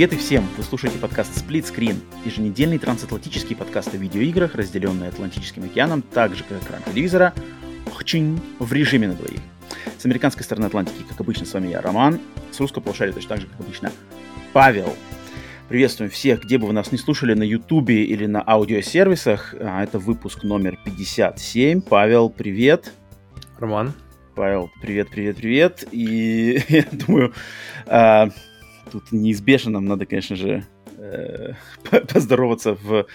Привет 0.00 0.14
и 0.14 0.16
всем! 0.16 0.48
Вы 0.56 0.62
слушаете 0.62 0.96
подкаст 0.98 1.30
Split 1.36 1.70
Screen, 1.70 1.96
еженедельный 2.24 2.78
трансатлантический 2.78 3.54
подкаст 3.54 3.92
о 3.92 3.98
видеоиграх, 3.98 4.54
разделенный 4.54 5.08
Атлантическим 5.08 5.64
океаном, 5.64 6.00
так 6.00 6.34
же, 6.34 6.42
как 6.42 6.62
экран 6.62 6.80
телевизора, 6.90 7.34
в 7.84 8.72
режиме 8.72 9.08
на 9.08 9.14
двоих. 9.14 9.40
С 9.98 10.06
американской 10.06 10.42
стороны 10.42 10.64
Атлантики, 10.64 11.04
как 11.06 11.20
обычно, 11.20 11.44
с 11.44 11.52
вами 11.52 11.68
я, 11.68 11.82
Роман. 11.82 12.18
С 12.50 12.58
русского 12.60 12.82
полушария 12.82 13.12
точно 13.12 13.28
так 13.28 13.40
же, 13.42 13.46
как 13.48 13.60
обычно, 13.60 13.92
Павел. 14.54 14.96
Приветствуем 15.68 16.10
всех, 16.10 16.44
где 16.44 16.56
бы 16.56 16.68
вы 16.68 16.72
нас 16.72 16.92
не 16.92 16.96
слушали, 16.96 17.34
на 17.34 17.42
Ютубе 17.42 18.02
или 18.02 18.24
на 18.24 18.42
аудиосервисах. 18.42 19.54
А, 19.60 19.82
это 19.82 19.98
выпуск 19.98 20.44
номер 20.44 20.78
57. 20.82 21.82
Павел, 21.82 22.30
привет. 22.30 22.94
Роман. 23.58 23.92
Павел, 24.34 24.70
привет, 24.80 25.10
привет, 25.10 25.36
привет. 25.36 25.84
И 25.92 26.62
я 26.70 26.86
думаю, 26.90 27.34
а, 27.86 28.30
тут 28.90 29.12
неизбежно 29.12 29.72
нам 29.72 29.84
надо, 29.86 30.06
конечно 30.06 30.36
же, 30.36 30.66
э, 30.96 31.52
поздороваться 32.12 32.74
в 32.74 33.06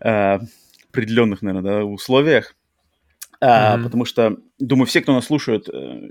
э, 0.00 0.38
определенных, 0.90 1.42
наверное, 1.42 1.80
да, 1.80 1.84
условиях. 1.84 2.54
Mm-hmm. 3.40 3.84
Потому 3.84 4.04
что, 4.04 4.36
думаю, 4.58 4.86
все, 4.86 5.00
кто 5.00 5.14
нас 5.14 5.26
слушает, 5.26 5.68
э, 5.68 6.10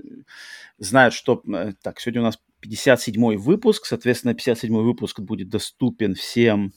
знают, 0.78 1.14
что... 1.14 1.42
Э, 1.46 1.72
так, 1.82 2.00
сегодня 2.00 2.22
у 2.22 2.24
нас 2.24 2.38
57-й 2.64 3.36
выпуск, 3.36 3.84
соответственно, 3.84 4.32
57-й 4.32 4.70
выпуск 4.70 5.20
будет 5.20 5.48
доступен 5.48 6.14
всем 6.14 6.72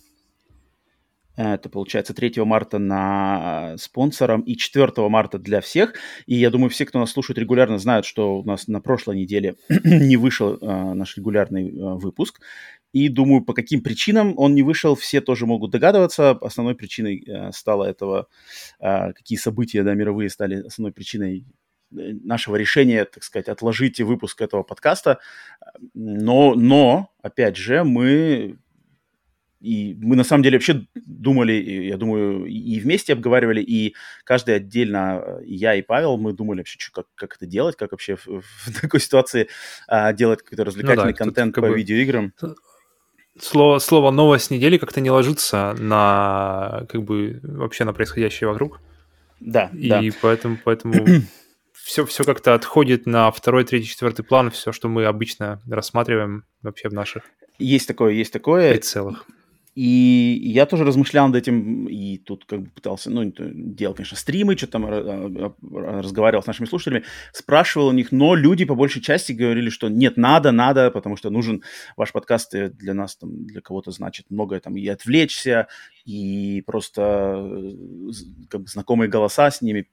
это 1.42 1.70
получается 1.70 2.14
3 2.14 2.44
марта 2.44 2.80
на 2.80 3.76
спонсорам 3.78 4.42
и 4.42 4.56
4 4.56 4.92
марта 5.10 5.40
для 5.40 5.62
всех. 5.62 5.94
И 6.26 6.36
я 6.36 6.50
думаю, 6.50 6.70
все, 6.70 6.86
кто 6.86 7.00
нас 7.00 7.12
слушает 7.12 7.38
регулярно, 7.38 7.78
знают, 7.78 8.06
что 8.06 8.40
у 8.40 8.44
нас 8.44 8.68
на 8.68 8.82
прошлой 8.82 9.18
неделе 9.18 9.56
не 9.84 10.18
вышел 10.18 10.56
э, 10.56 10.94
наш 10.94 11.18
регулярный 11.18 11.70
э, 11.70 11.74
выпуск. 11.96 12.42
И 12.94 13.08
думаю, 13.08 13.44
по 13.44 13.54
каким 13.54 13.82
причинам 13.82 14.34
он 14.38 14.54
не 14.54 14.64
вышел, 14.64 14.96
все 14.96 15.22
тоже 15.22 15.46
могут 15.46 15.72
догадываться. 15.72 16.32
Основной 16.32 16.76
причиной 16.76 17.24
э, 17.26 17.52
стало 17.54 17.86
этого, 17.86 18.28
э, 18.80 19.14
какие 19.14 19.38
события 19.38 19.84
да, 19.84 19.94
мировые 19.94 20.30
стали 20.30 20.66
основной 20.66 20.92
причиной 20.92 21.46
э, 21.92 22.14
нашего 22.24 22.58
решения, 22.58 23.06
так 23.06 23.24
сказать, 23.24 23.48
отложить 23.48 24.02
выпуск 24.02 24.42
этого 24.42 24.64
подкаста. 24.64 25.20
Но, 25.94 26.54
но, 26.56 27.10
опять 27.22 27.56
же, 27.56 27.86
мы 27.86 28.58
и 29.62 29.96
мы 30.02 30.16
на 30.16 30.24
самом 30.24 30.44
деле 30.44 30.58
вообще 30.58 30.86
думали, 30.96 31.54
я 31.54 31.98
думаю, 31.98 32.46
и 32.46 32.80
вместе 32.80 33.14
обговаривали, 33.14 33.62
и 33.62 33.96
каждый 34.24 34.56
отдельно, 34.56 35.40
и 35.46 35.56
я, 35.56 35.76
и 35.76 35.82
Павел, 35.82 36.18
мы 36.18 36.34
думали 36.34 36.60
вообще, 36.60 36.78
что, 36.80 36.92
как, 37.02 37.06
как 37.16 37.36
это 37.36 37.46
делать, 37.46 37.76
как 37.76 37.92
вообще 37.92 38.16
в, 38.16 38.26
в 38.28 38.82
такой 38.82 39.00
ситуации 39.00 39.48
а, 39.88 40.14
делать 40.14 40.42
какой-то 40.42 40.66
развлекательный 40.66 41.12
ну 41.12 41.18
да, 41.18 41.26
контент 41.26 41.56
по 41.56 41.62
бы... 41.62 41.78
видеоиграм. 41.78 42.34
Слово, 43.40 43.80
слово 43.80 44.12
новость 44.12 44.52
недели 44.52 44.78
как-то 44.78 45.00
не 45.00 45.10
ложится 45.10 45.74
на 45.80 46.86
как 46.90 47.04
бы 47.04 47.40
вообще 47.44 47.86
на 47.86 47.94
происходящее 47.94 48.50
вокруг. 48.50 48.82
Да. 49.40 49.70
И 49.74 49.88
да. 49.88 50.02
поэтому, 50.22 50.58
поэтому 50.64 51.06
все, 51.74 52.06
все 52.06 52.24
как-то 52.24 52.54
отходит 52.54 53.06
на 53.06 53.32
второй, 53.32 53.64
третий, 53.64 53.88
четвертый 53.88 54.24
план, 54.24 54.52
все, 54.52 54.72
что 54.72 54.90
мы 54.90 55.06
обычно 55.06 55.62
рассматриваем 55.68 56.46
вообще 56.62 56.90
в 56.90 56.94
наших 56.94 57.24
есть 57.62 57.88
такое, 57.88 58.14
есть 58.14 58.34
такое. 58.34 58.74
Прицелах. 58.74 59.26
И 59.74 60.38
я 60.44 60.66
тоже 60.66 60.84
размышлял 60.84 61.28
над 61.28 61.38
этим, 61.38 61.88
и 61.88 62.18
тут 62.18 62.44
как 62.44 62.62
бы 62.62 62.70
пытался, 62.72 63.10
ну, 63.10 63.24
делал, 63.26 63.96
конечно, 63.96 64.18
стримы, 64.18 64.58
что-то 64.58 64.74
там 64.74 64.86
разговаривал 65.72 66.44
с 66.44 66.48
нашими 66.48 66.68
слушателями, 66.68 67.06
спрашивал 67.32 67.88
у 67.88 67.92
них, 67.94 68.12
но 68.12 68.36
люди 68.36 68.66
по 68.66 68.76
большей 68.76 69.02
части 69.02 69.32
говорили, 69.32 69.70
что 69.70 69.88
нет, 69.88 70.18
надо, 70.18 70.52
надо, 70.52 70.92
потому 70.92 71.16
что 71.16 71.30
нужен 71.30 71.64
ваш 71.96 72.12
подкаст 72.12 72.54
для 72.54 72.94
нас, 72.94 73.16
там, 73.16 73.46
для 73.46 73.62
кого-то 73.62 73.92
значит 73.92 74.26
многое 74.30 74.60
там 74.60 74.76
и 74.76 74.86
отвлечься, 74.88 75.68
и 76.04 76.64
просто 76.66 77.02
э, 77.02 77.72
как 78.50 78.62
бы, 78.62 78.68
знакомые 78.68 79.10
голоса 79.10 79.50
с 79.52 79.62
ними, 79.62 79.88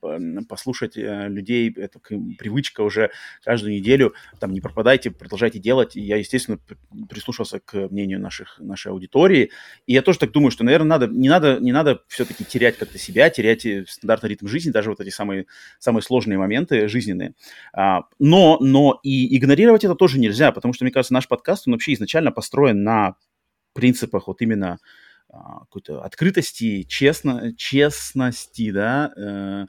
послушать 0.49 0.97
э, 0.97 1.29
людей, 1.29 1.73
это 1.77 2.01
привычка 2.01 2.81
уже 2.81 3.11
каждую 3.45 3.75
неделю, 3.75 4.15
там, 4.41 4.53
не 4.53 4.61
пропадайте, 4.61 5.11
продолжайте 5.11 5.59
делать. 5.59 5.97
И 5.97 6.01
я, 6.01 6.17
естественно, 6.17 6.59
прислушался 7.09 7.61
к 7.61 7.89
мнению 7.91 8.21
наших, 8.21 8.59
нашей 8.59 8.91
аудитории, 8.91 9.51
и 9.87 9.93
я 9.93 10.03
тоже 10.03 10.19
так 10.19 10.33
думаю, 10.33 10.51
что, 10.51 10.65
наверное, 10.65 10.89
надо, 10.89 11.07
не 11.09 11.29
надо, 11.29 11.59
не 11.61 11.73
надо 11.73 12.03
все-таки 12.09 12.45
терять 12.45 12.77
как-то 12.77 12.99
себя, 12.99 13.31
терять 13.31 13.65
э, 13.67 13.85
стандартный 13.89 14.31
ритм 14.31 14.47
жизни, 14.47 14.71
даже 14.71 14.91
вот 14.91 15.01
эти 15.01 15.11
самые, 15.11 15.47
самые 15.79 16.03
сложные 16.03 16.39
моменты 16.39 16.89
жизненные. 16.89 17.35
А, 17.73 18.03
но, 18.19 18.59
но 18.61 19.01
и 19.03 19.37
игнорировать 19.37 19.85
это 19.85 19.95
тоже 19.95 20.19
нельзя, 20.19 20.53
потому 20.53 20.75
что, 20.75 20.85
мне 20.85 20.93
кажется, 20.93 21.15
наш 21.15 21.29
подкаст, 21.29 21.67
он 21.67 21.75
вообще 21.75 21.95
изначально 21.95 22.33
построен 22.33 22.83
на 22.83 23.17
принципах 23.73 24.27
вот 24.27 24.43
именно 24.43 24.79
какой-то 25.61 26.03
открытости, 26.03 26.83
честно, 26.83 27.55
честности, 27.57 28.71
да, 28.71 29.13
э, 29.17 29.67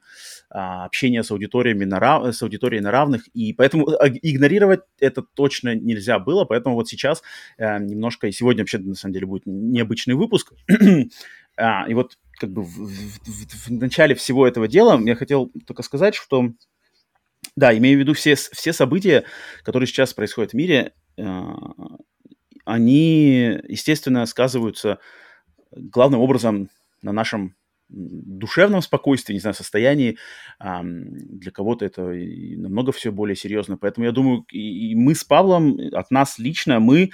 а, 0.50 0.85
общения 0.85 1.24
с 1.24 1.31
аудиториями 1.31 1.85
на 1.85 2.00
рав, 2.00 2.35
с 2.35 2.41
аудиторией 2.41 2.81
на 2.81 2.91
равных, 2.91 3.28
и 3.34 3.53
поэтому 3.53 3.90
а, 3.90 4.07
игнорировать 4.09 4.81
это 5.00 5.22
точно 5.22 5.75
нельзя 5.75 6.19
было, 6.19 6.46
поэтому 6.46 6.75
вот 6.75 6.88
сейчас 6.88 7.22
э, 7.57 7.80
немножко, 7.80 8.28
и 8.28 8.31
сегодня 8.31 8.63
вообще 8.63 8.80
на 8.80 8.96
самом 8.96 9.13
деле 9.13 9.25
будет 9.25 9.44
необычный 9.46 10.16
выпуск, 10.16 10.53
а, 11.57 11.86
и 11.88 11.94
вот 11.94 12.18
как 12.40 12.51
бы 12.51 12.63
в, 12.63 12.68
в, 12.68 13.19
в, 13.25 13.68
в 13.68 13.72
начале 13.72 14.16
всего 14.16 14.47
этого 14.47 14.68
дела 14.68 15.00
я 15.06 15.16
хотел 15.16 15.51
только 15.68 15.84
сказать, 15.84 16.16
что 16.16 16.51
да, 17.56 17.78
имею 17.78 17.97
в 17.97 18.00
виду 18.00 18.13
все, 18.13 18.36
все 18.36 18.74
события, 18.74 19.25
которые 19.63 19.88
сейчас 19.88 20.13
происходят 20.13 20.51
в 20.51 20.56
мире, 20.56 20.94
э, 21.18 21.24
они, 22.66 23.59
естественно, 23.68 24.25
сказываются 24.25 25.00
главным 25.72 26.22
образом 26.22 26.69
на 27.02 27.12
нашем 27.12 27.56
душевном 27.90 28.81
спокойствии, 28.81 29.34
не 29.34 29.40
знаю, 29.40 29.56
состоянии. 29.56 30.18
Для 30.59 31.52
кого-то 31.52 31.85
это 31.85 32.03
намного 32.03 32.91
все 32.91 33.12
более 33.12 33.35
серьезно. 33.35 33.78
Поэтому 33.78 34.06
я 34.06 34.12
думаю, 34.12 34.46
и 34.52 34.94
мы 34.96 35.16
с 35.16 35.24
Павлом, 35.24 35.80
от 35.94 36.12
нас 36.12 36.38
лично, 36.38 36.80
мы, 36.80 37.12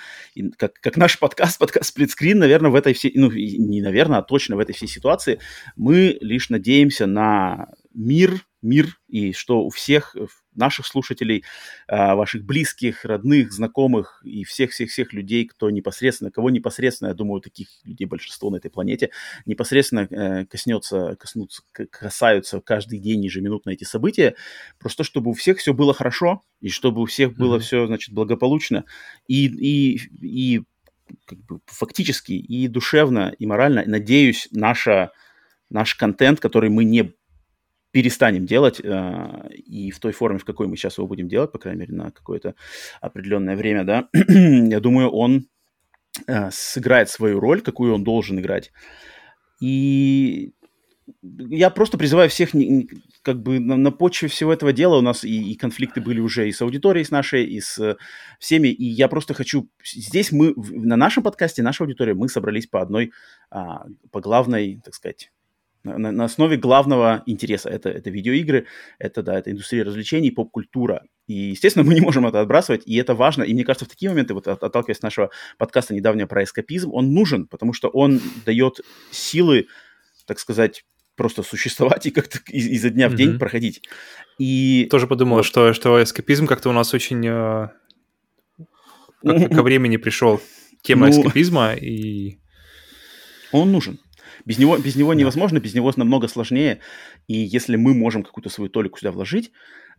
как, 0.57 0.73
как 0.73 0.97
наш 0.97 1.17
подкаст, 1.17 1.59
подкаст 1.59 1.89
сплитскрин, 1.89 2.37
наверное, 2.37 2.71
в 2.71 2.75
этой 2.75 2.93
всей, 2.93 3.13
ну, 3.15 3.31
не 3.31 3.81
наверное, 3.81 4.19
а 4.19 4.23
точно 4.23 4.57
в 4.57 4.59
этой 4.59 4.73
всей 4.75 4.87
ситуации, 4.87 5.39
мы 5.75 6.17
лишь 6.19 6.49
надеемся 6.49 7.05
на 7.05 7.67
мир, 7.93 8.41
мир, 8.65 8.99
и 9.07 9.31
что 9.31 9.63
у 9.63 9.69
всех 9.69 10.15
наших 10.55 10.85
слушателей, 10.85 11.43
а, 11.87 12.15
ваших 12.15 12.43
близких, 12.43 13.05
родных, 13.05 13.51
знакомых 13.51 14.21
и 14.23 14.43
всех-всех-всех 14.43 15.13
людей, 15.13 15.45
кто 15.45 15.69
непосредственно, 15.69 16.31
кого 16.31 16.49
непосредственно, 16.49 17.09
я 17.09 17.13
думаю, 17.13 17.41
таких 17.41 17.67
людей 17.83 18.05
большинство 18.05 18.49
на 18.49 18.57
этой 18.57 18.71
планете, 18.71 19.11
непосредственно 19.45 20.07
э, 20.09 20.45
коснется, 20.45 21.15
коснутся, 21.19 21.61
касаются 21.71 22.61
каждый 22.61 22.99
день 22.99 23.23
ежеминутно 23.23 23.71
эти 23.71 23.83
события, 23.83 24.35
просто 24.79 25.03
чтобы 25.03 25.31
у 25.31 25.33
всех 25.33 25.59
все 25.59 25.73
было 25.73 25.93
хорошо, 25.93 26.41
и 26.61 26.69
чтобы 26.69 27.01
у 27.01 27.05
всех 27.05 27.35
было 27.35 27.57
mm-hmm. 27.57 27.61
все, 27.61 27.87
значит, 27.87 28.13
благополучно, 28.13 28.85
и, 29.27 29.45
и, 29.47 29.99
и 30.21 30.63
как 31.25 31.39
бы 31.39 31.59
фактически 31.65 32.33
и 32.33 32.67
душевно, 32.67 33.33
и 33.37 33.45
морально, 33.45 33.83
надеюсь, 33.85 34.47
наша, 34.51 35.11
наш 35.69 35.95
контент, 35.95 36.39
который 36.39 36.69
мы 36.69 36.83
не 36.83 37.13
перестанем 37.95 38.45
делать 38.45 38.81
э, 38.83 39.49
и 39.55 39.89
в 39.89 40.01
той 40.01 40.11
форме, 40.11 40.37
в 40.37 40.43
какой 40.43 40.67
мы 40.67 40.75
сейчас 40.75 40.97
его 40.97 41.07
будем 41.07 41.29
делать, 41.29 41.53
по 41.53 41.59
крайней 41.59 41.79
мере, 41.79 41.93
на 41.93 42.11
какое-то 42.11 42.53
определенное 42.99 43.55
время, 43.55 43.85
да, 43.85 44.09
я 44.27 44.81
думаю, 44.81 45.09
он 45.11 45.47
э, 46.27 46.51
сыграет 46.51 47.09
свою 47.09 47.39
роль, 47.39 47.61
какую 47.61 47.93
он 47.93 48.03
должен 48.03 48.37
играть. 48.37 48.73
И 49.61 50.51
я 51.21 51.69
просто 51.69 51.97
призываю 51.97 52.29
всех, 52.29 52.49
как 53.21 53.41
бы 53.41 53.61
на, 53.61 53.77
на 53.77 53.91
почве 53.91 54.27
всего 54.27 54.51
этого 54.51 54.73
дела 54.73 54.97
у 54.97 55.01
нас 55.01 55.23
и, 55.23 55.53
и 55.53 55.55
конфликты 55.55 56.01
были 56.01 56.19
уже 56.19 56.49
и 56.49 56.51
с 56.51 56.61
аудиторией 56.61 57.05
с 57.05 57.11
нашей, 57.11 57.45
и 57.45 57.61
с 57.61 57.95
всеми, 58.39 58.67
и 58.67 58.83
я 58.83 59.07
просто 59.07 59.33
хочу, 59.33 59.69
здесь 59.85 60.33
мы, 60.33 60.53
на 60.57 60.97
нашем 60.97 61.23
подкасте, 61.23 61.63
наша 61.63 61.85
аудитория, 61.85 62.13
мы 62.13 62.27
собрались 62.27 62.67
по 62.67 62.81
одной, 62.81 63.13
а, 63.49 63.85
по 64.11 64.19
главной, 64.19 64.81
так 64.83 64.93
сказать, 64.95 65.31
на, 65.85 66.11
на 66.11 66.25
основе 66.25 66.57
главного 66.57 67.23
интереса. 67.25 67.69
Это, 67.69 67.89
это 67.89 68.09
видеоигры, 68.09 68.65
это, 68.99 69.21
да, 69.23 69.37
это 69.39 69.51
индустрия 69.51 69.83
развлечений, 69.83 70.31
поп-культура. 70.31 71.03
И, 71.27 71.33
естественно, 71.33 71.85
мы 71.85 71.93
не 71.93 72.01
можем 72.01 72.25
это 72.27 72.41
отбрасывать, 72.41 72.83
и 72.85 72.95
это 72.97 73.13
важно. 73.15 73.43
И 73.43 73.53
мне 73.53 73.63
кажется, 73.63 73.85
в 73.85 73.89
такие 73.89 74.09
моменты, 74.09 74.33
вот 74.33 74.47
отталкиваясь 74.47 74.97
от 74.97 75.03
нашего 75.03 75.29
подкаста 75.57 75.93
недавнего 75.95 76.27
про 76.27 76.43
эскапизм, 76.43 76.91
он 76.93 77.13
нужен, 77.13 77.47
потому 77.47 77.73
что 77.73 77.87
он 77.89 78.19
дает 78.45 78.81
силы, 79.11 79.67
так 80.25 80.39
сказать, 80.39 80.83
просто 81.15 81.43
существовать 81.43 82.05
и 82.07 82.11
как-то 82.11 82.39
из- 82.49 82.67
изо 82.67 82.89
дня 82.89 83.07
в 83.09 83.15
день 83.15 83.29
Мгм. 83.31 83.39
проходить. 83.39 83.81
И 84.37 84.87
Тоже 84.91 85.07
подумал, 85.07 85.37
Вот. 85.37 85.45
что, 85.45 85.71
что 85.73 86.01
эскапизм 86.03 86.45
как-то 86.45 86.69
у 86.69 86.73
нас 86.73 86.93
очень 86.93 87.25
э, 87.25 87.69
ко 89.23 89.63
времени 89.63 89.97
пришел. 89.97 90.41
Тема 90.81 91.07
Ну. 91.07 91.11
эскапизма 91.21 91.73
и... 91.73 92.37
он 93.51 93.71
нужен. 93.71 93.97
Без 94.43 94.57
него, 94.57 94.77
без 94.77 94.95
него 94.95 95.13
невозможно, 95.13 95.59
без 95.59 95.73
него 95.73 95.91
намного 95.95 96.27
сложнее. 96.27 96.79
И 97.27 97.33
если 97.35 97.75
мы 97.77 97.93
можем 97.93 98.23
какую-то 98.23 98.49
свою 98.49 98.69
толику 98.69 98.99
сюда 98.99 99.11
вложить, 99.11 99.51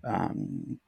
а, 0.03 0.31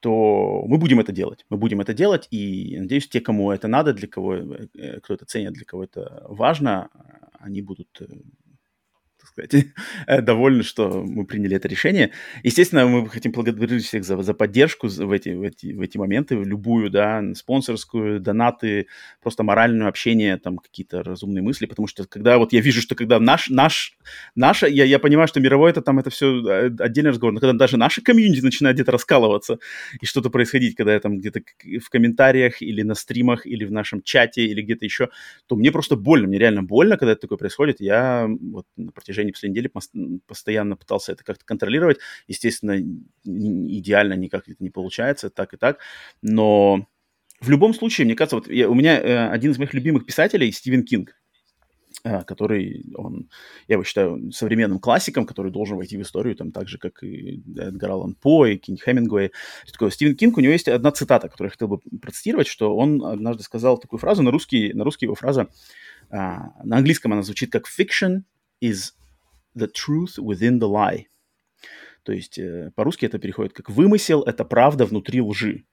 то 0.01 0.65
мы 0.67 0.79
будем 0.79 1.01
это 1.01 1.13
делать. 1.13 1.45
Мы 1.51 1.57
будем 1.57 1.81
это 1.81 1.95
делать, 1.95 2.29
и 2.31 2.77
надеюсь, 2.79 3.09
те, 3.09 3.21
кому 3.21 3.51
это 3.51 3.67
надо, 3.67 3.93
для 3.93 4.07
кого, 4.07 4.37
э, 4.37 4.69
э, 4.75 5.01
кто 5.01 5.15
это 5.15 5.25
ценит, 5.25 5.55
для 5.55 5.65
кого 5.65 5.85
это 5.85 6.25
важно, 6.29 6.89
а, 6.93 7.29
они 7.41 7.63
будут, 7.63 7.89
э, 8.01 8.07
сказать, 9.39 9.67
э, 10.07 10.21
довольны, 10.23 10.63
что 10.63 11.03
мы 11.05 11.25
приняли 11.25 11.57
это 11.57 11.69
решение. 11.69 12.11
Естественно, 12.43 12.87
мы 12.87 13.09
хотим 13.09 13.33
благодарить 13.33 13.85
всех 13.85 14.05
за, 14.05 14.21
за 14.23 14.35
поддержку 14.35 14.89
в 14.89 15.13
эти, 15.13 15.31
в, 15.31 15.43
эти, 15.43 15.73
в 15.73 15.81
эти 15.81 15.99
моменты, 15.99 16.35
любую, 16.35 16.91
да, 16.91 17.23
спонсорскую, 17.35 18.21
донаты, 18.21 18.87
просто 19.23 19.43
моральное 19.43 19.89
общение, 19.89 20.37
там 20.39 20.59
какие-то 20.59 21.03
разумные 21.03 21.43
мысли, 21.43 21.67
потому 21.67 21.87
что 21.87 22.07
когда 22.07 22.39
вот 22.39 22.53
я 22.53 22.61
вижу, 22.61 22.81
что 22.81 22.95
когда 22.95 23.21
наш, 23.21 23.49
наш, 23.51 23.97
наша, 24.35 24.67
я, 24.67 24.85
я 24.85 24.99
понимаю, 24.99 25.29
что 25.29 25.41
мировой 25.41 25.71
это 25.71 25.83
там 25.83 25.99
это 25.99 26.11
все 26.11 26.71
отдельный 26.79 27.11
разговор, 27.11 27.35
но 27.35 27.41
когда 27.41 27.53
даже 27.53 27.77
наши 27.77 28.03
комьюнити 28.03 28.41
начинают 28.41 28.77
где-то 28.77 28.93
раскалываться 28.93 29.59
и 30.01 30.07
что-то 30.07 30.31
происходить, 30.31 30.75
когда 30.75 30.95
я 30.95 31.01
там 31.01 31.19
где-то 31.19 31.41
в 31.81 31.91
комментариях 31.91 32.63
или 32.63 32.83
на 32.83 32.95
стримах 32.95 33.47
или 33.47 33.65
в 33.65 33.73
нашем 33.73 34.03
чате 34.03 34.45
или 34.45 34.63
где-то 34.63 34.85
еще, 34.85 35.09
то 35.47 35.57
мне 35.57 35.71
просто 35.71 35.97
больно, 35.97 36.29
мне 36.29 36.39
реально 36.39 36.63
больно, 36.63 36.97
когда 36.97 37.13
это 37.13 37.23
такое 37.23 37.39
происходит. 37.39 37.81
Я 37.81 38.29
вот 38.41 38.67
на 38.77 38.93
протяжении 38.93 39.28
последней 39.33 39.61
недели 39.61 39.73
пос- 39.75 40.21
постоянно 40.27 40.77
пытался 40.77 41.13
это 41.13 41.25
как-то 41.25 41.45
контролировать. 41.45 41.99
Естественно, 42.27 42.79
идеально 43.25 44.15
никак 44.15 44.49
это 44.49 44.63
не 44.63 44.71
получается, 44.71 45.31
так 45.31 45.55
и 45.55 45.57
так, 45.57 45.79
но 46.23 46.87
в 47.41 47.51
любом 47.51 47.75
случае, 47.75 48.05
мне 48.05 48.15
кажется, 48.15 48.37
вот 48.37 48.49
я- 48.49 48.69
у 48.69 48.75
меня 48.75 49.01
э, 49.01 49.29
один 49.29 49.53
из 49.53 49.59
моих 49.59 49.73
любимых 49.75 50.05
писателей 50.07 50.51
Стивен 50.51 50.85
Кинг, 50.85 51.15
э, 52.05 52.23
который, 52.25 52.85
он, 52.97 53.29
я 53.69 53.75
его 53.75 53.85
считаю 53.85 54.33
современным 54.33 54.81
классиком, 54.81 55.25
который 55.25 55.53
должен 55.53 55.77
войти 55.77 55.97
в 55.97 56.03
историю, 56.03 56.35
там, 56.35 56.51
так 56.51 56.69
же, 56.69 56.79
как 56.79 57.03
и 57.03 57.43
Эдгар 57.57 57.93
Аллан 57.93 58.15
По, 58.15 58.47
и 58.47 58.57
Кинг 58.57 58.83
Хемингуэй. 58.83 59.31
Такое, 59.73 59.91
Стивен 59.91 60.17
Кинг, 60.17 60.37
у 60.37 60.41
него 60.41 60.53
есть 60.53 60.69
одна 60.69 60.91
цитата, 60.91 61.29
которую 61.29 61.49
я 61.49 61.53
хотел 61.53 61.69
бы 61.69 61.79
процитировать, 62.01 62.49
что 62.49 62.77
он 62.77 63.05
однажды 63.05 63.43
сказал 63.45 63.79
такую 63.79 64.01
фразу, 64.01 64.23
на 64.23 64.31
русский, 64.31 64.73
на 64.73 64.85
русский 64.85 65.07
его 65.07 65.15
фраза, 65.15 65.49
а, 66.11 66.53
на 66.65 66.79
английском 66.79 67.13
она 67.13 67.23
звучит 67.23 67.53
как 67.53 67.67
«fiction 67.69 68.23
is 68.63 68.95
the 69.59 69.69
truth 69.69 70.19
within 70.19 70.59
the 70.59 70.69
lie». 70.69 71.05
То 72.03 72.13
есть 72.13 72.39
э, 72.39 72.71
по-русски 72.75 73.07
это 73.07 73.19
переходит 73.19 73.53
как 73.53 73.69
«вымысел– 73.69 74.23
это 74.27 74.45
правда 74.45 74.87
внутри 74.87 75.21
лжи». 75.21 75.65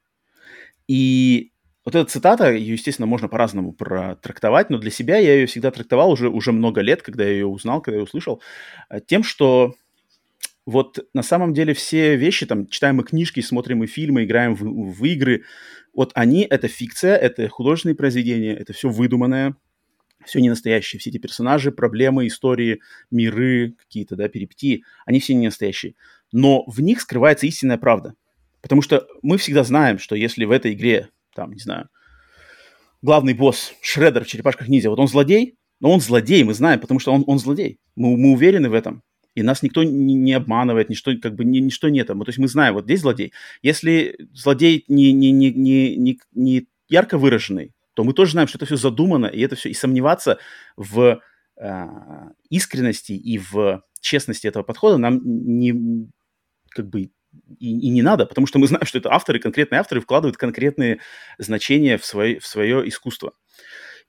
И 0.87 1.51
вот 1.85 1.95
эта 1.95 2.09
цитата, 2.09 2.51
ее, 2.51 2.73
естественно, 2.73 3.05
можно 3.05 3.27
по-разному 3.27 3.71
протрактовать, 3.71 4.69
но 4.69 4.77
для 4.77 4.91
себя 4.91 5.17
я 5.17 5.35
ее 5.35 5.45
всегда 5.45 5.71
трактовал 5.71 6.11
уже, 6.11 6.29
уже 6.29 6.51
много 6.51 6.81
лет, 6.81 7.01
когда 7.03 7.23
я 7.23 7.31
ее 7.31 7.45
узнал, 7.45 7.81
когда 7.81 7.97
я 7.97 8.03
услышал, 8.03 8.41
э, 8.89 8.99
тем, 9.05 9.23
что 9.23 9.75
вот 10.65 10.99
на 11.13 11.21
самом 11.21 11.53
деле 11.53 11.73
все 11.73 12.15
вещи, 12.15 12.45
там, 12.47 12.67
читаем 12.67 12.95
мы 12.95 13.03
книжки, 13.03 13.39
смотрим 13.39 13.79
мы 13.79 13.87
фильмы, 13.87 14.23
играем 14.23 14.55
в, 14.55 14.63
в 14.63 15.05
игры, 15.05 15.43
вот 15.93 16.11
они— 16.15 16.41
это 16.49 16.67
фикция, 16.67 17.15
это 17.15 17.47
художественные 17.47 17.95
произведения, 17.95 18.53
это 18.53 18.73
все 18.73 18.89
выдуманное, 18.89 19.55
все 20.25 20.39
не 20.39 20.49
настоящее. 20.49 20.99
Все 20.99 21.09
эти 21.09 21.17
персонажи, 21.17 21.71
проблемы, 21.71 22.27
истории, 22.27 22.81
миры, 23.11 23.75
какие-то, 23.77 24.15
да, 24.15 24.27
перипетии, 24.27 24.83
они 25.05 25.19
все 25.19 25.33
не 25.33 25.47
настоящие. 25.47 25.95
Но 26.31 26.63
в 26.67 26.81
них 26.81 27.01
скрывается 27.01 27.47
истинная 27.47 27.77
правда. 27.77 28.15
Потому 28.61 28.81
что 28.81 29.07
мы 29.21 29.37
всегда 29.37 29.63
знаем, 29.63 29.99
что 29.99 30.15
если 30.15 30.45
в 30.45 30.51
этой 30.51 30.73
игре, 30.73 31.09
там, 31.35 31.53
не 31.53 31.59
знаю, 31.59 31.89
главный 33.01 33.33
босс 33.33 33.73
Шреддер 33.81 34.23
в 34.23 34.27
«Черепашках 34.27 34.67
ниндзя», 34.67 34.89
вот 34.89 34.99
он 34.99 35.07
злодей, 35.07 35.55
но 35.79 35.91
он 35.91 36.01
злодей, 36.01 36.43
мы 36.43 36.53
знаем, 36.53 36.79
потому 36.79 36.99
что 36.99 37.13
он, 37.13 37.23
он 37.27 37.37
злодей. 37.37 37.79
Мы, 37.95 38.17
мы 38.17 38.31
уверены 38.31 38.69
в 38.69 38.73
этом. 38.73 39.03
И 39.35 39.43
нас 39.43 39.61
никто 39.61 39.83
не, 39.83 40.15
не 40.15 40.33
обманывает, 40.33 40.89
ничто, 40.89 41.11
как 41.21 41.35
бы, 41.35 41.45
ни, 41.45 41.59
ничто 41.59 41.89
нет. 41.89 42.07
То 42.07 42.23
есть 42.25 42.39
мы 42.39 42.47
знаем, 42.47 42.73
вот 42.73 42.85
здесь 42.85 43.01
злодей. 43.01 43.33
Если 43.61 44.17
злодей 44.33 44.85
не, 44.87 45.11
не, 45.11 45.31
не, 45.31 45.51
не, 45.51 45.95
не, 45.97 46.19
не 46.33 46.67
ярко 46.87 47.17
выраженный, 47.19 47.74
то 47.95 48.03
мы 48.03 48.13
тоже 48.13 48.31
знаем, 48.31 48.47
что 48.47 48.57
это 48.57 48.65
все 48.65 48.77
задумано, 48.77 49.25
и 49.25 49.41
это 49.41 49.55
все, 49.55 49.69
и 49.69 49.73
сомневаться 49.73 50.37
в 50.75 51.21
э, 51.57 51.85
искренности 52.49 53.13
и 53.13 53.39
в 53.39 53.83
честности 54.01 54.47
этого 54.47 54.63
подхода 54.63 54.97
нам 54.97 55.21
не, 55.23 55.73
как 56.69 56.87
бы, 56.89 57.01
и, 57.01 57.09
и 57.59 57.89
не 57.89 58.01
надо, 58.01 58.25
потому 58.25 58.47
что 58.47 58.59
мы 58.59 58.67
знаем, 58.67 58.85
что 58.85 58.99
это 58.99 59.11
авторы, 59.11 59.39
конкретные 59.39 59.79
авторы 59.79 60.01
вкладывают 60.01 60.37
конкретные 60.37 60.99
значения 61.37 61.97
в, 61.97 62.05
свое, 62.05 62.39
в 62.39 62.45
свое 62.45 62.87
искусство. 62.87 63.33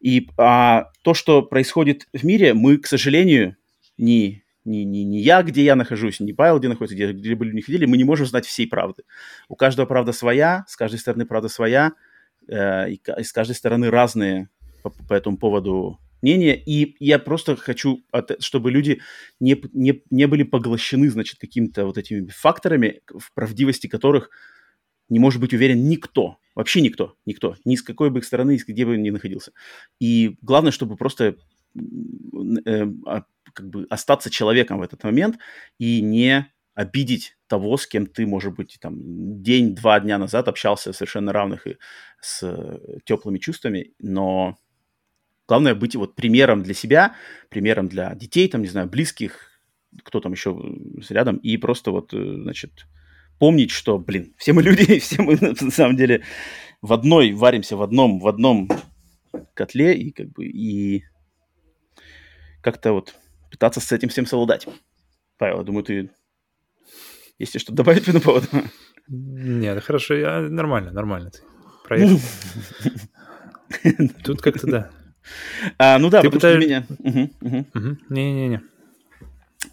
И 0.00 0.28
а, 0.36 0.90
то, 1.02 1.14
что 1.14 1.42
происходит 1.42 2.06
в 2.12 2.24
мире, 2.24 2.52
мы, 2.52 2.76
к 2.76 2.86
сожалению, 2.86 3.56
не, 3.96 4.44
не, 4.64 4.84
не, 4.84 5.04
не 5.04 5.20
я, 5.20 5.42
где 5.42 5.64
я 5.64 5.76
нахожусь, 5.76 6.20
не 6.20 6.32
Павел, 6.32 6.58
где 6.58 6.68
находится, 6.68 6.96
где, 6.96 7.12
где 7.12 7.34
бы 7.34 7.46
люди 7.46 7.56
не 7.56 7.62
ходили, 7.62 7.86
мы 7.86 7.96
не 7.96 8.04
можем 8.04 8.26
знать 8.26 8.46
всей 8.46 8.66
правды. 8.66 9.04
У 9.48 9.54
каждого 9.54 9.86
правда 9.86 10.12
своя, 10.12 10.64
с 10.68 10.76
каждой 10.76 10.98
стороны 10.98 11.24
правда 11.24 11.48
своя, 11.48 11.92
э, 12.48 12.90
и, 12.90 13.00
и 13.18 13.22
с 13.22 13.32
каждой 13.32 13.54
стороны 13.54 13.90
разные 13.90 14.48
по, 14.82 14.90
по 14.90 15.14
этому 15.14 15.36
поводу 15.38 15.98
мнения. 16.22 16.56
И 16.56 16.96
я 16.98 17.18
просто 17.18 17.56
хочу, 17.56 18.04
от, 18.10 18.42
чтобы 18.42 18.70
люди 18.70 19.00
не, 19.40 19.60
не, 19.72 20.02
не 20.10 20.26
были 20.26 20.42
поглощены, 20.42 21.10
значит, 21.10 21.38
какими-то 21.38 21.86
вот 21.86 21.98
этими 21.98 22.28
факторами, 22.28 23.00
в 23.08 23.32
правдивости 23.34 23.86
которых 23.86 24.30
не 25.08 25.18
может 25.18 25.40
быть 25.40 25.54
уверен 25.54 25.88
никто. 25.88 26.38
Вообще 26.54 26.80
никто, 26.80 27.14
никто. 27.26 27.56
Ни 27.64 27.76
с 27.76 27.82
какой 27.82 28.10
бы 28.10 28.22
стороны, 28.22 28.58
где 28.66 28.86
бы 28.86 28.96
ни 28.96 29.10
находился. 29.10 29.52
И 30.00 30.36
главное, 30.40 30.72
чтобы 30.72 30.96
просто 30.96 31.36
э, 31.74 32.86
как 33.52 33.68
бы 33.68 33.86
остаться 33.90 34.30
человеком 34.30 34.78
в 34.78 34.82
этот 34.82 35.04
момент 35.04 35.38
и 35.78 36.00
не 36.00 36.50
обидеть 36.74 37.35
того, 37.48 37.76
с 37.76 37.86
кем 37.86 38.06
ты, 38.06 38.26
может 38.26 38.54
быть, 38.54 38.78
там 38.80 39.42
день-два 39.42 40.00
дня 40.00 40.18
назад 40.18 40.48
общался 40.48 40.92
совершенно 40.92 41.32
равных 41.32 41.66
и 41.66 41.76
с 42.20 42.80
теплыми 43.04 43.38
чувствами, 43.38 43.92
но 43.98 44.56
главное 45.48 45.74
быть 45.74 45.96
вот 45.96 46.14
примером 46.14 46.62
для 46.62 46.74
себя, 46.74 47.14
примером 47.48 47.88
для 47.88 48.14
детей, 48.14 48.48
там, 48.48 48.62
не 48.62 48.68
знаю, 48.68 48.88
близких, 48.88 49.60
кто 50.02 50.20
там 50.20 50.32
еще 50.32 50.58
рядом, 51.08 51.36
и 51.36 51.56
просто 51.56 51.90
вот, 51.90 52.10
значит, 52.12 52.86
помнить, 53.38 53.70
что, 53.70 53.98
блин, 53.98 54.34
все 54.36 54.52
мы 54.52 54.62
люди, 54.62 54.98
все 55.00 55.22
мы 55.22 55.36
на 55.40 55.70
самом 55.70 55.96
деле 55.96 56.22
в 56.82 56.92
одной 56.92 57.32
варимся, 57.32 57.76
в 57.76 57.82
одном, 57.82 58.18
в 58.18 58.26
одном 58.26 58.68
котле, 59.54 59.96
и 59.96 60.10
как 60.10 60.30
бы, 60.32 60.46
и 60.46 61.04
как-то 62.60 62.92
вот 62.92 63.14
пытаться 63.50 63.80
с 63.80 63.92
этим 63.92 64.08
всем 64.08 64.26
совладать. 64.26 64.66
Павел, 65.38 65.62
думаю, 65.62 65.84
ты 65.84 66.10
есть 67.38 67.54
ли 67.54 67.60
что 67.60 67.72
добавить 67.72 68.04
по 68.04 68.20
поводу? 68.20 68.46
Нет, 69.08 69.82
хорошо, 69.84 70.14
я 70.14 70.40
нормально, 70.40 70.92
нормально. 70.92 71.30
Ты 71.30 71.40
проехал. 71.84 72.18
Тут 74.24 74.40
как-то 74.40 74.66
да. 74.66 74.90
А, 75.78 75.98
ну 75.98 76.08
да, 76.08 76.20
ты 76.20 76.30
потому 76.30 76.56
пытаешь... 76.58 76.62
что 76.62 76.94
для 76.94 77.12
меня... 77.12 77.96
Не-не-не. 78.08 78.62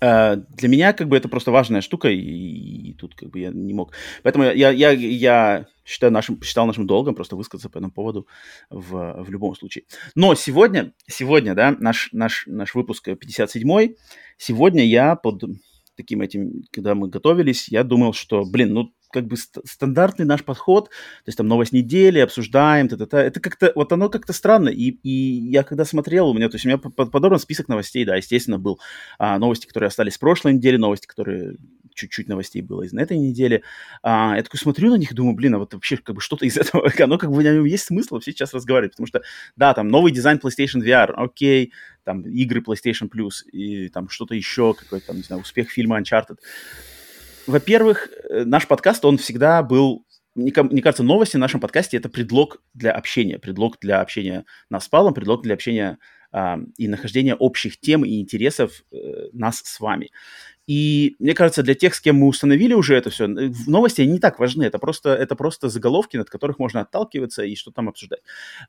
А, 0.01 0.35
для 0.35 0.69
меня 0.69 0.93
как 0.93 1.07
бы 1.07 1.17
это 1.17 1.29
просто 1.29 1.51
важная 1.51 1.81
штука, 1.81 2.09
и, 2.09 2.19
и 2.19 2.93
тут 2.93 3.15
как 3.15 3.29
бы 3.29 3.39
я 3.39 3.51
не 3.51 3.73
мог. 3.73 3.93
Поэтому 4.23 4.45
я, 4.45 4.71
я, 4.71 4.91
я 4.91 5.67
считаю 5.85 6.11
нашим, 6.11 6.41
считал 6.41 6.65
нашим 6.65 6.87
долгом 6.87 7.15
просто 7.15 7.35
высказаться 7.35 7.69
по 7.69 7.77
этому 7.77 7.91
поводу 7.91 8.27
в, 8.69 9.23
в 9.23 9.29
любом 9.29 9.55
случае. 9.55 9.85
Но 10.15 10.35
сегодня, 10.35 10.93
сегодня, 11.07 11.53
да, 11.53 11.75
наш, 11.79 12.09
наш, 12.11 12.45
наш 12.47 12.73
выпуск 12.75 13.07
57-й, 13.07 13.97
сегодня 14.37 14.85
я 14.85 15.15
под 15.15 15.43
таким 15.95 16.21
этим, 16.21 16.63
когда 16.71 16.95
мы 16.95 17.07
готовились, 17.07 17.67
я 17.69 17.83
думал, 17.83 18.13
что, 18.13 18.43
блин, 18.45 18.73
ну, 18.73 18.93
как 19.11 19.27
бы 19.27 19.37
ст- 19.37 19.59
стандартный 19.65 20.25
наш 20.25 20.43
подход, 20.43 20.89
то 20.89 21.27
есть 21.27 21.37
там 21.37 21.47
новость 21.47 21.71
недели, 21.71 22.19
обсуждаем, 22.19 22.89
т 22.89 22.95
-т 22.95 23.05
-т, 23.05 23.17
это 23.17 23.39
как-то, 23.39 23.71
вот 23.75 23.91
оно 23.93 24.09
как-то 24.09 24.33
странно, 24.33 24.69
и, 24.69 24.89
и 25.03 25.09
я 25.51 25.63
когда 25.63 25.85
смотрел, 25.85 26.29
у 26.29 26.33
меня, 26.33 26.49
то 26.49 26.55
есть 26.55 26.65
у 26.65 26.69
меня 26.69 26.77
подобран 26.77 27.39
список 27.39 27.67
новостей, 27.67 28.05
да, 28.05 28.15
естественно, 28.15 28.57
был 28.57 28.79
а, 29.19 29.37
новости, 29.37 29.67
которые 29.67 29.87
остались 29.87 30.15
с 30.15 30.17
прошлой 30.17 30.53
недели, 30.53 30.77
новости, 30.77 31.05
которые 31.05 31.57
чуть-чуть 31.93 32.27
новостей 32.27 32.61
было 32.61 32.83
из 32.83 32.93
на 32.93 33.01
этой 33.01 33.17
неделе. 33.17 33.63
А, 34.01 34.35
я 34.35 34.43
такой 34.43 34.59
смотрю 34.59 34.91
на 34.91 34.95
них 34.95 35.13
думаю, 35.13 35.35
блин, 35.35 35.55
а 35.55 35.59
вот 35.59 35.73
вообще 35.73 35.97
как 35.97 36.15
бы 36.15 36.21
что-то 36.21 36.45
из 36.45 36.57
этого, 36.57 36.91
оно 36.99 37.17
как 37.17 37.29
бы 37.31 37.37
в 37.37 37.41
нем 37.41 37.65
есть 37.65 37.85
смысл 37.85 38.15
вообще 38.15 38.31
сейчас 38.31 38.53
разговаривать, 38.53 38.93
потому 38.93 39.07
что, 39.07 39.21
да, 39.55 39.73
там 39.73 39.87
новый 39.87 40.11
дизайн 40.11 40.39
PlayStation 40.43 40.81
VR, 40.83 41.11
окей, 41.15 41.73
там 42.03 42.21
игры 42.21 42.61
PlayStation 42.61 43.09
Plus 43.09 43.43
и 43.51 43.89
там 43.89 44.09
что-то 44.09 44.35
еще, 44.35 44.73
какой-то 44.73 45.07
там, 45.07 45.17
не 45.17 45.23
знаю, 45.23 45.41
успех 45.41 45.69
фильма 45.69 45.99
Uncharted. 45.99 46.37
Во-первых, 47.47 48.09
наш 48.29 48.67
подкаст, 48.67 49.03
он 49.05 49.17
всегда 49.17 49.63
был 49.63 50.05
мне 50.35 50.81
кажется, 50.81 51.03
новости 51.03 51.35
в 51.35 51.39
нашем 51.39 51.59
подкасте 51.59 51.97
это 51.97 52.09
предлог 52.09 52.61
для 52.73 52.91
общения, 52.91 53.37
предлог 53.37 53.77
для 53.79 54.01
общения 54.01 54.45
нас 54.69 54.85
с 54.85 54.89
Павлом, 54.89 55.13
предлог 55.13 55.43
для 55.43 55.53
общения 55.53 55.99
и 56.77 56.87
нахождение 56.87 57.35
общих 57.35 57.79
тем 57.79 58.03
и 58.03 58.19
интересов 58.19 58.83
э, 58.91 59.29
нас 59.33 59.61
с 59.63 59.79
вами. 59.79 60.09
И 60.65 61.17
мне 61.19 61.33
кажется, 61.33 61.61
для 61.61 61.75
тех, 61.75 61.93
с 61.93 61.99
кем 61.99 62.17
мы 62.17 62.27
установили 62.27 62.73
уже 62.73 62.95
это 62.95 63.09
все, 63.09 63.27
новости 63.27 64.01
не 64.01 64.19
так 64.19 64.39
важны. 64.39 64.63
Это 64.63 64.79
просто, 64.79 65.13
это 65.13 65.35
просто 65.35 65.67
заголовки, 65.67 66.15
над 66.15 66.29
которых 66.29 66.57
можно 66.57 66.81
отталкиваться 66.81 67.43
и 67.43 67.55
что 67.55 67.71
там 67.71 67.89
обсуждать. 67.89 68.21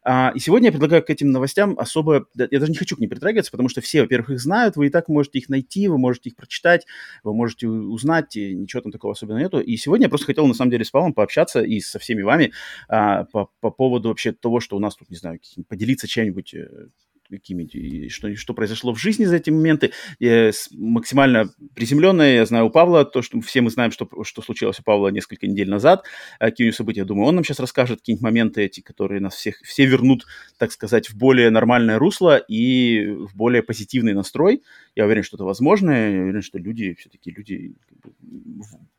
А, 0.03 0.33
и 0.35 0.41
сегодня 0.41 0.69
я 0.69 0.73
предлагаю 0.73 1.05
к 1.05 1.11
этим 1.11 1.31
новостям 1.31 1.79
особо... 1.79 2.27
Я 2.35 2.59
даже 2.59 2.73
не 2.73 2.77
хочу 2.77 2.97
к 2.97 2.99
ним 2.99 3.11
притрагиваться, 3.11 3.53
потому 3.53 3.69
что 3.69 3.81
все, 3.81 4.03
во-первых, 4.03 4.31
их 4.31 4.41
знают, 4.41 4.77
вы 4.77 4.89
и 4.89 4.91
так 4.91 5.09
можете 5.09 5.39
их 5.39 5.49
найти, 5.49 5.87
вы 5.87 5.99
можете 5.99 6.31
их 6.31 6.37
прочитать, 6.37 6.85
вы 7.23 7.33
можете 7.33 7.69
узнать, 7.69 8.35
и 8.37 8.55
ничего 8.55 8.83
там 8.83 8.91
такого 8.91 9.13
особенного 9.13 9.43
нету. 9.43 9.61
И 9.61 9.77
сегодня 9.77 10.07
я 10.07 10.11
просто 10.11 10.27
хотел, 10.27 10.47
на 10.47 10.55
самом 10.55 10.73
деле, 10.73 10.85
с 10.85 10.91
Павлом 10.91 11.15
пообщаться 11.15 11.63
и 11.63 11.79
со 11.79 12.01
всеми 12.01 12.23
вами 12.23 12.53
а, 12.89 13.25
по, 13.25 13.51
по 13.61 13.71
поводу 13.71 14.09
вообще 14.09 14.33
того, 14.33 14.59
что 14.59 14.77
у 14.77 14.81
нас 14.81 14.97
тут, 14.97 15.11
не 15.11 15.17
знаю, 15.17 15.39
поделиться 15.69 16.09
чем-нибудь 16.09 16.55
э, 16.55 16.89
какими 17.29 18.09
что, 18.09 18.35
что 18.37 18.55
произошло 18.55 18.95
в 18.95 19.01
жизни 19.01 19.25
за 19.25 19.37
эти 19.37 19.51
моменты. 19.51 19.93
Я 20.19 20.51
максимально 20.73 21.51
приземленное, 21.75 22.37
я 22.37 22.47
знаю 22.47 22.67
у 22.67 22.71
Павла, 22.71 23.05
то, 23.05 23.23
что 23.23 23.41
все 23.41 23.61
мы 23.61 23.71
знаем, 23.71 23.91
что, 23.91 24.09
что 24.25 24.43
случилось 24.43 24.81
у 24.81 24.83
Павла 24.83 25.09
несколько 25.09 25.47
недель 25.47 25.69
назад, 25.69 26.05
какие 26.39 26.71
события, 26.71 27.01
я 27.01 27.07
думаю, 27.07 27.29
он 27.29 27.35
нам 27.35 27.45
сейчас 27.45 27.61
расскажет 27.61 28.01
какие-нибудь 28.01 28.23
моменты 28.25 28.63
эти, 28.63 28.81
которые 28.81 29.21
нас 29.21 29.35
всех, 29.35 29.61
все 29.63 29.87
вернут, 29.87 30.27
так 30.59 30.73
сказать, 30.73 31.09
в 31.09 31.17
более 31.17 31.51
нормальное 31.51 31.99
русло 31.99 32.37
и 32.37 33.07
в 33.07 33.35
более 33.35 33.63
позитивный 33.63 34.15
настрой. 34.15 34.63
Я 34.95 35.05
уверен, 35.07 35.23
что 35.23 35.37
это 35.37 35.45
возможно, 35.45 35.91
я 35.91 36.23
уверен, 36.23 36.43
что 36.43 36.59
люди, 36.59 36.95
все-таки 36.95 37.31
люди 37.31 37.75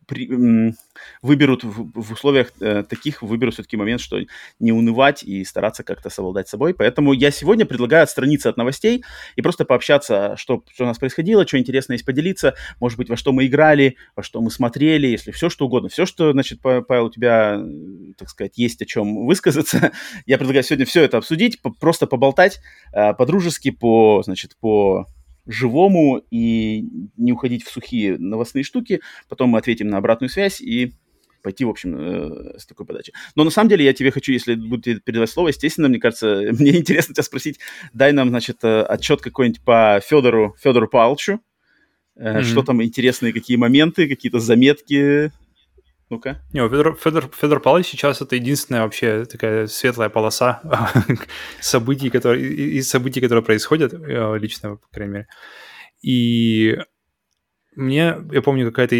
при, 0.05 0.73
выберут 1.21 1.63
в, 1.63 1.91
в 1.93 2.11
условиях 2.11 2.51
э, 2.59 2.83
таких, 2.83 3.21
выберут 3.21 3.55
все-таки 3.55 3.77
момент, 3.77 4.01
что 4.01 4.19
не 4.59 4.71
унывать 4.71 5.23
и 5.23 5.43
стараться 5.43 5.83
как-то 5.83 6.09
совладать 6.09 6.47
собой. 6.47 6.73
Поэтому 6.73 7.13
я 7.13 7.31
сегодня 7.31 7.65
предлагаю 7.65 8.03
отстраниться 8.03 8.49
от 8.49 8.57
новостей 8.57 9.03
и 9.35 9.41
просто 9.41 9.65
пообщаться, 9.65 10.35
что, 10.37 10.63
что 10.73 10.83
у 10.83 10.87
нас 10.87 10.97
происходило, 10.97 11.47
что 11.47 11.57
интересно 11.57 11.93
есть 11.93 12.05
поделиться, 12.05 12.55
может 12.79 12.97
быть, 12.97 13.09
во 13.09 13.17
что 13.17 13.31
мы 13.31 13.47
играли, 13.47 13.97
во 14.15 14.23
что 14.23 14.41
мы 14.41 14.51
смотрели, 14.51 15.07
если 15.07 15.31
все 15.31 15.49
что 15.49 15.65
угодно. 15.65 15.89
Все, 15.89 16.05
что, 16.05 16.31
значит, 16.31 16.61
Павел, 16.61 17.05
у 17.05 17.11
тебя, 17.11 17.61
так 18.17 18.29
сказать, 18.29 18.57
есть 18.57 18.81
о 18.81 18.85
чем 18.85 19.25
высказаться, 19.25 19.91
я 20.25 20.37
предлагаю 20.37 20.63
сегодня 20.63 20.85
все 20.85 21.03
это 21.03 21.17
обсудить, 21.17 21.59
просто 21.79 22.07
поболтать 22.07 22.59
э, 22.93 23.13
по-дружески, 23.13 23.71
по, 23.71 24.21
значит, 24.23 24.55
по 24.59 25.07
живому 25.45 26.23
и 26.31 26.85
не 27.17 27.31
уходить 27.31 27.63
в 27.63 27.71
сухие 27.71 28.17
новостные 28.17 28.63
штуки. 28.63 29.01
Потом 29.29 29.49
мы 29.49 29.59
ответим 29.59 29.87
на 29.87 29.97
обратную 29.97 30.29
связь 30.29 30.61
и 30.61 30.93
пойти, 31.45 31.63
в 31.63 31.69
общем, 31.69 31.95
э, 31.95 32.57
с 32.57 32.65
такой 32.65 32.87
подачи. 32.87 33.13
Но 33.35 33.43
на 33.43 33.51
самом 33.51 33.69
деле 33.69 33.85
я 33.85 33.93
тебе 33.93 34.09
хочу, 34.09 34.31
если 34.31 34.55
буду 34.55 34.99
передавать 34.99 35.29
слово, 35.29 35.49
естественно, 35.49 35.87
мне 35.87 35.99
кажется, 35.99 36.41
мне 36.59 36.77
интересно 36.77 37.13
тебя 37.13 37.23
спросить, 37.23 37.59
дай 37.93 38.13
нам, 38.13 38.29
значит, 38.29 38.63
э, 38.63 38.81
отчет 38.81 39.21
какой-нибудь 39.21 39.61
по 39.61 40.01
Федору, 40.03 40.55
Федору 40.59 40.87
Павловичу, 40.87 41.39
э, 42.15 42.39
mm-hmm. 42.39 42.43
что 42.43 42.63
там 42.63 42.81
интересные, 42.81 43.31
какие 43.31 43.57
моменты, 43.57 44.07
какие-то 44.07 44.39
заметки, 44.39 45.31
ну-ка. 46.09 46.41
Не, 46.53 46.67
Федор, 46.69 46.95
Федор, 46.95 47.31
Федор 47.35 47.59
Павлович 47.59 47.87
сейчас 47.87 48.21
это 48.21 48.35
единственная 48.35 48.83
вообще 48.83 49.25
такая 49.25 49.65
светлая 49.65 50.09
полоса 50.09 50.61
событий, 51.61 52.09
которые, 52.11 52.45
из 52.45 52.87
событий, 52.89 53.21
которые 53.21 53.43
происходят, 53.43 53.93
э, 53.93 54.37
лично, 54.37 54.75
по 54.75 54.87
крайней 54.91 55.13
мере. 55.13 55.27
И 56.03 56.77
мне, 57.75 58.17
я 58.31 58.41
помню, 58.43 58.71
какая-то... 58.71 58.95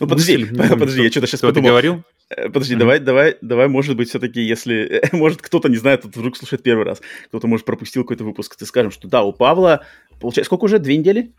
Ну, 0.00 0.08
подожди, 0.08 0.38
мысль, 0.38 0.56
подожди, 0.70 1.02
я 1.02 1.10
что-то 1.10 1.26
сейчас 1.26 1.40
подумал. 1.40 1.62
Ты 1.62 1.68
говорил? 1.68 2.04
Э, 2.30 2.48
подожди, 2.48 2.74
mm-hmm. 2.74 2.78
давай, 2.78 3.00
давай, 3.00 3.36
давай, 3.42 3.68
может 3.68 3.96
быть, 3.96 4.08
все-таки, 4.08 4.40
если, 4.40 5.02
может, 5.12 5.42
кто-то 5.42 5.68
не 5.68 5.76
знает, 5.76 6.02
тут 6.02 6.16
вдруг 6.16 6.38
слушает 6.38 6.62
первый 6.62 6.86
раз, 6.86 7.02
кто-то, 7.28 7.46
может, 7.46 7.66
пропустил 7.66 8.02
какой-то 8.02 8.24
выпуск, 8.24 8.56
ты 8.56 8.64
скажем, 8.64 8.90
что 8.90 9.08
да, 9.08 9.22
у 9.22 9.34
Павла, 9.34 9.84
получается, 10.20 10.48
сколько 10.48 10.64
уже, 10.64 10.78
две 10.78 10.96
недели? 10.96 11.34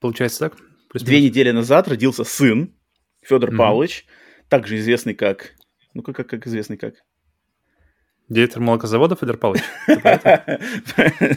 Получается 0.00 0.40
так. 0.40 0.56
Две 0.94 1.20
недели 1.20 1.50
назад 1.50 1.88
родился 1.88 2.24
сын 2.24 2.74
Федор 3.22 3.50
mm-hmm. 3.50 3.56
Павлович, 3.56 4.06
также 4.48 4.78
известный 4.78 5.14
как... 5.14 5.54
Ну, 5.94 6.02
как, 6.02 6.16
как, 6.16 6.28
как 6.28 6.46
известный 6.46 6.76
как? 6.76 6.94
Директор 8.28 8.62
молокозавода 8.62 9.16
Федор 9.16 9.36
Павлович? 9.36 9.64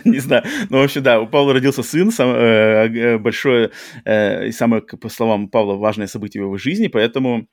Не 0.05 0.19
знаю. 0.19 0.43
Ну, 0.69 0.77
вообще, 0.77 1.01
да, 1.01 1.19
у 1.19 1.27
Павла 1.27 1.53
родился 1.53 1.81
сын, 1.81 2.09
э, 2.09 2.23
э, 2.23 3.17
большое 3.17 3.71
э, 4.05 4.47
и 4.47 4.51
самое, 4.51 4.83
по 4.83 5.09
словам 5.09 5.49
Павла, 5.49 5.75
важное 5.75 6.05
событие 6.05 6.43
в 6.43 6.45
его 6.45 6.57
жизни, 6.57 6.87
поэтому, 6.87 7.47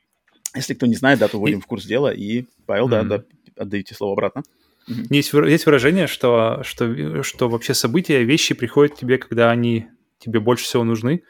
если 0.54 0.74
кто 0.74 0.86
не 0.86 0.94
знает, 0.94 1.20
да, 1.20 1.28
то 1.28 1.38
вводим 1.38 1.62
в 1.62 1.66
курс 1.66 1.86
дела, 1.86 2.12
и, 2.12 2.44
Павел, 2.66 2.88
да, 2.88 3.02
да, 3.02 3.24
отдаете 3.56 3.94
слово 3.94 4.12
обратно. 4.12 4.42
Есть, 4.86 5.32
есть 5.32 5.66
выражение, 5.66 6.06
что, 6.06 6.62
что, 6.62 7.22
что 7.22 7.48
вообще 7.48 7.72
события, 7.72 8.22
вещи 8.24 8.54
приходят 8.54 8.94
к 8.94 8.98
тебе, 8.98 9.16
когда 9.16 9.50
они 9.50 9.86
тебе 10.18 10.40
больше 10.40 10.64
всего 10.64 10.84
нужны, 10.84 11.22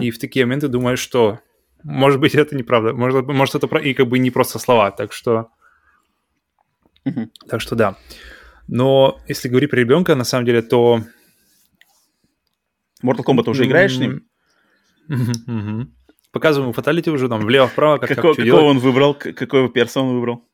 И 0.00 0.10
в 0.10 0.18
такие 0.18 0.44
моменты 0.44 0.68
думаешь, 0.68 0.98
что 0.98 1.40
может 1.82 2.20
быть 2.20 2.34
это 2.34 2.56
неправда, 2.56 2.92
может, 2.92 3.26
может 3.26 3.54
это 3.54 3.76
и 3.78 3.94
как 3.94 4.08
бы 4.08 4.18
не 4.18 4.30
просто 4.30 4.58
слова, 4.58 4.90
так 4.90 5.12
что 5.12 5.50
так 7.48 7.60
что 7.60 7.74
да. 7.74 7.96
Но 8.66 9.18
если 9.26 9.48
говорить 9.48 9.70
про 9.70 9.78
ребенка, 9.78 10.14
на 10.14 10.24
самом 10.24 10.44
деле, 10.44 10.60
то 10.60 11.00
Mortal 13.02 13.24
Kombat 13.24 13.48
уже 13.48 13.64
играешь 13.64 13.96
с 13.96 13.98
ним? 13.98 14.26
Показываем 16.32 16.74
фаталити 16.74 17.10
уже 17.10 17.28
там 17.28 17.40
влево-вправо, 17.40 17.96
как, 17.96 18.10
Како, 18.10 18.34
как 18.34 18.44
Какого 18.44 18.64
он 18.64 18.78
выбрал, 18.78 19.14
какого 19.14 19.70
перса 19.70 20.00
он 20.00 20.14
выбрал? 20.14 20.44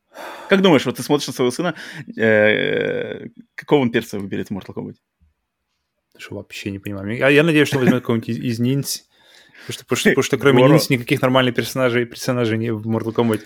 Как 0.48 0.62
думаешь, 0.62 0.86
вот 0.86 0.96
ты 0.96 1.02
смотришь 1.02 1.26
на 1.26 1.32
своего 1.32 1.50
сына, 1.50 1.74
э, 2.16 3.26
какого 3.56 3.80
он 3.80 3.90
перса 3.90 4.20
выберет 4.20 4.48
в 4.48 4.52
Mortal 4.52 4.74
Kombat? 4.74 4.94
Что 6.16 6.36
вообще 6.36 6.70
не 6.70 6.78
понимаю. 6.78 7.16
Я, 7.16 7.28
я 7.28 7.42
надеюсь, 7.42 7.66
что 7.66 7.78
возьмет 7.78 8.00
какого-нибудь 8.00 8.28
из, 8.28 8.38
из 8.38 8.60
ниндзь. 8.60 9.08
Потому 9.66 9.74
что, 9.74 9.84
потому, 9.84 9.98
что, 9.98 10.10
потому 10.10 10.22
что 10.22 10.38
кроме 10.38 10.62
ниндзь 10.62 10.90
никаких 10.90 11.22
нормальных 11.22 11.54
персонажей, 11.54 12.04
персонажей 12.04 12.58
не 12.58 12.72
в 12.72 12.86
Mortal 12.86 13.14
Kombat. 13.14 13.42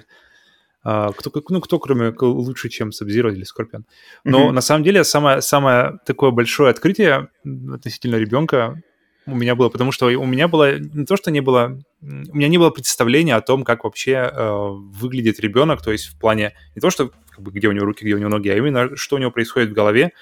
А, 0.84 1.12
кто, 1.12 1.30
ну, 1.48 1.60
кто 1.60 1.78
кроме 1.78 2.14
лучше, 2.20 2.68
чем 2.68 2.90
Sub-Zero 2.90 3.32
или 3.32 3.44
Скорпион. 3.44 3.84
Но 4.24 4.48
mm-hmm. 4.48 4.52
на 4.52 4.60
самом 4.60 4.84
деле 4.84 5.04
самое, 5.04 5.42
самое 5.42 5.98
такое 6.06 6.30
большое 6.30 6.70
открытие 6.70 7.28
относительно 7.44 8.16
ребенка 8.16 8.82
у 9.26 9.34
меня 9.34 9.54
было, 9.54 9.68
потому 9.68 9.92
что 9.92 10.06
у 10.06 10.24
меня 10.24 10.48
было 10.48 10.78
не 10.78 11.04
то, 11.04 11.16
что 11.16 11.30
не 11.30 11.40
было, 11.40 11.78
у 12.00 12.36
меня 12.36 12.48
не 12.48 12.56
было 12.56 12.70
представления 12.70 13.36
о 13.36 13.42
том, 13.42 13.62
как 13.62 13.84
вообще 13.84 14.30
э, 14.32 14.68
выглядит 14.72 15.38
ребенок, 15.40 15.82
то 15.82 15.92
есть 15.92 16.06
в 16.06 16.18
плане 16.18 16.54
не 16.74 16.80
то, 16.80 16.88
что 16.88 17.10
как 17.30 17.42
бы, 17.42 17.50
где 17.50 17.68
у 17.68 17.72
него 17.72 17.84
руки, 17.84 18.04
где 18.04 18.14
у 18.14 18.18
него 18.18 18.30
ноги, 18.30 18.48
а 18.48 18.56
именно 18.56 18.96
что 18.96 19.16
у 19.16 19.18
него 19.18 19.30
происходит 19.30 19.70
в 19.70 19.74
голове, 19.74 20.12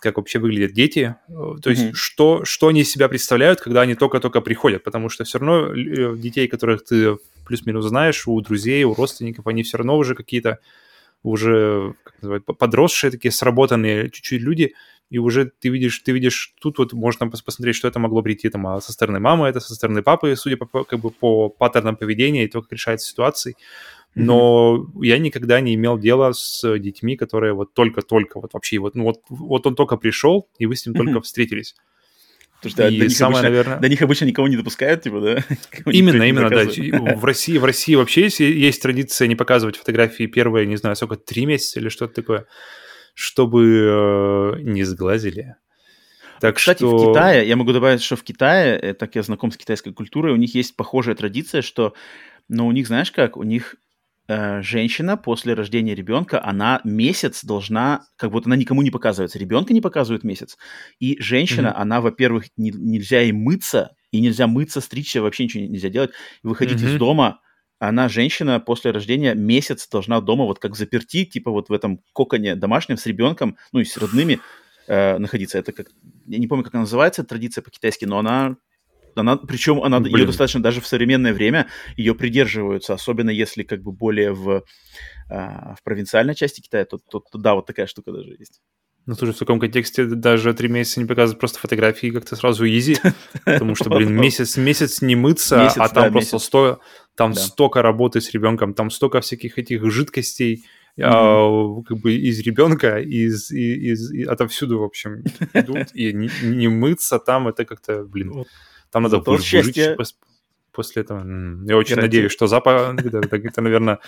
как 0.00 0.16
вообще 0.16 0.38
выглядят 0.38 0.72
дети, 0.72 1.16
то 1.28 1.70
есть 1.70 1.82
mm-hmm. 1.82 1.94
что, 1.94 2.44
что 2.44 2.68
они 2.68 2.80
из 2.80 2.90
себя 2.90 3.08
представляют, 3.08 3.60
когда 3.60 3.82
они 3.82 3.94
только-только 3.94 4.40
приходят, 4.40 4.82
потому 4.82 5.08
что 5.08 5.24
все 5.24 5.38
равно 5.38 5.74
э, 5.74 6.16
детей, 6.16 6.48
которых 6.48 6.84
ты 6.84 7.18
плюс-минус 7.46 7.86
знаешь, 7.86 8.26
у 8.26 8.40
друзей, 8.40 8.84
у 8.84 8.94
родственников, 8.94 9.46
они 9.46 9.62
все 9.62 9.78
равно 9.78 9.96
уже 9.96 10.14
какие-то 10.14 10.58
уже 11.22 11.94
как 12.02 12.14
называют, 12.22 12.44
подросшие 12.46 13.10
такие 13.10 13.30
сработанные 13.32 14.10
чуть-чуть 14.10 14.40
люди, 14.40 14.74
и 15.10 15.18
уже 15.18 15.50
ты 15.60 15.68
видишь, 15.68 15.98
ты 15.98 16.12
видишь, 16.12 16.54
тут 16.60 16.78
вот 16.78 16.92
можно 16.92 17.28
посмотреть, 17.28 17.76
что 17.76 17.88
это 17.88 17.98
могло 17.98 18.22
прийти 18.22 18.48
там 18.48 18.66
а 18.68 18.80
со 18.80 18.92
стороны 18.92 19.18
мамы, 19.18 19.48
это 19.48 19.60
со 19.60 19.74
стороны 19.74 20.02
папы, 20.02 20.36
судя 20.36 20.56
по, 20.56 20.84
как 20.84 21.00
бы 21.00 21.10
по 21.10 21.48
паттернам 21.48 21.96
поведения 21.96 22.44
и 22.44 22.48
то, 22.48 22.62
как 22.62 22.72
решается 22.72 23.08
ситуации 23.08 23.56
но 24.14 24.76
mm-hmm. 24.76 25.06
я 25.06 25.18
никогда 25.18 25.60
не 25.60 25.74
имел 25.74 25.98
дела 25.98 26.32
с 26.32 26.78
детьми, 26.78 27.16
которые 27.16 27.52
вот 27.52 27.74
только-только, 27.74 28.40
вот 28.40 28.54
вообще, 28.54 28.78
вот, 28.78 28.94
ну, 28.94 29.04
вот, 29.04 29.20
вот 29.28 29.66
он 29.66 29.74
только 29.74 29.96
пришел, 29.96 30.48
и 30.58 30.66
вы 30.66 30.76
с 30.76 30.86
ним 30.86 30.94
mm-hmm. 30.94 30.98
только 31.04 31.20
встретились. 31.20 31.74
Потому 32.60 32.72
что 32.72 32.88
и 32.88 32.98
до, 32.98 33.04
них 33.06 33.16
самое, 33.16 33.38
обычно, 33.38 33.50
наверное... 33.50 33.78
до 33.80 33.88
них 33.88 34.02
обычно 34.02 34.24
никого 34.26 34.48
не 34.48 34.56
допускают, 34.56 35.02
типа, 35.02 35.20
да? 35.20 35.44
Именно, 35.86 36.24
именно, 36.24 36.50
да. 36.50 36.64
В 37.16 37.24
России, 37.24 37.56
в 37.56 37.64
России 37.64 37.94
вообще 37.94 38.24
есть, 38.24 38.40
есть 38.40 38.82
традиция 38.82 39.28
не 39.28 39.36
показывать 39.36 39.76
фотографии 39.76 40.26
первые, 40.26 40.66
не 40.66 40.76
знаю, 40.76 40.94
сколько, 40.94 41.16
три 41.16 41.46
месяца 41.46 41.80
или 41.80 41.88
что-то 41.88 42.14
такое, 42.14 42.46
чтобы 43.14 44.56
э, 44.58 44.60
не 44.60 44.84
сглазили. 44.84 45.56
Так 46.40 46.56
Кстати, 46.56 46.78
что... 46.78 46.96
в 46.96 47.08
Китае, 47.08 47.48
я 47.48 47.56
могу 47.56 47.72
добавить, 47.72 48.02
что 48.02 48.16
в 48.16 48.22
Китае, 48.22 48.78
э, 48.78 48.92
так 48.92 49.14
я 49.14 49.22
знаком 49.22 49.52
с 49.52 49.56
китайской 49.56 49.94
культурой, 49.94 50.34
у 50.34 50.36
них 50.36 50.54
есть 50.54 50.76
похожая 50.76 51.14
традиция, 51.14 51.62
что, 51.62 51.94
но 52.48 52.66
у 52.66 52.72
них, 52.72 52.86
знаешь 52.86 53.10
как, 53.10 53.38
у 53.38 53.42
них 53.42 53.76
женщина 54.62 55.16
после 55.16 55.54
рождения 55.54 55.94
ребенка, 55.94 56.44
она 56.44 56.80
месяц 56.84 57.44
должна, 57.44 58.06
как 58.16 58.30
будто 58.30 58.48
она 58.48 58.56
никому 58.56 58.82
не 58.82 58.90
показывается, 58.90 59.38
ребенка 59.38 59.72
не 59.72 59.80
показывают 59.80 60.24
месяц. 60.24 60.56
И 60.98 61.20
женщина, 61.20 61.68
mm-hmm. 61.68 61.82
она, 61.82 62.00
во-первых, 62.00 62.46
не, 62.56 62.70
нельзя 62.70 63.20
ей 63.20 63.32
мыться, 63.32 63.90
и 64.12 64.20
нельзя 64.20 64.46
мыться, 64.46 64.80
стричься, 64.80 65.22
вообще 65.22 65.44
ничего 65.44 65.64
нельзя 65.64 65.88
делать. 65.88 66.10
Выходить 66.42 66.80
mm-hmm. 66.80 66.94
из 66.94 66.98
дома, 66.98 67.40
она, 67.78 68.08
женщина, 68.08 68.60
после 68.60 68.90
рождения 68.90 69.34
месяц 69.34 69.88
должна 69.88 70.20
дома 70.20 70.44
вот 70.44 70.58
как 70.58 70.76
заперти, 70.76 71.24
типа 71.24 71.50
вот 71.50 71.68
в 71.68 71.72
этом 71.72 72.00
коконе 72.12 72.54
домашнем 72.54 72.98
с 72.98 73.06
ребенком, 73.06 73.56
ну 73.72 73.80
и 73.80 73.84
с 73.84 73.96
родными 73.96 74.38
э, 74.86 75.18
находиться. 75.18 75.58
Это 75.58 75.72
как, 75.72 75.86
я 76.26 76.38
не 76.38 76.46
помню, 76.46 76.62
как 76.62 76.74
она 76.74 76.82
называется, 76.82 77.24
традиция 77.24 77.62
по-китайски, 77.62 78.04
но 78.04 78.18
она 78.18 78.56
она, 79.16 79.36
причем 79.36 79.82
она, 79.82 80.00
Блин. 80.00 80.16
ее 80.16 80.26
достаточно 80.26 80.62
даже 80.62 80.80
в 80.80 80.86
современное 80.86 81.32
время 81.32 81.68
ее 81.96 82.14
придерживаются, 82.14 82.94
особенно 82.94 83.30
если 83.30 83.62
как 83.62 83.82
бы 83.82 83.92
более 83.92 84.32
в, 84.32 84.64
а, 85.28 85.74
в 85.74 85.82
провинциальной 85.82 86.34
части 86.34 86.60
Китая, 86.60 86.84
то, 86.84 86.98
то, 86.98 87.20
то 87.20 87.38
да, 87.38 87.54
вот 87.54 87.66
такая 87.66 87.86
штука 87.86 88.12
даже 88.12 88.36
есть. 88.38 88.60
Ну, 89.06 89.14
тоже 89.16 89.32
в 89.32 89.38
таком 89.38 89.58
контексте 89.58 90.04
даже 90.04 90.52
три 90.54 90.68
месяца 90.68 91.00
не 91.00 91.06
показывать 91.06 91.40
просто 91.40 91.58
фотографии 91.58 92.10
как-то 92.10 92.36
сразу 92.36 92.66
изи, 92.66 92.96
потому 93.44 93.74
что, 93.74 93.90
блин, 93.90 94.14
месяц, 94.14 94.56
месяц 94.56 95.00
не 95.00 95.16
мыться, 95.16 95.64
месяц, 95.64 95.78
а 95.78 95.88
там 95.88 96.04
да, 96.04 96.10
просто 96.10 96.38
сто, 96.38 96.80
там 97.16 97.32
да. 97.32 97.40
столько 97.40 97.82
работы 97.82 98.20
с 98.20 98.30
ребенком, 98.32 98.74
там 98.74 98.90
столько 98.90 99.20
всяких 99.20 99.58
этих 99.58 99.90
жидкостей, 99.90 100.64
mm-hmm. 100.98 101.02
а, 101.02 101.82
как 101.82 101.98
бы 101.98 102.14
из 102.14 102.40
ребенка, 102.40 102.98
из, 102.98 103.50
из, 103.50 104.12
из 104.12 104.28
отовсюду, 104.28 104.78
в 104.78 104.84
общем, 104.84 105.24
идут, 105.54 105.88
и 105.94 106.12
не, 106.12 106.30
не 106.42 106.68
мыться 106.68 107.18
там, 107.18 107.48
это 107.48 107.64
как-то, 107.64 108.04
блин, 108.04 108.44
там 108.90 109.04
надо 109.04 109.18
выжить 109.18 109.78
после 110.72 111.02
этого. 111.02 111.18
Я 111.20 111.76
очень 111.76 111.96
Гарантия. 111.96 111.96
надеюсь, 111.96 112.32
что 112.32 112.46
запах, 112.46 112.96
это, 112.96 113.60
наверное, 113.60 113.98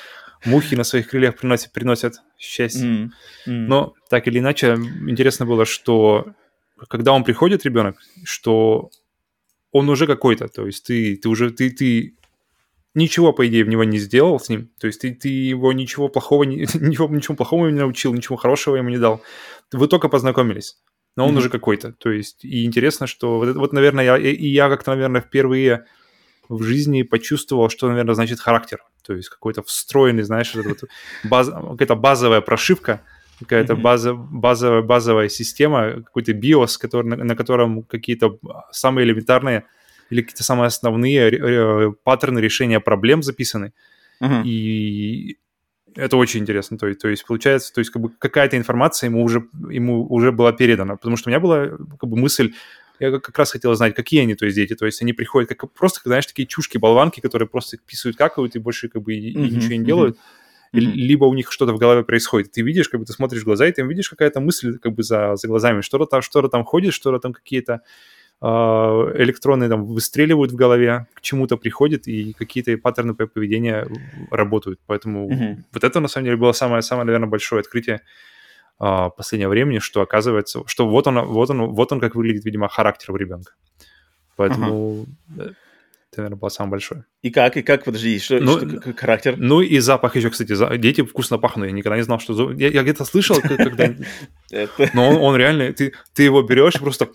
мухи 0.44 0.74
на 0.76 0.84
своих 0.84 1.08
крыльях 1.08 1.36
приносят, 1.36 1.72
приносят 1.72 2.14
счастье. 2.38 3.10
Но 3.46 3.94
так 4.08 4.28
или 4.28 4.38
иначе, 4.38 4.74
интересно 4.74 5.46
было, 5.46 5.64
что 5.64 6.26
когда 6.88 7.12
он 7.12 7.24
приходит, 7.24 7.64
ребенок, 7.64 7.96
что 8.24 8.90
он 9.70 9.88
уже 9.88 10.06
какой-то, 10.06 10.48
то 10.48 10.66
есть 10.66 10.84
ты, 10.84 11.16
ты 11.16 11.28
уже, 11.28 11.50
ты, 11.50 11.70
ты 11.70 12.16
ничего, 12.94 13.32
по 13.32 13.46
идее, 13.46 13.64
в 13.64 13.68
него 13.68 13.84
не 13.84 13.98
сделал 13.98 14.38
с 14.38 14.48
ним, 14.48 14.68
то 14.78 14.86
есть 14.86 15.00
ты, 15.00 15.14
ты 15.14 15.28
его 15.28 15.72
ничего 15.72 16.08
плохого, 16.08 16.42
ничего, 16.44 17.08
ничего 17.08 17.36
плохого 17.36 17.66
ему 17.66 17.74
не 17.74 17.80
научил, 17.80 18.12
ничего 18.12 18.36
хорошего 18.36 18.76
ему 18.76 18.90
не 18.90 18.98
дал. 18.98 19.22
Вы 19.72 19.88
только 19.88 20.08
познакомились, 20.08 20.78
но 21.16 21.26
он 21.26 21.34
mm-hmm. 21.34 21.38
уже 21.38 21.50
какой-то, 21.50 21.92
то 21.92 22.10
есть 22.10 22.44
и 22.44 22.64
интересно, 22.64 23.06
что 23.06 23.38
вот, 23.38 23.54
вот 23.56 23.72
наверное, 23.72 24.04
я, 24.04 24.16
и 24.16 24.46
я 24.46 24.68
как-то, 24.68 24.92
наверное, 24.92 25.20
впервые 25.20 25.86
в 26.48 26.62
жизни 26.62 27.02
почувствовал, 27.02 27.68
что, 27.68 27.88
наверное, 27.88 28.14
значит 28.14 28.40
характер. 28.40 28.82
То 29.02 29.14
есть 29.14 29.28
какой-то 29.28 29.62
встроенный, 29.62 30.22
знаешь, 30.22 30.54
вот 30.54 30.84
баз, 31.24 31.48
какая-то 31.48 31.96
базовая 31.96 32.40
прошивка, 32.40 33.02
какая-то 33.40 33.74
база, 33.76 34.14
базовая, 34.14 34.82
базовая 34.82 35.28
система, 35.28 36.02
какой-то 36.02 36.32
BIOS, 36.32 36.78
который, 36.80 37.06
на, 37.06 37.16
на 37.16 37.36
котором 37.36 37.82
какие-то 37.82 38.38
самые 38.70 39.04
элементарные 39.06 39.64
или 40.10 40.22
какие-то 40.22 40.44
самые 40.44 40.66
основные 40.66 41.30
э, 41.30 41.92
паттерны 42.04 42.38
решения 42.38 42.80
проблем 42.80 43.22
записаны. 43.22 43.72
Uh-huh. 44.20 44.44
И 44.44 45.38
это 45.96 46.16
очень 46.16 46.40
интересно. 46.40 46.78
То 46.78 46.86
есть, 46.86 47.00
то 47.00 47.08
есть 47.08 47.26
получается, 47.26 47.72
то 47.72 47.80
есть 47.80 47.90
как 47.90 48.02
бы 48.02 48.10
какая-то 48.10 48.56
информация 48.56 49.08
ему 49.08 49.22
уже, 49.22 49.48
ему 49.70 50.06
уже 50.06 50.32
была 50.32 50.52
передана. 50.52 50.96
Потому 50.96 51.16
что 51.16 51.28
у 51.28 51.30
меня 51.30 51.40
была 51.40 51.68
как 51.68 52.08
бы 52.08 52.16
мысль, 52.16 52.54
я 52.98 53.18
как 53.18 53.36
раз 53.38 53.52
хотел 53.52 53.74
знать, 53.74 53.94
какие 53.94 54.22
они, 54.22 54.34
то 54.34 54.44
есть 54.44 54.56
дети. 54.56 54.74
То 54.74 54.86
есть 54.86 55.02
они 55.02 55.12
приходят 55.12 55.50
как 55.50 55.72
просто, 55.72 56.00
знаешь, 56.04 56.26
такие 56.26 56.46
чушки-болванки, 56.46 57.20
которые 57.20 57.48
просто 57.48 57.76
писают, 57.78 58.16
какают 58.16 58.56
и 58.56 58.58
больше 58.58 58.88
как 58.88 59.02
бы 59.02 59.14
mm-hmm, 59.14 59.50
ничего 59.50 59.72
не 59.72 59.84
делают. 59.84 60.16
Mm-hmm. 60.16 60.80
Либо 60.80 61.24
у 61.26 61.34
них 61.34 61.52
что-то 61.52 61.74
в 61.74 61.78
голове 61.78 62.02
происходит. 62.02 62.52
Ты 62.52 62.62
видишь, 62.62 62.88
как 62.88 63.00
бы 63.00 63.06
ты 63.06 63.12
смотришь 63.12 63.42
в 63.42 63.44
глаза, 63.44 63.66
и 63.66 63.72
ты 63.72 63.82
видишь 63.82 64.08
какая-то 64.08 64.40
мысль 64.40 64.78
как 64.78 64.94
бы 64.94 65.02
за, 65.02 65.36
за 65.36 65.48
глазами. 65.48 65.82
Что-то 65.82 66.06
там, 66.06 66.22
что-то 66.22 66.48
там 66.48 66.64
ходит, 66.64 66.94
что-то 66.94 67.18
там 67.18 67.32
какие-то 67.34 67.82
электроны 68.42 69.68
там 69.68 69.84
выстреливают 69.84 70.50
в 70.50 70.56
голове, 70.56 71.06
к 71.14 71.20
чему-то 71.20 71.56
приходит, 71.56 72.08
и 72.08 72.32
какие-то 72.32 72.76
паттерны 72.76 73.14
поведения 73.14 73.86
работают. 74.30 74.80
Поэтому 74.86 75.30
mm-hmm. 75.30 75.56
вот 75.72 75.84
это, 75.84 76.00
на 76.00 76.08
самом 76.08 76.24
деле, 76.24 76.36
было 76.36 76.52
самое-самое, 76.52 77.06
наверное, 77.06 77.28
большое 77.28 77.60
открытие 77.60 78.00
а, 78.78 79.10
последнего 79.10 79.50
времени, 79.50 79.78
что 79.78 80.00
оказывается, 80.00 80.62
что 80.66 80.88
вот 80.88 81.06
он, 81.06 81.24
вот 81.26 81.50
он, 81.50 81.72
вот 81.72 81.92
он 81.92 82.00
как 82.00 82.16
выглядит, 82.16 82.44
видимо, 82.44 82.68
характер 82.68 83.12
у 83.12 83.16
ребенка. 83.16 83.52
Поэтому 84.34 85.06
ага. 85.36 85.54
это, 86.10 86.16
наверное, 86.16 86.38
было 86.38 86.48
самое 86.48 86.72
большое. 86.72 87.04
И 87.20 87.30
как, 87.30 87.56
и 87.56 87.62
как, 87.62 87.84
подожди, 87.84 88.18
что, 88.18 88.40
ну, 88.40 88.58
что 88.58 88.80
как 88.80 88.98
характер? 88.98 89.36
Ну 89.38 89.60
и 89.60 89.78
запах 89.78 90.16
еще, 90.16 90.30
кстати, 90.30 90.54
за... 90.54 90.76
дети 90.78 91.02
вкусно 91.02 91.38
пахнут, 91.38 91.66
я 91.66 91.72
никогда 91.72 91.96
не 91.96 92.02
знал, 92.02 92.18
что... 92.18 92.50
Я, 92.50 92.70
я 92.70 92.82
где-то 92.82 93.04
слышал, 93.04 93.36
когда... 93.40 93.94
Но 94.94 95.10
он, 95.10 95.16
он 95.16 95.36
реально, 95.36 95.72
ты, 95.72 95.92
ты 96.12 96.24
его 96.24 96.42
берешь 96.42 96.74
и 96.74 96.80
просто 96.80 97.08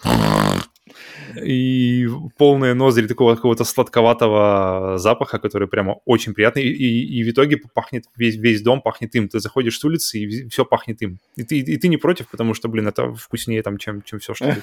и 1.36 2.08
полные 2.38 2.74
ноздри 2.74 3.08
такого 3.08 3.36
какого-то 3.36 3.64
сладковатого 3.64 4.98
запаха, 4.98 5.40
который 5.40 5.68
прямо 5.68 6.00
очень 6.06 6.34
приятный, 6.34 6.64
и, 6.64 6.70
и, 6.70 7.20
и 7.20 7.24
в 7.24 7.30
итоге 7.30 7.58
пахнет, 7.74 8.06
весь, 8.16 8.36
весь 8.36 8.62
дом 8.62 8.82
пахнет 8.82 9.16
им. 9.16 9.30
Ты 9.30 9.40
заходишь 9.40 9.80
с 9.80 9.84
улицы, 9.84 10.20
и 10.20 10.50
все 10.50 10.66
пахнет 10.66 11.02
им. 11.02 11.20
И 11.36 11.44
ты, 11.44 11.60
и 11.60 11.78
ты 11.78 11.88
не 11.88 11.98
против, 11.98 12.28
потому 12.30 12.54
что, 12.54 12.68
блин, 12.70 12.88
это 12.88 13.14
вкуснее, 13.14 13.62
там, 13.64 13.78
чем, 13.78 14.02
чем 14.02 14.20
все, 14.20 14.34
что 14.34 14.46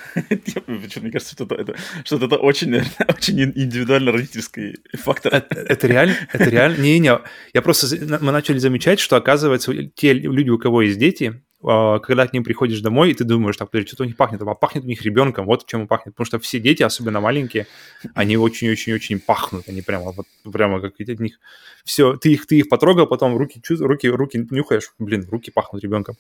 Мне 0.67 1.11
кажется, 1.11 1.35
что 1.35 1.45
это, 1.55 1.77
что 2.05 2.17
это 2.17 2.37
очень, 2.37 2.75
очень 3.09 3.41
индивидуально 3.43 4.13
родительский 4.13 4.77
фактор. 4.95 5.35
Это, 5.35 5.61
это 5.61 5.87
реально, 5.87 6.17
это 6.33 6.51
реально. 6.51 6.83
Не-не, 6.83 7.19
я 7.53 7.63
просто, 7.63 7.87
мы 8.21 8.33
начали 8.33 8.59
замечать, 8.59 9.01
что, 9.01 9.17
оказывается, 9.17 9.73
те 9.95 10.13
люди, 10.13 10.51
у 10.51 10.59
кого 10.59 10.83
есть 10.83 10.99
дети, 10.99 11.43
когда 11.65 12.27
к 12.27 12.33
ним 12.33 12.45
приходишь 12.45 12.81
домой, 12.81 13.11
и 13.11 13.15
ты 13.15 13.25
думаешь, 13.25 13.57
так, 13.57 13.71
подожди, 13.71 13.89
что-то 13.89 14.03
у 14.03 14.07
них 14.07 14.17
пахнет, 14.17 14.43
а 14.43 14.55
пахнет 14.55 14.85
у 14.85 14.87
них 14.87 15.03
ребенком, 15.03 15.47
вот 15.47 15.67
чем 15.67 15.89
пахнет. 15.89 16.15
Потому 16.15 16.27
что 16.27 16.39
все 16.39 16.61
дети, 16.61 16.83
особенно 16.83 17.21
маленькие, 17.21 17.67
они 18.15 18.37
очень-очень-очень 18.37 19.21
пахнут, 19.21 19.69
они 19.69 19.81
прямо 19.81 20.13
вот 20.13 20.27
прямо 20.53 20.81
как 20.81 20.95
от 21.01 21.21
них 21.21 21.39
все, 21.85 22.17
ты 22.17 22.33
их, 22.33 22.47
ты 22.47 22.59
их 22.59 22.69
потрогал, 22.69 23.07
потом 23.07 23.37
руки, 23.37 23.63
руки, 23.81 24.09
руки 24.09 24.47
нюхаешь, 24.51 24.93
блин, 24.99 25.27
руки 25.31 25.51
пахнут 25.51 25.83
ребенком. 25.83 26.17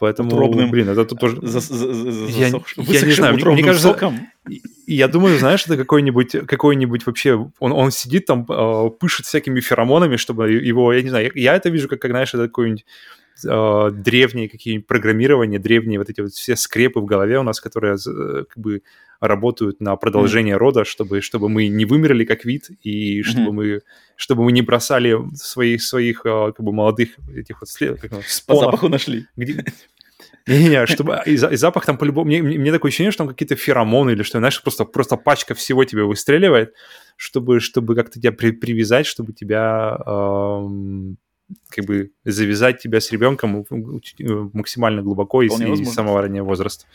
Поэтому, 0.00 0.30
Утробным, 0.30 0.70
блин, 0.70 0.88
это 0.88 1.04
тут 1.04 1.20
тоже... 1.20 1.38
За, 1.42 1.60
за, 1.60 1.92
за, 1.92 2.26
я, 2.30 2.46
я 2.78 3.02
не 3.02 3.12
знаю, 3.12 3.34
мне, 3.34 3.44
мне 3.44 3.62
кажется... 3.62 3.88
Соком. 3.88 4.28
Я 4.86 5.08
думаю, 5.08 5.38
знаешь, 5.38 5.66
это 5.66 5.76
какой-нибудь, 5.76 6.46
какой-нибудь 6.46 7.04
вообще... 7.04 7.50
Он, 7.58 7.72
он 7.72 7.90
сидит 7.90 8.24
там, 8.24 8.46
э, 8.48 8.90
пышет 8.98 9.26
всякими 9.26 9.60
феромонами, 9.60 10.16
чтобы 10.16 10.50
его... 10.50 10.94
Я 10.94 11.02
не 11.02 11.10
знаю, 11.10 11.30
я, 11.34 11.42
я 11.42 11.54
это 11.54 11.68
вижу 11.68 11.86
как, 11.86 12.00
как 12.00 12.12
знаешь, 12.12 12.32
это 12.32 12.44
какой-нибудь 12.44 12.86
э, 13.44 13.90
древние 13.92 14.48
какие-нибудь 14.48 14.86
программирования, 14.86 15.58
древние 15.58 15.98
вот 15.98 16.10
эти 16.10 16.20
вот 16.20 16.32
все 16.32 16.56
скрепы 16.56 17.00
в 17.00 17.04
голове 17.04 17.38
у 17.38 17.42
нас, 17.42 17.60
которые 17.60 17.94
э, 17.94 18.44
как 18.48 18.58
бы 18.58 18.82
работают 19.20 19.80
на 19.80 19.96
продолжение 19.96 20.54
mm-hmm. 20.54 20.58
рода, 20.58 20.84
чтобы, 20.84 21.20
чтобы 21.20 21.48
мы 21.48 21.68
не 21.68 21.84
вымерли 21.84 22.24
как 22.24 22.44
вид 22.44 22.70
и 22.82 23.22
чтобы 23.22 23.50
mm-hmm. 23.50 23.52
мы 23.52 23.80
чтобы 24.16 24.44
мы 24.44 24.52
не 24.52 24.62
бросали 24.62 25.16
своих 25.34 25.82
своих 25.82 26.24
э, 26.24 26.52
как 26.56 26.64
бы 26.64 26.72
молодых 26.72 27.10
этих 27.34 27.60
вот 27.60 27.68
след, 27.68 28.00
как, 28.00 28.12
По 28.46 28.56
запаху 28.56 28.88
нашли. 28.88 29.26
Где, 29.36 29.64
не-не-не, 30.46 30.86
чтобы 30.86 31.20
и, 31.26 31.34
и 31.34 31.36
запах 31.36 31.86
там 31.86 31.98
по-любому... 31.98 32.26
Мне, 32.26 32.42
мне 32.42 32.72
такое 32.72 32.88
ощущение, 32.88 33.12
что 33.12 33.24
там 33.24 33.28
какие-то 33.28 33.56
феромоны 33.56 34.10
или 34.12 34.22
что, 34.22 34.38
знаешь, 34.38 34.60
просто, 34.62 34.84
просто 34.84 35.16
пачка 35.16 35.54
всего 35.54 35.84
тебе 35.84 36.04
выстреливает, 36.04 36.74
чтобы, 37.16 37.60
чтобы 37.60 37.94
как-то 37.94 38.20
тебя 38.20 38.32
при, 38.32 38.50
привязать, 38.50 39.06
чтобы 39.06 39.32
тебя 39.32 39.98
эм, 40.06 41.18
как 41.68 41.84
бы 41.84 42.12
завязать 42.24 42.80
тебя 42.80 43.00
с 43.00 43.10
ребенком 43.12 43.66
максимально 44.52 45.02
глубоко 45.02 45.42
из, 45.42 45.60
из 45.60 45.92
самого 45.92 46.22
раннего 46.22 46.44
возраста. 46.44 46.86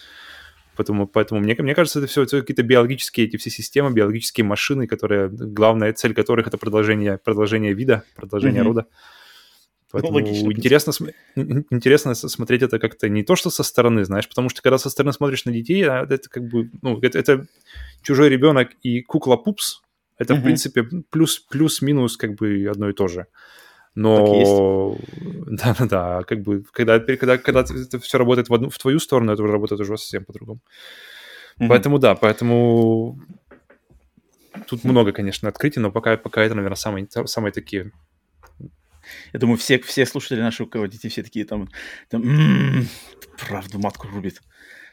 Поэтому, 0.76 1.08
поэтому 1.08 1.40
мне, 1.40 1.56
мне 1.58 1.74
кажется, 1.74 2.00
это 2.00 2.08
все, 2.08 2.24
это 2.24 2.42
какие-то 2.42 2.64
биологические 2.64 3.28
эти 3.28 3.38
все 3.38 3.50
системы, 3.50 3.92
биологические 3.92 4.44
машины, 4.44 4.88
которые 4.88 5.30
главная 5.30 5.94
цель 5.94 6.14
которых 6.14 6.48
это 6.48 6.58
продолжение, 6.58 7.18
продолжение 7.18 7.74
вида, 7.74 8.04
продолжение 8.16 8.62
mm-hmm. 8.62 8.66
рода. 8.66 8.88
Поэтому 9.92 10.20
ну, 10.20 10.52
интересно, 10.52 10.92
интересно 11.36 12.16
смотреть 12.16 12.64
это 12.64 12.80
как-то 12.80 13.08
не 13.08 13.24
то, 13.24 13.38
что 13.38 13.50
со 13.50 13.64
стороны, 13.64 14.04
знаешь, 14.04 14.28
потому 14.28 14.50
что 14.50 14.62
когда 14.62 14.78
со 14.78 14.90
стороны 14.90 15.14
смотришь 15.14 15.46
на 15.46 15.54
детей, 15.54 15.84
а, 15.84 16.04
это 16.04 16.30
как 16.30 16.44
бы, 16.44 16.70
ну, 16.82 17.00
это, 17.00 17.18
это 17.18 17.48
чужой 18.02 18.28
ребенок 18.28 18.72
и 18.84 19.02
кукла 19.02 19.38
пупс, 19.38 19.82
это, 20.18 20.34
mm-hmm. 20.34 20.40
в 20.40 20.44
принципе, 20.44 20.84
плюс, 21.10 21.40
плюс-минус 21.40 22.18
как 22.18 22.36
бы 22.36 22.68
одно 22.70 22.90
и 22.90 22.94
то 22.94 23.08
же. 23.08 23.28
Но 23.96 24.98
да, 25.48 25.76
да, 25.80 25.86
да, 25.86 26.24
как 26.24 26.42
бы 26.42 26.64
когда, 26.72 27.00
когда, 27.00 27.38
когда 27.38 27.62
это 27.62 28.00
все 28.00 28.18
работает 28.18 28.50
в, 28.50 28.54
одну, 28.54 28.70
в 28.70 28.78
твою 28.78 29.00
сторону, 29.00 29.32
это 29.32 29.42
уже 29.42 29.54
работает 29.54 29.80
уже 29.82 29.98
совсем 29.98 30.26
по-другому. 30.26 30.60
Mm-hmm. 31.60 31.68
Поэтому 31.70 32.00
да, 32.00 32.16
поэтому 32.16 33.20
тут 34.68 34.84
много, 34.84 35.14
конечно, 35.14 35.48
открытий, 35.48 35.80
но 35.80 35.92
пока, 35.92 36.18
пока 36.18 36.44
это, 36.44 36.56
наверное, 36.56 36.76
самые, 36.76 37.08
самые 37.10 37.54
такие 37.54 37.92
я 39.34 39.40
думаю, 39.40 39.58
все, 39.58 39.80
все 39.80 40.06
слушатели 40.06 40.42
нашего 40.42 40.68
кого 40.68 40.88
детей 40.88 41.10
все 41.10 41.24
такие 41.24 41.46
там, 41.46 41.70
там 42.10 42.24
м-м, 42.24 42.88
правду 43.38 43.80
матку 43.80 44.08
рубит. 44.08 44.42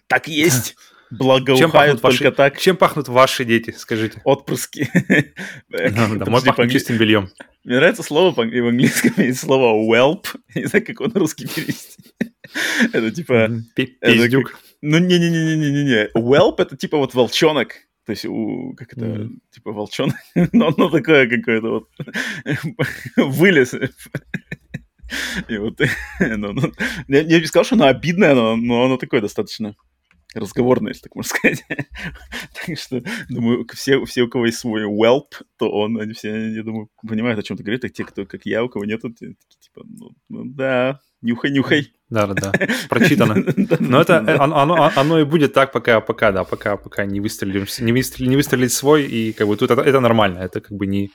Так 0.06 0.28
есть. 0.28 0.76
Благоухают 1.18 2.00
только 2.00 2.24
ваши, 2.24 2.32
так. 2.32 2.58
Чем 2.58 2.76
пахнут 2.76 3.08
ваши 3.08 3.44
дети, 3.44 3.74
скажите? 3.76 4.20
Отпрыски. 4.24 4.88
Мой 5.68 6.42
пахнет 6.42 6.72
чистым 6.72 6.96
бельем. 6.96 7.28
Мне 7.64 7.76
нравится 7.76 8.02
слово 8.02 8.34
в 8.34 8.40
английском, 8.40 9.12
есть 9.18 9.40
слово 9.40 9.74
whelp. 9.74 10.26
Не 10.54 10.64
знаю, 10.64 10.84
как 10.84 11.00
он 11.00 11.12
русский 11.14 11.46
перевести. 11.46 12.02
Это 12.92 13.10
типа... 13.10 13.50
Пиздюк. 13.74 14.58
Ну, 14.80 14.98
не-не-не-не-не-не. 14.98 16.08
Whelp— 16.16 16.56
это 16.58 16.76
типа 16.76 16.98
вот 16.98 17.14
волчонок. 17.14 17.74
То 18.04 18.10
есть, 18.10 18.24
у, 18.24 18.74
как 18.76 18.94
это, 18.94 19.04
mm-hmm. 19.04 19.38
типа 19.52 19.70
волчонок, 19.70 20.16
но 20.52 20.74
оно 20.76 20.90
такое 20.90 21.28
какое-то 21.28 21.68
вот 21.68 21.88
вылез. 23.16 23.74
И 25.48 25.56
вот, 25.56 25.78
ну, 26.18 26.52
ну, 26.52 26.72
я, 27.06 27.20
я 27.20 27.38
не 27.38 27.46
сказал, 27.46 27.64
что 27.64 27.76
оно 27.76 27.86
обидное, 27.86 28.34
но, 28.34 28.56
но 28.56 28.86
оно 28.86 28.96
такое 28.96 29.20
достаточно 29.20 29.76
разговорная, 30.34 30.90
если 30.90 31.02
так 31.02 31.14
можно 31.14 31.30
сказать. 31.36 31.64
так 32.66 32.78
что, 32.78 33.02
думаю, 33.28 33.66
все, 33.72 34.04
все, 34.04 34.22
у 34.22 34.28
кого 34.28 34.46
есть 34.46 34.58
свой 34.58 34.84
whelp, 34.84 35.42
то 35.58 35.70
он, 35.70 36.00
они 36.00 36.12
все, 36.12 36.50
я 36.50 36.62
думаю, 36.62 36.88
понимают, 37.06 37.38
о 37.38 37.42
чем 37.42 37.56
ты 37.56 37.62
говоришь, 37.62 37.84
а 37.84 37.88
те, 37.88 38.04
кто, 38.04 38.24
как 38.24 38.46
я, 38.46 38.64
у 38.64 38.68
кого 38.68 38.84
нету, 38.84 39.10
такие, 39.10 39.34
типа, 39.60 39.82
ну, 39.84 40.10
ну 40.28 40.44
да, 40.44 41.00
нюхай-нюхай. 41.22 41.92
Да, 42.10 42.26
да, 42.26 42.34
да, 42.34 42.52
прочитано. 42.88 43.34
Но 43.80 44.00
это 44.00 44.18
оно, 44.42 44.90
оно 44.94 45.20
и 45.20 45.24
будет 45.24 45.54
так, 45.54 45.72
пока, 45.72 46.00
пока, 46.00 46.32
да, 46.32 46.44
пока, 46.44 46.76
пока 46.76 47.06
не 47.06 47.20
выстрелим, 47.20 47.66
не, 47.80 47.92
выстрелить, 47.92 48.30
не 48.30 48.36
выстрелить 48.36 48.72
свой, 48.72 49.04
и 49.04 49.32
как 49.32 49.46
бы 49.46 49.56
тут 49.56 49.70
это, 49.70 49.80
это 49.80 50.00
нормально, 50.00 50.40
это 50.40 50.60
как 50.60 50.72
бы 50.72 50.86
не... 50.86 51.10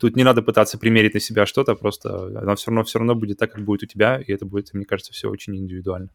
Тут 0.00 0.16
не 0.16 0.24
надо 0.24 0.42
пытаться 0.42 0.76
примерить 0.76 1.14
на 1.14 1.20
себя 1.20 1.46
что-то, 1.46 1.76
просто 1.76 2.26
оно 2.26 2.56
все 2.56 2.70
равно, 2.70 2.82
все 2.82 2.98
равно 2.98 3.14
будет 3.14 3.38
так, 3.38 3.52
как 3.52 3.64
будет 3.64 3.84
у 3.84 3.86
тебя, 3.86 4.20
и 4.20 4.32
это 4.32 4.44
будет, 4.44 4.74
мне 4.74 4.84
кажется, 4.84 5.12
все 5.12 5.30
очень 5.30 5.56
индивидуально. 5.56 6.08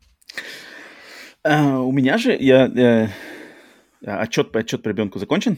Uh, 1.48 1.84
у 1.84 1.92
меня 1.92 2.18
же, 2.18 2.36
я, 2.38 2.66
я 4.02 4.20
отчет, 4.20 4.56
отчет 4.56 4.84
по 4.84 4.90
ребенку 4.90 5.20
закончен? 5.20 5.58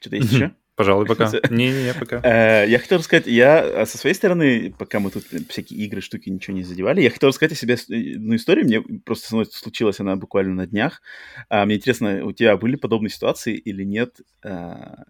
Что-то 0.00 0.16
есть 0.16 0.32
еще? 0.32 0.52
Пожалуй, 0.78 1.06
пока. 1.06 1.28
Не-не-не, 1.50 1.92
пока. 1.92 2.20
Э, 2.22 2.64
я 2.68 2.78
хотел 2.78 2.98
рассказать, 2.98 3.26
я 3.26 3.82
а, 3.82 3.84
со 3.84 3.98
своей 3.98 4.14
стороны, 4.14 4.72
пока 4.78 5.00
мы 5.00 5.10
тут 5.10 5.24
всякие 5.48 5.80
игры, 5.80 6.00
штуки, 6.00 6.30
ничего 6.30 6.56
не 6.56 6.62
задевали, 6.62 7.00
я 7.00 7.10
хотел 7.10 7.30
рассказать 7.30 7.54
о 7.54 7.56
себе 7.56 7.74
одну 7.74 8.36
историю, 8.36 8.64
мне 8.64 8.80
просто 8.80 9.44
случилась 9.50 9.98
она 9.98 10.14
буквально 10.14 10.54
на 10.54 10.66
днях. 10.68 11.02
А, 11.48 11.66
мне 11.66 11.74
интересно, 11.74 12.24
у 12.24 12.30
тебя 12.30 12.56
были 12.56 12.76
подобные 12.76 13.10
ситуации 13.10 13.56
или 13.56 13.82
нет? 13.82 14.20
А, 14.44 15.02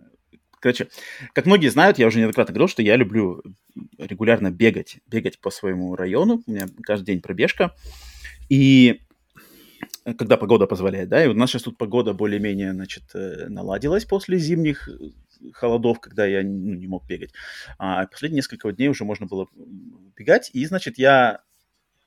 короче, 0.59 0.89
как 1.35 1.45
многие 1.45 1.69
знают, 1.69 1.99
я 1.99 2.07
уже 2.07 2.19
неоднократно 2.19 2.55
говорил, 2.55 2.69
что 2.69 2.81
я 2.81 2.97
люблю 2.97 3.43
регулярно 3.99 4.51
бегать, 4.51 5.01
бегать 5.07 5.39
по 5.39 5.51
своему 5.51 5.97
району, 5.97 6.43
у 6.47 6.51
меня 6.51 6.67
каждый 6.83 7.09
день 7.09 7.21
пробежка, 7.21 7.77
и 8.49 9.03
когда 10.17 10.37
погода 10.37 10.67
позволяет, 10.67 11.09
да, 11.09 11.25
и 11.25 11.29
у 11.29 11.35
нас 11.35 11.51
сейчас 11.51 11.63
тут 11.63 11.77
погода 11.77 12.13
более-менее, 12.15 12.73
значит, 12.73 13.05
э, 13.15 13.49
наладилась 13.49 14.05
после 14.05 14.39
зимних 14.39 14.89
холодов, 15.53 16.01
когда 16.01 16.27
я 16.27 16.43
ну, 16.43 16.75
не 16.75 16.87
мог 16.87 17.07
бегать. 17.07 17.33
А 17.79 18.07
последние 18.07 18.39
несколько 18.39 18.71
дней 18.73 18.89
уже 18.89 19.05
можно 19.05 19.27
было 19.27 19.47
бегать. 20.17 20.51
И, 20.53 20.65
значит, 20.67 20.99
я 20.99 21.43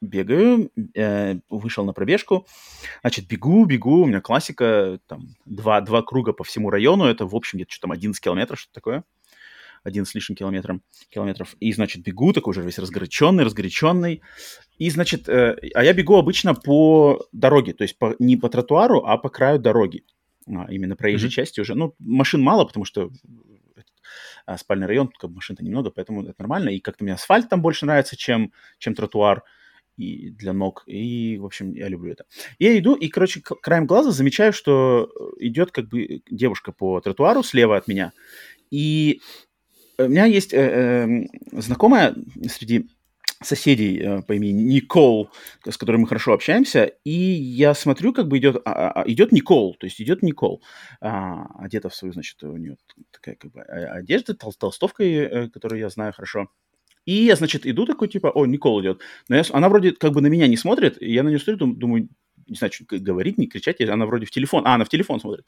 бегаю, 0.01 0.71
э, 0.95 1.35
вышел 1.49 1.85
на 1.85 1.93
пробежку, 1.93 2.47
значит, 3.01 3.27
бегу, 3.27 3.65
бегу, 3.65 4.01
у 4.01 4.05
меня 4.05 4.19
классика, 4.19 4.99
там, 5.07 5.35
два, 5.45 5.79
два 5.81 6.01
круга 6.01 6.33
по 6.33 6.43
всему 6.43 6.71
району, 6.71 7.05
это, 7.05 7.27
в 7.27 7.35
общем, 7.35 7.59
где-то 7.59 7.71
что 7.71 7.81
там 7.83 7.91
11 7.91 8.19
километров, 8.21 8.59
что-то 8.59 8.73
такое, 8.73 9.03
один 9.83 10.05
с 10.05 10.13
лишним 10.13 10.35
километром, 10.35 10.83
километров, 11.09 11.55
и, 11.59 11.71
значит, 11.73 12.03
бегу, 12.03 12.33
такой 12.33 12.51
уже 12.51 12.61
весь 12.61 12.79
разгоряченный, 12.79 13.43
разгоряченный, 13.43 14.21
и, 14.77 14.89
значит, 14.89 15.27
э, 15.29 15.57
а 15.73 15.83
я 15.83 15.93
бегу 15.93 16.17
обычно 16.17 16.53
по 16.53 17.25
дороге, 17.31 17.73
то 17.73 17.83
есть 17.83 17.97
по, 17.97 18.15
не 18.19 18.37
по 18.37 18.49
тротуару, 18.49 19.03
а 19.05 19.17
по 19.17 19.29
краю 19.29 19.59
дороги, 19.59 20.03
а, 20.47 20.67
именно 20.69 20.95
проезжей 20.95 21.29
mm-hmm. 21.29 21.33
части 21.33 21.61
уже. 21.61 21.75
Ну, 21.75 21.95
машин 21.99 22.41
мало, 22.41 22.65
потому 22.65 22.85
что 22.85 23.11
а, 24.45 24.57
спальный 24.57 24.87
район, 24.87 25.09
как 25.09 25.29
бы 25.29 25.35
машин-то 25.37 25.63
немного, 25.63 25.91
поэтому 25.91 26.23
это 26.23 26.35
нормально. 26.39 26.69
И 26.69 26.79
как-то 26.79 27.03
мне 27.03 27.13
асфальт 27.13 27.49
там 27.49 27.61
больше 27.61 27.85
нравится, 27.85 28.15
чем, 28.15 28.51
чем 28.79 28.95
тротуар 28.95 29.43
и 29.97 30.31
для 30.31 30.53
ног. 30.53 30.83
И, 30.87 31.37
в 31.37 31.45
общем, 31.45 31.73
я 31.73 31.87
люблю 31.87 32.11
это. 32.11 32.25
Я 32.59 32.77
иду, 32.77 32.95
и, 32.95 33.07
короче, 33.07 33.41
краем 33.41 33.85
глаза 33.85 34.11
замечаю, 34.11 34.53
что 34.53 35.11
идет 35.39 35.71
как 35.71 35.87
бы 35.89 36.21
девушка 36.29 36.71
по 36.71 36.99
тротуару 37.01 37.43
слева 37.43 37.77
от 37.77 37.87
меня. 37.87 38.13
И 38.71 39.21
у 40.05 40.09
меня 40.09 40.25
есть 40.25 40.53
э, 40.53 41.27
э, 41.53 41.61
знакомая 41.61 42.15
среди 42.47 42.87
соседей 43.41 43.99
э, 43.99 44.21
по 44.21 44.33
имени 44.33 44.61
Никол, 44.61 45.29
с 45.67 45.77
которой 45.77 45.97
мы 45.97 46.07
хорошо 46.07 46.33
общаемся, 46.33 46.91
и 47.03 47.11
я 47.11 47.73
смотрю, 47.73 48.13
как 48.13 48.27
бы 48.27 48.37
идет, 48.37 48.61
а, 48.65 48.91
а, 48.91 49.03
идет 49.07 49.31
Никол, 49.31 49.75
то 49.75 49.85
есть 49.85 49.99
идет 50.01 50.21
Никол, 50.21 50.61
а, 51.01 51.47
одета 51.59 51.89
в 51.89 51.95
свою, 51.95 52.13
значит, 52.13 52.41
у 52.43 52.55
нее 52.55 52.77
такая 53.11 53.35
как 53.35 53.51
бы 53.51 53.61
одежда, 53.61 54.35
тол 54.35 54.53
толстовка, 54.53 55.03
э, 55.03 55.49
которую 55.49 55.79
я 55.79 55.89
знаю 55.89 56.13
хорошо. 56.13 56.47
И 57.05 57.13
я, 57.13 57.35
значит, 57.35 57.65
иду 57.65 57.87
такой, 57.87 58.09
типа, 58.09 58.27
о, 58.27 58.45
Никол 58.45 58.79
идет. 58.81 59.01
Но 59.27 59.35
я, 59.35 59.43
она 59.51 59.69
вроде 59.69 59.91
как 59.91 60.13
бы 60.13 60.21
на 60.21 60.27
меня 60.27 60.47
не 60.47 60.57
смотрит, 60.57 61.01
и 61.01 61.11
я 61.11 61.23
на 61.23 61.29
нее 61.29 61.39
смотрю, 61.39 61.73
думаю, 61.73 62.09
не 62.51 62.57
знаю, 62.57 62.71
что 62.71 62.83
говорить, 62.99 63.37
не 63.37 63.47
кричать, 63.47 63.79
она 63.81 64.05
вроде 64.05 64.25
в 64.25 64.31
телефон, 64.31 64.63
а, 64.67 64.75
она 64.75 64.83
в 64.83 64.89
телефон 64.89 65.21
смотрит. 65.21 65.47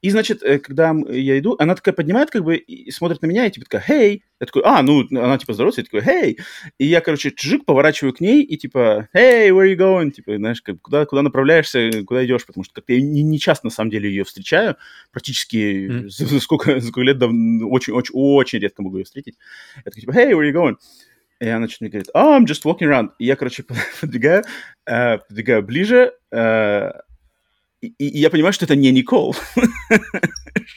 И, 0.00 0.10
значит, 0.10 0.42
э, 0.42 0.60
когда 0.60 0.94
я 1.08 1.38
иду, 1.38 1.56
она 1.58 1.74
такая 1.74 1.92
поднимает, 1.92 2.30
как 2.30 2.44
бы, 2.44 2.56
и 2.56 2.90
смотрит 2.92 3.20
на 3.20 3.26
меня, 3.26 3.46
и 3.46 3.50
типа 3.50 3.66
такая, 3.68 3.82
«Хей!» 3.82 4.24
Я 4.40 4.46
такой, 4.46 4.62
а, 4.64 4.82
ну, 4.82 5.04
она 5.10 5.38
типа 5.38 5.54
здоровается, 5.54 5.80
я 5.80 5.84
такой, 5.84 6.02
«Хей!» 6.02 6.38
И 6.78 6.86
я, 6.86 7.00
короче, 7.00 7.32
чжик, 7.32 7.64
поворачиваю 7.64 8.12
к 8.14 8.20
ней, 8.20 8.42
и 8.42 8.56
типа, 8.56 9.08
«Hey, 9.12 9.48
where 9.48 9.66
you 9.66 9.76
going?» 9.76 10.12
Типа, 10.12 10.36
знаешь, 10.36 10.62
как, 10.62 10.80
куда, 10.80 11.04
куда 11.04 11.22
направляешься, 11.22 11.90
куда 12.06 12.24
идешь, 12.24 12.46
потому 12.46 12.62
что 12.62 12.74
как-то 12.74 12.92
я 12.92 13.00
не, 13.00 13.22
не 13.22 13.40
часто, 13.40 13.66
на 13.66 13.70
самом 13.70 13.90
деле, 13.90 14.08
ее 14.08 14.22
встречаю, 14.22 14.76
практически 15.10 15.56
mm-hmm. 15.56 16.08
за, 16.08 16.40
сколько, 16.40 16.78
за 16.78 16.86
сколько 16.86 17.00
лет, 17.00 17.18
давно, 17.18 17.68
очень, 17.68 17.92
очень, 17.92 18.12
очень 18.14 18.60
редко 18.60 18.82
могу 18.82 18.98
ее 18.98 19.04
встретить. 19.04 19.34
Я 19.78 19.82
такой, 19.90 20.00
типа, 20.02 20.12
«Hey, 20.12 20.30
where 20.30 20.48
you 20.48 20.52
going?» 20.52 20.76
И 21.40 21.48
она 21.48 21.68
что-то 21.68 21.84
мне 21.84 21.90
говорит, 21.90 22.10
oh, 22.14 22.38
I'm 22.38 22.44
just 22.44 22.64
walking 22.64 22.88
around. 22.88 23.10
И 23.18 23.26
я, 23.26 23.36
короче, 23.36 23.64
подбегаю, 24.00 24.44
э, 24.86 25.18
подбегаю 25.18 25.62
ближе, 25.62 26.12
э, 26.32 26.90
и, 27.82 27.88
и 27.98 28.18
я 28.18 28.30
понимаю, 28.30 28.52
что 28.52 28.64
это 28.64 28.74
не 28.74 28.90
Никол. 28.90 29.34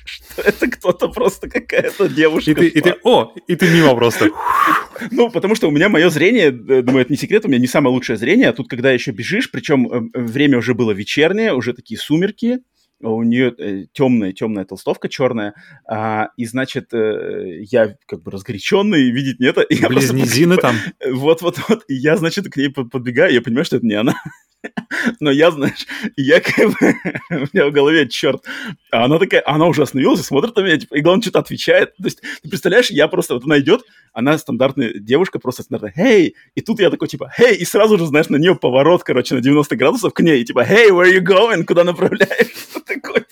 что 0.06 0.42
это 0.46 0.68
кто-то 0.70 1.08
просто 1.08 1.50
какая-то 1.50 2.10
девушка. 2.10 2.52
И 2.52 2.54
ты, 2.54 2.68
и 2.68 2.82
ты, 2.82 2.96
о, 3.04 3.34
и 3.48 3.56
ты 3.56 3.70
мимо 3.70 3.96
просто. 3.96 4.30
ну, 5.12 5.30
потому 5.30 5.56
что 5.56 5.68
у 5.68 5.72
меня 5.72 5.88
мое 5.88 6.10
зрение, 6.10 6.48
э, 6.48 6.82
думаю, 6.82 7.04
это 7.04 7.14
не 7.14 7.18
секрет, 7.18 7.46
у 7.46 7.48
меня 7.48 7.60
не 7.60 7.68
самое 7.68 7.94
лучшее 7.94 8.18
зрение, 8.18 8.50
а 8.50 8.54
тут, 8.54 8.70
когда 8.70 8.92
еще 8.92 9.12
бежишь, 9.12 9.50
причем 9.50 9.88
э, 9.88 10.02
время 10.14 10.58
уже 10.58 10.74
было 10.74 10.92
вечернее, 10.92 11.54
уже 11.54 11.74
такие 11.74 11.98
сумерки, 11.98 12.60
у 13.02 13.24
нее 13.24 13.54
э, 13.58 13.86
темная, 13.94 14.34
темная 14.34 14.66
толстовка 14.66 15.10
черная, 15.10 15.54
а, 15.88 16.30
и, 16.38 16.46
значит, 16.46 16.94
э, 16.94 17.62
я 17.64 17.96
как 18.06 18.24
бы 18.24 18.32
разгоряченный, 18.32 19.12
видеть 19.12 19.40
не 19.40 19.48
это. 19.48 19.66
Близнезины 19.88 20.58
там. 20.58 20.76
Вот-вот-вот, 21.06 21.84
и 21.88 21.96
я, 21.96 22.18
значит, 22.18 22.52
к 22.52 22.58
ней 22.58 22.70
подбегаю, 22.70 23.34
я 23.34 23.42
понимаю, 23.42 23.66
что 23.66 23.78
это 23.78 23.86
не 23.86 23.96
она. 23.96 24.16
Но 25.20 25.32
я, 25.32 25.52
знаешь, 25.52 25.86
я 26.16 26.42
как 26.42 26.70
бы... 26.70 26.96
у 27.30 27.48
меня 27.54 27.68
в 27.68 27.72
голове, 27.72 28.08
черт. 28.08 28.44
А 28.92 29.06
она 29.06 29.20
такая, 29.20 29.44
она 29.46 29.66
уже 29.68 29.84
остановилась 29.84 30.22
и 30.22 30.24
смотрит 30.24 30.56
на 30.56 30.62
меня, 30.62 30.78
типа, 30.78 30.96
и 30.96 31.02
главное, 31.02 31.22
что-то 31.22 31.40
отвечает. 31.40 31.96
То 31.98 32.06
есть, 32.06 32.22
ты 32.22 32.50
представляешь, 32.50 32.90
я 32.90 33.08
просто, 33.08 33.36
вот 33.36 33.46
она 33.46 33.60
идет, 33.60 33.84
она 34.14 34.38
стандартная 34.38 34.94
девушка, 34.94 35.40
просто 35.40 35.64
стандартная, 35.64 35.94
«Hey!» 35.98 36.34
И 36.56 36.62
тут 36.62 36.80
я 36.80 36.90
такой, 36.90 37.08
типа, 37.08 37.32
«Hey!» 37.38 37.56
И 37.56 37.66
сразу 37.66 37.98
же, 37.98 38.06
знаешь, 38.06 38.30
на 38.30 38.38
нее 38.38 38.56
поворот, 38.56 39.04
короче, 39.04 39.36
на 39.36 39.42
90 39.42 39.76
градусов 39.76 40.14
к 40.14 40.20
ней, 40.22 40.42
и 40.42 40.46
типа, 40.46 40.66
«Hey, 40.66 40.90
where 40.90 41.12
you 41.12 41.22
going?» 41.22 41.64
Куда 41.64 41.84
направляешься? 41.84 42.82
Такой, 42.86 43.26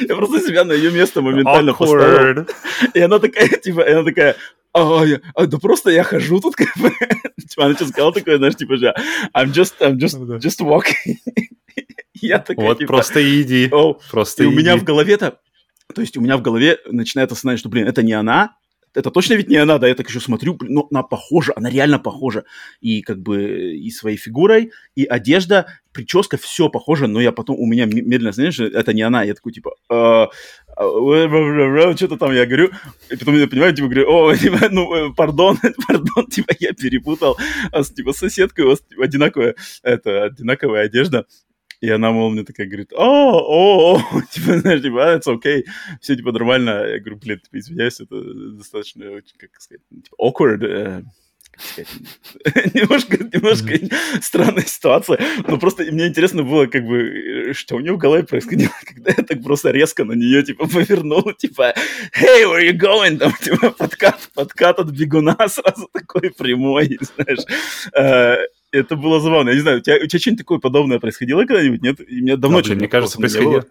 я 0.00 0.14
просто 0.16 0.40
себя 0.40 0.64
на 0.64 0.72
ее 0.72 0.90
место 0.90 1.20
моментально 1.22 1.74
поставил. 1.74 2.46
И 2.94 3.00
она 3.00 3.18
такая, 3.18 3.48
типа, 3.48 3.80
и 3.80 3.92
она 3.92 4.04
такая, 4.04 4.36
а, 4.74 5.04
я, 5.04 5.20
а, 5.34 5.46
да 5.46 5.58
просто 5.58 5.90
я 5.90 6.02
хожу 6.02 6.40
тут, 6.40 6.54
как 6.56 6.76
бы. 6.76 6.90
типа, 7.38 7.66
она 7.66 7.74
что 7.74 7.86
сказала 7.86 8.12
такое, 8.12 8.38
знаешь, 8.38 8.56
типа, 8.56 8.76
же, 8.76 8.94
I'm 9.34 9.52
just, 9.52 9.74
I'm 9.80 9.96
just, 9.96 10.18
ну 10.18 10.36
just 10.36 10.60
walking. 10.60 11.16
я 12.14 12.38
такая, 12.38 12.66
Вот, 12.66 12.78
типа, 12.78 12.94
просто 12.94 13.22
иди, 13.22 13.68
oh. 13.68 13.98
просто 14.10 14.44
И 14.44 14.46
иди. 14.46 14.54
у 14.54 14.58
меня 14.58 14.76
в 14.76 14.84
голове-то, 14.84 15.38
то 15.94 16.00
есть 16.00 16.16
у 16.16 16.20
меня 16.20 16.36
в 16.36 16.42
голове 16.42 16.78
начинает 16.86 17.32
осознать, 17.32 17.58
что, 17.58 17.68
блин, 17.68 17.86
это 17.86 18.02
не 18.02 18.12
она, 18.12 18.56
это 18.94 19.10
точно 19.10 19.34
ведь 19.34 19.48
не 19.48 19.56
она, 19.56 19.78
да, 19.78 19.88
я 19.88 19.94
так 19.94 20.08
еще 20.08 20.20
смотрю, 20.20 20.56
но 20.60 20.86
она 20.90 21.02
похожа, 21.02 21.52
она 21.56 21.70
реально 21.70 21.98
похожа. 21.98 22.44
И 22.80 23.02
как 23.02 23.20
бы 23.20 23.74
и 23.74 23.90
своей 23.90 24.16
фигурой, 24.16 24.72
и 24.94 25.04
одежда, 25.04 25.66
прическа, 25.92 26.36
все 26.36 26.68
похоже, 26.68 27.06
но 27.06 27.20
я 27.20 27.32
потом, 27.32 27.58
у 27.58 27.66
меня 27.66 27.86
медленно, 27.86 28.32
знаешь, 28.32 28.58
это 28.60 28.92
не 28.92 29.02
она, 29.02 29.22
я 29.22 29.34
такой, 29.34 29.52
типа, 29.52 29.74
«А, 29.88 30.28
а, 30.76 31.96
что-то 31.96 32.16
там 32.16 32.32
я 32.32 32.46
говорю, 32.46 32.70
и 33.10 33.16
потом 33.16 33.36
я 33.36 33.46
понимаю, 33.46 33.74
типа, 33.74 33.88
говорю, 33.88 34.10
о, 34.10 34.34
типа, 34.36 34.68
ну, 34.70 34.94
э, 34.94 35.14
пардон, 35.14 35.58
пардон, 35.86 36.26
типа, 36.26 36.54
я 36.60 36.72
перепутал, 36.72 37.38
а, 37.72 37.82
типа, 37.82 38.12
соседкой 38.12 38.64
у 38.64 38.68
вас 38.68 38.80
типа, 38.80 39.04
одинаковая, 39.04 39.54
это, 39.82 40.24
одинаковая 40.24 40.84
одежда, 40.84 41.26
и 41.82 41.90
она, 41.90 42.12
мол, 42.12 42.30
мне 42.30 42.44
такая 42.44 42.68
говорит, 42.68 42.92
о, 42.92 43.32
о, 43.40 43.96
о, 43.96 44.22
типа, 44.30 44.58
знаешь, 44.58 44.82
типа, 44.82 45.12
а, 45.12 45.18
it's 45.18 45.26
okay, 45.26 45.64
все, 46.00 46.14
типа, 46.14 46.30
нормально. 46.30 46.86
Я 46.86 47.00
говорю, 47.00 47.16
блин, 47.16 47.40
типа, 47.40 47.58
извиняюсь, 47.58 48.00
это 48.00 48.22
достаточно, 48.56 49.10
очень, 49.10 49.34
как 49.36 49.50
сказать, 49.60 49.82
типа, 49.90 50.16
awkward, 50.16 50.64
э, 50.64 51.02
немножко, 52.74 53.18
немножко 53.18 53.96
странная 54.22 54.62
ситуация, 54.64 55.18
но 55.48 55.58
просто 55.58 55.82
мне 55.82 56.06
интересно 56.06 56.44
было, 56.44 56.66
как 56.66 56.86
бы, 56.86 57.50
что 57.52 57.74
у 57.74 57.80
нее 57.80 57.94
в 57.94 57.98
голове 57.98 58.22
происходило, 58.22 58.72
когда 58.86 59.10
я 59.16 59.24
так 59.24 59.42
просто 59.42 59.72
резко 59.72 60.04
на 60.04 60.12
нее, 60.12 60.44
типа, 60.44 60.68
повернул, 60.68 61.32
типа, 61.32 61.74
hey, 62.16 62.44
where 62.44 62.62
you 62.62 62.78
going, 62.78 63.16
там, 63.16 63.32
типа, 63.40 63.72
подкат, 63.72 64.30
подкат 64.34 64.78
от 64.78 64.90
бегуна 64.90 65.36
сразу 65.48 65.88
такой 65.92 66.30
прямой, 66.30 66.96
знаешь, 67.00 67.44
э, 67.92 68.61
это 68.72 68.96
было 68.96 69.20
забавно. 69.20 69.50
Я 69.50 69.54
не 69.54 69.60
знаю, 69.60 69.78
у 69.78 69.80
тебя, 69.80 69.96
у 69.96 70.06
тебя 70.06 70.18
что-нибудь 70.18 70.38
такое 70.40 70.58
подобное 70.58 70.98
происходило 70.98 71.44
когда-нибудь? 71.44 71.82
Нет? 71.82 72.00
И 72.00 72.20
меня 72.22 72.36
давно 72.36 72.62
да, 72.62 72.74
мне 72.74 72.88
кажется, 72.88 73.18
происходило. 73.18 73.64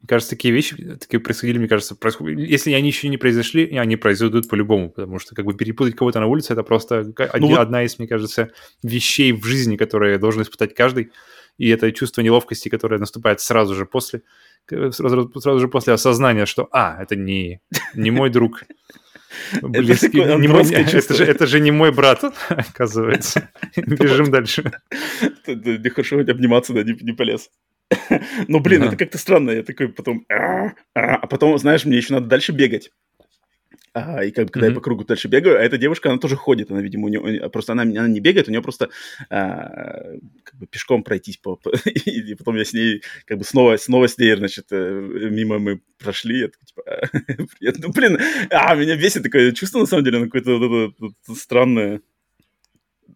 Мне 0.00 0.06
кажется, 0.06 0.30
такие 0.30 0.54
вещи 0.54 0.76
такие 1.00 1.18
происходили, 1.18 1.58
мне 1.58 1.68
кажется, 1.68 1.96
происходили. 1.96 2.46
Если 2.46 2.72
они 2.72 2.88
еще 2.88 3.08
не 3.08 3.16
произошли, 3.16 3.76
они 3.76 3.96
произойдут 3.96 4.48
по-любому, 4.48 4.90
потому 4.90 5.18
что 5.18 5.34
как 5.34 5.44
бы 5.44 5.54
перепутать 5.54 5.96
кого-то 5.96 6.20
на 6.20 6.26
улице 6.26 6.52
это 6.52 6.62
просто 6.62 7.12
ну, 7.38 7.48
вот... 7.48 7.58
одна 7.58 7.82
из, 7.82 7.98
мне 7.98 8.06
кажется, 8.06 8.50
вещей 8.82 9.32
в 9.32 9.44
жизни, 9.44 9.76
которые 9.76 10.18
должен 10.18 10.42
испытать 10.42 10.74
каждый. 10.74 11.10
и 11.56 11.68
это 11.68 11.90
чувство 11.90 12.20
неловкости, 12.20 12.68
которое 12.68 12.98
наступает 12.98 13.40
сразу 13.40 13.74
же 13.74 13.86
после, 13.86 14.22
сразу, 14.68 15.32
сразу 15.40 15.58
же 15.58 15.68
после 15.68 15.94
осознания, 15.94 16.46
что, 16.46 16.68
а, 16.70 17.02
это 17.02 17.16
не, 17.16 17.60
не 17.94 18.12
мой 18.12 18.30
друг, 18.30 18.64
близкий, 19.62 20.24
не 20.24 20.48
мой, 20.48 20.70
это, 20.72 21.14
же, 21.14 21.24
это 21.24 21.46
же 21.46 21.60
не 21.60 21.70
мой 21.70 21.92
брат, 21.92 22.22
оказывается. 22.48 23.50
Бежим 23.76 24.30
дальше. 24.30 24.72
Не 25.46 25.88
хорошо 25.90 26.20
обниматься, 26.20 26.72
да, 26.72 26.82
не, 26.82 26.92
не 27.00 27.12
полез. 27.12 27.50
Ну, 28.48 28.60
блин, 28.60 28.84
это 28.84 28.96
как-то 28.96 29.18
странно. 29.18 29.50
Я 29.50 29.62
такой 29.62 29.88
потом... 29.88 30.24
А, 30.30 30.72
а, 30.94 31.16
а 31.16 31.26
потом, 31.26 31.56
знаешь, 31.58 31.84
мне 31.84 31.96
еще 31.96 32.14
надо 32.14 32.26
дальше 32.26 32.52
бегать. 32.52 32.90
А, 33.98 34.24
и 34.24 34.30
как 34.30 34.46
бы, 34.46 34.52
когда 34.52 34.66
mm-hmm. 34.66 34.70
я 34.70 34.74
по 34.74 34.80
кругу 34.80 35.04
дальше 35.04 35.28
бегаю, 35.28 35.58
а 35.58 35.60
эта 35.60 35.78
девушка, 35.78 36.10
она 36.10 36.18
тоже 36.18 36.36
ходит, 36.36 36.70
она, 36.70 36.80
видимо, 36.80 37.06
у 37.06 37.08
нее, 37.08 37.50
просто 37.50 37.72
она, 37.72 37.82
она 37.82 38.08
не 38.08 38.20
бегает, 38.20 38.48
у 38.48 38.50
нее 38.50 38.62
просто 38.62 38.90
а, 39.30 40.02
как 40.44 40.58
бы 40.58 40.66
пешком 40.66 41.02
пройтись, 41.02 41.36
по, 41.38 41.56
по, 41.56 41.70
и, 41.88 42.34
потом 42.34 42.56
я 42.56 42.64
с 42.64 42.72
ней, 42.72 43.02
как 43.26 43.38
бы 43.38 43.44
снова, 43.44 43.76
снова 43.76 44.06
с 44.06 44.18
ней, 44.18 44.36
значит, 44.36 44.66
э, 44.70 45.28
мимо 45.30 45.58
мы 45.58 45.80
прошли, 45.98 46.40
я 46.40 46.48
такой, 46.48 46.66
типа, 46.66 47.80
ну, 47.86 47.92
блин, 47.92 48.18
а, 48.50 48.74
меня 48.74 48.96
бесит 48.96 49.22
такое 49.22 49.52
чувство, 49.52 49.80
на 49.80 49.86
самом 49.86 50.04
деле, 50.04 50.18
оно 50.18 50.26
какое-то 50.26 50.58
вот, 50.58 50.94
вот, 50.98 51.12
вот, 51.26 51.38
странное. 51.38 52.00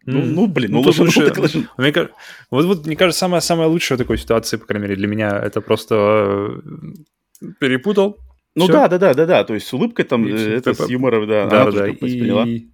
Ну, 0.05 0.19
mm. 0.19 0.25
ну 0.25 0.47
блин, 0.47 0.71
ну, 0.71 0.81
ну 0.81 0.87
лучше, 0.87 1.01
лучше, 1.03 1.33
лучше. 1.37 1.69
Мне, 1.77 1.93
вот, 2.51 2.65
вот, 2.65 2.85
мне 2.85 2.95
кажется, 2.95 3.39
самое 3.39 3.69
лучшее 3.69 3.95
в 3.95 3.99
такой 3.99 4.17
ситуации, 4.17 4.57
по 4.57 4.65
крайней 4.65 4.87
мере, 4.87 4.95
для 4.97 5.07
меня, 5.07 5.39
это 5.39 5.61
просто 5.61 6.61
э, 7.41 7.49
перепутал, 7.59 8.17
ну 8.55 8.67
да, 8.67 8.87
да, 8.87 8.97
да, 8.97 9.13
да, 9.13 9.25
да. 9.25 9.43
То 9.43 9.53
есть 9.53 9.67
с 9.67 9.73
улыбкой 9.73 10.05
там, 10.05 10.27
и, 10.27 10.31
э, 10.31 10.57
это 10.57 10.73
с 10.73 10.89
юмором, 10.89 11.27
да. 11.27 11.47
Да, 11.47 11.71
да, 11.71 11.87
и... 11.87 12.67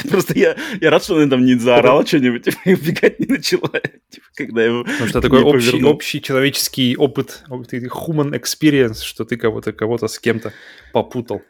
Просто 0.08 0.38
я, 0.38 0.56
я 0.80 0.90
рад, 0.90 1.04
что 1.04 1.16
она 1.16 1.28
там 1.28 1.44
не 1.44 1.54
заорала 1.54 2.06
что-нибудь, 2.06 2.44
типа, 2.44 2.58
и 2.64 2.74
убегать 2.74 3.20
не 3.20 3.26
начала, 3.26 3.68
типа, 4.10 4.26
когда 4.34 4.64
его 4.64 4.84
Потому 4.84 5.08
что 5.08 5.20
такой 5.20 5.42
общий, 5.42 5.82
общий 5.82 6.22
человеческий 6.22 6.96
опыт, 6.96 7.44
human 7.48 8.32
experience, 8.32 9.02
что 9.02 9.24
ты 9.24 9.36
кого-то 9.36 9.72
кого-то 9.72 10.08
с 10.08 10.18
кем-то 10.18 10.52
попутал. 10.92 11.42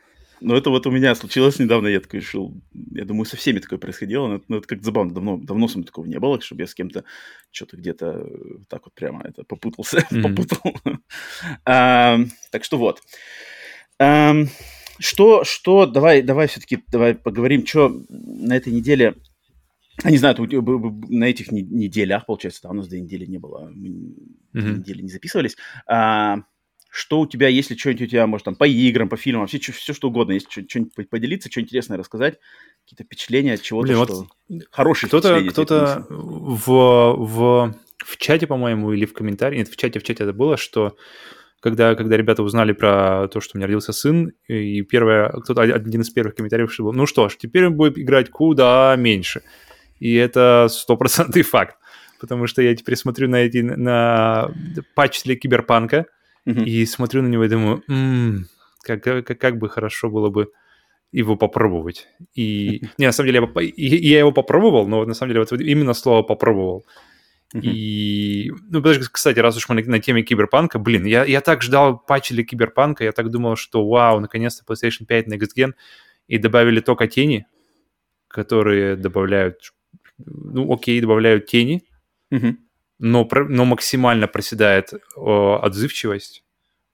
Ну, 0.43 0.55
это 0.57 0.71
вот 0.71 0.87
у 0.87 0.91
меня 0.91 1.15
случилось 1.15 1.59
недавно, 1.59 1.89
я 1.89 2.01
такой 2.01 2.21
решил, 2.21 2.55
я 2.93 3.05
думаю, 3.05 3.27
со 3.27 3.37
всеми 3.37 3.59
такое 3.59 3.79
происходило, 3.79 4.27
но, 4.27 4.41
но 4.49 4.57
это 4.57 4.67
как 4.67 4.83
забавно, 4.83 5.13
давно, 5.13 5.37
давно 5.37 5.69
со 5.69 5.77
мной 5.77 5.87
такого 5.87 6.07
не 6.07 6.19
было, 6.19 6.41
чтобы 6.41 6.63
я 6.63 6.67
с 6.67 6.75
кем-то 6.75 7.05
что-то 7.51 7.77
где-то 7.77 8.27
так 8.69 8.87
вот 8.87 8.95
прямо 8.95 9.23
это 9.23 9.45
попутался, 9.45 9.99
mm-hmm. 9.99 10.23
попутал. 10.23 11.01
а, 11.67 12.21
так 12.51 12.65
что 12.65 12.79
вот. 12.79 13.03
А, 14.01 14.35
что, 14.99 15.45
что, 15.45 15.87
давай, 15.87 16.23
давай 16.23 16.49
все-таки, 16.49 16.83
давай 16.89 17.15
поговорим, 17.15 17.67
что 17.67 18.03
на 18.09 18.57
этой 18.57 18.73
неделе 18.73 19.15
я 20.05 20.11
не 20.11 20.19
знаю, 20.19 20.37
на 20.39 21.25
этих 21.25 21.53
неделях, 21.53 22.25
получается, 22.25 22.63
да, 22.63 22.71
у 22.71 22.73
нас 22.73 22.89
две 22.89 23.01
недели 23.01 23.27
не 23.27 23.39
было, 23.39 23.71
мы 23.73 24.15
mm-hmm. 24.55 24.79
недели 24.79 25.03
не 25.03 25.11
записывались. 25.11 25.57
А, 25.87 26.39
что 26.91 27.21
у 27.21 27.27
тебя, 27.27 27.49
если 27.49 27.77
что-нибудь 27.77 28.03
у 28.03 28.07
тебя, 28.07 28.27
может, 28.27 28.45
там, 28.47 28.57
по 28.57 28.67
играм, 28.67 29.09
по 29.09 29.17
фильмам, 29.17 29.43
вообще 29.43 29.59
все, 29.59 29.73
все 29.73 29.93
что 29.93 30.09
угодно, 30.09 30.33
если 30.33 30.67
что-нибудь 30.67 31.09
поделиться, 31.11 31.51
что 31.51 31.61
интересное 31.61 31.99
рассказать, 31.99 32.39
какие-то 32.85 33.05
впечатления 33.05 33.55
от 33.55 33.63
чего-то, 33.63 33.89
Блин, 33.89 34.05
что... 34.05 34.27
Вот 34.49 34.63
хорошие 34.71 35.09
кто-то, 35.09 35.41
кто-то 35.51 36.07
в, 36.09 37.15
в, 37.17 37.75
в 37.99 38.17
чате, 38.17 38.47
по-моему, 38.47 38.93
или 38.93 39.05
в 39.05 39.13
комментарии, 39.13 39.59
нет, 39.59 39.69
в 39.69 39.77
чате, 39.77 40.01
в 40.01 40.03
чате 40.03 40.25
это 40.25 40.33
было, 40.33 40.57
что 40.57 40.97
когда, 41.61 41.95
когда 41.95 42.17
ребята 42.17 42.43
узнали 42.43 42.73
про 42.73 43.29
то, 43.29 43.41
что 43.41 43.57
у 43.57 43.59
меня 43.59 43.67
родился 43.67 43.93
сын, 43.93 44.33
и 44.49 44.83
первое, 44.83 45.29
кто-то, 45.29 45.63
один 45.63 46.01
из 46.01 46.11
первых 46.11 46.35
комментариев 46.35 46.75
был, 46.79 46.93
ну 46.93 47.07
что 47.07 47.29
ж, 47.29 47.37
теперь 47.37 47.67
он 47.67 47.75
будет 47.75 47.99
играть 47.99 48.31
куда 48.31 48.95
меньше. 48.97 49.43
И 49.99 50.15
это 50.15 50.69
стопроцентный 50.71 51.43
факт, 51.43 51.77
потому 52.21 52.47
что 52.47 52.63
я 52.63 52.75
теперь 52.75 52.97
смотрю 52.97 53.29
на 53.29 53.37
эти, 53.37 53.59
на 53.59 54.51
патч 54.95 55.23
для 55.23 55.37
Киберпанка, 55.37 56.07
Mm-hmm. 56.47 56.65
И 56.65 56.87
смотрю 56.87 57.23
на 57.23 57.29
него 57.29 57.45
и 57.45 57.49
думаю, 57.49 57.83
м-м, 57.89 58.47
как, 58.83 59.03
как, 59.03 59.39
как 59.39 59.59
бы 59.59 59.69
хорошо 59.69 60.09
было 60.09 60.31
бы 60.31 60.51
его 61.13 61.37
попробовать. 61.37 62.09
И 62.35 62.83
не, 62.99 63.07
на 63.07 63.13
самом 63.13 63.33
деле, 63.33 63.49
я, 63.77 63.97
я 63.97 64.19
его 64.21 64.33
попробовал, 64.33 64.87
но 64.89 65.05
на 65.05 65.15
самом 65.15 65.31
деле 65.31 65.41
вот 65.41 65.61
именно 65.61 65.93
слово 65.93 66.23
попробовал. 66.23 66.85
Uh-huh. 67.55 67.61
И, 67.63 68.53
ну, 68.71 68.81
подожди, 68.81 69.05
кстати, 69.11 69.39
раз 69.41 69.57
уж 69.57 69.69
мы 69.69 69.75
на, 69.75 69.83
на 69.83 69.99
теме 69.99 70.23
киберпанка, 70.23 70.79
блин, 70.79 71.05
я, 71.05 71.25
я 71.25 71.41
так 71.41 71.63
ждал 71.63 71.99
патчи 71.99 72.33
для 72.33 72.45
киберпанка, 72.45 73.05
я 73.05 73.13
так 73.13 73.31
думал, 73.31 73.57
что 73.57 73.89
вау, 73.89 74.21
наконец-то 74.21 74.65
PlayStation 74.71 75.05
5 75.07 75.27
Next 75.27 75.49
Gen, 75.57 75.73
и 76.29 76.39
добавили 76.39 76.81
только 76.81 77.09
тени, 77.09 77.47
которые 78.29 78.95
добавляют, 78.95 79.73
ну, 80.19 80.73
окей, 80.73 81.01
добавляют 81.01 81.47
тени, 81.47 81.83
uh-huh 82.33 82.57
но, 83.01 83.27
но 83.49 83.65
максимально 83.65 84.29
проседает 84.29 84.93
о, 85.17 85.59
отзывчивость, 85.63 86.45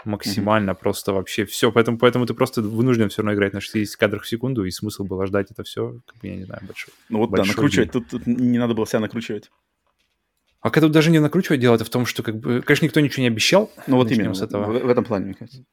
максимально 0.04 0.70
mm-hmm. 0.70 0.80
просто 0.80 1.12
вообще 1.12 1.44
все. 1.44 1.72
Поэтому, 1.72 1.98
поэтому 1.98 2.26
ты 2.26 2.34
просто 2.34 2.62
вынужден 2.62 3.08
все 3.08 3.22
равно 3.22 3.34
играть 3.34 3.52
на 3.52 3.60
60 3.60 3.96
кадрах 3.96 4.22
в 4.22 4.28
секунду, 4.28 4.64
и 4.64 4.70
смысл 4.70 5.04
было 5.04 5.26
ждать 5.26 5.50
это 5.50 5.64
все, 5.64 6.00
как 6.06 6.16
я 6.22 6.36
не 6.36 6.44
знаю, 6.44 6.62
большой. 6.64 6.94
Ну 7.08 7.18
вот 7.18 7.30
большой 7.30 7.46
да, 7.46 7.52
накручивать, 7.56 7.90
тут, 7.90 8.08
тут 8.08 8.26
не 8.26 8.58
надо 8.58 8.74
было 8.74 8.86
себя 8.86 9.00
накручивать. 9.00 9.50
А 10.66 10.78
это 10.78 10.88
даже 10.88 11.12
не 11.12 11.20
накручивать, 11.20 11.60
дело 11.60 11.76
это 11.76 11.84
в 11.84 11.90
том, 11.90 12.06
что, 12.06 12.24
как 12.24 12.36
бы, 12.40 12.60
конечно, 12.60 12.86
никто 12.86 12.98
ничего 12.98 13.22
не 13.22 13.28
обещал. 13.28 13.70
Ну 13.86 13.96
вот 13.96 14.10
именно, 14.10 14.34
с 14.34 14.42
этого. 14.42 14.64
В, 14.64 14.84
в 14.84 14.88
этом 14.88 15.04
плане, 15.04 15.26
мне 15.26 15.34
кажется. 15.34 15.64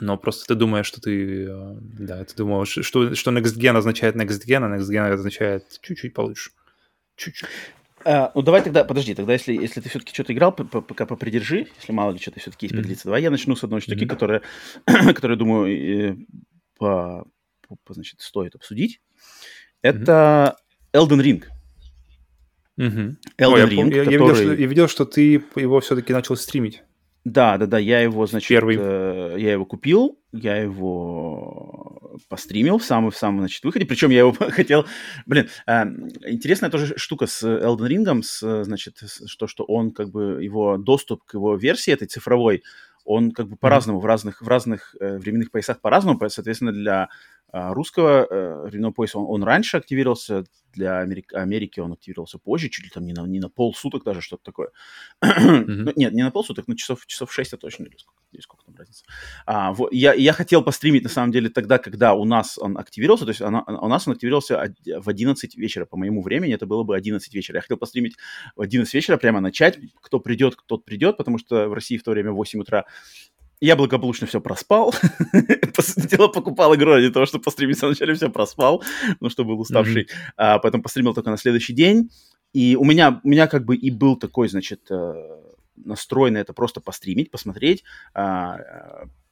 Но 0.00 0.18
просто 0.18 0.46
ты 0.48 0.54
думаешь, 0.54 0.84
что 0.84 1.00
ты, 1.00 1.46
э, 1.48 1.76
да, 1.80 2.22
ты 2.24 2.36
думал, 2.36 2.66
что, 2.66 2.82
что 2.82 3.30
Next 3.30 3.56
Gen 3.56 3.74
означает 3.74 4.16
Next 4.16 4.46
Gen, 4.46 4.64
а 4.64 4.76
Next 4.76 4.90
Gen 4.90 5.12
означает 5.12 5.64
чуть-чуть 5.80 6.12
получше. 6.12 6.50
Чуть-чуть. 7.16 7.48
А, 8.04 8.30
ну, 8.34 8.42
давай 8.42 8.62
тогда, 8.62 8.84
подожди, 8.84 9.14
тогда 9.14 9.32
если, 9.32 9.54
если 9.54 9.80
ты 9.80 9.88
все-таки 9.88 10.12
что-то 10.12 10.34
играл, 10.34 10.52
пока 10.52 11.06
попридержи, 11.06 11.68
если 11.80 11.92
мало 11.92 12.12
ли 12.12 12.18
что-то 12.18 12.40
все-таки 12.40 12.66
есть 12.66 12.74
mm-hmm. 12.74 12.78
поделиться. 12.82 13.04
Давай 13.06 13.22
я 13.22 13.30
начну 13.30 13.56
с 13.56 13.64
одной 13.64 13.80
штуки, 13.80 14.04
mm-hmm. 14.04 14.08
которая, 14.08 14.42
которая, 15.14 15.38
думаю, 15.38 16.26
по, 16.78 17.26
по, 17.66 17.94
значит, 17.94 18.20
стоит 18.20 18.54
обсудить. 18.54 19.00
Это 19.80 20.58
mm-hmm. 20.92 21.08
Elden 21.08 21.22
Ring. 21.22 21.44
Mm-hmm. 22.78 23.16
Elden 23.38 23.52
Ой, 23.52 23.62
Ring, 23.62 23.94
я, 23.94 24.04
который... 24.04 24.12
я, 24.12 24.18
видел, 24.18 24.34
что, 24.34 24.54
я 24.54 24.66
видел, 24.66 24.88
что 24.88 25.04
ты 25.04 25.42
его 25.56 25.80
все-таки 25.80 26.12
начал 26.12 26.36
стримить. 26.36 26.82
Да, 27.24 27.58
да, 27.58 27.66
да, 27.66 27.78
я 27.78 28.00
его, 28.00 28.26
значит, 28.26 28.48
Первый. 28.48 28.76
Э, 28.78 29.34
я 29.36 29.52
его 29.52 29.66
купил, 29.66 30.18
я 30.32 30.56
его 30.56 32.18
постримил 32.28 32.78
в 32.78 32.84
самом, 32.84 33.10
в 33.10 33.16
самом, 33.16 33.40
значит, 33.40 33.64
выходе, 33.64 33.84
причем 33.84 34.10
я 34.10 34.20
его 34.20 34.32
хотел, 34.50 34.86
блин, 35.26 35.48
э, 35.66 35.84
интересная 36.26 36.70
тоже 36.70 36.94
штука 36.96 37.26
с 37.26 37.42
Elden 37.42 37.88
Ring, 37.88 38.22
с, 38.22 38.64
значит, 38.64 38.98
с, 38.98 39.26
что, 39.26 39.46
что 39.46 39.64
он, 39.64 39.90
как 39.90 40.10
бы, 40.10 40.42
его 40.42 40.78
доступ 40.78 41.24
к 41.24 41.34
его 41.34 41.56
версии 41.56 41.92
этой 41.92 42.08
цифровой, 42.08 42.62
он 43.08 43.30
как 43.30 43.48
бы 43.48 43.56
по-разному, 43.56 44.00
в 44.00 44.04
разных, 44.04 44.42
в 44.42 44.48
разных 44.48 44.94
э, 45.00 45.16
временных 45.16 45.50
поясах 45.50 45.80
по-разному, 45.80 46.20
соответственно, 46.28 46.72
для 46.72 47.08
э, 47.50 47.72
русского 47.72 48.26
э, 48.28 48.66
временного 48.66 48.92
пояса 48.92 49.18
он, 49.18 49.24
он 49.28 49.44
раньше 49.44 49.78
активировался, 49.78 50.44
для 50.74 50.98
Америки, 50.98 51.34
Америки 51.34 51.80
он 51.80 51.94
активировался 51.94 52.38
позже, 52.38 52.68
чуть 52.68 52.84
ли 52.84 52.90
там 52.90 53.06
не 53.06 53.14
на, 53.14 53.26
не 53.26 53.40
на 53.40 53.48
полсуток 53.48 54.04
даже, 54.04 54.20
что-то 54.20 54.42
такое. 54.44 54.68
mm-hmm. 55.24 55.64
ну, 55.66 55.92
нет, 55.96 56.12
не 56.12 56.22
на 56.22 56.30
полсуток, 56.30 56.68
но 56.68 56.74
часов, 56.74 57.06
часов 57.06 57.32
6 57.32 57.54
это 57.54 57.62
точно, 57.62 57.84
или 57.84 57.96
сколько, 57.96 58.17
или 58.32 58.40
сколько 58.40 58.64
там 58.64 58.74
разница. 58.76 59.04
А, 59.46 59.72
вот, 59.72 59.92
я, 59.92 60.14
я 60.14 60.32
хотел 60.32 60.62
постримить, 60.62 61.02
на 61.02 61.08
самом 61.08 61.32
деле, 61.32 61.48
тогда, 61.48 61.78
когда 61.78 62.14
у 62.14 62.24
нас 62.24 62.58
он 62.58 62.76
активировался, 62.76 63.24
то 63.24 63.30
есть 63.30 63.40
она, 63.40 63.62
у 63.62 63.88
нас 63.88 64.06
он 64.06 64.14
активировался 64.14 64.74
в 64.86 65.08
11 65.08 65.56
вечера, 65.56 65.86
по 65.86 65.96
моему 65.96 66.22
времени, 66.22 66.54
это 66.54 66.66
было 66.66 66.82
бы 66.82 66.96
11 66.96 67.32
вечера. 67.34 67.56
Я 67.56 67.62
хотел 67.62 67.76
постримить 67.76 68.16
в 68.56 68.60
11 68.60 68.92
вечера, 68.92 69.16
прямо 69.16 69.40
начать, 69.40 69.78
кто 70.00 70.20
придет, 70.20 70.56
тот 70.66 70.84
придет, 70.84 71.16
потому 71.16 71.38
что 71.38 71.68
в 71.68 71.72
России 71.72 71.96
в 71.96 72.02
то 72.02 72.10
время 72.10 72.32
8 72.32 72.60
утра 72.60 72.84
я 73.60 73.76
благополучно 73.76 74.26
все 74.26 74.40
проспал. 74.40 74.94
Дела, 75.96 76.28
покупал 76.28 76.74
игру 76.74 76.92
ради 76.92 77.10
того, 77.10 77.26
чтобы 77.26 77.44
постримить 77.44 77.80
вначале 77.82 78.14
все 78.14 78.30
проспал, 78.30 78.84
ну, 79.20 79.30
что 79.30 79.44
был 79.44 79.58
уставший. 79.58 80.04
Mm-hmm. 80.04 80.32
А, 80.36 80.58
поэтому 80.58 80.82
постримил 80.82 81.14
только 81.14 81.30
на 81.30 81.36
следующий 81.36 81.72
день. 81.72 82.10
И 82.52 82.76
у 82.76 82.84
меня, 82.84 83.20
у 83.24 83.28
меня 83.28 83.46
как 83.46 83.64
бы 83.64 83.76
и 83.76 83.90
был 83.90 84.16
такой, 84.16 84.48
значит, 84.48 84.90
э, 84.90 85.14
настрой 85.84 86.30
на 86.30 86.38
это 86.38 86.52
просто 86.52 86.80
постримить, 86.80 87.30
посмотреть, 87.30 87.84
а, 88.14 88.58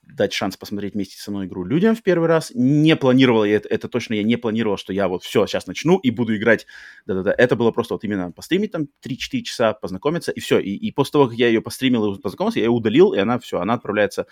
дать 0.07 0.33
шанс 0.33 0.57
посмотреть 0.57 0.95
вместе 0.95 1.21
со 1.21 1.31
мной 1.31 1.47
игру 1.47 1.65
людям 1.65 1.97
в 1.97 2.03
первый 2.03 2.29
раз. 2.29 2.53
Не 2.55 2.97
планировал 2.97 3.45
я 3.45 3.57
это, 3.57 3.69
это 3.69 3.89
точно 3.89 4.15
я 4.15 4.23
не 4.23 4.37
планировал, 4.37 4.77
что 4.77 4.93
я 4.93 5.09
вот 5.09 5.23
все, 5.25 5.47
сейчас 5.47 5.67
начну 5.67 5.99
и 5.99 6.11
буду 6.11 6.37
играть. 6.37 6.67
Да-да-да, 7.07 7.35
это 7.37 7.57
было 7.57 7.71
просто 7.73 7.95
вот 7.95 8.05
именно 8.05 8.31
постримить 8.31 8.73
там 8.73 8.89
3-4 9.05 9.43
часа, 9.43 9.73
познакомиться, 9.75 10.33
и 10.33 10.41
все. 10.41 10.59
И, 10.59 10.71
и 10.75 10.93
после 10.93 11.13
того, 11.13 11.29
как 11.29 11.37
я 11.37 11.49
ее 11.49 11.61
постримил 11.61 12.15
и 12.15 12.21
познакомился, 12.21 12.61
я 12.61 12.67
ее 12.67 12.71
удалил, 12.71 13.13
и 13.15 13.19
она 13.19 13.39
все, 13.39 13.59
она 13.61 13.75
отправляется 13.75 14.27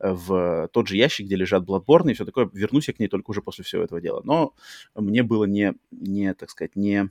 э, 0.00 0.10
в 0.12 0.68
тот 0.72 0.88
же 0.88 0.96
ящик, 0.96 1.26
где 1.26 1.36
лежат 1.36 1.64
Bloodborne 1.64 2.10
и 2.10 2.14
все 2.14 2.24
такое. 2.24 2.50
Вернусь 2.52 2.88
я 2.88 2.94
к 2.94 2.98
ней 2.98 3.08
только 3.08 3.30
уже 3.30 3.42
после 3.42 3.64
всего 3.64 3.82
этого 3.82 4.00
дела. 4.00 4.22
Но 4.24 4.54
мне 4.94 5.22
было 5.22 5.44
не, 5.44 5.74
не 5.90 6.34
так 6.34 6.50
сказать, 6.50 6.74
не 6.76 7.10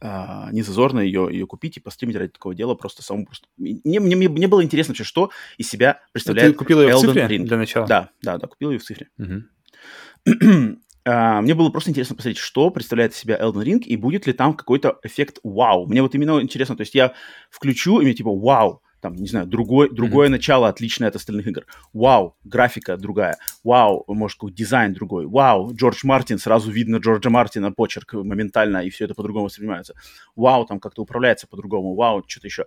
а, 0.00 0.50
не 0.52 0.62
зазорно 0.62 1.00
ее, 1.00 1.28
ее 1.30 1.46
купить 1.46 1.76
и 1.76 1.80
постримить 1.80 2.16
ради 2.16 2.32
такого 2.32 2.54
дела 2.54 2.74
просто 2.74 3.02
самому 3.02 3.26
просто. 3.26 3.46
Мне, 3.56 4.00
мне, 4.00 4.16
мне 4.16 4.48
было 4.48 4.62
интересно 4.62 4.92
вообще, 4.92 5.04
что 5.04 5.30
из 5.58 5.68
себя 5.68 6.00
представляет 6.12 6.52
Ты 6.52 6.58
купил 6.58 6.80
ее 6.80 6.90
Elden 6.90 6.96
в 6.96 7.00
цифре 7.00 7.22
Ring. 7.22 7.44
для 7.44 7.56
начала? 7.56 7.86
Да, 7.86 8.10
да, 8.22 8.38
да, 8.38 8.46
купил 8.46 8.70
ее 8.70 8.78
в 8.78 8.84
цифре. 8.84 9.08
Угу. 9.18 10.76
Uh, 11.08 11.40
мне 11.42 11.54
было 11.54 11.70
просто 11.70 11.90
интересно 11.90 12.16
посмотреть, 12.16 12.38
что 12.38 12.70
представляет 12.70 13.12
из 13.12 13.18
себя 13.18 13.38
Elden 13.38 13.64
Ring, 13.64 13.80
и 13.80 13.96
будет 13.96 14.26
ли 14.26 14.32
там 14.32 14.54
какой-то 14.54 14.98
эффект 15.02 15.38
вау. 15.42 15.86
Мне 15.86 16.02
вот 16.02 16.14
именно 16.14 16.40
интересно, 16.40 16.76
то 16.76 16.82
есть 16.82 16.94
я 16.94 17.14
включу, 17.50 18.00
и 18.00 18.04
мне 18.04 18.14
типа 18.14 18.30
вау, 18.30 18.82
там, 19.00 19.16
не 19.16 19.26
знаю, 19.26 19.46
другой, 19.46 19.90
другое 19.90 20.28
mm-hmm. 20.28 20.32
начало 20.32 20.68
отличное 20.68 21.08
от 21.08 21.16
остальных 21.16 21.46
игр. 21.46 21.66
Вау, 21.92 22.36
графика 22.44 22.96
другая. 22.96 23.38
Вау, 23.64 24.04
может, 24.08 24.36
какой 24.36 24.52
дизайн 24.52 24.92
другой. 24.92 25.26
Вау, 25.26 25.74
Джордж 25.74 26.00
Мартин, 26.04 26.38
сразу 26.38 26.70
видно 26.70 26.96
Джорджа 26.96 27.30
Мартина, 27.30 27.72
почерк 27.72 28.12
моментально, 28.14 28.78
и 28.78 28.90
все 28.90 29.04
это 29.04 29.14
по-другому 29.14 29.46
воспринимается. 29.46 29.94
Вау, 30.36 30.66
там 30.66 30.80
как-то 30.80 31.02
управляется 31.02 31.46
по-другому. 31.46 31.94
Вау, 31.94 32.24
что-то 32.26 32.46
еще. 32.46 32.66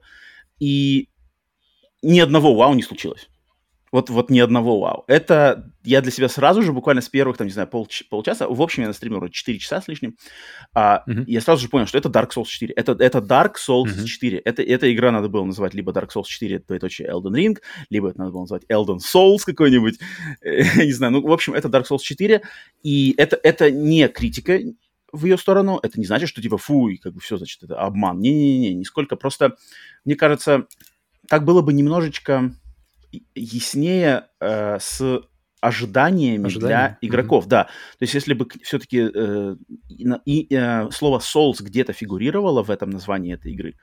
И 0.59 1.09
ни 2.01 2.19
одного 2.19 2.53
вау 2.55 2.73
не 2.73 2.83
случилось. 2.83 3.29
Вот, 3.93 4.09
вот 4.09 4.31
ни 4.31 4.39
одного 4.39 4.79
вау. 4.79 5.03
Это 5.05 5.71
я 5.83 6.01
для 6.01 6.11
себя 6.11 6.27
сразу 6.27 6.63
же, 6.63 6.73
буквально 6.73 7.03
с 7.03 7.09
первых, 7.09 7.37
там, 7.37 7.45
не 7.45 7.53
знаю, 7.53 7.67
пол, 7.67 7.87
полчаса, 8.09 8.47
в 8.47 8.59
общем, 8.59 8.81
я 8.81 8.87
на 8.87 8.93
стриме 8.93 9.17
вроде 9.17 9.33
4 9.33 9.59
часа 9.59 9.81
с 9.81 9.87
лишним, 9.87 10.17
а, 10.73 11.03
mm-hmm. 11.07 11.25
я 11.27 11.41
сразу 11.41 11.61
же 11.61 11.69
понял, 11.69 11.85
что 11.85 11.99
это 11.99 12.09
Dark 12.09 12.31
Souls 12.35 12.45
4. 12.45 12.73
Это, 12.73 12.93
это 12.93 13.19
Dark 13.19 13.53
Souls 13.53 13.85
mm-hmm. 13.85 14.05
4. 14.05 14.37
Это, 14.39 14.63
эта 14.63 14.91
игра 14.91 15.11
надо 15.11 15.29
было 15.29 15.45
называть 15.45 15.75
либо 15.75 15.91
Dark 15.91 16.09
Souls 16.13 16.23
4, 16.25 16.63
двоеточие 16.67 17.07
Elden 17.07 17.35
Ring, 17.35 17.57
либо 17.91 18.09
это 18.09 18.17
надо 18.17 18.31
было 18.31 18.41
назвать 18.41 18.63
Elden 18.67 18.97
Souls 18.97 19.41
какой-нибудь. 19.45 19.99
не 20.41 20.91
знаю, 20.91 21.13
ну, 21.13 21.21
в 21.21 21.31
общем, 21.31 21.53
это 21.53 21.67
Dark 21.67 21.85
Souls 21.87 22.01
4, 22.01 22.41
и 22.81 23.13
это, 23.17 23.39
это 23.43 23.69
не 23.69 24.07
критика 24.07 24.59
в 25.11 25.23
ее 25.25 25.37
сторону, 25.37 25.79
это 25.83 25.99
не 25.99 26.07
значит, 26.07 26.29
что 26.29 26.41
типа 26.41 26.57
фу, 26.57 26.87
и 26.87 26.97
как 26.97 27.13
бы 27.13 27.19
все, 27.19 27.37
значит, 27.37 27.61
это 27.61 27.75
обман. 27.79 28.19
Не-не-не, 28.19 28.73
нисколько. 28.73 29.17
Просто, 29.17 29.55
мне 30.03 30.15
кажется, 30.15 30.65
так 31.29 31.45
было 31.45 31.61
бы 31.61 31.73
немножечко 31.73 32.55
яснее 33.35 34.27
э, 34.39 34.77
с 34.79 35.21
ожиданиями 35.61 36.47
Ожидания? 36.47 36.97
для 36.99 37.09
игроков, 37.09 37.45
mm-hmm. 37.45 37.49
да. 37.49 37.63
То 37.63 38.03
есть 38.03 38.13
если 38.13 38.33
бы 38.33 38.47
все-таки 38.63 39.09
э, 39.13 39.55
и, 40.25 40.53
э, 40.53 40.91
слово 40.91 41.19
Souls 41.19 41.61
где-то 41.61 41.93
фигурировало 41.93 42.63
в 42.63 42.69
этом 42.69 42.89
названии 42.89 43.33
этой 43.33 43.53
игры, 43.53 43.75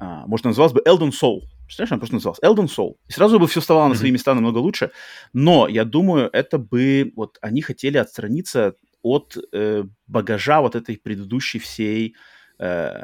э, 0.00 0.04
может, 0.26 0.46
называлось 0.46 0.72
бы 0.72 0.82
Elden 0.86 1.10
Soul. 1.10 1.40
Представляешь, 1.64 1.92
она 1.92 1.98
просто 1.98 2.14
называлась 2.14 2.40
Elden 2.40 2.68
Soul. 2.68 2.94
И 3.08 3.12
сразу 3.12 3.40
бы 3.40 3.48
все 3.48 3.60
вставало 3.60 3.86
mm-hmm. 3.86 3.88
на 3.88 3.94
свои 3.96 4.10
места 4.12 4.34
намного 4.34 4.58
лучше. 4.58 4.90
Но 5.32 5.66
я 5.66 5.84
думаю, 5.84 6.30
это 6.32 6.58
бы 6.58 7.12
вот 7.16 7.38
они 7.40 7.60
хотели 7.60 7.98
отстраниться 7.98 8.74
от 9.02 9.36
э, 9.52 9.84
багажа 10.06 10.60
вот 10.60 10.76
этой 10.76 10.96
предыдущей 10.96 11.58
всей 11.58 12.14
э, 12.58 13.02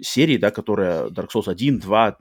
серии, 0.00 0.36
да, 0.36 0.50
которая 0.50 1.08
Dark 1.08 1.28
Souls 1.34 1.48
1, 1.48 1.78
2, 1.78 2.16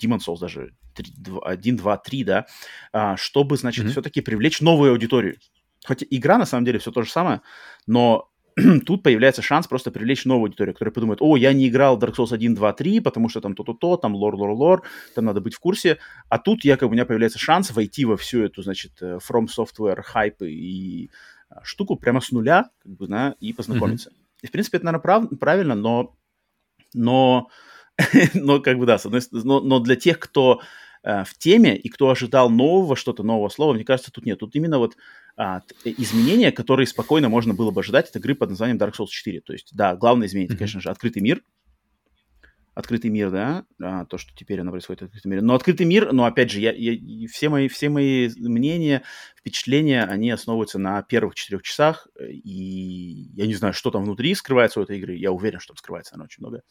Demon 0.00 0.18
Souls 0.18 0.40
даже 0.40 0.74
3, 0.94 1.12
2, 1.16 1.40
1, 1.44 1.76
2, 1.76 1.96
3, 1.96 2.24
да, 2.24 2.46
а, 2.92 3.16
чтобы, 3.16 3.56
значит, 3.56 3.84
mm-hmm. 3.84 3.90
все-таки 3.90 4.20
привлечь 4.20 4.60
новую 4.60 4.92
аудиторию. 4.92 5.36
Хотя 5.84 6.06
игра, 6.10 6.38
на 6.38 6.46
самом 6.46 6.64
деле, 6.64 6.78
все 6.78 6.90
то 6.90 7.02
же 7.02 7.10
самое, 7.10 7.42
но 7.86 8.28
тут 8.86 9.02
появляется 9.02 9.42
шанс 9.42 9.66
просто 9.66 9.90
привлечь 9.90 10.24
новую 10.24 10.46
аудиторию, 10.46 10.74
которая 10.74 10.92
подумает, 10.92 11.18
о, 11.20 11.36
я 11.36 11.52
не 11.52 11.68
играл 11.68 11.98
Dark 11.98 12.14
Souls 12.16 12.32
1, 12.32 12.54
2, 12.54 12.72
3, 12.72 13.00
потому 13.00 13.28
что 13.28 13.40
там 13.40 13.54
то-то-то, 13.54 13.98
там 13.98 14.14
лор-лор-лор, 14.14 14.82
там 15.14 15.26
надо 15.26 15.40
быть 15.40 15.54
в 15.54 15.60
курсе. 15.60 15.98
А 16.30 16.38
тут 16.38 16.64
якобы 16.64 16.90
у 16.90 16.92
меня 16.94 17.04
появляется 17.04 17.38
шанс 17.38 17.70
войти 17.70 18.06
во 18.06 18.16
всю 18.16 18.42
эту, 18.42 18.62
значит, 18.62 18.92
э, 19.02 19.18
From 19.18 19.46
Software 19.46 20.00
хайп 20.02 20.42
и 20.42 21.10
а, 21.50 21.62
штуку 21.64 21.96
прямо 21.96 22.20
с 22.20 22.32
нуля, 22.32 22.70
как 22.82 22.92
бы, 22.92 23.06
да, 23.06 23.34
и 23.40 23.52
познакомиться. 23.52 24.10
Mm-hmm. 24.10 24.25
И, 24.46 24.48
в 24.48 24.52
принципе, 24.52 24.76
это, 24.76 24.86
наверное, 24.86 25.02
прав, 25.02 25.24
правильно, 25.40 25.74
но, 25.74 26.16
но, 26.94 27.48
но, 28.34 28.60
как 28.60 28.78
бы, 28.78 28.86
да, 28.86 28.96
с 28.96 29.06
одной 29.06 29.20
стороны, 29.20 29.44
но, 29.44 29.60
но 29.60 29.80
для 29.80 29.96
тех, 29.96 30.20
кто 30.20 30.60
э, 31.02 31.24
в 31.24 31.36
теме 31.36 31.76
и 31.76 31.88
кто 31.88 32.10
ожидал 32.10 32.48
нового, 32.48 32.94
что-то 32.94 33.24
нового 33.24 33.48
слова, 33.48 33.74
мне 33.74 33.84
кажется, 33.84 34.12
тут 34.12 34.24
нет. 34.24 34.38
Тут 34.38 34.54
именно 34.54 34.78
вот 34.78 34.96
а, 35.36 35.62
изменения, 35.84 36.52
которые 36.52 36.86
спокойно 36.86 37.28
можно 37.28 37.54
было 37.54 37.72
бы 37.72 37.80
ожидать 37.80 38.08
от 38.08 38.16
игры 38.16 38.36
под 38.36 38.50
названием 38.50 38.78
Dark 38.78 38.94
Souls 38.96 39.08
4. 39.08 39.40
То 39.40 39.52
есть, 39.52 39.70
да, 39.74 39.96
главное 39.96 40.28
изменение, 40.28 40.54
mm-hmm. 40.54 40.58
конечно 40.58 40.80
же, 40.80 40.90
открытый 40.90 41.22
мир, 41.22 41.42
открытый 42.76 43.08
мир, 43.08 43.30
да, 43.30 43.64
а, 43.82 44.04
то, 44.04 44.18
что 44.18 44.36
теперь 44.36 44.60
оно 44.60 44.70
происходит 44.70 45.00
в 45.00 45.04
открытом 45.06 45.30
мире. 45.30 45.42
Но 45.42 45.54
открытый 45.54 45.86
мир, 45.86 46.12
но 46.12 46.26
опять 46.26 46.50
же, 46.50 46.60
я, 46.60 46.72
я, 46.72 47.26
все, 47.26 47.48
мои, 47.48 47.68
все 47.68 47.88
мои 47.88 48.28
мнения, 48.36 49.02
впечатления, 49.34 50.04
они 50.04 50.30
основываются 50.30 50.78
на 50.78 51.02
первых 51.02 51.34
четырех 51.34 51.62
часах, 51.62 52.06
и 52.20 53.30
я 53.34 53.46
не 53.46 53.54
знаю, 53.54 53.72
что 53.72 53.90
там 53.90 54.04
внутри 54.04 54.34
скрывается 54.34 54.78
у 54.78 54.82
этой 54.82 54.98
игры, 54.98 55.14
я 55.14 55.32
уверен, 55.32 55.58
что 55.58 55.72
там 55.72 55.78
скрывается 55.78 56.16
она 56.16 56.24
очень 56.24 56.42
много. 56.42 56.62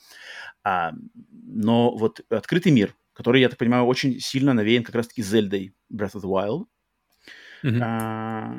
А, 0.64 0.92
но 1.32 1.96
вот 1.98 2.22
открытый 2.30 2.72
мир, 2.72 2.96
который, 3.14 3.42
я 3.42 3.50
так 3.50 3.58
понимаю, 3.58 3.86
очень 3.86 4.20
сильно 4.20 4.54
навеян 4.54 4.84
как 4.84 4.94
раз-таки 4.94 5.24
Зельдой 5.24 5.74
Breath 5.92 6.14
of 6.14 6.22
the 6.22 6.30
Wild. 6.30 6.66
Mm-hmm. 7.64 7.82
А, 7.82 8.54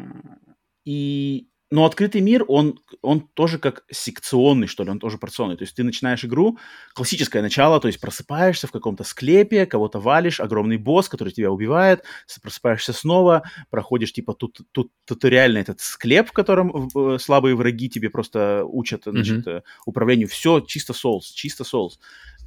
и 0.84 1.48
но 1.70 1.84
открытый 1.84 2.20
мир, 2.20 2.44
он, 2.46 2.78
он 3.02 3.20
тоже 3.20 3.58
как 3.58 3.84
секционный, 3.90 4.68
что 4.68 4.84
ли, 4.84 4.90
он 4.90 5.00
тоже 5.00 5.18
порционный. 5.18 5.56
То 5.56 5.64
есть 5.64 5.74
ты 5.74 5.82
начинаешь 5.82 6.24
игру, 6.24 6.58
классическое 6.94 7.42
начало, 7.42 7.80
то 7.80 7.88
есть 7.88 8.00
просыпаешься 8.00 8.68
в 8.68 8.70
каком-то 8.70 9.02
склепе, 9.02 9.66
кого-то 9.66 9.98
валишь, 9.98 10.38
огромный 10.38 10.76
босс, 10.76 11.08
который 11.08 11.32
тебя 11.32 11.50
убивает, 11.50 12.04
просыпаешься 12.40 12.92
снова, 12.92 13.42
проходишь 13.68 14.12
типа 14.12 14.34
тут, 14.34 14.60
тут 14.70 14.92
туториальный 15.06 15.60
этот 15.60 15.80
склеп, 15.80 16.28
в 16.28 16.32
котором 16.32 16.88
э, 16.94 17.18
слабые 17.18 17.56
враги 17.56 17.88
тебе 17.88 18.10
просто 18.10 18.64
учат, 18.64 19.02
значит, 19.04 19.46
mm-hmm. 19.46 19.62
управлению. 19.86 20.28
Все 20.28 20.60
чисто 20.60 20.92
Souls, 20.92 21.32
чисто 21.34 21.64
Souls. 21.64 21.94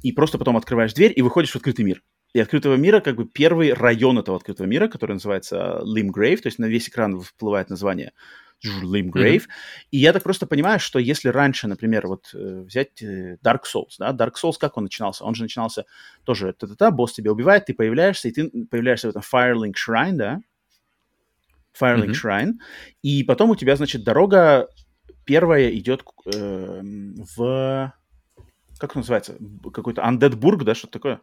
И 0.02 0.12
просто 0.12 0.38
потом 0.38 0.56
открываешь 0.56 0.94
дверь 0.94 1.12
и 1.14 1.20
выходишь 1.20 1.50
в 1.50 1.56
открытый 1.56 1.84
мир 1.84 2.02
и 2.32 2.38
открытого 2.38 2.76
мира, 2.76 3.00
как 3.00 3.16
бы 3.16 3.26
первый 3.26 3.72
район 3.72 4.18
этого 4.18 4.36
открытого 4.36 4.66
мира, 4.66 4.88
который 4.88 5.12
называется 5.14 5.82
Limgrave, 5.84 6.36
то 6.36 6.46
есть 6.46 6.58
на 6.58 6.66
весь 6.66 6.88
экран 6.88 7.20
всплывает 7.20 7.70
название 7.70 8.12
Limgrave. 8.64 9.42
Mm-hmm. 9.42 9.86
И 9.90 9.98
я 9.98 10.12
так 10.12 10.22
просто 10.22 10.46
понимаю, 10.46 10.80
что 10.80 10.98
если 10.98 11.28
раньше, 11.28 11.68
например, 11.68 12.06
вот 12.06 12.30
э, 12.34 12.62
взять 12.66 13.02
э, 13.02 13.36
Dark 13.42 13.62
Souls, 13.72 13.96
да, 13.98 14.12
Dark 14.12 14.34
Souls, 14.42 14.54
как 14.58 14.76
он 14.76 14.84
начинался? 14.84 15.24
Он 15.24 15.34
же 15.34 15.42
начинался 15.42 15.86
тоже, 16.24 16.52
та-та-та, 16.52 16.90
босс 16.90 17.12
тебя 17.12 17.32
убивает, 17.32 17.66
ты 17.66 17.74
появляешься, 17.74 18.28
и 18.28 18.32
ты 18.32 18.50
появляешься 18.70 19.08
в 19.08 19.10
этом 19.10 19.22
Firelink 19.22 19.74
Shrine, 19.74 20.12
да, 20.12 20.40
Firelink 21.80 22.10
mm-hmm. 22.10 22.24
Shrine, 22.24 22.52
и 23.02 23.24
потом 23.24 23.50
у 23.50 23.56
тебя, 23.56 23.76
значит, 23.76 24.04
дорога 24.04 24.68
первая 25.24 25.70
идет 25.70 26.04
э, 26.34 26.80
в... 27.36 27.92
Как 28.78 28.94
называется? 28.94 29.36
Какой-то 29.72 30.02
Undeadburg, 30.02 30.64
да, 30.64 30.74
что-то 30.74 30.94
такое? 30.94 31.20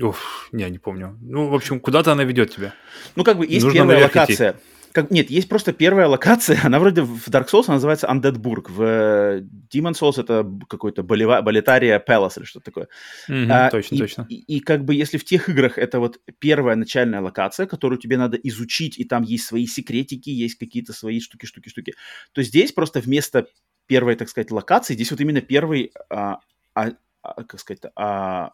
Уф, 0.00 0.48
не, 0.52 0.68
не 0.70 0.78
помню. 0.78 1.18
Ну, 1.20 1.48
в 1.48 1.54
общем, 1.54 1.80
куда-то 1.80 2.12
она 2.12 2.24
ведет 2.24 2.54
тебя. 2.54 2.74
Ну, 3.16 3.24
как 3.24 3.38
бы 3.38 3.46
есть 3.46 3.64
Нужно 3.64 3.80
первая 3.80 4.04
локация. 4.04 4.52
Идти. 4.52 4.60
Как, 4.96 5.10
нет, 5.10 5.28
есть 5.28 5.46
просто 5.46 5.74
первая 5.74 6.08
локация, 6.08 6.58
она 6.64 6.78
вроде 6.78 7.02
в 7.02 7.28
Dark 7.28 7.48
Souls 7.50 7.64
она 7.66 7.74
называется 7.74 8.06
Undeadburg, 8.06 8.70
в 8.70 8.82
э, 8.82 9.40
Demon 9.70 9.92
Souls 9.92 10.18
это 10.18 10.42
какой-то 10.70 11.02
Болетария 11.02 12.02
Palace 12.02 12.38
или 12.38 12.46
что-то 12.46 12.64
такое. 12.64 12.88
Mm-hmm, 13.28 13.46
а, 13.50 13.68
точно, 13.68 13.94
и, 13.94 13.98
точно. 13.98 14.26
И, 14.30 14.56
и, 14.56 14.60
как 14.60 14.86
бы 14.86 14.94
если 14.94 15.18
в 15.18 15.24
тех 15.26 15.50
играх 15.50 15.76
это 15.76 16.00
вот 16.00 16.18
первая 16.38 16.76
начальная 16.76 17.20
локация, 17.20 17.66
которую 17.66 17.98
тебе 17.98 18.16
надо 18.16 18.38
изучить, 18.38 18.98
и 18.98 19.04
там 19.04 19.22
есть 19.22 19.44
свои 19.44 19.66
секретики, 19.66 20.30
есть 20.30 20.54
какие-то 20.54 20.94
свои 20.94 21.20
штуки, 21.20 21.44
штуки, 21.44 21.68
штуки, 21.68 21.92
то 22.32 22.42
здесь 22.42 22.72
просто 22.72 23.00
вместо 23.00 23.48
первой, 23.86 24.16
так 24.16 24.30
сказать, 24.30 24.50
локации, 24.50 24.94
здесь 24.94 25.10
вот 25.10 25.20
именно 25.20 25.42
первый, 25.42 25.92
а, 26.08 26.38
а, 26.74 26.92
а, 27.20 27.44
как 27.44 27.60
сказать, 27.60 27.82
а, 27.96 28.52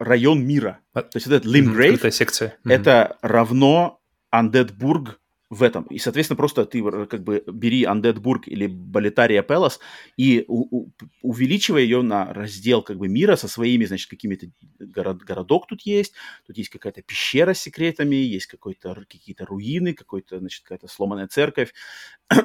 район 0.00 0.44
мира. 0.44 0.80
А, 0.92 1.02
То 1.02 1.18
есть 1.18 1.28
этот 1.28 1.46
Limgrave, 1.46 2.00
mm-hmm, 2.00 2.10
секция. 2.10 2.58
Mm-hmm. 2.64 2.72
это 2.72 3.16
равно 3.22 4.00
Undeadburg 4.34 5.18
в 5.54 5.62
этом. 5.62 5.84
И, 5.84 5.98
соответственно, 5.98 6.36
просто 6.36 6.64
ты 6.66 6.82
как 7.06 7.22
бы 7.22 7.42
бери 7.46 7.84
Undeadburg 7.84 8.44
или 8.46 8.66
Болетария 8.66 9.42
Пелос 9.42 9.80
и 10.16 10.44
у, 10.48 10.84
у, 10.84 10.90
увеличивай 11.22 11.84
ее 11.84 12.02
на 12.02 12.32
раздел 12.32 12.82
как 12.82 12.98
бы 12.98 13.08
мира 13.08 13.36
со 13.36 13.48
своими, 13.48 13.84
значит, 13.84 14.10
какими-то 14.10 14.46
город, 14.78 15.18
городок 15.22 15.66
тут 15.66 15.82
есть, 15.82 16.14
тут 16.46 16.58
есть 16.58 16.70
какая-то 16.70 17.02
пещера 17.02 17.54
с 17.54 17.60
секретами, 17.60 18.16
есть 18.16 18.46
какой-то 18.46 18.94
какие-то 18.94 19.46
руины, 19.46 19.94
какой-то, 19.94 20.38
значит, 20.38 20.62
какая-то 20.62 20.88
сломанная 20.88 21.28
церковь. 21.28 21.72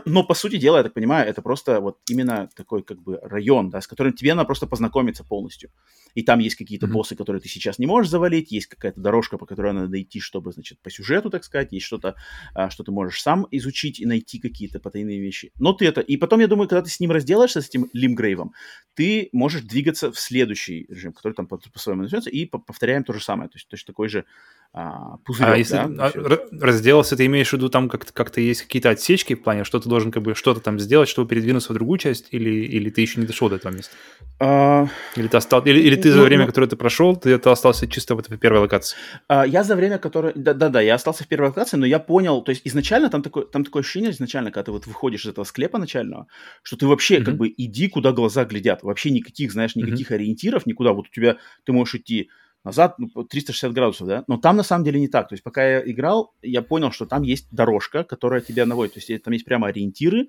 Но, 0.05 0.23
по 0.23 0.33
сути 0.33 0.57
дела, 0.57 0.77
я 0.77 0.83
так 0.83 0.93
понимаю, 0.93 1.27
это 1.27 1.41
просто 1.41 1.79
вот 1.79 1.99
именно 2.09 2.49
такой 2.55 2.83
как 2.83 3.01
бы 3.01 3.19
район, 3.21 3.69
да, 3.69 3.81
с 3.81 3.87
которым 3.87 4.13
тебе 4.13 4.33
надо 4.33 4.45
просто 4.45 4.67
познакомиться 4.67 5.23
полностью. 5.23 5.71
И 6.15 6.23
там 6.23 6.39
есть 6.39 6.55
какие-то 6.55 6.87
mm-hmm. 6.87 6.91
боссы, 6.91 7.15
которые 7.15 7.41
ты 7.41 7.49
сейчас 7.49 7.79
не 7.79 7.85
можешь 7.85 8.09
завалить, 8.09 8.51
есть 8.51 8.67
какая-то 8.67 8.99
дорожка, 8.99 9.37
по 9.37 9.45
которой 9.45 9.73
надо 9.73 10.01
идти, 10.01 10.19
чтобы, 10.19 10.51
значит, 10.51 10.79
по 10.81 10.89
сюжету, 10.89 11.29
так 11.29 11.43
сказать, 11.43 11.71
есть 11.71 11.85
что-то, 11.85 12.15
а, 12.53 12.69
что 12.69 12.83
ты 12.83 12.91
можешь 12.91 13.21
сам 13.21 13.47
изучить 13.51 13.99
и 13.99 14.05
найти 14.05 14.39
какие-то 14.39 14.79
потайные 14.79 15.19
вещи. 15.19 15.51
Но 15.59 15.73
ты 15.73 15.85
это... 15.85 16.01
И 16.01 16.17
потом, 16.17 16.39
я 16.39 16.47
думаю, 16.47 16.67
когда 16.67 16.81
ты 16.81 16.89
с 16.89 16.99
ним 16.99 17.11
разделаешься, 17.11 17.61
с 17.61 17.69
этим 17.69 17.89
Лимгрейвом, 17.93 18.53
ты 18.95 19.29
можешь 19.31 19.61
двигаться 19.61 20.11
в 20.11 20.19
следующий 20.19 20.85
режим, 20.89 21.13
который 21.13 21.33
там 21.33 21.47
по- 21.47 21.57
по-своему 21.57 22.03
начнется, 22.03 22.29
и 22.29 22.45
повторяем 22.45 23.03
то 23.03 23.13
же 23.13 23.21
самое. 23.21 23.49
То 23.49 23.57
есть 23.57 23.67
точно 23.67 23.87
такой 23.87 24.09
же 24.09 24.25
а, 24.71 25.17
пузырек. 25.25 25.53
А 25.53 25.57
если 25.57 25.73
да, 25.73 26.11
а, 26.13 26.39
разделался, 26.51 27.15
ты 27.17 27.25
имеешь 27.25 27.49
в 27.49 27.53
виду 27.53 27.69
там 27.69 27.89
как-то, 27.89 28.13
как-то 28.13 28.39
есть 28.39 28.61
какие-то 28.61 28.91
отсечки 28.91 29.33
в 29.33 29.41
плане, 29.41 29.63
что 29.63 29.79
ты 29.79 29.89
должен 29.89 30.11
как 30.11 30.21
бы 30.21 30.35
что-то 30.35 30.61
там 30.61 30.79
сделать, 30.79 31.09
чтобы 31.09 31.27
передвинуться 31.27 31.73
в 31.73 31.75
другую 31.75 31.97
часть, 31.97 32.27
или, 32.31 32.51
или 32.51 32.91
ты 32.91 33.01
еще 33.01 33.19
не 33.19 33.25
дошел 33.25 33.49
до 33.49 33.55
этого 33.55 33.73
места? 33.73 33.95
А... 34.39 34.87
Или 35.15 35.27
ты, 35.27 35.37
остал, 35.37 35.61
или, 35.65 35.79
или 35.79 35.95
ты 35.95 36.11
за 36.11 36.19
ну, 36.19 36.23
время, 36.23 36.43
ну... 36.43 36.47
которое 36.47 36.67
ты 36.67 36.75
прошел, 36.75 37.15
ты 37.15 37.31
это 37.31 37.51
остался 37.51 37.87
чисто 37.87 38.13
вот 38.13 38.29
в 38.29 38.37
первой 38.37 38.59
локации? 38.59 38.95
А, 39.27 39.43
я 39.43 39.63
за 39.63 39.75
время, 39.75 39.97
которое... 39.97 40.33
Да-да-да, 40.35 40.81
я 40.81 40.93
остался 40.93 41.23
в 41.23 41.27
первой 41.27 41.47
локации, 41.47 41.77
но 41.77 41.87
я 41.87 41.97
понял, 41.97 42.43
то 42.43 42.51
есть 42.51 42.61
изначально 42.63 43.09
там 43.09 43.23
такое, 43.23 43.45
там 43.45 43.63
такое 43.63 43.81
ощущение, 43.81 44.11
изначально, 44.11 44.51
когда 44.51 44.65
ты 44.65 44.71
вот 44.71 44.85
выходишь 44.85 45.25
из 45.25 45.31
этого 45.31 45.45
склепа 45.45 45.79
начального, 45.79 46.27
что 46.61 46.77
ты 46.77 46.85
вообще 46.85 47.17
mm-hmm. 47.17 47.23
как 47.23 47.37
бы 47.37 47.51
иди, 47.57 47.87
куда 47.87 48.11
глаза 48.11 48.45
глядят, 48.45 48.83
вообще 48.83 49.09
никаких, 49.09 49.51
знаешь, 49.51 49.75
никаких 49.75 50.11
mm-hmm. 50.11 50.15
ориентиров, 50.15 50.67
никуда, 50.67 50.93
вот 50.93 51.07
у 51.07 51.11
тебя, 51.11 51.37
ты 51.63 51.73
можешь 51.73 51.95
идти 51.95 52.29
назад 52.69 52.95
ну, 52.97 53.23
360 53.23 53.73
градусов, 53.73 54.07
да, 54.07 54.23
но 54.27 54.37
там 54.37 54.55
на 54.57 54.63
самом 54.63 54.85
деле 54.85 54.99
не 54.99 55.07
так. 55.07 55.27
То 55.29 55.33
есть 55.33 55.43
пока 55.43 55.67
я 55.67 55.81
играл, 55.91 56.33
я 56.41 56.61
понял, 56.61 56.91
что 56.91 57.05
там 57.05 57.23
есть 57.23 57.47
дорожка, 57.51 58.03
которая 58.03 58.41
тебя 58.41 58.65
наводит. 58.65 58.93
То 58.93 58.99
есть 58.99 59.23
там 59.23 59.33
есть 59.33 59.45
прямо 59.45 59.67
ориентиры, 59.67 60.27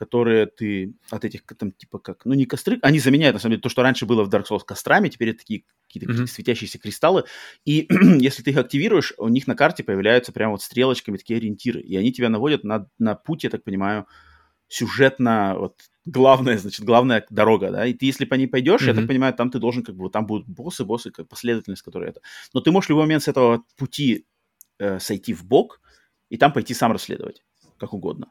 которые 0.00 0.46
ты 0.46 0.94
от 1.10 1.24
этих, 1.26 1.42
там, 1.58 1.72
типа 1.72 1.98
как, 1.98 2.24
ну 2.24 2.32
не 2.32 2.46
костры, 2.46 2.78
они 2.80 2.98
заменяют, 2.98 3.34
на 3.34 3.40
самом 3.40 3.52
деле, 3.52 3.62
то, 3.62 3.68
что 3.68 3.82
раньше 3.82 4.06
было 4.06 4.24
в 4.24 4.30
Dark 4.30 4.44
Souls 4.50 4.62
кострами, 4.66 5.10
теперь 5.10 5.30
это 5.30 5.40
такие 5.40 5.64
какие-то 5.86 6.10
mm-hmm. 6.10 6.26
светящиеся 6.26 6.78
кристаллы, 6.78 7.24
и 7.66 7.86
если 8.18 8.42
ты 8.42 8.50
их 8.50 8.56
активируешь, 8.56 9.12
у 9.18 9.28
них 9.28 9.46
на 9.46 9.54
карте 9.54 9.84
появляются 9.84 10.32
прямо 10.32 10.52
вот 10.52 10.62
стрелочками 10.62 11.18
такие 11.18 11.36
ориентиры, 11.36 11.80
и 11.80 11.96
они 11.96 12.12
тебя 12.12 12.30
наводят 12.30 12.64
на, 12.64 12.86
на 12.98 13.14
путь, 13.14 13.44
я 13.44 13.50
так 13.50 13.62
понимаю, 13.62 14.06
сюжетно, 14.70 15.56
вот, 15.58 15.80
главная, 16.06 16.56
значит, 16.56 16.84
главная 16.84 17.26
дорога, 17.28 17.70
да, 17.70 17.86
и 17.86 17.92
ты, 17.92 18.06
если 18.06 18.24
по 18.24 18.34
ней 18.34 18.46
пойдешь, 18.46 18.82
mm-hmm. 18.82 18.86
я 18.86 18.94
так 18.94 19.06
понимаю, 19.06 19.34
там 19.34 19.50
ты 19.50 19.58
должен, 19.58 19.82
как 19.82 19.96
бы, 19.96 20.08
там 20.10 20.26
будут 20.26 20.48
боссы, 20.48 20.84
боссы, 20.84 21.10
как 21.10 21.28
последовательность, 21.28 21.82
которая 21.82 22.10
это. 22.10 22.20
Но 22.54 22.60
ты 22.60 22.70
можешь 22.70 22.86
в 22.86 22.90
любой 22.90 23.04
момент 23.04 23.24
с 23.24 23.28
этого 23.28 23.64
пути 23.76 24.26
э, 24.78 25.00
сойти 25.00 25.34
в 25.34 25.44
бок 25.44 25.80
и 26.30 26.36
там 26.38 26.52
пойти 26.52 26.72
сам 26.72 26.92
расследовать, 26.92 27.42
как 27.78 27.92
угодно. 27.92 28.30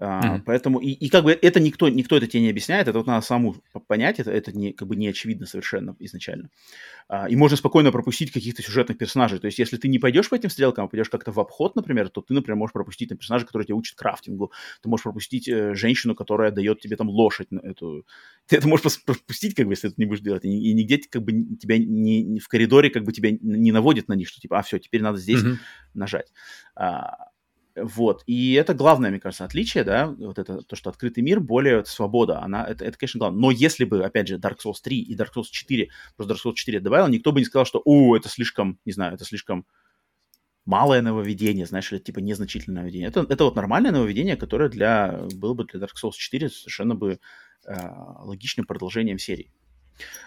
Mm-hmm. 0.00 0.42
Поэтому, 0.46 0.78
и, 0.78 0.90
и 0.90 1.08
как 1.08 1.24
бы 1.24 1.32
это 1.32 1.58
никто, 1.58 1.88
никто 1.88 2.16
это 2.16 2.26
тебе 2.26 2.42
не 2.42 2.50
объясняет, 2.50 2.86
это 2.86 2.98
вот 2.98 3.06
надо 3.06 3.24
саму 3.24 3.56
понять, 3.88 4.20
это, 4.20 4.30
это 4.30 4.52
не, 4.52 4.72
как 4.72 4.86
бы 4.86 4.94
не 4.94 5.08
очевидно 5.08 5.46
совершенно 5.46 5.96
изначально. 5.98 6.50
А, 7.08 7.28
и 7.28 7.34
можно 7.34 7.56
спокойно 7.56 7.90
пропустить 7.90 8.30
каких-то 8.30 8.62
сюжетных 8.62 8.96
персонажей. 8.96 9.40
То 9.40 9.46
есть, 9.46 9.58
если 9.58 9.76
ты 9.76 9.88
не 9.88 9.98
пойдешь 9.98 10.28
по 10.28 10.36
этим 10.36 10.50
стрелкам, 10.50 10.84
а 10.84 10.88
пойдешь 10.88 11.10
как-то 11.10 11.32
в 11.32 11.40
обход, 11.40 11.74
например, 11.74 12.10
то 12.10 12.20
ты, 12.20 12.32
например, 12.32 12.56
можешь 12.56 12.72
пропустить 12.72 13.08
там, 13.08 13.18
персонажа, 13.18 13.44
который 13.46 13.64
тебя 13.64 13.74
учит 13.74 13.96
крафтингу, 13.96 14.52
ты 14.82 14.88
можешь 14.88 15.04
пропустить 15.04 15.48
э, 15.48 15.74
женщину, 15.74 16.14
которая 16.14 16.52
дает 16.52 16.80
тебе 16.80 16.96
там 16.96 17.08
лошадь 17.08 17.50
на 17.50 17.58
эту. 17.60 18.06
Ты 18.46 18.56
это 18.56 18.68
можешь 18.68 19.02
пропустить, 19.04 19.54
как 19.54 19.66
бы, 19.66 19.72
если 19.72 19.88
ты 19.88 19.94
не 19.96 20.06
будешь 20.06 20.20
делать. 20.20 20.44
И, 20.44 20.48
и 20.48 20.74
нигде 20.74 20.98
как 21.10 21.24
бы 21.24 21.32
тебя 21.56 21.76
не, 21.78 22.22
не 22.22 22.40
в 22.40 22.46
коридоре 22.46 22.90
как 22.90 23.02
бы 23.02 23.12
тебя 23.12 23.30
не 23.32 23.72
наводит 23.72 24.06
на 24.08 24.12
них, 24.12 24.28
что 24.28 24.40
типа, 24.40 24.60
а 24.60 24.62
все, 24.62 24.78
теперь 24.78 25.02
надо 25.02 25.18
здесь 25.18 25.42
mm-hmm. 25.42 25.56
нажать. 25.94 26.32
А, 26.76 27.30
вот. 27.82 28.22
И 28.26 28.54
это 28.54 28.74
главное, 28.74 29.10
мне 29.10 29.20
кажется, 29.20 29.44
отличие, 29.44 29.84
да, 29.84 30.08
вот 30.08 30.38
это 30.38 30.62
то, 30.62 30.76
что 30.76 30.90
открытый 30.90 31.22
мир, 31.22 31.40
более 31.40 31.84
свобода, 31.84 32.42
она, 32.42 32.64
это, 32.64 32.84
это, 32.84 32.98
конечно, 32.98 33.18
главное. 33.18 33.40
Но 33.40 33.50
если 33.50 33.84
бы, 33.84 34.04
опять 34.04 34.28
же, 34.28 34.38
Dark 34.38 34.56
Souls 34.64 34.80
3 34.82 35.00
и 35.00 35.16
Dark 35.16 35.30
Souls 35.36 35.46
4, 35.50 35.88
просто 36.16 36.34
Dark 36.34 36.38
Souls 36.44 36.54
4 36.54 36.80
добавил, 36.80 37.08
никто 37.08 37.32
бы 37.32 37.40
не 37.40 37.46
сказал, 37.46 37.66
что, 37.66 37.82
о, 37.84 38.16
это 38.16 38.28
слишком, 38.28 38.78
не 38.84 38.92
знаю, 38.92 39.14
это 39.14 39.24
слишком 39.24 39.66
малое 40.64 41.00
нововведение, 41.00 41.64
знаешь, 41.64 41.90
или 41.92 41.98
типа 41.98 42.18
незначительное 42.18 42.82
нововведение. 42.82 43.08
Это, 43.08 43.26
это 43.28 43.44
вот 43.44 43.56
нормальное 43.56 43.90
нововведение, 43.90 44.36
которое 44.36 44.68
для, 44.68 45.18
было 45.34 45.54
бы 45.54 45.64
для 45.64 45.80
Dark 45.80 45.94
Souls 46.02 46.12
4 46.12 46.50
совершенно 46.50 46.94
бы 46.94 47.20
э, 47.66 47.74
логичным 48.20 48.66
продолжением 48.66 49.18
серии. 49.18 49.50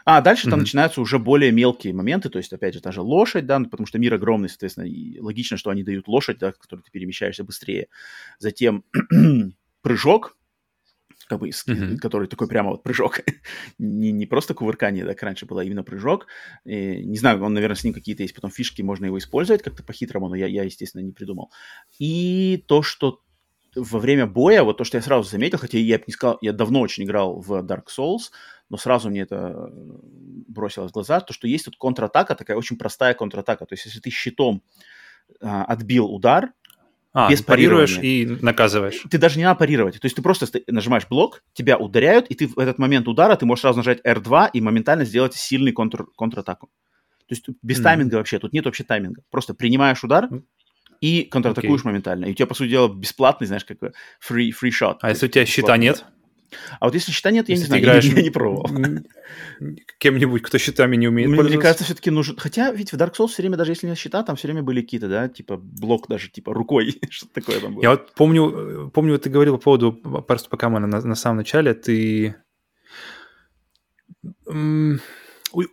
А 0.06 0.22
дальше 0.22 0.48
mm-hmm. 0.48 0.50
там 0.50 0.60
начинаются 0.60 1.02
уже 1.02 1.20
более 1.20 1.52
мелкие 1.52 1.94
моменты, 1.94 2.30
то 2.30 2.38
есть, 2.38 2.52
опять 2.54 2.74
же, 2.74 2.82
та 2.82 2.92
же 2.92 3.02
лошадь, 3.02 3.46
да, 3.46 3.60
ну, 3.60 3.70
потому 3.70 3.88
что 3.88 4.00
мир 4.00 4.14
огромный, 4.14 4.50
соответственно, 4.50 4.86
и 4.86 5.20
логично, 5.20 5.58
что 5.58 5.70
они 5.70 5.84
дают 5.84 6.08
лошадь, 6.08 6.38
да, 6.40 6.52
которой 6.52 6.82
ты 6.82 6.92
перемещаешься 6.92 7.44
быстрее. 7.44 7.88
Затем 8.40 8.84
прыжок, 9.82 10.38
как 11.28 11.40
бы, 11.40 11.50
mm-hmm. 11.50 11.98
который 11.98 12.28
такой 12.28 12.48
прямо 12.48 12.72
вот 12.72 12.84
прыжок, 12.84 13.22
не, 13.78 14.12
не 14.12 14.26
просто 14.26 14.54
кувыркание, 14.54 15.06
да, 15.06 15.14
как 15.14 15.24
раньше 15.24 15.46
было, 15.46 15.62
а 15.62 15.64
именно 15.64 15.84
прыжок. 15.84 16.28
И, 16.66 17.06
не 17.06 17.18
знаю, 17.18 17.42
он, 17.44 17.54
наверное, 17.54 17.76
с 17.76 17.84
ним 17.84 17.94
какие-то 17.94 18.24
есть 18.24 18.36
потом 18.36 18.52
фишки, 18.52 18.82
можно 18.82 19.06
его 19.06 19.18
использовать 19.18 19.64
как-то 19.64 19.84
по-хитрому, 19.84 20.30
но 20.30 20.36
я, 20.36 20.48
я, 20.48 20.64
естественно, 20.64 21.02
не 21.02 21.14
придумал. 21.14 21.52
И 22.00 22.64
то, 22.68 22.82
что 22.82 23.22
во 23.76 24.00
время 24.00 24.28
боя, 24.28 24.64
вот 24.64 24.78
то, 24.78 24.84
что 24.84 24.98
я 24.98 25.02
сразу 25.02 25.30
заметил, 25.30 25.58
хотя 25.58 25.78
я 25.78 25.98
бы 25.98 26.04
не 26.08 26.14
сказал, 26.14 26.38
я 26.42 26.54
давно 26.54 26.82
очень 26.82 27.04
играл 27.04 27.40
в 27.40 27.52
Dark 27.64 27.86
Souls, 27.88 28.32
но 28.70 28.78
сразу 28.78 29.10
мне 29.10 29.22
это 29.22 29.36
э, 29.56 29.68
бросилось 30.48 30.92
в 30.92 30.94
глаза, 30.94 31.20
то, 31.22 31.34
что 31.34 31.48
есть 31.48 31.66
тут 31.66 31.78
контратака, 31.78 32.36
такая 32.36 32.58
очень 32.58 32.78
простая 32.78 33.14
контратака. 33.14 33.66
То 33.66 33.74
есть, 33.74 33.86
если 33.86 34.00
ты 34.00 34.10
щитом 34.10 34.64
а, 35.42 35.64
отбил 35.66 36.06
удар, 36.06 36.52
а, 37.14 37.30
без 37.30 37.42
парируешь 37.42 37.98
и 38.02 38.26
наказываешь. 38.42 39.04
Ты 39.10 39.18
даже 39.18 39.38
не 39.38 39.44
надо 39.44 39.60
парировать. 39.60 40.00
То 40.00 40.06
есть 40.06 40.16
ты 40.16 40.22
просто 40.22 40.48
нажимаешь 40.68 41.08
блок, 41.10 41.44
тебя 41.54 41.78
ударяют, 41.78 42.28
и 42.28 42.36
ты 42.36 42.48
в 42.48 42.58
этот 42.58 42.78
момент 42.80 43.08
удара 43.08 43.36
ты 43.36 43.46
можешь 43.46 43.62
сразу 43.62 43.80
нажать 43.80 44.00
R2 44.06 44.52
и 44.54 44.62
моментально 44.62 45.04
сделать 45.04 45.34
сильный 45.34 45.74
контр, 45.74 46.06
контратаку. 46.18 46.68
То 47.28 47.36
есть 47.36 47.46
без 47.62 47.80
mm. 47.80 47.84
тайминга 47.84 48.16
вообще, 48.16 48.40
тут 48.40 48.54
нет 48.54 48.64
вообще 48.64 48.86
тайминга. 48.86 49.24
Просто 49.30 49.54
принимаешь 49.54 50.04
удар 50.04 50.30
и 51.02 51.24
контратакуешь 51.24 51.82
okay. 51.82 51.88
моментально. 51.88 52.26
И 52.26 52.32
у 52.32 52.34
тебя, 52.34 52.48
по 52.48 52.54
сути 52.54 52.70
дела, 52.70 52.88
бесплатный, 52.88 53.48
знаешь, 53.48 53.66
как 53.66 53.78
free, 53.82 54.52
free 54.52 54.72
shot. 54.72 54.98
А 55.02 55.10
если 55.10 55.26
у 55.26 55.30
тебя 55.30 55.46
щита 55.46 55.76
нет? 55.78 56.06
А 56.80 56.86
вот 56.86 56.94
если 56.94 57.12
счета 57.12 57.32
нет, 57.32 57.48
я 57.48 57.54
если 57.56 57.64
не 57.64 57.68
знаю, 57.68 57.82
играешь... 57.82 58.06
я, 58.06 58.16
я 58.16 58.24
не 58.24 58.30
пробовал. 58.30 58.70
Кем-нибудь, 60.00 60.42
кто 60.42 60.58
счетами 60.58 60.98
не 60.98 61.08
умеет 61.08 61.30
Мне 61.30 61.58
кажется, 61.58 61.86
все-таки 61.86 62.12
нужен... 62.12 62.36
Хотя 62.38 62.72
ведь 62.72 62.92
в 62.92 62.98
Dark 62.98 63.14
Souls 63.16 63.30
все 63.30 63.42
время, 63.42 63.58
даже 63.58 63.72
если 63.72 63.88
нет 63.88 63.98
счета, 63.98 64.24
там 64.24 64.36
все 64.36 64.48
время 64.48 64.62
были 64.62 64.82
какие-то, 64.82 65.08
да, 65.08 65.30
типа 65.30 65.58
блок 65.58 66.08
даже, 66.10 66.30
типа 66.30 66.54
рукой, 66.54 67.00
что-то 67.10 67.34
такое 67.34 67.60
там 67.62 67.76
было. 67.76 67.84
Я 67.84 67.92
вот 67.92 68.14
помню, 68.14 68.92
помню, 68.94 69.18
ты 69.18 69.30
говорил 69.30 69.58
по 69.58 69.64
поводу, 69.64 69.94
просто 69.94 70.50
пока 70.50 70.70
мы 70.70 70.80
на, 70.80 70.88
на 70.88 71.16
самом 71.16 71.38
начале, 71.38 71.74
ты... 71.74 72.36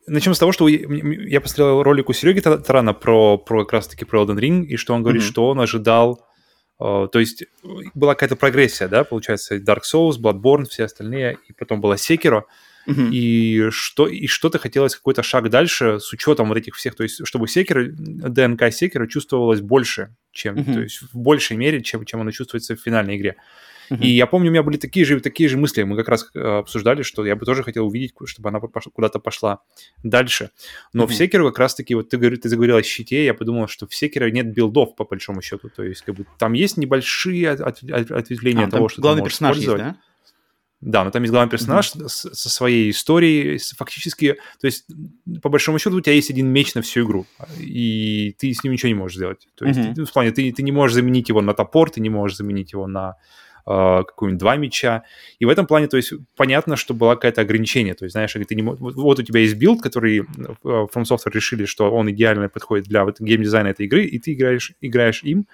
Начнем 0.06 0.34
с 0.34 0.38
того, 0.38 0.52
что 0.52 0.68
я 0.68 1.40
посмотрел 1.40 1.82
ролик 1.82 2.08
у 2.08 2.12
Сереги 2.12 2.40
Тарана 2.40 2.94
про, 2.94 3.38
про 3.38 3.64
как 3.64 3.72
раз-таки 3.74 4.04
про 4.04 4.22
Elden 4.22 4.38
Ring, 4.38 4.64
и 4.64 4.76
что 4.76 4.94
он 4.94 5.02
говорит, 5.02 5.22
mm-hmm. 5.22 5.30
что 5.30 5.48
он 5.48 5.60
ожидал 5.60 6.24
то 6.78 7.10
есть 7.14 7.44
была 7.94 8.14
какая-то 8.14 8.36
прогрессия, 8.36 8.86
да, 8.86 9.02
получается, 9.02 9.56
Dark 9.56 9.80
Souls, 9.82 10.12
Bloodborne, 10.20 10.64
все 10.64 10.84
остальные, 10.84 11.38
и 11.48 11.52
потом 11.52 11.80
была 11.80 11.96
Sekiro, 11.96 12.42
uh-huh. 12.86 13.10
и, 13.10 13.70
что, 13.70 14.06
и 14.06 14.28
что-то 14.28 14.58
хотелось 14.58 14.94
какой-то 14.94 15.24
шаг 15.24 15.50
дальше 15.50 15.98
с 15.98 16.12
учетом 16.12 16.48
вот 16.48 16.56
этих 16.56 16.76
всех, 16.76 16.94
то 16.94 17.02
есть 17.02 17.26
чтобы 17.26 17.46
Sekiro, 17.46 17.84
ДНК 17.88 18.62
Sekiro 18.68 19.08
чувствовалось 19.08 19.60
больше, 19.60 20.14
чем, 20.30 20.56
uh-huh. 20.56 20.74
то 20.74 20.80
есть 20.80 21.02
в 21.12 21.18
большей 21.18 21.56
мере, 21.56 21.82
чем, 21.82 22.04
чем 22.04 22.20
оно 22.20 22.30
чувствуется 22.30 22.76
в 22.76 22.80
финальной 22.80 23.16
игре. 23.16 23.36
И 23.90 24.08
я 24.08 24.26
помню, 24.26 24.50
у 24.50 24.52
меня 24.52 24.62
были 24.62 24.76
такие 24.76 25.04
же, 25.04 25.20
такие 25.20 25.48
же 25.48 25.56
мысли. 25.56 25.82
Мы 25.82 25.96
как 25.96 26.08
раз 26.08 26.30
э, 26.34 26.40
обсуждали, 26.40 27.02
что 27.02 27.24
я 27.24 27.36
бы 27.36 27.46
тоже 27.46 27.62
хотел 27.62 27.86
увидеть, 27.86 28.14
чтобы 28.26 28.48
она 28.48 28.60
куда-то 28.60 29.18
пошла 29.18 29.60
дальше. 30.02 30.50
Но 30.92 31.06
в 31.06 31.14
Секеру 31.14 31.46
как 31.46 31.58
раз-таки, 31.58 31.94
вот 31.94 32.08
ты, 32.08 32.36
ты 32.36 32.48
заговорил 32.48 32.76
о 32.76 32.82
щите, 32.82 33.24
я 33.24 33.34
подумал, 33.34 33.68
что 33.68 33.86
в 33.86 33.94
Секере 33.94 34.30
нет 34.30 34.52
билдов, 34.52 34.94
по 34.96 35.04
большому 35.04 35.42
счету. 35.42 35.70
То 35.74 35.82
есть 35.82 36.02
как 36.02 36.14
бы 36.14 36.26
там 36.38 36.52
есть 36.52 36.76
небольшие 36.76 37.50
от, 37.50 37.60
от, 37.60 37.82
от, 37.82 38.10
ответвления 38.10 38.66
а, 38.66 38.70
того, 38.70 38.88
что 38.88 39.00
главный 39.00 39.20
ты 39.20 39.24
можешь 39.24 39.38
персонаж 39.38 39.56
есть, 39.56 39.76
да? 39.76 39.96
Да, 40.80 41.04
но 41.04 41.10
там 41.10 41.22
есть 41.22 41.32
главный 41.32 41.50
персонаж 41.50 41.92
mm-hmm. 41.92 42.08
с, 42.08 42.34
со 42.34 42.48
своей 42.48 42.90
историей, 42.90 43.58
фактически, 43.76 44.36
то 44.60 44.66
есть, 44.66 44.86
по 45.42 45.48
большому 45.48 45.80
счету, 45.80 45.96
у 45.96 46.00
тебя 46.00 46.14
есть 46.14 46.30
один 46.30 46.46
меч 46.48 46.74
на 46.74 46.82
всю 46.82 47.04
игру, 47.04 47.26
и 47.58 48.36
ты 48.38 48.54
с 48.54 48.62
ним 48.62 48.72
ничего 48.72 48.88
не 48.88 48.94
можешь 48.94 49.16
сделать. 49.16 49.48
То 49.56 49.64
есть, 49.64 49.80
mm-hmm. 49.80 49.94
ты, 49.94 50.04
в 50.04 50.12
плане, 50.12 50.30
ты, 50.30 50.52
ты 50.52 50.62
не 50.62 50.70
можешь 50.70 50.94
заменить 50.94 51.28
его 51.30 51.40
на 51.40 51.52
топор, 51.52 51.90
ты 51.90 52.00
не 52.00 52.10
можешь 52.10 52.36
заменить 52.36 52.72
его 52.72 52.86
на 52.86 53.16
какую-нибудь 53.68 54.38
два 54.38 54.56
мяча. 54.56 55.02
И 55.38 55.44
в 55.44 55.48
этом 55.48 55.66
плане, 55.66 55.88
то 55.88 55.96
есть, 55.96 56.12
понятно, 56.36 56.76
что 56.76 56.94
было 56.94 57.14
какое-то 57.14 57.42
ограничение. 57.42 57.94
То 57.94 58.04
есть, 58.04 58.12
знаешь, 58.12 58.32
ты 58.32 58.54
не 58.54 58.62
вот, 58.62 58.78
вот 58.80 59.18
у 59.18 59.22
тебя 59.22 59.40
есть 59.40 59.56
build, 59.56 59.82
который 59.82 60.20
э, 60.20 60.22
From 60.64 61.02
Software 61.02 61.32
решили, 61.32 61.66
что 61.66 61.90
он 61.90 62.10
идеально 62.10 62.48
подходит 62.48 62.86
для 62.86 63.04
вот, 63.04 63.20
геймдизайна 63.20 63.68
этой 63.68 63.86
игры, 63.86 64.04
и 64.04 64.18
ты 64.18 64.32
играешь, 64.32 64.72
играешь 64.80 65.22
им, 65.22 65.46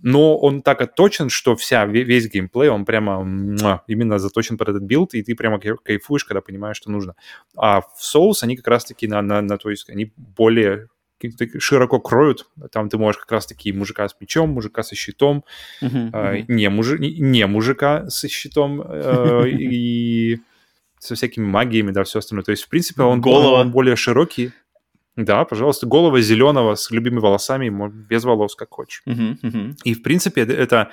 но 0.00 0.38
он 0.38 0.62
так 0.62 0.80
отточен, 0.80 1.28
что 1.28 1.56
вся, 1.56 1.84
весь 1.84 2.30
геймплей, 2.30 2.68
он 2.68 2.84
прямо 2.84 3.20
именно 3.88 4.18
заточен 4.18 4.56
под 4.56 4.68
этот 4.68 4.82
build, 4.84 5.14
и 5.14 5.22
ты 5.22 5.34
прямо 5.34 5.58
кайфуешь, 5.58 6.24
когда 6.24 6.40
понимаешь, 6.40 6.76
что 6.76 6.90
нужно. 6.90 7.14
А 7.56 7.80
в 7.80 8.00
Souls 8.00 8.42
они 8.42 8.56
как 8.56 8.68
раз-таки 8.68 9.08
на, 9.08 9.20
на, 9.22 9.42
на 9.42 9.58
то 9.58 9.70
есть 9.70 9.90
они 9.90 10.12
более 10.16 10.88
широко 11.58 12.00
кроют. 12.00 12.46
Там 12.72 12.88
ты 12.88 12.98
можешь 12.98 13.20
как 13.20 13.32
раз-таки 13.32 13.72
мужика 13.72 14.08
с 14.08 14.16
мечом, 14.20 14.50
мужика 14.50 14.82
со 14.82 14.94
щитом, 14.94 15.44
uh-huh, 15.82 16.10
uh-huh. 16.10 16.44
Не, 16.48 16.68
мужи, 16.70 16.98
не 16.98 17.46
мужика 17.46 18.08
со 18.08 18.28
щитом 18.28 18.82
э, 18.82 19.48
и 19.58 20.38
со 20.98 21.14
всякими 21.14 21.44
магиями, 21.44 21.90
да, 21.90 22.04
все 22.04 22.18
остальное. 22.18 22.44
То 22.44 22.50
есть, 22.50 22.64
в 22.64 22.68
принципе, 22.68 23.02
он, 23.02 23.20
Голова. 23.20 23.60
он 23.60 23.70
более 23.70 23.96
широкий. 23.96 24.52
Да, 25.16 25.44
пожалуйста, 25.44 25.86
голова 25.86 26.20
зеленого 26.20 26.76
с 26.76 26.92
любыми 26.92 27.18
волосами, 27.18 27.70
без 28.08 28.22
волос, 28.22 28.54
как 28.54 28.70
хочешь. 28.70 29.02
Uh-huh, 29.06 29.36
uh-huh. 29.42 29.76
И, 29.82 29.94
в 29.94 30.02
принципе, 30.02 30.42
это 30.42 30.92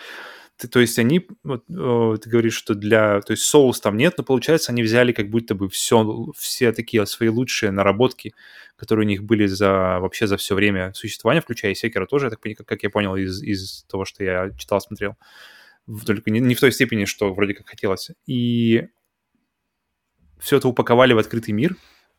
ты, 0.58 0.68
то 0.70 0.80
есть 0.80 0.98
они, 1.00 1.28
вот, 1.44 1.66
ты 1.68 2.30
говоришь, 2.30 2.56
что 2.56 2.76
для, 2.76 3.20
то 3.22 3.32
есть 3.32 3.44
соус 3.44 3.82
там 3.82 3.98
нет, 3.98 4.14
но 4.18 4.24
получается 4.24 4.72
они 4.72 4.84
взяли 4.84 5.12
как 5.12 5.30
будто 5.30 5.54
бы 5.54 5.68
все, 5.70 6.32
все 6.38 6.72
такие 6.72 7.06
свои 7.06 7.28
лучшие 7.30 7.72
наработки, 7.72 8.34
которые 8.78 9.06
у 9.06 9.10
них 9.10 9.24
были 9.24 9.48
за 9.48 10.00
вообще 10.00 10.28
за 10.28 10.38
все 10.38 10.56
время 10.56 10.94
существования, 10.94 11.42
включая 11.42 11.74
и 11.74 11.76
Секера 11.76 12.06
тоже, 12.06 12.30
так, 12.30 12.40
как, 12.40 12.66
как 12.66 12.84
я 12.84 12.90
понял 12.90 13.16
из, 13.16 13.44
из 13.44 13.84
того, 13.90 14.06
что 14.06 14.24
я 14.24 14.52
читал, 14.58 14.80
смотрел. 14.80 15.16
Только 16.06 16.32
не, 16.32 16.40
не 16.40 16.56
в 16.56 16.60
той 16.60 16.72
степени, 16.72 17.06
что 17.06 17.34
вроде 17.34 17.54
как 17.54 17.68
хотелось. 17.68 18.12
И 18.26 18.88
все 20.40 20.58
это 20.58 20.68
упаковали 20.68 21.14
в 21.14 21.18
открытый 21.18 21.54
мир, 21.54 21.76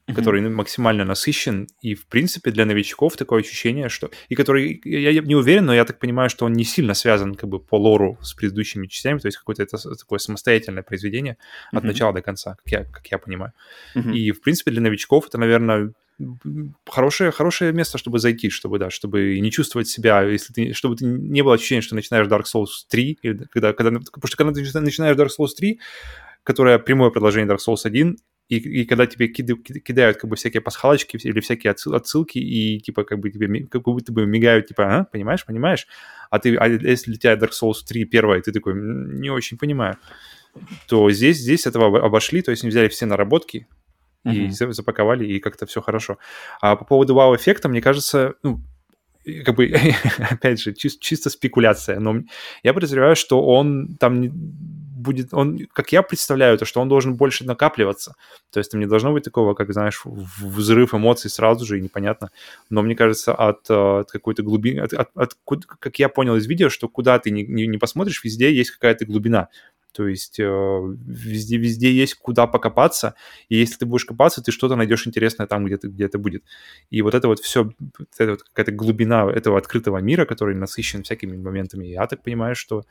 mm-hmm. 0.06 0.14
который 0.14 0.48
максимально 0.48 1.04
насыщен, 1.04 1.68
и, 1.80 1.94
в 1.94 2.06
принципе, 2.06 2.50
для 2.50 2.64
новичков 2.64 3.16
такое 3.16 3.40
ощущение, 3.40 3.88
что... 3.88 4.10
И 4.28 4.34
который, 4.34 4.80
я, 4.84 5.20
не 5.20 5.34
уверен, 5.34 5.66
но 5.66 5.74
я 5.74 5.84
так 5.84 5.98
понимаю, 5.98 6.30
что 6.30 6.46
он 6.46 6.52
не 6.52 6.64
сильно 6.64 6.94
связан 6.94 7.34
как 7.34 7.48
бы 7.48 7.58
по 7.58 7.76
лору 7.76 8.18
с 8.22 8.34
предыдущими 8.34 8.86
частями, 8.86 9.18
то 9.18 9.26
есть 9.26 9.38
какое-то 9.38 9.62
это 9.62 9.76
такое 9.96 10.18
самостоятельное 10.18 10.82
произведение 10.82 11.34
mm-hmm. 11.34 11.78
от 11.78 11.84
начала 11.84 12.12
до 12.12 12.22
конца, 12.22 12.56
как 12.64 12.72
я, 12.72 12.84
как 12.84 13.06
я 13.08 13.18
понимаю. 13.18 13.52
Mm-hmm. 13.94 14.12
И, 14.14 14.32
в 14.32 14.40
принципе, 14.40 14.70
для 14.70 14.80
новичков 14.80 15.26
это, 15.28 15.38
наверное, 15.38 15.92
хорошее, 16.88 17.30
хорошее 17.30 17.72
место, 17.72 17.98
чтобы 17.98 18.18
зайти, 18.18 18.48
чтобы, 18.48 18.78
да, 18.78 18.90
чтобы 18.90 19.38
не 19.38 19.50
чувствовать 19.50 19.88
себя, 19.88 20.22
если 20.22 20.52
ты, 20.52 20.72
чтобы 20.72 20.96
ты 20.96 21.04
не 21.04 21.42
было 21.42 21.54
ощущения, 21.54 21.82
что 21.82 21.94
начинаешь 21.94 22.26
Dark 22.26 22.44
Souls 22.44 22.86
3, 22.88 23.18
или 23.22 23.44
когда, 23.50 23.72
когда, 23.72 23.90
потому 23.90 24.26
что 24.26 24.36
когда 24.36 24.52
ты 24.52 24.80
начинаешь 24.80 25.16
Dark 25.16 25.28
Souls 25.38 25.50
3, 25.56 25.78
которое 26.42 26.78
прямое 26.78 27.10
продолжение 27.10 27.52
Dark 27.52 27.58
Souls 27.66 27.80
1, 27.84 28.16
и, 28.48 28.56
и 28.58 28.84
когда 28.84 29.06
тебе 29.06 29.28
кидают 29.28 30.18
как 30.18 30.30
бы 30.30 30.36
всякие 30.36 30.60
пасхалочки 30.60 31.16
или 31.16 31.40
всякие 31.40 31.72
отсылки, 31.72 32.38
и 32.38 32.78
типа 32.78 33.04
как 33.04 33.18
бы 33.18 33.30
тебе 33.30 33.66
как 33.66 33.82
будто 33.82 34.12
бы 34.12 34.24
мигают, 34.26 34.68
типа, 34.68 34.98
а, 34.98 35.04
понимаешь, 35.04 35.44
понимаешь? 35.44 35.86
А 36.30 36.38
ты, 36.38 36.56
а 36.56 36.68
если 36.68 37.10
для 37.10 37.18
тебя 37.18 37.34
Dark 37.34 37.50
Souls 37.50 37.84
3 37.86 38.04
первая, 38.04 38.40
ты 38.40 38.52
такой, 38.52 38.74
не 38.74 39.30
очень 39.30 39.58
понимаю, 39.58 39.96
то 40.88 41.10
здесь, 41.10 41.38
здесь 41.38 41.66
этого 41.66 42.04
обошли, 42.04 42.42
то 42.42 42.50
есть 42.50 42.62
они 42.62 42.70
взяли 42.70 42.88
все 42.88 43.06
наработки, 43.06 43.66
и 44.24 44.46
uh-huh. 44.48 44.72
запаковали, 44.72 45.24
и 45.24 45.38
как-то 45.38 45.66
все 45.66 45.80
хорошо. 45.80 46.18
А 46.60 46.74
по 46.74 46.84
поводу 46.84 47.14
вау-эффекта, 47.14 47.68
мне 47.68 47.80
кажется, 47.80 48.34
ну, 48.42 48.60
как 49.44 49.54
бы, 49.54 49.72
опять 50.30 50.60
же, 50.60 50.72
чис- 50.72 50.98
чисто 51.00 51.30
спекуляция, 51.30 52.00
но 52.00 52.22
я 52.62 52.74
подозреваю, 52.74 53.16
что 53.16 53.44
он 53.44 53.96
там 53.98 54.32
будет, 55.06 55.32
он, 55.32 55.58
как 55.72 55.92
я 55.92 56.02
представляю, 56.02 56.58
то, 56.58 56.64
что 56.64 56.80
он 56.80 56.88
должен 56.88 57.14
больше 57.14 57.44
накапливаться. 57.44 58.14
То 58.50 58.58
есть 58.58 58.72
там 58.72 58.80
не 58.80 58.86
должно 58.86 59.12
быть 59.12 59.24
такого, 59.24 59.54
как, 59.54 59.72
знаешь, 59.72 60.02
взрыв 60.04 60.94
эмоций 60.94 61.30
сразу 61.30 61.64
же 61.64 61.78
и 61.78 61.82
непонятно. 61.82 62.30
Но 62.70 62.82
мне 62.82 62.94
кажется, 62.96 63.34
от, 63.34 63.70
э, 63.70 64.00
от 64.00 64.10
какой-то 64.10 64.42
глубины, 64.42 64.80
от, 64.80 64.92
от, 64.92 65.10
от, 65.14 65.36
как 65.66 65.98
я 65.98 66.08
понял 66.08 66.36
из 66.36 66.46
видео, 66.46 66.68
что 66.68 66.88
куда 66.88 67.18
ты 67.18 67.30
не, 67.30 67.44
не, 67.44 67.66
не 67.66 67.78
посмотришь, 67.78 68.24
везде 68.24 68.52
есть 68.52 68.72
какая-то 68.72 69.06
глубина. 69.06 69.48
То 69.96 70.08
есть 70.08 70.38
э, 70.38 70.96
есть 71.06 72.14
куда 72.16 72.46
покопаться, 72.46 73.14
и 73.48 73.56
если 73.56 73.76
ты 73.78 73.86
будешь 73.86 74.04
копаться, 74.04 74.42
ты 74.42 74.52
что-то 74.52 74.76
найдешь 74.76 75.06
интересное 75.06 75.46
там, 75.46 75.64
где, 75.64 75.78
ты, 75.78 75.88
где 75.88 76.04
это 76.04 76.18
будет. 76.18 76.44
И 76.90 77.00
вот 77.00 77.14
это 77.14 77.28
вот 77.28 77.40
все, 77.40 77.64
вот 77.64 78.08
это 78.18 78.32
вот 78.32 78.42
какая-то 78.42 78.72
глубина 78.72 79.30
этого 79.32 79.56
открытого 79.56 79.96
мира, 79.98 80.26
который 80.26 80.54
насыщен 80.54 81.02
всякими 81.02 81.38
моментами, 81.38 81.86
я 81.86 82.06
так 82.06 82.22
понимаю, 82.22 82.54
что 82.54 82.84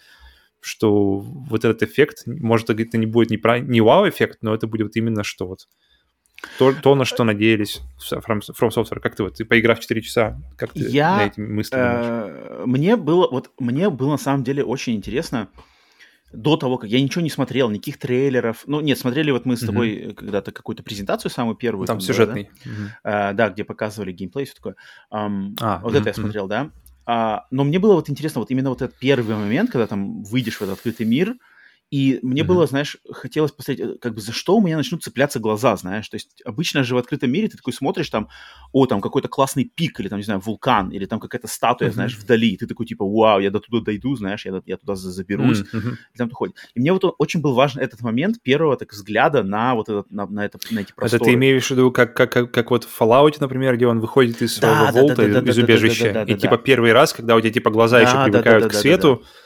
что 0.65 1.19
вот 1.19 1.63
этот 1.63 1.83
эффект, 1.83 2.23
может, 2.25 2.69
это 2.69 2.97
не 2.97 3.05
будет 3.05 3.29
не, 3.29 3.37
про, 3.37 3.59
не 3.59 3.81
вау-эффект, 3.81 4.39
но 4.41 4.53
это 4.53 4.65
будет 4.65 4.95
именно 4.95 5.23
что 5.23 5.47
вот 5.47 5.67
то, 6.57 6.73
то, 6.73 6.95
на 6.95 7.05
что 7.05 7.23
надеялись 7.23 7.81
From, 8.11 8.41
From 8.41 8.69
Software. 8.69 8.99
Как 8.99 9.15
ты 9.15 9.23
вот, 9.23 9.35
ты 9.35 9.45
поиграв 9.45 9.79
4 9.79 10.01
часа, 10.01 10.41
как 10.57 10.73
ты 10.73 10.79
я, 10.89 11.17
на 11.17 11.25
эти 11.27 11.39
мысли 11.39 11.75
э, 11.77 12.63
Мне 12.65 12.97
было, 12.97 13.27
вот, 13.29 13.51
мне 13.59 13.89
было 13.89 14.11
на 14.11 14.17
самом 14.17 14.43
деле 14.43 14.63
очень 14.63 14.95
интересно, 14.95 15.49
до 16.33 16.57
того, 16.57 16.77
как 16.77 16.89
я 16.89 17.01
ничего 17.01 17.21
не 17.21 17.29
смотрел, 17.29 17.69
никаких 17.69 17.97
трейлеров. 17.97 18.63
Ну, 18.65 18.81
нет, 18.81 18.97
смотрели 18.97 19.31
вот 19.31 19.45
мы 19.45 19.55
с 19.55 19.65
тобой 19.65 19.89
mm-hmm. 19.89 20.13
когда-то 20.15 20.51
какую-то 20.51 20.83
презентацию 20.83 21.31
самую 21.31 21.55
первую. 21.55 21.87
Там, 21.87 21.99
там 21.99 22.01
сюжетный. 22.01 22.49
Да? 22.65 22.71
Mm-hmm. 22.71 22.87
А, 23.03 23.33
да, 23.33 23.49
где 23.49 23.63
показывали 23.63 24.11
геймплей, 24.11 24.45
все 24.45 24.55
такое. 24.55 24.75
Um, 25.13 25.55
а, 25.61 25.79
вот 25.79 25.93
mm-hmm. 25.93 25.99
это 25.99 26.09
я 26.09 26.13
смотрел, 26.13 26.47
да. 26.47 26.71
А, 27.05 27.45
но 27.51 27.63
мне 27.63 27.79
было 27.79 27.93
вот 27.93 28.09
интересно, 28.09 28.39
вот 28.41 28.51
именно 28.51 28.69
вот 28.69 28.81
этот 28.81 28.97
первый 28.97 29.35
момент, 29.35 29.71
когда 29.71 29.87
там 29.87 30.23
выйдешь 30.23 30.57
в 30.57 30.61
этот 30.61 30.77
открытый 30.77 31.05
мир, 31.05 31.35
и 31.95 32.19
мне 32.23 32.41
mm-hmm. 32.41 32.45
было, 32.45 32.67
знаешь, 32.67 32.97
хотелось 33.09 33.53
посмотреть, 33.53 33.87
э, 33.87 33.97
как 34.01 34.15
бы 34.15 34.19
за 34.19 34.33
что 34.33 34.57
у 34.57 34.61
меня 34.61 34.75
начнут 34.75 35.01
цепляться 35.01 35.39
глаза, 35.39 35.77
знаешь. 35.77 36.09
То 36.09 36.15
есть 36.15 36.41
обычно 36.43 36.83
же 36.83 36.93
в 36.93 36.97
открытом 36.97 37.31
мире 37.31 37.47
ты 37.47 37.55
такой 37.55 37.71
смотришь 37.71 38.09
там, 38.09 38.27
о, 38.73 38.85
там 38.85 38.99
какой-то 38.99 39.29
классный 39.29 39.63
пик, 39.63 40.01
или 40.01 40.09
там, 40.09 40.17
не 40.19 40.25
знаю, 40.25 40.41
вулкан, 40.41 40.89
или 40.89 41.05
там 41.05 41.21
какая-то 41.21 41.47
статуя, 41.47 41.87
mm-hmm. 41.87 41.93
знаешь, 41.93 42.17
вдали. 42.17 42.49
И 42.49 42.57
ты 42.57 42.67
такой 42.67 42.85
типа, 42.85 43.05
вау, 43.05 43.39
я 43.39 43.49
до 43.49 43.61
туда 43.61 43.79
дойду, 43.79 44.13
знаешь, 44.17 44.45
я, 44.45 44.61
я 44.65 44.75
туда 44.75 44.95
заберусь. 44.95 45.61
Mm-hmm. 45.61 45.93
И 46.13 46.17
там 46.17 46.29
ходит. 46.31 46.57
И 46.73 46.81
мне 46.81 46.91
вот 46.91 47.15
очень 47.17 47.39
был 47.39 47.53
важен 47.53 47.79
этот 47.79 48.01
момент 48.01 48.41
первого 48.43 48.75
так 48.75 48.91
взгляда 48.91 49.43
на 49.43 49.73
вот 49.73 49.87
этот, 49.87 50.11
на, 50.11 50.25
на, 50.25 50.43
это, 50.43 50.59
на 50.71 50.79
эти 50.79 50.91
просторы. 50.91 51.23
Это 51.23 51.31
ты 51.31 51.33
имеешь 51.35 51.67
в 51.67 51.71
виду, 51.71 51.93
как, 51.93 52.13
как, 52.13 52.29
как, 52.29 52.51
как 52.51 52.71
вот 52.71 52.83
в 52.83 53.01
Fallout, 53.01 53.37
например, 53.39 53.77
где 53.77 53.87
он 53.87 54.01
выходит 54.01 54.41
из 54.41 54.57
своего 54.57 54.87
да, 54.87 54.91
волта, 54.91 55.15
да, 55.15 55.27
да, 55.27 55.41
да, 55.41 55.49
из 55.49 55.55
да, 55.55 55.63
убежища, 55.63 56.05
да, 56.07 56.11
да, 56.11 56.25
да, 56.25 56.31
и 56.33 56.35
да, 56.35 56.41
типа 56.41 56.57
да. 56.57 56.63
первый 56.63 56.91
раз, 56.91 57.13
когда 57.13 57.37
у 57.37 57.39
тебя 57.39 57.53
типа 57.53 57.69
глаза 57.69 58.01
да, 58.01 58.03
еще 58.03 58.23
привыкают 58.25 58.63
да, 58.63 58.69
да, 58.69 58.75
к 58.75 58.77
свету, 58.77 59.07
да, 59.07 59.15
да, 59.15 59.21
да 59.21 59.44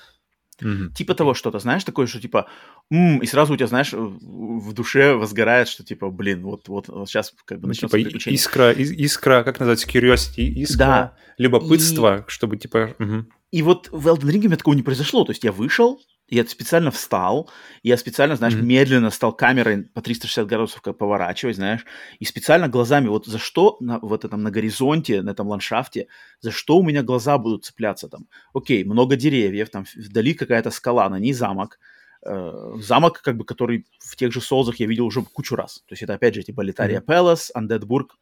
Угу. 0.61 0.93
Типа 0.93 1.15
того 1.15 1.33
что-то, 1.33 1.59
знаешь, 1.59 1.83
такое, 1.83 2.07
что 2.07 2.19
типа, 2.19 2.47
м-м", 2.91 3.19
и 3.19 3.25
сразу 3.25 3.53
у 3.53 3.57
тебя, 3.57 3.67
знаешь, 3.67 3.93
в 3.93 4.73
душе 4.73 5.13
возгорает, 5.13 5.67
что 5.67 5.83
типа, 5.83 6.09
блин, 6.09 6.43
вот, 6.43 6.67
вот, 6.67 6.87
вот 6.87 7.09
сейчас 7.09 7.33
как 7.45 7.59
бы 7.59 7.63
ну, 7.63 7.67
начнется 7.69 7.97
типа, 7.97 8.09
приключение. 8.09 8.35
Искра, 8.35 8.71
искра, 8.71 9.43
как 9.43 9.59
называется, 9.59 9.87
curiosity, 9.87 10.43
искра, 10.61 10.77
да. 10.77 11.17
любопытство, 11.37 12.19
и... 12.19 12.23
чтобы 12.29 12.57
типа... 12.57 12.95
Угу. 12.99 13.25
И 13.51 13.61
вот 13.63 13.89
в 13.91 14.07
Elden 14.07 14.29
Ring 14.29 14.39
у 14.39 14.47
меня 14.47 14.57
такого 14.57 14.75
не 14.75 14.83
произошло, 14.83 15.23
то 15.23 15.31
есть 15.31 15.43
я 15.43 15.51
вышел, 15.51 15.99
я 16.29 16.45
специально 16.45 16.91
встал, 16.91 17.49
я 17.83 17.97
специально, 17.97 18.35
знаешь, 18.35 18.53
mm-hmm. 18.53 18.61
медленно 18.61 19.09
стал 19.09 19.33
камерой 19.33 19.83
по 19.83 20.01
360 20.01 20.47
градусов 20.47 20.81
как 20.81 20.97
поворачивать, 20.97 21.55
знаешь, 21.55 21.85
и 22.19 22.25
специально 22.25 22.67
глазами, 22.67 23.07
вот 23.07 23.25
за 23.25 23.37
что 23.37 23.77
на, 23.79 23.99
вот 23.99 24.25
этом 24.25 24.43
на 24.43 24.51
горизонте, 24.51 25.21
на 25.21 25.31
этом 25.31 25.47
ландшафте, 25.47 26.07
за 26.41 26.51
что 26.51 26.77
у 26.77 26.83
меня 26.83 27.03
глаза 27.03 27.37
будут 27.37 27.65
цепляться 27.65 28.07
там. 28.07 28.27
Окей, 28.53 28.83
много 28.83 29.15
деревьев, 29.15 29.69
там 29.69 29.85
вдали 29.95 30.33
какая-то 30.33 30.71
скала, 30.71 31.09
на 31.09 31.19
ней 31.19 31.33
замок, 31.33 31.79
э, 32.25 32.73
замок, 32.81 33.21
как 33.21 33.37
бы, 33.37 33.45
который 33.45 33.85
в 33.99 34.15
тех 34.15 34.31
же 34.31 34.41
Солзах 34.41 34.79
я 34.79 34.87
видел 34.87 35.05
уже 35.05 35.21
кучу 35.21 35.55
раз. 35.55 35.83
То 35.87 35.93
есть 35.93 36.03
это, 36.03 36.13
опять 36.13 36.35
же, 36.35 36.43
типа 36.43 36.61
Литария 36.61 36.99
mm-hmm. 36.99 37.05
Пэлас, 37.05 37.51
Андедбург, 37.53 38.17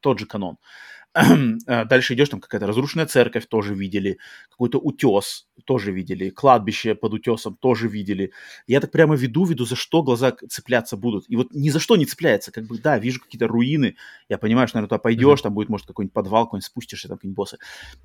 тот 0.00 0.18
же 0.18 0.26
канон. 0.26 0.54
Э, 0.54 0.95
дальше 1.66 2.14
идешь, 2.14 2.28
там 2.28 2.40
какая-то 2.40 2.66
разрушенная 2.66 3.06
церковь, 3.06 3.46
тоже 3.46 3.74
видели, 3.74 4.18
какой-то 4.50 4.78
утес, 4.78 5.46
тоже 5.64 5.90
видели, 5.90 6.28
кладбище 6.28 6.94
под 6.94 7.14
утесом, 7.14 7.56
тоже 7.56 7.88
видели. 7.88 8.32
Я 8.66 8.80
так 8.80 8.90
прямо 8.90 9.14
веду, 9.16 9.44
веду, 9.44 9.64
за 9.64 9.76
что 9.76 10.02
глаза 10.02 10.36
цепляться 10.48 10.96
будут. 10.96 11.24
И 11.28 11.36
вот 11.36 11.48
ни 11.52 11.70
за 11.70 11.80
что 11.80 11.96
не 11.96 12.04
цепляется, 12.04 12.52
как 12.52 12.66
бы, 12.66 12.78
да, 12.78 12.98
вижу 12.98 13.20
какие-то 13.20 13.48
руины, 13.48 13.96
я 14.28 14.36
понимаю, 14.36 14.68
что, 14.68 14.76
наверное, 14.76 14.88
туда 14.90 14.98
пойдешь, 14.98 15.38
mm-hmm. 15.38 15.42
там 15.42 15.54
будет, 15.54 15.68
может, 15.70 15.86
какой-нибудь 15.86 16.12
подвал, 16.12 16.44
какой-нибудь 16.44 16.66
спустишься, 16.66 17.08
там 17.08 17.16
какие-нибудь 17.16 17.36
боссы. 17.36 17.58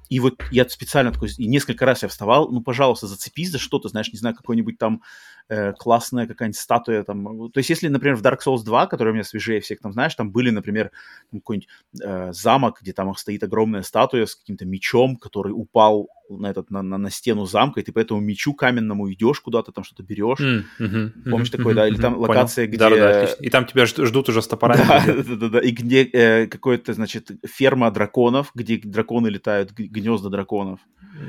И 0.09 0.19
вот 0.19 0.41
я 0.51 0.67
специально 0.69 1.11
такой, 1.11 1.29
и 1.37 1.47
несколько 1.47 1.85
раз 1.85 2.03
я 2.03 2.07
вставал, 2.07 2.49
ну, 2.49 2.61
пожалуйста, 2.61 3.07
зацепись 3.07 3.51
за 3.51 3.59
что-то, 3.59 3.89
знаешь, 3.89 4.11
не 4.13 4.19
знаю, 4.19 4.35
какой-нибудь 4.35 4.77
там 4.77 5.01
э, 5.49 5.73
классная 5.73 6.27
какая-нибудь 6.27 6.59
статуя 6.59 7.03
там. 7.03 7.51
То 7.51 7.57
есть, 7.57 7.69
если, 7.69 7.87
например, 7.87 8.15
в 8.15 8.21
Dark 8.21 8.39
Souls 8.45 8.63
2, 8.63 8.87
который 8.87 9.09
у 9.09 9.13
меня 9.13 9.23
свежее 9.23 9.61
всех, 9.61 9.79
там, 9.79 9.93
знаешь, 9.93 10.15
там 10.15 10.31
были, 10.31 10.49
например, 10.49 10.91
какой-нибудь 11.31 11.69
э, 12.01 12.33
замок, 12.33 12.79
где 12.81 12.93
там 12.93 13.15
стоит 13.15 13.43
огромная 13.43 13.83
статуя 13.83 14.25
с 14.25 14.35
каким-то 14.35 14.65
мечом, 14.65 15.17
который 15.17 15.51
упал 15.51 16.09
на, 16.37 16.47
этот, 16.47 16.71
на, 16.71 16.81
на, 16.81 16.97
на 16.97 17.09
стену 17.09 17.45
замка, 17.45 17.79
и 17.79 17.83
ты 17.83 17.91
по 17.91 17.99
этому 17.99 18.19
мечу 18.19 18.53
каменному 18.53 19.11
идешь 19.11 19.39
куда-то, 19.39 19.71
там 19.71 19.83
что-то 19.83 20.03
берешь. 20.03 20.39
Mm, 20.39 20.63
hmm 20.79 21.29
Помнишь 21.29 21.49
mm-hmm, 21.49 21.57
такое, 21.57 21.75
да? 21.75 21.87
Или 21.87 21.97
там 21.97 22.15
mm-hmm, 22.15 22.27
локация, 22.27 22.65
понял. 22.67 22.89
где... 22.89 22.99
Да, 22.99 23.25
да, 23.25 23.25
И 23.39 23.49
там 23.49 23.65
тебя 23.65 23.85
ждут 23.85 24.29
уже 24.29 24.41
с 24.41 24.47
топорами. 24.47 24.85
Да, 24.87 25.03
да, 25.23 25.35
да, 25.35 25.49
да. 25.49 25.59
И 25.59 25.71
где 25.71 26.03
э, 26.03 26.47
какое-то, 26.47 26.93
значит, 26.93 27.31
ферма 27.45 27.91
драконов, 27.91 28.51
где 28.55 28.77
драконы 28.77 29.27
летают, 29.27 29.71
гнезда 29.71 30.29
драконов. 30.29 30.79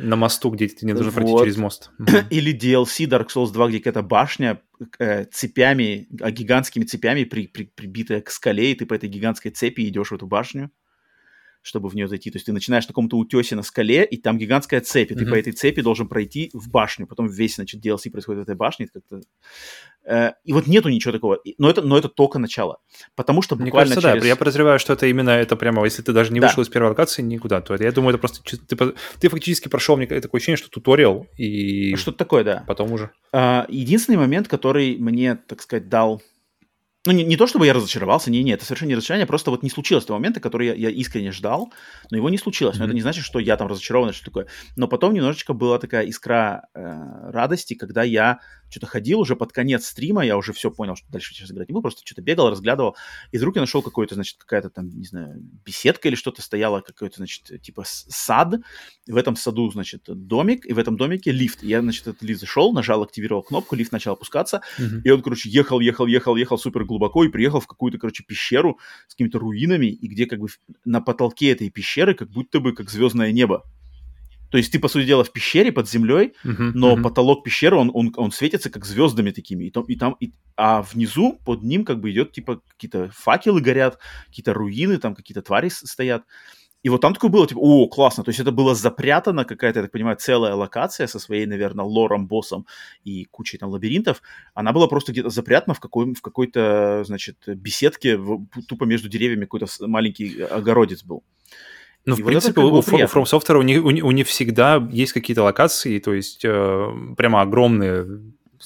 На 0.02 0.16
мосту, 0.16 0.50
где 0.50 0.68
ты 0.68 0.86
не 0.86 0.94
должен 0.94 1.12
вот. 1.12 1.14
пройти 1.14 1.38
через 1.38 1.56
мост. 1.56 1.90
Или 2.30 2.56
DLC 2.56 3.06
Dark 3.06 3.28
Souls 3.34 3.52
2, 3.52 3.68
где 3.68 3.78
какая-то 3.78 4.01
башня 4.02 4.60
э, 4.98 5.24
цепями, 5.24 6.08
а, 6.20 6.30
гигантскими 6.30 6.84
цепями 6.84 7.24
при, 7.24 7.46
при, 7.46 7.64
прибитая 7.64 8.20
к 8.20 8.30
скале, 8.30 8.72
и 8.72 8.74
ты 8.74 8.86
по 8.86 8.94
этой 8.94 9.08
гигантской 9.08 9.50
цепи 9.50 9.88
идешь 9.88 10.10
в 10.10 10.14
эту 10.14 10.26
башню 10.26 10.70
чтобы 11.62 11.88
в 11.88 11.94
нее 11.94 12.08
зайти. 12.08 12.30
То 12.30 12.36
есть 12.36 12.46
ты 12.46 12.52
начинаешь 12.52 12.84
на 12.84 12.88
каком-то 12.88 13.16
утесе 13.16 13.56
на 13.56 13.62
скале, 13.62 14.04
и 14.04 14.16
там 14.16 14.36
гигантская 14.36 14.80
цепь, 14.80 15.10
и 15.10 15.14
mm-hmm. 15.14 15.18
ты 15.18 15.26
по 15.26 15.34
этой 15.34 15.52
цепи 15.52 15.80
должен 15.80 16.08
пройти 16.08 16.50
в 16.52 16.68
башню. 16.70 17.06
Потом 17.06 17.28
весь, 17.28 17.54
значит, 17.54 17.84
DLC 17.84 18.10
происходит 18.10 18.40
в 18.40 18.42
этой 18.42 18.56
башне. 18.56 18.88
как-то... 18.92 19.20
Э, 20.04 20.32
и 20.44 20.52
вот 20.52 20.66
нету 20.66 20.88
ничего 20.88 21.12
такого. 21.12 21.38
Но 21.58 21.70
это, 21.70 21.82
но 21.82 21.96
это 21.96 22.08
только 22.08 22.38
начало. 22.38 22.78
Потому 23.14 23.42
что 23.42 23.54
буквально 23.54 23.94
Мне 23.94 23.94
кажется, 23.94 24.00
через... 24.00 24.22
да. 24.22 24.28
Я 24.28 24.36
подозреваю, 24.36 24.78
что 24.78 24.92
это 24.92 25.06
именно 25.06 25.30
это 25.30 25.56
прямо, 25.56 25.84
если 25.84 26.02
ты 26.02 26.12
даже 26.12 26.32
не 26.32 26.40
да. 26.40 26.48
вышел 26.48 26.62
из 26.62 26.68
первой 26.68 26.88
локации 26.88 27.22
никуда, 27.22 27.60
то 27.60 27.74
это, 27.74 27.84
я 27.84 27.92
думаю, 27.92 28.10
это 28.10 28.18
просто... 28.18 28.42
Ты, 28.42 28.94
ты 29.20 29.28
фактически 29.28 29.68
прошел, 29.68 29.96
мне 29.96 30.06
такое 30.06 30.38
ощущение, 30.38 30.56
что 30.56 30.68
туториал, 30.68 31.26
и... 31.36 31.94
Что-то 31.94 32.18
такое, 32.18 32.44
да. 32.44 32.64
Потом 32.66 32.92
уже. 32.92 33.10
А, 33.32 33.66
единственный 33.68 34.16
момент, 34.16 34.48
который 34.48 34.96
мне, 34.98 35.36
так 35.36 35.62
сказать, 35.62 35.88
дал 35.88 36.20
ну, 37.04 37.12
не, 37.12 37.24
не 37.24 37.36
то, 37.36 37.46
чтобы 37.46 37.66
я 37.66 37.72
разочаровался, 37.72 38.30
не, 38.30 38.42
не, 38.42 38.52
это 38.52 38.64
совершенно 38.64 38.90
не 38.90 38.94
разочарование, 38.94 39.26
просто 39.26 39.50
вот 39.50 39.62
не 39.62 39.70
случилось 39.70 40.04
того 40.04 40.18
момента, 40.18 40.40
который 40.40 40.68
я, 40.68 40.74
я 40.74 40.90
искренне 40.90 41.32
ждал, 41.32 41.72
но 42.10 42.16
его 42.16 42.28
не 42.30 42.38
случилось. 42.38 42.78
Но 42.78 42.84
mm-hmm. 42.84 42.86
это 42.86 42.94
не 42.94 43.00
значит, 43.00 43.24
что 43.24 43.40
я 43.40 43.56
там 43.56 43.66
разочарован, 43.66 44.12
что 44.12 44.26
такое. 44.26 44.46
Но 44.76 44.86
потом 44.86 45.12
немножечко 45.12 45.52
была 45.52 45.78
такая 45.78 46.04
искра 46.06 46.68
э, 46.74 46.80
радости, 47.30 47.74
когда 47.74 48.04
я 48.04 48.38
что-то 48.72 48.86
ходил 48.86 49.20
уже 49.20 49.36
под 49.36 49.52
конец 49.52 49.86
стрима, 49.86 50.24
я 50.24 50.36
уже 50.36 50.52
все 50.52 50.70
понял, 50.70 50.96
что 50.96 51.06
дальше 51.10 51.34
сейчас 51.34 51.50
играть 51.50 51.68
не 51.68 51.74
буду, 51.74 51.82
просто 51.82 52.02
что-то 52.04 52.22
бегал, 52.22 52.50
разглядывал, 52.50 52.96
и 53.30 53.36
вдруг 53.36 53.56
я 53.56 53.60
нашел 53.60 53.82
какой-то, 53.82 54.14
значит, 54.14 54.38
какая-то 54.38 54.70
там, 54.70 54.88
не 54.88 55.04
знаю, 55.04 55.40
беседка 55.64 56.08
или 56.08 56.14
что-то 56.14 56.40
стояло, 56.40 56.80
какой-то, 56.80 57.16
значит, 57.18 57.62
типа 57.62 57.84
сад, 57.86 58.54
и 59.06 59.12
в 59.12 59.16
этом 59.16 59.36
саду, 59.36 59.70
значит, 59.70 60.04
домик, 60.06 60.64
и 60.64 60.72
в 60.72 60.78
этом 60.78 60.96
домике 60.96 61.32
лифт. 61.32 61.62
И 61.62 61.68
я, 61.68 61.82
значит, 61.82 62.06
этот 62.06 62.22
лифт 62.22 62.40
зашел, 62.40 62.72
нажал, 62.72 63.02
активировал 63.02 63.42
кнопку, 63.42 63.76
лифт 63.76 63.92
начал 63.92 64.12
опускаться, 64.12 64.62
mm-hmm. 64.78 65.02
и 65.04 65.10
он, 65.10 65.22
короче, 65.22 65.50
ехал, 65.50 65.80
ехал, 65.80 66.06
ехал, 66.06 66.36
ехал 66.36 66.56
супер 66.56 66.84
глубоко 66.84 67.24
и 67.24 67.28
приехал 67.28 67.60
в 67.60 67.66
какую-то, 67.66 67.98
короче, 67.98 68.24
пещеру 68.24 68.78
с 69.06 69.12
какими-то 69.12 69.38
руинами, 69.38 69.86
и 69.86 70.08
где 70.08 70.24
как 70.26 70.40
бы 70.40 70.48
на 70.86 71.02
потолке 71.02 71.52
этой 71.52 71.68
пещеры 71.68 72.14
как 72.14 72.30
будто 72.30 72.60
бы 72.60 72.72
как 72.72 72.90
звездное 72.90 73.32
небо. 73.32 73.64
То 74.52 74.58
есть 74.58 74.70
ты, 74.70 74.78
по 74.78 74.88
сути 74.88 75.06
дела, 75.06 75.24
в 75.24 75.32
пещере 75.32 75.72
под 75.72 75.88
землей, 75.88 76.34
uh-huh, 76.44 76.72
но 76.74 76.94
uh-huh. 76.94 77.02
потолок 77.02 77.42
пещеры, 77.42 77.76
он, 77.76 77.90
он, 77.94 78.12
он 78.16 78.30
светится 78.30 78.68
как 78.68 78.84
звездами 78.84 79.30
такими. 79.30 79.64
И 79.64 79.70
там, 79.70 79.84
и 79.84 79.96
там, 79.96 80.14
и, 80.20 80.32
а 80.56 80.82
внизу 80.82 81.40
под 81.46 81.62
ним 81.62 81.86
как 81.86 82.00
бы 82.00 82.10
идет, 82.10 82.32
типа, 82.32 82.60
какие-то 82.68 83.10
факелы 83.14 83.62
горят, 83.62 83.98
какие-то 84.26 84.52
руины, 84.52 84.98
там 84.98 85.14
какие-то 85.14 85.40
твари 85.40 85.70
стоят. 85.70 86.24
И 86.82 86.90
вот 86.90 87.00
там 87.00 87.14
такое 87.14 87.30
было, 87.30 87.46
типа, 87.46 87.60
о, 87.60 87.88
классно. 87.88 88.24
То 88.24 88.28
есть 88.28 88.40
это 88.40 88.52
было 88.52 88.74
запрятано, 88.74 89.46
какая-то, 89.46 89.78
я 89.78 89.84
так 89.84 89.92
понимаю, 89.92 90.18
целая 90.18 90.54
локация 90.54 91.06
со 91.06 91.18
своей, 91.18 91.46
наверное, 91.46 91.86
лором, 91.86 92.26
боссом 92.26 92.66
и 93.04 93.24
кучей 93.30 93.56
там 93.56 93.70
лабиринтов. 93.70 94.20
Она 94.52 94.72
была 94.72 94.86
просто 94.86 95.12
где-то 95.12 95.30
запрятана 95.30 95.72
в, 95.72 95.80
какой, 95.80 96.12
в 96.12 96.20
какой-то, 96.20 97.04
значит, 97.06 97.38
беседке, 97.46 98.18
в, 98.18 98.46
тупо 98.68 98.84
между 98.84 99.08
деревьями 99.08 99.46
какой-то 99.46 99.66
маленький 99.80 100.42
огородец 100.42 101.02
был. 101.04 101.22
Ну, 102.04 102.16
и 102.16 102.22
в 102.22 102.26
принципе, 102.26 102.60
у, 102.60 102.66
у 102.66 102.80
From 102.80 103.24
Software 103.24 103.56
у 103.56 103.62
них, 103.62 103.84
у, 103.84 103.88
у 103.88 104.10
них 104.10 104.26
всегда 104.26 104.76
есть 104.90 105.12
какие-то 105.12 105.44
локации, 105.44 105.98
то 105.98 106.12
есть 106.12 106.44
э, 106.44 106.88
прямо 107.16 107.42
огромные 107.42 108.06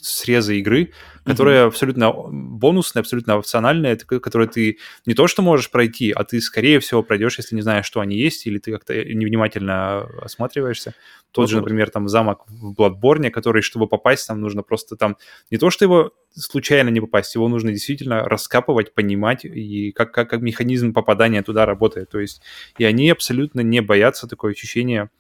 срезы 0.01 0.59
игры, 0.59 0.93
которые 1.25 1.63
mm-hmm. 1.63 1.67
абсолютно 1.67 2.13
бонусные, 2.13 3.01
абсолютно 3.01 3.37
опциональные, 3.37 3.97
которые 3.97 4.49
ты 4.49 4.79
не 5.07 5.15
то 5.15 5.27
что 5.27 5.43
можешь 5.43 5.71
пройти, 5.71 6.13
а 6.13 6.25
ты, 6.25 6.41
скорее 6.41 6.79
всего, 6.81 7.03
пройдешь, 7.03 7.39
если 7.39 7.57
не 7.57 7.63
знаешь, 7.63 7.87
что 7.87 8.01
они 8.01 8.17
есть, 8.17 8.47
или 8.47 8.59
ты 8.59 8.73
как-то 8.73 8.95
невнимательно 8.95 10.03
осматриваешься. 10.23 10.95
Тот 11.33 11.45
вот, 11.45 11.51
же, 11.51 11.57
например, 11.57 11.91
там 11.91 12.09
замок 12.09 12.45
в 12.49 12.73
Bloodborne, 12.73 13.31
который, 13.31 13.63
чтобы 13.63 13.89
попасть, 13.89 14.27
там 14.27 14.41
нужно 14.41 14.63
просто 14.63 14.97
там 14.97 15.17
не 15.51 15.59
то, 15.59 15.71
что 15.71 15.85
его 15.85 16.13
случайно 16.35 16.89
не 16.91 17.01
попасть, 17.01 17.35
его 17.35 17.49
нужно 17.49 17.73
действительно 17.73 18.25
раскапывать, 18.25 18.95
понимать, 18.95 19.45
и 19.45 19.93
как, 19.93 20.13
как, 20.13 20.31
как 20.31 20.41
механизм 20.41 20.93
попадания 20.93 21.43
туда 21.43 21.67
работает. 21.67 22.11
То 22.11 22.21
есть, 22.21 22.41
и 22.79 22.85
они 22.85 23.11
абсолютно 23.11 23.61
не 23.61 23.81
боятся 23.81 24.27
такое 24.29 24.53
ощущение 24.53 25.11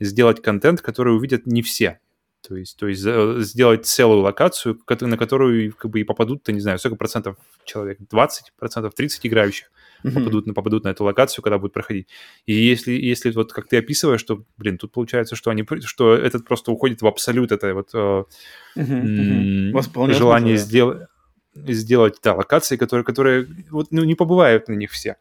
сделать 0.00 0.42
контент, 0.42 0.80
который 0.80 1.14
увидят 1.14 1.46
не 1.46 1.62
все. 1.62 2.00
То 2.46 2.56
есть, 2.56 2.76
то 2.76 2.88
есть 2.88 3.00
сделать 3.00 3.86
целую 3.86 4.20
локацию, 4.20 4.78
на 5.00 5.16
которую 5.16 5.72
как 5.72 5.90
бы 5.90 6.00
и 6.00 6.04
попадут, 6.04 6.42
то 6.42 6.52
не 6.52 6.60
знаю, 6.60 6.78
сколько 6.78 6.96
процентов 6.96 7.36
человек, 7.64 7.98
20 8.10 8.52
процентов, 8.58 8.94
30 8.94 9.26
играющих 9.26 9.70
mm-hmm. 10.04 10.12
попадут, 10.12 10.54
попадут 10.54 10.84
на 10.84 10.88
эту 10.88 11.04
локацию, 11.04 11.42
когда 11.42 11.58
будут 11.58 11.72
проходить. 11.72 12.08
И 12.44 12.52
если, 12.52 12.92
если 12.92 13.30
вот 13.30 13.52
как 13.52 13.68
ты 13.68 13.78
описываешь, 13.78 14.20
что, 14.20 14.44
блин, 14.58 14.76
тут 14.76 14.92
получается, 14.92 15.36
что 15.36 15.50
они, 15.50 15.64
что 15.84 16.14
этот 16.14 16.44
просто 16.44 16.70
уходит 16.70 17.00
в 17.00 17.06
абсолют, 17.06 17.50
это 17.50 17.74
вот 17.74 17.94
mm-hmm. 17.94 19.72
Mm-hmm. 19.72 20.12
желание 20.12 20.56
сделать 20.56 21.08
сделать, 21.54 22.16
да, 22.22 22.34
локации, 22.34 22.76
которые, 22.76 23.04
которые 23.04 23.46
вот, 23.70 23.88
ну, 23.92 24.02
не 24.04 24.16
побывают 24.16 24.68
на 24.68 24.72
них 24.72 24.90
все. 24.90 25.16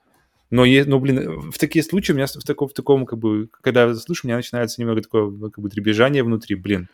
Но, 0.49 0.65
ну, 0.65 0.99
блин, 0.99 1.51
в 1.51 1.57
такие 1.57 1.84
случаи 1.84 2.11
у 2.11 2.15
меня 2.15 2.28
в 2.28 2.43
таком, 2.43 2.67
в 2.67 2.74
таком 2.74 3.05
как 3.05 3.17
бы, 3.17 3.49
когда 3.61 3.86
я 3.86 3.95
слышу, 3.95 4.21
у 4.24 4.28
меня 4.28 4.38
начинается 4.38 4.80
немного 4.82 5.01
такое, 5.01 5.32
как 5.49 5.59
бы, 5.59 5.69
дребезжание 5.69 6.24
внутри, 6.24 6.55
блин, 6.55 6.89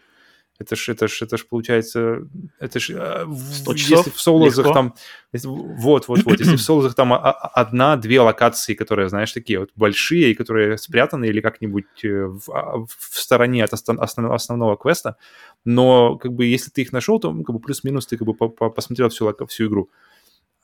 это 0.60 0.76
ж, 0.76 0.90
это 0.90 1.08
ж, 1.08 1.22
это 1.22 1.38
ж 1.38 1.46
получается, 1.48 2.28
это 2.60 2.80
ж, 2.80 2.92
а, 2.96 3.26
если 3.74 4.12
в 4.12 4.20
соулозах 4.20 4.74
там, 4.74 4.94
если, 5.32 5.48
вот, 5.48 6.08
вот, 6.08 6.24
вот, 6.24 6.40
если 6.40 6.58
в 6.58 6.62
соулозах 6.62 6.96
там 6.96 7.14
одна-две 7.14 8.20
локации, 8.20 8.74
которые, 8.74 9.08
знаешь, 9.08 9.32
такие 9.32 9.60
вот 9.60 9.70
большие, 9.76 10.32
и 10.32 10.36
которые 10.36 10.78
спрятаны 10.78 11.26
или 11.26 11.40
как-нибудь 11.40 12.04
э, 12.04 12.26
в, 12.26 12.50
а, 12.52 12.86
в 12.86 13.20
стороне 13.20 13.64
от 13.64 13.74
основного, 13.74 14.36
основного 14.36 14.76
квеста, 14.76 15.16
но 15.64 16.18
как 16.18 16.34
бы 16.34 16.46
если 16.46 16.70
ты 16.70 16.82
их 16.82 16.92
нашел, 16.92 17.20
то 17.20 17.32
как 17.32 17.56
бы 17.56 17.60
плюс-минус 17.60 18.06
ты 18.08 18.18
как 18.18 18.28
бы 18.28 18.34
посмотрел 18.50 19.08
всю, 19.10 19.34
всю 19.48 19.68
игру. 19.68 19.90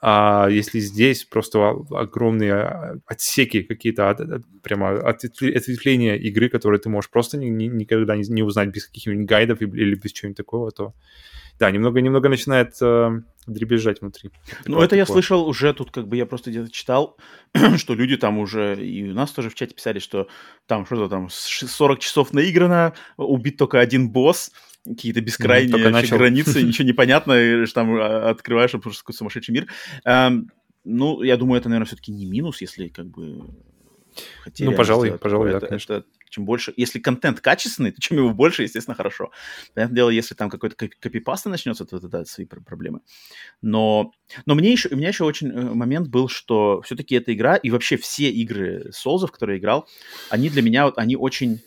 А 0.02 0.48
если 0.50 0.80
здесь 0.80 1.24
просто 1.24 1.70
огромные 1.90 2.54
а, 2.54 2.98
отсеки 3.06 3.64
какие-то, 3.64 4.10
от, 4.10 4.20
от, 4.20 4.44
прямо 4.62 5.00
ответвления 5.00 6.16
игры, 6.16 6.50
которые 6.50 6.80
ты 6.80 6.90
можешь 6.90 7.10
просто 7.10 7.38
ни, 7.38 7.46
ни, 7.46 7.66
никогда 7.66 8.16
не, 8.16 8.24
не 8.28 8.44
узнать 8.44 8.70
без 8.70 8.88
каких-нибудь 8.88 9.26
гайдов 9.26 9.62
или 9.62 9.96
без 9.96 10.12
чего-нибудь 10.12 10.38
такого, 10.38 10.72
то 10.72 10.94
да, 11.60 11.72
немного-немного 11.72 12.28
начинает 12.28 12.76
э, 12.82 13.22
дребезжать 13.48 14.02
внутри. 14.02 14.32
Ну, 14.66 14.82
это 14.82 14.96
я 14.96 15.06
слышал 15.06 15.48
уже 15.48 15.74
тут, 15.74 15.92
как 15.92 16.08
бы 16.08 16.18
я 16.18 16.26
просто 16.26 16.50
где-то 16.50 16.72
читал, 16.72 17.18
что 17.78 17.94
люди 17.94 18.18
там 18.18 18.40
уже, 18.40 18.76
и 18.84 19.10
у 19.10 19.14
нас 19.14 19.32
тоже 19.32 19.50
в 19.50 19.56
чате 19.56 19.74
писали, 19.74 20.00
что 20.00 20.28
там 20.66 20.86
что-то 20.86 21.10
там 21.10 21.30
40 21.30 22.00
часов 22.00 22.34
наиграно, 22.34 22.94
убит 23.18 23.58
только 23.58 23.80
один 23.80 24.10
босс, 24.10 24.52
какие-то 24.86 25.22
бескрайние 25.22 25.78
ну, 25.78 26.18
границы, 26.18 26.62
ничего 26.64 26.86
не 26.86 26.94
понятно, 26.94 27.66
там 27.74 27.96
а, 27.96 28.30
открываешь 28.30 28.72
просто 28.72 29.04
какой 29.04 29.16
сумасшедший 29.16 29.54
мир. 29.54 29.68
Эм, 30.04 30.52
ну, 30.84 31.22
я 31.24 31.38
думаю, 31.38 31.60
это, 31.60 31.70
наверное, 31.70 31.88
все-таки 31.88 32.12
не 32.12 32.26
минус, 32.26 32.62
если 32.62 32.90
как 32.90 33.08
бы 33.08 33.48
хотели. 34.42 34.70
Ну, 34.70 34.76
пожалуй, 34.76 35.12
пожалуй, 35.18 35.50
это, 35.50 35.62
да, 35.62 35.68
конечно. 35.68 35.94
Это, 35.94 36.08
чем 36.36 36.46
больше, 36.46 36.74
если 36.76 37.00
контент 37.00 37.40
качественный, 37.40 37.92
то 37.92 38.02
чем 38.02 38.18
его 38.18 38.32
больше, 38.32 38.64
естественно, 38.64 38.96
хорошо. 38.96 39.32
Понятное 39.74 39.96
дело, 39.96 40.10
если 40.10 40.36
там 40.36 40.50
какой-то 40.50 40.76
копипаста 40.76 41.50
начнется, 41.50 41.86
то 41.86 41.98
это 41.98 42.10
да, 42.10 42.26
свои 42.26 42.46
проблемы. 42.46 43.00
Но, 43.62 44.12
но 44.46 44.56
мне 44.56 44.72
еще, 44.72 44.90
у 44.90 44.98
меня 44.98 45.08
еще 45.10 45.24
очень 45.24 45.50
э, 45.50 45.74
момент 45.74 46.10
был, 46.10 46.28
что 46.28 46.82
все-таки 46.82 47.16
эта 47.16 47.34
игра 47.34 47.56
и 47.56 47.72
вообще 47.72 47.96
все 47.96 48.30
игры 48.30 48.92
Souls, 48.92 49.26
в 49.26 49.32
которые 49.32 49.56
я 49.56 49.62
играл, 49.62 49.88
они 50.30 50.50
для 50.50 50.62
меня, 50.62 50.88
они 50.98 51.16
очень 51.16 51.62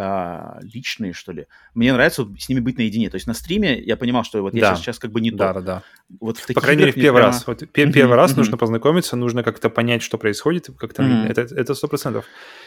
а, 0.00 0.58
личные, 0.62 1.12
что 1.12 1.32
ли. 1.32 1.46
Мне 1.74 1.92
нравится 1.92 2.24
вот 2.24 2.40
с 2.40 2.48
ними 2.48 2.60
быть 2.60 2.78
наедине. 2.78 3.10
То 3.10 3.16
есть 3.16 3.26
на 3.26 3.34
стриме 3.34 3.78
я 3.80 3.96
понимал, 3.96 4.24
что 4.24 4.40
вот 4.42 4.54
я 4.54 4.74
сейчас 4.76 4.98
как 4.98 5.12
бы 5.12 5.20
не 5.20 5.30
да, 5.30 5.52
то. 5.52 5.60
Да, 5.60 5.66
да, 5.66 5.82
Вот 6.20 6.38
в 6.38 6.54
По 6.54 6.60
крайней 6.60 6.80
мере, 6.80 6.92
в 6.92 6.94
первый 6.94 7.18
прямо... 7.18 7.32
раз. 7.32 7.46
Вот 7.46 7.64
первый 7.72 8.16
раз 8.16 8.36
нужно 8.36 8.56
познакомиться, 8.56 9.16
нужно 9.16 9.42
как-то 9.42 9.70
понять, 9.70 10.02
что 10.02 10.18
происходит. 10.18 10.68
Как-то 10.78 11.02
Это 11.02 11.74
сто 11.74 11.88
процентов. 11.88 12.24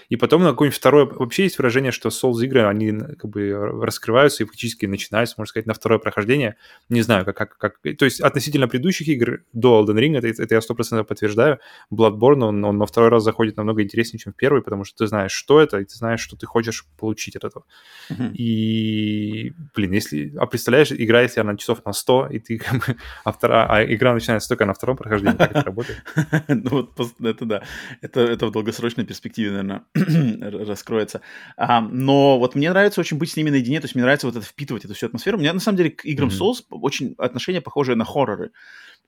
И 0.10 0.18
потом 0.18 0.44
на 0.44 0.50
какой-нибудь 0.50 0.78
второй... 0.78 1.06
Вообще 1.06 1.44
есть 1.44 1.58
выражение, 1.58 1.94
что 1.94 2.10
Souls 2.10 2.44
игры, 2.44 2.66
они 2.68 2.92
как 2.92 3.32
бы 3.32 3.54
раскрываются 3.82 4.44
и 4.44 4.46
фактически 4.46 4.86
начинаются, 4.86 5.36
можно 5.38 5.50
сказать, 5.50 5.68
на 5.68 5.74
второе 5.74 6.00
прохождение. 6.00 6.58
Не 6.90 7.02
знаю, 7.02 7.24
как... 7.24 7.38
как, 7.38 7.58
как... 7.58 7.98
То 7.98 8.04
есть 8.06 8.20
относительно 8.20 8.68
предыдущих 8.68 9.08
игр 9.08 9.44
до 9.54 9.82
Elden 9.82 9.98
Ring, 9.98 10.18
это, 10.18 10.28
это 10.28 10.56
я 10.56 10.62
сто 10.62 10.76
процентов 10.76 11.08
подтверждаю, 11.08 11.60
Bloodborne, 11.94 12.44
он, 12.44 12.64
он 12.66 12.78
на 12.78 12.86
второй 12.86 13.10
раз 13.10 13.24
заходит 13.24 13.56
намного 13.56 13.84
интереснее, 13.84 14.20
чем 14.20 14.34
в 14.34 14.36
первый, 14.36 14.62
потому 14.62 14.84
что 14.84 14.98
ты 14.98 15.08
знаешь, 15.08 15.32
что 15.32 15.62
это, 15.62 15.80
и 15.80 15.86
ты 15.86 15.96
знаешь, 15.96 16.20
что 16.20 16.36
ты 16.36 16.46
хочешь 16.46 16.86
получить 16.98 17.21
от 17.30 17.46
этого. 17.46 17.66
Mm-hmm. 18.10 18.34
И, 18.34 19.54
блин, 19.76 19.92
если... 19.92 20.34
А 20.38 20.46
представляешь, 20.46 20.92
игра, 20.92 21.22
если 21.22 21.40
она 21.40 21.56
часов 21.58 21.84
на 21.86 21.94
100, 21.94 22.28
и 22.28 22.40
ты 22.40 22.58
как 22.58 22.86
бы... 22.86 22.98
А, 23.24 23.32
вторая, 23.32 23.68
а 23.68 23.84
игра 23.84 24.14
начинается 24.14 24.50
только 24.50 24.66
на 24.66 24.74
втором 24.74 24.98
прохождении, 24.98 25.38
как 25.38 25.52
это 25.52 25.64
работает? 25.64 26.04
Ну 26.48 26.70
вот 26.70 27.12
это 27.22 27.46
да. 27.46 27.64
Это 28.02 28.48
в 28.48 28.52
долгосрочной 28.52 29.06
перспективе, 29.06 29.52
наверное, 29.52 29.84
раскроется. 30.68 31.22
А, 31.58 31.82
но 31.82 32.40
вот 32.40 32.56
мне 32.56 32.70
нравится 32.70 33.02
очень 33.02 33.18
быть 33.18 33.32
с 33.32 33.38
ними 33.38 33.50
наедине, 33.50 33.80
то 33.80 33.86
есть 33.86 33.96
мне 33.96 34.04
нравится 34.04 34.28
вот 34.28 34.36
это 34.36 34.46
впитывать 34.46 34.86
эту 34.86 34.94
всю 34.94 35.08
атмосферу. 35.08 35.38
У 35.38 35.42
меня 35.42 35.54
на 35.54 35.60
самом 35.60 35.78
деле 35.78 35.92
к 35.92 36.06
играм 36.06 36.30
mm-hmm. 36.30 36.40
Souls 36.40 36.64
очень 36.70 37.16
отношение 37.18 37.62
похожее 37.62 37.96
на 37.96 38.06
хорроры. 38.06 38.52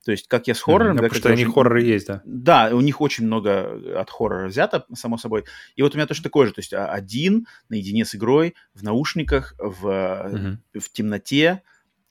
То 0.05 0.11
есть, 0.11 0.27
как 0.27 0.47
я 0.47 0.55
с 0.55 0.61
хоррором... 0.61 0.97
Mm-hmm. 0.97 1.01
Да, 1.01 1.03
потому 1.03 1.19
что 1.19 1.29
они 1.29 1.45
хорроры 1.45 1.81
есть, 1.83 2.07
да. 2.07 2.21
Да, 2.25 2.69
у 2.73 2.81
них 2.81 2.99
очень 2.99 3.25
много 3.25 3.99
от 3.99 4.09
хоррора 4.09 4.47
взято, 4.47 4.85
само 4.93 5.17
собой. 5.17 5.45
И 5.75 5.81
вот 5.81 5.93
у 5.93 5.97
меня 5.97 6.07
точно 6.07 6.23
такое 6.23 6.47
же. 6.47 6.53
То 6.53 6.59
есть 6.59 6.73
а, 6.73 6.87
один 6.87 7.47
наедине 7.69 8.03
с 8.03 8.13
игрой, 8.13 8.55
в 8.73 8.83
наушниках, 8.83 9.55
в, 9.57 9.85
mm-hmm. 9.87 10.79
в 10.79 10.91
темноте, 10.91 11.61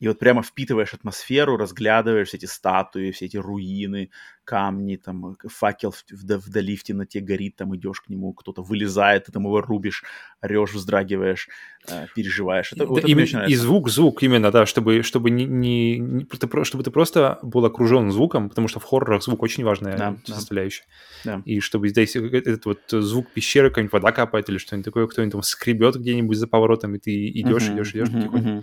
и 0.03 0.09
вот 0.09 0.19
прямо 0.19 0.43
впитываешь 0.43 0.95
атмосферу, 0.95 1.57
разглядываешь 1.57 2.27
все 2.27 2.37
эти 2.37 2.47
статуи, 2.47 3.13
все 3.13 3.27
эти 3.27 3.37
руины, 3.37 4.11
камни, 4.43 4.97
там 4.97 5.37
факел 5.47 5.95
вдали 6.11 6.75
в 6.75 6.83
темноте 6.83 7.21
горит, 7.21 7.55
там 7.55 7.77
идешь 7.77 8.01
к 8.01 8.09
нему, 8.09 8.33
кто-то 8.33 8.63
вылезает, 8.63 9.27
ты 9.27 9.33
там 9.33 9.45
его 9.45 9.61
рубишь, 9.61 10.03
орешь, 10.41 10.73
вздрагиваешь, 10.73 11.49
э, 11.89 12.07
переживаешь. 12.17 12.73
Это, 12.73 12.81
да, 12.81 12.87
вот 12.87 13.05
именно, 13.05 13.45
и 13.45 13.55
звук, 13.55 13.91
звук 13.91 14.25
именно, 14.25 14.51
да, 14.51 14.67
чтобы, 14.67 15.03
чтобы, 15.03 15.31
не, 15.31 15.45
не, 15.45 15.99
не, 16.01 16.27
чтобы 16.65 16.83
ты 16.83 16.91
просто 16.91 17.39
был 17.43 17.65
окружен 17.65 18.11
звуком, 18.11 18.49
потому 18.49 18.67
что 18.67 18.81
в 18.81 18.85
хоррорах 18.85 19.23
звук 19.23 19.41
очень 19.45 19.63
важная 19.63 19.97
да, 19.97 20.17
составляющая. 20.25 20.85
Да. 21.25 21.43
И 21.45 21.61
чтобы 21.61 21.89
здесь 21.89 22.17
этот 22.17 22.67
вот 22.67 22.81
звук 22.91 23.31
пещеры, 23.31 23.69
какая-нибудь 23.69 23.93
вода 23.93 24.11
капает 24.11 24.49
или 24.49 24.59
что-нибудь 24.59 24.85
такое, 24.85 25.07
кто-нибудь 25.07 25.33
там 25.33 25.43
скребет 25.43 25.95
где-нибудь 25.95 26.37
за 26.37 26.49
поворотом, 26.49 26.97
и 26.97 26.99
ты 26.99 27.29
идешь, 27.29 27.69
uh-huh, 27.69 27.75
идешь, 27.75 27.95
идешь, 27.95 28.09
uh-huh, 28.09 28.33
uh-huh. 28.33 28.63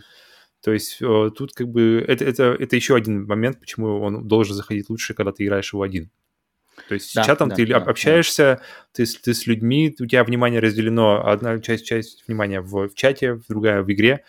То 0.62 0.72
есть 0.72 0.98
э, 1.02 1.32
тут 1.36 1.54
как 1.54 1.70
бы 1.70 2.04
это, 2.08 2.26
это, 2.26 2.56
это 2.60 2.76
еще 2.76 2.96
один 2.96 3.26
момент, 3.26 3.60
почему 3.60 4.02
он 4.02 4.28
должен 4.28 4.56
заходить 4.56 4.90
лучше, 4.90 5.14
когда 5.14 5.32
ты 5.32 5.46
играешь 5.46 5.72
его 5.72 5.84
один. 5.84 6.12
То 6.88 6.94
есть 6.96 7.14
да, 7.16 7.24
с 7.24 7.26
чатом 7.26 7.50
да, 7.50 7.56
ты 7.56 7.66
да, 7.66 7.78
общаешься, 7.78 8.60
да. 8.60 8.66
Ты, 8.94 9.06
ты 9.06 9.34
с 9.34 9.48
людьми, 9.48 9.96
у 10.00 10.06
тебя 10.06 10.24
внимание 10.24 10.60
разделено, 10.60 11.26
одна 11.26 11.60
часть, 11.60 11.86
часть 11.86 12.28
внимания 12.28 12.62
в, 12.62 12.90
в 12.90 12.96
чате, 12.96 13.40
другая 13.48 13.84
в 13.84 13.92
игре, 13.92 14.24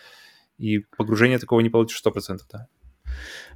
и 0.57 0.79
погружение 0.97 1.39
такого 1.39 1.59
не 1.61 1.69
получишь 1.69 2.01
100%, 2.05 2.39
да. 2.51 2.67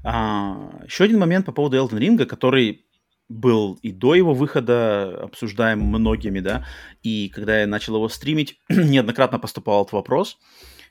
А, 0.04 0.82
еще 0.86 1.06
один 1.06 1.20
момент 1.20 1.46
по 1.46 1.52
поводу 1.52 1.78
Elden 1.78 2.00
Ring, 2.00 2.26
который 2.26 2.86
был 3.28 3.80
и 3.82 3.92
до 3.92 4.16
его 4.16 4.34
выхода 4.34 5.24
обсуждаем 5.24 5.80
многими, 5.82 6.42
да, 6.42 6.66
и 7.02 7.30
когда 7.30 7.62
я 7.62 7.68
начал 7.68 7.96
его 7.96 8.10
стримить, 8.10 8.60
неоднократно 8.70 9.40
поступал 9.40 9.84
этот 9.84 9.94
вопрос, 9.94 10.38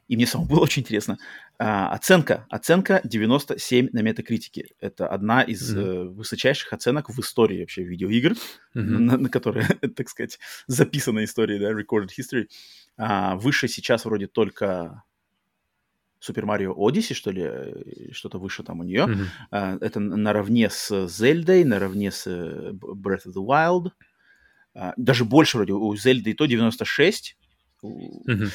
и 0.09 0.17
мне 0.17 0.27
самому 0.27 0.49
было 0.51 0.61
очень 0.61 0.83
интересно. 0.83 1.19
А, 1.59 1.89
оценка. 1.91 2.47
Оценка 2.51 3.01
97 3.05 3.91
на 3.93 4.01
метакритике. 4.01 4.71
Это 4.81 5.07
одна 5.07 5.43
из 5.43 5.75
mm-hmm. 5.75 5.83
э, 5.83 6.05
высочайших 6.09 6.73
оценок 6.73 7.11
в 7.11 7.21
истории 7.21 7.61
вообще 7.61 7.85
видеоигр, 7.85 8.33
mm-hmm. 8.33 8.81
на, 8.81 9.17
на 9.17 9.29
которые, 9.29 9.67
так 9.97 10.09
сказать, 10.09 10.39
записана 10.67 11.25
история, 11.25 11.59
да, 11.59 11.71
recorded 11.73 12.11
history. 12.19 12.49
А, 12.97 13.37
выше 13.37 13.69
сейчас 13.69 14.05
вроде 14.05 14.27
только 14.27 15.03
Super 16.21 16.45
Mario 16.45 16.75
Odyssey, 16.75 17.15
что 17.15 17.31
ли, 17.31 17.43
э, 17.45 18.13
что-то 18.13 18.39
выше 18.39 18.63
там 18.63 18.81
у 18.81 18.83
нее. 18.83 19.05
Mm-hmm. 19.05 19.27
А, 19.51 19.79
это 19.81 20.01
наравне 20.01 20.71
с 20.71 21.09
Зельдой, 21.09 21.65
наравне 21.65 22.11
с 22.11 22.27
э, 22.27 22.73
Breath 22.73 23.27
of 23.27 23.35
the 23.35 23.45
Wild. 23.45 23.91
А, 24.75 24.95
даже 24.97 25.25
больше 25.25 25.57
вроде 25.57 25.73
у 25.73 25.95
Зельды 25.97 26.31
и 26.31 26.35
то 26.35 26.47
96. 26.47 27.37
Mm-hmm. 27.83 28.51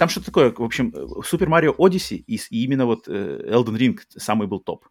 Там 0.00 0.08
что-то 0.08 0.26
такое, 0.26 0.50
в 0.50 0.62
общем, 0.62 0.94
Super 0.94 1.46
Mario 1.46 1.76
Odyssey 1.76 2.24
и, 2.26 2.40
и 2.48 2.64
именно 2.64 2.86
вот 2.86 3.06
э, 3.06 3.52
Elden 3.52 3.76
Ring 3.76 3.98
самый 4.16 4.48
был 4.48 4.60
топ. 4.60 4.86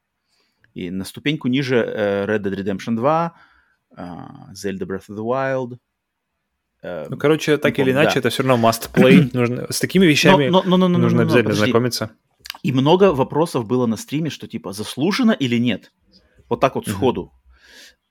И 0.76 0.91
на 0.91 1.03
ступеньку 1.03 1.47
ниже 1.47 1.78
э, 1.78 2.26
Red 2.28 2.43
Dead 2.43 2.53
Redemption 2.53 2.95
2, 2.95 3.34
э, 3.97 4.03
Zelda 4.53 4.86
Breath 4.86 5.10
of 5.10 5.18
the 5.18 5.26
Wild. 5.26 5.80
Э, 6.84 7.07
ну, 7.10 7.18
короче, 7.18 7.57
так 7.57 7.80
или 7.80 7.91
иначе, 7.91 8.14
да. 8.14 8.20
это 8.20 8.30
все 8.30 8.43
равно 8.43 8.70
must 8.70 8.91
play. 8.93 9.28
нужно, 9.34 9.66
с 9.72 9.80
такими 9.80 10.05
вещами 10.05 10.49
но, 10.49 10.62
но, 10.62 10.78
но, 10.78 10.88
но, 10.88 10.99
нужно 10.99 11.24
но, 11.24 11.24
но, 11.24 11.30
обязательно 11.30 11.55
но, 11.55 11.66
знакомиться. 11.66 12.12
И 12.62 12.72
много 12.72 13.12
вопросов 13.12 13.66
было 13.66 13.88
на 13.88 13.97
стриме, 13.97 14.30
что 14.30 14.47
типа 14.47 14.74
заслужено 14.74 15.32
или 15.32 15.57
нет. 15.57 15.91
Вот 16.49 16.60
так 16.60 16.76
вот 16.76 16.88
сходу. 16.88 17.34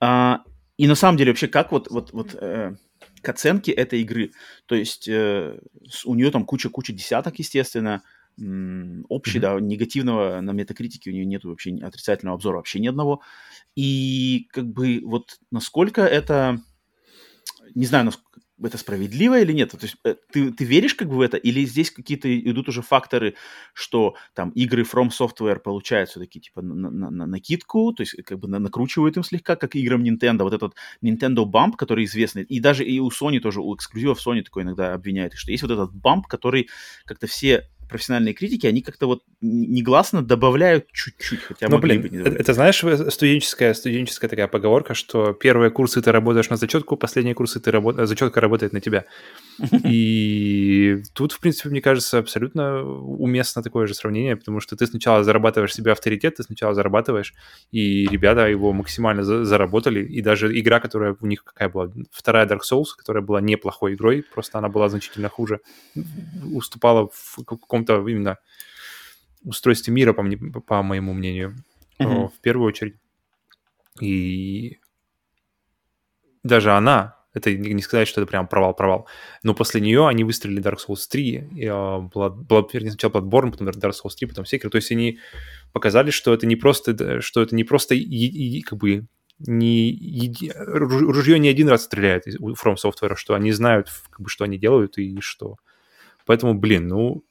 А, 0.01 0.41
и 0.75 0.85
на 0.85 0.95
самом 0.95 1.17
деле 1.17 1.31
вообще 1.31 1.47
как 1.47 1.71
вот, 1.71 1.89
вот, 1.89 2.11
вот 2.11 2.35
э, 2.35 2.75
к 3.21 3.29
оценке 3.29 3.71
этой 3.71 4.01
игры. 4.01 4.31
То 4.65 4.75
есть 4.75 5.07
э, 5.07 5.59
у 6.05 6.15
нее 6.15 6.31
там 6.31 6.45
куча-куча 6.45 6.93
десяток, 6.93 7.39
естественно, 7.39 8.03
общий, 9.09 9.39
mm-hmm. 9.39 9.41
да, 9.41 9.59
негативного 9.59 10.41
на 10.41 10.51
метакритике 10.51 11.09
у 11.09 11.13
нее 11.13 11.25
нет 11.25 11.43
вообще 11.43 11.75
отрицательного 11.81 12.35
обзора 12.35 12.57
вообще 12.57 12.79
ни 12.79 12.87
одного. 12.87 13.21
И 13.75 14.47
как 14.51 14.65
бы 14.67 15.01
вот 15.03 15.39
насколько 15.51 16.01
это, 16.01 16.61
не 17.75 17.85
знаю, 17.85 18.05
насколько, 18.05 18.39
это 18.63 18.77
справедливо 18.77 19.39
или 19.39 19.53
нет? 19.53 19.71
То 19.71 19.77
есть 19.81 19.95
э, 20.03 20.15
ты, 20.31 20.51
ты 20.51 20.63
веришь 20.65 20.95
как 20.95 21.09
бы 21.09 21.15
в 21.17 21.21
это, 21.21 21.37
или 21.37 21.65
здесь 21.65 21.91
какие-то 21.91 22.27
идут 22.39 22.69
уже 22.69 22.81
факторы, 22.81 23.35
что 23.73 24.15
там 24.33 24.49
игры 24.51 24.83
From 24.83 25.09
Software 25.09 25.59
получают 25.59 26.09
все-таки 26.09 26.39
типа 26.39 26.61
на, 26.61 26.89
на, 26.89 27.09
на 27.09 27.25
накидку, 27.25 27.93
то 27.93 28.01
есть 28.01 28.21
как 28.23 28.39
бы 28.39 28.47
на, 28.47 28.59
накручивают 28.59 29.17
им 29.17 29.23
слегка, 29.23 29.55
как 29.55 29.75
играм 29.75 30.03
Nintendo, 30.03 30.43
вот 30.43 30.53
этот 30.53 30.75
Nintendo 31.03 31.45
Bump, 31.45 31.73
который 31.77 32.05
известный, 32.05 32.43
и 32.43 32.59
даже 32.59 32.83
и 32.83 32.99
у 32.99 33.09
Sony 33.09 33.39
тоже, 33.39 33.61
у 33.61 33.75
эксклюзивов 33.75 34.25
Sony 34.25 34.43
такой 34.43 34.63
иногда 34.63 34.93
обвиняют, 34.93 35.33
что 35.33 35.51
есть 35.51 35.63
вот 35.63 35.71
этот 35.71 35.93
бамп, 35.93 36.27
который 36.27 36.69
как-то 37.05 37.27
все 37.27 37.69
профессиональные 37.89 38.33
критики, 38.33 38.67
они 38.67 38.81
как-то 38.81 39.07
вот 39.07 39.23
негласно 39.41 40.21
добавляют 40.21 40.91
чуть-чуть, 40.91 41.41
хотя 41.41 41.67
ну, 41.67 41.79
блин, 41.79 42.01
бы 42.01 42.09
не 42.09 42.17
это, 42.19 42.29
это, 42.29 42.53
знаешь, 42.53 42.83
студенческая, 43.13 43.73
студенческая 43.73 44.27
такая 44.27 44.47
поговорка, 44.47 44.93
что 44.93 45.33
первые 45.33 45.71
курсы 45.71 46.01
ты 46.01 46.11
работаешь 46.11 46.49
на 46.49 46.57
зачетку, 46.57 46.97
последние 46.97 47.35
курсы 47.35 47.59
ты 47.59 47.71
работ... 47.71 47.95
зачетка 47.97 48.41
работает 48.41 48.73
на 48.73 48.79
тебя. 48.79 49.05
И 49.85 51.01
тут, 51.13 51.33
в 51.33 51.39
принципе, 51.39 51.69
мне 51.69 51.81
кажется, 51.81 52.19
абсолютно 52.19 52.83
уместно 52.83 53.61
такое 53.61 53.87
же 53.87 53.93
сравнение, 53.93 54.35
потому 54.35 54.59
что 54.59 54.75
ты 54.75 54.85
сначала 54.87 55.23
зарабатываешь 55.23 55.73
себе 55.73 55.91
авторитет, 55.91 56.35
ты 56.35 56.43
сначала 56.43 56.73
зарабатываешь, 56.73 57.33
и 57.71 58.07
ребята 58.07 58.47
его 58.47 58.71
максимально 58.71 59.23
за 59.23 59.45
заработали, 59.45 60.05
и 60.05 60.21
даже 60.21 60.57
игра, 60.57 60.79
которая 60.79 61.15
у 61.19 61.25
них 61.25 61.43
какая 61.43 61.69
была, 61.69 61.91
вторая 62.11 62.45
Dark 62.45 62.61
Souls, 62.71 62.87
которая 62.97 63.23
была 63.23 63.41
неплохой 63.41 63.95
игрой, 63.95 64.23
просто 64.33 64.57
она 64.57 64.69
была 64.69 64.89
значительно 64.89 65.29
хуже, 65.29 65.59
уступала 66.53 67.09
в 67.11 67.43
каком 67.43 67.78
каком-то 67.83 68.07
именно 68.07 68.37
устройстве 69.43 69.93
мира, 69.93 70.13
по, 70.13 70.21
мне, 70.21 70.37
по 70.37 70.81
моему 70.81 71.13
мнению, 71.13 71.55
mm-hmm. 71.99 72.29
в 72.29 72.41
первую 72.41 72.67
очередь. 72.67 72.95
И 74.01 74.79
даже 76.43 76.71
она, 76.71 77.17
это 77.33 77.55
не 77.55 77.81
сказать, 77.81 78.07
что 78.07 78.21
это 78.21 78.29
прям 78.29 78.47
провал-провал, 78.47 79.07
но 79.43 79.53
после 79.53 79.81
нее 79.81 80.07
они 80.07 80.23
выстрелили 80.23 80.63
Dark 80.63 80.77
Souls 80.77 81.07
3, 81.09 81.49
и, 81.55 81.65
uh, 81.65 82.09
была, 82.13 82.29
была, 82.29 82.65
сначала 82.69 83.11
Bloodborne, 83.11 83.51
потом 83.51 83.67
Dark 83.67 83.93
Souls 83.93 84.15
3, 84.17 84.27
потом 84.27 84.45
Sekiro, 84.45 84.69
то 84.69 84.77
есть 84.77 84.91
они 84.91 85.19
показали, 85.73 86.11
что 86.11 86.33
это 86.33 86.47
не 86.47 86.55
просто, 86.55 87.21
что 87.21 87.41
это 87.41 87.55
не 87.55 87.63
просто 87.63 87.95
и, 87.95 87.99
и, 88.01 88.61
как 88.61 88.79
бы 88.79 89.07
не 89.39 89.89
еди... 89.89 90.51
ружье 90.55 91.39
не 91.39 91.47
один 91.49 91.69
раз 91.69 91.83
стреляет 91.83 92.25
у 92.39 92.51
From 92.53 92.75
Software, 92.75 93.15
что 93.15 93.35
они 93.35 93.51
знают, 93.51 93.89
как 94.09 94.21
бы, 94.21 94.29
что 94.29 94.43
они 94.43 94.57
делают 94.57 94.97
и 94.97 95.19
что. 95.21 95.55
Поэтому, 96.25 96.53
блин, 96.53 96.87
ну, 96.87 97.23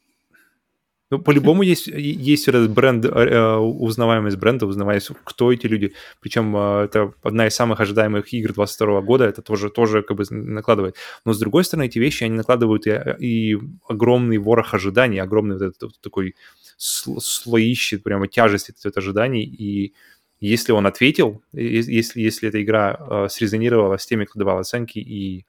ну, 1.10 1.18
по-любому 1.18 1.62
есть, 1.62 1.86
есть 1.86 2.48
этот 2.48 2.70
бренд, 2.70 3.04
э, 3.06 3.08
э, 3.08 3.56
узнаваемость 3.56 4.36
бренда, 4.36 4.66
узнаваемость, 4.66 5.10
кто 5.24 5.50
эти 5.52 5.66
люди. 5.66 5.94
Причем 6.20 6.54
э, 6.54 6.84
это 6.84 7.14
одна 7.22 7.46
из 7.46 7.54
самых 7.54 7.80
ожидаемых 7.80 8.30
игр 8.34 8.52
22 8.52 9.00
года, 9.00 9.24
это 9.24 9.40
тоже, 9.40 9.70
тоже 9.70 10.02
как 10.02 10.18
бы 10.18 10.24
накладывает. 10.30 10.96
Но, 11.24 11.32
с 11.32 11.38
другой 11.38 11.64
стороны, 11.64 11.86
эти 11.86 11.98
вещи, 11.98 12.24
они 12.24 12.34
накладывают 12.34 12.86
и, 12.86 12.90
и 13.20 13.58
огромный 13.88 14.36
ворох 14.36 14.74
ожиданий, 14.74 15.18
огромный 15.18 15.56
вот 15.56 15.62
этот 15.62 15.82
вот 15.82 16.00
такой 16.02 16.34
слоище, 16.76 17.98
прямо 17.98 18.28
тяжесть 18.28 18.68
этих 18.68 18.96
ожиданий, 18.96 19.44
и 19.44 19.94
если 20.40 20.72
он 20.72 20.86
ответил, 20.86 21.42
если, 21.52 22.20
если 22.20 22.48
эта 22.48 22.62
игра 22.62 23.28
срезонировала 23.28 23.96
с 23.96 24.06
теми, 24.06 24.24
кто 24.24 24.38
давал 24.38 24.58
оценки, 24.58 25.00
и 25.00 25.46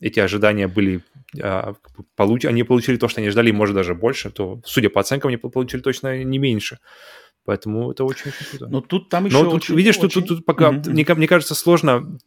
эти 0.00 0.20
ожидания 0.20 0.68
были, 0.68 1.02
а, 1.40 1.74
получ... 2.16 2.44
они 2.44 2.62
получили 2.62 2.96
то, 2.96 3.08
что 3.08 3.20
они 3.20 3.30
ждали, 3.30 3.50
может 3.50 3.74
даже 3.74 3.94
больше, 3.94 4.30
то, 4.30 4.60
судя 4.64 4.90
по 4.90 5.00
оценкам, 5.00 5.28
они 5.28 5.36
получили 5.36 5.80
точно 5.80 6.22
не 6.22 6.38
меньше. 6.38 6.78
Поэтому 7.46 7.92
это 7.92 8.04
очень-очень 8.04 8.44
круто. 8.50 8.66
Но 8.66 8.80
тут 8.80 9.08
там 9.08 9.26
еще 9.26 9.36
Но 9.36 9.44
тут, 9.44 9.54
очень, 9.54 9.76
видишь, 9.76 9.96
очень... 9.98 10.08
тут, 10.08 10.26
тут, 10.26 10.38
тут 10.38 10.44
пока, 10.44 10.72
mm-hmm. 10.72 10.90
мне, 10.90 11.06
мне 11.08 11.28
кажется, 11.28 11.54
сложно, 11.54 12.18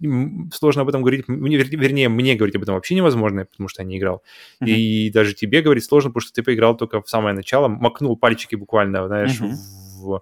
сложно 0.53 0.83
об 0.83 0.89
этом 0.89 1.01
говорить, 1.01 1.25
вернее, 1.27 2.07
мне 2.07 2.35
говорить 2.35 2.55
об 2.55 2.63
этом 2.63 2.75
вообще 2.75 2.95
невозможно, 2.95 3.43
потому 3.43 3.67
что 3.67 3.81
я 3.81 3.87
не 3.87 3.97
играл. 3.97 4.23
Mm-hmm. 4.63 4.69
И 4.69 5.11
даже 5.11 5.33
тебе 5.33 5.61
говорить 5.61 5.83
сложно, 5.83 6.09
потому 6.09 6.21
что 6.21 6.31
ты 6.31 6.41
поиграл 6.41 6.77
только 6.77 7.01
в 7.01 7.09
самое 7.09 7.35
начало, 7.35 7.67
макнул 7.67 8.15
пальчики 8.15 8.55
буквально, 8.55 9.07
знаешь, 9.07 9.41
mm-hmm. 9.41 9.55
в 9.97 10.21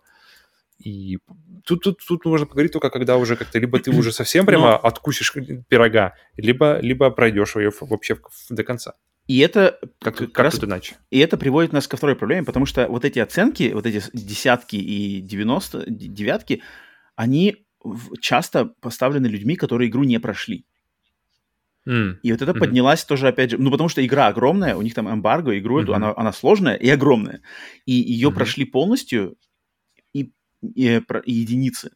и 0.79 1.17
тут, 1.65 1.83
тут, 1.83 1.99
тут 2.07 2.25
можно 2.25 2.45
поговорить 2.45 2.71
только, 2.71 2.89
когда 2.89 3.17
уже 3.17 3.35
как-то 3.35 3.59
либо 3.59 3.79
ты 3.79 3.91
уже 3.91 4.11
совсем 4.11 4.45
прямо 4.45 4.71
Но... 4.71 4.75
откусишь 4.77 5.33
пирога, 5.67 6.13
либо, 6.35 6.79
либо 6.79 7.09
пройдешь 7.09 7.55
ее 7.55 7.71
вообще 7.81 8.17
до 8.49 8.63
конца. 8.63 8.93
И 9.27 9.39
это 9.39 9.77
как, 9.99 10.15
как, 10.15 10.31
как 10.31 10.39
раз, 10.39 10.53
тут 10.55 10.65
иначе. 10.65 10.95
И 11.09 11.19
это 11.19 11.37
приводит 11.37 11.73
нас 11.73 11.87
ко 11.87 11.97
второй 11.97 12.15
проблеме, 12.15 12.45
потому 12.45 12.65
что 12.65 12.87
вот 12.87 13.03
эти 13.03 13.19
оценки, 13.19 13.71
вот 13.73 13.85
эти 13.85 14.01
десятки 14.13 14.77
и 14.77 15.19
90, 15.21 15.85
девятки, 15.87 16.61
они 17.15 17.65
часто 18.21 18.65
поставлены 18.79 19.27
людьми, 19.27 19.55
которые 19.55 19.89
игру 19.89 20.03
не 20.03 20.19
прошли. 20.19 20.65
Mm. 21.87 22.17
И 22.21 22.31
вот 22.31 22.41
это 22.41 22.51
mm-hmm. 22.51 22.59
поднялась 22.59 23.05
тоже, 23.05 23.27
опять 23.29 23.51
же, 23.51 23.57
ну, 23.57 23.71
потому 23.71 23.87
что 23.87 24.05
игра 24.05 24.27
огромная, 24.27 24.75
у 24.75 24.81
них 24.81 24.93
там 24.93 25.09
эмбарго, 25.09 25.57
игру 25.57 25.79
mm-hmm. 25.79 25.83
эту, 25.83 25.93
она, 25.93 26.13
она 26.15 26.33
сложная 26.33 26.75
и 26.75 26.89
огромная. 26.89 27.41
И 27.85 27.93
ее 27.93 28.29
mm-hmm. 28.29 28.33
прошли 28.33 28.65
полностью, 28.65 29.37
единицы. 30.61 31.91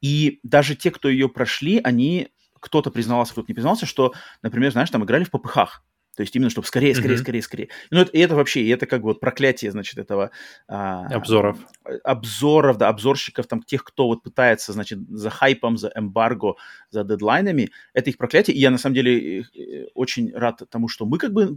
И 0.00 0.40
даже 0.42 0.74
те, 0.74 0.90
кто 0.90 1.08
ее 1.08 1.28
прошли, 1.28 1.80
они 1.82 2.28
кто-то 2.60 2.90
признавался, 2.90 3.32
кто-то 3.32 3.48
не 3.48 3.54
признался, 3.54 3.86
что, 3.86 4.12
например, 4.42 4.72
знаешь, 4.72 4.90
там 4.90 5.04
играли 5.04 5.24
в 5.24 5.30
попыхах. 5.30 5.84
То 6.16 6.20
есть 6.22 6.36
именно, 6.36 6.50
чтобы 6.50 6.66
скорее, 6.66 6.94
скорее, 6.94 7.14
mm-hmm. 7.14 7.18
скорее, 7.18 7.42
скорее. 7.42 7.68
Ну, 7.90 8.00
это, 8.00 8.10
и 8.10 8.18
это 8.18 8.34
вообще, 8.34 8.62
и 8.62 8.68
это 8.68 8.86
как 8.86 9.00
бы 9.00 9.08
вот 9.08 9.20
проклятие, 9.20 9.70
значит, 9.70 9.98
этого... 9.98 10.30
А, 10.68 11.06
обзоров. 11.06 11.58
Обзоров, 12.04 12.76
да, 12.76 12.88
обзорщиков, 12.88 13.46
там, 13.46 13.62
тех, 13.62 13.82
кто 13.82 14.08
вот 14.08 14.22
пытается, 14.22 14.72
значит, 14.72 14.98
за 15.08 15.30
хайпом, 15.30 15.78
за 15.78 15.90
эмбарго, 15.94 16.56
за 16.90 17.04
дедлайнами. 17.04 17.70
Это 17.94 18.10
их 18.10 18.18
проклятие, 18.18 18.56
и 18.56 18.60
я, 18.60 18.70
на 18.70 18.78
самом 18.78 18.94
деле, 18.94 19.40
э, 19.40 19.86
очень 19.94 20.32
рад 20.34 20.62
тому, 20.70 20.88
что 20.88 21.06
мы 21.06 21.18
как 21.18 21.32
бы 21.32 21.56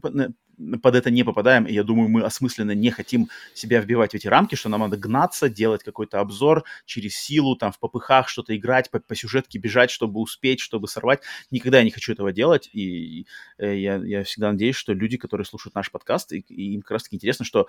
под 0.82 0.96
это 0.96 1.12
не 1.12 1.24
попадаем, 1.24 1.66
и 1.66 1.74
я 1.74 1.84
думаю, 1.84 2.10
мы 2.10 2.24
осмысленно 2.24 2.72
не 2.72 2.90
хотим 2.90 3.30
себя 3.54 3.82
вбивать 3.82 4.12
в 4.12 4.16
эти 4.16 4.28
рамки, 4.28 4.56
что 4.56 4.70
нам 4.70 4.82
надо 4.82 4.98
гнаться, 4.98 5.50
делать 5.50 5.84
какой-то 5.84 6.20
обзор 6.20 6.64
через 6.86 7.18
силу, 7.18 7.56
там, 7.56 7.72
в 7.72 7.80
попыхах 7.80 8.30
что-то 8.30 8.56
играть, 8.56 8.90
по, 8.90 9.00
по 9.00 9.16
сюжетке 9.16 9.60
бежать, 9.60 9.92
чтобы 9.92 10.22
успеть, 10.22 10.60
чтобы 10.60 10.88
сорвать. 10.88 11.22
Никогда 11.52 11.80
я 11.80 11.84
не 11.84 11.92
хочу 11.92 12.14
этого 12.14 12.32
делать, 12.32 12.70
и, 12.72 13.20
и 13.22 13.28
э, 13.58 13.78
я, 13.78 13.96
я 13.98 14.24
всегда 14.24 14.45
всегда 14.46 14.52
надеюсь, 14.52 14.76
что 14.76 14.94
люди, 14.94 15.18
которые 15.18 15.46
слушают 15.46 15.76
наш 15.76 15.92
подкаст, 15.92 16.32
и, 16.34 16.40
и 16.40 16.74
им 16.74 16.82
как 16.82 16.92
раз-таки 16.92 17.16
интересно, 17.16 17.46
что 17.46 17.68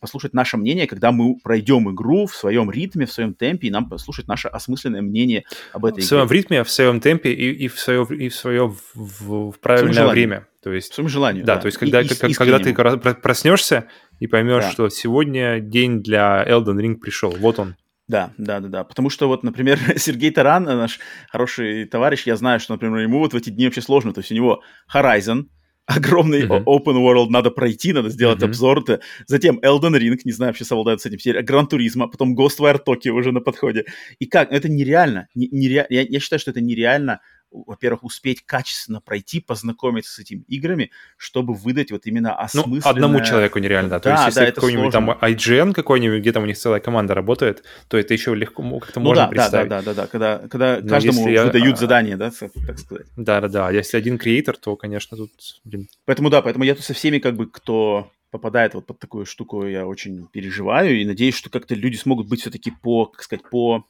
послушать 0.00 0.34
наше 0.34 0.56
мнение, 0.56 0.86
когда 0.86 1.12
мы 1.12 1.36
пройдем 1.42 1.90
игру 1.90 2.26
в 2.26 2.34
своем 2.34 2.70
ритме, 2.70 3.06
в 3.06 3.12
своем 3.12 3.34
темпе, 3.34 3.68
и 3.68 3.70
нам 3.70 3.88
послушать 3.88 4.28
наше 4.28 4.48
осмысленное 4.48 5.02
мнение 5.02 5.44
об 5.72 5.84
этой 5.84 5.94
в 5.94 5.96
игре. 5.96 6.04
В 6.04 6.08
своем 6.08 6.30
ритме, 6.30 6.64
в 6.64 6.70
своем 6.70 7.00
темпе 7.00 7.32
и, 7.32 7.64
и 7.64 7.68
в 7.68 7.78
свое, 7.78 8.06
и 8.10 8.28
в 8.28 8.34
свое 8.34 8.68
в, 8.94 9.52
в 9.52 9.58
правильное 9.60 10.08
время. 10.08 10.48
То 10.62 10.72
есть, 10.72 10.92
в 10.92 10.94
своем 10.94 11.08
желании. 11.08 11.42
Да, 11.42 11.54
да. 11.54 11.60
то 11.62 11.66
есть 11.66 11.78
когда, 11.78 12.00
и, 12.00 12.08
как, 12.08 12.32
когда 12.32 12.58
ты 12.58 12.74
проснешься 13.14 13.88
и 14.18 14.26
поймешь, 14.26 14.64
да. 14.64 14.70
что 14.70 14.88
сегодня 14.88 15.60
день 15.60 16.02
для 16.02 16.44
Elden 16.46 16.78
Ring 16.80 16.96
пришел, 16.96 17.30
вот 17.30 17.58
он. 17.58 17.76
Да, 18.08 18.32
да, 18.38 18.58
да, 18.60 18.68
да. 18.68 18.84
Потому 18.84 19.10
что 19.10 19.28
вот, 19.28 19.44
например, 19.44 19.78
Сергей 19.96 20.30
Таран, 20.30 20.64
наш 20.64 20.98
хороший 21.30 21.84
товарищ, 21.84 22.26
я 22.26 22.36
знаю, 22.36 22.58
что, 22.58 22.72
например, 22.72 22.98
ему 23.00 23.18
вот 23.18 23.34
в 23.34 23.36
эти 23.36 23.50
дни 23.50 23.66
вообще 23.66 23.82
сложно. 23.82 24.12
То 24.14 24.20
есть 24.20 24.32
у 24.32 24.34
него 24.34 24.62
Horizon, 24.92 25.44
огромный 25.88 26.42
uh-huh. 26.42 26.64
open 26.64 26.96
world, 26.96 27.30
надо 27.30 27.50
пройти, 27.50 27.92
надо 27.92 28.10
сделать 28.10 28.40
uh-huh. 28.40 28.48
обзор. 28.48 28.78
-то. 28.78 29.00
Затем 29.26 29.58
Elden 29.58 29.96
Ring, 29.98 30.20
не 30.24 30.32
знаю, 30.32 30.50
вообще 30.50 30.64
совладают 30.64 31.00
с 31.00 31.06
этим 31.06 31.18
серией, 31.18 31.42
Гран 31.42 31.66
Туризма, 31.66 32.08
потом 32.08 32.36
Ghostwire 32.36 32.78
Tokyo 32.86 33.10
уже 33.12 33.32
на 33.32 33.40
подходе. 33.40 33.84
И 34.18 34.26
как? 34.26 34.52
Это 34.52 34.68
нереально. 34.68 35.28
нереально. 35.34 35.86
Я, 35.90 36.02
я 36.02 36.20
считаю, 36.20 36.40
что 36.40 36.50
это 36.50 36.60
нереально 36.60 37.20
во-первых, 37.50 38.04
успеть 38.04 38.44
качественно 38.44 39.00
пройти, 39.00 39.40
познакомиться 39.40 40.12
с 40.12 40.18
этими 40.18 40.42
играми, 40.48 40.90
чтобы 41.16 41.54
выдать 41.54 41.90
вот 41.90 42.06
именно 42.06 42.34
осмысленное... 42.34 42.82
Ну, 42.84 42.90
одному 42.90 43.24
человеку 43.24 43.58
нереально, 43.58 43.90
да. 43.90 44.00
То 44.00 44.08
да, 44.10 44.14
есть, 44.26 44.36
если 44.36 44.46
да, 44.46 44.52
какой-нибудь 44.52 44.92
там 44.92 45.10
IGN 45.10 45.72
какой-нибудь, 45.72 46.20
где 46.20 46.32
там 46.32 46.42
у 46.42 46.46
них 46.46 46.58
целая 46.58 46.80
команда 46.80 47.14
работает, 47.14 47.64
то 47.88 47.96
это 47.96 48.14
еще 48.14 48.34
легко 48.34 48.62
как-то 48.78 49.00
ну, 49.00 49.06
можно 49.06 49.24
да, 49.24 49.28
представить. 49.28 49.68
Да, 49.68 49.82
да, 49.82 49.94
да, 49.94 50.02
да, 50.02 50.06
когда, 50.06 50.38
когда 50.48 50.82
каждому 50.82 51.24
выдают 51.24 51.54
я... 51.54 51.76
задание, 51.76 52.16
да, 52.16 52.30
так 52.30 52.78
сказать. 52.78 53.06
Да, 53.16 53.40
да, 53.40 53.48
да. 53.48 53.70
Если 53.70 53.96
один 53.96 54.18
креатор, 54.18 54.56
то, 54.56 54.76
конечно, 54.76 55.16
тут... 55.16 55.30
Блин. 55.64 55.88
Поэтому, 56.04 56.30
да, 56.30 56.42
поэтому 56.42 56.64
я 56.64 56.74
тут 56.74 56.84
со 56.84 56.94
всеми, 56.94 57.18
как 57.18 57.36
бы, 57.36 57.46
кто 57.46 58.10
попадает 58.30 58.74
вот 58.74 58.86
под 58.86 58.98
такую 58.98 59.26
штуку, 59.26 59.66
я 59.66 59.86
очень 59.86 60.26
переживаю 60.26 61.00
и 61.00 61.04
надеюсь, 61.04 61.34
что 61.34 61.50
как-то 61.50 61.74
люди 61.74 61.96
смогут 61.96 62.28
быть 62.28 62.40
все-таки 62.40 62.70
по, 62.70 63.06
как 63.06 63.22
сказать, 63.22 63.48
по 63.48 63.86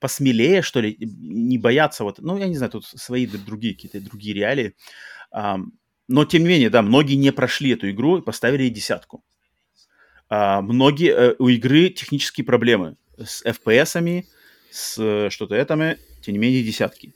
посмелее, 0.00 0.62
что 0.62 0.80
ли, 0.80 0.96
не 0.98 1.58
бояться 1.58 2.04
вот, 2.04 2.18
ну, 2.18 2.38
я 2.38 2.46
не 2.46 2.56
знаю, 2.56 2.72
тут 2.72 2.86
свои 2.86 3.26
другие 3.26 3.74
какие-то 3.74 4.00
другие 4.00 4.34
реалии. 4.34 4.74
но, 5.32 6.24
тем 6.24 6.42
не 6.42 6.48
менее, 6.48 6.70
да, 6.70 6.82
многие 6.82 7.14
не 7.14 7.32
прошли 7.32 7.70
эту 7.70 7.90
игру 7.90 8.18
и 8.18 8.22
поставили 8.22 8.62
ей 8.62 8.70
десятку. 8.70 9.22
А, 10.30 10.60
многие, 10.60 11.12
э, 11.12 11.34
у 11.38 11.48
игры 11.48 11.88
технические 11.88 12.44
проблемы 12.44 12.96
с 13.16 13.42
FPS-ами, 13.44 14.26
с 14.70 14.98
э, 14.98 15.30
что-то 15.30 15.54
этими, 15.54 15.96
тем 16.22 16.34
не 16.34 16.38
менее, 16.38 16.62
десятки. 16.62 17.14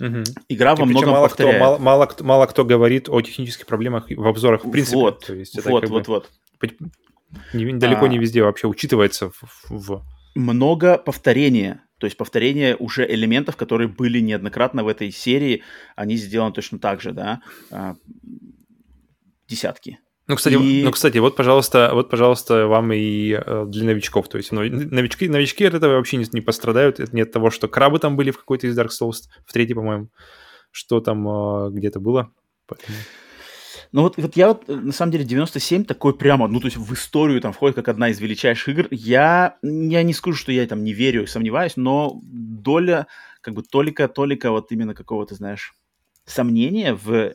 Угу. 0.00 0.24
Игра 0.48 0.74
во 0.74 0.84
многом 0.84 1.10
мало 1.10 1.28
повторяет. 1.28 1.56
Кто, 1.56 1.64
мало, 1.64 1.78
мало, 1.78 2.16
мало 2.20 2.46
кто 2.46 2.64
говорит 2.64 3.08
о 3.08 3.20
технических 3.22 3.66
проблемах 3.66 4.06
в 4.10 4.26
обзорах 4.26 4.64
в 4.64 4.70
принципе. 4.70 4.96
Вот, 4.96 5.24
То 5.26 5.34
есть 5.34 5.64
вот, 5.64 5.88
вот, 5.88 6.08
вот. 6.08 6.30
Не, 7.52 7.72
далеко 7.72 8.04
а... 8.04 8.08
не 8.08 8.18
везде 8.18 8.42
вообще 8.42 8.66
учитывается 8.66 9.30
в, 9.30 9.42
в 9.70 10.04
много 10.34 10.98
повторения. 10.98 11.84
То 11.98 12.06
есть 12.06 12.16
повторение 12.16 12.76
уже 12.76 13.06
элементов, 13.10 13.56
которые 13.56 13.88
были 13.88 14.20
неоднократно 14.20 14.84
в 14.84 14.88
этой 14.88 15.10
серии, 15.10 15.62
они 15.96 16.16
сделаны 16.16 16.52
точно 16.52 16.78
так 16.78 17.00
же, 17.00 17.12
да, 17.12 17.40
а, 17.70 17.94
десятки. 19.48 20.00
Ну, 20.26 20.36
кстати, 20.36 20.54
и... 20.54 20.82
ну, 20.82 20.90
кстати, 20.90 21.18
вот, 21.18 21.36
пожалуйста, 21.36 21.90
вот, 21.92 22.08
пожалуйста, 22.08 22.66
вам 22.66 22.92
и 22.92 23.32
э, 23.32 23.64
для 23.68 23.84
новичков. 23.84 24.28
То 24.28 24.38
есть 24.38 24.52
ну, 24.52 24.62
новички, 24.62 25.28
новички 25.28 25.64
от 25.66 25.74
этого 25.74 25.96
вообще 25.96 26.16
не, 26.16 26.24
не 26.32 26.40
пострадают. 26.40 26.98
Это 26.98 27.14
не 27.14 27.22
от 27.22 27.32
того, 27.32 27.50
что 27.50 27.68
крабы 27.68 27.98
там 27.98 28.16
были 28.16 28.30
в 28.30 28.38
какой-то 28.38 28.66
из 28.66 28.78
Dark 28.78 28.88
Souls, 28.88 29.28
в 29.46 29.52
третьей, 29.52 29.74
по-моему, 29.74 30.08
что 30.70 31.00
там 31.00 31.28
э, 31.28 31.70
где-то 31.72 32.00
было. 32.00 32.32
Поэтому... 32.66 32.96
Ну 33.94 34.02
вот, 34.02 34.16
вот 34.16 34.36
я 34.36 34.48
вот, 34.48 34.66
на 34.66 34.90
самом 34.90 35.12
деле, 35.12 35.24
97 35.24 35.84
такой 35.84 36.18
прямо, 36.18 36.48
ну 36.48 36.58
то 36.58 36.66
есть 36.66 36.76
в 36.76 36.92
историю 36.92 37.40
там 37.40 37.52
входит 37.52 37.76
как 37.76 37.86
одна 37.86 38.08
из 38.08 38.18
величайших 38.18 38.70
игр. 38.70 38.88
Я, 38.90 39.56
я 39.62 40.02
не 40.02 40.12
скажу, 40.12 40.36
что 40.36 40.50
я 40.50 40.66
там 40.66 40.82
не 40.82 40.92
верю 40.92 41.22
и 41.22 41.26
сомневаюсь, 41.26 41.76
но 41.76 42.20
доля, 42.24 43.06
как 43.40 43.54
бы 43.54 43.62
толика, 43.62 44.08
толика 44.08 44.50
вот 44.50 44.72
именно 44.72 44.94
какого-то, 44.94 45.36
знаешь, 45.36 45.74
сомнения 46.24 46.94
в 46.94 47.12
э, 47.12 47.34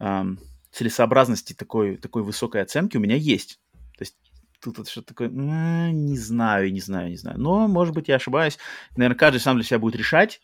э, 0.00 0.24
целесообразности 0.70 1.54
такой, 1.54 1.96
такой 1.96 2.22
высокой 2.22 2.60
оценки 2.60 2.98
у 2.98 3.00
меня 3.00 3.16
есть. 3.16 3.60
То 3.96 4.02
есть 4.02 4.18
тут 4.60 4.76
вот 4.76 4.90
что-то 4.90 5.14
такое, 5.14 5.30
не 5.30 6.18
знаю, 6.18 6.70
не 6.70 6.80
знаю, 6.80 7.08
не 7.08 7.16
знаю. 7.16 7.40
Но, 7.40 7.66
может 7.66 7.94
быть, 7.94 8.08
я 8.08 8.16
ошибаюсь. 8.16 8.58
Наверное, 8.94 9.16
каждый 9.16 9.38
сам 9.38 9.56
для 9.56 9.64
себя 9.64 9.78
будет 9.78 9.96
решать. 9.96 10.42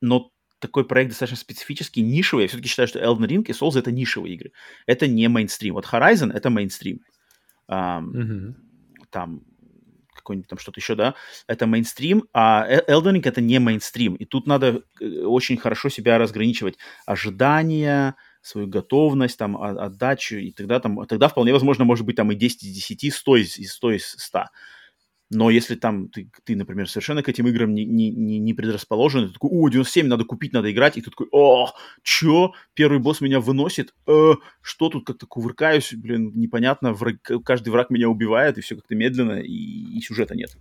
Но 0.00 0.32
такой 0.58 0.84
проект 0.84 1.10
достаточно 1.10 1.36
специфический, 1.36 2.02
нишевый. 2.02 2.44
Я 2.44 2.48
все-таки 2.48 2.68
считаю, 2.68 2.88
что 2.88 2.98
Elden 2.98 3.26
Ring 3.26 3.44
и 3.46 3.52
Souls— 3.52 3.72
это 3.78 3.92
нишевые 3.92 4.34
игры. 4.34 4.52
Это 4.86 5.06
не 5.06 5.28
мейнстрим. 5.28 5.74
Вот 5.74 5.86
Horizon— 5.86 6.32
это 6.34 6.50
мейнстрим. 6.50 7.00
Um, 7.68 8.12
mm-hmm. 8.12 8.54
Там 9.10 9.42
какой-нибудь 10.14 10.48
там 10.48 10.58
что-то 10.58 10.80
еще, 10.80 10.96
да, 10.96 11.14
это 11.46 11.66
мейнстрим, 11.66 12.24
а 12.32 12.66
Elden 12.68 13.14
Ring— 13.14 13.22
это 13.24 13.40
не 13.40 13.60
мейнстрим. 13.60 14.14
И 14.16 14.24
тут 14.24 14.46
надо 14.46 14.82
э, 15.00 15.20
очень 15.22 15.56
хорошо 15.56 15.88
себя 15.88 16.18
разграничивать. 16.18 16.78
Ожидания, 17.06 18.16
свою 18.42 18.66
готовность, 18.66 19.38
там, 19.38 19.56
отдачу, 19.56 20.36
и 20.36 20.50
тогда, 20.52 20.80
там, 20.80 21.06
тогда 21.06 21.28
вполне 21.28 21.52
возможно, 21.52 21.84
может 21.84 22.04
быть, 22.04 22.16
там 22.16 22.32
и 22.32 22.34
10 22.34 22.64
из 22.64 22.72
10, 22.72 23.14
100 23.14 23.36
из, 23.36 23.72
100 23.72 23.92
из 23.92 24.06
100. 24.18 24.44
Но 25.30 25.50
если 25.50 25.74
там 25.74 26.08
ты, 26.08 26.30
ты 26.44 26.54
например, 26.54 26.88
совершенно 26.88 27.22
к 27.22 27.28
этим 27.28 27.48
играм 27.48 27.74
не, 27.74 27.84
не, 27.84 28.10
не, 28.10 28.38
не 28.38 28.54
предрасположен, 28.54 29.26
ты 29.26 29.32
такой, 29.32 29.50
о, 29.50 29.68
97, 29.68 30.06
надо 30.06 30.24
купить, 30.24 30.52
надо 30.52 30.70
играть, 30.70 30.96
и 30.96 31.00
ты 31.00 31.10
такой, 31.10 31.26
о, 31.32 31.72
чё, 32.02 32.52
первый 32.74 33.00
босс 33.00 33.20
меня 33.20 33.40
выносит, 33.40 33.92
э, 34.06 34.34
что 34.60 34.88
тут 34.88 35.04
как-то 35.04 35.26
кувыркаюсь, 35.26 35.94
блин, 35.94 36.30
непонятно, 36.36 36.92
враг, 36.92 37.16
каждый 37.44 37.70
враг 37.70 37.90
меня 37.90 38.08
убивает, 38.08 38.56
и 38.58 38.60
все 38.60 38.76
как-то 38.76 38.94
медленно, 38.94 39.40
и, 39.40 39.98
и 39.98 40.00
сюжета 40.00 40.36
нет. 40.36 40.56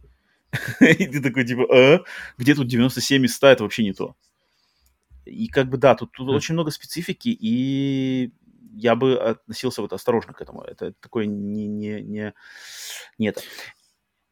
И 0.79 1.05
ты 1.07 1.21
такой, 1.21 1.45
типа, 1.45 1.67
э, 1.75 1.99
где 2.37 2.55
тут 2.55 2.67
97 2.67 3.25
из 3.25 3.35
100, 3.35 3.47
это 3.47 3.63
вообще 3.63 3.83
не 3.83 3.93
то. 3.93 4.15
И 5.25 5.47
как 5.47 5.69
бы, 5.69 5.77
да, 5.77 5.95
тут, 5.95 6.11
тут 6.13 6.29
очень 6.29 6.53
много 6.53 6.71
специфики, 6.71 7.29
и 7.29 8.31
я 8.75 8.95
бы 8.95 9.17
относился 9.17 9.81
вот 9.81 9.93
осторожно 9.93 10.33
к 10.33 10.41
этому. 10.41 10.61
Это 10.61 10.93
такое 10.93 11.25
не, 11.25 11.67
не, 11.67 12.01
не, 12.01 12.33
не 13.17 13.27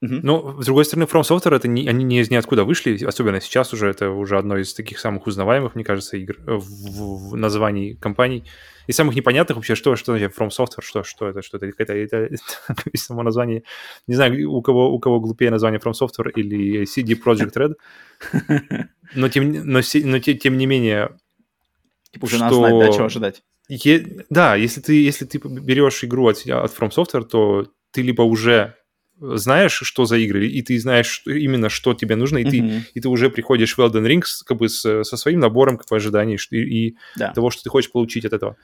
Uh-huh. 0.03 0.19
Но, 0.21 0.61
с 0.61 0.65
другой 0.65 0.83
стороны, 0.83 1.05
From 1.05 1.21
Software, 1.21 1.55
это 1.55 1.69
не, 1.69 1.87
они 1.87 2.03
не 2.03 2.19
из 2.19 2.29
ниоткуда 2.29 2.65
вышли, 2.65 3.01
особенно 3.05 3.39
сейчас 3.39 3.71
уже, 3.71 3.87
это 3.87 4.09
уже 4.09 4.37
одно 4.37 4.57
из 4.57 4.73
таких 4.73 4.99
самых 4.99 5.27
узнаваемых, 5.27 5.75
мне 5.75 5.85
кажется, 5.85 6.17
игр 6.17 6.35
э, 6.45 6.55
в, 6.55 7.29
в 7.29 7.37
названии 7.37 7.93
компаний. 7.93 8.43
И 8.87 8.91
самых 8.91 9.15
непонятных 9.15 9.55
вообще, 9.55 9.75
что, 9.75 9.95
что 9.95 10.11
значит 10.11 10.37
From 10.37 10.49
Software, 10.49 10.83
что, 10.83 11.03
что 11.03 11.29
это, 11.29 11.41
что 11.41 11.55
это, 11.55 11.67
это, 11.67 11.93
это, 11.93 12.17
это, 12.17 12.43
это 12.85 12.97
само 12.97 13.23
название. 13.23 13.63
Не 14.07 14.15
знаю, 14.15 14.51
у 14.51 14.61
кого, 14.61 14.91
у 14.93 14.99
кого 14.99 15.21
глупее 15.21 15.51
название 15.51 15.79
From 15.79 15.93
Software 15.93 16.31
или 16.35 16.83
CD 16.83 17.17
Project 17.17 17.53
Red, 17.55 18.87
но 19.15 19.29
тем, 19.29 19.53
но, 19.53 19.79
но 19.79 20.19
тем, 20.19 20.37
тем 20.37 20.57
не 20.57 20.65
менее... 20.65 21.11
Типа 22.11 22.25
уже 22.25 22.35
что... 22.35 22.43
надо 22.43 22.55
знать, 22.57 22.79
да, 22.79 22.91
чего 22.91 23.05
ожидать. 23.05 23.43
Е... 23.69 24.25
Да, 24.29 24.55
если 24.55 24.81
ты, 24.81 25.01
если 25.01 25.25
ты 25.25 25.39
берешь 25.39 26.03
игру 26.03 26.27
от, 26.27 26.39
от 26.45 26.77
From 26.77 26.89
Software, 26.89 27.23
то 27.23 27.67
ты 27.91 28.01
либо 28.01 28.23
уже 28.23 28.75
знаешь, 29.35 29.79
что 29.83 30.05
за 30.05 30.17
игры, 30.17 30.47
и 30.47 30.61
ты 30.61 30.79
знаешь 30.79 31.23
именно, 31.25 31.69
что 31.69 31.93
тебе 31.93 32.15
нужно, 32.15 32.39
и, 32.39 32.43
mm-hmm. 32.43 32.49
ты, 32.49 32.87
и 32.93 33.01
ты 33.01 33.09
уже 33.09 33.29
приходишь 33.29 33.77
в 33.77 33.79
Elden 33.79 34.05
Ring 34.05 34.23
как 34.45 34.57
бы 34.57 34.67
с, 34.67 35.03
со 35.03 35.17
своим 35.17 35.39
набором 35.39 35.77
как 35.77 35.87
бы, 35.89 35.95
ожиданий 35.95 36.37
и, 36.51 36.57
и 36.57 36.97
да. 37.15 37.31
того, 37.31 37.49
что 37.49 37.63
ты 37.63 37.69
хочешь 37.69 37.91
получить 37.91 38.25
от 38.25 38.33
этого. 38.33 38.57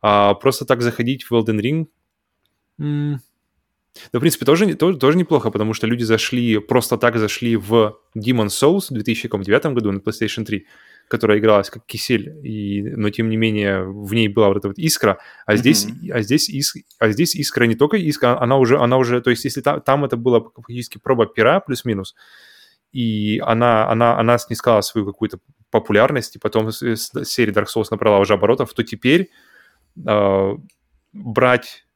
А 0.00 0.34
просто 0.34 0.64
так 0.64 0.82
заходить 0.82 1.24
в 1.24 1.32
Elden 1.32 1.60
Ring... 1.60 1.86
М- 2.78 3.20
да, 4.12 4.18
в 4.18 4.20
принципе, 4.20 4.44
тоже, 4.44 4.74
тоже, 4.74 4.98
тоже 4.98 5.18
неплохо, 5.18 5.50
потому 5.50 5.74
что 5.74 5.86
люди 5.86 6.04
зашли, 6.04 6.58
просто 6.58 6.96
так 6.96 7.18
зашли 7.18 7.56
в 7.56 7.98
Demon's 8.16 8.48
Souls 8.48 8.86
в 8.90 8.94
2009 8.94 9.66
году 9.74 9.92
на 9.92 9.98
PlayStation 9.98 10.44
3, 10.44 10.66
которая 11.08 11.38
игралась 11.38 11.70
как 11.70 11.84
кисель, 11.86 12.38
и, 12.46 12.82
но 12.82 13.10
тем 13.10 13.30
не 13.30 13.36
менее 13.36 13.84
в 13.84 14.12
ней 14.14 14.28
была 14.28 14.48
вот 14.48 14.58
эта 14.58 14.68
вот 14.68 14.78
искра, 14.78 15.18
а 15.46 15.56
здесь, 15.56 15.86
mm-hmm. 15.86 16.12
а 16.12 16.22
здесь, 16.22 16.48
ис, 16.48 16.74
а 16.98 17.10
здесь 17.10 17.34
искра 17.34 17.64
не 17.64 17.74
только 17.74 17.96
искра, 17.96 18.40
она 18.40 18.56
уже, 18.56 18.78
она 18.78 18.96
уже, 18.98 19.20
то 19.20 19.30
есть 19.30 19.44
если 19.44 19.60
там, 19.60 19.80
там 19.80 20.04
это 20.04 20.16
было 20.16 20.50
фактически 20.54 20.98
проба 20.98 21.26
пера 21.26 21.60
плюс-минус, 21.60 22.14
и 22.92 23.40
она, 23.44 23.88
она, 23.88 24.18
она 24.18 24.38
снискала 24.38 24.82
свою 24.82 25.06
какую-то 25.06 25.38
популярность, 25.70 26.36
и 26.36 26.38
потом 26.38 26.70
серия 26.72 27.52
Dark 27.52 27.66
Souls 27.74 27.86
набрала 27.90 28.18
уже 28.18 28.34
оборотов, 28.34 28.72
то 28.74 28.82
теперь 28.84 29.30
э, 30.06 30.56
брать 31.12 31.86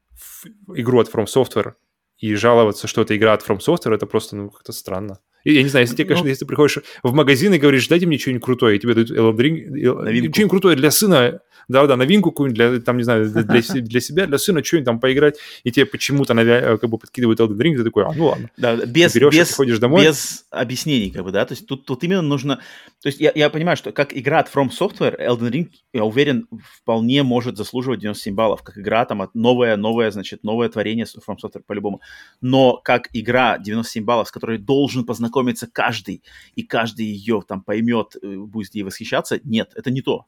игру 0.75 1.01
от 1.01 1.13
From 1.13 1.27
Software 1.27 1.75
и 2.19 2.35
жаловаться, 2.35 2.87
что 2.87 3.03
это 3.03 3.17
игра 3.17 3.33
от 3.33 3.47
From 3.47 3.59
Software, 3.59 3.95
это 3.95 4.07
просто, 4.07 4.37
ну, 4.37 4.51
как-то 4.51 4.73
странно. 4.73 5.19
Я, 5.45 5.63
не 5.63 5.69
знаю, 5.69 5.85
если 5.85 5.97
тебе, 5.97 6.07
конечно, 6.07 6.25
ну, 6.25 6.29
если 6.31 6.41
ты 6.41 6.47
приходишь 6.47 6.79
в 7.03 7.13
магазин 7.13 7.53
и 7.55 7.59
говоришь, 7.59 7.89
дайте 7.89 8.07
мне 8.07 8.19
что-нибудь 8.19 8.45
крутое, 8.45 8.77
и 8.77 8.79
тебе 8.79 8.95
дают 8.95 9.11
Elden 9.11 9.37
Ring, 9.37 10.33
что-нибудь 10.33 10.51
крутое 10.51 10.77
для 10.77 10.91
сына, 10.91 11.41
да-да, 11.69 11.97
новинку 11.97 12.31
какую-нибудь 12.31 12.57
для, 12.57 12.81
там, 12.81 12.97
не 12.97 13.03
знаю, 13.03 13.29
для, 13.31 13.43
для 13.43 13.61
себя, 14.01 14.27
для 14.27 14.39
сына, 14.39 14.63
что-нибудь 14.63 14.87
там 14.87 15.01
поиграть, 15.01 15.37
и 15.65 15.71
тебе 15.71 15.87
почему-то 15.87 16.35
навя... 16.35 16.77
как 16.79 16.91
бы 16.91 16.99
подкидывают 16.99 17.41
Elden 17.41 17.59
Ring, 17.59 17.77
ты 17.77 17.85
такой, 17.85 18.05
а, 18.05 18.13
ну 18.13 18.27
ладно. 18.27 18.51
Да, 18.57 18.77
без, 18.77 19.15
берешь, 19.15 19.35
без, 19.35 19.55
ходишь 19.55 19.79
домой. 19.79 20.05
без 20.05 20.45
объяснений, 20.51 21.11
как 21.11 21.25
бы, 21.25 21.33
да, 21.33 21.45
то 21.45 21.53
есть 21.53 21.67
тут, 21.67 21.85
тут 21.85 22.05
именно 22.05 22.23
нужно, 22.23 22.57
то 23.01 23.09
есть 23.09 23.21
я, 23.21 23.33
я 23.35 23.51
понимаю, 23.51 23.77
что 23.77 23.93
как 23.93 24.17
игра 24.17 24.41
от 24.41 24.53
From 24.53 24.71
Software, 24.71 25.19
Elden 25.19 25.51
Ring, 25.51 25.69
я 25.93 26.05
уверен, 26.05 26.47
вполне 26.81 27.23
может 27.23 27.57
заслуживать 27.57 28.01
97 28.01 28.35
баллов, 28.35 28.63
как 28.63 28.79
игра 28.79 29.05
там 29.05 29.23
от 29.23 29.35
новое, 29.35 29.77
новое, 29.77 30.11
значит, 30.11 30.45
новое 30.45 30.69
творение 30.69 31.07
From 31.07 31.37
Software 31.43 31.63
по-любому, 31.67 32.01
но 32.41 32.81
как 32.83 33.09
игра 33.13 33.59
97 33.59 34.05
баллов, 34.05 34.29
с 34.29 34.31
которой 34.31 34.59
должен 34.59 35.05
познакомиться 35.05 35.32
каждый, 35.67 36.23
и 36.55 36.63
каждый 36.63 37.07
ее 37.07 37.43
там 37.47 37.63
поймет, 37.63 38.17
э, 38.23 38.37
будет 38.37 38.75
ей 38.75 38.83
восхищаться, 38.83 39.41
нет, 39.45 39.73
это 39.75 39.91
не 39.91 40.03
то. 40.03 40.27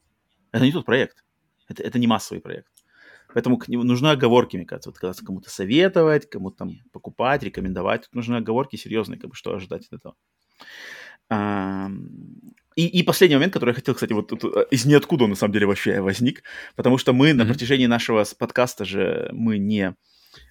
Это 0.51 0.65
не 0.65 0.71
тот 0.71 0.85
проект. 0.85 1.23
Это, 1.67 1.83
это 1.83 1.99
не 1.99 2.07
массовый 2.07 2.41
проект. 2.41 2.71
Поэтому 3.33 3.57
к 3.57 3.67
нему 3.67 3.83
нужны 3.83 4.07
оговорки, 4.07 4.55
мне 4.55 4.65
кажется. 4.65 4.89
Вот 4.89 4.99
когда 4.99 5.13
кому-то 5.13 5.49
советовать, 5.49 6.29
кому-то 6.29 6.57
там 6.57 6.79
покупать, 6.93 7.43
рекомендовать. 7.43 8.03
Тут 8.03 8.15
нужны 8.15 8.37
оговорки 8.37 8.77
серьезные, 8.77 9.19
как 9.19 9.31
бы, 9.31 9.35
что 9.35 9.53
ожидать 9.53 9.85
от 9.87 9.99
этого. 9.99 10.15
А, 11.29 11.89
и, 12.75 12.87
и 12.87 13.03
последний 13.03 13.35
момент, 13.35 13.53
который 13.53 13.71
я 13.71 13.75
хотел, 13.75 13.93
кстати, 13.93 14.13
вот 14.13 14.27
тут 14.27 14.43
э, 14.43 14.65
из 14.69 14.85
ниоткуда 14.85 15.23
он 15.23 15.31
на 15.31 15.35
самом 15.35 15.53
деле 15.53 15.65
вообще 15.65 16.01
возник, 16.01 16.43
потому 16.75 16.97
что 16.97 17.13
мы 17.13 17.31
mm-hmm. 17.31 17.33
на 17.33 17.45
протяжении 17.45 17.87
нашего 17.87 18.23
подкаста 18.37 18.85
же 18.85 19.29
мы 19.33 19.57
не 19.57 19.95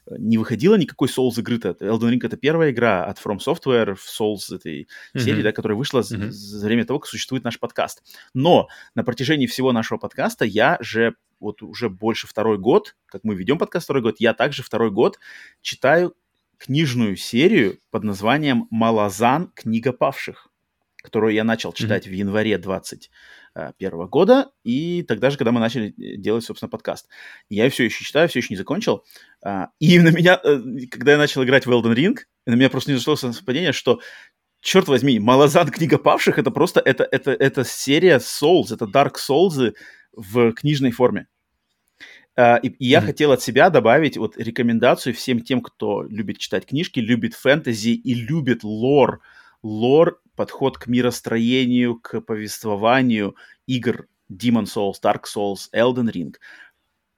не 0.06 0.38
выходило 0.38 0.74
никакой 0.76 1.08
Souls 1.08 1.38
игры-то. 1.38 1.76
Elden 1.80 2.12
Ring— 2.12 2.20
это 2.22 2.36
первая 2.36 2.70
игра 2.70 3.04
от 3.04 3.18
From 3.18 3.38
Software 3.38 3.94
в 3.94 4.06
Souls 4.08 4.54
этой 4.54 4.82
mm-hmm. 4.82 5.20
серии, 5.20 5.42
да, 5.42 5.52
которая 5.52 5.76
вышла 5.76 6.00
mm-hmm. 6.00 6.30
за 6.30 6.66
время 6.66 6.84
того, 6.84 6.98
как 7.00 7.08
существует 7.08 7.44
наш 7.44 7.58
подкаст. 7.58 8.02
Но 8.34 8.68
на 8.94 9.04
протяжении 9.04 9.46
всего 9.46 9.72
нашего 9.72 9.98
подкаста 9.98 10.44
я 10.44 10.78
же 10.80 11.14
вот 11.40 11.62
уже 11.62 11.88
больше 11.88 12.26
второй 12.26 12.58
год, 12.58 12.96
как 13.06 13.24
мы 13.24 13.34
ведем 13.34 13.58
подкаст 13.58 13.84
второй 13.84 14.02
год, 14.02 14.16
я 14.18 14.34
также 14.34 14.62
второй 14.62 14.90
год 14.90 15.18
читаю 15.60 16.14
книжную 16.58 17.16
серию 17.16 17.78
под 17.90 18.04
названием 18.04 18.66
«Малазан. 18.70 19.52
Книга 19.54 19.92
павших», 19.92 20.48
которую 21.04 21.34
я 21.34 21.44
начал 21.44 21.72
читать 21.72 22.06
mm-hmm. 22.06 22.10
в 22.10 22.14
январе 22.14 22.58
20 22.58 23.10
Э, 23.56 23.70
года, 23.78 24.50
и 24.64 25.04
тогда 25.04 25.30
же, 25.30 25.38
когда 25.38 25.52
мы 25.52 25.60
начали 25.60 25.90
э, 25.90 26.16
делать, 26.16 26.42
собственно, 26.42 26.68
подкаст. 26.68 27.08
Я 27.48 27.70
все 27.70 27.84
еще 27.84 28.04
читаю, 28.04 28.28
все 28.28 28.40
еще 28.40 28.48
не 28.50 28.56
закончил. 28.56 29.04
А, 29.44 29.68
и 29.78 30.00
на 30.00 30.08
меня, 30.08 30.40
э, 30.42 30.58
когда 30.90 31.12
я 31.12 31.18
начал 31.18 31.44
играть 31.44 31.64
в 31.64 31.70
Elden 31.70 31.94
Ring, 31.94 32.16
на 32.46 32.54
меня 32.54 32.68
просто 32.68 32.90
не 32.90 32.96
зашло 32.96 33.14
совпадение, 33.14 33.72
что 33.72 34.00
черт 34.60 34.88
возьми, 34.88 35.20
Малазан 35.20 35.68
Книга 35.70 35.98
Павших 35.98 36.40
это 36.40 36.50
просто, 36.50 36.80
это, 36.80 37.06
это, 37.08 37.30
это 37.30 37.64
серия 37.64 38.18
Souls, 38.18 38.74
это 38.74 38.86
Dark 38.86 39.14
Souls 39.18 39.72
в 40.12 40.52
книжной 40.52 40.90
форме. 40.90 41.28
Uh, 42.36 42.58
и, 42.60 42.70
и 42.70 42.86
я 42.88 42.98
mm-hmm. 42.98 43.06
хотел 43.06 43.30
от 43.30 43.42
себя 43.42 43.70
добавить 43.70 44.16
вот 44.16 44.36
рекомендацию 44.36 45.14
всем 45.14 45.38
тем, 45.38 45.60
кто 45.60 46.02
любит 46.02 46.38
читать 46.38 46.66
книжки, 46.66 46.98
любит 46.98 47.34
фэнтези 47.34 47.90
и 47.90 48.14
любит 48.14 48.64
лор, 48.64 49.20
лор 49.62 50.20
подход 50.36 50.78
к 50.78 50.86
миростроению, 50.86 51.98
к 52.00 52.20
повествованию 52.20 53.36
игр 53.66 54.06
Demon 54.30 54.64
Souls, 54.64 54.94
Dark 55.02 55.24
Souls, 55.24 55.68
Elden 55.72 56.10
Ring. 56.10 56.34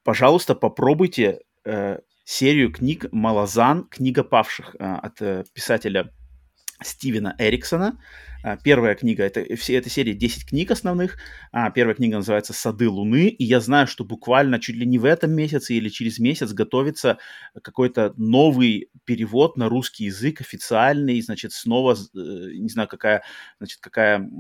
Пожалуйста, 0.03 0.55
попробуйте 0.55 1.41
э, 1.65 1.99
серию 2.25 2.73
книг 2.73 3.07
Малазан 3.13 3.85
«Книга 3.89 4.25
павших» 4.25 4.77
э, 4.79 4.85
от 4.85 5.23
э, 5.23 5.45
писателя 5.53 6.13
Стивена 6.83 7.35
Эриксона. 7.39 8.01
А, 8.47 8.57
первая 8.57 8.95
книга, 8.95 9.25
это 9.25 9.57
все 9.57 9.75
эта 9.75 9.91
серия 9.91 10.15
10 10.15 10.49
книг 10.49 10.71
основных. 10.71 11.19
А, 11.51 11.69
первая 11.73 11.97
книга 11.97 12.19
называется 12.19 12.53
«Сады 12.53 12.89
Луны», 12.89 13.27
и 13.27 13.43
я 13.43 13.59
знаю, 13.59 13.89
что 13.89 14.05
буквально 14.05 14.61
чуть 14.61 14.77
ли 14.77 14.87
не 14.87 15.01
в 15.01 15.05
этом 15.05 15.33
месяце 15.33 15.75
или 15.75 15.89
через 15.89 16.21
месяц 16.21 16.53
готовится 16.53 17.19
какой-то 17.61 18.15
новый 18.17 18.89
перевод 19.05 19.57
на 19.57 19.69
русский 19.69 20.05
язык, 20.05 20.41
официальный, 20.41 21.21
значит, 21.23 21.55
снова, 21.55 21.95
э, 21.95 21.97
не 22.15 22.69
знаю, 22.69 22.87
какая, 22.87 23.25
значит, 23.59 23.81
какая 23.81 24.31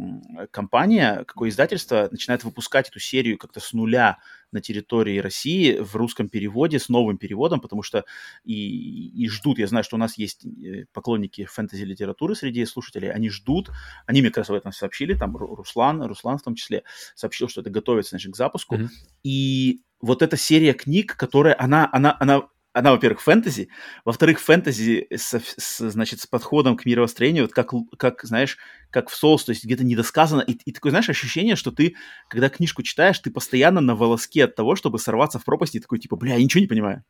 компания, 0.52 1.24
какое 1.26 1.48
издательство 1.48 2.08
начинает 2.08 2.44
выпускать 2.44 2.88
эту 2.88 3.00
серию 3.00 3.38
как-то 3.38 3.58
с 3.58 3.72
нуля 3.72 4.18
на 4.52 4.60
территории 4.60 5.18
России 5.18 5.78
в 5.78 5.96
русском 5.96 6.28
переводе, 6.28 6.78
с 6.78 6.88
новым 6.88 7.18
переводом, 7.18 7.60
потому 7.60 7.82
что 7.82 8.04
и, 8.44 9.08
и 9.08 9.28
ждут, 9.28 9.58
я 9.58 9.66
знаю, 9.66 9.84
что 9.84 9.96
у 9.96 9.98
нас 9.98 10.16
есть 10.16 10.46
э, 10.46 10.86
поклонники 10.92 11.44
фэнтези-литературы 11.44 12.34
среди 12.34 12.64
слушателей, 12.64 13.10
они 13.10 13.28
ждут, 13.28 13.70
они 14.06 14.20
мне 14.20 14.30
как 14.30 14.38
раз 14.38 14.50
об 14.50 14.56
этом 14.56 14.72
сообщили, 14.72 15.14
там 15.14 15.36
Руслан, 15.36 16.02
Руслан 16.02 16.38
в 16.38 16.42
том 16.42 16.54
числе 16.54 16.84
сообщил, 17.14 17.48
что 17.48 17.60
это 17.60 17.70
готовится, 17.70 18.10
значит, 18.10 18.32
к 18.32 18.36
запуску, 18.36 18.76
mm-hmm. 18.76 18.88
и 19.22 19.82
вот 20.00 20.22
эта 20.22 20.36
серия 20.36 20.74
книг, 20.74 21.16
которая, 21.16 21.56
она, 21.58 21.88
она, 21.92 22.16
она 22.20 22.42
она, 22.76 22.90
во-первых, 22.90 23.22
фэнтези, 23.22 23.70
во-вторых, 24.04 24.38
фэнтези 24.38 25.06
с, 25.10 25.40
с, 25.56 25.90
значит, 25.90 26.20
с 26.20 26.26
подходом 26.26 26.76
к 26.76 26.84
мировостроению, 26.84 27.44
вот 27.44 27.54
как, 27.54 27.72
как, 27.96 28.22
знаешь, 28.22 28.58
как 28.90 29.08
в 29.08 29.14
Souls, 29.14 29.46
то 29.46 29.50
есть 29.52 29.64
где-то 29.64 29.82
недосказано, 29.82 30.42
и, 30.42 30.52
и 30.52 30.72
такое, 30.72 30.90
знаешь, 30.90 31.08
ощущение, 31.08 31.56
что 31.56 31.70
ты, 31.70 31.94
когда 32.28 32.50
книжку 32.50 32.82
читаешь, 32.82 33.18
ты 33.18 33.30
постоянно 33.30 33.80
на 33.80 33.96
волоске 33.96 34.44
от 34.44 34.56
того, 34.56 34.76
чтобы 34.76 34.98
сорваться 34.98 35.38
в 35.38 35.44
пропасть, 35.46 35.74
и 35.74 35.80
такой, 35.80 35.98
типа, 35.98 36.16
бля, 36.16 36.34
я 36.34 36.44
ничего 36.44 36.60
не 36.60 36.66
понимаю. 36.66 37.02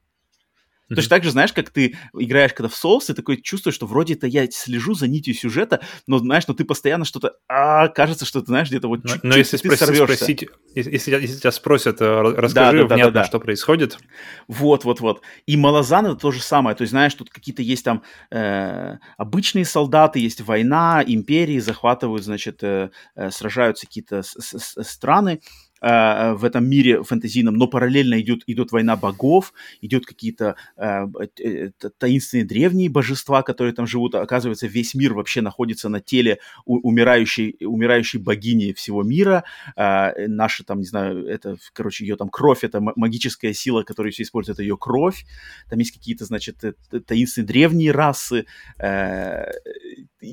Mm-hmm. 0.89 0.95
Точно 0.95 1.11
так 1.11 1.25
же, 1.25 1.31
знаешь, 1.33 1.53
как 1.53 1.71
ты 1.71 1.97
играешь 2.15 2.55
когда 2.55 2.69
в 2.69 2.77
соус, 2.77 3.11
и 3.11 3.15
такой 3.15 3.41
чувствуешь, 3.41 3.75
что 3.75 3.87
вроде 3.87 4.15
это 4.15 4.29
я 4.29 4.49
слежу 4.49 4.95
за 4.95 5.09
нитью 5.09 5.35
сюжета, 5.35 5.81
но 6.07 6.19
знаешь, 6.19 6.47
но 6.47 6.55
ты 6.55 6.65
постоянно 6.65 7.05
что-то, 7.05 7.35
а, 7.49 7.89
кажется, 7.89 8.25
что 8.25 8.41
ты 8.41 8.47
знаешь, 8.47 8.69
где-то 8.69 8.87
вот 8.87 9.03
чуть-чуть 9.03 9.25
Но 9.25 9.37
если 9.37 9.57
ты 9.57 9.75
спроси, 9.75 9.95
спросить, 9.97 10.49
если, 10.75 11.11
если 11.11 11.41
тебя 11.41 11.51
спросят, 11.51 12.01
э, 12.01 12.21
расскажи 12.21 12.83
да, 12.83 12.89
да, 12.89 12.95
внятно, 12.95 12.97
да, 12.97 13.11
да, 13.11 13.21
да. 13.21 13.25
что 13.25 13.41
происходит. 13.41 13.99
Вот, 14.47 14.85
вот, 14.85 15.01
вот. 15.01 15.23
И 15.47 15.57
Малазан 15.57 16.07
это 16.07 16.17
то 16.17 16.31
же 16.31 16.41
самое, 16.41 16.77
то 16.77 16.83
есть, 16.83 16.93
знаешь, 16.93 17.15
тут 17.15 17.31
какие-то 17.31 17.63
есть 17.63 17.85
там 17.85 18.03
э, 18.31 18.99
обычные 19.17 19.65
солдаты, 19.65 20.21
есть 20.21 20.41
война, 20.41 21.03
империи 21.05 21.59
захватывают, 21.59 22.25
значит, 22.25 22.63
э, 22.63 22.91
э, 23.17 23.31
сражаются 23.31 23.87
какие-то 23.87 24.23
страны, 24.23 25.41
э, 25.81 26.33
в 26.33 26.45
этом 26.45 26.69
мире 26.69 27.03
фэнтезийном, 27.03 27.55
но 27.55 27.67
параллельно 27.67 28.21
идет, 28.21 28.43
идет 28.47 28.73
война 28.73 28.97
богов, 28.97 29.53
идет 29.81 30.07
какие-то 30.07 30.57
э, 30.77 31.07
э 31.41 31.71
таинственные 31.99 32.45
древние 32.45 32.89
божества, 32.91 33.43
которые 33.43 33.75
там 33.75 33.87
живут. 33.87 34.15
Оказывается, 34.15 34.67
весь 34.67 34.95
мир 34.95 35.15
вообще 35.15 35.41
находится 35.41 35.89
на 35.89 36.01
теле 36.01 36.39
умирающей, 36.65 37.57
умирающей 37.61 38.19
богини 38.19 38.73
всего 38.73 39.03
мира. 39.03 39.45
Э, 39.77 40.27
наша 40.27 40.65
там, 40.65 40.81
не 40.81 40.87
знаю, 40.87 41.27
это, 41.27 41.57
короче, 41.73 42.05
ее 42.05 42.17
там 42.17 42.29
кровь, 42.29 42.65
это 42.65 42.81
магическая 42.81 43.53
сила, 43.53 43.83
которую 43.83 44.13
все 44.13 44.23
используют, 44.23 44.57
это 44.57 44.63
ее 44.63 44.77
кровь. 44.77 45.25
Там 45.69 45.79
есть 45.79 45.93
какие-то, 45.93 46.25
значит, 46.25 46.65
э, 46.65 46.75
таинственные 47.07 47.47
древние 47.47 47.91
расы. 47.93 48.47
Э, 48.79 49.51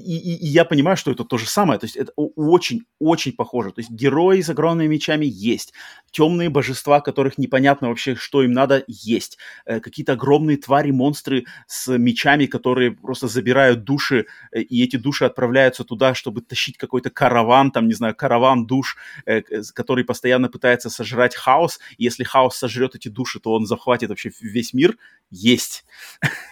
и, 0.04 0.36
и, 0.36 0.48
я 0.48 0.66
понимаю, 0.66 0.98
что 0.98 1.12
это 1.12 1.24
то 1.24 1.38
же 1.38 1.48
самое. 1.48 1.80
То 1.80 1.86
есть 1.86 1.96
это 1.96 2.12
очень-очень 2.16 3.34
похоже. 3.34 3.72
То 3.72 3.80
есть 3.82 3.92
герои 3.92 4.42
с 4.42 4.50
огромными 4.50 4.88
мечами 4.88 5.26
есть. 5.26 5.74
Темные 6.12 6.50
божества, 6.50 7.00
которых 7.00 7.38
непонятно 7.38 7.90
вообще, 7.90 8.16
что 8.16 8.44
им 8.44 8.52
надо, 8.52 8.84
есть. 8.88 9.38
Э, 9.66 9.80
какие-то 9.80 10.14
огромные 10.14 10.58
твари, 10.58 10.92
монстры 10.92 11.46
с 11.68 11.98
мечами, 11.98 12.46
которые 12.46 12.92
просто 12.92 13.28
забирают 13.28 13.84
души, 13.84 14.26
э, 14.52 14.62
и 14.62 14.84
эти 14.84 14.98
души 14.98 15.26
отправляются 15.26 15.84
туда, 15.84 16.14
чтобы 16.14 16.42
тащить 16.42 16.78
какой-то 16.78 17.10
караван, 17.10 17.72
там, 17.72 17.88
не 17.88 17.94
знаю, 17.94 18.16
караван 18.16 18.66
душ, 18.66 18.98
э, 19.26 19.42
который 19.74 20.04
постоянно 20.04 20.50
пытается 20.50 20.90
сожрать 20.90 21.36
хаос. 21.36 21.80
И 21.98 22.04
если 22.04 22.24
хаос 22.24 22.58
сожрет 22.58 22.96
эти 22.96 23.08
души, 23.08 23.40
то 23.40 23.54
он 23.54 23.66
захватит 23.66 24.10
вообще 24.10 24.32
весь 24.42 24.74
мир. 24.74 24.98
Есть. 25.30 25.86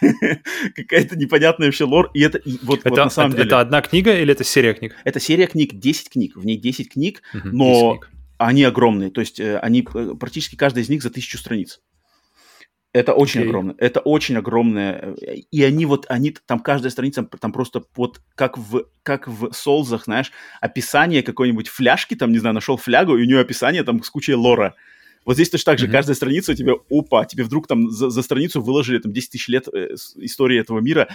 Какая-то 0.74 1.16
непонятная 1.16 1.68
вообще 1.68 1.84
лор. 1.84 2.10
И 2.14 2.20
это 2.20 2.40
вот, 2.62 2.84
на 2.84 3.10
самом 3.10 3.34
это, 3.34 3.41
деле... 3.44 3.48
Это 3.48 3.60
одна 3.60 3.82
книга 3.82 4.18
или 4.18 4.32
это 4.32 4.44
серия 4.44 4.74
книг? 4.74 4.96
Это 5.04 5.20
серия 5.20 5.46
книг, 5.46 5.74
10 5.74 6.10
книг. 6.10 6.36
В 6.36 6.44
ней 6.44 6.56
10 6.56 6.92
книг, 6.92 7.22
угу, 7.34 7.48
но 7.52 7.92
10 7.92 8.00
книг 8.00 8.12
они 8.42 8.64
огромные, 8.64 9.10
то 9.10 9.20
есть 9.20 9.40
э, 9.40 9.58
они 9.58 9.86
э, 9.94 10.14
практически 10.18 10.56
каждая 10.56 10.84
из 10.84 10.88
них 10.88 11.02
за 11.02 11.10
тысячу 11.10 11.38
страниц. 11.38 11.80
Это 12.92 13.14
очень 13.14 13.40
okay. 13.40 13.44
огромно, 13.46 13.74
это 13.78 14.00
очень 14.00 14.36
огромное, 14.36 15.14
э, 15.16 15.36
и 15.50 15.62
они 15.62 15.86
вот, 15.86 16.06
они 16.08 16.34
там 16.46 16.60
каждая 16.60 16.90
страница, 16.90 17.24
там 17.24 17.52
просто 17.52 17.84
вот 17.96 18.20
как 18.34 18.58
в, 18.58 18.86
как 19.02 19.28
в 19.28 19.52
Солзах, 19.52 20.04
знаешь, 20.04 20.32
описание 20.60 21.22
какой-нибудь 21.22 21.68
фляжки, 21.68 22.14
там, 22.14 22.32
не 22.32 22.38
знаю, 22.38 22.54
нашел 22.54 22.76
флягу, 22.76 23.16
и 23.16 23.22
у 23.22 23.26
нее 23.26 23.40
описание 23.40 23.82
там 23.84 24.02
с 24.02 24.10
кучей 24.10 24.34
лора. 24.34 24.74
Вот 25.24 25.34
здесь 25.34 25.50
точно 25.50 25.72
так 25.72 25.78
же, 25.78 25.86
mm-hmm. 25.86 25.92
каждая 25.92 26.16
страница 26.16 26.52
у 26.52 26.54
тебя, 26.54 26.74
опа, 26.90 27.24
тебе 27.24 27.44
вдруг 27.44 27.68
там 27.68 27.90
за, 27.90 28.10
за 28.10 28.22
страницу 28.22 28.60
выложили 28.60 28.98
там 28.98 29.12
10 29.12 29.30
тысяч 29.30 29.48
лет 29.48 29.68
э, 29.72 29.94
истории 30.16 30.58
этого 30.58 30.80
мира, 30.80 31.08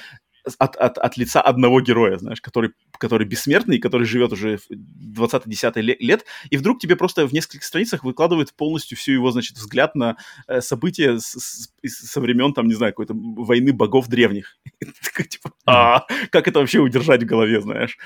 от, 0.59 0.75
от, 0.75 0.97
от 0.97 1.17
лица 1.17 1.41
одного 1.41 1.81
героя, 1.81 2.17
знаешь, 2.17 2.41
который, 2.41 2.71
который 2.97 3.27
бессмертный, 3.27 3.79
который 3.79 4.05
живет 4.05 4.31
уже 4.33 4.59
20-10 4.69 5.81
лет, 5.99 6.25
и 6.49 6.57
вдруг 6.57 6.79
тебе 6.79 6.95
просто 6.95 7.25
в 7.27 7.33
нескольких 7.33 7.63
страницах 7.63 8.03
выкладывают 8.03 8.53
полностью 8.53 8.97
всю 8.97 9.13
его, 9.13 9.31
значит, 9.31 9.57
взгляд 9.57 9.95
на 9.95 10.17
э, 10.47 10.61
события 10.61 11.19
с, 11.19 11.33
с, 11.33 11.69
со 11.83 12.21
времен, 12.21 12.53
там, 12.53 12.67
не 12.67 12.73
знаю, 12.73 12.93
какой-то 12.93 13.13
войны 13.13 13.73
богов 13.73 14.07
древних. 14.07 14.57
Типа, 15.29 15.51
а, 15.65 16.05
как 16.31 16.47
это 16.47 16.59
вообще 16.59 16.79
удержать 16.79 17.23
в 17.23 17.25
голове, 17.25 17.61
знаешь? 17.61 17.97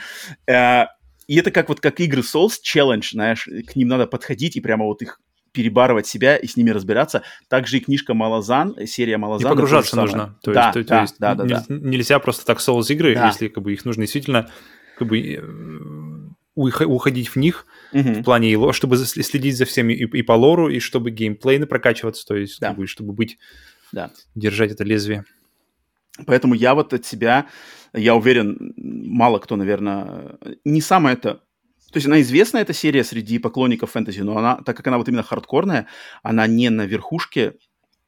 Э, 0.47 0.85
и 1.27 1.35
это 1.37 1.51
как 1.51 1.69
вот 1.69 1.79
как 1.79 1.99
игры 1.99 2.21
Souls 2.21 2.55
Challenge, 2.63 3.05
знаешь, 3.09 3.47
к 3.67 3.75
ним 3.75 3.87
надо 3.87 4.07
подходить 4.07 4.55
и 4.55 4.61
прямо 4.61 4.85
вот 4.85 5.01
их 5.01 5.19
перебарывать 5.51 6.07
себя 6.07 6.37
и 6.37 6.47
с 6.47 6.55
ними 6.57 6.69
разбираться. 6.69 7.23
Также 7.49 7.77
и 7.77 7.79
книжка 7.79 8.13
Малазан, 8.13 8.75
серия 8.85 9.17
Малазан. 9.17 9.47
И 9.47 9.49
погружаться 9.53 9.95
нужно. 9.95 10.37
То 10.41 10.53
да, 10.53 10.71
есть, 10.73 10.87
да, 10.87 10.95
то 10.95 11.01
есть 11.01 11.15
да, 11.19 11.35
да, 11.35 11.43
да. 11.45 11.65
нельзя 11.69 12.19
просто 12.19 12.45
так 12.45 12.59
Souls 12.59 12.85
игры, 12.89 13.15
Да. 13.15 13.27
если 13.27 13.47
как 13.47 13.63
бы 13.63 13.73
их 13.73 13.83
нужно 13.85 14.03
действительно 14.03 14.49
как 14.97 15.07
бы 15.07 15.19
э, 15.19 15.41
ух- 16.55 16.81
уходить 16.85 17.29
в 17.29 17.35
них 17.35 17.65
Мгм. 17.91 18.13
в 18.15 18.23
плане, 18.23 18.71
чтобы 18.73 18.97
следить 18.97 19.57
за 19.57 19.65
всеми 19.65 19.93
и, 19.93 20.05
и 20.05 20.21
по 20.21 20.33
лору, 20.33 20.69
и 20.69 20.79
чтобы 20.79 21.11
геймплейно 21.11 21.67
прокачиваться, 21.67 22.25
то 22.25 22.35
есть 22.35 22.59
Да. 22.59 22.69
как 22.69 22.77
бы, 22.77 22.87
чтобы 22.87 23.13
быть, 23.13 23.37
Да. 23.91 24.11
держать 24.35 24.71
это 24.71 24.83
лезвие. 24.83 25.25
Поэтому 26.25 26.53
я 26.53 26.75
вот 26.75 26.93
от 26.93 27.05
себя, 27.05 27.47
я 27.93 28.15
уверен, 28.15 28.73
мало 28.77 29.39
кто, 29.39 29.55
наверное, 29.55 30.37
не 30.65 30.81
самая 30.81 31.15
это... 31.15 31.41
То 31.91 31.97
есть 31.97 32.07
она 32.07 32.21
известна, 32.21 32.57
эта 32.59 32.73
серия, 32.73 33.03
среди 33.03 33.37
поклонников 33.39 33.91
фэнтези, 33.91 34.21
но 34.21 34.37
она, 34.37 34.57
так 34.65 34.77
как 34.77 34.87
она 34.87 34.97
вот 34.97 35.07
именно 35.07 35.23
хардкорная, 35.23 35.87
она 36.23 36.47
не 36.47 36.69
на 36.69 36.85
верхушке, 36.85 37.55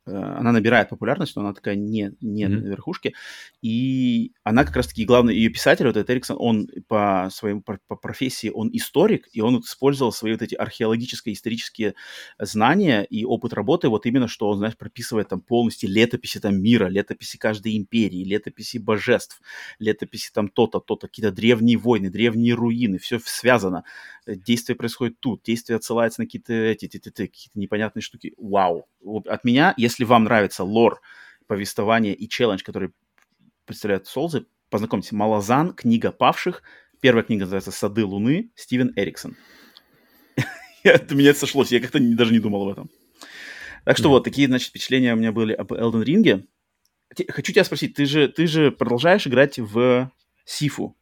она 0.06 0.52
набирает 0.52 0.90
популярность, 0.90 1.36
но 1.36 1.44
она 1.44 1.54
такая 1.54 1.76
не, 1.76 2.12
не 2.22 2.48
Мгм. 2.48 2.62
на 2.62 2.68
верхушке. 2.68 3.14
И 3.62 4.34
она 4.44 4.66
как 4.66 4.76
раз-таки, 4.76 5.06
главный 5.06 5.36
ее 5.36 5.50
писатель, 5.50 5.86
вот 5.88 5.96
этот 5.96 6.10
Эриксон, 6.10 6.38
он 6.40 6.68
по 6.88 7.30
своему 7.32 7.62
по, 7.62 7.80
по 7.88 7.96
профессии, 7.96 8.50
он 8.54 8.70
историк, 8.74 9.28
и 9.32 9.42
он 9.42 9.60
использовал 9.62 10.12
свои 10.12 10.34
вот 10.34 10.42
эти 10.42 10.56
археологические, 10.56 11.34
исторические 11.34 11.96
знания 12.40 13.04
и 13.04 13.26
опыт 13.26 13.54
работы, 13.54 13.90
вот 13.90 14.06
именно 14.06 14.28
что 14.28 14.50
он, 14.50 14.58
знаешь, 14.58 14.78
прописывает 14.78 15.30
там 15.30 15.42
полностью 15.42 15.90
летописи 15.90 16.40
там 16.40 16.62
мира, 16.62 16.88
летописи 16.88 17.38
каждой 17.38 17.78
империи, 17.78 18.24
летописи 18.24 18.78
божеств, 18.78 19.42
летописи 19.80 20.32
там 20.34 20.50
то-то, 20.50 20.80
то-то, 20.80 21.08
какие-то 21.08 21.32
древние 21.32 21.78
войны, 21.78 22.10
древние 22.10 22.54
руины, 22.56 22.98
все 22.98 23.20
связано. 23.24 23.84
Э, 24.26 24.36
Действие 24.36 24.76
происходит 24.76 25.20
тут, 25.20 25.44
действие 25.44 25.78
отсылается 25.78 26.22
на 26.22 26.26
какие-то 26.26 26.54
эти, 26.54 26.86
эти, 26.86 26.98
эти, 26.98 27.10
какие-то 27.10 27.58
непонятные 27.60 28.02
штуки. 28.02 28.34
Вау. 28.38 28.86
От 29.28 29.44
меня, 29.44 29.74
если 29.78 29.93
вам 30.00 30.24
нравится 30.24 30.64
лор, 30.64 31.02
повествование 31.48 32.16
и 32.16 32.28
челлендж, 32.28 32.64
который 32.64 32.92
представляют 33.66 34.08
Солзы, 34.08 34.46
познакомьтесь, 34.70 35.12
Малазан, 35.12 35.74
книга 35.74 36.12
павших. 36.12 36.64
Первая 37.00 37.24
книга 37.24 37.42
называется 37.42 37.72
«Сады 37.72 38.06
Луны», 38.06 38.52
Стивен 38.56 38.94
Эриксон. 38.96 39.36
Это 40.84 41.16
меня 41.16 41.34
сошлось, 41.34 41.72
я 41.72 41.80
как-то 41.80 42.00
даже 42.00 42.32
не 42.32 42.40
думал 42.40 42.64
об 42.64 42.70
этом. 42.70 42.90
Так 43.86 43.98
что 43.98 44.10
вот, 44.10 44.24
такие, 44.24 44.48
значит, 44.48 44.70
впечатления 44.70 45.14
у 45.14 45.18
меня 45.18 45.32
были 45.32 45.54
об 45.54 45.74
Элден 45.74 46.02
Ринге. 46.02 46.46
Хочу 47.30 47.52
тебя 47.52 47.64
спросить, 47.64 47.94
ты 47.94 48.06
же, 48.06 48.28
ты 48.28 48.48
же 48.48 48.72
продолжаешь 48.72 49.28
играть 49.28 49.60
в 49.60 50.10
Сифу? 50.46 50.96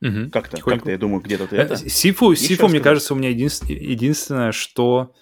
Мгм. 0.00 0.30
Как-то, 0.30 0.60
как-то, 0.60 0.90
я 0.90 0.98
думаю, 0.98 1.20
где-то 1.20 1.46
ты 1.46 1.56
Э, 1.56 1.60
это... 1.60 1.76
Сифу, 1.76 2.34
Сифу 2.34 2.68
мне 2.68 2.80
кажется, 2.80 3.14
у 3.14 3.16
меня 3.16 3.30
единс- 3.30 3.70
единственное, 3.70 4.52
что... 4.52 5.14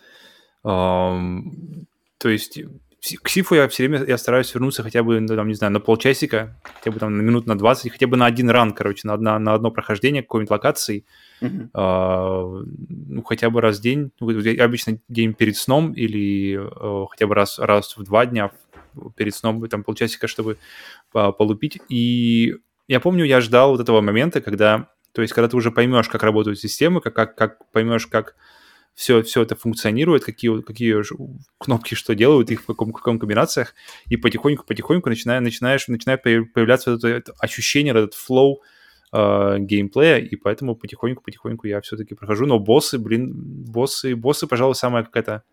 то 2.19 2.29
есть 2.29 2.61
к 3.23 3.29
Сифу 3.29 3.55
я 3.55 3.69
все 3.69 3.87
время 3.87 4.05
я 4.07 4.19
стараюсь 4.19 4.53
вернуться 4.53 4.83
хотя 4.83 5.03
бы, 5.03 5.21
ну, 5.21 5.29
там, 5.37 5.49
не 5.49 5.55
знаю, 5.55 5.73
на 5.73 5.81
полчасика, 5.81 6.57
хотя 6.75 6.91
бы 6.91 6.99
там 6.99 7.17
на 7.17 7.23
минут 7.23 7.47
на 7.47 7.57
20, 7.57 7.93
хотя 7.93 8.07
бы 8.07 8.17
на 8.17 8.27
один 8.27 8.51
ран, 8.51 8.73
короче, 8.73 9.07
на, 9.07 9.15
одно, 9.15 9.39
на 9.39 9.55
одно 9.55 9.71
прохождение 9.71 10.23
какой-нибудь 10.23 10.51
локации, 10.51 11.05
Мгм. 11.41 11.71
а, 11.73 12.43
ну, 12.89 13.23
хотя 13.23 13.51
бы 13.51 13.61
раз 13.61 13.79
в 13.79 13.83
день, 13.83 14.11
ну, 14.19 14.31
я 14.31 14.65
обычно 14.65 14.99
день 15.09 15.33
перед 15.33 15.57
сном 15.57 15.93
или 15.93 16.59
э, 16.59 17.07
хотя 17.09 17.29
бы 17.29 17.35
раз, 17.37 17.61
раз 17.61 17.97
в 17.97 18.03
два 18.03 18.27
дня 18.27 18.51
перед 19.15 19.35
сном, 19.35 19.67
там 19.69 19.85
полчасика, 19.85 20.27
чтобы 20.27 20.59
по- 21.13 21.31
полупить. 21.31 21.79
И 21.89 22.57
я 22.89 22.99
помню, 22.99 23.25
я 23.25 23.41
ждал 23.41 23.71
вот 23.71 23.81
этого 23.81 24.01
момента, 24.01 24.41
когда, 24.41 24.89
то 25.13 25.23
есть, 25.23 25.33
когда 25.33 25.49
ты 25.49 25.57
уже 25.57 25.71
поймешь, 25.71 26.09
как 26.09 26.25
работают 26.25 26.59
системы, 26.59 27.01
как, 27.01 27.15
как, 27.15 27.37
как 27.37 27.71
поймешь, 27.71 28.09
как 28.09 28.35
все, 28.99 29.23
все 29.23 29.43
это 29.43 29.55
функционирует, 29.55 30.25
какие, 30.25 30.61
какие 30.61 30.97
кнопки 31.59 31.95
что 31.95 32.17
делают, 32.17 32.51
их 32.51 32.63
в 32.63 32.67
каком, 32.67 32.93
каком 32.93 33.21
комбинациях, 33.21 33.77
и 34.07 34.17
потихоньку-потихоньку 34.17 35.09
начинаешь, 35.09 35.41
начинаешь, 35.45 35.87
начинает 35.87 36.27
появ- 36.27 36.47
появляться 36.53 36.95
это, 36.95 37.07
это 37.07 37.33
ощущение, 37.39 37.93
этот 37.93 38.15
флоу 38.15 38.61
э, 39.13 39.57
геймплея, 39.61 40.19
и 40.19 40.35
поэтому 40.35 40.75
потихоньку-потихоньку 40.75 41.69
я 41.69 41.81
все-таки 41.81 42.17
прохожу. 42.17 42.47
Но 42.47 42.59
боссы, 42.59 42.99
блин, 42.99 43.31
боссы, 43.37 44.17
боссы, 44.17 44.49
пожалуй, 44.49 44.75
самая 44.75 45.05
какая-то 45.05 45.45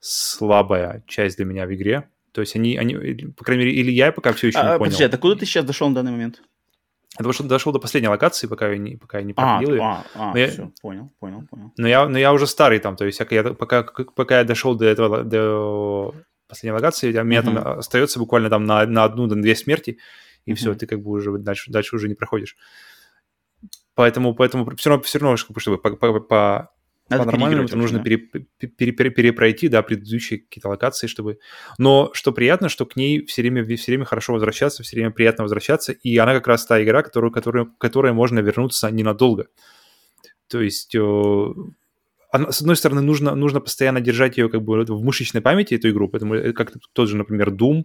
слабая 0.00 1.04
часть 1.06 1.36
для 1.36 1.44
меня 1.44 1.66
в 1.66 1.74
игре. 1.74 2.08
То 2.32 2.40
есть 2.40 2.56
они, 2.56 2.78
они 2.78 3.26
по 3.36 3.44
крайней 3.44 3.64
мере, 3.66 3.76
или 3.76 3.90
я 3.90 4.12
пока 4.12 4.32
все 4.32 4.46
еще 4.46 4.60
А, 4.60 4.62
не 4.62 4.68
понял. 4.78 4.84
подожди, 4.84 5.04
а 5.04 5.08
докуда 5.10 5.36
ты 5.36 5.44
сейчас 5.44 5.66
дошел 5.66 5.90
на 5.90 5.96
данный 5.96 6.12
момент? 6.12 6.40
Я 7.22 7.28
дошел, 7.28 7.46
дошел 7.46 7.72
до 7.72 7.78
последней 7.78 8.08
локации, 8.08 8.46
пока 8.46 8.70
я 8.70 8.78
не, 8.78 8.96
пока 8.96 9.18
я 9.18 9.24
не 9.24 9.32
А, 9.32 9.34
проходил 9.34 9.70
её. 9.74 9.82
а, 9.82 10.04
а, 10.14 10.32
Но 10.32 10.38
я- 10.38 10.48
все, 10.48 10.72
понял, 10.82 11.10
понял, 11.20 11.42
понял. 11.50 11.72
Но 11.76 11.88
я, 11.88 12.08
но 12.08 12.18
я 12.18 12.32
уже 12.32 12.46
старый 12.46 12.78
там, 12.78 12.96
то 12.96 13.04
есть 13.04 13.20
я, 13.20 13.26
я- 13.30 13.54
пока, 13.54 13.82
пока 13.82 14.38
я 14.38 14.44
дошел 14.44 14.74
до 14.74 14.84
этого, 14.86 15.22
до 15.24 16.14
последней 16.48 16.72
локации, 16.74 17.16
у 17.18 17.24
меня 17.24 17.42
там 17.42 17.78
остается 17.78 18.18
буквально 18.18 18.50
там 18.50 18.64
на, 18.64 18.84
на 18.86 19.04
одну, 19.04 19.26
на 19.26 19.40
две 19.40 19.54
смерти, 19.56 19.98
и 20.44 20.54
все, 20.54 20.74
ты 20.74 20.86
как 20.86 21.00
бы 21.02 21.10
уже 21.12 21.38
дальше, 21.38 21.70
дальше 21.70 21.96
уже 21.96 22.08
не 22.08 22.14
проходишь. 22.14 22.56
Поэтому, 23.94 24.34
поэтому 24.34 24.74
все 24.76 24.90
равно, 24.90 25.02
все 25.02 25.18
равно, 25.18 25.36
чтобы 25.36 25.78
по, 25.78 25.90
по, 25.96 26.20
по, 26.20 26.70
по-нормальному 27.18 27.64
это 27.64 27.76
нужно 27.76 28.02
пере- 28.02 28.18
пере- 28.18 28.92
пере- 28.92 29.10
перепройти, 29.10 29.68
да, 29.68 29.82
предыдущие 29.82 30.40
какие-то 30.40 30.68
локации, 30.68 31.06
чтобы... 31.06 31.38
Но 31.78 32.10
что 32.14 32.32
приятно, 32.32 32.68
что 32.68 32.86
к 32.86 32.96
ней 32.96 33.24
все 33.26 33.42
время, 33.42 33.64
все 33.76 33.92
время 33.92 34.04
хорошо 34.04 34.32
возвращаться, 34.32 34.82
все 34.82 34.96
время 34.96 35.10
приятно 35.10 35.44
возвращаться, 35.44 35.92
и 35.92 36.16
она 36.16 36.34
как 36.34 36.46
раз 36.46 36.66
та 36.66 36.82
игра, 36.82 37.02
которую, 37.02 37.32
которую, 37.32 37.72
которой 37.78 38.12
можно 38.12 38.40
вернуться 38.40 38.90
ненадолго. 38.90 39.46
То 40.48 40.60
есть, 40.60 40.94
э, 40.94 41.46
она- 42.32 42.50
с 42.50 42.60
одной 42.60 42.76
стороны, 42.76 43.02
нужно, 43.02 43.34
нужно 43.34 43.60
постоянно 43.60 44.00
держать 44.00 44.38
ее 44.38 44.48
как 44.48 44.62
бы 44.62 44.84
в 44.84 45.04
мышечной 45.04 45.42
памяти, 45.42 45.74
эту 45.74 45.90
игру, 45.90 46.08
поэтому 46.08 46.34
это 46.34 46.52
как 46.52 46.72
тот 46.92 47.08
же, 47.08 47.16
например, 47.16 47.50
Doom 47.50 47.84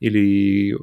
или, 0.00 0.74
э, 0.74 0.78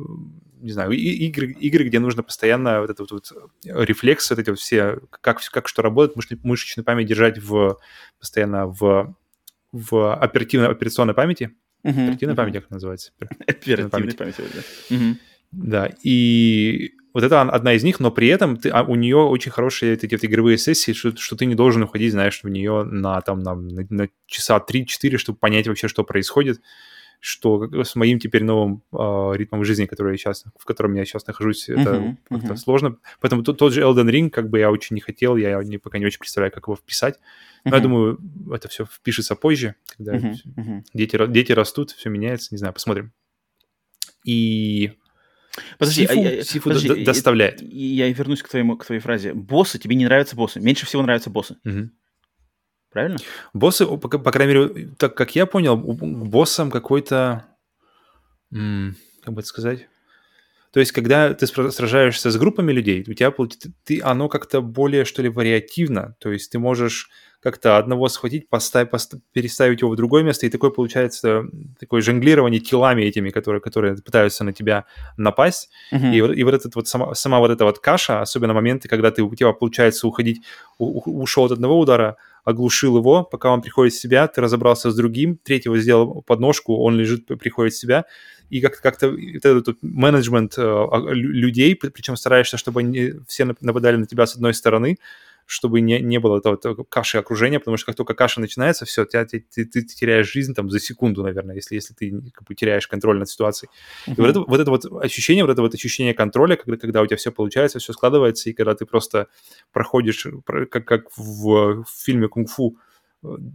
не 0.64 0.72
знаю, 0.72 0.92
игры, 0.92 1.52
игры, 1.52 1.84
где 1.84 2.00
нужно 2.00 2.24
постоянно 2.24 2.82
вот 2.82 2.90
этот 2.90 3.12
вот 3.12 3.32
рефлекс, 3.64 4.30
вот 4.30 4.40
эти 4.40 4.50
вот 4.50 4.60
все, 4.60 5.00
как, 5.10 5.42
как 5.52 5.68
что 5.68 5.82
работает, 5.82 6.16
мышечную, 6.16 6.40
мышечную 6.44 6.86
память 6.86 7.08
держать 7.08 7.38
в, 7.38 7.78
постоянно 8.20 8.68
в, 8.68 9.14
в 9.72 10.16
оперативной, 10.16 10.70
операционной 10.70 11.14
памяти. 11.14 11.52
да. 11.84 11.92
Мгм, 11.92 12.04
Оперативная 12.04 12.34
мгм. 12.34 12.38
память, 12.44 12.54
как 12.62 12.72
называется? 12.72 13.12
Оперативной 13.46 13.90
памяти. 13.90 14.16
памяти. 14.16 14.42
да. 14.90 14.96
Мгм. 14.96 15.20
Да, 15.52 15.90
и 16.02 16.94
вот 17.14 17.24
это 17.24 17.42
одна 17.42 17.74
из 17.74 17.84
них, 17.84 18.00
но 18.00 18.10
при 18.10 18.28
этом 18.28 18.58
ты, 18.58 18.70
а 18.70 18.82
у 18.84 18.96
нее 18.96 19.18
очень 19.18 19.52
хорошие 19.52 19.98
такие 19.98 20.18
вот 20.18 20.26
игровые 20.26 20.58
сессии, 20.58 20.94
что, 20.94 21.16
что 21.16 21.36
ты 21.36 21.46
не 21.46 21.54
должен 21.54 21.84
уходить, 21.84 22.12
знаешь, 22.12 22.42
в 22.42 22.50
нее 22.50 22.84
на, 22.84 23.22
там, 23.22 23.40
на, 23.42 23.54
на, 23.54 23.86
на 23.90 24.10
часа 24.26 24.58
3-4, 24.58 25.18
чтобы 25.18 25.38
понять 25.38 25.68
вообще, 25.68 25.88
что 25.88 26.04
происходит, 26.04 26.62
что 27.26 27.70
с 27.86 27.96
моим 27.96 28.20
теперь 28.20 28.44
новым 28.44 28.84
э, 28.92 29.32
ритмом 29.38 29.64
жизни, 29.64 29.86
который 29.86 30.12
я 30.12 30.18
сейчас, 30.18 30.44
в 30.60 30.66
котором 30.66 30.94
я 30.96 31.06
сейчас 31.06 31.26
нахожусь, 31.26 31.70
это 31.70 31.94
Мгм, 31.94 32.18
как-то 32.30 32.48
мгм. 32.48 32.58
сложно. 32.58 32.98
Поэтому 33.22 33.44
тот, 33.44 33.58
тот 33.58 33.72
же 33.72 33.82
Elden 33.82 34.10
Ring, 34.10 34.30
как 34.30 34.50
бы 34.50 34.60
я 34.60 34.70
очень 34.70 34.94
не 34.96 35.00
хотел, 35.00 35.38
я 35.38 35.64
не, 35.64 35.78
пока 35.78 36.00
не 36.00 36.06
очень 36.06 36.20
представляю, 36.20 36.52
как 36.52 36.66
его 36.68 36.76
вписать. 36.76 37.22
Но 37.64 37.72
я 37.78 37.78
Мгм. 37.82 37.84
думаю, 37.84 38.20
это 38.54 38.68
все 38.68 38.86
впишется 38.86 39.36
позже, 39.38 39.76
когда 39.96 40.16
Мгм, 40.16 40.36
мгм. 40.58 40.84
дети, 40.94 41.18
дети 41.28 41.54
растут, 41.54 41.92
все 41.92 42.10
меняется, 42.10 42.50
не 42.52 42.58
знаю, 42.58 42.74
посмотрим. 42.74 43.14
И 44.26 44.92
Подожди, 45.78 46.02
Сифу, 46.08 46.20
а 46.20 46.24
я- 46.24 46.44
Сифу 46.44 46.70
подожди, 46.70 46.88
до- 46.90 47.06
доставляет. 47.06 47.62
и 47.62 47.78
Я 47.96 48.12
вернусь 48.12 48.42
к, 48.44 48.50
твоему, 48.50 48.76
к 48.76 48.86
твоей 48.86 49.00
фразе. 49.00 49.34
Боссы, 49.34 49.80
тебе 49.80 49.96
не 49.96 50.04
нравятся 50.06 50.36
боссы. 50.36 50.60
Меньше 50.60 50.86
всего 50.86 51.04
нравятся 51.04 51.30
боссы. 51.30 51.56
Мгм. 51.64 51.92
Правильно? 52.94 53.18
Боссы, 53.54 53.86
по, 53.86 53.98
по 53.98 54.32
крайней 54.32 54.54
мере, 54.54 54.90
так 54.98 55.16
как 55.16 55.36
я 55.36 55.46
понял, 55.46 55.76
боссам 55.76 56.70
какой-то, 56.72 57.46
как 58.52 59.34
бы 59.34 59.42
это 59.42 59.48
сказать, 59.48 59.88
то 60.72 60.80
есть 60.80 60.92
когда 60.92 61.34
ты 61.34 61.46
сражаешься 61.46 62.32
с 62.32 62.38
группами 62.38 62.72
людей, 62.72 63.04
у 63.08 63.14
тебя 63.14 63.32
ты, 63.84 64.02
оно 64.02 64.30
как-то 64.30 64.62
более, 64.62 65.06
что 65.06 65.22
ли, 65.22 65.30
вариативно, 65.30 66.16
то 66.20 66.32
есть 66.32 66.52
ты 66.52 66.60
можешь 66.60 67.10
как-то 67.44 67.78
одного 67.78 68.08
схватить, 68.08 68.50
поставить, 68.50 68.90
поставь, 68.90 69.22
переставить 69.34 69.82
его 69.82 69.92
в 69.92 69.96
другое 69.98 70.24
место, 70.24 70.46
и 70.46 70.50
такое 70.50 70.72
получается 70.72 71.44
такое 71.78 72.02
жонглирование 72.02 72.62
телами 72.62 73.04
этими, 73.04 73.32
которые, 73.32 73.60
которые 73.60 73.98
пытаются 73.98 74.46
на 74.46 74.54
тебя 74.54 74.86
напасть. 75.18 75.70
Mm-hmm. 75.94 76.16
И, 76.16 76.22
вот, 76.22 76.32
и 76.38 76.44
вот 76.44 76.54
этот 76.54 76.74
вот 76.76 76.88
сама, 76.88 77.14
сама 77.16 77.40
вот 77.40 77.52
эта 77.52 77.66
вот 77.66 77.80
каша, 77.80 78.22
особенно 78.22 78.54
моменты, 78.54 78.88
когда 78.88 79.12
ты, 79.12 79.24
у 79.24 79.36
тебя 79.36 79.52
получается 79.52 80.08
уходить, 80.08 80.42
у, 80.78 81.22
ушел 81.22 81.44
от 81.44 81.52
одного 81.52 81.78
удара, 81.78 82.16
оглушил 82.44 82.98
его, 82.98 83.24
пока 83.24 83.52
он 83.52 83.62
приходит 83.62 83.94
в 83.94 84.00
себя, 84.00 84.28
ты 84.28 84.42
разобрался 84.42 84.92
с 84.92 84.96
другим, 84.96 85.38
третьего 85.38 85.78
сделал 85.80 86.22
подножку, 86.22 86.78
он 86.78 86.98
лежит, 86.98 87.28
приходит 87.28 87.74
в 87.74 87.80
себя, 87.80 88.06
и 88.50 88.62
как-то 88.62 88.82
как 88.82 89.02
вот 89.02 89.46
этот 89.46 89.78
менеджмент 89.82 90.56
э, 90.58 90.88
людей, 91.14 91.76
причем 91.76 92.16
стараешься, 92.16 92.58
чтобы 92.58 92.82
они 92.82 93.14
все 93.28 93.46
нападали 93.46 93.96
на 93.96 94.06
тебя 94.06 94.26
с 94.26 94.36
одной 94.36 94.54
стороны, 94.54 94.98
чтобы 95.46 95.82
не, 95.82 96.00
не 96.00 96.20
было 96.20 96.38
этого, 96.38 96.56
этого 96.56 96.84
каши 96.84 97.18
окружения, 97.18 97.60
потому 97.60 97.78
что 97.78 97.88
как 97.88 97.96
только 97.96 98.14
каша 98.14 98.42
начинается, 98.42 98.86
все, 98.86 99.06
тебя, 99.06 99.26
ты, 99.26 99.40
ты, 99.40 99.66
ты 99.66 99.84
теряешь 99.84 100.32
жизнь 100.32 100.54
там 100.54 100.70
за 100.70 100.80
секунду, 100.80 101.24
наверное, 101.24 101.56
если, 101.56 101.76
если 101.76 101.94
ты 101.94 102.32
как 102.34 102.48
бы 102.48 102.56
теряешь 102.56 102.88
контроль 102.88 103.20
над 103.20 103.30
ситуацией. 103.30 103.70
Uh-huh. 104.08 104.14
И 104.18 104.22
вот 104.22 104.30
это, 104.30 104.40
вот 104.42 104.60
это 104.60 104.72
вот 104.72 105.04
ощущение, 105.04 105.44
вот 105.44 105.52
это 105.52 105.62
вот 105.62 105.74
ощущение 105.74 106.14
контроля, 106.14 106.56
когда, 106.56 106.78
когда 106.78 107.02
у 107.02 107.08
тебя 107.08 107.18
все 107.18 107.32
получается, 107.32 107.80
все 107.80 107.94
складывается, 107.94 108.50
и 108.50 108.54
когда 108.54 108.76
ты 108.76 108.86
просто 108.86 109.28
проходишь, 109.72 110.28
как, 110.70 110.86
как 110.86 111.06
в, 111.18 111.84
в 111.84 112.04
фильме 112.04 112.28
«Кунг-фу», 112.28 112.78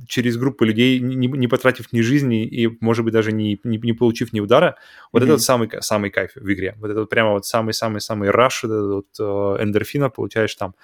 через 0.07 0.37
группу 0.37 0.65
людей, 0.65 0.99
не, 0.99 1.27
не 1.27 1.49
потратив 1.49 1.93
ни 1.93 2.01
жизни 2.01 2.47
и, 2.47 2.69
может 2.81 3.05
быть, 3.05 3.13
даже 3.13 3.33
не, 3.33 3.61
не, 3.65 3.79
не 3.79 3.93
получив 3.93 4.33
ни 4.33 4.41
удара. 4.41 4.77
Вот 5.13 5.21
mm-hmm. 5.21 5.25
это 5.25 5.33
вот 5.33 5.43
самый, 5.43 5.71
самый 5.81 6.11
кайф 6.11 6.33
в 6.35 6.53
игре. 6.53 6.75
Вот 6.79 6.91
это 6.91 7.01
вот 7.01 7.11
прямо 7.11 7.33
вот 7.33 7.45
самый-самый-самый 7.45 8.31
раш, 8.31 8.65
этот 8.65 8.93
вот, 8.93 9.07
э, 9.19 9.63
эндорфина 9.63 10.11
получаешь 10.11 10.55
там. 10.55 10.75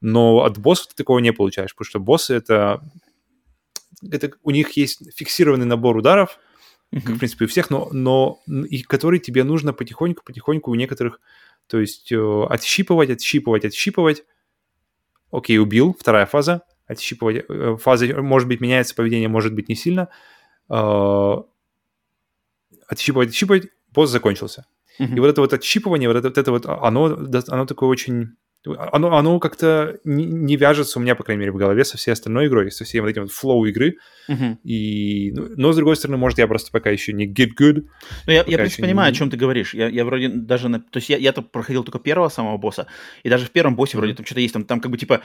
Но 0.00 0.44
от 0.44 0.58
боссов 0.58 0.88
ты 0.88 0.96
такого 0.96 1.20
не 1.20 1.32
получаешь, 1.32 1.74
потому 1.74 1.88
что 1.88 2.00
боссы 2.00 2.34
это... 2.34 2.82
это 4.10 4.32
у 4.42 4.50
них 4.50 4.72
есть 4.72 5.16
фиксированный 5.16 5.66
набор 5.66 5.96
ударов, 5.96 6.38
mm-hmm. 6.92 7.00
как, 7.00 7.14
в 7.14 7.18
принципе, 7.18 7.46
у 7.46 7.48
всех, 7.48 7.70
но, 7.70 7.88
но 7.92 8.40
и 8.46 8.82
который 8.82 9.20
тебе 9.20 9.44
нужно 9.44 9.72
потихоньку-потихоньку 9.72 10.70
у 10.70 10.74
некоторых, 10.74 11.20
то 11.66 11.80
есть 11.80 12.12
э, 12.12 12.44
отщипывать, 12.50 13.10
отщипывать, 13.10 13.64
отщипывать. 13.64 14.24
Окей, 15.30 15.58
убил, 15.58 15.96
вторая 15.98 16.26
фаза 16.26 16.62
отщипывать. 16.86 17.44
Э, 17.48 17.76
фаза, 17.80 18.06
может 18.22 18.48
быть, 18.48 18.60
меняется 18.60 18.94
поведение, 18.94 19.28
может 19.28 19.54
быть, 19.54 19.68
не 19.68 19.74
сильно. 19.74 20.08
Э, 20.70 21.34
отщипывать, 22.88 23.30
отщипывать, 23.30 23.68
босс 23.92 24.10
закончился. 24.10 24.66
Mm-hmm. 25.00 25.16
И 25.16 25.20
вот 25.20 25.26
это 25.26 25.40
вот 25.40 25.52
отщипывание, 25.52 26.08
вот 26.08 26.16
это 26.16 26.28
вот, 26.28 26.38
это 26.38 26.50
вот 26.50 26.66
оно, 26.66 27.18
оно 27.48 27.66
такое 27.66 27.88
очень... 27.88 28.36
Оно, 28.66 29.14
оно 29.14 29.40
как-то 29.40 29.98
не, 30.04 30.24
не 30.24 30.56
вяжется 30.56 30.98
у 30.98 31.02
меня, 31.02 31.14
по 31.14 31.22
крайней 31.22 31.40
мере, 31.40 31.52
в 31.52 31.56
голове 31.56 31.84
со 31.84 31.98
всей 31.98 32.12
остальной 32.12 32.46
игрой, 32.46 32.70
со 32.70 32.84
всей 32.84 33.00
вот 33.00 33.10
этим 33.10 33.24
вот 33.24 33.30
флоу 33.30 33.66
игры. 33.66 33.98
Uh-huh. 34.26 34.56
И, 34.64 35.32
ну, 35.32 35.48
но, 35.54 35.72
с 35.72 35.76
другой 35.76 35.96
стороны, 35.96 36.16
может, 36.16 36.38
я 36.38 36.46
просто 36.46 36.72
пока 36.72 36.88
еще 36.88 37.12
не 37.12 37.26
get 37.26 37.50
good. 37.60 37.82
Ну, 38.26 38.32
я, 38.32 38.36
я 38.36 38.42
в 38.42 38.46
принципе, 38.46 38.84
понимаю, 38.84 39.12
не... 39.12 39.14
о 39.14 39.18
чем 39.18 39.28
ты 39.28 39.36
говоришь. 39.36 39.74
Я, 39.74 39.88
я 39.88 40.06
вроде 40.06 40.30
даже... 40.30 40.70
На... 40.70 40.80
То 40.80 40.96
есть 40.96 41.10
я, 41.10 41.18
я-то 41.18 41.42
проходил 41.42 41.84
только 41.84 41.98
первого 41.98 42.30
самого 42.30 42.56
босса, 42.56 42.86
и 43.22 43.28
даже 43.28 43.44
в 43.44 43.50
первом 43.50 43.76
боссе 43.76 43.98
uh-huh. 43.98 44.00
вроде 44.00 44.14
там 44.14 44.24
что-то 44.24 44.40
есть, 44.40 44.54
там, 44.54 44.64
там 44.64 44.80
как 44.80 44.90
бы 44.90 44.96
типа 44.96 45.20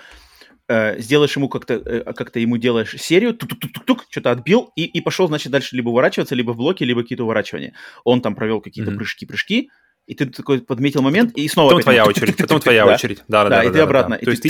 э, 0.69 0.99
сделаешь 0.99 1.35
ему 1.35 1.49
как-то, 1.49 1.73
э, 1.73 2.13
как-то 2.13 2.39
ему 2.39 2.57
делаешь 2.57 2.95
серию, 2.97 3.33
тук-тук-тук-тук, 3.33 4.05
что-то 4.09 4.31
отбил, 4.31 4.71
и, 4.75 4.85
и 4.85 5.01
пошел, 5.01 5.27
значит, 5.27 5.51
дальше 5.51 5.75
либо 5.75 5.89
уворачиваться, 5.89 6.35
либо 6.35 6.51
в 6.51 6.57
блоке, 6.57 6.85
либо 6.85 7.01
какие-то 7.01 7.23
уворачивания. 7.23 7.73
Он 8.03 8.21
там 8.21 8.35
провел 8.35 8.61
какие-то 8.61 8.91
mm-hmm. 8.91 8.97
прыжки-прыжки, 8.97 9.69
и 10.09 10.15
ты 10.15 10.25
такой 10.25 10.59
подметил 10.59 11.03
момент, 11.03 11.37
и 11.37 11.47
снова... 11.47 11.69
Потом 11.69 11.83
твоя 11.83 12.03
очередь, 12.03 12.35
потом 12.37 12.59
твоя 12.59 12.87
очередь. 12.87 13.19
Да, 13.27 13.43
да, 13.43 13.49
да. 13.49 13.63
И 13.63 13.71
ты 13.71 13.79
обратно. 13.79 14.17
То 14.17 14.31
есть 14.31 14.41
ты... 14.41 14.49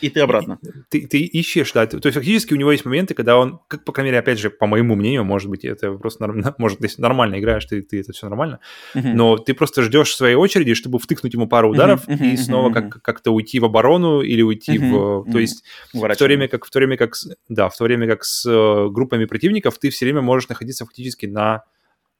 И 0.00 0.08
ты 0.08 0.20
обратно. 0.20 0.58
Ты 0.88 1.18
ищешь, 1.18 1.72
да. 1.72 1.86
То 1.86 1.98
есть 2.02 2.14
фактически 2.14 2.54
у 2.54 2.56
него 2.56 2.72
есть 2.72 2.86
моменты, 2.86 3.12
когда 3.12 3.36
он, 3.36 3.60
как, 3.68 3.84
по 3.84 3.92
крайней 3.92 4.10
мере, 4.10 4.20
опять 4.20 4.38
же, 4.38 4.48
по 4.48 4.66
моему 4.66 4.94
мнению, 4.96 5.24
может 5.24 5.50
быть, 5.50 5.66
это 5.66 5.92
просто, 5.92 6.26
может, 6.58 6.82
если 6.82 7.02
нормально 7.02 7.38
играешь, 7.38 7.66
ты, 7.66 7.86
это 7.92 8.12
все 8.14 8.26
нормально, 8.28 8.60
но 8.94 9.36
ты 9.36 9.52
просто 9.52 9.82
ждешь 9.82 10.14
своей 10.16 10.34
очереди, 10.34 10.72
чтобы 10.72 10.98
втыкнуть 10.98 11.34
ему 11.34 11.46
пару 11.46 11.70
ударов 11.70 12.08
и 12.08 12.36
снова 12.38 12.72
как- 12.72 13.02
как-то 13.02 13.32
уйти 13.32 13.60
в 13.60 13.66
оборону 13.66 14.22
или 14.22 14.40
уйти 14.40 14.78
в... 14.78 15.30
То 15.30 15.38
есть 15.38 15.62
в 15.92 16.14
то 16.14 16.24
время 16.24 16.48
как, 16.48 16.64
в 16.64 16.70
то 16.70 16.78
время 16.78 16.96
как, 16.96 17.14
да, 17.50 17.68
в 17.68 17.76
то 17.76 17.84
время 17.84 18.06
как 18.06 18.24
с 18.24 18.48
э, 18.48 18.88
группами 18.88 19.26
противников 19.26 19.78
ты 19.78 19.90
все 19.90 20.06
время 20.06 20.22
можешь 20.22 20.48
находиться 20.48 20.86
фактически 20.86 21.26
на... 21.26 21.64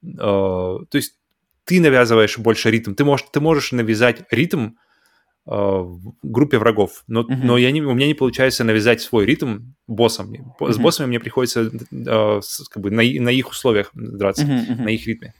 Э, 0.04 0.18
то 0.18 0.88
есть 0.92 1.14
ты 1.66 1.80
навязываешь 1.80 2.38
больше 2.38 2.70
ритм. 2.70 2.94
Ты 2.94 3.04
можешь, 3.04 3.26
ты 3.30 3.40
можешь 3.40 3.72
навязать 3.72 4.22
ритм 4.30 4.70
э, 5.46 5.84
группе 6.22 6.58
врагов, 6.58 7.02
но, 7.08 7.22
uh-huh. 7.22 7.36
но 7.42 7.58
я 7.58 7.72
не, 7.72 7.82
у 7.82 7.92
меня 7.92 8.06
не 8.06 8.14
получается 8.14 8.64
навязать 8.64 9.02
свой 9.02 9.26
ритм 9.26 9.72
боссам. 9.88 10.32
Uh-huh. 10.32 10.72
С 10.72 10.78
боссами 10.78 11.08
мне 11.08 11.20
приходится 11.20 11.70
э, 11.90 12.40
с, 12.40 12.68
как 12.68 12.82
бы 12.82 12.90
на, 12.90 13.02
на 13.02 13.30
их 13.30 13.50
условиях 13.50 13.90
драться, 13.94 14.44
uh-huh, 14.44 14.68
uh-huh. 14.68 14.82
на 14.82 14.88
их 14.88 15.06
ритме. 15.06 15.34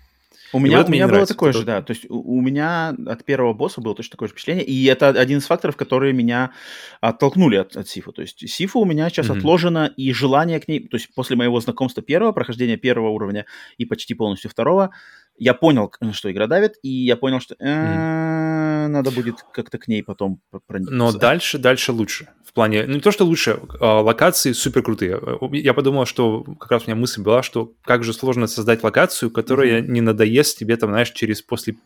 У 0.52 0.58
меня, 0.58 0.78
вот 0.78 0.88
у 0.88 0.92
меня 0.92 1.06
было 1.06 1.12
нравится, 1.12 1.34
такое 1.34 1.52
же, 1.52 1.64
да. 1.64 1.82
То 1.82 1.92
есть 1.92 2.06
у, 2.08 2.38
у 2.38 2.40
меня 2.40 2.94
от 3.06 3.24
первого 3.24 3.52
босса 3.52 3.80
было 3.80 3.94
точно 3.94 4.12
такое 4.12 4.28
же 4.28 4.32
впечатление. 4.32 4.64
И 4.64 4.84
это 4.86 5.08
один 5.08 5.38
из 5.38 5.46
факторов, 5.46 5.76
которые 5.76 6.12
меня 6.12 6.52
оттолкнули 7.00 7.56
от, 7.56 7.76
от 7.76 7.88
Сифу. 7.88 8.12
То 8.12 8.22
есть 8.22 8.48
Сифу 8.48 8.80
у 8.80 8.84
меня 8.84 9.08
сейчас 9.10 9.28
mm-hmm. 9.28 9.38
отложено, 9.38 9.92
и 9.96 10.12
желание 10.12 10.60
к 10.60 10.68
ней... 10.68 10.86
То 10.86 10.96
есть 10.96 11.12
после 11.14 11.36
моего 11.36 11.60
знакомства 11.60 12.02
первого, 12.02 12.32
прохождения 12.32 12.76
первого 12.76 13.10
уровня 13.10 13.44
и 13.76 13.84
почти 13.84 14.14
полностью 14.14 14.50
второго, 14.50 14.90
я 15.38 15.54
понял, 15.54 15.92
что 16.12 16.30
игра 16.30 16.46
давит, 16.46 16.74
и 16.82 16.88
я 16.88 17.16
понял, 17.16 17.40
что 17.40 17.54
mm. 17.54 18.88
надо 18.88 19.10
будет 19.10 19.36
как-то 19.52 19.78
к 19.78 19.88
ней 19.88 20.02
потом 20.02 20.40
проникнуться. 20.66 20.96
Но 20.96 21.12
дальше, 21.12 21.58
дальше 21.58 21.92
лучше. 21.92 22.28
В 22.44 22.52
плане, 22.52 22.84
ну 22.86 22.94
не 22.94 23.00
то, 23.00 23.10
что 23.10 23.24
лучше, 23.24 23.60
а 23.80 24.00
локации 24.00 24.52
супер 24.52 24.82
крутые. 24.82 25.20
Я 25.52 25.74
подумал, 25.74 26.06
что 26.06 26.42
как 26.58 26.70
раз 26.70 26.84
у 26.84 26.90
меня 26.90 26.98
мысль 26.98 27.20
была, 27.22 27.42
что 27.42 27.74
как 27.82 28.02
же 28.02 28.12
сложно 28.12 28.46
создать 28.46 28.82
локацию, 28.82 29.30
которая 29.30 29.80
mm-hmm. 29.80 29.88
не 29.88 30.00
надоест 30.00 30.58
тебе 30.58 30.76
там, 30.76 30.90
знаешь, 30.90 31.10
через 31.10 31.42
после 31.42 31.76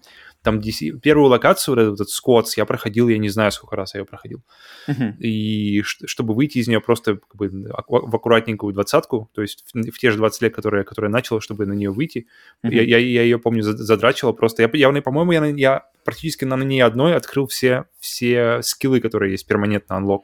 там 0.42 0.58
DC, 0.58 0.98
первую 1.00 1.28
локацию, 1.28 1.74
вот 1.74 1.94
этот 1.94 2.10
Скотс, 2.10 2.56
я 2.56 2.64
проходил, 2.64 3.08
я 3.08 3.18
не 3.18 3.28
знаю, 3.28 3.52
сколько 3.52 3.76
раз 3.76 3.94
я 3.94 4.00
ее 4.00 4.06
проходил. 4.06 4.42
Uh-huh. 4.88 5.16
И 5.18 5.82
чтобы 5.82 6.34
выйти 6.34 6.58
из 6.58 6.68
нее 6.68 6.80
просто 6.80 7.16
как 7.16 7.36
бы, 7.36 7.48
в 7.50 8.16
аккуратненькую 8.16 8.72
двадцатку, 8.72 9.30
то 9.34 9.42
есть 9.42 9.64
в, 9.72 9.90
в 9.90 9.98
те 9.98 10.10
же 10.10 10.16
20 10.16 10.42
лет, 10.42 10.54
которые, 10.54 10.84
которые 10.84 11.10
я 11.10 11.12
начал, 11.12 11.40
чтобы 11.40 11.66
на 11.66 11.74
нее 11.74 11.90
выйти, 11.90 12.26
uh-huh. 12.64 12.72
я, 12.72 12.82
я, 12.82 12.98
я 12.98 13.22
ее, 13.22 13.38
помню, 13.38 13.62
задрачивал 13.62 14.32
просто. 14.32 14.62
Я, 14.62 14.70
я 14.72 15.02
по-моему, 15.02 15.32
я, 15.32 15.44
я 15.46 15.86
практически 16.04 16.44
на 16.44 16.56
ней 16.56 16.80
одной 16.80 17.14
открыл 17.14 17.46
все, 17.46 17.84
все 17.98 18.62
скиллы, 18.62 19.00
которые 19.00 19.32
есть 19.32 19.46
перманентно 19.46 19.94
unlock. 19.94 20.22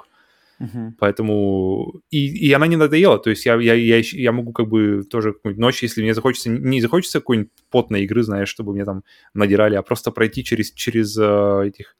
Uh-huh. 0.60 0.92
Поэтому 0.98 2.00
и, 2.10 2.48
и 2.48 2.52
она 2.52 2.66
не 2.66 2.76
надоела. 2.76 3.18
То 3.18 3.30
есть 3.30 3.44
я, 3.46 3.56
я, 3.56 3.74
я, 3.74 4.00
я 4.00 4.32
могу 4.32 4.52
как 4.52 4.68
бы 4.68 5.02
тоже 5.04 5.32
какую-нибудь 5.32 5.60
ночь, 5.60 5.82
если 5.82 6.02
мне 6.02 6.14
захочется, 6.14 6.50
не 6.50 6.80
захочется 6.80 7.20
какой-нибудь 7.20 7.50
потной 7.70 8.02
игры, 8.02 8.22
знаешь, 8.22 8.48
чтобы 8.48 8.72
мне 8.72 8.84
там 8.84 9.02
надирали, 9.34 9.74
а 9.74 9.82
просто 9.82 10.10
пройти 10.10 10.44
через, 10.44 10.72
через 10.72 11.18
uh, 11.18 11.66
этих 11.66 11.96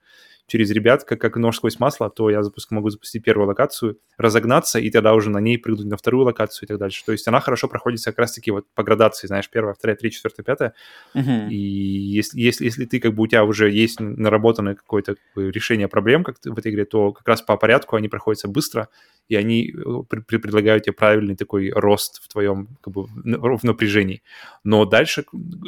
через 0.47 0.71
ребят, 0.71 1.05
как, 1.05 1.21
как 1.21 1.37
нож 1.37 1.57
сквозь 1.57 1.79
масло, 1.79 2.09
то 2.09 2.31
я 2.31 2.43
запуск, 2.43 2.71
могу 2.71 2.91
запустить 2.91 3.25
первую 3.25 3.49
локацию, 3.49 3.99
разогнаться, 4.17 4.79
и 4.79 4.91
тогда 4.91 5.15
уже 5.15 5.31
на 5.31 5.39
ней 5.39 5.59
прыгнуть 5.59 5.87
на 5.87 5.97
вторую 5.97 6.25
локацию 6.25 6.67
и 6.67 6.69
так 6.69 6.79
дальше. 6.79 7.05
То 7.05 7.13
есть 7.13 7.27
она 7.29 7.41
хорошо 7.41 7.69
проходится 7.69 8.11
как 8.11 8.21
раз-таки 8.21 8.51
вот 8.51 8.67
по 8.75 8.83
градации, 8.83 9.27
знаешь, 9.27 9.51
первая, 9.51 9.75
вторая, 9.75 9.97
третья, 9.97 10.17
четвертая, 10.17 10.45
пятая. 10.45 10.75
Uh-huh. 11.15 11.49
И 11.51 11.57
если, 11.57 12.41
если, 12.41 12.65
если 12.65 12.85
ты 12.85 13.01
как 13.01 13.15
бы 13.15 13.25
у 13.25 13.27
тебя 13.27 13.45
уже 13.45 13.71
есть 13.71 14.01
наработанное 14.01 14.75
какое-то 14.75 15.17
решение 15.35 15.89
проблем 15.89 16.23
как 16.25 16.37
в 16.45 16.59
этой 16.59 16.73
игре, 16.73 16.85
то 16.85 17.13
как 17.13 17.27
раз 17.27 17.43
по 17.43 17.57
порядку 17.57 17.97
они 17.97 18.09
проходятся 18.09 18.49
быстро, 18.49 18.89
и 19.29 19.37
они 19.37 19.73
э, 19.75 20.17
предлагают 20.19 20.85
тебе 20.85 20.93
правильный 20.93 21.37
такой 21.37 21.71
рост 21.71 22.23
в 22.23 22.29
твоем 22.29 22.69
как 22.81 22.93
бы 22.95 23.07
в 23.07 23.65
напряжении. 23.65 24.23
Но 24.65 24.85
дальше 24.85 25.25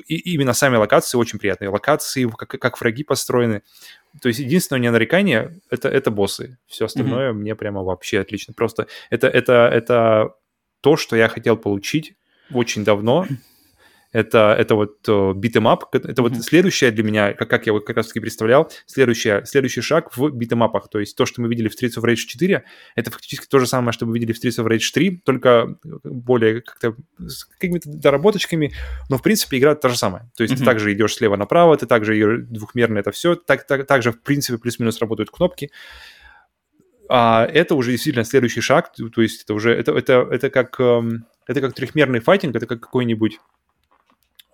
и, 0.07 0.17
именно 0.35 0.53
сами 0.53 0.77
локации 0.77 1.19
очень 1.19 1.39
приятные. 1.39 1.71
Локации, 1.71 2.29
как, 2.29 2.49
как 2.49 2.81
враги 2.81 3.05
построены, 3.05 3.63
то 4.21 4.29
есть 4.29 4.41
единственное 4.41 4.81
не 4.81 4.91
нарекание 4.91 5.61
это, 5.71 5.89
это 5.89 6.11
боссы. 6.11 6.59
Все 6.67 6.85
остальное 6.85 7.31
mm-hmm. 7.31 7.35
мне 7.35 7.55
прямо 7.55 7.83
вообще 7.83 8.21
отлично. 8.21 8.55
Просто 8.55 8.87
это, 9.11 9.29
это, 9.29 9.69
это 9.73 10.35
то, 10.81 10.97
что 10.97 11.17
я 11.17 11.29
хотел 11.29 11.57
получить 11.57 12.15
очень 12.53 12.85
давно 12.85 13.27
это, 14.13 14.55
это 14.59 14.75
вот 14.75 15.09
beat 15.37 15.60
'em 15.60 15.77
up, 15.77 15.95
это 15.95 16.09
mm-hmm. 16.09 16.23
вот 16.23 16.43
следующее 16.43 16.91
для 16.91 17.05
меня, 17.05 17.33
как, 17.35 17.49
как 17.49 17.67
я 17.67 17.73
вот 17.73 17.85
как 17.87 17.97
раз-таки 17.97 18.21
представлял, 18.21 18.71
следующее, 18.87 19.45
следующий 19.45 19.81
шаг 19.81 20.17
в 20.17 20.31
beat 20.31 20.49
'em 20.49 20.62
up 20.62 20.71
ах, 20.71 20.89
то 20.89 20.99
есть 20.99 21.17
то, 21.17 21.27
что 21.27 21.43
мы 21.43 21.49
видели 21.49 21.69
в 21.69 21.73
Streets 21.73 21.99
of 21.99 22.05
Rage 22.05 22.17
4, 22.17 22.65
это 22.95 23.11
фактически 23.11 23.47
то 23.47 23.59
же 23.59 23.67
самое, 23.67 23.93
что 23.93 24.07
мы 24.07 24.15
видели 24.15 24.33
в 24.33 24.43
Streets 24.43 24.63
of 24.63 24.67
Rage 24.67 24.91
3, 24.93 25.23
только 25.25 25.77
более 26.05 26.63
как-то 26.63 26.97
с 27.19 27.45
какими-то 27.45 27.91
доработочками, 27.91 28.73
но 29.09 29.19
в 29.19 29.23
принципе 29.23 29.59
игра 29.59 29.75
та 29.75 29.89
же 29.89 29.99
самая, 29.99 30.31
то 30.37 30.43
есть 30.43 30.55
mm-hmm. 30.55 30.59
ты 30.59 30.65
также 30.65 30.93
идешь 30.93 31.15
слева 31.15 31.37
направо, 31.37 31.77
ты 31.77 31.87
также 31.87 32.39
двухмерно 32.39 32.99
это 32.99 33.11
все, 33.11 33.35
так, 33.35 33.67
так, 33.67 33.87
также 33.87 34.13
в 34.13 34.23
принципе 34.23 34.59
плюс-минус 34.59 35.01
работают 35.01 35.31
кнопки, 35.31 35.71
а 37.09 37.47
это 37.47 37.75
уже 37.75 37.91
действительно 37.91 38.25
следующий 38.25 38.61
шаг, 38.61 38.93
то 38.93 39.23
есть 39.23 39.45
это 39.45 39.55
уже, 39.55 39.73
это, 39.73 39.93
это, 39.93 40.27
это 40.31 40.51
как, 40.51 40.79
эм, 40.79 41.27
это 41.47 41.61
как 41.61 41.75
трехмерный 41.75 42.21
файтинг, 42.21 42.55
это 42.55 42.67
как 42.67 42.81
какой-нибудь 42.81 43.39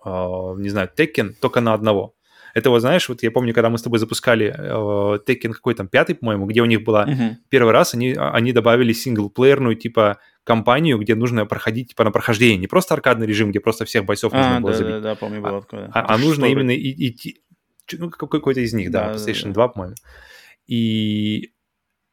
не 0.05 0.69
знаю, 0.69 0.89
Tekken 0.95 1.33
только 1.39 1.61
на 1.61 1.73
одного. 1.73 2.15
Это 2.55 2.69
вот, 2.69 2.79
знаешь, 2.79 3.09
вот 3.09 3.21
я 3.21 3.31
помню, 3.31 3.53
когда 3.53 3.69
мы 3.69 3.77
с 3.77 3.81
тобой 3.81 3.99
запускали 3.99 4.55
э, 4.57 5.19
Tekken 5.27 5.51
какой 5.51 5.73
там 5.75 5.89
пятый, 5.89 6.15
по-моему, 6.15 6.45
где 6.45 6.61
у 6.61 6.65
них 6.65 6.85
была 6.85 7.05
uh-huh. 7.05 7.35
первый 7.49 7.73
раз, 7.73 7.93
они, 7.93 8.15
они 8.17 8.53
добавили 8.53 8.93
синглплеерную, 8.93 9.75
типа, 9.75 10.19
компанию, 10.45 10.97
где 10.97 11.15
нужно 11.15 11.45
проходить 11.45 11.89
типа 11.89 12.05
на 12.05 12.11
прохождение. 12.11 12.57
Не 12.57 12.67
просто 12.67 12.93
аркадный 12.93 13.27
режим, 13.27 13.49
где 13.49 13.59
просто 13.59 13.83
всех 13.83 14.05
бойцов 14.05 14.31
а, 14.33 14.37
нужно 14.37 14.61
было 14.61 14.71
да, 14.71 14.77
забить. 14.77 14.93
Да, 14.93 14.99
да, 15.01 15.15
помню, 15.15 15.41
было 15.41 15.61
такое. 15.61 15.91
А, 15.93 16.13
а 16.13 16.17
нужно 16.17 16.45
именно 16.45 16.73
идти... 16.73 17.41
Ну, 17.91 18.09
какой-то 18.09 18.61
из 18.61 18.73
них, 18.73 18.89
да, 18.89 19.09
да 19.09 19.15
PlayStation 19.15 19.47
да, 19.47 19.53
2, 19.53 19.67
по-моему. 19.67 19.95
И, 20.65 21.51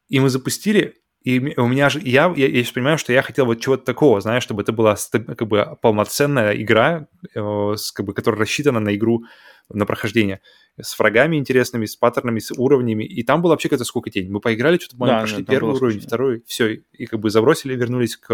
и 0.08 0.20
мы 0.20 0.28
запустили, 0.28 0.96
и 1.24 1.58
у 1.58 1.66
меня 1.68 1.88
же, 1.88 2.00
я, 2.00 2.32
я, 2.36 2.48
я 2.48 2.62
сейчас 2.62 2.72
понимаю, 2.72 2.98
что 2.98 3.12
я 3.12 3.22
хотел 3.22 3.46
вот 3.46 3.60
чего-то 3.60 3.84
такого, 3.84 4.20
знаешь, 4.20 4.42
чтобы 4.42 4.62
это 4.62 4.72
была 4.72 4.96
как 5.10 5.46
бы 5.46 5.78
полноценная 5.80 6.52
игра, 6.54 7.06
э, 7.34 7.74
с, 7.76 7.92
как 7.92 8.06
бы, 8.06 8.14
которая 8.14 8.40
рассчитана 8.40 8.80
на 8.80 8.94
игру, 8.96 9.24
на 9.68 9.86
прохождение, 9.86 10.40
с 10.80 10.98
врагами 10.98 11.36
интересными, 11.36 11.86
с 11.86 11.96
паттернами, 11.96 12.40
с 12.40 12.50
уровнями, 12.52 13.04
и 13.04 13.22
там 13.22 13.40
было 13.40 13.52
вообще 13.52 13.68
какая-то 13.68 13.84
сколько 13.84 14.10
день. 14.10 14.30
Мы 14.30 14.40
поиграли, 14.40 14.78
что-то, 14.78 14.96
по-моему, 14.96 15.18
да, 15.18 15.22
прошли 15.22 15.44
да, 15.44 15.52
первый 15.52 15.74
уровень, 15.74 16.00
скучно. 16.00 16.08
второй, 16.08 16.42
все, 16.46 16.82
и 16.92 17.06
как 17.06 17.20
бы 17.20 17.30
забросили, 17.30 17.76
вернулись 17.76 18.16
к 18.16 18.28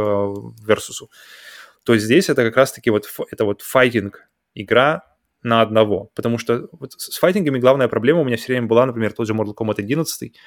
Версусу. 0.66 1.10
То 1.84 1.94
есть 1.94 2.06
здесь 2.06 2.28
это 2.30 2.42
как 2.44 2.56
раз-таки 2.56 2.90
вот, 2.90 3.06
это 3.30 3.44
вот 3.44 3.62
файтинг, 3.62 4.28
игра 4.54 5.04
на 5.42 5.62
одного, 5.62 6.10
потому 6.14 6.38
что 6.38 6.68
вот 6.72 6.92
с 6.92 7.18
файтингами 7.18 7.58
главная 7.58 7.88
проблема 7.88 8.20
у 8.20 8.24
меня 8.24 8.36
все 8.36 8.52
время 8.52 8.66
была, 8.66 8.86
например, 8.86 9.12
тот 9.12 9.26
же 9.26 9.34
Mortal 9.34 9.54
Kombat 9.54 9.74
11, 9.78 10.32
а, 10.32 10.38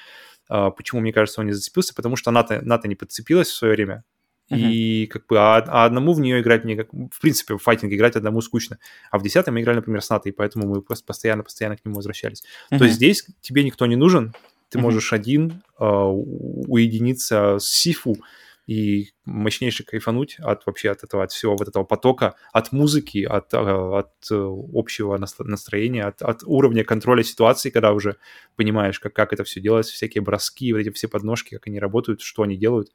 почему, 0.48 1.00
мне 1.00 1.12
кажется, 1.12 1.40
он 1.40 1.46
не 1.46 1.52
зацепился? 1.52 1.94
Потому 1.94 2.16
что 2.16 2.30
НАТО, 2.30 2.60
НАТО 2.62 2.88
не 2.88 2.94
подцепилась 2.94 3.48
в 3.48 3.54
свое 3.54 3.74
время. 3.74 4.04
Uh-huh. 4.50 4.58
И 4.58 5.06
как 5.06 5.26
бы, 5.26 5.38
а, 5.38 5.58
а 5.66 5.84
одному 5.84 6.12
в 6.12 6.20
нее 6.20 6.40
играть 6.40 6.64
мне, 6.64 6.76
как, 6.76 6.92
в 6.92 7.20
принципе, 7.20 7.54
в 7.54 7.58
файтинг 7.58 7.92
играть 7.92 8.16
одному 8.16 8.40
скучно. 8.40 8.78
А 9.10 9.18
в 9.18 9.22
десятом 9.22 9.54
мы 9.54 9.62
играли, 9.62 9.76
например, 9.76 10.02
с 10.02 10.10
НАТО, 10.10 10.28
и 10.28 10.32
поэтому 10.32 10.66
мы 10.66 10.82
постоянно-постоянно 10.82 11.76
к 11.76 11.84
нему 11.84 11.96
возвращались. 11.96 12.42
Uh-huh. 12.70 12.78
То 12.78 12.84
есть 12.84 12.96
здесь 12.96 13.26
тебе 13.40 13.64
никто 13.64 13.86
не 13.86 13.96
нужен, 13.96 14.34
ты 14.68 14.78
uh-huh. 14.78 14.82
можешь 14.82 15.12
один 15.12 15.62
э, 15.78 15.84
уединиться 15.84 17.58
с 17.58 17.68
Сифу, 17.68 18.16
и 18.66 19.10
мощнейше 19.24 19.84
кайфануть 19.84 20.36
от 20.38 20.66
вообще 20.66 20.90
от 20.90 21.02
этого, 21.02 21.24
от 21.24 21.32
всего 21.32 21.56
вот 21.56 21.68
этого 21.68 21.84
потока, 21.84 22.34
от 22.52 22.72
музыки, 22.72 23.24
от, 23.24 23.52
э, 23.54 23.58
от 23.58 24.12
э, 24.30 24.34
общего 24.74 25.18
настроения, 25.18 26.04
от, 26.04 26.22
от 26.22 26.42
уровня 26.44 26.84
контроля 26.84 27.24
ситуации, 27.24 27.70
когда 27.70 27.92
уже 27.92 28.16
понимаешь, 28.56 29.00
как, 29.00 29.12
как 29.14 29.32
это 29.32 29.44
все 29.44 29.60
делается, 29.60 29.92
всякие 29.92 30.22
броски, 30.22 30.72
вот 30.72 30.78
эти 30.78 30.90
все 30.90 31.08
подножки, 31.08 31.54
как 31.56 31.66
они 31.66 31.80
работают, 31.80 32.20
что 32.20 32.42
они 32.42 32.56
делают. 32.56 32.92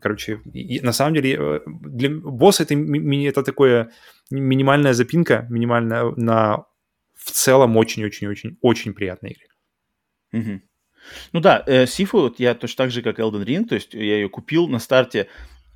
Короче, 0.00 0.40
и, 0.52 0.80
на 0.80 0.92
самом 0.92 1.14
деле 1.14 1.36
э, 1.38 1.60
для 1.66 2.10
босса 2.10 2.64
это, 2.64 2.74
это 2.74 3.42
такое 3.42 3.92
минимальная 4.30 4.94
запинка, 4.94 5.46
минимальная 5.48 6.12
на 6.16 6.64
в 7.14 7.30
целом 7.32 7.76
очень-очень-очень-очень 7.76 8.94
приятной 8.94 9.32
игре. 9.32 9.48
Угу. 10.32 10.67
Ну 11.32 11.40
да, 11.40 11.62
э, 11.66 11.86
Сифу 11.86 12.20
вот 12.20 12.40
я 12.40 12.54
точно 12.54 12.84
так 12.84 12.90
же, 12.90 13.02
как 13.02 13.18
Elden 13.18 13.44
Ring, 13.44 13.64
то 13.64 13.74
есть 13.74 13.94
я 13.94 14.16
ее 14.16 14.28
купил 14.28 14.68
на 14.68 14.78
старте 14.78 15.28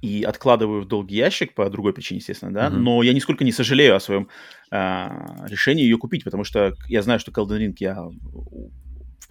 и 0.02 0.24
откладываю 0.24 0.82
в 0.82 0.88
долгий 0.88 1.16
ящик 1.16 1.54
по 1.54 1.70
другой 1.70 1.92
причине, 1.92 2.18
естественно, 2.18 2.52
да, 2.52 2.66
mm-hmm. 2.66 2.78
но 2.78 3.02
я 3.02 3.12
нисколько 3.12 3.44
не 3.44 3.52
сожалею 3.52 3.94
о 3.94 4.00
своем 4.00 4.28
э, 4.70 5.08
решении 5.48 5.84
ее 5.84 5.96
купить, 5.96 6.24
потому 6.24 6.44
что 6.44 6.74
я 6.88 7.02
знаю, 7.02 7.20
что 7.20 7.30
к 7.30 7.38
Elden 7.38 7.58
Ring 7.58 7.76
я 7.78 8.08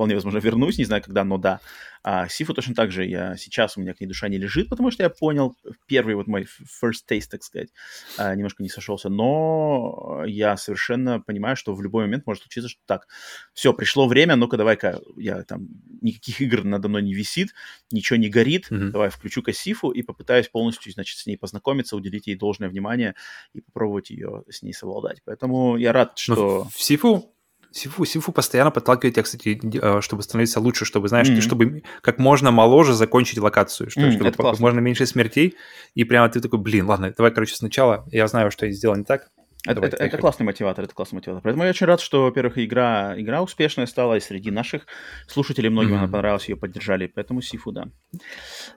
вполне 0.01 0.15
возможно 0.15 0.39
вернусь, 0.39 0.79
не 0.79 0.85
знаю 0.85 1.03
когда, 1.03 1.23
но 1.23 1.37
да. 1.37 1.59
А 2.03 2.27
Сифу 2.27 2.55
точно 2.55 2.73
так 2.73 2.91
же, 2.91 3.05
я 3.05 3.37
сейчас 3.37 3.77
у 3.77 3.81
меня 3.81 3.93
к 3.93 4.01
ней 4.01 4.07
душа 4.07 4.27
не 4.29 4.39
лежит, 4.39 4.67
потому 4.67 4.89
что 4.89 5.03
я 5.03 5.11
понял, 5.11 5.55
первый 5.85 6.15
вот 6.15 6.25
мой 6.25 6.47
first 6.83 7.03
taste, 7.07 7.27
так 7.29 7.43
сказать, 7.43 7.69
а, 8.17 8.33
немножко 8.33 8.63
не 8.63 8.69
сошелся, 8.69 9.09
но 9.09 10.23
я 10.25 10.57
совершенно 10.57 11.19
понимаю, 11.19 11.55
что 11.55 11.75
в 11.75 11.83
любой 11.83 12.05
момент 12.05 12.25
может 12.25 12.41
случиться, 12.41 12.67
что 12.67 12.81
так, 12.87 13.07
все, 13.53 13.73
пришло 13.73 14.07
время, 14.07 14.35
ну-ка 14.35 14.57
давай-ка, 14.57 15.01
я 15.17 15.43
там, 15.43 15.67
никаких 16.01 16.41
игр 16.41 16.63
надо 16.63 16.89
мной 16.89 17.03
не 17.03 17.13
висит, 17.13 17.49
ничего 17.91 18.17
не 18.17 18.29
горит, 18.29 18.71
mm-hmm. 18.71 18.89
давай 18.89 19.11
включу-ка 19.11 19.53
Сифу 19.53 19.91
и 19.91 20.01
попытаюсь 20.01 20.47
полностью, 20.47 20.91
значит, 20.91 21.19
с 21.19 21.27
ней 21.27 21.37
познакомиться, 21.37 21.95
уделить 21.95 22.25
ей 22.25 22.35
должное 22.35 22.69
внимание 22.69 23.13
и 23.53 23.61
попробовать 23.61 24.09
ее 24.09 24.43
с 24.49 24.63
ней 24.63 24.73
совладать. 24.73 25.21
Поэтому 25.23 25.77
я 25.77 25.93
рад, 25.93 26.17
что... 26.17 26.33
Но 26.33 26.69
в 26.73 26.81
Сифу 26.81 27.35
Сифу, 27.71 28.05
Сифу 28.05 28.31
постоянно 28.31 28.71
подталкивает 28.71 29.15
тебя, 29.15 29.23
кстати, 29.23 29.59
э, 29.81 30.01
чтобы 30.01 30.23
становиться 30.23 30.59
лучше, 30.59 30.85
чтобы, 30.85 31.07
знаешь, 31.07 31.29
mm-hmm. 31.29 31.41
чтобы 31.41 31.83
как 32.01 32.19
можно 32.19 32.51
моложе 32.51 32.93
закончить 32.93 33.39
локацию, 33.39 33.89
что, 33.89 34.01
mm, 34.01 34.11
чтобы 34.11 34.31
как 34.31 34.59
можно 34.59 34.79
меньше 34.79 35.05
смертей, 35.05 35.55
и 35.95 36.03
прямо 36.03 36.27
ты 36.29 36.41
такой, 36.41 36.59
блин, 36.59 36.85
ладно, 36.85 37.13
давай, 37.15 37.31
короче, 37.31 37.55
сначала, 37.55 38.05
я 38.11 38.27
знаю, 38.27 38.51
что 38.51 38.65
я 38.65 38.73
сделал 38.73 38.95
не 38.95 39.05
так, 39.05 39.29
это, 39.67 39.81
это, 39.81 39.97
это 39.97 40.17
классный 40.17 40.45
мотиватор, 40.45 40.85
это 40.85 40.93
классный 40.93 41.17
мотиватор. 41.17 41.43
Поэтому 41.43 41.63
я 41.63 41.69
очень 41.69 41.85
рад, 41.85 42.01
что, 42.01 42.23
во-первых, 42.23 42.57
игра, 42.57 43.13
игра 43.17 43.43
успешная 43.43 43.85
стала, 43.85 44.15
и 44.15 44.19
среди 44.19 44.49
наших 44.49 44.87
слушателей 45.27 45.69
многим 45.69 45.93
mm-hmm. 45.93 45.99
она 45.99 46.07
понравилась, 46.07 46.49
ее 46.49 46.55
поддержали, 46.55 47.05
поэтому 47.05 47.41
Сифу, 47.41 47.71
да. 47.71 47.85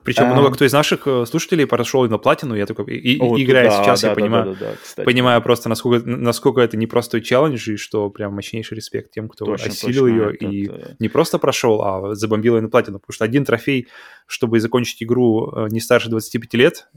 Причем 0.03 0.25
а... 0.25 0.33
много 0.35 0.51
кто 0.53 0.65
из 0.67 0.73
наших 0.73 1.07
э, 1.07 1.25
слушателей 1.27 1.67
прошел 1.67 2.07
на 2.07 2.19
платину, 2.19 2.55
я 2.55 2.67
такой, 2.67 2.85
и, 2.97 3.19
О, 3.19 3.41
играя 3.41 3.71
да, 3.71 3.83
сейчас, 3.83 4.03
да, 4.03 4.09
я 4.09 4.15
да, 4.15 4.21
понимаю, 4.21 4.57
да, 4.61 4.71
да, 4.73 4.77
да, 4.97 5.03
понимаю 5.05 5.41
просто, 5.41 5.71
насколько, 5.71 6.07
насколько 6.07 6.61
это 6.61 6.77
не 6.77 6.87
простой 6.87 7.23
челлендж, 7.23 7.71
и 7.71 7.77
что 7.77 8.11
прям 8.11 8.35
мощнейший 8.35 8.77
респект 8.77 9.13
тем, 9.13 9.29
кто 9.31 9.47
точно, 9.47 9.69
осилил 9.69 10.05
точно, 10.05 10.15
ее 10.15 10.35
это, 10.35 10.45
и 10.47 10.67
это... 10.67 10.97
не 10.99 11.09
просто 11.09 11.39
прошел, 11.39 11.83
а 11.83 12.15
забомбил 12.15 12.57
ее 12.57 12.63
на 12.63 12.69
платину, 12.69 12.99
потому 12.99 13.15
что 13.15 13.25
один 13.25 13.47
трофей, 13.47 13.89
чтобы 14.27 14.61
закончить 14.61 15.03
игру 15.03 15.51
э, 15.51 15.69
не 15.71 15.81
старше 15.81 16.11
25 16.11 16.55
лет, 16.55 16.89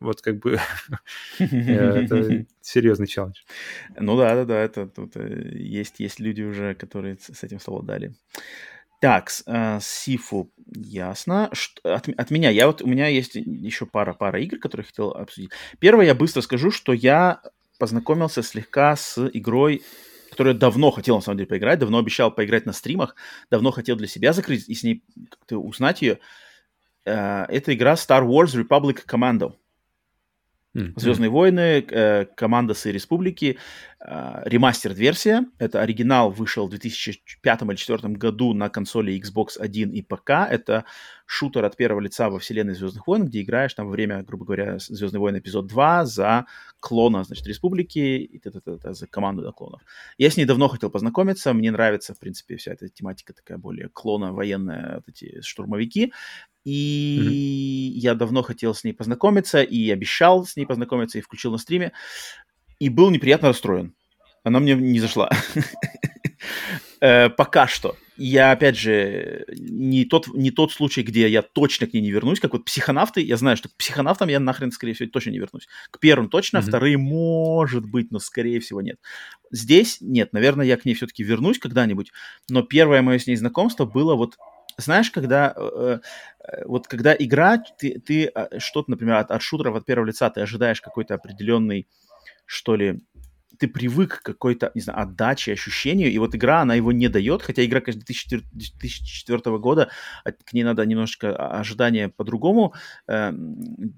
вот 0.00 0.22
как 0.22 0.38
бы 0.38 0.58
э, 1.38 1.44
это 1.44 2.46
серьезный 2.60 3.06
челлендж. 3.06 3.36
Ну 3.98 4.16
да, 4.16 4.34
да, 4.34 4.44
да, 4.44 4.58
это 4.58 4.86
тут 4.86 5.16
э, 5.16 5.52
есть, 5.54 6.00
есть 6.00 6.18
люди 6.18 6.42
уже, 6.42 6.74
которые 6.74 7.18
с 7.20 7.44
этим 7.44 7.60
совладали. 7.60 8.14
Так, 9.00 9.30
э, 9.46 9.78
Сифу, 9.80 10.50
ясно. 10.66 11.50
Что, 11.52 11.94
от, 11.94 12.08
от 12.08 12.30
меня, 12.30 12.50
я 12.50 12.66
вот, 12.66 12.82
у 12.82 12.86
меня 12.86 13.06
есть 13.06 13.34
еще 13.34 13.86
пара, 13.86 14.14
пара 14.14 14.40
игр, 14.40 14.58
которые 14.58 14.86
хотел 14.86 15.10
обсудить. 15.10 15.50
Первое, 15.78 16.06
я 16.06 16.14
быстро 16.14 16.40
скажу, 16.40 16.70
что 16.70 16.92
я 16.92 17.42
познакомился 17.78 18.42
слегка 18.42 18.96
с 18.96 19.18
игрой, 19.32 19.82
которую 20.30 20.54
я 20.54 20.58
давно 20.58 20.90
хотел, 20.90 21.16
на 21.16 21.22
самом 21.22 21.38
деле, 21.38 21.48
поиграть, 21.48 21.78
давно 21.78 21.98
обещал 21.98 22.30
поиграть 22.30 22.66
на 22.66 22.72
стримах, 22.72 23.16
давно 23.50 23.70
хотел 23.70 23.96
для 23.96 24.06
себя 24.06 24.32
закрыть 24.32 24.68
и 24.68 24.74
с 24.74 24.82
ней 24.82 25.02
как-то 25.30 25.58
узнать 25.58 26.02
ее. 26.02 26.18
Это 27.04 27.74
игра 27.74 27.94
Star 27.94 28.22
Wars 28.22 28.54
Republic 28.54 29.06
Commando. 29.06 29.54
Mm-hmm. 30.76 30.92
Звездные 30.96 31.30
войны, 31.30 31.84
э, 31.90 32.26
команда 32.36 32.74
с 32.74 32.86
республики, 32.86 33.58
э, 33.98 34.42
ремастер-версия. 34.44 35.44
Это 35.58 35.82
оригинал 35.82 36.30
вышел 36.30 36.66
в 36.66 36.70
2005 36.70 37.62
или 37.62 37.66
2004 37.66 38.14
году 38.14 38.54
на 38.54 38.68
консоли 38.68 39.20
Xbox 39.20 39.60
One 39.60 39.90
и 39.90 40.02
ПК. 40.02 40.30
Это 40.48 40.84
шутер 41.26 41.64
от 41.64 41.76
первого 41.76 42.00
лица 42.00 42.30
во 42.30 42.38
вселенной 42.38 42.74
Звездных 42.74 43.06
войн, 43.08 43.26
где 43.26 43.42
играешь 43.42 43.74
там 43.74 43.86
во 43.86 43.92
время, 43.92 44.22
грубо 44.22 44.44
говоря, 44.44 44.78
Звездные 44.78 45.20
войны 45.20 45.38
эпизод 45.38 45.66
2 45.66 46.04
за 46.04 46.46
клона, 46.78 47.24
значит, 47.24 47.46
республики 47.48 47.98
и 47.98 48.38
т 48.38 48.50
-т 48.50 48.60
-т 48.64 48.78
-т, 48.78 48.92
за 48.92 49.06
команду 49.08 49.42
да, 49.42 49.50
клонов. 49.50 49.80
Я 50.18 50.30
с 50.30 50.36
ней 50.36 50.46
давно 50.46 50.68
хотел 50.68 50.90
познакомиться. 50.90 51.52
Мне 51.52 51.70
нравится, 51.70 52.14
в 52.14 52.18
принципе, 52.18 52.56
вся 52.56 52.72
эта 52.72 52.88
тематика 52.88 53.32
такая 53.32 53.58
более 53.58 53.88
клона 53.88 54.32
военная, 54.32 54.94
вот 54.94 55.08
эти 55.08 55.40
штурмовики. 55.42 56.12
И 56.64 57.18
mm-hmm. 57.20 57.98
я 58.00 58.14
давно 58.14 58.42
хотел 58.42 58.74
с 58.74 58.84
ней 58.84 58.92
познакомиться, 58.92 59.62
и 59.62 59.90
обещал 59.90 60.44
с 60.44 60.56
ней 60.56 60.66
познакомиться, 60.66 61.18
и 61.18 61.22
включил 61.22 61.52
на 61.52 61.58
стриме. 61.58 61.92
И 62.78 62.88
был 62.88 63.10
неприятно 63.10 63.48
расстроен. 63.48 63.94
Она 64.42 64.60
мне 64.60 64.74
не 64.74 65.00
зашла. 65.00 65.30
Э, 67.02 67.30
пока 67.30 67.66
что. 67.66 67.96
Я, 68.18 68.52
опять 68.52 68.76
же, 68.76 69.46
не 69.56 70.04
тот, 70.04 70.28
не 70.34 70.50
тот 70.50 70.72
случай, 70.72 71.02
где 71.02 71.26
я 71.26 71.40
точно 71.40 71.86
к 71.86 71.94
ней 71.94 72.02
не 72.02 72.10
вернусь, 72.10 72.40
как 72.40 72.52
вот 72.52 72.66
психонавты. 72.66 73.22
Я 73.22 73.38
знаю, 73.38 73.56
что 73.56 73.70
к 73.70 73.76
психонавтам 73.76 74.28
я 74.28 74.38
нахрен, 74.38 74.70
скорее 74.70 74.92
всего, 74.92 75.08
точно 75.08 75.30
не 75.30 75.38
вернусь. 75.38 75.66
К 75.90 75.98
первым 75.98 76.28
точно, 76.28 76.58
mm-hmm. 76.58 76.68
вторые, 76.68 76.98
может 76.98 77.86
быть, 77.86 78.10
но, 78.10 78.18
скорее 78.18 78.60
всего, 78.60 78.82
нет. 78.82 78.98
Здесь 79.50 79.98
нет. 80.02 80.34
Наверное, 80.34 80.66
я 80.66 80.76
к 80.76 80.84
ней 80.84 80.92
все-таки 80.92 81.22
вернусь 81.22 81.58
когда-нибудь. 81.58 82.12
Но 82.50 82.62
первое 82.62 83.00
мое 83.00 83.18
с 83.18 83.26
ней 83.26 83.36
знакомство 83.36 83.86
было 83.86 84.14
вот 84.14 84.36
знаешь, 84.80 85.10
когда 85.10 85.54
э, 85.56 85.98
э, 86.44 86.64
вот 86.66 86.88
когда 86.88 87.14
игра, 87.18 87.58
ты, 87.58 88.00
ты 88.00 88.26
а, 88.26 88.58
что-то, 88.58 88.90
например, 88.90 89.16
от, 89.16 89.30
от 89.30 89.42
шутеров 89.42 89.76
от 89.76 89.86
первого 89.86 90.06
лица 90.06 90.30
ты 90.30 90.40
ожидаешь 90.40 90.80
какой-то 90.80 91.14
определенный, 91.14 91.88
что 92.46 92.76
ли, 92.76 93.00
ты 93.60 93.68
привык 93.68 94.20
к 94.20 94.22
какой-то, 94.22 94.72
не 94.74 94.80
знаю, 94.80 95.02
отдаче, 95.02 95.52
ощущению, 95.52 96.10
и 96.10 96.18
вот 96.18 96.34
игра, 96.34 96.62
она 96.62 96.74
его 96.74 96.92
не 96.92 97.08
дает, 97.08 97.42
хотя 97.42 97.62
игра, 97.64 97.80
конечно, 97.80 98.00
2004, 98.00 98.42
2004 98.52 99.58
года, 99.58 99.90
а, 100.24 100.32
к 100.32 100.52
ней 100.54 100.64
надо 100.64 100.84
немножко 100.86 101.36
ожидания 101.36 102.08
по-другому, 102.08 102.72
э, 103.06 103.32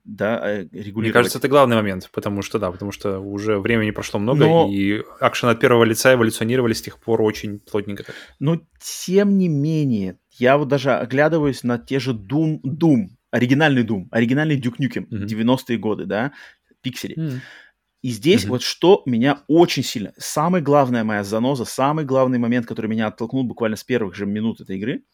да, 0.05 0.59
регулировать. 0.59 0.97
Мне 0.97 1.13
кажется, 1.13 1.39
это 1.39 1.47
главный 1.47 1.77
момент, 1.77 2.11
потому 2.13 2.43
что, 2.43 2.59
да, 2.59 2.73
потому 2.73 2.91
что 2.91 3.21
уже 3.21 3.59
времени 3.61 3.93
прошло 3.93 4.19
много, 4.19 4.41
Но... 4.41 4.69
и 4.69 5.03
акшен 5.21 5.49
от 5.49 5.61
первого 5.61 5.85
лица 5.85 6.13
эволюционировали 6.13 6.73
с 6.73 6.83
тех 6.83 6.99
пор 6.99 7.23
очень 7.23 7.61
плотненько. 7.61 8.05
Но, 8.41 8.61
тем 8.81 9.39
не 9.39 9.49
менее, 9.49 10.19
я 10.39 10.59
вот 10.59 10.69
даже 10.69 10.93
оглядываюсь 10.93 11.63
на 11.63 11.79
те 11.79 11.99
же 11.99 12.13
Doom, 12.13 12.61
Doom, 12.63 13.09
оригинальный 13.31 13.85
Doom, 13.85 14.07
оригинальный 14.11 14.61
Duke 14.61 14.79
Nukem, 14.79 15.09
mm-hmm. 15.09 15.27
90-е 15.27 15.79
годы, 15.79 16.07
да, 16.07 16.33
пиксели. 16.81 17.17
Mm-hmm 17.17 17.41
И 18.03 18.11
здесь 18.11 18.45
mm-hmm. 18.45 18.49
вот 18.49 18.63
что 18.63 19.03
меня 19.07 19.45
очень 19.47 19.85
сильно... 19.85 20.13
Самая 20.19 20.61
главная 20.61 21.05
моя 21.05 21.23
заноза, 21.23 21.65
самый 21.65 22.05
главный 22.05 22.39
момент, 22.39 22.67
который 22.67 22.89
меня 22.89 23.07
оттолкнул 23.07 23.45
буквально 23.45 23.77
с 23.77 23.85
первых 23.85 24.17
же 24.17 24.27
минут 24.27 24.61
этой 24.61 24.77
игры. 24.77 25.05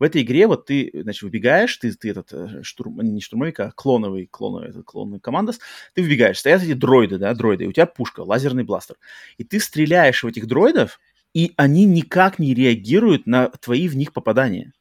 В 0.00 0.02
этой 0.02 0.22
игре 0.22 0.48
вот 0.48 0.66
ты, 0.66 0.90
значит, 0.92 1.22
выбегаешь, 1.22 1.76
ты, 1.76 1.92
ты 1.92 2.10
этот 2.10 2.32
э, 2.32 2.62
штурм, 2.64 3.00
не 3.00 3.20
штурмовик, 3.20 3.60
а 3.60 3.70
клоновый, 3.70 4.26
клоновый, 4.26 4.70
этот 4.70 4.84
клоновый 4.84 5.20
командос, 5.20 5.60
ты 5.94 6.02
выбегаешь, 6.02 6.38
стоят 6.40 6.64
эти 6.64 6.72
дроиды, 6.72 7.18
да, 7.18 7.32
дроиды, 7.32 7.64
и 7.64 7.66
у 7.68 7.72
тебя 7.72 7.86
пушка, 7.86 8.20
лазерный 8.22 8.64
бластер. 8.64 8.96
И 9.38 9.44
ты 9.44 9.60
стреляешь 9.60 10.24
в 10.24 10.26
этих 10.26 10.48
дроидов, 10.48 10.98
и 11.34 11.52
они 11.56 11.84
никак 11.84 12.38
не 12.38 12.54
реагируют 12.54 13.26
на 13.26 13.48
твои 13.48 13.88
в 13.88 13.96
них 13.96 14.12
попадания. 14.12 14.72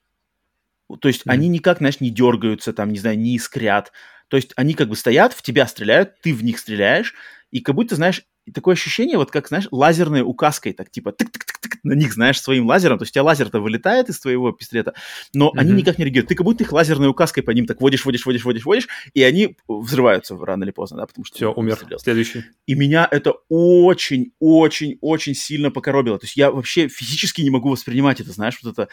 То 1.02 1.08
есть 1.08 1.22
mm-hmm. 1.22 1.32
они 1.32 1.48
никак, 1.50 1.80
знаешь, 1.80 2.00
не 2.00 2.12
дергаются, 2.12 2.72
там, 2.72 2.92
не 2.94 3.00
знаю, 3.00 3.18
не 3.18 3.36
искрят. 3.36 3.92
То 4.28 4.38
есть 4.38 4.54
они 4.56 4.76
как 4.76 4.90
бы 4.90 4.96
стоят, 4.96 5.34
в 5.34 5.42
тебя 5.42 5.68
стреляют, 5.68 6.22
ты 6.22 6.34
в 6.34 6.44
них 6.44 6.60
стреляешь, 6.60 7.14
и 7.52 7.60
как 7.62 7.76
будто, 7.76 7.96
знаешь, 7.96 8.24
такое 8.52 8.74
ощущение, 8.74 9.18
вот 9.18 9.32
как, 9.32 9.48
знаешь, 9.48 9.68
лазерной 9.72 10.22
указкой, 10.22 10.74
так 10.74 10.90
типа 10.90 11.10
тык-тык-тык 11.10 11.78
на 11.84 11.94
них, 11.94 12.14
знаешь, 12.14 12.42
своим 12.42 12.66
лазером, 12.66 12.98
то 12.98 13.04
есть 13.04 13.12
у 13.12 13.16
тебя 13.16 13.24
лазер-то 13.24 13.60
вылетает 13.60 14.10
из 14.10 14.20
твоего 14.20 14.52
пистолета, 14.52 14.94
но 15.34 15.48
mm-hmm. 15.48 15.60
они 15.60 15.72
никак 15.74 15.98
не 15.98 16.06
реагируют. 16.06 16.30
Ты 16.30 16.36
как 16.36 16.46
будто 16.46 16.64
их 16.64 16.72
лазерной 16.72 17.08
указкой 17.08 17.44
по 17.44 17.52
ним 17.52 17.66
так 17.66 17.82
водишь, 17.82 18.06
водишь, 18.06 18.26
водишь, 18.26 18.44
водишь, 18.44 18.66
водишь, 18.66 18.88
и 19.14 19.24
они 19.24 19.58
взрываются 19.68 20.38
рано 20.38 20.64
или 20.64 20.72
поздно, 20.72 20.98
да, 20.98 21.06
потому 21.06 21.26
что... 21.26 21.36
Все, 21.36 21.54
умер. 21.54 21.76
Стрелял. 21.76 22.00
Следующий. 22.00 22.44
И 22.66 22.76
меня 22.76 23.08
это 23.10 23.34
очень-очень-очень 23.50 25.36
сильно 25.36 25.72
покоробило. 25.72 26.18
То 26.20 26.26
есть 26.26 26.38
я 26.38 26.52
вообще 26.52 26.88
физически 26.88 27.42
не 27.42 27.50
могу 27.50 27.70
воспринимать 27.70 28.20
это, 28.20 28.32
знаешь, 28.32 28.60
вот 28.64 28.74
это... 28.74 28.90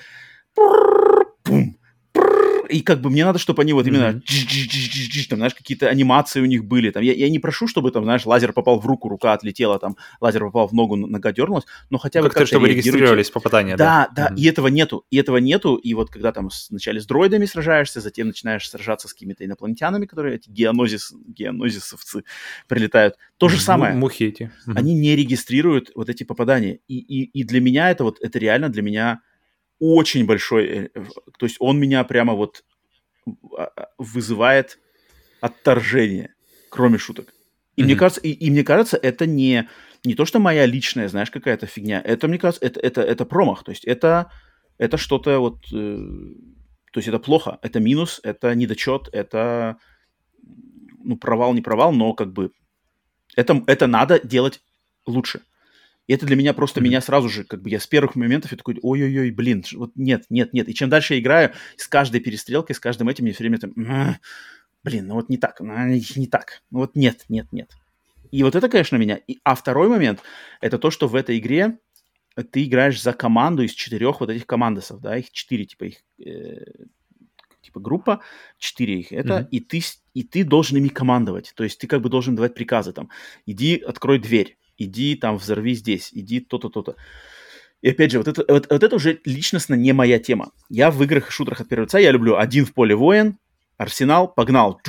Пум, 1.42 1.76
и 2.70 2.80
как 2.80 3.00
бы 3.00 3.10
мне 3.10 3.24
надо, 3.24 3.38
чтобы 3.38 3.62
они 3.62 3.72
вот 3.72 3.86
именно, 3.86 4.20
mm-hmm. 4.20 5.28
там, 5.28 5.38
знаешь, 5.38 5.54
какие-то 5.54 5.88
анимации 5.88 6.40
у 6.40 6.46
них 6.46 6.64
были. 6.64 6.90
Там, 6.90 7.02
я, 7.02 7.12
я 7.12 7.28
не 7.28 7.38
прошу, 7.38 7.66
чтобы 7.66 7.90
там, 7.90 8.04
знаешь, 8.04 8.24
лазер 8.26 8.52
попал 8.52 8.80
в 8.80 8.86
руку, 8.86 9.08
рука 9.08 9.32
отлетела, 9.32 9.78
там, 9.78 9.96
лазер 10.20 10.44
попал 10.44 10.68
в 10.68 10.72
ногу, 10.72 10.96
нога 10.96 11.32
дернулась, 11.32 11.64
но 11.90 11.98
хотя 11.98 12.22
бы 12.22 12.28
как-то, 12.28 12.46
чтобы 12.46 12.68
регистрировались 12.68 13.30
попадания. 13.30 13.76
Да, 13.76 14.08
да, 14.14 14.28
да 14.28 14.34
mm-hmm. 14.34 14.38
и 14.38 14.44
этого 14.46 14.68
нету, 14.68 15.04
и 15.10 15.16
этого 15.16 15.36
нету, 15.38 15.74
и 15.74 15.94
вот 15.94 16.10
когда 16.10 16.32
там 16.32 16.48
вначале 16.70 17.00
с 17.00 17.06
дроидами 17.06 17.44
сражаешься, 17.44 18.00
затем 18.00 18.28
начинаешь 18.28 18.68
сражаться 18.68 19.08
с 19.08 19.12
какими-то 19.12 19.44
инопланетянами, 19.44 20.06
которые 20.06 20.36
эти 20.36 20.48
геонозис, 20.50 21.12
геонозисовцы 21.26 22.24
прилетают, 22.68 23.16
то 23.36 23.48
же 23.48 23.58
самое. 23.58 23.94
Мухи 23.94 24.24
эти. 24.24 24.52
Они 24.66 24.94
не 24.94 25.16
регистрируют 25.16 25.90
вот 25.94 26.08
эти 26.08 26.24
попадания, 26.24 26.80
и, 26.88 26.98
и, 26.98 27.24
и 27.24 27.44
для 27.44 27.60
меня 27.60 27.90
это 27.90 28.04
вот, 28.04 28.18
это 28.20 28.38
реально 28.38 28.68
для 28.68 28.82
меня 28.82 29.20
очень 29.80 30.26
большой, 30.26 30.66
э, 30.66 30.88
то 31.38 31.46
есть 31.46 31.56
он 31.58 31.80
меня 31.80 32.04
прямо 32.04 32.34
вот 32.34 32.64
а, 33.56 33.64
а, 33.64 33.88
вызывает 33.98 34.78
отторжение, 35.40 36.34
кроме 36.68 36.98
шуток. 36.98 37.34
И 37.76 37.82
mm-hmm. 37.82 37.84
мне 37.84 37.96
кажется, 37.96 38.20
и, 38.20 38.30
и 38.30 38.50
мне 38.50 38.62
кажется, 38.62 38.96
это 38.96 39.26
не 39.26 39.68
не 40.04 40.14
то, 40.14 40.24
что 40.24 40.38
моя 40.38 40.66
личная, 40.66 41.08
знаешь, 41.08 41.30
какая-то 41.30 41.66
фигня. 41.66 42.00
Это 42.04 42.28
мне 42.28 42.38
кажется, 42.38 42.64
это 42.64 42.80
это 42.80 43.02
это 43.02 43.24
промах. 43.24 43.64
То 43.64 43.70
есть 43.70 43.84
это 43.84 44.30
это 44.78 44.96
что-то 44.96 45.38
вот, 45.40 45.64
э, 45.72 45.96
то 46.92 46.98
есть 46.98 47.08
это 47.08 47.18
плохо, 47.18 47.58
это 47.62 47.80
минус, 47.80 48.20
это 48.22 48.54
недочет, 48.54 49.08
это 49.12 49.76
ну 51.02 51.16
провал 51.16 51.54
не 51.54 51.62
провал, 51.62 51.92
но 51.92 52.12
как 52.12 52.32
бы 52.32 52.52
это 53.36 53.62
это 53.66 53.86
надо 53.86 54.20
делать 54.26 54.60
лучше. 55.06 55.42
И 56.10 56.12
это 56.12 56.26
для 56.26 56.34
меня 56.34 56.54
просто 56.54 56.80
mm-hmm. 56.80 56.82
меня 56.82 57.00
сразу 57.00 57.28
же, 57.28 57.44
как 57.44 57.62
бы 57.62 57.70
я 57.70 57.78
с 57.78 57.86
первых 57.86 58.16
моментов 58.16 58.50
я 58.50 58.58
такой, 58.58 58.76
ой-ой-ой, 58.82 59.30
блин, 59.30 59.62
вот 59.74 59.92
нет, 59.94 60.24
нет, 60.28 60.52
нет. 60.52 60.68
И 60.68 60.74
чем 60.74 60.90
дальше 60.90 61.14
я 61.14 61.20
играю, 61.20 61.52
с 61.76 61.86
каждой 61.86 62.18
перестрелкой, 62.18 62.74
с 62.74 62.80
каждым 62.80 63.08
этим 63.08 63.22
мне 63.22 63.32
все 63.32 63.44
время 63.44 63.58
там, 63.58 64.18
блин, 64.82 65.06
ну 65.06 65.14
вот 65.14 65.28
не 65.28 65.36
так, 65.36 65.60
ну 65.60 65.72
не 65.86 66.26
так, 66.26 66.64
ну 66.72 66.80
вот 66.80 66.96
нет, 66.96 67.26
нет, 67.28 67.46
нет. 67.52 67.70
И 68.32 68.42
вот 68.42 68.56
это, 68.56 68.68
конечно, 68.68 68.96
меня. 68.96 69.20
И, 69.28 69.38
а 69.44 69.54
второй 69.54 69.88
момент, 69.88 70.20
это 70.60 70.80
то, 70.80 70.90
что 70.90 71.06
в 71.06 71.14
этой 71.14 71.38
игре 71.38 71.78
ты 72.50 72.64
играешь 72.64 73.00
за 73.00 73.12
команду 73.12 73.62
из 73.62 73.70
четырех 73.70 74.18
вот 74.18 74.30
этих 74.30 74.48
командосов, 74.48 75.00
да, 75.00 75.16
их 75.16 75.30
четыре, 75.30 75.64
типа 75.64 75.84
их, 75.84 75.98
э, 76.18 76.64
типа 77.60 77.78
группа, 77.78 78.20
четыре 78.58 78.98
их 78.98 79.12
это, 79.12 79.34
mm-hmm. 79.34 79.48
и 79.52 79.60
ты 79.60 79.80
и 80.14 80.24
ты 80.24 80.42
должен 80.42 80.76
ими 80.76 80.88
командовать, 80.88 81.52
то 81.54 81.62
есть 81.62 81.78
ты 81.78 81.86
как 81.86 82.02
бы 82.02 82.08
должен 82.08 82.34
давать 82.34 82.54
приказы 82.54 82.92
там, 82.92 83.10
иди 83.46 83.76
открой 83.76 84.18
дверь, 84.18 84.56
иди 84.80 85.14
там 85.14 85.36
взорви 85.36 85.74
здесь, 85.74 86.10
иди 86.12 86.40
то-то, 86.40 86.68
то-то. 86.68 86.96
И 87.82 87.90
опять 87.90 88.10
же, 88.10 88.18
вот 88.18 88.28
это, 88.28 88.44
вот, 88.48 88.66
вот 88.70 88.82
это 88.82 88.96
уже 88.96 89.20
личностно 89.24 89.74
не 89.74 89.92
моя 89.92 90.18
тема. 90.18 90.50
Я 90.68 90.90
в 90.90 91.02
играх 91.02 91.28
и 91.28 91.30
шутерах 91.30 91.60
от 91.60 91.68
первого 91.68 91.84
лица, 91.86 91.98
я 91.98 92.10
люблю 92.10 92.36
один 92.36 92.66
в 92.66 92.74
поле 92.74 92.94
воин, 92.94 93.38
арсенал, 93.76 94.28
погнал, 94.28 94.80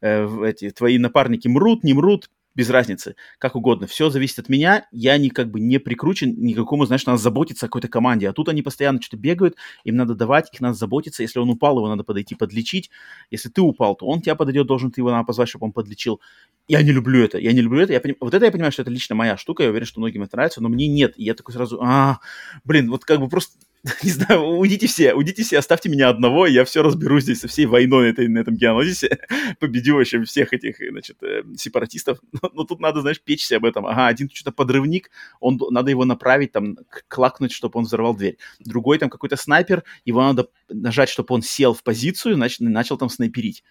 э, 0.00 0.44
эти 0.46 0.70
твои 0.70 0.98
напарники 0.98 1.46
мрут, 1.48 1.84
не 1.84 1.94
мрут, 1.94 2.30
без 2.54 2.68
разницы, 2.70 3.16
как 3.38 3.56
угодно. 3.56 3.86
Все 3.86 4.10
зависит 4.10 4.38
от 4.38 4.48
меня, 4.48 4.86
я 4.92 5.16
не 5.18 5.30
как 5.30 5.50
бы 5.50 5.60
не 5.60 5.78
прикручен 5.78 6.34
никакому, 6.36 6.84
знаешь, 6.86 7.06
надо 7.06 7.18
заботиться 7.18 7.66
о 7.66 7.68
какой-то 7.68 7.88
команде. 7.88 8.28
А 8.28 8.32
тут 8.32 8.48
они 8.48 8.62
постоянно 8.62 9.00
что-то 9.00 9.16
бегают, 9.16 9.56
им 9.84 9.96
надо 9.96 10.14
давать, 10.14 10.52
их 10.52 10.60
надо 10.60 10.74
заботиться. 10.74 11.22
Если 11.22 11.38
он 11.38 11.50
упал, 11.50 11.76
его 11.76 11.88
надо 11.88 12.04
подойти 12.04 12.34
подлечить. 12.34 12.90
Если 13.30 13.48
ты 13.48 13.60
упал, 13.62 13.94
то 13.94 14.06
он 14.06 14.20
тебя 14.20 14.34
подойдет, 14.34 14.66
должен 14.66 14.90
ты 14.90 15.00
его 15.00 15.10
надо 15.10 15.24
позвать, 15.24 15.48
чтобы 15.48 15.66
он 15.66 15.72
подлечил. 15.72 16.20
Я 16.68 16.82
не 16.82 16.92
люблю 16.92 17.24
это, 17.24 17.38
я 17.38 17.52
не 17.52 17.60
люблю 17.60 17.80
это. 17.80 17.92
Я 17.92 18.00
поним... 18.00 18.16
Вот 18.20 18.34
это 18.34 18.44
я 18.44 18.52
понимаю, 18.52 18.72
что 18.72 18.82
это 18.82 18.90
лично 18.90 19.14
моя 19.14 19.36
штука, 19.36 19.62
я 19.62 19.70
уверен, 19.70 19.86
что 19.86 20.00
многим 20.00 20.22
это 20.22 20.36
нравится, 20.36 20.62
но 20.62 20.68
мне 20.68 20.86
нет. 20.88 21.14
И 21.16 21.24
я 21.24 21.34
такой 21.34 21.54
сразу, 21.54 21.80
а, 21.82 22.20
блин, 22.64 22.90
вот 22.90 23.04
как 23.04 23.20
бы 23.20 23.28
просто 23.28 23.56
не 24.04 24.10
знаю, 24.10 24.42
уйдите 24.42 24.86
все, 24.86 25.12
уйдите 25.12 25.42
все, 25.42 25.58
оставьте 25.58 25.88
меня 25.88 26.08
одного, 26.08 26.46
я 26.46 26.64
все 26.64 26.82
разберу 26.82 27.18
здесь 27.18 27.40
со 27.40 27.48
всей 27.48 27.66
войной 27.66 28.04
на, 28.04 28.10
этой, 28.10 28.28
на 28.28 28.38
этом 28.38 28.54
геонозисе, 28.54 29.18
победю 29.58 29.96
вообще 29.96 30.22
всех 30.22 30.52
этих, 30.52 30.76
значит, 30.90 31.20
э, 31.22 31.42
сепаратистов. 31.56 32.18
Но, 32.42 32.50
но 32.54 32.64
тут 32.64 32.80
надо, 32.80 33.00
знаешь, 33.00 33.20
печься 33.20 33.56
об 33.56 33.64
этом. 33.64 33.86
Ага, 33.86 34.06
один 34.06 34.30
что-то 34.32 34.52
подрывник, 34.52 35.10
он, 35.40 35.60
надо 35.70 35.90
его 35.90 36.04
направить, 36.04 36.52
там, 36.52 36.76
клакнуть, 37.08 37.52
чтобы 37.52 37.78
он 37.78 37.84
взорвал 37.84 38.14
дверь. 38.14 38.38
Другой 38.60 38.98
там 38.98 39.10
какой-то 39.10 39.36
снайпер, 39.36 39.82
его 40.04 40.22
надо 40.22 40.48
нажать, 40.68 41.08
чтобы 41.08 41.34
он 41.34 41.42
сел 41.42 41.74
в 41.74 41.82
позицию, 41.82 42.36
значит, 42.36 42.60
начал 42.60 42.96
там 42.96 43.08
снайперить. 43.08 43.64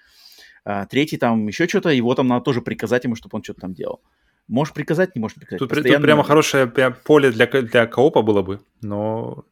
А, 0.66 0.86
третий 0.86 1.18
там 1.18 1.48
еще 1.48 1.68
что-то, 1.68 1.90
его 1.90 2.14
там 2.16 2.28
надо 2.28 2.44
тоже 2.44 2.62
приказать 2.62 3.06
ему, 3.06 3.16
чтобы 3.16 3.38
он 3.38 3.44
что-то 3.44 3.62
там 3.62 3.74
делал. 3.74 4.02
Можешь 4.48 4.74
приказать, 4.74 5.16
не 5.16 5.22
можешь 5.22 5.36
приказать. 5.36 5.60
Тут, 5.60 5.70
Постоянно... 5.70 6.00
тут 6.00 6.06
прямо 6.06 6.24
хорошее 6.24 6.68
поле 6.68 7.32
для, 7.32 7.48
для 7.48 7.88
коопа 7.88 8.22
было 8.22 8.42
бы, 8.42 8.60
но 8.82 9.46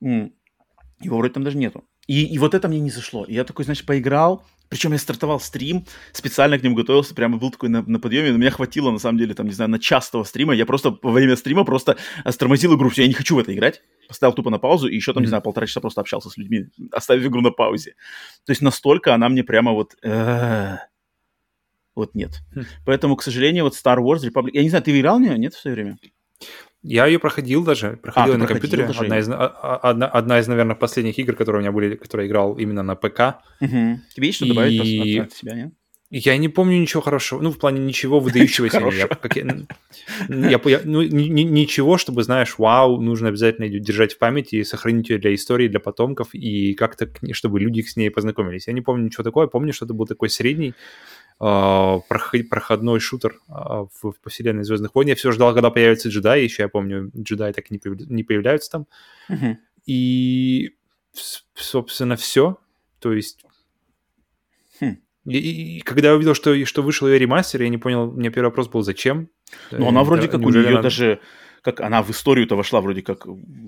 его 0.00 1.16
вроде 1.16 1.34
там 1.34 1.44
даже 1.44 1.56
нету. 1.56 1.84
И, 2.06 2.26
и 2.26 2.38
вот 2.38 2.54
это 2.54 2.68
мне 2.68 2.80
не 2.80 2.90
зашло. 2.90 3.24
И 3.24 3.34
я 3.34 3.44
такой, 3.44 3.64
значит, 3.64 3.86
поиграл, 3.86 4.44
причем 4.68 4.92
я 4.92 4.98
стартовал 4.98 5.40
стрим, 5.40 5.84
специально 6.12 6.58
к 6.58 6.62
нему 6.62 6.74
готовился, 6.74 7.14
прямо 7.14 7.38
был 7.38 7.50
такой 7.50 7.68
на, 7.68 7.82
на 7.82 7.98
подъеме, 8.00 8.32
но 8.32 8.38
меня 8.38 8.50
хватило, 8.50 8.90
на 8.90 8.98
самом 8.98 9.18
деле, 9.18 9.34
там, 9.34 9.46
не 9.46 9.52
знаю, 9.52 9.70
на 9.70 9.78
час 9.78 10.10
того 10.10 10.24
стрима. 10.24 10.54
Я 10.54 10.66
просто 10.66 10.96
во 11.02 11.12
время 11.12 11.36
стрима 11.36 11.64
просто 11.64 11.96
стормозил 12.28 12.76
игру, 12.76 12.88
все, 12.88 13.02
я 13.02 13.08
не 13.08 13.14
хочу 13.14 13.36
в 13.36 13.38
это 13.38 13.54
играть. 13.54 13.82
Поставил 14.08 14.34
тупо 14.34 14.50
на 14.50 14.58
паузу 14.58 14.88
и 14.88 14.96
еще 14.96 15.12
там, 15.12 15.20
mm-hmm. 15.20 15.24
не 15.24 15.28
знаю, 15.28 15.42
полтора 15.42 15.66
часа 15.66 15.80
просто 15.80 16.00
общался 16.00 16.30
с 16.30 16.36
людьми, 16.36 16.66
оставив 16.92 17.26
игру 17.26 17.42
на 17.42 17.50
паузе. 17.50 17.94
То 18.44 18.50
есть 18.50 18.62
настолько 18.62 19.14
она 19.14 19.28
мне 19.28 19.44
прямо 19.44 19.72
вот... 19.72 19.96
Вот 21.96 22.14
нет. 22.14 22.40
Хм. 22.54 22.62
Поэтому, 22.86 23.16
к 23.16 23.22
сожалению, 23.22 23.64
вот 23.64 23.74
Star 23.74 23.98
Wars 23.98 24.20
Republic... 24.24 24.50
Я 24.52 24.62
не 24.62 24.68
знаю, 24.68 24.84
ты 24.84 24.98
играл 24.98 25.18
в 25.18 25.22
нее, 25.22 25.36
нет, 25.36 25.54
в 25.54 25.60
свое 25.60 25.74
время? 25.74 25.98
Я 26.82 27.06
ее 27.06 27.18
проходил 27.18 27.62
даже, 27.62 27.98
проходил 28.02 28.34
а, 28.34 28.38
на 28.38 28.46
компьютере. 28.46 28.86
Даже 28.86 29.00
одна 29.00 29.18
из, 29.18 29.28
а, 29.28 29.34
а, 29.34 29.76
одна, 29.90 30.06
одна 30.06 30.38
из, 30.40 30.48
наверное, 30.48 30.74
последних 30.74 31.18
игр, 31.18 31.34
которые 31.34 31.60
у 31.60 31.62
меня 31.62 31.72
были, 31.72 31.94
которые 31.96 32.26
я 32.26 32.30
играл 32.30 32.56
именно 32.56 32.82
на 32.82 32.94
ПК. 32.94 33.42
Угу. 33.60 34.00
Тебе 34.14 34.26
есть 34.26 34.36
что 34.36 34.46
добавить 34.46 34.84
и... 34.84 35.18
от, 35.18 35.26
от 35.26 35.32
себя, 35.34 35.54
нет? 35.54 35.72
Я 36.12 36.36
не 36.38 36.48
помню 36.48 36.80
ничего 36.80 37.02
хорошего, 37.02 37.40
ну, 37.40 37.52
в 37.52 37.58
плане 37.58 37.78
ничего 37.78 38.18
выдающегося. 38.20 38.80
Я, 38.92 39.06
как, 39.06 39.36
я, 39.36 39.44
я, 40.28 40.60
я, 40.64 40.80
ну, 40.82 41.02
ни, 41.02 41.42
ничего, 41.42 41.98
чтобы, 41.98 42.24
знаешь, 42.24 42.56
вау, 42.58 43.00
нужно 43.00 43.28
обязательно 43.28 43.66
ее 43.66 43.78
держать 43.78 44.14
в 44.14 44.18
памяти 44.18 44.56
и 44.56 44.64
сохранить 44.64 45.08
ее 45.08 45.18
для 45.18 45.32
истории, 45.32 45.68
для 45.68 45.78
потомков, 45.78 46.30
и 46.32 46.74
как-то, 46.74 47.08
чтобы 47.32 47.60
люди 47.60 47.82
с 47.82 47.94
ней 47.94 48.10
познакомились. 48.10 48.66
Я 48.66 48.72
не 48.72 48.80
помню 48.80 49.04
ничего 49.04 49.22
такого, 49.22 49.44
я 49.44 49.48
помню, 49.48 49.72
что 49.72 49.84
это 49.84 49.94
был 49.94 50.06
такой 50.06 50.30
средний, 50.30 50.70
а, 50.70 50.74
проходной 51.40 53.00
шутер 53.00 53.40
uh, 53.48 53.88
в, 54.02 54.14
вселенной 54.28 54.62
Звездных 54.62 54.94
войн. 54.94 55.08
Я 55.08 55.14
все 55.14 55.32
ждал, 55.32 55.54
когда 55.54 55.70
появится 55.70 56.10
джедаи. 56.10 56.44
Еще 56.44 56.64
я 56.64 56.68
помню, 56.68 57.10
джедаи 57.16 57.52
так 57.52 57.70
и 57.70 57.74
не, 57.74 57.78
появ... 57.78 57.98
не 58.10 58.22
появляются 58.22 58.70
там. 58.70 58.86
Uh-huh. 59.30 59.56
И, 59.86 60.76
собственно, 61.54 62.16
все. 62.16 62.58
То 62.98 63.14
есть... 63.14 63.42
Хм. 64.80 64.98
И, 65.24 65.78
и, 65.78 65.80
когда 65.80 66.08
я 66.08 66.14
увидел, 66.14 66.34
что, 66.34 66.62
что 66.66 66.82
вышел 66.82 67.08
ее 67.08 67.18
ремастер, 67.18 67.62
я 67.62 67.70
не 67.70 67.78
понял, 67.78 68.10
у 68.10 68.12
меня 68.12 68.30
первый 68.30 68.48
вопрос 68.48 68.68
был, 68.68 68.82
зачем? 68.82 69.30
Ну, 69.70 69.88
она 69.88 70.04
вроде 70.04 70.28
как 70.28 70.42
у 70.42 70.50
нее 70.50 70.68
она... 70.68 70.82
даже 70.82 71.20
как 71.62 71.80
она 71.80 72.02
в 72.02 72.10
историю-то 72.10 72.56
вошла 72.56 72.80
вроде 72.80 73.02
как 73.02 73.26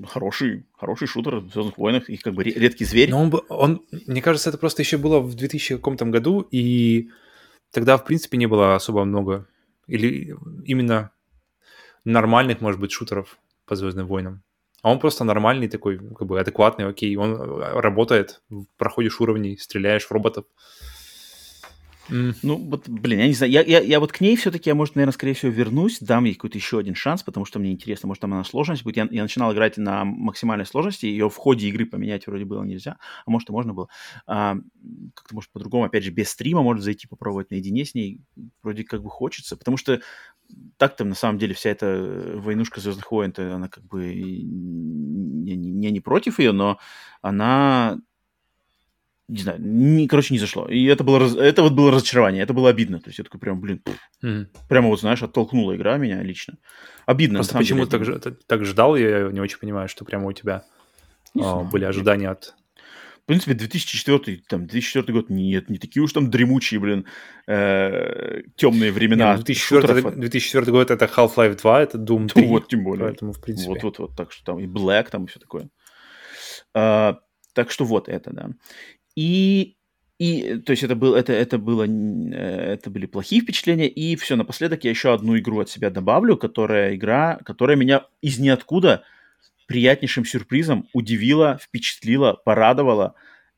хороший, 0.08 0.66
хороший 0.78 1.06
шутер 1.06 1.36
в 1.36 1.50
Звездных 1.50 1.76
войнах, 1.78 2.08
и 2.08 2.16
как 2.16 2.34
бы 2.34 2.44
редкий 2.44 2.84
зверь. 2.84 3.10
Но 3.10 3.22
он, 3.22 3.42
он, 3.48 3.82
мне 4.06 4.22
кажется, 4.22 4.50
это 4.50 4.58
просто 4.58 4.82
еще 4.82 4.96
было 4.96 5.20
в 5.20 5.34
2000 5.34 5.76
каком-то 5.76 6.06
году, 6.06 6.46
и 6.50 7.10
тогда, 7.72 7.96
в 7.96 8.04
принципе, 8.04 8.38
не 8.38 8.46
было 8.46 8.76
особо 8.76 9.04
много 9.04 9.48
или 9.88 10.36
именно 10.64 11.10
нормальных, 12.04 12.60
может 12.60 12.80
быть, 12.80 12.92
шутеров 12.92 13.38
по 13.66 13.74
Звездным 13.74 14.06
войнам. 14.06 14.42
А 14.82 14.90
он 14.90 14.98
просто 14.98 15.24
нормальный 15.24 15.68
такой, 15.68 15.98
как 15.98 16.26
бы 16.26 16.40
адекватный, 16.40 16.88
окей, 16.88 17.16
он 17.16 17.36
работает, 17.60 18.42
проходишь 18.76 19.20
уровни, 19.20 19.56
стреляешь 19.56 20.06
в 20.06 20.10
роботов. 20.10 20.44
Ну, 22.42 22.56
вот, 22.56 22.88
блин, 22.88 23.20
я 23.20 23.26
не 23.26 23.32
знаю, 23.32 23.52
я, 23.52 23.62
я, 23.62 23.80
я 23.80 24.00
вот 24.00 24.12
к 24.12 24.20
ней 24.20 24.36
все-таки, 24.36 24.68
я, 24.68 24.74
может, 24.74 24.96
наверное, 24.96 25.12
скорее 25.12 25.34
всего, 25.34 25.50
вернусь, 25.50 25.98
дам 26.00 26.24
ей 26.24 26.34
какой-то 26.34 26.58
еще 26.58 26.78
один 26.78 26.94
шанс, 26.94 27.22
потому 27.22 27.46
что 27.46 27.58
мне 27.58 27.72
интересно, 27.72 28.06
может, 28.06 28.20
там 28.20 28.34
она 28.34 28.44
сложность 28.44 28.84
будет. 28.84 28.96
Я, 28.96 29.08
я 29.10 29.22
начинал 29.22 29.52
играть 29.52 29.78
на 29.78 30.04
максимальной 30.04 30.66
сложности, 30.66 31.06
ее 31.06 31.30
в 31.30 31.36
ходе 31.36 31.68
игры 31.68 31.86
поменять 31.86 32.26
вроде 32.26 32.44
было 32.44 32.62
нельзя, 32.64 32.98
а 33.24 33.30
может, 33.30 33.48
и 33.48 33.52
можно 33.52 33.72
было. 33.72 33.88
А, 34.26 34.56
как-то, 35.14 35.34
может, 35.34 35.50
по-другому, 35.52 35.84
опять 35.84 36.04
же, 36.04 36.10
без 36.10 36.28
стрима 36.28 36.62
может 36.62 36.84
зайти 36.84 37.06
попробовать 37.08 37.50
наедине 37.50 37.84
с 37.84 37.94
ней, 37.94 38.20
вроде 38.62 38.84
как 38.84 39.02
бы 39.02 39.10
хочется, 39.10 39.56
потому 39.56 39.76
что 39.76 40.00
так 40.76 40.96
там 40.96 41.08
на 41.08 41.14
самом 41.14 41.38
деле 41.38 41.54
вся 41.54 41.70
эта 41.70 42.34
войнушка 42.36 42.80
Звездных 42.80 43.10
войн, 43.10 43.32
она 43.38 43.68
как 43.68 43.84
бы 43.84 44.14
не, 44.14 45.56
не, 45.56 45.90
не 45.90 46.00
против 46.00 46.38
ее, 46.38 46.52
но 46.52 46.78
она 47.22 47.98
не 49.32 49.42
знаю, 49.42 49.58
не, 49.60 50.06
короче, 50.08 50.34
не 50.34 50.38
зашло. 50.38 50.66
И 50.68 50.84
это 50.84 51.04
было, 51.04 51.40
это 51.40 51.62
вот 51.62 51.72
было 51.72 51.90
разочарование, 51.90 52.42
это 52.42 52.52
было 52.52 52.68
обидно. 52.68 52.98
То 52.98 53.08
есть 53.08 53.18
я 53.18 53.24
такой 53.24 53.40
прям, 53.40 53.60
блин, 53.60 53.82
mm-hmm. 54.22 54.46
прямо 54.68 54.88
вот, 54.88 55.00
знаешь, 55.00 55.22
оттолкнула 55.22 55.74
игра 55.74 55.96
меня 55.96 56.22
лично. 56.22 56.58
Обидно. 57.06 57.38
Просто 57.38 57.56
почему 57.56 57.86
ты 57.86 58.18
так, 58.18 58.34
так 58.46 58.64
ждал, 58.64 58.94
я 58.94 59.30
не 59.32 59.40
очень 59.40 59.58
понимаю, 59.58 59.88
что 59.88 60.04
прямо 60.04 60.26
у 60.26 60.32
тебя 60.32 60.64
а, 61.40 61.62
были 61.62 61.84
ожидания 61.86 62.28
от... 62.28 62.54
В 63.22 63.26
принципе, 63.26 63.54
2004, 63.54 64.42
там, 64.48 64.66
2004 64.66 65.18
год, 65.18 65.30
нет, 65.30 65.70
не 65.70 65.78
такие 65.78 66.02
уж 66.02 66.12
там 66.12 66.28
дремучие, 66.28 66.80
блин, 66.80 67.06
э, 67.46 68.42
темные 68.56 68.92
времена. 68.92 69.36
Нет, 69.36 69.44
2004, 69.44 70.10
2004 70.16 70.72
год 70.72 70.90
это 70.90 71.04
Half-Life 71.06 71.56
2, 71.62 71.82
это 71.82 71.98
Doom 71.98 72.28
3. 72.28 72.42
Ну, 72.42 72.48
вот, 72.48 72.68
тем 72.68 72.84
более. 72.84 73.06
Поэтому, 73.06 73.32
в 73.32 73.40
принципе... 73.40 73.70
Вот, 73.70 73.82
вот, 73.84 73.98
вот, 74.00 74.16
так 74.16 74.32
что 74.32 74.44
там 74.44 74.58
и 74.58 74.66
Black, 74.66 75.08
там 75.10 75.24
и 75.24 75.28
все 75.28 75.38
такое. 75.38 75.70
А, 76.74 77.18
так 77.54 77.70
что 77.70 77.84
вот 77.84 78.08
это, 78.08 78.32
да. 78.32 78.50
И, 79.14 79.76
и 80.18 80.58
то 80.58 80.70
есть 80.70 80.82
это, 80.82 80.96
был, 80.96 81.14
это, 81.14 81.32
это, 81.32 81.58
было, 81.58 81.84
э, 81.84 82.74
это 82.74 82.90
были 82.90 83.06
плохие 83.06 83.42
впечатления. 83.42 83.88
И 83.88 84.16
все, 84.16 84.36
напоследок 84.36 84.84
я 84.84 84.90
еще 84.90 85.12
одну 85.12 85.38
игру 85.38 85.60
от 85.60 85.68
себя 85.68 85.90
добавлю, 85.90 86.36
которая 86.36 86.94
игра, 86.94 87.38
которая 87.44 87.76
меня 87.76 88.06
из 88.20 88.38
ниоткуда 88.38 89.04
приятнейшим 89.66 90.24
сюрпризом 90.24 90.88
удивила, 90.92 91.58
впечатлила, 91.60 92.34
порадовала. 92.34 93.14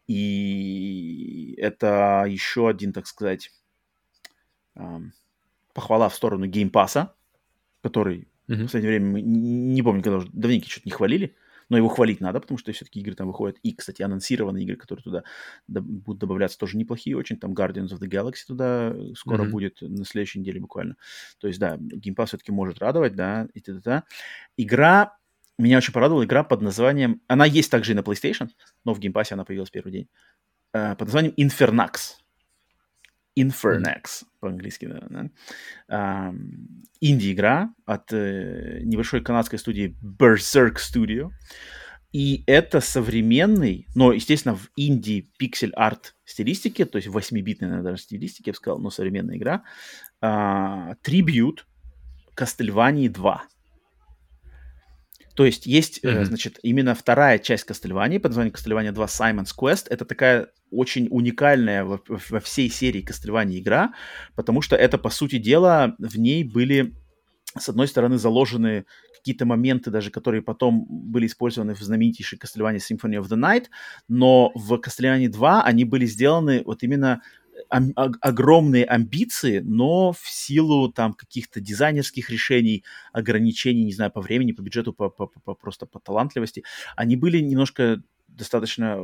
И 0.06 1.54
это 1.58 2.24
еще 2.28 2.68
один, 2.68 2.92
так 2.92 3.06
сказать, 3.06 3.50
похвала 5.72 6.08
в 6.08 6.14
сторону 6.14 6.46
геймпаса, 6.46 7.14
который 7.82 8.28
mm-hmm. 8.48 8.54
в 8.54 8.62
последнее 8.64 8.98
время, 8.98 9.20
не 9.20 9.82
помню, 9.82 10.02
когда 10.02 10.18
уже 10.18 10.28
давненько 10.32 10.68
что-то 10.68 10.88
не 10.88 10.92
хвалили 10.92 11.34
но 11.68 11.76
его 11.76 11.88
хвалить 11.88 12.20
надо, 12.20 12.40
потому 12.40 12.58
что 12.58 12.72
все-таки 12.72 13.00
игры 13.00 13.14
там 13.14 13.28
выходят. 13.28 13.58
И, 13.62 13.72
кстати, 13.74 14.02
анонсированные 14.02 14.64
игры, 14.64 14.76
которые 14.76 15.02
туда 15.02 15.24
будут 15.68 16.18
добавляться, 16.18 16.58
тоже 16.58 16.76
неплохие 16.76 17.16
очень. 17.16 17.36
Там 17.36 17.52
Guardians 17.52 17.88
of 17.88 18.00
the 18.00 18.08
Galaxy 18.08 18.46
туда 18.46 18.94
скоро 19.14 19.44
mm-hmm. 19.44 19.50
будет, 19.50 19.78
на 19.80 20.04
следующей 20.04 20.40
неделе 20.40 20.60
буквально. 20.60 20.96
То 21.38 21.48
есть, 21.48 21.58
да, 21.60 21.76
Pass 21.76 22.26
все-таки 22.26 22.52
может 22.52 22.78
радовать, 22.78 23.14
да, 23.14 23.48
и 23.54 23.60
т.д. 23.60 24.02
Игра, 24.56 25.16
меня 25.58 25.78
очень 25.78 25.92
порадовала 25.92 26.24
игра 26.24 26.42
под 26.44 26.62
названием... 26.62 27.20
Она 27.28 27.44
есть 27.44 27.70
также 27.70 27.92
и 27.92 27.94
на 27.94 28.00
PlayStation, 28.00 28.50
но 28.84 28.94
в 28.94 29.00
Pass 29.00 29.32
она 29.32 29.44
появилась 29.44 29.70
первый 29.70 29.92
день. 29.92 30.08
Uh, 30.74 30.96
под 30.96 31.06
названием 31.06 31.34
Infernax. 31.36 32.23
Infernax 33.38 34.02
mm. 34.02 34.26
по-английски, 34.40 34.86
да. 34.86 35.30
да. 35.88 36.34
инди-игра 37.00 37.74
от 37.84 38.12
э, 38.12 38.80
небольшой 38.82 39.22
канадской 39.22 39.58
студии 39.58 39.96
Berserk 40.02 40.76
Studio. 40.76 41.30
И 42.12 42.44
это 42.46 42.80
современный, 42.80 43.88
но, 43.96 44.12
естественно, 44.12 44.54
в 44.54 44.70
инди 44.76 45.32
пиксель-арт 45.36 46.14
стилистике, 46.24 46.84
то 46.84 46.96
есть 46.96 47.08
8-битной, 47.08 47.66
наверное, 47.66 47.82
даже 47.82 48.02
стилистике, 48.02 48.50
я 48.50 48.52
бы 48.52 48.56
сказал, 48.56 48.78
но 48.78 48.90
современная 48.90 49.36
игра, 49.36 49.64
э, 50.22 50.94
трибют 51.02 51.66
Castlevania 52.36 53.08
2. 53.08 53.44
То 55.34 55.44
есть 55.44 55.66
есть, 55.66 56.04
mm-hmm. 56.04 56.24
значит, 56.24 56.58
именно 56.62 56.94
вторая 56.94 57.38
часть 57.38 57.68
Castlevania 57.68 58.20
под 58.20 58.30
названием 58.30 58.54
Castlevania 58.54 58.92
2 58.92 59.06
Simon's 59.06 59.50
Quest. 59.58 59.86
Это 59.90 60.04
такая 60.04 60.48
очень 60.70 61.08
уникальная 61.10 61.84
во, 61.84 62.00
во 62.08 62.40
всей 62.40 62.70
серии 62.70 63.04
Castlevania 63.04 63.58
игра, 63.58 63.94
потому 64.34 64.62
что 64.62 64.76
это, 64.76 64.98
по 64.98 65.10
сути 65.10 65.38
дела, 65.38 65.96
в 65.98 66.18
ней 66.18 66.44
были, 66.44 66.94
с 67.58 67.68
одной 67.68 67.88
стороны, 67.88 68.18
заложены 68.18 68.84
какие-то 69.16 69.46
моменты 69.46 69.90
даже, 69.90 70.10
которые 70.10 70.42
потом 70.42 70.86
были 70.88 71.26
использованы 71.26 71.74
в 71.74 71.80
знаменитейшей 71.80 72.38
Castlevania 72.38 72.78
Symphony 72.78 73.18
of 73.18 73.28
the 73.28 73.38
Night, 73.38 73.66
но 74.06 74.52
в 74.54 74.74
Castlevania 74.74 75.28
2 75.28 75.64
они 75.64 75.84
были 75.84 76.06
сделаны 76.06 76.62
вот 76.64 76.82
именно 76.82 77.22
огромные 77.68 78.84
амбиции, 78.84 79.60
но 79.60 80.12
в 80.12 80.28
силу 80.28 80.92
там 80.92 81.14
каких-то 81.14 81.60
дизайнерских 81.60 82.30
решений, 82.30 82.84
ограничений, 83.12 83.84
не 83.84 83.92
знаю, 83.92 84.10
по 84.10 84.20
времени, 84.20 84.52
по 84.52 84.62
бюджету, 84.62 84.92
по, 84.92 85.08
по, 85.08 85.26
по, 85.26 85.54
просто 85.54 85.86
по 85.86 86.00
талантливости, 86.00 86.64
они 86.96 87.16
были 87.16 87.40
немножко 87.40 88.02
достаточно 88.36 88.98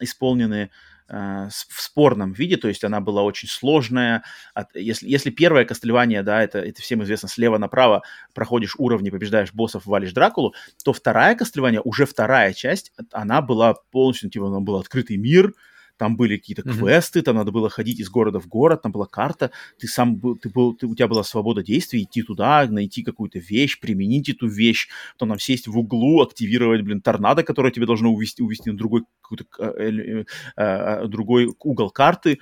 исполнены 0.00 0.70
э, 1.08 1.48
в 1.48 1.80
спорном 1.80 2.32
виде, 2.32 2.56
то 2.56 2.68
есть 2.68 2.84
она 2.84 3.00
была 3.00 3.22
очень 3.22 3.48
сложная. 3.48 4.24
От, 4.54 4.74
если, 4.74 5.08
если 5.08 5.30
первое 5.30 5.64
Кастлевание, 5.64 6.22
да, 6.22 6.42
это, 6.42 6.58
это 6.58 6.82
всем 6.82 7.02
известно, 7.02 7.28
слева 7.28 7.58
направо 7.58 8.02
проходишь 8.34 8.74
уровни, 8.76 9.10
побеждаешь 9.10 9.52
боссов, 9.52 9.86
валишь 9.86 10.12
Дракулу, 10.12 10.54
то 10.84 10.92
вторая 10.92 11.34
Кастлевание, 11.36 11.80
уже 11.80 12.06
вторая 12.06 12.52
часть, 12.52 12.92
она 13.12 13.40
была 13.40 13.74
полностью, 13.90 14.30
типа, 14.30 14.48
она 14.48 14.60
был 14.60 14.76
открытый 14.76 15.16
мир, 15.16 15.54
там 16.00 16.16
были 16.16 16.38
какие-то 16.38 16.62
mm-hmm. 16.62 16.78
квесты, 16.78 17.20
там 17.20 17.36
надо 17.36 17.52
было 17.52 17.68
ходить 17.68 18.00
из 18.00 18.08
города 18.08 18.40
в 18.40 18.48
город, 18.48 18.80
там 18.80 18.90
была 18.90 19.04
карта, 19.04 19.50
ты 19.78 19.86
сам 19.86 20.16
был, 20.16 20.34
ты 20.34 20.48
был, 20.48 20.74
ты, 20.74 20.86
у 20.86 20.94
тебя 20.94 21.08
была 21.08 21.22
свобода 21.22 21.62
действий, 21.62 22.04
идти 22.04 22.22
туда, 22.22 22.66
найти 22.70 23.02
какую-то 23.02 23.38
вещь, 23.38 23.78
применить 23.78 24.30
эту 24.30 24.48
вещь, 24.48 24.88
потом 25.12 25.28
нам 25.28 25.38
сесть 25.38 25.68
в 25.68 25.76
углу, 25.76 26.22
активировать, 26.22 26.80
блин, 26.80 27.02
торнадо, 27.02 27.42
которое 27.42 27.70
тебе 27.70 27.84
должно 27.84 28.10
увести, 28.10 28.42
увести 28.42 28.70
на 28.70 28.78
другой 28.78 29.02
какой-то 29.20 29.44
э, 29.58 29.90
э, 29.90 30.24
э, 30.56 31.06
другой 31.06 31.54
угол 31.58 31.90
карты, 31.90 32.38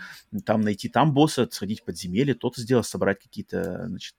там 0.46 0.60
найти 0.60 0.88
там 0.88 1.12
босса, 1.12 1.48
сходить 1.50 1.80
в 1.80 1.84
подземелье, 1.84 2.34
то-то 2.34 2.60
сделать, 2.60 2.86
собрать 2.86 3.18
какие-то, 3.18 3.88
значит, 3.88 4.14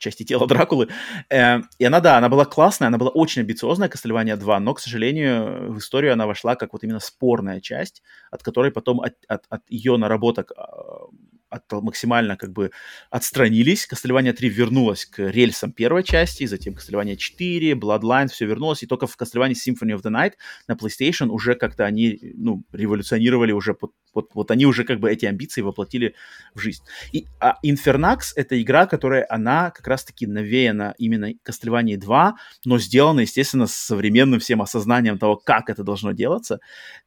части 0.00 0.24
тела 0.24 0.46
Дракулы. 0.48 0.88
Э, 1.30 1.60
и 1.78 1.84
она, 1.84 2.00
да, 2.00 2.18
она 2.18 2.28
была 2.28 2.44
классная, 2.44 2.88
она 2.88 2.98
была 2.98 3.10
очень 3.10 3.42
амбициозная, 3.42 3.88
Castlevania 3.88 4.36
2, 4.36 4.60
но, 4.60 4.74
к 4.74 4.80
сожалению, 4.80 5.72
в 5.72 5.78
историю 5.78 6.12
она 6.12 6.26
вошла 6.26 6.56
как 6.56 6.72
вот 6.72 6.82
именно 6.82 7.00
спорная 7.00 7.60
часть, 7.60 8.02
от 8.30 8.42
которой 8.42 8.72
потом 8.72 9.00
от, 9.00 9.14
от, 9.28 9.44
от 9.48 9.62
ее 9.68 9.96
наработок 9.96 10.52
а, 10.56 11.06
от, 11.50 11.70
максимально 11.72 12.36
как 12.36 12.52
бы 12.52 12.70
отстранились. 13.10 13.88
Castlevania 13.90 14.32
3 14.32 14.48
вернулась 14.48 15.04
к 15.04 15.18
рельсам 15.18 15.72
первой 15.72 16.04
части, 16.04 16.46
затем 16.46 16.74
Castlevania 16.74 17.16
4, 17.16 17.72
Bloodlines, 17.72 18.28
все 18.28 18.46
вернулось, 18.46 18.82
и 18.82 18.86
только 18.86 19.06
в 19.06 19.16
Castlevania 19.18 19.54
Symphony 19.54 19.94
of 19.94 20.02
the 20.02 20.10
Night 20.10 20.34
на 20.68 20.74
PlayStation 20.74 21.28
уже 21.28 21.54
как-то 21.54 21.84
они, 21.84 22.18
ну, 22.36 22.62
революционировали 22.72 23.52
уже, 23.52 23.74
под, 23.74 23.92
под, 24.12 24.30
вот 24.34 24.50
они 24.50 24.66
уже 24.66 24.84
как 24.84 25.00
бы 25.00 25.10
эти 25.10 25.26
амбиции 25.26 25.60
воплотили 25.60 26.14
в 26.54 26.60
жизнь. 26.60 26.82
И 27.12 27.26
а 27.40 27.58
Infernax— 27.64 28.18
это 28.36 28.60
игра, 28.60 28.86
которая, 28.86 29.26
она 29.28 29.70
как 29.70 29.86
раз-таки 29.86 30.26
навеяна 30.26 30.94
именно 30.98 31.32
Castlevania 31.46 31.96
2, 31.96 32.36
но 32.64 32.78
сделана, 32.78 33.20
естественно, 33.20 33.66
с 33.66 33.74
современным 33.74 34.40
всем 34.40 34.62
осознанием 34.62 35.18
того, 35.18 35.36
как 35.36 35.68
это 35.68 35.82
должно 35.82 36.12
делаться. 36.12 36.60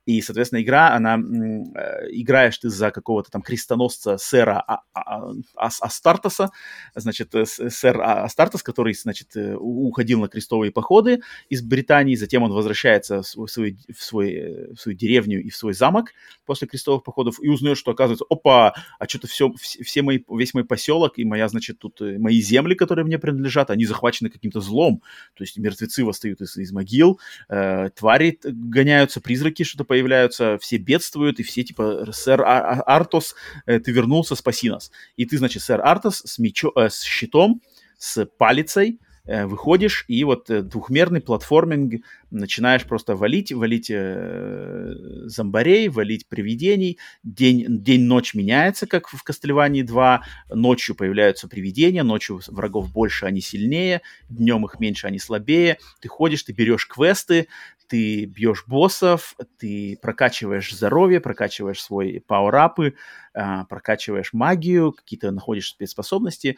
И, 0.05 0.21
соответственно, 0.21 0.61
игра, 0.61 0.93
она, 0.93 1.15
э, 1.15 2.09
играешь 2.11 2.57
ты 2.57 2.69
за 2.69 2.91
какого-то 2.91 3.31
там 3.31 3.41
крестоносца 3.41 4.17
сэра 4.33 4.63
а, 4.67 4.81
а, 4.93 5.31
а, 5.55 5.69
Астартоса, 5.81 6.49
значит, 6.95 7.35
э, 7.35 7.45
сэр 7.45 8.01
Астартос, 8.01 8.63
который, 8.63 8.95
значит, 8.95 9.35
э, 9.35 9.55
уходил 9.55 10.21
на 10.21 10.27
крестовые 10.27 10.71
походы 10.71 11.21
из 11.49 11.61
Британии, 11.61 12.15
затем 12.15 12.41
он 12.41 12.51
возвращается 12.51 13.21
в, 13.21 13.47
свой, 13.47 13.77
в, 13.95 14.03
свой, 14.03 14.73
в 14.73 14.77
свою 14.77 14.97
деревню 14.97 15.43
и 15.43 15.49
в 15.51 15.55
свой 15.55 15.73
замок 15.73 16.13
после 16.45 16.67
крестовых 16.67 17.03
походов 17.03 17.35
и 17.43 17.47
узнает, 17.47 17.77
что, 17.77 17.91
оказывается, 17.91 18.25
опа, 18.27 18.73
а 18.97 19.07
что-то 19.07 19.27
все, 19.27 19.53
все 19.61 20.01
мои, 20.01 20.19
весь 20.31 20.55
мой 20.55 20.65
поселок 20.65 21.19
и 21.19 21.25
моя, 21.25 21.47
значит, 21.47 21.77
тут 21.77 22.01
мои 22.01 22.41
земли, 22.41 22.73
которые 22.73 23.05
мне 23.05 23.19
принадлежат, 23.19 23.69
они 23.69 23.85
захвачены 23.85 24.31
каким-то 24.31 24.61
злом, 24.61 25.03
то 25.35 25.43
есть 25.43 25.59
мертвецы 25.59 26.03
восстают 26.03 26.41
из, 26.41 26.57
из 26.57 26.71
могил, 26.71 27.19
э, 27.49 27.89
твари 27.95 28.39
гоняются, 28.43 29.21
призраки 29.21 29.63
что-то 29.63 29.83
появляются, 29.83 30.57
все 30.57 30.77
бедствуют, 30.77 31.39
и 31.39 31.43
все 31.43 31.63
типа, 31.63 32.07
сэр 32.11 32.41
а-, 32.41 32.81
а 32.81 32.95
Артос, 32.95 33.35
э, 33.67 33.79
ты 33.79 33.91
вернулся, 33.91 34.22
спаси 34.23 34.69
нас. 34.69 34.91
И 35.15 35.25
ты, 35.25 35.37
значит, 35.37 35.63
сэр 35.63 35.81
Артос 35.81 36.23
с, 36.25 36.39
мечо, 36.39 36.71
э, 36.75 36.89
с 36.89 37.01
щитом, 37.03 37.61
с 37.97 38.25
палицей, 38.25 38.99
выходишь, 39.25 40.03
и 40.09 40.21
вот 40.25 40.49
э, 40.49 40.61
двухмерный 40.61 41.21
платформинг 41.21 42.03
начинаешь 42.29 42.83
просто 42.83 43.15
валить, 43.15 43.53
валить 43.53 43.89
э, 43.89 44.93
зомбарей, 45.27 45.87
валить 45.87 46.27
привидений. 46.27 46.99
День, 47.23 47.65
день-ночь 47.69 48.33
меняется, 48.33 48.85
как 48.85 49.07
в 49.07 49.23
Кастельвании 49.23 49.81
2. 49.81 50.23
Ночью 50.49 50.95
появляются 50.95 51.47
привидения, 51.47 52.03
ночью 52.03 52.41
врагов 52.47 52.91
больше, 52.91 53.25
они 53.25 53.39
сильнее, 53.39 54.01
днем 54.27 54.65
их 54.65 54.81
меньше, 54.81 55.07
они 55.07 55.19
слабее. 55.19 55.77
Ты 56.01 56.09
ходишь, 56.09 56.43
ты 56.43 56.51
берешь 56.51 56.85
квесты, 56.85 57.47
ты 57.87 58.25
бьешь 58.25 58.65
боссов, 58.67 59.37
ты 59.57 59.97
прокачиваешь 60.01 60.73
здоровье, 60.73 61.21
прокачиваешь 61.21 61.81
свои 61.81 62.19
пауэрапы, 62.19 62.95
а, 63.33 63.63
прокачиваешь 63.65 64.33
магию, 64.33 64.91
какие-то 64.91 65.31
находишь 65.31 65.69
спецспособности. 65.69 66.57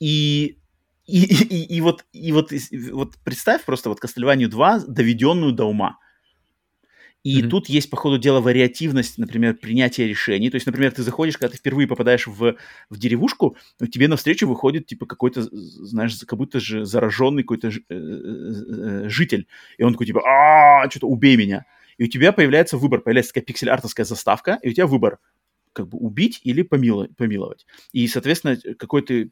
И 0.00 0.58
и, 1.06 1.24
и, 1.24 1.76
и, 1.76 1.80
вот, 1.80 2.04
и 2.12 2.32
вот, 2.32 2.52
вот 2.92 3.14
представь 3.24 3.64
просто 3.64 3.88
вот 3.88 3.98
Castlevania 4.02 4.46
2, 4.46 4.84
доведенную 4.86 5.52
до 5.52 5.64
ума. 5.64 5.98
И 7.24 7.40
mm-hmm. 7.40 7.48
тут 7.48 7.68
есть, 7.68 7.88
по 7.88 7.96
ходу 7.96 8.18
дела, 8.18 8.40
вариативность, 8.40 9.16
например, 9.16 9.54
принятия 9.54 10.08
решений. 10.08 10.50
То 10.50 10.56
есть, 10.56 10.66
например, 10.66 10.90
ты 10.90 11.02
заходишь, 11.02 11.38
когда 11.38 11.52
ты 11.52 11.56
впервые 11.58 11.86
попадаешь 11.86 12.26
в, 12.26 12.56
в 12.90 12.98
деревушку, 12.98 13.56
тебе 13.92 14.08
навстречу 14.08 14.48
выходит, 14.48 14.86
типа, 14.86 15.06
какой-то, 15.06 15.42
знаешь, 15.42 16.18
как 16.26 16.36
будто 16.36 16.58
же 16.58 16.84
зараженный 16.84 17.42
какой-то 17.44 17.70
ж, 17.70 17.78
э, 17.78 17.94
э, 17.94 17.94
э, 17.94 19.08
житель. 19.08 19.46
И 19.78 19.84
он 19.84 19.92
такой, 19.92 20.06
типа, 20.06 20.22
а 20.26 20.90
что-то 20.90 21.06
убей 21.06 21.36
меня. 21.36 21.64
И 21.96 22.04
у 22.04 22.06
тебя 22.08 22.32
появляется 22.32 22.76
выбор, 22.76 23.00
появляется 23.00 23.32
такая 23.32 23.44
пиксель-артовская 23.44 24.04
заставка, 24.04 24.58
и 24.60 24.70
у 24.70 24.72
тебя 24.72 24.88
выбор 24.88 25.18
как 25.72 25.88
бы 25.88 25.98
убить 25.98 26.40
или 26.44 26.62
помиловать. 26.62 27.16
помиловать. 27.16 27.66
И, 27.92 28.06
соответственно, 28.06 28.56
какое 28.78 29.02
ты 29.02 29.30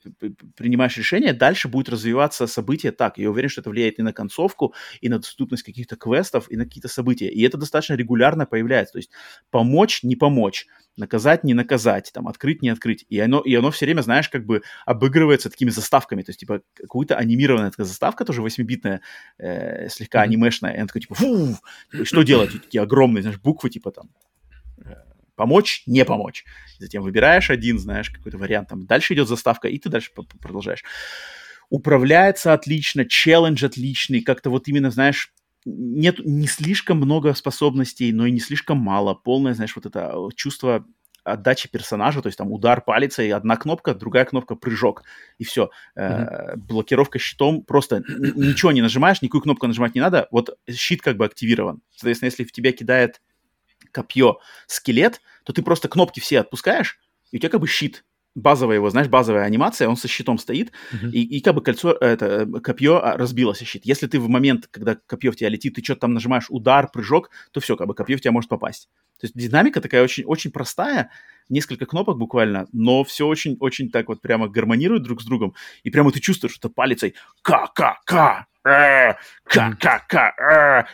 принимаешь 0.57 0.97
решение, 0.97 1.33
дальше 1.33 1.69
будет 1.69 1.89
развиваться 1.89 2.47
событие 2.47 2.93
так. 2.93 3.19
Я 3.19 3.31
уверен, 3.31 3.49
что 3.49 3.61
это 3.61 3.71
влияет 3.71 3.99
и 3.99 4.03
на 4.03 4.13
концовку, 4.13 4.75
и 5.01 5.09
на 5.09 5.19
доступность 5.19 5.63
каких-то 5.63 5.97
квестов, 5.97 6.51
и 6.51 6.57
на 6.57 6.65
какие-то 6.65 6.89
события. 6.89 7.29
И 7.29 7.43
это 7.43 7.59
достаточно 7.59 7.95
регулярно 7.95 8.47
появляется. 8.47 8.93
То 8.93 8.99
есть 8.99 9.11
помочь, 9.51 10.03
не 10.03 10.17
помочь, 10.17 10.67
наказать, 10.97 11.45
не 11.45 11.55
наказать, 11.55 12.11
там, 12.13 12.29
открыть, 12.29 12.63
не 12.63 12.69
открыть. 12.69 13.05
И 13.09 13.19
оно, 13.19 13.41
и 13.41 13.55
оно 13.55 13.71
все 13.71 13.87
время, 13.87 14.03
знаешь, 14.03 14.29
как 14.29 14.47
бы 14.47 14.63
обыгрывается 14.87 15.51
такими 15.51 15.71
заставками. 15.71 16.23
То 16.23 16.31
есть, 16.31 16.41
типа, 16.41 16.63
какую-то 16.75 17.17
анимированная 17.17 17.71
такая 17.71 17.87
заставка, 17.87 18.25
тоже 18.25 18.43
8-битная, 18.43 19.01
э, 19.39 19.89
слегка 19.89 20.23
анимешная. 20.23 20.73
И 20.73 20.77
она 20.77 20.87
такая, 20.87 21.03
типа, 21.03 21.15
фу, 21.15 21.57
что 22.05 22.23
делать? 22.23 22.55
И 22.55 22.59
такие 22.59 22.83
огромные, 22.83 23.23
знаешь, 23.23 23.41
буквы, 23.41 23.71
типа, 23.71 23.91
там, 23.91 24.11
помочь, 25.41 25.85
не 25.87 26.05
помочь. 26.05 26.45
Затем 26.79 27.03
выбираешь 27.03 27.49
один, 27.49 27.79
знаешь, 27.79 28.11
какой-то 28.11 28.37
вариант, 28.37 28.69
там 28.69 28.85
дальше 28.85 29.15
идет 29.15 29.27
заставка, 29.27 29.69
и 29.69 29.79
ты 29.79 29.89
дальше 29.89 30.11
продолжаешь. 30.39 30.85
Управляется 31.71 32.53
отлично, 32.53 33.07
челлендж 33.07 33.65
отличный, 33.65 34.21
как-то 34.21 34.51
вот 34.51 34.69
именно, 34.69 34.91
знаешь, 34.91 35.33
нет 35.65 36.19
не 36.19 36.47
слишком 36.47 36.99
много 36.99 37.33
способностей, 37.33 38.13
но 38.13 38.27
и 38.27 38.31
не 38.31 38.41
слишком 38.41 38.77
мало. 38.77 39.15
Полное, 39.15 39.55
знаешь, 39.55 39.75
вот 39.75 39.87
это 39.87 40.15
чувство 40.37 40.85
отдачи 41.25 41.71
персонажа, 41.71 42.21
то 42.21 42.27
есть 42.27 42.37
там 42.37 42.53
удар 42.53 42.83
палица 42.83 43.23
и 43.23 43.31
одна 43.31 43.57
кнопка, 43.57 43.95
другая 43.95 44.27
кнопка 44.27 44.57
прыжок, 44.57 45.05
и 45.39 45.45
все. 45.45 45.71
Mm-hmm. 45.97 46.03
Э, 46.03 46.57
блокировка 46.57 47.19
щитом, 47.19 47.63
просто 47.63 48.03
ничего 48.09 48.73
не 48.73 48.83
нажимаешь, 48.83 49.23
никакую 49.23 49.43
кнопку 49.43 49.67
нажимать 49.67 49.95
не 49.95 50.03
надо, 50.03 50.29
вот 50.31 50.59
щит 50.71 51.01
как 51.01 51.17
бы 51.17 51.25
активирован. 51.25 51.81
Соответственно, 51.97 52.29
если 52.29 52.45
в 52.45 52.53
тебя 52.53 52.73
кидает 52.73 53.23
копье, 53.93 54.39
скелет, 54.67 55.21
то 55.45 55.53
ты 55.53 55.63
просто 55.63 55.89
кнопки 55.89 56.21
все 56.21 56.41
отпускаешь, 56.41 56.99
и 57.31 57.37
у 57.37 57.41
тебя 57.41 57.51
как 57.51 57.61
бы 57.61 57.69
щит. 57.69 58.05
Базовая 58.37 58.77
его, 58.77 58.89
знаешь, 58.91 59.09
базовая 59.09 59.43
анимация, 59.43 59.89
он 59.89 59.97
со 59.97 60.07
щитом 60.07 60.39
стоит, 60.39 60.71
uh-huh. 60.93 61.11
и, 61.11 61.21
и 61.21 61.41
как 61.41 61.53
бы 61.57 61.63
кольцо, 61.63 61.91
это, 61.91 62.47
копье 62.63 63.05
а, 63.05 63.17
разбилось 63.17 63.61
о 63.61 63.65
щит. 63.65 63.85
Если 63.85 64.07
ты 64.07 64.21
в 64.21 64.29
момент, 64.29 64.69
когда 64.71 64.95
копье 64.95 65.33
в 65.33 65.37
тебя 65.37 65.49
летит, 65.49 65.75
ты 65.75 65.83
что-то 65.83 66.03
там 66.03 66.15
нажимаешь 66.15 66.47
удар, 66.49 66.89
прыжок, 66.93 67.31
то 67.51 67.59
все, 67.59 67.75
как 67.75 67.89
бы 67.89 67.95
копье 67.95 68.17
в 68.17 68.21
тебя 68.21 68.31
может 68.31 68.49
попасть. 68.49 68.89
То 69.19 69.27
есть 69.27 69.37
динамика 69.37 69.81
такая 69.81 70.05
очень, 70.05 70.23
очень 70.25 70.53
простая, 70.53 71.11
несколько 71.51 71.87
кнопок 71.87 72.19
буквально, 72.19 72.67
но 72.73 73.05
все 73.05 73.27
очень-очень 73.27 73.91
так 73.91 74.09
вот 74.09 74.23
прямо 74.23 74.49
гармонирует 74.49 75.03
друг 75.03 75.23
с 75.23 75.25
другом, 75.25 75.55
и 75.83 75.91
прямо 75.91 76.13
ты 76.13 76.21
чувствуешь, 76.21 76.55
что 76.55 76.71
палицей. 76.71 77.15
Ка-ка-ка, 77.43 78.47
ка-ка-ка, 78.63 79.17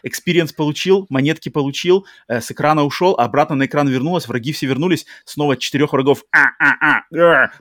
experience 0.02 0.52
получил, 0.52 1.06
монетки 1.08 1.48
получил, 1.48 2.06
э, 2.28 2.40
с 2.40 2.50
экрана 2.52 2.84
ушел, 2.84 3.14
обратно 3.18 3.56
на 3.56 3.66
экран 3.66 3.88
вернулась, 3.88 4.28
враги 4.28 4.52
все 4.52 4.66
вернулись, 4.66 5.06
снова 5.24 5.56
четырех 5.56 5.92
врагов, 5.92 6.22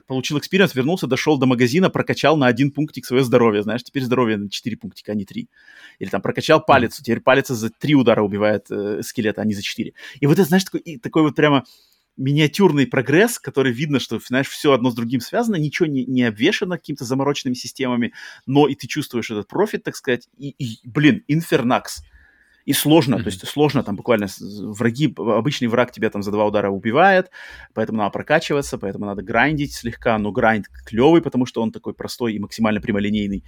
получил 0.06 0.38
experience, 0.38 0.74
вернулся, 0.74 1.06
дошел 1.06 1.38
до 1.38 1.46
магазина, 1.46 1.90
прокачал 1.90 2.36
на 2.36 2.46
один 2.46 2.70
пунктик 2.70 3.04
свое 3.04 3.24
здоровье, 3.24 3.62
знаешь, 3.62 3.82
теперь 3.82 4.04
здоровье 4.04 4.36
на 4.36 4.48
четыре 4.48 4.76
пунктика, 4.76 5.12
а 5.12 5.14
не 5.16 5.24
три. 5.24 5.48
Или 5.98 6.08
там 6.08 6.22
прокачал 6.22 6.64
палицу, 6.64 7.00
теперь 7.00 7.20
палица 7.20 7.48
за 7.48 7.70
три 7.70 7.94
удара 7.94 8.22
убивает 8.22 8.70
э, 8.70 9.02
скелета, 9.02 9.42
а 9.42 9.44
не 9.44 9.54
за 9.54 9.62
четыре. 9.62 9.94
И 10.20 10.26
вот 10.26 10.34
это, 10.34 10.44
знаешь, 10.44 10.64
такой, 10.64 10.98
такой 10.98 11.22
вот 11.22 11.34
прямо 11.34 11.64
миниатюрный 12.16 12.86
прогресс, 12.86 13.38
который 13.38 13.72
видно, 13.72 14.00
что, 14.00 14.18
знаешь, 14.18 14.48
все 14.48 14.72
одно 14.72 14.90
с 14.90 14.94
другим 14.94 15.20
связано, 15.20 15.56
ничего 15.56 15.86
не, 15.86 16.04
не 16.04 16.22
обвешено 16.24 16.76
какими-то 16.76 17.04
замороченными 17.04 17.54
системами, 17.54 18.12
но 18.46 18.68
и 18.68 18.74
ты 18.74 18.86
чувствуешь 18.86 19.30
этот 19.30 19.48
профит, 19.48 19.84
так 19.84 19.96
сказать, 19.96 20.28
и, 20.38 20.50
и 20.50 20.80
блин, 20.84 21.22
Инфернакс. 21.28 22.02
И 22.64 22.72
сложно, 22.72 23.14
mm-hmm. 23.14 23.22
то 23.22 23.26
есть 23.26 23.46
сложно, 23.46 23.84
там 23.84 23.94
буквально 23.94 24.26
враги, 24.40 25.14
обычный 25.16 25.68
враг 25.68 25.92
тебя 25.92 26.10
там 26.10 26.24
за 26.24 26.32
два 26.32 26.46
удара 26.46 26.68
убивает, 26.68 27.30
поэтому 27.74 27.98
надо 27.98 28.10
прокачиваться, 28.10 28.76
поэтому 28.76 29.06
надо 29.06 29.22
грандить 29.22 29.72
слегка, 29.72 30.18
но 30.18 30.32
грайнд 30.32 30.66
клевый, 30.84 31.22
потому 31.22 31.46
что 31.46 31.62
он 31.62 31.70
такой 31.70 31.94
простой 31.94 32.34
и 32.34 32.40
максимально 32.40 32.80
прямолинейный 32.80 33.44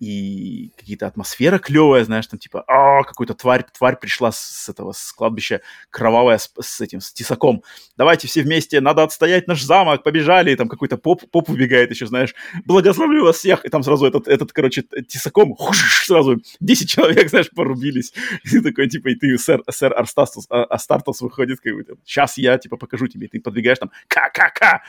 и 0.00 0.70
какие-то 0.76 1.06
атмосфера 1.06 1.58
клевая, 1.58 2.04
знаешь, 2.04 2.26
там 2.26 2.38
типа, 2.38 2.62
а, 2.68 3.02
какой-то 3.02 3.34
тварь, 3.34 3.64
тварь 3.76 3.96
пришла 3.96 4.30
с, 4.30 4.68
этого, 4.68 4.92
с 4.92 5.12
кладбища 5.12 5.60
кровавая 5.90 6.38
с, 6.38 6.50
с 6.60 6.80
этим, 6.80 7.00
с 7.00 7.12
тесаком. 7.12 7.64
Давайте 7.96 8.28
все 8.28 8.42
вместе, 8.42 8.80
надо 8.80 9.02
отстоять 9.02 9.48
наш 9.48 9.62
замок, 9.62 10.04
побежали, 10.04 10.52
и 10.52 10.56
там 10.56 10.68
какой-то 10.68 10.98
поп, 10.98 11.28
поп 11.30 11.50
убегает 11.50 11.90
еще, 11.90 12.06
знаешь, 12.06 12.34
благословлю 12.64 13.24
вас 13.24 13.38
всех, 13.38 13.64
и 13.64 13.68
там 13.68 13.82
сразу 13.82 14.06
этот, 14.06 14.28
этот 14.28 14.52
короче, 14.52 14.82
тесаком, 14.82 15.54
хуш, 15.56 16.04
сразу 16.06 16.40
10 16.60 16.88
человек, 16.88 17.28
знаешь, 17.30 17.50
порубились. 17.50 18.12
И 18.44 18.60
такой, 18.60 18.88
типа, 18.88 19.08
и 19.08 19.14
ты, 19.16 19.36
сэр, 19.36 19.62
сэр 19.68 19.98
Арстастус, 19.98 20.46
а, 20.48 20.64
Астартус 20.64 21.20
выходит, 21.20 21.60
как 21.60 21.74
бы, 21.74 21.84
сейчас 22.04 22.38
я, 22.38 22.56
типа, 22.58 22.76
покажу 22.76 23.08
тебе, 23.08 23.26
и 23.26 23.30
ты 23.30 23.40
подбегаешь 23.40 23.78
там, 23.78 23.90
ка-ка-ка, 24.06 24.82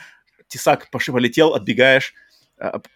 тесак 0.46 0.88
полетел, 0.90 1.54
отбегаешь, 1.54 2.14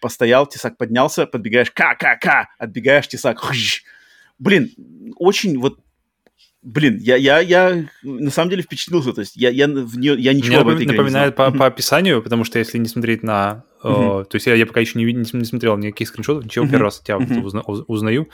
постоял, 0.01 0.47
тесак 0.47 0.77
поднялся, 0.77 1.25
подбегаешь, 1.25 1.71
ка-ка-ка, 1.71 2.49
отбегаешь, 2.57 3.07
тесак, 3.07 3.39
хыщ. 3.39 3.83
Блин, 4.37 4.71
очень 5.17 5.57
вот 5.59 5.79
Блин, 6.65 6.97
я, 6.97 7.15
я, 7.15 7.41
я 7.41 7.85
на 8.01 8.31
самом 8.31 8.49
деле 8.49 8.63
впечатлился, 8.63 9.13
то 9.13 9.21
есть 9.21 9.35
я, 9.35 9.51
я, 9.51 9.67
в 9.67 9.99
нее, 9.99 10.15
я 10.17 10.33
ничего 10.33 10.47
Мне 10.47 10.57
об 10.61 10.67
этой 10.69 10.87
напоминает 10.87 11.35
по, 11.35 11.51
по 11.51 11.67
описанию, 11.67 12.23
потому 12.23 12.43
что 12.43 12.57
если 12.57 12.79
не 12.79 12.87
смотреть 12.87 13.21
на... 13.21 13.65
Uh-huh. 13.83 14.23
Э, 14.23 14.25
то 14.25 14.35
есть 14.35 14.47
я, 14.47 14.55
я 14.55 14.65
пока 14.65 14.79
еще 14.79 14.97
не, 14.97 15.05
не, 15.05 15.25
не 15.31 15.45
смотрел 15.45 15.77
никаких 15.77 16.07
скриншотов, 16.07 16.43
ничего, 16.43 16.65
uh-huh. 16.65 16.71
первый 16.71 16.85
раз 16.85 17.01
тебя 17.01 17.17
uh-huh. 17.17 17.43
узна, 17.43 17.61
узнаю. 17.61 18.29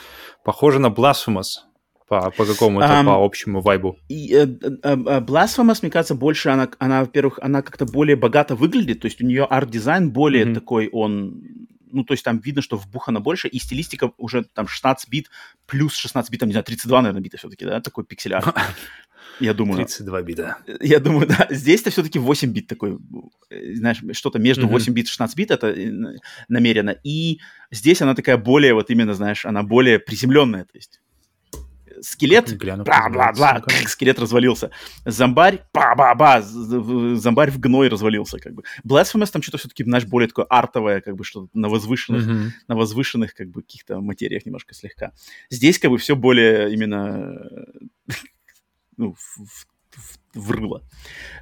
Похоже 0.45 0.79
на 0.79 0.87
Blasphemous 0.87 1.59
по, 2.11 2.29
по 2.31 2.45
какому-то, 2.45 2.85
um, 2.85 3.05
по 3.05 3.23
общему 3.23 3.61
вайбу? 3.61 3.97
И, 4.09 4.33
uh, 4.33 4.81
uh, 4.83 5.25
Blasphemous, 5.25 5.79
мне 5.81 5.89
кажется, 5.89 6.13
больше 6.13 6.49
она, 6.49 6.69
она 6.77 7.01
во-первых, 7.01 7.39
она 7.41 7.61
как-то 7.61 7.85
более 7.85 8.17
богато 8.17 8.53
выглядит, 8.53 8.99
то 8.99 9.05
есть 9.05 9.21
у 9.21 9.25
нее 9.25 9.45
арт-дизайн 9.45 10.11
более 10.11 10.43
mm-hmm. 10.43 10.53
такой, 10.53 10.89
он, 10.91 11.41
ну, 11.89 12.03
то 12.03 12.13
есть 12.13 12.25
там 12.25 12.39
видно, 12.39 12.61
что 12.61 12.75
вбухано 12.75 13.21
больше, 13.21 13.47
и 13.47 13.59
стилистика 13.59 14.11
уже 14.17 14.43
там 14.43 14.67
16 14.67 15.09
бит, 15.09 15.29
плюс 15.65 15.95
16 15.95 16.29
бит, 16.29 16.41
там, 16.41 16.49
не 16.49 16.53
знаю, 16.53 16.65
32, 16.65 17.01
наверное, 17.01 17.21
бита 17.21 17.37
все-таки, 17.37 17.63
да, 17.63 17.79
такой 17.79 18.03
пиксель-арт. 18.03 18.53
Я 19.39 19.53
думаю... 19.53 19.77
32 19.77 20.21
бита. 20.23 20.57
Я 20.81 20.99
думаю, 20.99 21.27
да. 21.27 21.47
Здесь-то 21.49 21.91
все-таки 21.91 22.19
8 22.19 22.51
бит 22.51 22.67
такой, 22.67 22.99
знаешь, 23.49 24.01
что-то 24.11 24.37
между 24.37 24.67
8 24.67 24.93
бит 24.93 25.05
и 25.05 25.09
16 25.09 25.37
бит, 25.37 25.51
это 25.51 25.73
намеренно. 26.49 26.95
И 27.05 27.39
здесь 27.71 28.01
она 28.01 28.15
такая 28.15 28.37
более, 28.37 28.73
вот 28.73 28.89
именно, 28.89 29.13
знаешь, 29.13 29.45
она 29.45 29.63
более 29.63 29.97
приземленная, 29.97 30.65
то 30.65 30.75
есть 30.75 30.99
скелет, 32.01 32.57
бла-бла-бла, 32.57 33.63
скелет 33.87 34.19
развалился. 34.19 34.71
Зомбарь, 35.05 35.63
ба-ба-ба, 35.73 36.41
зомбарь 36.41 37.51
в 37.51 37.59
гной 37.59 37.87
развалился, 37.87 38.39
как 38.39 38.53
бы. 38.53 38.63
Blasphemous 38.85 39.31
там 39.31 39.41
что-то 39.41 39.59
все-таки, 39.59 39.83
знаешь, 39.83 40.05
более 40.05 40.27
такое 40.27 40.45
артовое, 40.45 41.01
как 41.01 41.15
бы, 41.15 41.23
что 41.23 41.47
на 41.53 41.69
возвышенных, 41.69 42.27
mm-hmm. 42.27 42.49
на 42.67 42.75
возвышенных, 42.75 43.33
как 43.33 43.49
бы, 43.49 43.61
каких-то 43.61 44.01
материях 44.01 44.45
немножко 44.45 44.73
слегка. 44.73 45.11
Здесь, 45.49 45.79
как 45.79 45.91
бы, 45.91 45.97
все 45.97 46.15
более 46.15 46.73
именно 46.73 47.49
ну, 48.97 49.13
в, 49.13 49.45
в 49.45 49.67
рыло. 50.33 50.83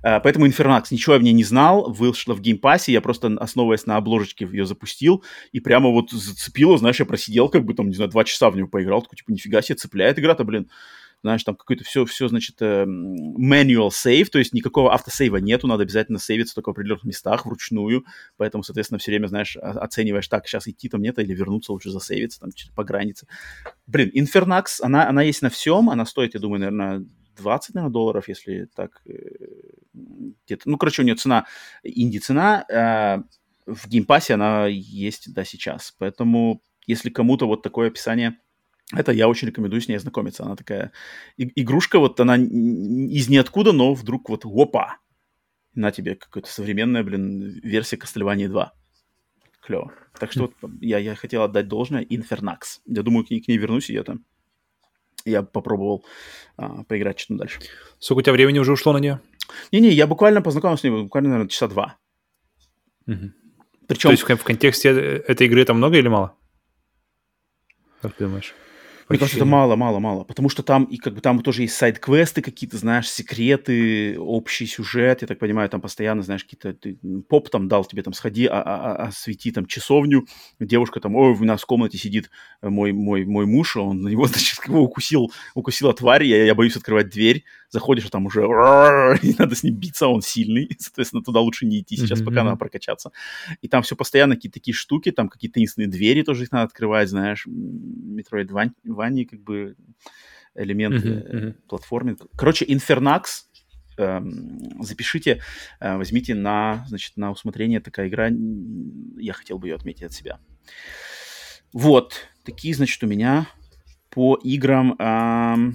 Uh, 0.03 0.19
поэтому 0.23 0.47
Infernax, 0.47 0.85
ничего 0.91 1.13
я 1.13 1.19
в 1.19 1.23
ней 1.23 1.33
не 1.33 1.43
знал, 1.43 1.91
вышла 1.91 2.33
в 2.33 2.41
геймпассе, 2.41 2.91
я 2.91 3.01
просто, 3.01 3.27
основываясь 3.39 3.85
на 3.85 3.97
обложечке, 3.97 4.45
ее 4.45 4.65
запустил, 4.65 5.23
и 5.51 5.59
прямо 5.59 5.89
вот 5.89 6.11
зацепило, 6.11 6.77
знаешь, 6.77 6.99
я 6.99 7.05
просидел, 7.05 7.49
как 7.49 7.65
бы 7.65 7.73
там, 7.73 7.89
не 7.89 7.95
знаю, 7.95 8.09
два 8.09 8.23
часа 8.23 8.49
в 8.49 8.55
него 8.55 8.67
поиграл, 8.67 9.01
такой, 9.01 9.17
типа, 9.17 9.31
нифига 9.31 9.61
себе, 9.61 9.75
цепляет 9.75 10.17
игра-то, 10.19 10.43
блин. 10.43 10.69
Знаешь, 11.21 11.43
там 11.43 11.55
какой-то 11.55 11.83
все, 11.83 12.05
все, 12.05 12.29
значит, 12.29 12.61
э, 12.61 12.85
manual 12.85 13.89
save, 13.89 14.27
то 14.27 14.39
есть 14.39 14.53
никакого 14.53 14.93
автосейва 14.93 15.35
нету, 15.35 15.67
надо 15.67 15.83
обязательно 15.83 16.17
сейвиться 16.17 16.55
только 16.55 16.69
в 16.69 16.71
определенных 16.71 17.03
местах 17.03 17.45
вручную, 17.45 18.05
поэтому, 18.37 18.63
соответственно, 18.63 18.99
все 18.99 19.11
время, 19.11 19.27
знаешь, 19.27 19.57
оцениваешь, 19.57 20.29
так, 20.29 20.47
сейчас 20.47 20.69
идти 20.69 20.87
там 20.87 21.01
нет, 21.01 21.19
или 21.19 21.33
вернуться 21.33 21.73
лучше 21.73 21.89
засейвиться, 21.89 22.39
там, 22.39 22.51
по 22.73 22.85
границе. 22.85 23.27
Блин, 23.85 24.11
Infernax, 24.15 24.79
она, 24.81 25.09
она 25.09 25.21
есть 25.23 25.41
на 25.41 25.49
всем, 25.49 25.89
она 25.89 26.05
стоит, 26.05 26.35
я 26.35 26.39
думаю, 26.39 26.61
наверное, 26.61 27.05
20, 27.39 27.75
наверное, 27.75 27.93
долларов, 27.93 28.27
если 28.27 28.65
так 28.75 29.01
э, 29.05 29.11
где-то. 29.93 30.69
Ну, 30.69 30.77
короче, 30.77 31.01
у 31.01 31.05
нее 31.05 31.15
цена, 31.15 31.45
инди-цена, 31.83 32.65
э, 32.69 33.23
в 33.65 33.87
геймпассе 33.87 34.33
она 34.33 34.67
есть 34.67 35.33
до 35.33 35.45
сейчас. 35.45 35.95
Поэтому, 35.97 36.61
если 36.87 37.09
кому-то 37.09 37.47
вот 37.47 37.61
такое 37.61 37.87
описание 37.87 38.37
Это 38.91 39.11
я 39.11 39.27
очень 39.27 39.47
рекомендую 39.47 39.81
с 39.81 39.87
ней 39.87 39.97
ознакомиться. 39.97 40.43
Она 40.43 40.55
такая 40.55 40.91
игрушка, 41.37 41.99
вот 41.99 42.19
она 42.19 42.37
из 42.37 43.29
ниоткуда, 43.29 43.71
но 43.71 43.93
вдруг 43.93 44.29
вот 44.29 44.45
опа, 44.45 44.97
на 45.75 45.91
тебе 45.91 46.15
какая-то 46.15 46.49
современная, 46.49 47.03
блин, 47.03 47.59
версия 47.63 47.97
Castlevania 47.97 48.47
2. 48.47 48.73
Клево. 49.61 49.93
Так 50.19 50.31
что 50.31 50.51
вот 50.61 50.71
я, 50.81 50.97
я 50.97 51.15
хотел 51.15 51.43
отдать 51.43 51.67
должное 51.67 52.03
Infernax. 52.03 52.81
Я 52.85 53.03
думаю, 53.03 53.25
к 53.25 53.29
ней, 53.29 53.41
к 53.41 53.47
ней 53.47 53.57
вернусь, 53.57 53.91
и 53.91 53.93
это 53.93 54.17
я 55.25 55.43
попробовал 55.43 56.05
а, 56.57 56.83
поиграть 56.83 57.19
что-то 57.19 57.39
дальше. 57.39 57.59
Сколько 57.99 58.19
у 58.19 58.21
тебя 58.23 58.33
времени 58.33 58.59
уже 58.59 58.73
ушло 58.73 58.93
на 58.93 58.97
нее? 58.97 59.19
Не-не, 59.71 59.89
я 59.89 60.07
буквально 60.07 60.41
познакомился 60.41 60.81
с 60.81 60.83
ней, 60.83 61.03
буквально, 61.03 61.29
наверное, 61.29 61.49
часа 61.49 61.67
два. 61.67 61.97
Угу. 63.07 63.31
Причем... 63.87 64.09
То 64.09 64.11
есть 64.11 64.23
в 64.23 64.43
контексте 64.43 64.89
этой 64.89 65.47
игры 65.47 65.61
это 65.61 65.73
много 65.73 65.97
или 65.97 66.07
мало? 66.07 66.35
Как 68.01 68.13
ты 68.13 68.25
думаешь? 68.25 68.53
Мне 69.09 69.17
кажется, 69.17 69.37
это 69.39 69.45
мало, 69.45 69.75
мало, 69.75 69.99
мало. 69.99 70.23
Потому 70.23 70.49
что 70.49 70.61
там 70.61 70.83
и 70.83 70.97
как 70.97 71.15
бы 71.15 71.21
там 71.21 71.41
тоже 71.41 71.63
есть 71.63 71.75
сайт-квесты 71.75 72.43
какие-то, 72.43 72.77
знаешь, 72.77 73.09
секреты, 73.09 74.19
общий 74.19 74.67
сюжет. 74.67 75.21
Я 75.23 75.27
так 75.27 75.39
понимаю, 75.39 75.67
там 75.67 75.81
постоянно, 75.81 76.21
знаешь, 76.21 76.43
какие-то 76.43 76.73
ты, 76.73 76.99
поп 77.27 77.49
там 77.49 77.67
дал 77.67 77.83
тебе 77.85 78.03
там 78.03 78.13
сходи, 78.13 78.45
а, 78.45 78.61
а, 78.61 78.95
а, 78.95 79.07
освети 79.07 79.51
там 79.51 79.65
часовню. 79.65 80.27
Девушка 80.59 80.99
там, 80.99 81.15
ой, 81.15 81.33
у 81.33 81.43
нас 81.43 81.63
в 81.63 81.65
комнате 81.65 81.97
сидит 81.97 82.29
мой, 82.61 82.91
мой, 82.91 83.25
мой 83.25 83.47
муж, 83.47 83.77
он 83.77 84.01
на 84.01 84.09
него, 84.09 84.25
значит, 84.27 84.59
его 84.67 84.81
укусил, 84.81 85.31
укусила 85.55 85.93
тварь, 85.93 86.25
я, 86.25 86.45
я 86.45 86.53
боюсь 86.53 86.77
открывать 86.77 87.09
дверь. 87.09 87.45
Заходишь, 87.69 88.05
а 88.05 88.09
там 88.09 88.25
уже 88.25 88.41
и 89.21 89.35
надо 89.37 89.55
с 89.55 89.63
ним 89.63 89.75
биться, 89.75 90.07
он 90.07 90.21
сильный. 90.21 90.69
Соответственно, 90.79 91.23
туда 91.23 91.39
лучше 91.39 91.65
не 91.65 91.81
идти 91.81 91.97
сейчас, 91.97 92.21
mm-hmm. 92.21 92.25
пока 92.25 92.43
надо 92.43 92.57
прокачаться. 92.57 93.11
И 93.61 93.67
там 93.67 93.83
все 93.83 93.95
постоянно 93.95 94.35
какие-то 94.35 94.59
такие 94.59 94.73
штуки, 94.73 95.11
там 95.11 95.29
какие-то 95.29 95.55
таинственные 95.55 95.89
двери 95.89 96.23
тоже 96.23 96.43
их 96.43 96.51
надо 96.51 96.65
открывать, 96.65 97.09
знаешь, 97.09 97.47
Metroid 97.47 98.73
Ване 98.83 99.25
как 99.25 99.41
бы 99.41 99.75
элемент 100.55 101.03
uh-huh, 101.03 101.31
uh-huh. 101.31 101.53
платформинг. 101.67 102.21
Короче, 102.35 102.65
Infernax, 102.65 103.23
э, 103.97 104.21
запишите, 104.79 105.41
э, 105.79 105.95
возьмите 105.95 106.35
на, 106.35 106.85
значит, 106.87 107.17
на 107.17 107.31
усмотрение 107.31 107.79
такая 107.79 108.07
игра. 108.07 108.29
Я 109.17 109.33
хотел 109.33 109.59
бы 109.59 109.67
ее 109.67 109.75
отметить 109.75 110.03
от 110.03 110.13
себя. 110.13 110.39
Вот, 111.71 112.27
такие, 112.43 112.73
значит, 112.73 113.03
у 113.03 113.07
меня 113.07 113.47
по 114.09 114.35
играм 114.43 114.95
э, 114.97 115.73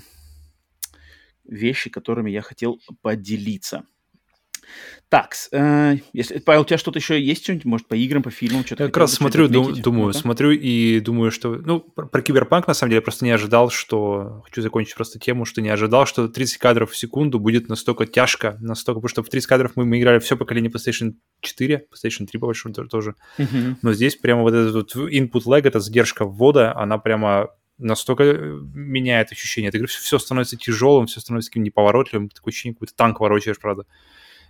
вещи, 1.44 1.90
которыми 1.90 2.30
я 2.30 2.42
хотел 2.42 2.80
поделиться. 3.02 3.84
Так, 5.08 5.34
э, 5.52 5.96
если, 6.12 6.38
Павел, 6.38 6.62
у 6.62 6.64
тебя 6.64 6.78
что-то 6.78 6.98
еще 6.98 7.20
есть 7.20 7.44
что-нибудь, 7.44 7.64
может, 7.66 7.86
по 7.86 7.94
играм, 7.94 8.22
по 8.22 8.30
фильмам? 8.30 8.64
Что-то 8.64 8.84
я 8.84 8.88
как 8.88 8.96
раз 8.96 9.12
смотрю, 9.12 9.48
дум, 9.48 9.80
думаю, 9.80 10.06
ну 10.06 10.12
смотрю 10.12 10.50
и 10.50 10.98
думаю, 11.00 11.30
что... 11.30 11.54
Ну, 11.54 11.80
про, 11.80 12.06
про 12.06 12.22
Киберпанк, 12.22 12.66
на 12.66 12.74
самом 12.74 12.90
деле, 12.90 12.98
я 12.98 13.02
просто 13.02 13.24
не 13.24 13.30
ожидал, 13.30 13.70
что... 13.70 14.42
Хочу 14.44 14.62
закончить 14.62 14.96
просто 14.96 15.18
тему, 15.18 15.44
что 15.44 15.60
не 15.60 15.68
ожидал, 15.68 16.06
что 16.06 16.26
30 16.26 16.58
кадров 16.58 16.90
в 16.90 16.96
секунду 16.96 17.38
будет 17.38 17.68
настолько 17.68 18.06
тяжко, 18.06 18.56
настолько... 18.60 19.00
Потому 19.00 19.08
что 19.08 19.22
в 19.22 19.28
30 19.28 19.48
кадров 19.48 19.72
мы, 19.76 19.84
мы 19.84 20.00
играли 20.00 20.18
все 20.18 20.36
поколение 20.36 20.70
PlayStation 20.70 21.12
4, 21.40 21.86
PlayStation 21.92 22.26
3, 22.26 22.40
по 22.40 22.46
большому 22.46 22.74
тоже. 22.74 23.14
Uh-huh. 23.38 23.76
Но 23.82 23.92
здесь 23.92 24.16
прямо 24.16 24.42
вот 24.42 24.54
этот 24.54 24.74
вот 24.74 24.96
input 24.96 25.42
lag, 25.46 25.60
эта 25.60 25.78
задержка 25.78 26.24
ввода, 26.24 26.74
она 26.76 26.98
прямо 26.98 27.50
настолько 27.78 28.24
э, 28.24 28.60
меняет 28.74 29.32
ощущение 29.32 29.68
от 29.68 29.74
игры. 29.74 29.86
Все 29.86 30.18
становится 30.18 30.56
тяжелым, 30.56 31.06
все 31.06 31.20
становится 31.20 31.50
таким 31.50 31.62
неповоротливым. 31.62 32.28
Такое 32.28 32.52
ощущение, 32.52 32.74
какой-то 32.74 32.94
танк 32.94 33.20
ворочаешь, 33.20 33.58
правда. 33.58 33.86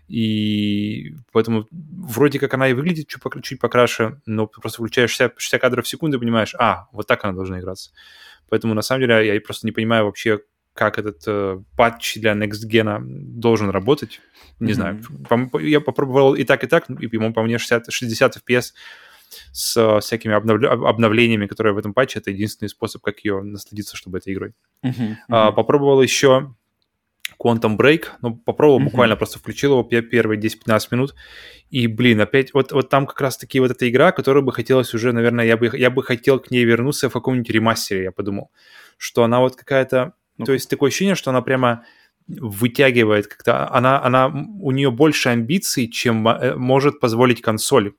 И 0.09 1.15
поэтому 1.33 1.67
вроде 1.71 2.39
как 2.39 2.53
она 2.55 2.69
и 2.69 2.75
выглядит 2.75 3.09
чуть, 3.09 3.23
чуть 3.43 3.59
покраше, 3.59 4.21
но 4.27 4.47
просто 4.47 4.79
включаешь 4.79 5.11
60, 5.11 5.35
60 5.37 5.61
кадров 5.61 5.87
в 5.87 5.89
секунду 5.89 6.19
и 6.19 6.21
понимаешь, 6.21 6.55
а, 6.59 6.89
вот 6.93 7.07
так 7.07 7.25
она 7.25 7.33
должна 7.33 7.59
играться. 7.59 7.91
Поэтому 8.51 8.75
на 8.75 8.83
самом 8.83 9.01
деле 9.01 9.27
я 9.27 9.41
просто 9.41 9.67
не 9.67 9.73
понимаю 9.73 10.05
вообще, 10.05 10.41
как 10.75 10.99
этот 10.99 11.23
э, 11.27 11.63
патч 11.77 12.17
для 12.17 12.33
Next 12.33 12.69
Gen 12.69 12.99
должен 13.01 13.71
работать. 13.71 14.21
Не 14.59 14.73
mm-hmm. 14.73 14.75
знаю. 14.75 15.03
По, 15.51 15.59
я 15.61 15.81
попробовал 15.81 16.35
и 16.35 16.45
так, 16.45 16.65
и 16.65 16.67
так, 16.67 16.91
и, 16.91 17.07
по 17.07 17.43
мне 17.43 17.59
60, 17.59 17.93
60 17.93 18.37
FPS 18.37 18.73
с 19.52 20.01
всякими 20.01 20.35
обновля- 20.35 20.89
обновлениями, 20.89 21.47
которые 21.47 21.74
в 21.74 21.78
этом 21.78 21.94
патче, 21.94 22.19
это 22.19 22.31
единственный 22.31 22.69
способ, 22.69 23.02
как 23.02 23.20
ее 23.20 23.43
насладиться, 23.43 23.97
чтобы 23.97 24.19
этой 24.19 24.32
игрой. 24.32 24.55
Mm-hmm. 24.85 24.94
Mm-hmm. 24.94 25.15
А, 25.28 25.52
попробовал 25.52 26.02
еще 26.02 26.55
Quantum 27.43 27.77
Break, 27.77 28.06
ну, 28.23 28.36
попробовал, 28.36 28.81
mm-hmm. 28.81 28.85
буквально 28.85 29.16
просто 29.16 29.39
включил 29.39 29.73
его 29.73 29.82
первые 29.82 30.40
10-15 30.40 30.89
минут, 30.90 31.15
и, 31.70 31.86
блин, 31.86 32.20
опять, 32.20 32.55
вот, 32.55 32.73
вот 32.73 32.89
там 32.89 33.06
как 33.06 33.20
раз-таки 33.20 33.61
вот 33.61 33.70
эта 33.70 33.89
игра, 33.89 34.12
которую 34.12 34.44
бы 34.44 34.52
хотелось 34.52 34.94
уже, 34.94 35.12
наверное, 35.12 35.44
я 35.44 35.56
бы, 35.56 35.70
я 35.77 35.90
бы 35.90 36.02
хотел 36.02 36.39
к 36.39 36.51
ней 36.51 36.65
вернуться 36.65 37.09
в 37.09 37.12
каком-нибудь 37.12 37.51
ремастере, 37.51 38.05
я 38.05 38.12
подумал, 38.12 38.51
что 38.97 39.24
она 39.24 39.40
вот 39.40 39.56
какая-то, 39.56 40.15
ну, 40.36 40.44
то 40.44 40.52
есть 40.52 40.69
такое 40.69 40.89
ощущение, 40.89 41.15
что 41.15 41.31
она 41.31 41.43
прямо 41.43 41.85
вытягивает 42.27 43.27
как-то, 43.27 43.71
она, 43.71 44.03
она, 44.03 44.29
у 44.61 44.71
нее 44.71 44.91
больше 44.91 45.29
амбиций, 45.29 45.89
чем 45.89 46.27
э, 46.27 46.55
может 46.57 46.99
позволить 46.99 47.43
консоль, 47.43 47.93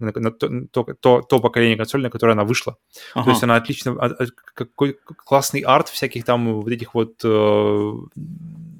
то, 0.72 0.84
то, 1.00 1.22
то 1.22 1.40
поколение 1.40 1.78
консоли, 1.78 2.04
на 2.04 2.10
которое 2.10 2.32
она 2.32 2.44
вышла. 2.44 2.78
Ага. 3.14 3.26
То 3.26 3.30
есть 3.32 3.44
она 3.44 3.56
отлично, 3.56 3.92
а, 4.00 4.08
а, 4.08 4.26
какой 4.56 4.98
классный 5.16 5.62
арт 5.62 5.90
всяких 5.90 6.26
там 6.26 6.62
вот 6.62 6.72
этих 6.72 6.96
вот 6.96 7.22
э, 7.24 7.94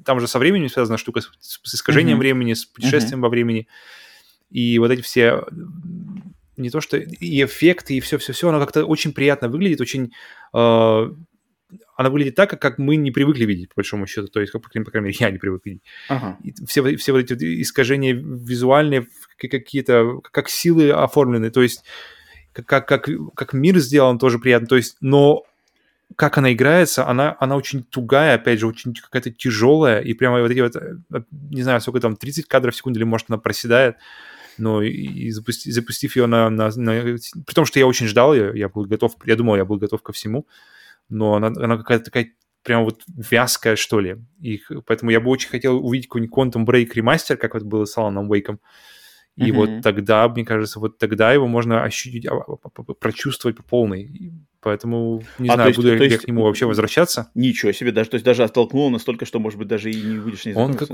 там 0.04 0.20
же 0.20 0.26
со 0.26 0.40
временем 0.40 0.68
связана 0.68 0.98
штука 0.98 1.20
с, 1.20 1.30
с 1.40 1.74
искажением 1.74 2.16
mm-hmm. 2.16 2.20
времени, 2.20 2.54
с 2.54 2.64
путешествием 2.64 3.20
mm-hmm. 3.20 3.22
во 3.22 3.28
времени. 3.28 3.68
И 4.50 4.78
вот 4.80 4.90
эти 4.90 5.02
все 5.02 5.44
не 6.56 6.70
то 6.70 6.80
что 6.80 6.96
и 6.96 7.44
эффекты, 7.44 7.94
и 7.94 8.00
все-все-все, 8.00 8.48
оно 8.48 8.58
как-то 8.58 8.84
очень 8.84 9.12
приятно 9.12 9.48
выглядит, 9.48 9.80
очень... 9.80 10.12
Э, 10.52 11.10
она 11.96 12.10
выглядит 12.10 12.34
так, 12.34 12.60
как 12.60 12.78
мы 12.78 12.96
не 12.96 13.10
привыкли 13.10 13.44
видеть, 13.44 13.70
по 13.70 13.76
большому 13.76 14.06
счету. 14.06 14.28
То 14.28 14.40
есть, 14.40 14.52
как, 14.52 14.62
по 14.62 14.68
крайней 14.68 15.06
мере, 15.06 15.16
я 15.18 15.30
не 15.30 15.38
привык 15.38 15.62
видеть. 15.64 15.82
Ага. 16.08 16.38
И 16.42 16.52
все, 16.66 16.96
все 16.96 17.12
вот 17.12 17.18
эти 17.18 17.62
искажения 17.62 18.14
визуальные, 18.14 19.08
какие-то, 19.38 20.20
как 20.22 20.48
силы 20.48 20.90
оформлены. 20.90 21.50
То 21.50 21.62
есть, 21.62 21.84
как, 22.52 22.86
как, 22.86 23.08
как 23.34 23.52
мир 23.52 23.78
сделан, 23.78 24.18
тоже 24.18 24.38
приятно. 24.38 24.68
То 24.68 24.76
есть, 24.76 24.96
но 25.00 25.44
как 26.14 26.38
она 26.38 26.52
играется, 26.52 27.06
она, 27.06 27.36
она 27.40 27.56
очень 27.56 27.82
тугая, 27.82 28.36
опять 28.36 28.60
же, 28.60 28.68
очень 28.68 28.94
какая-то 28.94 29.32
тяжелая, 29.32 30.00
и 30.00 30.14
прямо 30.14 30.40
вот 30.40 30.50
эти 30.50 30.60
вот, 30.60 30.76
э, 30.76 31.22
не 31.50 31.62
знаю, 31.62 31.80
сколько 31.80 32.00
там, 32.00 32.16
30 32.16 32.46
кадров 32.46 32.74
в 32.74 32.76
секунду, 32.76 32.98
или 32.98 33.04
может 33.04 33.26
она 33.28 33.38
проседает, 33.38 33.96
но 34.56 34.82
и, 34.82 34.90
и 34.90 35.30
запусти, 35.32 35.70
запустив 35.70 36.16
ее 36.16 36.26
на, 36.26 36.48
на, 36.48 36.70
на... 36.76 36.92
При 37.02 37.54
том, 37.54 37.66
что 37.66 37.78
я 37.78 37.86
очень 37.86 38.06
ждал 38.06 38.34
ее, 38.34 38.52
я 38.54 38.68
был 38.68 38.84
готов, 38.84 39.16
я 39.24 39.36
думал, 39.36 39.56
я 39.56 39.64
был 39.64 39.78
готов 39.78 40.02
ко 40.02 40.12
всему, 40.12 40.46
но 41.08 41.34
она, 41.34 41.48
она 41.48 41.76
какая-то 41.76 42.06
такая 42.06 42.32
прям 42.62 42.84
вот 42.84 43.02
вязкая, 43.06 43.76
что 43.76 44.00
ли. 44.00 44.16
И 44.40 44.60
поэтому 44.86 45.10
я 45.12 45.20
бы 45.20 45.30
очень 45.30 45.48
хотел 45.48 45.84
увидеть 45.84 46.08
какой-нибудь 46.08 46.36
Quantum 46.36 46.66
Break 46.66 46.90
ремастер, 46.94 47.36
как 47.36 47.54
вот 47.54 47.62
было 47.62 47.84
с 47.84 47.96
Alan 47.96 48.28
Wake. 48.28 48.58
И 49.36 49.50
mm-hmm. 49.50 49.52
вот 49.52 49.82
тогда, 49.82 50.28
мне 50.28 50.44
кажется, 50.44 50.80
вот 50.80 50.98
тогда 50.98 51.32
его 51.32 51.46
можно 51.46 51.84
ощутить, 51.84 52.26
а, 52.26 52.40
прочувствовать 52.98 53.56
по 53.56 53.62
полной. 53.62 54.32
Поэтому 54.60 55.22
не 55.38 55.48
а, 55.48 55.54
знаю, 55.54 55.68
есть, 55.68 55.76
буду 55.76 55.94
ли 55.94 56.10
я 56.10 56.18
к 56.18 56.26
нему 56.26 56.42
вообще 56.42 56.66
возвращаться. 56.66 57.30
Ничего 57.34 57.70
себе, 57.70 57.92
даже, 57.92 58.10
то 58.10 58.14
есть 58.14 58.24
даже 58.24 58.42
оттолкнул 58.42 58.90
настолько, 58.90 59.26
что, 59.26 59.38
может 59.38 59.58
быть, 59.58 59.68
даже 59.68 59.92
и 59.92 60.02
не 60.02 60.18
будешь 60.18 60.44
не 60.46 60.54
он, 60.54 60.74
как, 60.74 60.88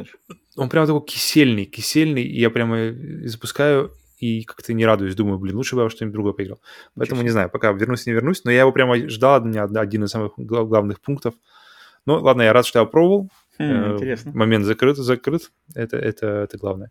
он 0.57 0.69
прям 0.69 0.87
такой 0.87 1.07
кисельный, 1.07 1.65
кисельный, 1.65 2.25
и 2.25 2.41
я 2.41 2.51
прямо 2.51 2.93
запускаю 3.25 3.93
и 4.23 4.45
как-то 4.45 4.73
не 4.73 4.87
радуюсь, 4.87 5.17
думаю, 5.17 5.39
блин, 5.39 5.57
лучше 5.57 5.75
бы 5.75 5.83
я 5.83 5.91
что-нибудь 5.91 6.15
другое 6.15 6.33
поиграл. 6.33 6.61
Поэтому 6.95 7.23
не 7.23 7.31
знаю, 7.31 7.51
пока 7.51 7.73
вернусь, 7.73 8.07
не 8.07 8.13
вернусь, 8.13 8.45
но 8.45 8.53
я 8.53 8.61
его 8.61 8.73
прямо 8.73 8.97
ждал, 9.09 9.43
один 9.45 10.05
из 10.05 10.11
самых 10.11 10.33
главных 10.37 11.01
пунктов. 11.01 11.35
Ну, 12.07 12.21
ладно, 12.21 12.43
я 12.43 12.53
рад, 12.53 12.65
что 12.65 12.79
я 12.79 12.85
пробовал. 12.85 13.31
Хм, 13.59 13.95
интересно. 13.95 14.33
Момент 14.33 14.65
закрыт, 14.65 14.97
закрыт. 14.97 15.51
Это, 15.75 15.97
это, 15.97 16.27
это 16.27 16.59
главное. 16.59 16.91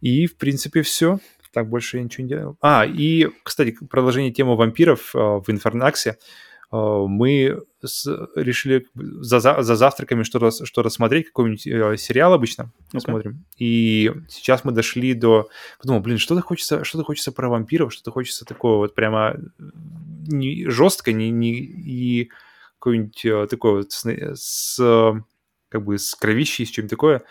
И, 0.00 0.26
в 0.26 0.36
принципе, 0.36 0.82
все 0.82 1.18
так 1.56 1.70
больше 1.70 1.96
я 1.96 2.02
ничего 2.02 2.24
не 2.24 2.28
делал. 2.28 2.58
А, 2.60 2.84
и, 2.84 3.28
кстати, 3.42 3.74
продолжение 3.88 4.30
темы 4.30 4.56
вампиров 4.56 5.14
э, 5.14 5.18
в 5.18 5.44
Инфернаксе. 5.48 6.18
Э, 6.76 7.06
мы 7.06 7.62
с, 7.82 8.06
решили 8.34 8.86
за, 8.94 9.40
за 9.40 9.76
завтраками 9.76 10.22
что-то 10.22 10.64
что 10.64 10.82
рассмотреть, 10.82 11.26
какой-нибудь 11.26 11.66
э, 11.66 11.96
сериал 11.96 12.32
обычно 12.32 12.72
okay. 12.92 13.00
смотрим. 13.00 13.44
И 13.58 14.12
сейчас 14.28 14.64
мы 14.64 14.72
дошли 14.72 15.14
до... 15.14 15.48
Подумал, 15.80 16.00
блин, 16.00 16.18
что-то 16.18 16.42
хочется, 16.42 16.84
что-то 16.84 17.04
хочется 17.04 17.32
про 17.32 17.48
вампиров, 17.48 17.92
что-то 17.92 18.10
хочется 18.10 18.44
такого 18.44 18.78
вот 18.78 18.94
прямо 18.94 19.36
не 20.26 20.68
жестко, 20.68 21.12
не, 21.12 21.30
не, 21.30 21.52
и 21.52 22.30
какой-нибудь 22.78 23.24
э, 23.24 23.46
такой 23.48 23.72
вот 23.72 23.92
с, 23.92 24.04
с 24.34 25.22
как 25.68 25.84
бы 25.84 25.98
с 25.98 26.14
кровищей, 26.14 26.66
с 26.66 26.70
чем-то 26.70 26.90
такое 26.90 27.22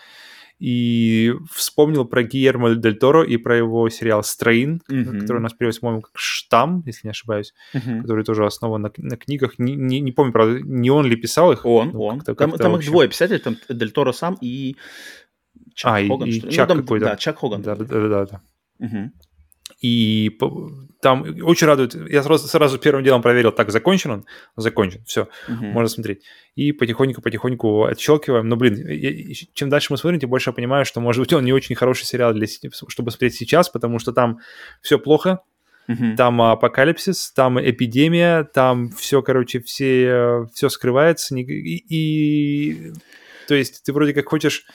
и 0.60 1.34
вспомнил 1.52 2.06
про 2.06 2.23
Гиермо 2.23 2.76
Дель 2.76 2.98
Торо 2.98 3.23
и 3.23 3.38
про 3.38 3.57
его 3.57 3.90
сериал 3.90 4.23
«Стрейн», 4.23 4.82
mm-hmm. 4.90 5.19
который 5.19 5.38
у 5.38 5.41
нас 5.41 5.53
переводится, 5.53 5.82
по-моему, 5.82 6.02
как 6.02 6.11
«Штамм», 6.15 6.84
если 6.86 7.07
не 7.07 7.11
ошибаюсь, 7.11 7.53
mm-hmm. 7.73 8.02
который 8.02 8.23
тоже 8.23 8.45
основан 8.45 8.82
на, 8.82 8.91
на 8.98 9.18
книгах. 9.18 9.60
Не, 9.60 9.76
не, 9.76 9.99
не 9.99 10.11
помню, 10.11 10.32
правда, 10.32 10.60
не 10.61 10.90
он 10.90 11.06
ли 11.06 11.15
писал 11.15 11.52
их? 11.52 11.65
Он, 11.65 11.90
ну, 11.91 12.02
он. 12.03 12.19
Как-то, 12.19 12.36
там 12.36 12.52
как-то 12.52 12.64
там 12.64 12.77
их 12.77 12.86
двое 12.86 13.10
писателей, 13.10 13.40
там 13.40 13.57
Дель 13.69 13.91
Торо 13.91 14.14
сам 14.14 14.38
и 14.41 14.76
Чак 15.73 16.03
а, 16.03 16.07
Хоган. 16.07 16.30
И, 16.30 16.32
и 16.32 16.52
Чак 16.52 16.69
ну, 16.69 16.76
там, 16.76 16.84
какой-то. 16.84 17.06
Да, 17.06 17.15
Чак 17.18 17.38
Хоган. 17.38 17.61
Да, 17.61 17.76
да, 17.76 17.86
да. 17.86 18.26
да. 18.26 18.41
Угу. 18.80 19.11
И 19.82 20.38
там 21.02 21.26
очень 21.44 21.68
радует. 21.68 21.96
Я 22.10 22.24
сразу, 22.24 22.48
сразу 22.48 22.80
первым 22.80 23.04
делом 23.04 23.22
проверил, 23.22 23.52
так, 23.52 23.72
закончен 23.72 24.12
он? 24.12 24.26
Закончен, 24.56 25.04
все, 25.06 25.28
uh-huh. 25.48 25.72
можно 25.72 25.90
смотреть. 25.90 26.24
И 26.56 26.72
потихоньку-потихоньку 26.72 27.86
отщелкиваем. 27.86 28.48
Но, 28.48 28.56
блин, 28.56 28.88
я, 28.88 29.34
чем 29.54 29.70
дальше 29.70 29.88
мы 29.92 29.98
смотрим, 29.98 30.20
тем 30.20 30.30
больше 30.30 30.50
я 30.50 30.54
понимаю, 30.54 30.86
что, 30.86 31.02
может 31.02 31.20
быть, 31.20 31.34
он 31.34 31.44
не 31.44 31.54
очень 31.54 31.76
хороший 31.76 32.06
сериал, 32.06 32.34
для, 32.34 32.48
чтобы 32.88 33.12
смотреть 33.12 33.36
сейчас, 33.36 33.70
потому 33.70 34.00
что 34.00 34.14
там 34.14 34.40
все 34.82 35.00
плохо, 35.00 35.42
Uh-huh. 35.88 36.16
Там 36.16 36.42
апокалипсис, 36.42 37.32
там 37.34 37.62
эпидемия, 37.62 38.44
там 38.44 38.90
все, 38.90 39.22
короче, 39.22 39.60
все, 39.60 40.48
все 40.52 40.70
скрывается. 40.70 41.36
И, 41.38 41.44
и, 41.44 42.92
то 43.48 43.54
есть 43.54 43.84
ты 43.84 43.94
вроде 43.94 44.14
как 44.14 44.28
хочешь 44.28 44.66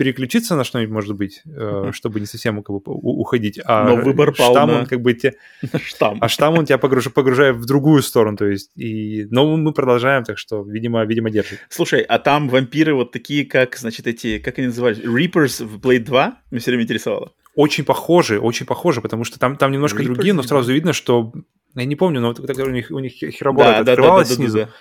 переключиться 0.00 0.56
на 0.56 0.64
что-нибудь, 0.64 0.94
может 0.94 1.14
быть, 1.14 1.42
э, 1.44 1.90
чтобы 1.92 2.20
не 2.20 2.26
совсем 2.26 2.62
как 2.62 2.74
бы, 2.74 2.80
уходить. 2.86 3.60
А 3.62 3.84
Но 3.84 3.96
выбор 3.96 4.34
пал 4.34 4.52
штамм, 4.52 4.70
на... 4.70 4.78
он 4.78 4.86
как 4.86 5.02
бы 5.02 5.12
те... 5.12 5.34
штамм. 5.84 6.16
А 6.22 6.28
штамм 6.30 6.56
он 6.56 6.64
тебя 6.64 6.78
погруж... 6.78 7.12
погружает 7.12 7.56
в 7.56 7.66
другую 7.66 8.00
сторону, 8.00 8.38
то 8.38 8.46
есть. 8.46 8.70
И... 8.76 9.26
Но 9.30 9.58
мы 9.58 9.74
продолжаем, 9.74 10.24
так 10.24 10.38
что, 10.38 10.62
видимо, 10.62 11.04
видимо, 11.04 11.28
держит. 11.28 11.58
Слушай, 11.68 12.00
а 12.00 12.18
там 12.18 12.48
вампиры 12.48 12.94
вот 12.94 13.12
такие, 13.12 13.44
как, 13.44 13.76
значит, 13.76 14.06
эти, 14.06 14.38
как 14.38 14.56
они 14.56 14.68
назывались, 14.68 15.00
Reapers 15.00 15.62
в 15.66 15.78
Blade 15.78 16.04
2? 16.04 16.36
Меня 16.50 16.60
все 16.60 16.70
время 16.70 16.84
интересовало. 16.84 17.32
Очень 17.54 17.84
похожи, 17.84 18.40
очень 18.40 18.64
похожи, 18.64 19.02
потому 19.02 19.24
что 19.24 19.38
там, 19.38 19.56
там 19.56 19.70
немножко 19.70 20.02
Reapers, 20.02 20.06
другие, 20.06 20.32
но 20.32 20.42
сразу 20.42 20.72
видно, 20.72 20.94
что... 20.94 21.30
Я 21.74 21.84
не 21.84 21.96
помню, 21.96 22.22
но 22.22 22.28
вот 22.28 22.40
у 22.40 22.70
них, 22.70 22.90
у 22.90 23.00
них 23.00 23.12
херобора 23.12 23.82
да, 23.84 23.92
открывалась 23.92 24.30
да, 24.30 24.34
да, 24.34 24.38
да, 24.38 24.44
снизу. 24.44 24.58
Да, 24.60 24.64
да, 24.64 24.70
да. 24.70 24.76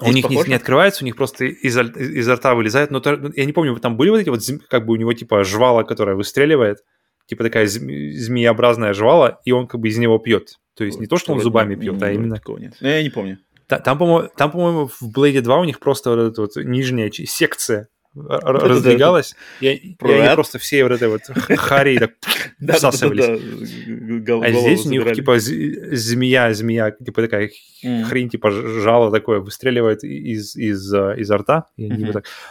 Здесь 0.00 0.10
у 0.10 0.16
них 0.16 0.30
не, 0.30 0.48
не 0.48 0.54
открывается, 0.54 1.04
у 1.04 1.06
них 1.06 1.16
просто 1.16 1.44
из, 1.44 1.76
из, 1.76 1.96
изо 1.96 2.34
рта 2.36 2.54
вылезает. 2.54 2.90
Но 2.90 3.00
то, 3.00 3.32
я 3.34 3.44
не 3.44 3.52
помню, 3.52 3.76
там 3.78 3.96
были 3.96 4.10
вот 4.10 4.20
эти 4.20 4.30
вот, 4.30 4.40
как 4.68 4.86
бы 4.86 4.94
у 4.94 4.96
него 4.96 5.12
типа 5.12 5.44
жвала, 5.44 5.82
которая 5.82 6.16
выстреливает, 6.16 6.78
типа 7.26 7.44
такая 7.44 7.66
змееобразная 7.66 8.94
жвала, 8.94 9.40
и 9.44 9.52
он 9.52 9.66
как 9.66 9.80
бы 9.80 9.88
из 9.88 9.98
него 9.98 10.18
пьет. 10.18 10.58
То 10.74 10.84
есть 10.84 10.98
не 10.98 11.06
то, 11.06 11.18
что 11.18 11.32
он 11.32 11.40
зубами 11.40 11.74
пьет, 11.74 12.02
а 12.02 12.10
именно... 12.10 12.36
Такого 12.36 12.58
нет. 12.58 12.74
Ну, 12.80 12.88
я 12.88 13.02
не 13.02 13.10
помню. 13.10 13.38
Там, 13.66 13.98
по-моему, 13.98 14.28
там, 14.36 14.50
по-моему, 14.50 14.88
в 14.88 15.02
Blade 15.02 15.40
2 15.40 15.60
у 15.60 15.64
них 15.64 15.78
просто 15.78 16.10
вот 16.10 16.32
эта 16.32 16.40
вот 16.42 16.56
нижняя 16.56 17.10
секция 17.10 17.88
раздвигалась, 18.14 19.34
и, 19.60 19.96
они 20.00 20.34
просто 20.34 20.58
все 20.58 20.82
вот 20.82 20.92
этой 20.92 21.08
вот 21.08 21.22
хари 21.58 21.98
так 21.98 22.12
всасывались. 22.76 23.24
А 23.24 24.52
здесь 24.52 24.86
у 24.86 24.90
них 24.90 25.12
типа 25.12 25.38
змея, 25.38 26.52
змея, 26.52 26.90
типа 26.90 27.22
такая 27.22 27.50
хрень, 27.82 28.28
типа 28.28 28.50
жало 28.50 29.10
такое 29.10 29.40
выстреливает 29.40 30.04
из, 30.04 30.56
из, 30.56 30.92
из 30.92 31.30
рта. 31.30 31.66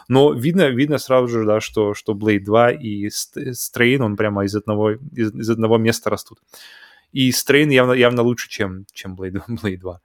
Но 0.08 0.34
видно, 0.34 0.70
видно 0.70 0.98
сразу 0.98 1.28
же, 1.28 1.46
да, 1.46 1.60
что, 1.60 1.94
что 1.94 2.14
Blade 2.14 2.44
2 2.44 2.72
и 2.72 3.08
Strain, 3.08 4.00
он 4.00 4.18
прямо 4.18 4.46
из 4.46 4.56
одного, 4.56 4.92
из, 4.92 5.50
одного 5.50 5.78
места 5.78 6.10
растут. 6.10 6.40
И 7.12 7.30
Strain 7.30 7.72
явно, 7.72 7.94
явно 7.94 8.22
лучше, 8.24 8.50
чем, 8.50 8.86
чем 8.94 9.16
Blade 9.16 9.78
2. 9.78 10.02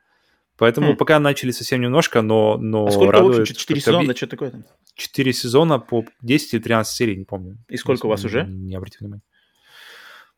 Поэтому 0.59 0.93
хм. 0.93 0.97
пока 0.97 1.19
начали 1.20 1.51
совсем 1.51 1.81
немножко, 1.81 2.23
но, 2.23 2.57
но 2.57 2.87
а 2.87 2.91
сколько 2.91 3.12
радует, 3.12 3.39
в 3.39 3.41
общем? 3.43 3.55
4 3.55 3.81
сезона? 3.81 4.16
Что 4.16 4.27
такое 4.27 4.51
там? 4.51 4.65
4 4.95 5.33
сезона 5.33 5.78
по 5.78 6.05
10 6.23 6.55
или 6.55 6.62
13 6.62 6.97
серий, 6.97 7.16
не 7.16 7.24
помню. 7.24 7.59
И 7.69 7.77
сколько 7.77 8.07
не, 8.07 8.09
у 8.09 8.11
вас 8.11 8.24
уже? 8.24 8.45
Не, 8.45 8.69
не 8.69 8.74
обратите 8.77 9.05
внимания. 9.05 9.23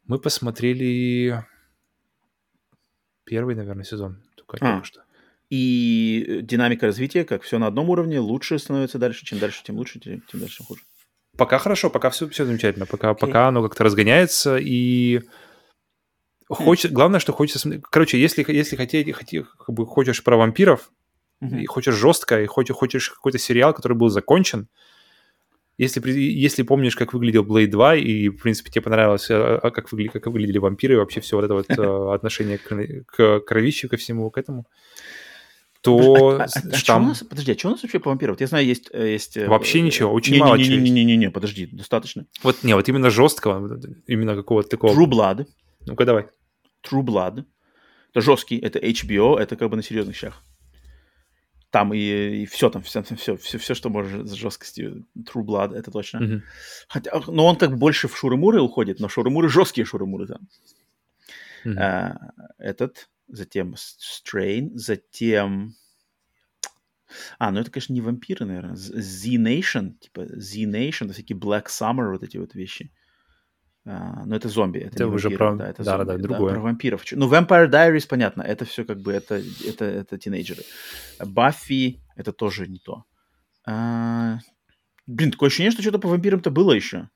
Мы 0.07 0.19
посмотрели 0.19 1.45
первый, 3.25 3.55
наверное, 3.55 3.85
сезон. 3.85 4.23
Только, 4.37 4.59
а. 4.61 4.83
что. 4.83 5.03
И 5.51 6.41
динамика 6.43 6.87
развития, 6.87 7.25
как 7.25 7.43
все 7.43 7.59
на 7.59 7.69
одном 7.69 7.89
уровне, 7.89 8.19
лучше 8.19 8.59
становится 8.59 8.99
дальше. 8.99 9.25
Чем 9.25 9.39
дальше, 9.39 9.63
тем 9.65 9.77
лучше, 9.77 10.01
тем, 10.01 10.23
тем 10.23 10.41
дальше 10.41 10.65
хуже. 10.65 10.83
Пока 11.37 11.59
хорошо, 11.59 11.91
пока 11.91 12.11
все, 12.11 12.29
все 12.29 12.45
замечательно. 12.45 12.87
Пока, 12.87 13.11
okay. 13.11 13.19
пока 13.19 13.49
оно 13.49 13.63
как-то 13.63 13.85
разгоняется, 13.85 14.57
и 14.59 15.21
Хочет, 16.49 16.93
главное, 16.93 17.21
что 17.21 17.33
хочется... 17.33 17.81
Короче, 17.91 18.21
если, 18.21 18.45
если 18.49 18.77
хотеть, 18.77 19.13
хотеть, 19.15 19.45
как 19.59 19.75
бы 19.75 19.87
хочешь 19.87 20.25
про 20.25 20.37
вампиров, 20.37 20.91
mm-hmm. 21.43 21.61
и 21.61 21.67
хочешь 21.67 21.95
жестко, 21.95 22.43
и 22.43 22.47
хочешь, 22.47 22.75
хочешь 22.75 23.11
какой-то 23.11 23.39
сериал, 23.39 23.75
который 23.75 23.97
был 23.97 24.09
закончен, 24.09 24.69
если, 25.79 26.11
если 26.11 26.65
помнишь, 26.65 26.97
как 26.97 27.13
выглядел 27.13 27.45
Blade 27.45 27.69
2, 27.69 27.95
и, 27.97 28.29
в 28.31 28.43
принципе, 28.43 28.71
тебе 28.71 28.83
понравилось, 28.83 29.31
а, 29.31 29.61
а, 29.63 29.71
как, 29.71 29.93
выгля, 29.93 30.09
как 30.09 30.27
выглядели 30.27 30.59
вампиры, 30.59 30.95
и 30.95 30.97
вообще 30.97 31.21
все 31.21 31.37
вот 31.37 31.45
это 31.45 31.55
вот 31.55 31.71
э, 31.71 32.15
отношение 32.15 32.59
к, 32.59 33.05
к 33.07 33.41
ко 33.41 33.97
всему 33.97 34.29
к 34.31 34.39
этому, 34.39 34.67
то 35.81 36.41
а, 36.41 36.47
а, 36.47 36.77
штамм... 36.77 37.03
а 37.03 37.05
у 37.05 37.09
нас, 37.11 37.23
подожди, 37.23 37.53
а 37.53 37.59
что 37.59 37.69
у 37.69 37.71
нас 37.71 37.83
вообще 37.85 38.01
по 38.01 38.11
вампирам? 38.11 38.35
Вот 38.35 38.41
я 38.41 38.49
знаю, 38.49 38.67
есть... 38.67 38.89
Э, 38.93 39.13
есть 39.13 39.37
э, 39.37 39.47
вообще 39.47 39.81
ничего, 39.81 40.13
очень 40.13 40.35
не, 40.35 40.41
мало 40.41 40.57
не, 40.57 40.69
не, 40.69 40.79
не, 40.79 40.91
не, 40.91 41.05
не, 41.05 41.17
не, 41.17 41.31
подожди, 41.31 41.67
достаточно. 41.67 42.27
Вот, 42.43 42.65
не, 42.65 42.75
вот 42.75 42.89
именно 42.89 43.11
жесткого, 43.11 43.81
именно 44.09 44.35
какого-то 44.35 44.69
такого... 44.69 44.93
True 44.93 45.09
Blood. 45.09 45.47
Ну-ка, 45.87 46.05
давай. 46.05 46.27
True 46.83 47.03
Blood. 47.03 47.45
Это 48.11 48.21
жесткий, 48.21 48.59
это 48.59 48.79
HBO, 48.79 49.39
это 49.39 49.57
как 49.57 49.71
бы 49.71 49.77
на 49.77 49.83
серьезных 49.83 50.17
щах. 50.17 50.43
Там 51.71 51.93
и, 51.93 51.99
и 51.99 52.47
все 52.47 52.71
там, 52.71 52.83
все, 52.83 53.03
все, 53.03 53.37
все, 53.37 53.59
все, 53.59 53.75
что 53.75 53.91
может 53.91 54.27
с 54.27 54.33
жесткостью. 54.33 55.07
True 55.19 55.45
Blood, 55.45 55.75
это 55.75 55.91
точно. 55.91 56.19
Mm-hmm. 56.19 56.41
Хотя, 56.89 57.21
но 57.27 57.47
он 57.47 57.57
как 57.57 57.73
бы 57.73 57.77
больше 57.77 58.09
в 58.09 58.17
шуры-муры 58.17 58.61
уходит, 58.61 59.01
но 59.01 59.09
шуры-муры 59.09 59.49
жесткие 59.49 59.85
шуры-муры 59.85 60.27
там. 60.27 60.49
Mm-hmm. 61.65 61.79
А, 61.79 62.33
этот, 62.59 63.11
затем 63.29 63.75
Strain, 63.75 64.71
затем... 64.75 65.75
А, 67.39 67.51
ну 67.51 67.61
это, 67.61 67.71
конечно, 67.71 67.93
не 67.93 68.01
вампиры, 68.01 68.47
наверное. 68.47 68.77
Z-Nation, 68.77 69.99
типа 69.99 70.27
Z-Nation, 70.27 71.13
всякие 71.13 71.39
Black 71.39 71.67
Summer, 71.67 72.13
вот 72.13 72.23
эти 72.23 72.39
вот 72.39 72.55
вещи. 72.55 72.93
А, 73.91 74.27
но 74.27 74.37
это 74.37 74.51
зомби. 74.51 74.81
Это, 74.81 74.97
это 74.97 75.07
уже 75.09 75.31
вампиры, 75.31 75.39
про... 75.39 75.57
Да, 75.57 75.69
это 75.71 75.83
да, 75.83 75.97
зомби, 75.97 76.11
да, 76.11 76.19
другое. 76.19 76.51
Да, 76.51 76.55
про 76.57 76.63
вампиров. 76.63 77.05
Ну, 77.13 77.27
Vampire 77.27 77.71
Diaries, 77.71 78.07
понятно, 78.07 78.43
это 78.43 78.67
все 78.67 78.85
как 78.85 79.01
бы, 79.01 79.15
это, 79.15 79.41
это, 79.65 79.87
это 79.87 80.19
тинейджеры. 80.19 80.63
Баффи, 81.25 82.03
это 82.15 82.33
тоже 82.35 82.67
не 82.67 82.81
то. 82.81 83.05
А... 83.67 84.41
Блин, 85.07 85.31
такое 85.31 85.47
ощущение, 85.47 85.71
что 85.71 85.81
что-то 85.81 85.99
по 85.99 86.09
вампирам-то 86.09 86.51
было 86.51 86.73
еще. 86.73 87.09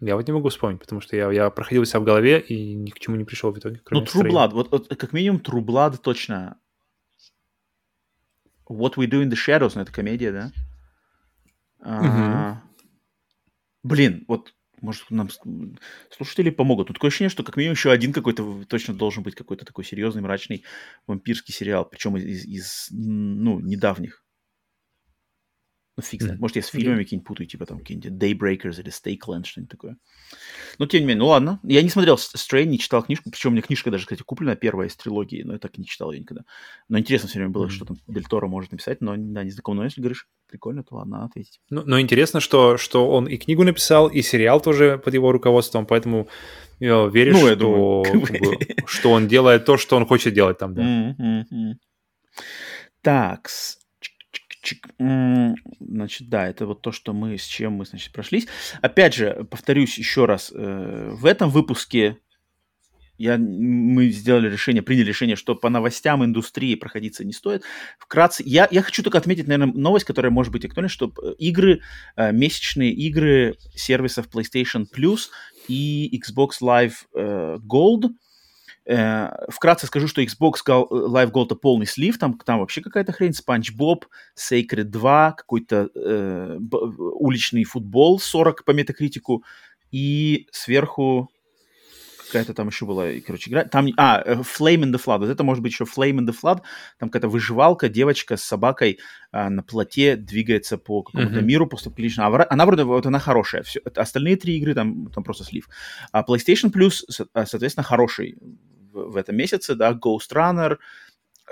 Я 0.00 0.16
вот 0.16 0.26
не 0.26 0.34
могу 0.34 0.50
вспомнить, 0.50 0.78
потому 0.78 1.00
что 1.00 1.16
я, 1.16 1.32
я 1.32 1.48
проходил 1.48 1.86
себя 1.86 2.00
в 2.00 2.04
голове 2.04 2.38
и 2.38 2.74
ни 2.74 2.90
к 2.90 2.98
чему 2.98 3.16
не 3.16 3.24
пришел 3.24 3.50
в 3.50 3.58
итоге. 3.58 3.80
Ну, 3.90 4.02
True 4.02 4.28
Blood, 4.28 4.50
вот, 4.50 4.70
вот 4.70 4.88
как 4.88 5.14
минимум 5.14 5.40
True 5.40 5.64
Blood 5.64 5.96
точно. 6.02 6.58
What 8.68 8.96
We 8.96 9.06
Do 9.06 9.22
in 9.22 9.30
the 9.30 9.36
Shadows, 9.36 9.72
ну 9.74 9.80
это 9.80 9.92
комедия, 9.92 10.32
да? 10.32 10.52
А... 11.80 12.62
Блин, 13.82 14.26
вот 14.28 14.52
может, 14.80 15.10
нам 15.10 15.28
слушатели 16.10 16.50
помогут. 16.50 16.88
Но 16.88 16.94
такое 16.94 17.08
ощущение, 17.08 17.30
что 17.30 17.42
как 17.42 17.56
минимум 17.56 17.74
еще 17.74 17.90
один 17.90 18.12
какой-то 18.12 18.64
точно 18.64 18.94
должен 18.94 19.22
быть 19.22 19.34
какой-то 19.34 19.64
такой 19.64 19.84
серьезный, 19.84 20.22
мрачный 20.22 20.64
вампирский 21.06 21.54
сериал, 21.54 21.84
причем 21.84 22.16
из, 22.16 22.44
из 22.44 22.88
ну, 22.90 23.60
недавних. 23.60 24.25
Ну, 25.96 26.02
фиг 26.02 26.22
знает. 26.22 26.40
Может, 26.40 26.56
я 26.56 26.62
с 26.62 26.66
фильмами 26.66 27.04
какие-нибудь 27.04 27.26
путаю, 27.26 27.46
типа 27.46 27.64
там 27.64 27.78
какие-нибудь 27.78 28.12
Daybreakers 28.22 28.80
или 28.80 28.90
Stakeland, 28.90 29.44
что-нибудь 29.44 29.70
такое. 29.70 29.96
Но, 30.78 30.86
тем 30.86 31.00
не 31.00 31.06
менее, 31.06 31.20
ну 31.20 31.28
ладно. 31.28 31.58
Я 31.62 31.80
не 31.82 31.88
смотрел 31.88 32.16
Strain, 32.16 32.66
не 32.66 32.78
читал 32.78 33.02
книжку. 33.02 33.30
Причем 33.30 33.50
у 33.50 33.52
меня 33.52 33.62
книжка 33.62 33.90
даже, 33.90 34.04
кстати, 34.04 34.22
куплена, 34.22 34.56
первая 34.56 34.88
из 34.88 34.96
трилогии, 34.96 35.42
но 35.42 35.54
я 35.54 35.58
так 35.58 35.78
и 35.78 35.80
не 35.80 35.86
читал 35.86 36.12
ее 36.12 36.20
никогда. 36.20 36.44
Но 36.90 36.98
интересно 36.98 37.28
все 37.28 37.38
время 37.38 37.52
было, 37.52 37.66
mm-hmm. 37.66 37.70
что 37.70 37.84
там 37.86 37.96
Дель 38.08 38.24
Торо 38.24 38.46
может 38.46 38.72
написать, 38.72 39.00
но, 39.00 39.14
да, 39.16 39.42
не 39.42 39.50
знаком. 39.50 39.76
Но 39.76 39.84
если 39.84 40.02
говоришь, 40.02 40.28
прикольно, 40.46 40.84
то 40.84 40.96
ладно, 40.96 41.24
ответить. 41.24 41.60
Ну, 41.70 41.82
но 41.86 41.98
интересно, 41.98 42.40
что, 42.40 42.76
что 42.76 43.10
он 43.10 43.26
и 43.26 43.38
книгу 43.38 43.64
написал, 43.64 44.08
и 44.08 44.20
сериал 44.20 44.60
тоже 44.60 45.00
под 45.02 45.14
его 45.14 45.32
руководством, 45.32 45.86
поэтому 45.86 46.28
я 46.78 47.06
веришь, 47.06 47.36
ну, 47.36 47.46
я 47.46 47.54
что, 47.54 47.56
думаю, 47.56 48.02
как 48.26 48.40
бы, 48.40 48.58
что 48.86 49.12
он 49.12 49.28
делает 49.28 49.64
то, 49.64 49.78
что 49.78 49.96
он 49.96 50.04
хочет 50.04 50.34
делать 50.34 50.58
там, 50.58 50.74
да. 50.74 50.82
Mm-hmm. 50.82 51.74
Так, 53.00 53.48
Значит, 54.98 56.28
да, 56.28 56.48
это 56.48 56.66
вот 56.66 56.82
то, 56.82 56.92
что 56.92 57.12
мы, 57.12 57.38
с 57.38 57.44
чем 57.44 57.74
мы, 57.74 57.84
значит, 57.84 58.12
прошлись. 58.12 58.46
Опять 58.82 59.14
же, 59.14 59.46
повторюсь 59.50 59.98
еще 59.98 60.24
раз, 60.24 60.52
э, 60.54 61.10
в 61.12 61.26
этом 61.26 61.50
выпуске 61.50 62.18
я, 63.18 63.38
мы 63.38 64.10
сделали 64.10 64.50
решение, 64.50 64.82
приняли 64.82 65.06
решение, 65.06 65.36
что 65.36 65.54
по 65.54 65.70
новостям 65.70 66.22
индустрии 66.22 66.74
проходиться 66.74 67.24
не 67.24 67.32
стоит. 67.32 67.62
Вкратце, 67.98 68.42
я, 68.44 68.68
я 68.70 68.82
хочу 68.82 69.02
только 69.02 69.16
отметить, 69.16 69.46
наверное, 69.46 69.72
новость, 69.72 70.04
которая 70.04 70.30
может 70.30 70.52
быть 70.52 70.66
актуальна, 70.66 70.88
что 70.88 71.12
э, 71.22 71.32
игры, 71.38 71.80
э, 72.16 72.32
месячные 72.32 72.92
игры 72.92 73.56
сервисов 73.74 74.28
PlayStation 74.28 74.84
Plus 74.94 75.28
и 75.68 76.20
Xbox 76.20 76.60
Live 76.62 76.94
Gold– 77.14 78.10
вкратце 79.48 79.86
скажу, 79.86 80.06
что 80.06 80.22
Xbox 80.22 80.60
э, 80.66 80.70
Live 80.70 81.32
Gold 81.32 81.46
это 81.46 81.56
полный 81.56 81.86
слив, 81.86 82.18
там, 82.18 82.38
там 82.38 82.60
вообще 82.60 82.80
какая-то 82.80 83.12
хрень, 83.12 83.32
Боб, 83.74 84.06
Sacred 84.36 84.84
2, 84.84 85.32
какой-то 85.32 85.90
э, 85.94 86.58
уличный 87.18 87.64
футбол 87.64 88.20
40 88.20 88.64
по 88.64 88.70
метакритику, 88.70 89.44
и 89.90 90.46
сверху 90.52 91.30
какая-то 92.26 92.54
там 92.54 92.68
еще 92.68 92.86
была, 92.86 93.06
короче, 93.24 93.50
игра. 93.50 93.64
Там, 93.64 93.88
а, 93.96 94.22
э, 94.24 94.34
Flame 94.34 94.82
in 94.82 94.92
the 94.92 95.02
Flood. 95.02 95.20
Вот 95.20 95.28
это 95.28 95.44
может 95.44 95.62
быть 95.62 95.72
еще 95.72 95.84
Flame 95.84 96.18
in 96.18 96.26
the 96.26 96.34
Flood. 96.34 96.60
Там 96.98 97.08
какая-то 97.08 97.28
выживалка, 97.28 97.88
девочка 97.88 98.36
с 98.36 98.42
собакой 98.42 98.98
а, 99.32 99.48
на 99.48 99.62
плоте 99.62 100.16
двигается 100.16 100.76
по 100.76 101.02
какому-то 101.02 101.38
mm-hmm. 101.38 101.42
миру 101.42 101.66
постапокалиптичному. 101.66 102.36
А 102.36 102.46
она 102.50 102.66
вроде, 102.66 102.84
вот 102.84 103.06
она 103.06 103.18
хорошая. 103.18 103.62
Все, 103.62 103.80
остальные 103.94 104.36
три 104.36 104.56
игры 104.56 104.74
там, 104.74 105.10
там 105.12 105.24
просто 105.24 105.44
слив. 105.44 105.68
А 106.12 106.22
PlayStation 106.22 106.72
Plus, 106.72 107.02
а, 107.32 107.46
соответственно, 107.46 107.84
хороший 107.84 108.36
в, 108.96 109.16
этом 109.16 109.36
месяце, 109.36 109.74
да, 109.74 109.92
Ghost 109.92 110.32
Runner, 110.32 110.78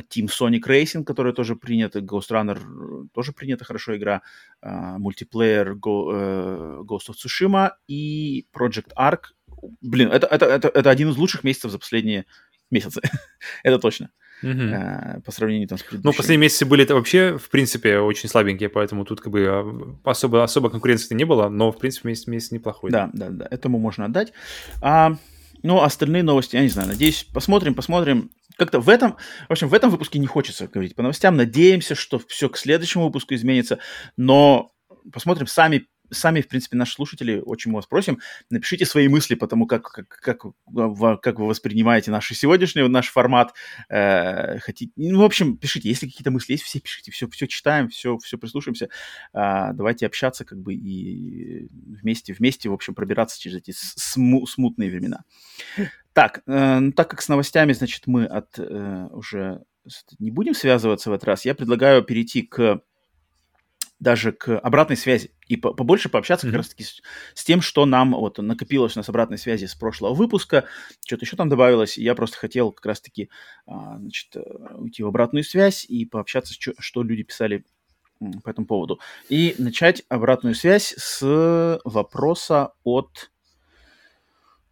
Team 0.02 0.28
Sonic 0.28 0.62
Racing, 0.66 1.04
который 1.04 1.32
тоже 1.32 1.56
принят, 1.56 1.96
Ghost 1.96 2.30
Runner 2.30 2.58
э, 2.58 3.08
тоже 3.12 3.32
принята 3.32 3.64
хорошо 3.64 3.96
игра, 3.96 4.22
мультиплеер 4.62 5.72
Go, 5.72 6.10
uh, 6.12 6.80
Ghost 6.82 7.10
of 7.10 7.14
Tsushima 7.14 7.72
и 7.86 8.46
Project 8.52 8.92
Arc. 8.98 9.20
Блин, 9.80 10.10
это, 10.10 10.26
это, 10.26 10.46
это, 10.46 10.68
это 10.68 10.90
один 10.90 11.10
из 11.10 11.16
лучших 11.16 11.44
месяцев 11.44 11.70
за 11.70 11.78
последние 11.78 12.26
месяцы. 12.70 13.00
это 13.62 13.78
точно. 13.78 14.10
Uh-huh. 14.42 15.22
по 15.22 15.32
сравнению 15.32 15.68
там 15.68 15.78
с 15.78 15.82
предыдущими. 15.82 16.10
Ну, 16.10 16.16
последние 16.16 16.46
месяцы 16.48 16.66
были 16.66 16.82
это 16.84 16.94
вообще, 16.94 17.38
в 17.38 17.48
принципе, 17.48 17.98
очень 17.98 18.28
слабенькие, 18.28 18.68
поэтому 18.68 19.04
тут 19.06 19.22
как 19.22 19.32
бы 19.32 19.46
а, 19.48 20.10
особо, 20.10 20.42
особо 20.42 20.68
конкуренции 20.68 21.14
не 21.14 21.24
было, 21.24 21.48
но, 21.48 21.72
в 21.72 21.78
принципе, 21.78 22.08
месяц, 22.08 22.26
месяц 22.26 22.50
неплохой. 22.50 22.90
Да, 22.90 23.08
да, 23.14 23.30
да, 23.30 23.48
этому 23.50 23.78
можно 23.78 24.04
отдать. 24.04 24.34
А, 24.82 25.16
ну, 25.64 25.82
остальные 25.82 26.22
новости, 26.22 26.56
я 26.56 26.62
не 26.62 26.68
знаю, 26.68 26.88
надеюсь, 26.88 27.24
посмотрим, 27.24 27.74
посмотрим 27.74 28.30
как-то 28.58 28.80
в 28.80 28.88
этом, 28.90 29.16
в 29.48 29.52
общем, 29.52 29.68
в 29.68 29.74
этом 29.74 29.88
выпуске 29.88 30.18
не 30.18 30.26
хочется 30.26 30.68
говорить 30.68 30.94
по 30.94 31.02
новостям. 31.02 31.36
Надеемся, 31.36 31.94
что 31.94 32.20
все 32.28 32.50
к 32.50 32.58
следующему 32.58 33.06
выпуску 33.06 33.34
изменится, 33.34 33.78
но 34.18 34.72
посмотрим 35.10 35.46
сами 35.46 35.86
сами, 36.14 36.40
в 36.40 36.48
принципе, 36.48 36.76
наши 36.76 36.94
слушатели, 36.94 37.42
очень 37.44 37.70
мы 37.70 37.76
вас 37.76 37.86
просим, 37.86 38.20
напишите 38.50 38.86
свои 38.86 39.08
мысли 39.08 39.34
по 39.34 39.46
тому, 39.46 39.66
как, 39.66 39.82
как, 39.82 40.08
как, 40.08 40.42
как 41.20 41.38
вы 41.38 41.46
воспринимаете 41.46 42.10
наш 42.10 42.28
сегодняшний 42.28 42.86
наш 42.88 43.10
формат. 43.10 43.54
Э, 43.88 44.58
хотите, 44.58 44.92
ну, 44.96 45.20
в 45.20 45.24
общем, 45.24 45.56
пишите, 45.56 45.88
если 45.88 46.06
какие-то 46.06 46.30
мысли 46.30 46.52
есть, 46.52 46.64
все 46.64 46.80
пишите, 46.80 47.10
все, 47.10 47.28
все 47.28 47.46
читаем, 47.46 47.88
все, 47.88 48.18
все 48.18 48.38
прислушаемся. 48.38 48.88
Э, 49.32 49.72
давайте 49.72 50.06
общаться 50.06 50.44
как 50.44 50.58
бы 50.60 50.74
и 50.74 51.68
вместе, 51.72 52.32
вместе, 52.32 52.68
в 52.68 52.72
общем, 52.72 52.94
пробираться 52.94 53.40
через 53.40 53.58
эти 53.58 53.72
сму 53.74 54.46
смутные 54.46 54.90
времена. 54.90 55.24
Так, 56.12 56.42
э, 56.46 56.78
ну, 56.78 56.92
так 56.92 57.10
как 57.10 57.22
с 57.22 57.28
новостями, 57.28 57.72
значит, 57.72 58.06
мы 58.06 58.24
от 58.24 58.58
э, 58.58 59.08
уже 59.10 59.62
не 60.18 60.30
будем 60.30 60.54
связываться 60.54 61.10
в 61.10 61.12
этот 61.12 61.24
раз, 61.24 61.44
я 61.44 61.54
предлагаю 61.54 62.02
перейти 62.02 62.42
к 62.42 62.80
даже 64.00 64.32
к 64.32 64.58
обратной 64.58 64.96
связи 64.96 65.30
и 65.46 65.56
по 65.56 65.72
побольше 65.72 66.08
пообщаться 66.08 66.46
mm-hmm. 66.46 66.50
как 66.50 66.58
раз-таки 66.58 66.84
с, 66.84 67.00
с 67.34 67.44
тем, 67.44 67.60
что 67.60 67.86
нам 67.86 68.12
вот 68.12 68.38
накопилось 68.38 68.96
у 68.96 68.98
нас 68.98 69.08
обратной 69.08 69.38
связи 69.38 69.66
с 69.66 69.74
прошлого 69.74 70.14
выпуска, 70.14 70.64
что-то 71.06 71.24
еще 71.24 71.36
там 71.36 71.48
добавилось, 71.48 71.96
и 71.96 72.02
я 72.02 72.14
просто 72.14 72.36
хотел 72.36 72.72
как 72.72 72.86
раз-таки 72.86 73.30
а, 73.66 73.98
значит, 73.98 74.34
э, 74.36 74.40
уйти 74.76 75.02
в 75.02 75.06
обратную 75.06 75.44
связь 75.44 75.84
и 75.84 76.04
пообщаться, 76.04 76.54
что, 76.54 76.72
что 76.78 77.02
люди 77.02 77.22
писали 77.22 77.64
по 78.42 78.50
этому 78.50 78.66
поводу. 78.66 79.00
И 79.28 79.54
начать 79.58 80.02
обратную 80.08 80.54
связь 80.54 80.94
с 80.96 81.80
вопроса 81.84 82.72
от 82.84 83.30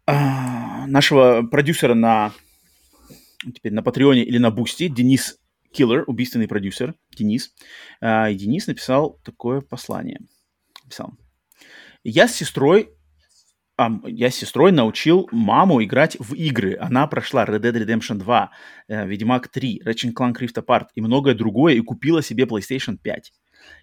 а, 0.05 0.87
нашего 0.87 1.43
продюсера 1.43 1.93
на 1.93 2.33
теперь 3.53 3.73
на 3.73 3.83
Patreon 3.83 4.18
е 4.18 4.23
или 4.23 4.37
на 4.37 4.51
Boosty, 4.51 4.87
Денис 4.87 5.37
Киллер, 5.73 6.03
убийственный 6.07 6.47
продюсер, 6.47 6.95
Денис. 7.15 7.53
И 8.01 8.35
Денис 8.35 8.67
написал 8.67 9.19
такое 9.23 9.61
послание. 9.61 10.19
Написал. 10.83 11.13
Я 12.03 12.27
с 12.27 12.35
сестрой 12.35 12.89
а, 13.75 13.89
я 14.05 14.29
с 14.29 14.35
сестрой 14.35 14.71
научил 14.71 15.27
маму 15.31 15.83
играть 15.83 16.15
в 16.19 16.35
игры. 16.35 16.77
Она 16.79 17.07
прошла 17.07 17.43
Red 17.43 17.61
Dead 17.61 17.73
Redemption 17.73 18.17
2, 18.17 18.51
э, 18.87 19.07
Ведьмак 19.07 19.47
3, 19.47 19.81
Ratchet 19.83 20.13
Clank 20.13 20.35
Rift 20.39 20.63
Apart 20.63 20.87
и 20.93 21.01
многое 21.01 21.33
другое 21.33 21.73
и 21.73 21.79
купила 21.79 22.21
себе 22.21 22.43
PlayStation 22.43 22.97
5. 23.01 23.33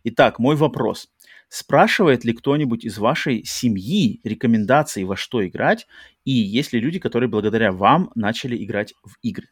Итак, 0.05 0.39
мой 0.39 0.55
вопрос. 0.55 1.09
Спрашивает 1.49 2.25
ли 2.25 2.33
кто-нибудь 2.33 2.85
из 2.85 2.99
вашей 2.99 3.45
семьи 3.45 4.21
рекомендации 4.23 5.03
во 5.03 5.17
что 5.17 5.45
играть? 5.45 5.89
И 6.25 6.31
есть 6.31 6.73
ли 6.73 6.79
люди, 6.79 7.01
которые 7.01 7.29
благодаря 7.29 7.73
вам 7.73 8.13
начали 8.15 8.63
играть 8.63 8.95
в 9.03 9.17
игры? 9.23 9.49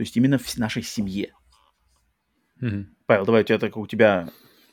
То 0.00 0.02
есть 0.02 0.16
именно 0.16 0.38
в 0.38 0.56
нашей 0.56 0.82
семье. 0.82 1.34
Mm-hmm. 2.62 2.84
Павел, 3.04 3.26
давай 3.26 3.42
у 3.42 3.44
тебя 3.44 3.58
так 3.58 3.76
у 3.76 3.86
тебя 3.86 4.30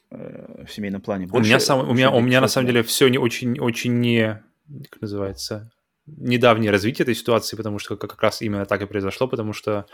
э, 0.09 0.63
в 0.65 0.71
семейном 0.71 1.01
плане 1.01 1.27
больше. 1.27 1.45
У 1.45 1.49
меня 1.49 1.59
сам, 1.59 1.89
у 1.89 1.93
меня, 1.93 2.11
у 2.11 2.21
меня 2.21 2.39
на 2.39 2.47
самом 2.47 2.67
деле 2.67 2.81
все 2.81 3.09
не 3.09 3.17
очень, 3.17 3.59
очень 3.59 3.99
не, 3.99 4.41
как 4.89 5.01
называется, 5.01 5.69
недавнее 6.05 6.71
развитие 6.71 7.03
этой 7.03 7.13
ситуации, 7.13 7.57
потому 7.57 7.77
что 7.77 7.97
как 7.97 8.23
раз 8.23 8.41
именно 8.41 8.65
так 8.65 8.81
и 8.81 8.85
произошло, 8.85 9.27
потому 9.27 9.51
что 9.51 9.85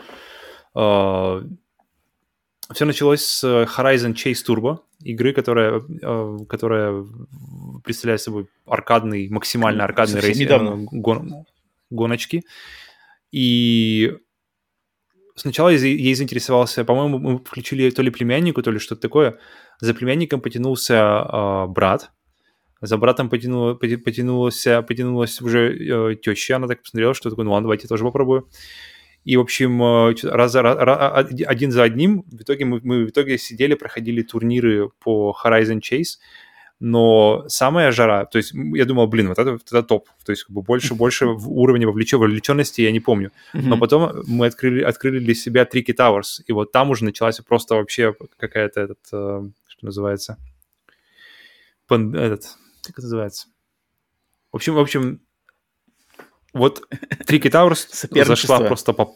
э, 0.76 1.42
все 2.72 2.84
началось 2.84 3.24
с 3.24 3.42
Horizon 3.42 4.14
Chase 4.14 4.38
Turbo, 4.46 4.82
игры, 5.02 5.32
которая, 5.32 5.82
э, 6.00 6.38
которая 6.48 7.04
представляет 7.82 8.20
собой 8.20 8.46
аркадный, 8.66 9.28
максимально 9.30 9.82
аркадный 9.82 10.20
рейс, 10.20 10.38
гон, 10.92 11.44
гоночки. 11.90 12.44
И 13.32 14.16
сначала 15.34 15.70
ей 15.70 16.14
заинтересовался, 16.14 16.84
по-моему, 16.84 17.18
мы 17.18 17.38
включили 17.38 17.90
то 17.90 18.02
ли 18.02 18.10
племяннику, 18.10 18.62
то 18.62 18.70
ли 18.70 18.78
что-то 18.78 19.00
такое. 19.00 19.38
За 19.80 19.94
племянником 19.94 20.40
потянулся 20.40 20.94
э, 20.94 21.66
брат, 21.68 22.10
за 22.80 22.96
братом 22.96 23.28
потянуло, 23.28 23.74
потянулась, 23.74 24.66
потянулась 24.86 25.40
уже 25.40 26.12
э, 26.12 26.16
теща, 26.16 26.56
она 26.56 26.68
так 26.68 26.82
посмотрела, 26.82 27.14
что 27.14 27.30
такое, 27.30 27.44
ну 27.44 27.52
ладно, 27.52 27.66
давайте 27.66 27.88
тоже 27.88 28.04
попробую. 28.04 28.48
И, 29.24 29.36
в 29.36 29.40
общем, 29.40 29.82
э, 29.82 30.14
раз, 30.22 30.54
раз, 30.54 30.76
раз, 30.78 31.26
один 31.46 31.70
за 31.72 31.82
одним, 31.82 32.24
в 32.30 32.42
итоге 32.42 32.66
мы, 32.66 32.80
мы 32.82 33.06
в 33.06 33.10
итоге 33.10 33.38
сидели, 33.38 33.74
проходили 33.74 34.22
турниры 34.22 34.90
по 35.02 35.34
Horizon 35.42 35.80
Chase, 35.80 36.18
но 36.86 37.44
самая 37.48 37.92
жара, 37.92 38.26
то 38.26 38.36
есть 38.36 38.52
я 38.52 38.84
думал, 38.84 39.06
блин, 39.06 39.28
вот 39.28 39.38
это, 39.38 39.52
вот 39.52 39.62
это 39.62 39.82
топ, 39.82 40.06
то 40.22 40.32
есть 40.32 40.44
как 40.44 40.54
бы 40.54 40.60
больше, 40.60 40.94
больше 40.94 41.24
уровня 41.24 41.86
вовлеченности 41.86 42.82
я 42.82 42.92
не 42.92 43.00
помню. 43.00 43.32
Но 43.54 43.78
потом 43.78 44.22
мы 44.26 44.44
открыли, 44.44 44.82
открыли 44.82 45.18
для 45.18 45.34
себя 45.34 45.62
Tricky 45.62 45.96
Towers, 45.96 46.42
и 46.46 46.52
вот 46.52 46.72
там 46.72 46.90
уже 46.90 47.04
началась 47.04 47.38
просто 47.38 47.76
вообще 47.76 48.14
какая-то, 48.36 48.82
этот, 48.82 48.98
э, 49.12 49.48
что 49.66 49.86
называется, 49.86 50.36
пан, 51.86 52.14
этот, 52.14 52.42
как 52.82 52.98
это 52.98 53.02
называется? 53.02 53.46
В 54.52 54.56
общем, 54.56 54.74
в 54.74 54.78
общем, 54.78 55.20
вот 56.52 56.86
Tricky 57.26 57.50
Towers 57.50 58.24
зашла 58.26 58.60
просто 58.60 58.92
по, 58.92 59.14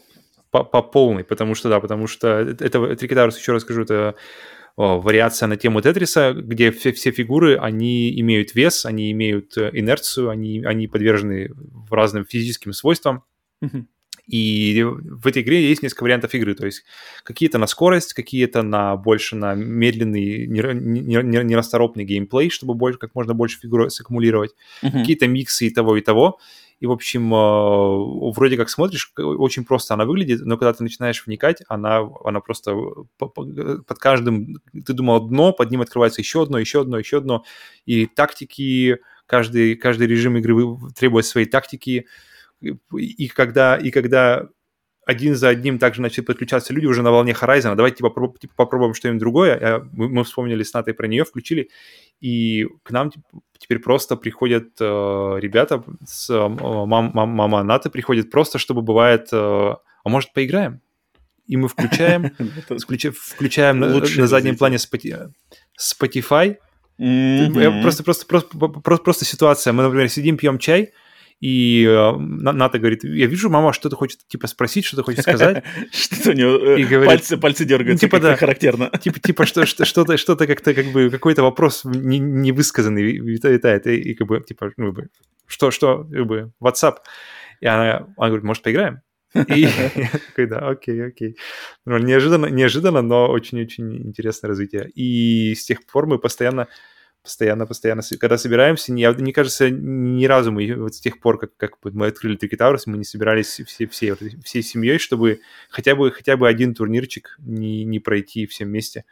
по, 0.49 0.63
по 0.63 0.81
полной, 0.81 1.23
потому 1.23 1.53
что, 1.53 1.69
да, 1.69 1.79
потому 1.79 2.07
что 2.07 2.29
это, 2.29 2.79
Tricky 2.79 3.13
Towers, 3.13 3.37
еще 3.37 3.51
раз 3.51 3.61
скажу, 3.61 3.83
это 3.83 4.15
вариация 4.79 5.47
на 5.47 5.57
тему 5.57 5.81
Тетриса, 5.81 6.33
где 6.33 6.71
все, 6.71 6.93
все 6.93 7.11
фигуры, 7.11 7.57
они 7.57 8.17
имеют 8.21 8.55
вес, 8.55 8.85
они 8.85 9.11
имеют 9.11 9.57
э, 9.57 9.71
инерцию, 9.73 10.29
они, 10.29 10.63
они 10.63 10.87
подвержены 10.87 11.49
разным 11.89 12.23
физическим 12.25 12.71
свойствам. 12.71 13.23
И 14.25 14.83
в 14.83 15.27
этой 15.27 15.41
игре 15.41 15.67
есть 15.67 15.81
несколько 15.81 16.03
вариантов 16.03 16.33
игры, 16.35 16.53
то 16.53 16.65
есть 16.65 16.85
какие-то 17.23 17.57
на 17.57 17.65
скорость, 17.65 18.13
какие-то 18.13 18.61
на 18.61 18.95
больше 18.95 19.35
на 19.35 19.55
медленный, 19.55 20.45
нерасторопный 20.45 22.05
геймплей, 22.05 22.49
чтобы 22.49 22.75
больше, 22.75 22.99
как 22.99 23.15
можно 23.15 23.33
больше 23.33 23.59
фигур 23.59 23.89
саккумулировать, 23.89 24.51
uh-huh. 24.83 24.91
какие-то 24.91 25.27
миксы 25.27 25.65
и 25.65 25.71
того, 25.71 25.97
и 25.97 26.01
того. 26.01 26.39
И, 26.79 26.85
в 26.85 26.91
общем, 26.91 27.33
э, 27.33 28.31
вроде 28.31 28.55
как 28.55 28.69
смотришь, 28.69 29.11
очень 29.17 29.65
просто 29.65 29.93
она 29.93 30.05
выглядит, 30.05 30.41
но 30.45 30.57
когда 30.57 30.73
ты 30.73 30.83
начинаешь 30.83 31.25
вникать, 31.25 31.61
она, 31.67 32.07
она 32.23 32.39
просто 32.39 32.75
под 33.17 33.99
каждым... 33.99 34.61
Ты 34.85 34.93
думал 34.93 35.27
дно, 35.27 35.51
под 35.51 35.71
ним 35.71 35.81
открывается 35.81 36.21
еще 36.21 36.43
одно, 36.43 36.57
еще 36.57 36.81
одно, 36.81 36.97
еще 36.97 37.17
одно. 37.17 37.43
И 37.85 38.05
тактики, 38.05 38.99
каждый, 39.25 39.75
каждый 39.75 40.07
режим 40.07 40.37
игры 40.37 40.77
требует 40.95 41.25
своей 41.25 41.47
тактики. 41.47 42.07
И 42.61 43.27
когда, 43.27 43.77
и 43.77 43.91
когда 43.91 44.47
один 45.05 45.35
за 45.35 45.49
одним 45.49 45.79
также 45.79 46.01
начали 46.01 46.23
подключаться 46.23 46.73
люди 46.73 46.85
уже 46.85 47.01
на 47.01 47.11
волне 47.11 47.33
Horizon. 47.33 47.75
Давайте 47.75 47.97
типа, 47.97 48.09
попробуем, 48.09 48.39
типа, 48.39 48.53
попробуем 48.55 48.93
что-нибудь 48.93 49.19
другое. 49.19 49.83
Мы, 49.91 50.09
мы 50.09 50.23
вспомнили 50.23 50.63
с 50.63 50.73
Натой 50.73 50.93
про 50.93 51.07
нее, 51.07 51.23
включили, 51.25 51.69
и 52.21 52.67
к 52.83 52.91
нам 52.91 53.11
типа, 53.11 53.25
теперь 53.57 53.79
просто 53.79 54.15
приходят 54.15 54.69
э, 54.79 54.83
ребята, 54.83 55.83
с, 56.05 56.29
э, 56.29 56.47
мам, 56.47 57.11
мам, 57.13 57.29
мама 57.29 57.63
Ната 57.63 57.89
приходит 57.89 58.31
просто, 58.31 58.59
чтобы 58.59 58.81
бывает, 58.81 59.29
э, 59.31 59.37
а 59.37 60.09
может 60.09 60.33
поиграем? 60.33 60.81
И 61.47 61.57
мы 61.57 61.67
включаем, 61.67 62.31
включаем 63.15 63.79
на 63.79 64.27
заднем 64.27 64.57
плане 64.57 64.77
Spotify. 64.77 66.57
Просто, 67.81 68.03
просто, 68.03 68.25
просто, 68.25 69.03
просто 69.03 69.25
ситуация. 69.25 69.73
Мы, 69.73 69.83
например, 69.83 70.09
сидим, 70.09 70.37
пьем 70.37 70.59
чай, 70.59 70.91
и 71.39 71.85
э, 71.85 72.17
Ната 72.17 72.79
говорит, 72.79 73.03
я 73.03 73.25
вижу, 73.27 73.49
мама 73.49 73.71
что-то 73.71 73.95
хочет, 73.95 74.27
типа, 74.27 74.47
спросить, 74.47 74.85
что-то 74.85 75.03
хочет 75.03 75.21
сказать. 75.21 75.63
Что-то 75.91 76.31
у 76.31 76.33
него 76.33 77.05
пальцы, 77.05 77.37
пальцы 77.37 77.65
дергаются, 77.65 78.05
типа, 78.05 78.19
да, 78.19 78.35
характерно. 78.35 78.91
Типа, 79.01 79.19
типа 79.19 79.45
что, 79.45 79.65
что-то, 79.65 80.17
что-то 80.17 80.47
как-то, 80.47 80.73
как 80.73 80.87
бы, 80.87 81.09
какой-то 81.09 81.43
вопрос 81.43 81.85
невысказанный 81.85 83.03
витает, 83.03 83.87
и, 83.87 84.13
как 84.15 84.27
бы, 84.27 84.41
типа, 84.41 84.71
ну, 84.75 84.93
что, 85.47 85.71
что, 85.71 86.03
как 86.03 86.27
бы, 86.27 86.51
WhatsApp. 86.61 86.97
И 87.61 87.65
она, 87.65 88.07
она 88.17 88.27
говорит, 88.27 88.43
может, 88.43 88.63
поиграем? 88.63 89.01
И 89.33 89.61
я 89.61 89.69
такой, 90.27 90.47
да, 90.47 90.67
окей, 90.67 91.05
окей. 91.05 91.37
Неожиданно, 91.85 92.47
неожиданно, 92.47 93.01
но 93.01 93.29
очень-очень 93.29 94.07
интересное 94.07 94.49
развитие. 94.49 94.89
И 94.89 95.55
с 95.55 95.65
тех 95.65 95.85
пор 95.85 96.07
мы 96.07 96.19
постоянно 96.19 96.67
постоянно, 97.23 97.65
постоянно, 97.65 98.01
когда 98.19 98.37
собираемся, 98.37 98.93
я, 98.93 99.11
мне 99.11 99.33
кажется, 99.33 99.69
ни 99.69 100.25
разу 100.25 100.51
мы 100.51 100.73
вот 100.75 100.95
с 100.95 100.99
тех 100.99 101.19
пор, 101.19 101.39
как, 101.39 101.55
как 101.57 101.77
мы 101.83 102.07
открыли 102.07 102.37
Tricky 102.37 102.57
Towers, 102.57 102.83
мы 102.85 102.97
не 102.97 103.03
собирались 103.03 103.61
все, 103.65 103.87
все, 103.87 104.15
всей 104.43 104.63
семьей, 104.63 104.99
чтобы 104.99 105.41
хотя 105.69 105.95
бы, 105.95 106.11
хотя 106.11 106.37
бы 106.37 106.47
один 106.47 106.73
турнирчик 106.73 107.35
не, 107.39 107.83
не 107.83 107.99
пройти 107.99 108.45
все 108.45 108.65
вместе 108.65 109.05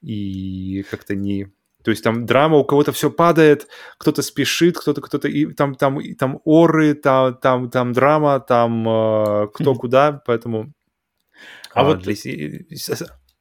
и 0.00 0.84
как-то 0.90 1.14
не... 1.14 1.48
То 1.84 1.90
есть 1.90 2.04
там 2.04 2.26
драма, 2.26 2.58
у 2.58 2.64
кого-то 2.64 2.92
все 2.92 3.10
падает, 3.10 3.66
кто-то 3.98 4.22
спешит, 4.22 4.78
кто-то, 4.78 5.00
кто-то, 5.00 5.26
и 5.26 5.46
там, 5.46 5.74
там, 5.74 6.00
и 6.00 6.14
там 6.14 6.40
оры, 6.44 6.94
там, 6.94 7.36
там, 7.38 7.70
там 7.70 7.92
драма, 7.92 8.38
там 8.38 8.88
э, 8.88 9.48
кто 9.52 9.74
куда, 9.74 10.12
поэтому... 10.24 10.72
А, 11.74 11.80
а 11.80 11.84
вот 11.84 12.02
для... 12.02 12.14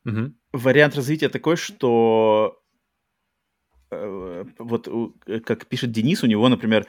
угу. 0.05 0.33
вариант 0.53 0.95
развития 0.95 1.29
такой, 1.29 1.55
что 1.55 2.60
Э, 2.60 2.60
вот 3.91 4.87
э, 5.27 5.39
как 5.39 5.65
пишет 5.67 5.91
Денис, 5.91 6.23
у 6.23 6.27
него, 6.27 6.47
например, 6.49 6.85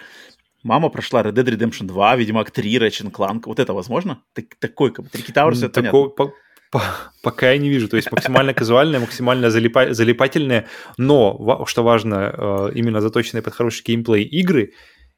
мама 0.63 0.89
прошла 0.89 1.23
Red 1.23 1.33
Dead 1.33 1.57
Redemption 1.57 1.87
2, 1.87 2.17
Ведьмак 2.17 2.51
3, 2.51 2.77
Ratchet 2.79 3.11
Clank. 3.11 3.43
Вот 3.47 3.59
это 3.59 3.73
возможно? 3.75 4.23
Так, 4.35 4.45
такой, 4.59 4.93
как 4.93 5.07
Tricky 5.07 5.33
Towers, 5.35 5.65
это 5.65 5.83
Такого, 5.83 6.09
по, 6.09 6.33
по, 6.71 6.83
пока 7.23 7.51
я 7.51 7.59
не 7.59 7.69
вижу. 7.69 7.89
То 7.89 7.97
есть 7.97 8.11
максимально 8.13 8.55
казуальное, 8.55 9.01
максимально 9.01 9.51
залипа, 9.51 9.95
залипательное, 9.95 10.67
но, 10.97 11.65
что 11.67 11.83
важно, 11.83 12.33
э, 12.37 12.73
именно 12.75 13.01
заточенные 13.01 13.43
под 13.43 13.55
хороший 13.55 13.85
геймплей 13.85 14.25
игры, 14.25 14.73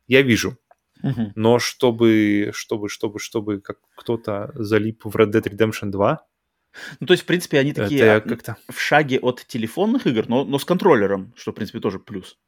я 0.07 0.23
вижу. 0.23 0.57
Но 1.35 1.59
чтобы, 1.59 2.51
чтобы, 2.55 2.89
чтобы, 2.89 3.19
чтобы 3.19 3.61
как 3.61 3.77
кто-то 3.95 4.53
залип 4.55 5.05
в 5.05 5.15
Red 5.15 5.33
Dead 5.33 5.43
Redemption 5.43 5.91
2, 5.91 6.19
ну, 7.01 7.07
то 7.07 7.13
есть, 7.13 7.25
в 7.25 7.27
принципе, 7.27 7.59
они 7.59 7.73
такие 7.73 8.21
как-то 8.21 8.57
в 8.71 8.81
шаге 8.81 9.19
от 9.19 9.45
телефонных 9.47 10.07
игр, 10.07 10.25
но, 10.29 10.45
но 10.45 10.59
с 10.59 10.65
контроллером, 10.65 11.33
что, 11.37 11.53
в 11.53 11.55
принципе, 11.55 11.81
тоже 11.81 11.99
плюс. 11.99 12.39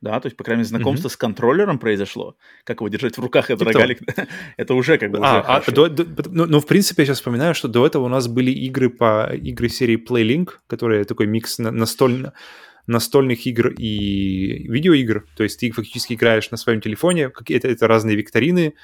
Да, 0.00 0.18
то 0.18 0.26
есть, 0.26 0.36
по 0.36 0.44
крайней 0.44 0.60
мере, 0.60 0.68
знакомство 0.68 1.08
mm-hmm. 1.08 1.12
с 1.12 1.16
контроллером 1.16 1.78
произошло. 1.78 2.36
Как 2.64 2.78
его 2.78 2.88
держать 2.88 3.18
в 3.18 3.20
руках, 3.20 3.50
это 3.50 3.66
рогалик, 3.66 4.00
это 4.56 4.74
уже 4.74 4.96
как 4.96 5.10
бы 5.10 5.18
а, 5.20 5.40
а, 5.40 5.70
до, 5.70 5.88
до, 5.88 6.30
ну, 6.30 6.46
ну, 6.46 6.60
в 6.60 6.66
принципе, 6.66 7.02
я 7.02 7.06
сейчас 7.06 7.18
вспоминаю, 7.18 7.54
что 7.54 7.68
до 7.68 7.86
этого 7.86 8.04
у 8.04 8.08
нас 8.08 8.26
были 8.26 8.50
игры 8.50 8.88
по 8.88 9.30
игры 9.34 9.68
серии 9.68 10.02
PlayLink, 10.02 10.52
которые 10.66 11.04
такой 11.04 11.26
микс 11.26 11.58
на, 11.58 11.70
настольно, 11.70 12.32
настольных 12.86 13.46
игр 13.46 13.68
и 13.68 14.66
видеоигр. 14.68 15.26
То 15.36 15.42
есть 15.42 15.60
ты 15.60 15.70
фактически 15.70 16.14
играешь 16.14 16.50
на 16.50 16.56
своем 16.56 16.80
телефоне, 16.80 17.30
это, 17.48 17.68
это 17.68 17.86
разные 17.86 18.16
викторины, 18.16 18.74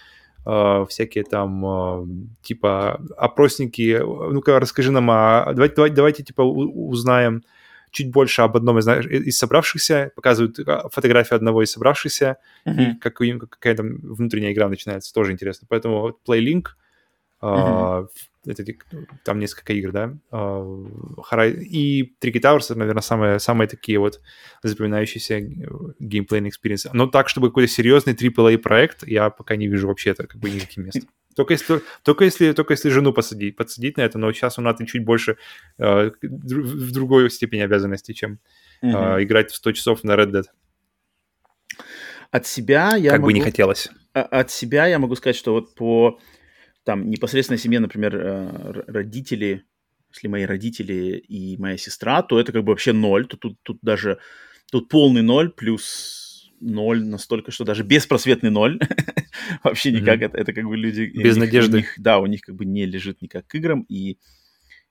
всякие 0.88 1.24
там 1.24 1.64
uh, 1.64 2.08
типа 2.42 3.00
опросники. 3.16 4.00
Ну-ка, 4.00 4.60
расскажи 4.60 4.92
нам, 4.92 5.10
а, 5.10 5.52
давайте, 5.52 5.74
давайте, 5.74 5.96
давайте 5.96 6.22
типа 6.22 6.42
узнаем 6.42 7.42
чуть 7.90 8.10
больше 8.10 8.42
об 8.42 8.56
одном 8.56 8.78
из, 8.78 8.86
из 8.86 9.38
собравшихся, 9.38 10.12
показывают 10.14 10.58
а, 10.60 10.88
фотографию 10.90 11.36
одного 11.36 11.62
из 11.62 11.72
собравшихся, 11.72 12.36
mm-hmm. 12.66 12.92
и 12.92 12.98
как, 12.98 13.16
какая 13.48 13.74
там 13.74 13.96
внутренняя 14.02 14.52
игра 14.52 14.68
начинается, 14.68 15.12
тоже 15.12 15.32
интересно. 15.32 15.66
Поэтому 15.68 16.00
вот 16.00 16.18
PlayLink, 16.28 16.66
mm-hmm. 17.42 18.08
Это, 18.46 18.64
там 19.24 19.38
несколько 19.38 19.72
игр, 19.72 19.92
да, 19.92 20.14
и 21.44 22.14
Tricky 22.20 22.40
Towers, 22.40 22.74
наверное, 22.74 23.02
самые, 23.02 23.38
самые 23.38 23.68
такие 23.68 23.98
вот 23.98 24.20
запоминающиеся 24.62 25.40
геймплейные 25.98 26.50
experience 26.50 26.83
ы. 26.83 26.90
Но 26.92 27.06
так, 27.06 27.28
чтобы 27.28 27.48
какой-то 27.48 27.72
серьезный 27.72 28.14
AAA 28.14 28.58
проект, 28.58 29.06
я 29.06 29.30
пока 29.30 29.56
не 29.56 29.68
вижу 29.68 29.88
вообще 29.88 30.10
это 30.10 30.26
как 30.26 30.40
бы 30.40 30.50
никаким 30.50 30.84
местом. 30.84 31.08
Только 31.36 31.52
если, 31.52 31.82
только 32.02 32.24
если, 32.24 32.52
только 32.52 32.72
если 32.72 32.88
жену 32.88 33.12
посадить, 33.12 33.56
подсадить 33.56 33.98
на 33.98 34.02
это, 34.02 34.18
но 34.18 34.32
сейчас 34.32 34.58
у 34.58 34.62
нас 34.62 34.76
чуть 34.86 35.04
больше 35.04 35.36
э, 35.76 36.10
в 36.22 36.92
другой 36.92 37.30
степени 37.30 37.60
обязанностей, 37.60 38.14
чем 38.14 38.38
э, 38.80 38.88
играть 38.88 39.50
в 39.50 39.56
100 39.56 39.72
часов 39.72 40.02
на 40.04 40.12
Red 40.12 40.30
Dead. 40.30 40.44
От 42.30 42.46
себя 42.46 42.96
я 42.96 43.10
Как 43.10 43.20
могу... 43.20 43.28
бы 43.28 43.32
не 43.34 43.42
хотелось. 43.42 43.90
А, 44.14 44.22
от 44.22 44.50
себя 44.50 44.86
я 44.86 44.98
могу 44.98 45.14
сказать, 45.14 45.36
что 45.36 45.52
вот 45.52 45.74
по 45.74 46.18
там 46.86 47.10
непосредственно 47.10 47.58
семье, 47.58 47.80
например, 47.80 48.14
э, 48.14 48.82
родители, 48.86 49.64
если 50.14 50.28
мои 50.28 50.44
родители 50.44 51.18
и 51.18 51.56
моя 51.58 51.76
сестра, 51.76 52.22
то 52.22 52.38
это 52.38 52.52
как 52.52 52.62
бы 52.62 52.70
вообще 52.70 52.92
ноль, 52.92 53.26
то 53.26 53.36
тут, 53.36 53.58
тут 53.64 53.78
даже 53.82 54.20
тут 54.70 54.88
полный 54.88 55.22
ноль 55.22 55.50
плюс 55.50 56.52
ноль 56.60 57.04
настолько, 57.04 57.50
что 57.50 57.64
даже 57.64 57.82
беспросветный 57.82 58.50
ноль 58.50 58.78
вообще 59.64 59.90
никак, 59.90 60.20
mm-hmm. 60.20 60.26
это, 60.26 60.38
это 60.38 60.52
как 60.52 60.64
бы 60.64 60.76
люди... 60.76 61.10
Без 61.12 61.36
надежды. 61.36 61.78
Них, 61.78 61.94
да, 61.98 62.20
у 62.20 62.26
них 62.26 62.42
как 62.42 62.54
бы 62.54 62.64
не 62.64 62.86
лежит 62.86 63.20
никак 63.20 63.48
к 63.48 63.56
играм, 63.56 63.84
и 63.88 64.18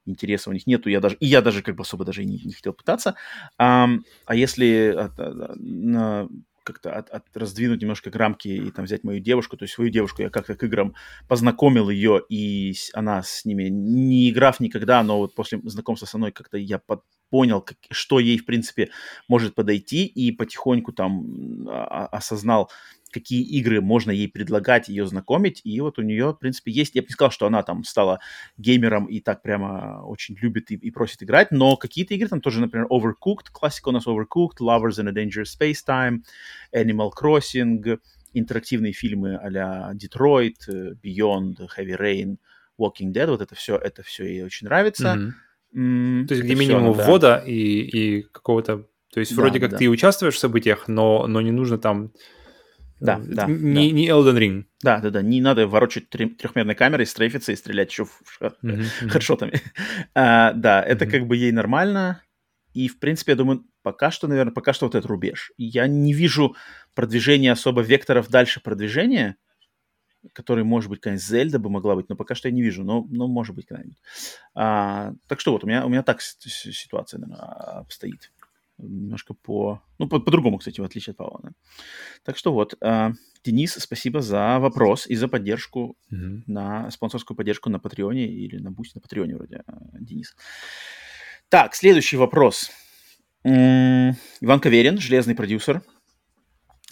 интереса 0.06 0.50
у 0.50 0.54
них 0.54 0.68
нету, 0.68 0.90
я 0.90 1.00
даже, 1.00 1.16
и 1.22 1.26
я 1.26 1.42
даже 1.42 1.62
как 1.62 1.78
бы 1.78 1.84
особо 1.84 2.04
даже 2.04 2.26
не, 2.26 2.42
не 2.44 2.52
хотел 2.52 2.74
пытаться. 2.74 3.16
А, 3.58 3.88
а 4.26 4.36
если 4.36 4.94
а, 4.94 5.12
а, 5.18 5.56
на 5.56 6.28
как-то 6.66 6.92
от, 6.92 7.10
от, 7.10 7.26
раздвинуть 7.36 7.82
немножко 7.82 8.12
рамки 8.12 8.48
и 8.48 8.72
там 8.72 8.86
взять 8.86 9.04
мою 9.04 9.20
девушку, 9.20 9.56
то 9.56 9.64
есть 9.64 9.76
свою 9.76 9.90
девушку 9.90 10.22
я 10.22 10.30
как-то 10.30 10.56
к 10.56 10.64
играм 10.64 10.96
познакомил 11.28 11.90
ее, 11.90 12.22
и 12.28 12.74
она 12.94 13.24
с 13.24 13.46
ними, 13.46 13.66
не 13.70 14.30
играв 14.30 14.60
никогда, 14.60 15.04
но 15.04 15.20
вот 15.20 15.36
после 15.36 15.62
знакомства 15.64 16.08
со 16.08 16.18
мной 16.18 16.32
как-то 16.32 16.58
я 16.58 16.80
под, 16.80 17.04
понял, 17.30 17.62
как, 17.62 17.78
что 17.92 18.20
ей, 18.20 18.38
в 18.38 18.46
принципе, 18.46 18.90
может 19.28 19.56
подойти, 19.56 20.06
и 20.06 20.32
потихоньку 20.32 20.92
там 20.92 21.68
а, 21.70 22.08
осознал, 22.08 22.70
какие 23.16 23.44
игры 23.44 23.80
можно 23.80 24.12
ей 24.12 24.28
предлагать, 24.28 24.90
ее 24.90 25.08
знакомить. 25.08 25.62
И 25.64 25.80
вот 25.80 25.98
у 25.98 26.02
нее, 26.02 26.32
в 26.32 26.36
принципе, 26.36 26.72
есть... 26.72 26.96
Я 26.96 27.02
бы 27.02 27.08
не 27.08 27.14
сказал, 27.14 27.32
что 27.32 27.48
она 27.48 27.64
там 27.64 27.86
стала 27.86 28.20
геймером 28.58 29.06
и 29.06 29.22
так 29.22 29.42
прямо 29.42 30.04
очень 30.06 30.36
любит 30.36 30.70
и, 30.72 30.76
и 30.76 30.92
просит 30.92 31.24
играть, 31.24 31.52
но 31.52 31.78
какие-то 31.78 32.14
игры 32.14 32.28
там 32.28 32.42
тоже, 32.42 32.60
например, 32.60 32.88
Overcooked, 32.92 33.52
классика 33.54 33.90
у 33.90 33.92
нас 33.94 34.06
Overcooked, 34.06 34.60
Lovers 34.60 35.00
in 35.00 35.08
a 35.08 35.14
Dangerous 35.14 35.48
Space 35.58 35.80
Time, 35.88 36.20
Animal 36.76 37.12
Crossing, 37.18 38.00
интерактивные 38.34 38.92
фильмы 38.92 39.38
а-ля 39.38 39.94
Detroit, 39.94 41.00
Beyond, 41.02 41.70
Heavy 41.78 41.98
Rain, 41.98 42.38
Walking 42.78 43.14
Dead, 43.14 43.28
вот 43.28 43.42
это 43.42 43.56
все, 43.56 43.78
это 43.78 44.04
все 44.04 44.26
ей 44.26 44.44
очень 44.44 44.68
нравится. 44.68 45.16
Mm-hmm. 45.16 45.32
Mm, 45.76 46.28
То 46.28 46.34
есть 46.34 46.46
где 46.46 46.56
минимум 46.56 46.94
все, 46.94 47.04
ввода 47.04 47.38
да. 47.38 47.44
и, 47.46 47.54
и 47.54 48.22
какого-то... 48.24 48.88
То 49.14 49.20
есть 49.22 49.36
да, 49.36 49.42
вроде 49.42 49.60
как 49.60 49.72
да. 49.72 49.78
ты 49.78 49.88
участвуешь 49.90 50.36
в 50.36 50.40
событиях, 50.40 50.90
но, 50.90 51.28
но 51.28 51.40
не 51.40 51.52
нужно 51.52 51.78
там 51.78 52.12
да, 53.00 53.20
да. 53.20 53.46
Не, 53.48 53.90
да. 53.90 53.96
не 53.96 54.08
Elden 54.10 54.38
Ring. 54.38 54.66
Да, 54.82 55.00
да, 55.00 55.10
да. 55.10 55.22
Не 55.22 55.42
надо 55.42 55.68
ворочать 55.68 56.10
трехмерной 56.10 56.76
камерой, 56.76 57.06
стрейфиться 57.06 57.52
и 57.52 57.56
стрелять 57.56 57.92
еще 57.92 58.06
в 58.06 58.22
mm-hmm. 58.42 58.84
хедшотами. 59.10 59.62
а, 60.14 60.54
да, 60.54 60.82
это 60.82 61.06
mm-hmm. 61.06 61.12
как 61.12 61.28
бы 61.28 61.36
ей 61.36 61.52
нормально. 61.52 62.22
И, 62.74 62.88
в 62.88 63.00
принципе, 63.00 63.34
я 63.34 63.38
думаю, 63.38 63.66
пока 63.84 64.12
что, 64.12 64.28
наверное, 64.28 64.54
пока 64.54 64.74
что 64.74 64.86
вот 64.86 64.96
этот 64.96 65.10
рубеж. 65.10 65.52
Я 65.58 65.88
не 65.88 66.14
вижу 66.14 66.56
продвижения 66.94 67.52
особо 67.52 67.82
векторов 67.82 68.30
дальше 68.30 68.62
продвижения, 68.62 69.38
который, 70.34 70.64
может 70.64 70.90
быть, 70.90 71.02
конечно, 71.02 71.28
Зельда 71.28 71.60
бы 71.60 71.70
могла 71.70 71.96
быть, 71.96 72.10
но 72.10 72.16
пока 72.16 72.36
что 72.36 72.48
я 72.48 72.54
не 72.54 72.62
вижу, 72.62 72.84
но, 72.84 73.06
но 73.10 73.28
может 73.28 73.56
быть 73.56 73.66
когда-нибудь. 73.66 74.02
А, 74.56 75.14
так 75.28 75.40
что 75.40 75.52
вот, 75.52 75.64
у 75.64 75.68
меня, 75.68 75.86
у 75.86 75.90
меня 75.90 76.04
так 76.04 76.22
ситуация, 76.22 77.20
наверное, 77.20 77.46
обстоит 77.80 78.32
немножко 78.78 79.34
по... 79.34 79.82
Ну, 79.98 80.08
по- 80.08 80.20
по-другому, 80.20 80.58
кстати, 80.58 80.82
в 80.82 80.84
отличие 80.84 81.12
от 81.12 81.18
Павла. 81.18 81.40
Да? 81.44 81.50
Так 82.24 82.38
что 82.38 82.54
вот, 82.54 82.76
э, 82.82 83.12
Денис, 83.44 83.74
спасибо 83.74 84.22
за 84.22 84.60
вопрос 84.60 85.06
и 85.08 85.16
за 85.16 85.28
поддержку, 85.28 85.98
mm-hmm. 86.12 86.44
на 86.48 86.90
спонсорскую 86.90 87.38
поддержку 87.38 87.70
на 87.70 87.80
Патреоне 87.80 88.28
или 88.28 88.58
на 88.58 88.72
Бусть 88.72 88.96
на 88.96 89.02
Патреоне 89.02 89.36
вроде, 89.36 89.64
э, 89.68 89.72
Денис. 90.00 90.36
Так, 91.50 91.76
следующий 91.76 92.18
вопрос. 92.18 92.72
Иван 93.44 94.60
Каверин, 94.60 94.98
железный 94.98 95.36
продюсер. 95.36 95.84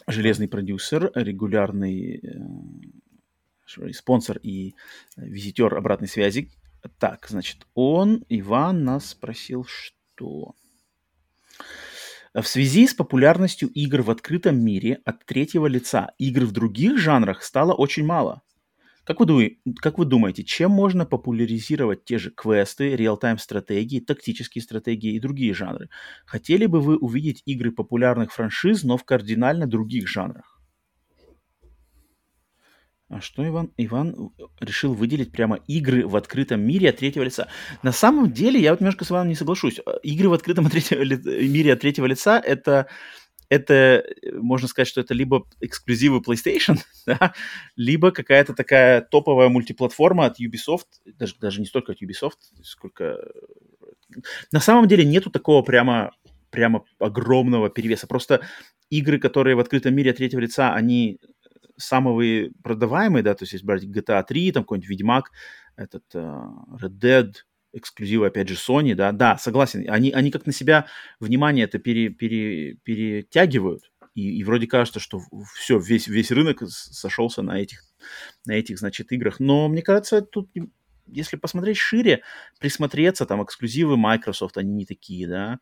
Железный 0.05 0.47
продюсер, 0.47 1.11
регулярный 1.15 2.21
э, 2.21 3.91
спонсор 3.93 4.37
и 4.37 4.75
визитер 5.15 5.75
обратной 5.75 6.07
связи. 6.07 6.51
Так, 6.99 7.27
значит, 7.29 7.65
он, 7.73 8.25
Иван, 8.29 8.83
нас 8.83 9.09
спросил, 9.09 9.65
что... 9.65 10.53
В 12.35 12.47
связи 12.47 12.87
с 12.87 12.95
популярностью 12.95 13.69
игр 13.69 14.01
в 14.01 14.09
открытом 14.09 14.59
мире 14.59 15.01
от 15.05 15.23
третьего 15.25 15.67
лица 15.67 16.13
игр 16.17 16.45
в 16.45 16.51
других 16.51 16.97
жанрах 16.97 17.43
стало 17.43 17.73
очень 17.73 18.05
мало. 18.05 18.41
Как 19.03 19.19
вы, 19.19 19.59
как 19.81 19.97
вы 19.99 20.05
думаете, 20.05 20.43
чем 20.43 20.71
можно 20.71 21.05
популяризировать 21.05 22.05
те 22.05 22.17
же 22.17 22.31
квесты, 22.31 22.95
реал-тайм 22.95 23.37
стратегии, 23.37 23.99
тактические 23.99 24.61
стратегии 24.63 25.13
и 25.15 25.19
другие 25.19 25.53
жанры? 25.53 25.89
Хотели 26.25 26.65
бы 26.65 26.81
вы 26.81 26.97
увидеть 26.97 27.43
игры 27.45 27.71
популярных 27.71 28.33
франшиз, 28.33 28.83
но 28.83 28.97
в 28.97 29.03
кардинально 29.03 29.67
других 29.67 30.07
жанрах? 30.07 30.52
А 33.13 33.21
что 33.21 33.47
Иван? 33.47 33.71
Иван 33.77 34.31
решил 34.59 34.93
выделить 34.93 35.31
прямо 35.31 35.57
игры 35.67 36.07
в 36.07 36.15
открытом 36.15 36.61
мире 36.61 36.89
от 36.89 36.97
третьего 36.97 37.23
лица. 37.23 37.47
На 37.83 37.91
самом 37.91 38.31
деле, 38.31 38.59
я 38.59 38.71
вот 38.71 38.79
немножко 38.79 39.05
с 39.05 39.11
вами 39.11 39.29
не 39.29 39.35
соглашусь. 39.35 39.79
Игры 40.01 40.29
в 40.29 40.33
открытом 40.33 40.65
от 40.67 40.73
ли... 40.73 41.47
мире 41.47 41.73
от 41.73 41.81
третьего 41.81 42.07
лица 42.07 42.39
это, 42.39 42.87
это, 43.49 44.03
можно 44.33 44.67
сказать, 44.67 44.87
что 44.87 45.01
это 45.01 45.13
либо 45.13 45.47
эксклюзивы 45.61 46.21
PlayStation, 46.21 46.79
да, 47.05 47.33
либо 47.75 48.09
какая-то 48.11 48.55
такая 48.55 49.01
топовая 49.01 49.49
мультиплатформа 49.49 50.25
от 50.25 50.39
Ubisoft, 50.39 50.87
даже, 51.05 51.35
даже 51.39 51.59
не 51.59 51.67
столько 51.67 51.91
от 51.91 52.01
Ubisoft, 52.01 52.39
сколько... 52.63 53.17
На 54.51 54.59
самом 54.59 54.87
деле 54.87 55.05
нету 55.05 55.29
такого 55.29 55.61
прямо, 55.61 56.11
прямо 56.49 56.83
огромного 56.97 57.69
перевеса. 57.69 58.07
Просто 58.07 58.41
игры, 58.89 59.19
которые 59.19 59.55
в 59.55 59.59
открытом 59.59 59.93
мире 59.93 60.11
от 60.11 60.17
третьего 60.17 60.39
лица, 60.39 60.73
они 60.73 61.19
самые 61.77 62.51
продаваемые, 62.63 63.23
да, 63.23 63.33
то 63.33 63.43
есть 63.43 63.53
если 63.53 63.65
брать 63.65 63.83
GTA 63.83 64.23
3, 64.23 64.51
там 64.51 64.63
какой-нибудь 64.63 64.89
Ведьмак, 64.89 65.31
этот 65.75 66.03
uh, 66.13 66.51
Red 66.79 66.99
Dead, 66.99 67.33
эксклюзивы, 67.73 68.27
опять 68.27 68.47
же, 68.47 68.55
Sony, 68.55 68.93
да, 68.93 69.11
да, 69.11 69.37
согласен, 69.37 69.85
они, 69.89 70.11
они 70.11 70.31
как 70.31 70.45
на 70.45 70.53
себя 70.53 70.85
внимание 71.19 71.65
это 71.65 71.79
пере, 71.79 72.09
пере, 72.09 72.75
перетягивают, 72.83 73.91
и, 74.13 74.37
и 74.37 74.43
вроде 74.43 74.67
кажется, 74.67 74.99
что 74.99 75.21
все, 75.55 75.79
весь, 75.79 76.07
весь 76.07 76.31
рынок 76.31 76.61
сошелся 76.69 77.41
на 77.41 77.59
этих, 77.59 77.83
на 78.45 78.51
этих, 78.51 78.77
значит, 78.77 79.11
играх, 79.11 79.39
но 79.39 79.67
мне 79.67 79.81
кажется, 79.81 80.21
тут, 80.21 80.51
если 81.07 81.35
посмотреть 81.35 81.77
шире, 81.77 82.21
присмотреться, 82.59 83.25
там, 83.25 83.43
эксклюзивы 83.43 83.97
Microsoft, 83.97 84.57
они 84.57 84.73
не 84.73 84.85
такие, 84.85 85.27
да, 85.27 85.59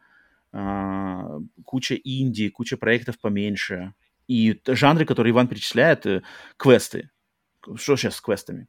а, 0.52 1.40
куча 1.64 1.96
инди, 1.96 2.50
куча 2.50 2.76
проектов 2.76 3.20
поменьше, 3.20 3.94
и 4.32 4.62
жанры, 4.66 5.06
которые 5.06 5.32
Иван 5.32 5.48
перечисляет, 5.48 6.06
э, 6.06 6.22
квесты. 6.58 7.10
Что 7.76 7.98
сейчас 7.98 8.16
с 8.16 8.22
квестами? 8.22 8.68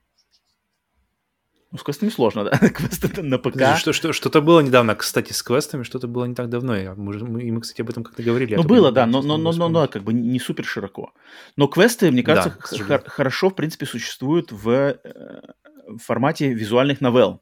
Ну, 1.71 1.79
с 1.79 1.83
квестами 1.83 2.11
сложно, 2.11 2.45
да? 2.51 2.59
Квесты 2.59 3.23
на 3.23 3.39
ПК. 3.39 3.79
Что, 3.79 3.93
что, 3.93 4.13
что-то 4.13 4.41
было 4.41 4.61
недавно, 4.61 4.97
кстати, 4.97 5.33
с 5.33 5.43
квестами, 5.43 5.85
что-то 5.85 6.09
было 6.09 6.25
не 6.25 6.35
так 6.35 6.49
давно. 6.49 6.77
Я, 6.77 6.95
мы, 6.95 7.17
мы, 7.19 7.53
мы, 7.53 7.61
кстати, 7.61 7.81
об 7.81 7.91
этом 7.91 8.03
как-то 8.03 8.23
говорили. 8.23 8.57
Ну, 8.57 8.65
было, 8.65 8.91
да, 8.91 9.07
но, 9.07 9.23
но, 9.23 9.37
но, 9.37 9.53
но, 9.53 9.69
но, 9.69 9.89
как 9.89 10.03
бы 10.03 10.13
не 10.13 10.41
супер 10.41 10.65
широко. 10.65 11.13
Но 11.57 11.69
квесты, 11.69 12.11
мне 12.11 12.23
кажется, 12.25 12.57
да, 12.89 12.99
х- 12.99 13.11
хорошо, 13.11 13.51
в 13.51 13.55
принципе, 13.55 13.87
существуют 13.87 14.51
в, 14.51 14.69
э, 14.69 15.41
в 15.87 15.99
формате 15.99 16.53
визуальных 16.53 17.01
новелл. 17.01 17.41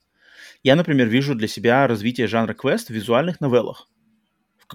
Я, 0.62 0.76
например, 0.76 1.08
вижу 1.08 1.34
для 1.34 1.48
себя 1.48 1.86
развитие 1.86 2.26
жанра 2.26 2.52
квест 2.52 2.88
в 2.88 2.90
визуальных 2.90 3.40
новеллах 3.40 3.88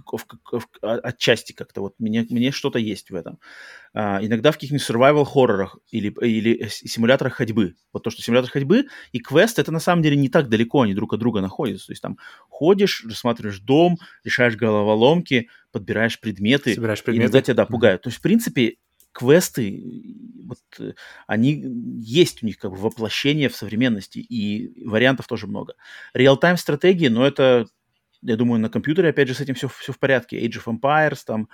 в, 0.03 0.26
в, 0.51 0.59
в, 0.59 0.67
отчасти 0.81 1.53
как-то 1.53 1.81
вот 1.81 1.95
мне, 1.99 2.26
мне 2.30 2.51
что-то 2.51 2.80
есть 2.80 3.11
в 3.11 3.15
этом. 3.15 3.39
А, 3.93 4.19
иногда 4.22 4.51
в 4.51 4.55
каких-нибудь 4.55 4.88
survival 4.88 5.26
хоррорах 5.26 5.77
или, 5.91 6.13
или 6.22 6.67
симуляторах 6.69 7.34
ходьбы. 7.34 7.76
Вот 7.93 8.03
то, 8.03 8.09
что 8.09 8.22
симулятор 8.22 8.51
ходьбы 8.51 8.88
и 9.11 9.19
квест, 9.19 9.59
это 9.59 9.72
на 9.72 9.80
самом 9.80 10.01
деле 10.01 10.17
не 10.17 10.30
так 10.30 10.49
далеко, 10.49 10.81
они 10.81 10.93
друг 10.93 11.13
от 11.13 11.19
друга 11.19 11.41
находятся. 11.41 11.88
То 11.88 11.91
есть 11.93 12.01
там 12.01 12.17
ходишь, 12.49 13.05
рассматриваешь 13.07 13.59
дом, 13.59 13.97
решаешь 14.23 14.55
головоломки, 14.55 15.49
подбираешь 15.72 16.19
предметы. 16.19 16.73
Собираешь 16.73 17.03
предметы. 17.03 17.23
Иногда 17.23 17.41
тебя, 17.41 17.53
да, 17.53 17.65
пугают. 17.65 18.01
То 18.01 18.09
есть, 18.09 18.19
в 18.19 18.22
принципе, 18.22 18.77
квесты, 19.15 19.81
вот, 20.43 20.59
они 21.26 21.63
есть 22.01 22.43
у 22.43 22.45
них 22.45 22.57
как 22.57 22.72
бы 22.72 22.77
воплощение 22.77 23.47
в 23.47 23.55
современности, 23.55 24.19
и 24.19 24.84
вариантов 24.85 25.27
тоже 25.27 25.47
много. 25.47 25.76
Реал-тайм 26.13 26.57
стратегии, 26.57 27.07
но 27.07 27.26
это 27.26 27.67
я 28.26 28.35
думаю, 28.35 28.60
на 28.60 28.69
компьютере, 28.69 29.10
опять 29.10 29.27
же, 29.27 29.34
с 29.34 29.41
этим 29.41 29.56
все, 29.56 29.68
все 29.68 29.93
в 29.93 29.99
порядке. 29.99 30.45
Age 30.45 30.64
of 30.64 30.80
Empires, 30.80 31.19
там, 31.26 31.49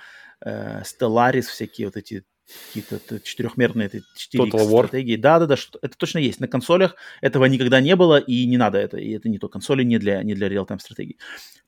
э, 0.45 0.81
Stellaris, 0.84 1.43
всякие 1.43 1.88
вот 1.88 1.98
эти 1.98 2.23
какие-то 2.68 3.19
четырехмерные 3.19 3.88
эти 3.88 4.03
4 4.15 4.60
стратегии. 4.60 5.15
Да-да-да, 5.15 5.56
это 5.81 5.98
точно 5.98 6.19
есть. 6.19 6.39
На 6.39 6.48
консолях 6.48 6.95
этого 7.22 7.45
никогда 7.45 7.80
не 7.81 7.95
было, 7.95 8.18
и 8.19 8.45
не 8.45 8.57
надо 8.57 8.77
это. 8.77 8.98
И 8.98 9.11
это 9.11 9.30
не 9.30 9.38
то. 9.38 9.48
Консоли 9.48 9.84
не 9.84 9.98
для, 9.98 10.22
не 10.23 10.34
для 10.34 10.49
реал-тайм 10.49 10.80
стратегий. 10.80 11.18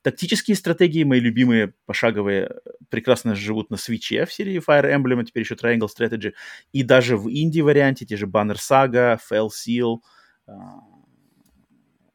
Тактические 0.01 0.55
стратегии, 0.55 1.03
мои 1.03 1.19
любимые, 1.19 1.73
пошаговые, 1.85 2.55
прекрасно 2.89 3.35
живут 3.35 3.69
на 3.69 3.77
свече 3.77 4.25
в 4.25 4.34
серии 4.34 4.61
Fire 4.65 4.93
Emblem, 4.93 5.21
а 5.21 5.25
теперь 5.25 5.43
еще 5.43 5.55
Triangle 5.55 5.88
Strategy. 5.88 6.34
И 6.73 6.84
даже 6.84 7.17
в 7.17 7.30
инди-варианте, 7.30 8.05
те 8.05 8.17
же 8.17 8.25
Banner 8.25 8.57
Saga, 8.57 9.17
Fell 9.31 9.47
Seal, 9.47 9.99
а, 10.47 10.53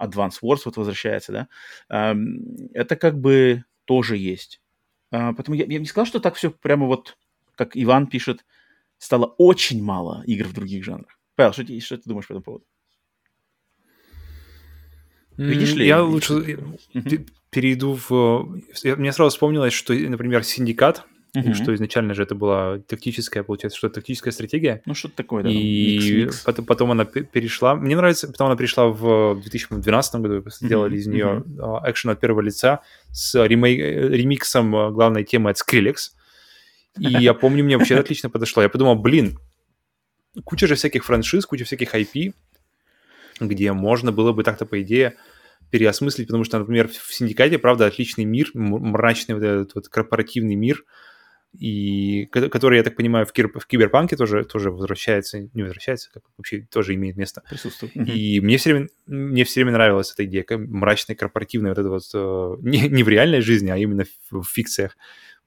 Advance 0.00 0.40
Wars 0.42 0.60
вот 0.64 0.76
возвращается, 0.76 1.32
да, 1.32 2.16
это 2.74 2.96
как 2.96 3.18
бы 3.18 3.64
тоже 3.84 4.16
есть. 4.16 4.60
А, 5.10 5.32
поэтому 5.32 5.56
я, 5.56 5.64
я 5.64 5.78
не 5.78 5.86
сказал, 5.86 6.06
что 6.06 6.20
так 6.20 6.34
все 6.34 6.50
прямо 6.50 6.86
вот, 6.86 7.16
как 7.54 7.70
Иван 7.74 8.06
пишет, 8.06 8.44
стало 8.98 9.26
очень 9.38 9.82
мало 9.82 10.22
игр 10.26 10.46
в 10.46 10.52
других 10.52 10.84
жанрах. 10.84 11.18
Павел, 11.34 11.52
что, 11.52 11.64
ты, 11.64 11.80
что 11.80 11.96
ты 11.96 12.02
думаешь 12.04 12.26
по 12.26 12.32
этому 12.32 12.42
поводу? 12.42 12.64
Видишь 15.36 15.74
ли? 15.74 15.86
Я 15.86 16.02
лучше 16.02 16.58
перейду 17.50 17.98
в... 18.08 18.60
Мне 18.84 19.12
сразу 19.12 19.30
вспомнилось, 19.30 19.72
что, 19.72 19.94
например, 19.94 20.44
«Синдикат», 20.44 21.06
Uh-huh. 21.36 21.52
Что 21.52 21.74
изначально 21.74 22.14
же 22.14 22.22
это 22.22 22.34
была 22.34 22.78
тактическая, 22.78 23.42
получается, 23.42 23.76
что 23.76 23.90
тактическая 23.90 24.32
стратегия. 24.32 24.82
Ну, 24.86 24.94
что-то 24.94 25.16
такое, 25.16 25.42
да. 25.42 25.50
И 25.52 26.28
потом, 26.44 26.64
потом 26.64 26.90
она 26.92 27.04
перешла. 27.04 27.74
Мне 27.74 27.96
нравится, 27.96 28.28
потом 28.28 28.46
она 28.46 28.56
перешла 28.56 28.88
в 28.88 29.40
2012 29.42 30.14
году, 30.16 30.50
сделали 30.50 30.94
uh-huh. 30.94 30.98
из 30.98 31.06
нее 31.06 31.44
uh-huh. 31.46 31.90
экшен 31.90 32.10
от 32.10 32.20
первого 32.20 32.40
лица 32.40 32.80
с 33.12 33.44
ремей... 33.44 33.76
ремиксом 33.76 34.74
а, 34.74 34.90
главной 34.90 35.24
темы 35.24 35.50
от 35.50 35.58
Skrillex. 35.58 35.96
И 36.98 37.08
я 37.08 37.34
помню, 37.34 37.62
мне 37.62 37.76
вообще 37.76 37.96
отлично 37.96 38.30
подошло. 38.30 38.62
Я 38.62 38.70
подумал, 38.70 38.96
блин, 38.96 39.38
куча 40.44 40.66
же 40.66 40.76
всяких 40.76 41.04
франшиз, 41.04 41.44
куча 41.44 41.64
всяких 41.64 41.94
IP, 41.94 42.32
где 43.40 43.72
можно 43.74 44.12
было 44.12 44.32
бы 44.32 44.44
так-то, 44.44 44.64
по 44.64 44.80
идее, 44.80 45.16
переосмыслить, 45.70 46.28
потому 46.28 46.44
что, 46.44 46.58
например, 46.58 46.88
в 46.88 47.12
Синдикате, 47.12 47.58
правда, 47.58 47.84
отличный 47.84 48.24
мир, 48.24 48.50
мрачный 48.54 49.34
вот 49.34 49.44
этот 49.44 49.74
вот 49.74 49.88
корпоративный 49.88 50.54
мир– 50.54 50.84
и 51.52 52.26
который, 52.26 52.78
я 52.78 52.84
так 52.84 52.96
понимаю, 52.96 53.26
в, 53.26 53.32
кибер, 53.32 53.58
в 53.58 53.66
Киберпанке 53.66 54.16
тоже, 54.16 54.44
тоже 54.44 54.70
возвращается, 54.70 55.48
не 55.54 55.62
возвращается, 55.62 56.10
как 56.12 56.22
вообще 56.36 56.60
тоже 56.70 56.94
имеет 56.94 57.16
место. 57.16 57.42
Присутствует. 57.48 57.96
И 57.96 58.40
мне 58.40 58.58
все 58.58 58.72
время, 58.72 58.88
мне 59.06 59.44
все 59.44 59.60
время 59.60 59.72
нравилась 59.72 60.12
эта 60.12 60.24
идея, 60.26 60.44
мрачная, 60.50 61.16
корпоративная, 61.16 61.70
вот 61.70 61.78
это 61.78 61.88
вот, 61.88 62.02
э, 62.14 62.56
не, 62.62 62.88
не 62.88 63.02
в 63.02 63.08
реальной 63.08 63.40
жизни, 63.40 63.70
а 63.70 63.76
именно 63.76 64.04
в, 64.30 64.44
фикциях, 64.44 64.96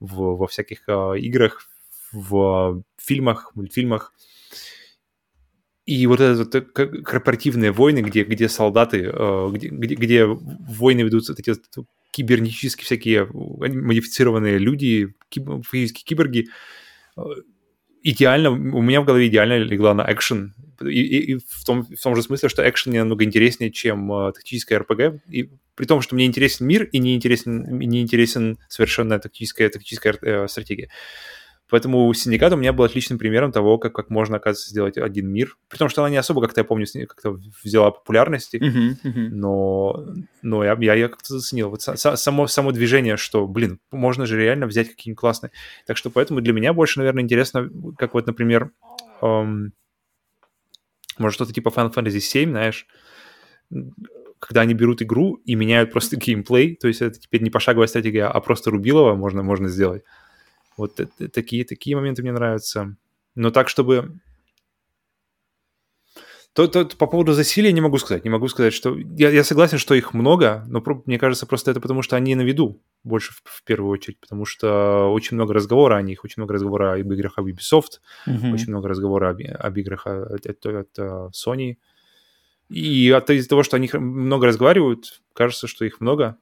в, 0.00 0.36
во 0.36 0.46
всяких 0.48 0.88
uh, 0.88 1.18
играх, 1.18 1.68
в 2.10 2.82
фильмах, 2.98 3.52
мультфильмах. 3.54 4.12
И 5.86 6.06
вот 6.06 6.20
это 6.20 6.36
вот 6.44 7.04
корпоративные 7.04 7.72
войны, 7.72 8.00
где, 8.00 8.24
где 8.24 8.48
солдаты, 8.48 9.12
где, 9.52 9.68
где, 9.68 9.94
где 9.94 10.26
войны 10.26 11.00
ведутся, 11.00 11.32
вот 11.32 11.40
эти 11.40 11.50
кибернетические 12.12 12.84
всякие 12.84 13.26
модифицированные 13.26 14.58
люди, 14.58 15.14
киб, 15.28 15.48
физические 15.68 16.04
киборги, 16.04 16.48
э, 17.16 17.22
идеально, 18.02 18.50
у 18.50 18.82
меня 18.82 19.00
в 19.00 19.04
голове 19.04 19.28
идеально 19.28 19.58
легла 19.58 19.94
на 19.94 20.02
экшен. 20.12 20.54
И, 20.80 21.00
и, 21.00 21.32
и 21.32 21.34
в, 21.36 21.64
том, 21.64 21.84
в 21.84 22.00
том 22.00 22.14
же 22.14 22.22
смысле, 22.22 22.48
что 22.48 22.68
экшен 22.68 22.92
намного 22.92 23.24
интереснее, 23.24 23.70
чем 23.70 24.12
uh, 24.12 24.32
тактическая 24.32 24.80
РПГ. 24.80 25.22
И 25.30 25.50
при 25.74 25.86
том, 25.86 26.02
что 26.02 26.14
мне 26.14 26.26
интересен 26.26 26.66
мир 26.66 26.84
и 26.84 26.98
не 26.98 27.14
интересен, 27.14 27.78
не 27.78 28.02
интересен 28.02 28.58
совершенно 28.68 29.18
тактическая, 29.18 29.68
тактическая 29.68 30.14
uh, 30.14 30.48
стратегия. 30.48 30.90
Поэтому 31.72 32.12
Синдикат 32.12 32.52
у 32.52 32.56
меня 32.56 32.74
был 32.74 32.84
отличным 32.84 33.18
примером 33.18 33.50
того, 33.50 33.78
как, 33.78 33.94
как 33.94 34.10
можно, 34.10 34.36
оказывается, 34.36 34.68
сделать 34.68 34.98
один 34.98 35.32
мир. 35.32 35.56
При 35.70 35.78
том, 35.78 35.88
что 35.88 36.02
она 36.02 36.10
не 36.10 36.18
особо, 36.18 36.42
как-то 36.42 36.60
я 36.60 36.64
помню, 36.64 36.84
как-то 37.08 37.38
взяла 37.64 37.90
популярности, 37.90 38.56
uh-huh, 38.56 38.96
uh-huh. 39.02 39.28
но, 39.30 40.04
но 40.42 40.64
я, 40.64 40.76
я, 40.78 40.92
я 40.92 41.08
как-то 41.08 41.38
заценил. 41.38 41.70
Вот 41.70 41.80
само, 41.80 42.46
само 42.46 42.72
движение, 42.72 43.16
что, 43.16 43.48
блин, 43.48 43.80
можно 43.90 44.26
же 44.26 44.38
реально 44.38 44.66
взять 44.66 44.90
какие-нибудь 44.90 45.18
классные. 45.18 45.50
Так 45.86 45.96
что 45.96 46.10
поэтому 46.10 46.42
для 46.42 46.52
меня 46.52 46.74
больше, 46.74 46.98
наверное, 46.98 47.22
интересно, 47.22 47.70
как 47.96 48.12
вот, 48.12 48.26
например, 48.26 48.70
эм, 49.22 49.72
может, 51.16 51.36
что-то 51.36 51.54
типа 51.54 51.70
Final 51.70 51.94
Fantasy 51.94 52.18
VII, 52.18 52.50
знаешь, 52.50 52.86
когда 54.40 54.60
они 54.60 54.74
берут 54.74 55.00
игру 55.00 55.40
и 55.46 55.54
меняют 55.54 55.90
просто 55.90 56.16
геймплей, 56.20 56.76
то 56.76 56.86
есть 56.86 57.00
это 57.00 57.18
теперь 57.18 57.42
не 57.42 57.48
пошаговая 57.48 57.86
стратегия, 57.86 58.26
а 58.26 58.38
просто 58.40 58.70
рубилово 58.70 59.14
можно, 59.14 59.42
можно 59.42 59.68
сделать. 59.68 60.04
Вот 60.76 61.00
такие, 61.32 61.64
такие 61.64 61.96
моменты 61.96 62.22
мне 62.22 62.32
нравятся. 62.32 62.96
Но 63.34 63.50
так, 63.50 63.68
чтобы... 63.68 64.20
То, 66.52 66.66
то, 66.68 66.84
по 66.84 67.06
поводу 67.06 67.32
засилия 67.32 67.72
не 67.72 67.80
могу 67.80 67.96
сказать. 67.96 68.24
Не 68.24 68.30
могу 68.30 68.48
сказать, 68.48 68.74
что... 68.74 68.96
Я, 68.98 69.30
я 69.30 69.42
согласен, 69.42 69.78
что 69.78 69.94
их 69.94 70.12
много, 70.12 70.64
но 70.68 70.82
мне 71.06 71.18
кажется, 71.18 71.46
просто 71.46 71.70
это 71.70 71.80
потому, 71.80 72.02
что 72.02 72.16
они 72.16 72.34
на 72.34 72.42
виду 72.42 72.82
больше 73.04 73.32
в, 73.32 73.42
в 73.44 73.62
первую 73.64 73.90
очередь, 73.90 74.20
потому 74.20 74.44
что 74.44 75.10
очень 75.12 75.36
много 75.36 75.54
разговора 75.54 75.96
о 75.96 76.02
них, 76.02 76.24
очень 76.24 76.34
много 76.36 76.54
разговора 76.54 76.92
об 76.92 77.10
играх 77.10 77.38
об 77.38 77.46
Ubisoft, 77.46 78.00
mm-hmm. 78.26 78.52
очень 78.52 78.68
много 78.68 78.88
разговора 78.88 79.30
об, 79.30 79.40
об 79.40 79.76
играх 79.78 80.06
от, 80.06 80.46
от, 80.46 80.66
от, 80.66 80.98
от 80.98 81.34
Sony. 81.34 81.78
И 82.68 83.10
от, 83.10 83.30
из-за 83.30 83.48
того, 83.48 83.62
что 83.62 83.76
они 83.76 83.90
много 83.92 84.46
разговаривают, 84.46 85.22
кажется, 85.32 85.66
что 85.66 85.84
их 85.84 86.00
много, 86.00 86.36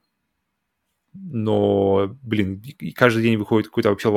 но, 1.12 2.16
блин, 2.22 2.62
каждый 2.94 3.22
день 3.22 3.36
выходит 3.36 3.68
какой-то 3.68 3.90
вообще 3.90 4.10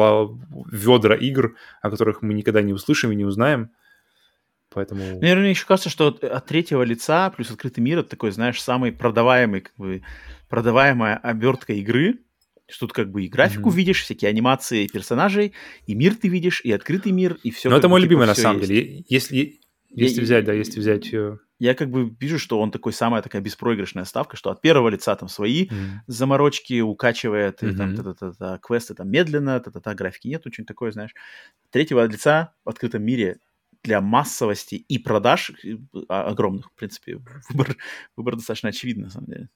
ведра 0.72 1.16
игр, 1.16 1.56
о 1.82 1.90
которых 1.90 2.22
мы 2.22 2.34
никогда 2.34 2.62
не 2.62 2.74
услышим 2.74 3.12
и 3.12 3.16
не 3.16 3.26
узнаем. 3.26 3.72
Поэтому... 4.70 5.04
Наверное, 5.04 5.42
мне 5.42 5.50
еще 5.52 5.66
кажется, 5.66 5.90
что 5.90 6.08
от, 6.08 6.24
от 6.24 6.46
третьего 6.46 6.84
лица 6.84 7.30
плюс 7.30 7.52
открытый 7.52 7.84
мир 7.84 8.00
это 8.00 8.10
такой, 8.10 8.32
знаешь, 8.32 8.62
самый 8.62 8.92
продаваемый, 8.92 9.62
как 9.62 9.76
бы, 9.78 10.04
продаваемая 10.50 11.18
обертка 11.18 11.74
игры. 11.74 12.20
Что 12.70 12.88
тут 12.88 12.94
как 12.94 13.12
бы 13.12 13.26
и 13.26 13.28
графику 13.28 13.70
mm-hmm. 13.70 13.76
видишь, 13.76 14.02
всякие 14.04 14.30
анимации 14.30 14.88
персонажей, 14.88 15.54
и 15.86 15.96
мир 15.96 16.16
ты 16.16 16.30
видишь, 16.30 16.62
и 16.64 16.72
открытый 16.72 17.12
мир, 17.12 17.38
и 17.44 17.52
все. 17.52 17.70
Ну, 17.70 17.76
это 17.76 17.90
мой 17.90 18.00
типа, 18.00 18.10
любимый 18.10 18.26
на 18.26 18.36
самом 18.36 18.60
есть. 18.60 18.70
деле. 18.70 19.06
Если, 19.10 19.60
если 19.96 20.18
я, 20.18 20.24
взять, 20.24 20.46
да, 20.46 20.54
если 20.54 20.80
взять... 20.80 21.14
Э, 21.14 21.38
я 21.60 21.76
как 21.76 21.90
бы 21.90 22.16
вижу, 22.20 22.40
что 22.40 22.60
он 22.60 22.72
такой 22.72 22.94
самая 22.94 23.22
такая 23.22 23.42
беспроигрышная 23.42 24.06
ставка, 24.06 24.36
что 24.36 24.50
от 24.50 24.62
первого 24.62 24.90
лица 24.90 25.16
там 25.16 25.30
свои 25.30 25.66
mm-hmm. 25.66 26.00
заморочки 26.08 26.82
укачивает, 26.82 27.62
mm-hmm. 27.62 27.72
и 27.72 27.76
там 27.76 27.96
та-та-та-та, 27.96 28.60
квесты 28.60 28.96
там 28.96 29.10
медленно, 29.10 29.60
та-та-та, 29.60 29.94
графики 29.94 30.28
нету, 30.28 30.52
что-нибудь 30.52 30.68
такое, 30.68 30.92
знаешь. 30.92 31.14
Третьего 31.70 32.06
лица 32.06 32.54
в 32.66 32.70
открытом 32.70 33.04
мире 33.04 33.40
для 33.84 34.02
массовости 34.02 34.76
и 34.76 34.98
продаж 34.98 35.52
э, 35.64 35.78
а, 36.10 36.24
огромных, 36.30 36.72
в 36.72 36.74
принципе, 36.76 37.20
выбор, 37.50 37.78
выбор 38.16 38.36
достаточно 38.36 38.70
очевидный, 38.70 39.06
на 39.06 39.10
самом 39.12 39.28
деле. 39.28 39.50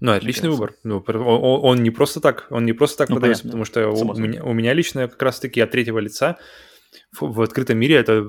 Ну, 0.00 0.12
отличный 0.12 0.48
выбор. 0.48 0.74
Ну, 0.82 1.04
он, 1.06 1.60
он 1.78 1.82
не 1.82 1.90
просто 1.90 2.20
так, 2.20 2.46
он 2.50 2.64
не 2.64 2.72
просто 2.72 2.98
так 2.98 3.10
ну, 3.10 3.16
продается, 3.16 3.42
понятно, 3.42 3.64
потому 3.64 3.64
что 3.66 3.90
у, 3.90 4.10
у, 4.12 4.18
меня, 4.18 4.42
у 4.42 4.54
меня 4.54 4.72
лично 4.72 5.06
как 5.08 5.20
раз-таки 5.20 5.60
от 5.60 5.70
третьего 5.70 5.98
лица 5.98 6.38
в, 7.12 7.32
в 7.32 7.42
открытом 7.42 7.78
мире 7.78 7.96
это 7.96 8.22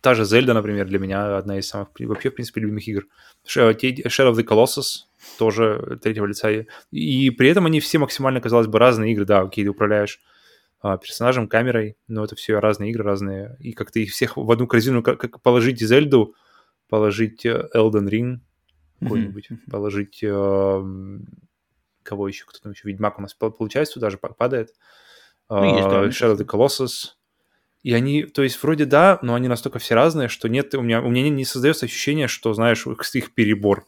та 0.00 0.14
же 0.14 0.24
Зельда, 0.24 0.54
например, 0.54 0.86
для 0.86 0.98
меня 0.98 1.36
одна 1.36 1.58
из 1.58 1.68
самых 1.68 1.88
вообще, 1.98 2.30
в 2.30 2.34
принципе, 2.34 2.60
любимых 2.60 2.86
игр. 2.88 3.06
Shadow 3.46 3.74
of 3.74 4.34
the 4.34 4.44
Colossus 4.44 5.06
тоже 5.38 5.98
третьего 6.02 6.26
лица. 6.26 6.50
И 6.90 7.30
при 7.30 7.48
этом 7.48 7.66
они 7.66 7.80
все 7.80 7.98
максимально, 7.98 8.40
казалось 8.40 8.66
бы, 8.66 8.78
разные 8.78 9.12
игры. 9.12 9.24
Да, 9.24 9.40
окей, 9.40 9.64
ты 9.64 9.70
управляешь 9.70 10.20
а, 10.80 10.96
персонажем, 10.96 11.48
камерой, 11.48 11.96
но 12.08 12.24
это 12.24 12.36
все 12.36 12.58
разные 12.58 12.90
игры, 12.90 13.04
разные. 13.04 13.56
И 13.60 13.72
как-то 13.72 14.00
их 14.00 14.12
всех 14.12 14.36
в 14.36 14.50
одну 14.50 14.66
корзину, 14.66 15.02
как, 15.02 15.42
положить 15.42 15.80
Зельду, 15.80 16.34
положить 16.88 17.44
э, 17.44 17.68
Elden 17.74 18.08
Ring, 18.08 18.38
какой-нибудь, 19.00 19.50
mm-hmm. 19.50 19.70
положить 19.70 20.20
э, 20.22 21.18
кого 22.02 22.28
еще, 22.28 22.44
кто 22.46 22.58
там 22.60 22.72
еще, 22.72 22.88
Ведьмак 22.88 23.18
у 23.18 23.22
нас 23.22 23.34
получается 23.34 23.94
туда 23.94 24.08
же 24.10 24.16
падает, 24.16 24.74
ну, 25.50 25.76
есть, 25.76 25.88
да, 25.88 26.06
Shadow 26.06 26.36
of 26.36 26.38
the 26.38 26.46
Colossus, 26.46 27.10
и 27.82 27.94
они, 27.94 28.24
то 28.24 28.42
есть 28.42 28.62
вроде 28.62 28.84
да, 28.84 29.18
но 29.22 29.34
они 29.34 29.48
настолько 29.48 29.78
все 29.78 29.94
разные, 29.94 30.28
что 30.28 30.48
нет, 30.48 30.74
у 30.74 30.82
меня, 30.82 31.00
у 31.00 31.08
меня 31.08 31.22
не, 31.22 31.30
не 31.30 31.44
создается 31.44 31.86
ощущение, 31.86 32.28
что, 32.28 32.52
знаешь, 32.52 32.86
их 32.86 33.34
перебор. 33.34 33.86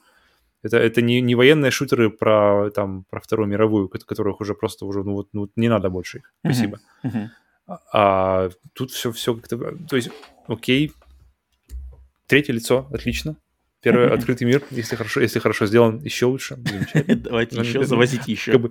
Это, 0.63 0.79
это 0.79 1.03
не, 1.03 1.21
не 1.21 1.35
военные 1.35 1.71
шутеры 1.71 2.09
про, 2.09 2.71
там, 2.71 3.05
про 3.11 3.21
Вторую 3.21 3.49
мировую, 3.49 3.89
которых 3.89 4.41
уже 4.41 4.55
просто 4.55 4.87
уже, 4.87 5.03
ну 5.03 5.13
вот, 5.15 5.29
ну, 5.33 5.51
не 5.57 5.69
надо 5.69 5.91
больше 5.91 6.19
их. 6.19 6.33
Спасибо. 6.45 6.81
Uh-huh. 7.05 7.29
Uh-huh. 7.69 7.77
А, 7.93 8.51
тут 8.73 8.93
все, 8.93 9.13
все 9.13 9.35
как-то... 9.35 9.77
То 9.89 9.97
есть, 9.97 10.11
окей, 10.47 10.93
третье 12.27 12.53
лицо, 12.53 12.89
отлично. 12.93 13.37
Первый 13.83 14.11
открытый 14.15 14.47
мир, 14.47 14.63
если 14.71 14.97
хорошо, 14.97 15.21
если 15.21 15.41
хорошо 15.41 15.67
сделан, 15.67 16.01
еще 16.01 16.27
лучше. 16.27 16.57
Давайте 17.09 17.61
еще, 17.61 17.85
завозите 17.85 18.31
еще. 18.31 18.71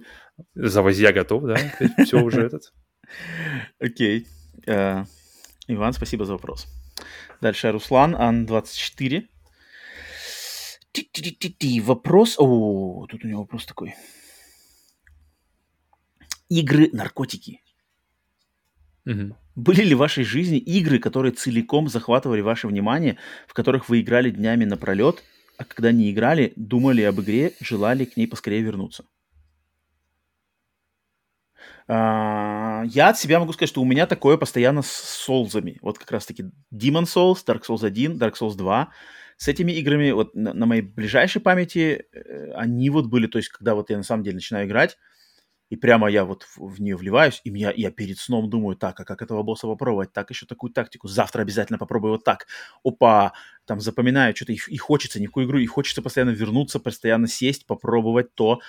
Завози, 0.55 1.03
я 1.03 1.11
готов, 1.11 1.43
да. 1.43 1.57
Все 2.05 2.21
уже 2.21 2.41
этот. 2.41 2.73
Окей. 3.79 4.25
Э, 4.67 5.05
Иван, 5.67 5.93
спасибо 5.93 6.25
за 6.25 6.33
вопрос. 6.33 6.67
Дальше 7.41 7.71
Руслан, 7.71 8.15
Ан-24. 8.15 9.27
Вопрос... 11.81 12.35
О, 12.37 13.07
тут 13.09 13.23
у 13.23 13.27
него 13.27 13.41
вопрос 13.41 13.65
такой. 13.65 13.95
Игры, 16.49 16.89
наркотики. 16.91 17.61
Угу. 19.05 19.35
Были 19.55 19.83
ли 19.83 19.95
в 19.95 19.99
вашей 19.99 20.23
жизни 20.23 20.57
игры, 20.57 20.99
которые 20.99 21.31
целиком 21.31 21.87
захватывали 21.87 22.41
ваше 22.41 22.67
внимание, 22.67 23.17
в 23.47 23.53
которых 23.53 23.89
вы 23.89 24.01
играли 24.01 24.29
днями 24.29 24.65
напролет, 24.65 25.23
а 25.57 25.63
когда 25.63 25.91
не 25.91 26.11
играли, 26.11 26.53
думали 26.55 27.01
об 27.01 27.21
игре, 27.21 27.53
желали 27.59 28.05
к 28.05 28.17
ней 28.17 28.27
поскорее 28.27 28.61
вернуться? 28.61 29.05
А, 31.87 32.83
я 32.85 33.09
от 33.09 33.17
себя 33.17 33.39
могу 33.39 33.53
сказать, 33.53 33.69
что 33.69 33.81
у 33.81 33.85
меня 33.85 34.07
такое 34.07 34.37
постоянно 34.37 34.81
с 34.81 34.91
солзами. 34.91 35.77
Вот 35.81 35.99
как 35.99 36.11
раз-таки 36.11 36.43
Demon 36.73 37.03
Souls, 37.03 37.45
Dark 37.45 37.63
Souls 37.67 37.85
1, 37.85 38.17
Dark 38.17 38.33
Souls 38.39 38.55
2. 38.55 38.89
С 39.37 39.47
этими 39.47 39.71
играми 39.71 40.11
вот 40.11 40.35
на, 40.35 40.53
на 40.53 40.65
моей 40.65 40.83
ближайшей 40.83 41.41
памяти 41.41 42.05
э, 42.13 42.51
они 42.53 42.89
вот 42.89 43.07
были, 43.07 43.27
то 43.27 43.39
есть 43.39 43.49
когда 43.49 43.73
вот 43.75 43.89
я 43.89 43.97
на 43.97 44.03
самом 44.03 44.23
деле 44.23 44.35
начинаю 44.35 44.67
играть, 44.67 44.97
и 45.71 45.77
прямо 45.77 46.11
я 46.11 46.25
вот 46.25 46.43
в, 46.43 46.75
в 46.75 46.81
нее 46.81 46.97
вливаюсь, 46.97 47.39
и 47.45 47.49
я, 47.57 47.71
я 47.71 47.91
перед 47.91 48.17
сном 48.19 48.49
думаю, 48.49 48.75
так, 48.75 48.99
а 48.99 49.05
как 49.05 49.21
этого 49.21 49.41
босса 49.41 49.67
попробовать? 49.67 50.11
Так, 50.11 50.29
еще 50.29 50.45
такую 50.45 50.73
тактику. 50.73 51.07
Завтра 51.07 51.43
обязательно 51.43 51.79
попробую 51.79 52.11
вот 52.11 52.25
так. 52.25 52.45
Опа, 52.83 53.31
там 53.63 53.79
запоминаю, 53.79 54.35
что-то 54.35 54.51
и, 54.51 54.59
и 54.67 54.75
хочется, 54.75 55.21
ни 55.21 55.27
в 55.27 55.29
какую 55.29 55.45
игру, 55.45 55.59
и 55.59 55.65
хочется 55.65 56.01
постоянно 56.01 56.31
вернуться, 56.31 56.81
постоянно 56.81 57.29
сесть, 57.29 57.65
попробовать 57.65 58.35
то, 58.35 58.59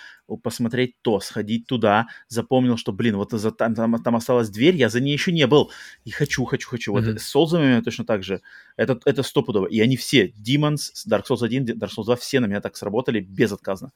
посмотреть 0.44 0.94
то, 1.02 1.18
сходить 1.18 1.66
туда. 1.66 2.06
Запомнил, 2.28 2.76
что, 2.76 2.92
блин, 2.92 3.16
вот 3.16 3.32
за, 3.32 3.50
там, 3.50 3.74
там, 3.74 4.00
там 4.00 4.14
осталась 4.14 4.48
дверь, 4.48 4.76
я 4.76 4.88
за 4.88 5.00
ней 5.00 5.12
еще 5.12 5.32
не 5.32 5.48
был. 5.48 5.72
И 6.04 6.12
хочу, 6.12 6.44
хочу, 6.44 6.70
хочу. 6.70 6.96
Mm-hmm. 6.96 7.12
Вот 7.14 7.20
с 7.20 7.34
Souls'ами 7.34 7.82
точно 7.82 8.04
так 8.04 8.22
же. 8.22 8.42
Это, 8.76 9.00
это 9.04 9.24
стопудово. 9.24 9.66
И 9.66 9.80
они 9.80 9.96
все, 9.96 10.28
Demons, 10.28 10.92
Dark 11.10 11.24
Souls 11.28 11.44
1, 11.44 11.64
Dark 11.64 11.90
Souls 11.98 12.04
2, 12.04 12.14
все 12.14 12.38
на 12.38 12.46
меня 12.46 12.60
так 12.60 12.76
сработали 12.76 13.18
безотказно 13.18 13.90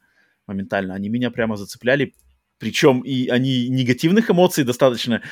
моментально. 0.48 0.94
Они 0.94 1.08
меня 1.08 1.30
прямо 1.30 1.56
зацепляли 1.56 2.14
причем 2.58 3.00
и 3.00 3.28
они 3.28 3.68
негативных 3.68 4.30
эмоций 4.30 4.64
достаточно 4.64 5.22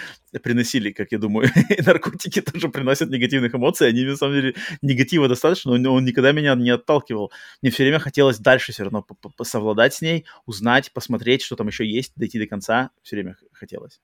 приносили, 0.43 0.91
как 0.91 1.13
я 1.13 1.19
думаю. 1.19 1.51
и 1.71 1.83
наркотики 1.83 2.41
тоже 2.41 2.69
приносят 2.69 3.11
негативных 3.11 3.55
эмоций. 3.55 3.89
Они, 3.89 4.05
на 4.05 4.17
самом 4.17 4.35
деле, 4.35 4.55
негатива 4.83 5.29
достаточно, 5.29 5.77
но 5.77 5.95
он 5.95 6.05
никогда 6.05 6.33
меня 6.33 6.55
не 6.55 6.71
отталкивал. 6.71 7.33
Мне 7.63 7.71
все 7.71 7.85
время 7.85 7.99
хотелось 7.99 8.39
дальше 8.39 8.73
все 8.73 8.85
равно 8.85 9.07
совладать 9.43 9.95
с 9.95 10.03
ней, 10.03 10.27
узнать, 10.45 10.93
посмотреть, 10.93 11.43
что 11.43 11.57
там 11.57 11.69
еще 11.69 11.87
есть, 11.87 12.13
дойти 12.17 12.39
до 12.39 12.47
конца. 12.47 12.91
Все 13.03 13.17
время 13.17 13.37
хотелось. 13.53 14.01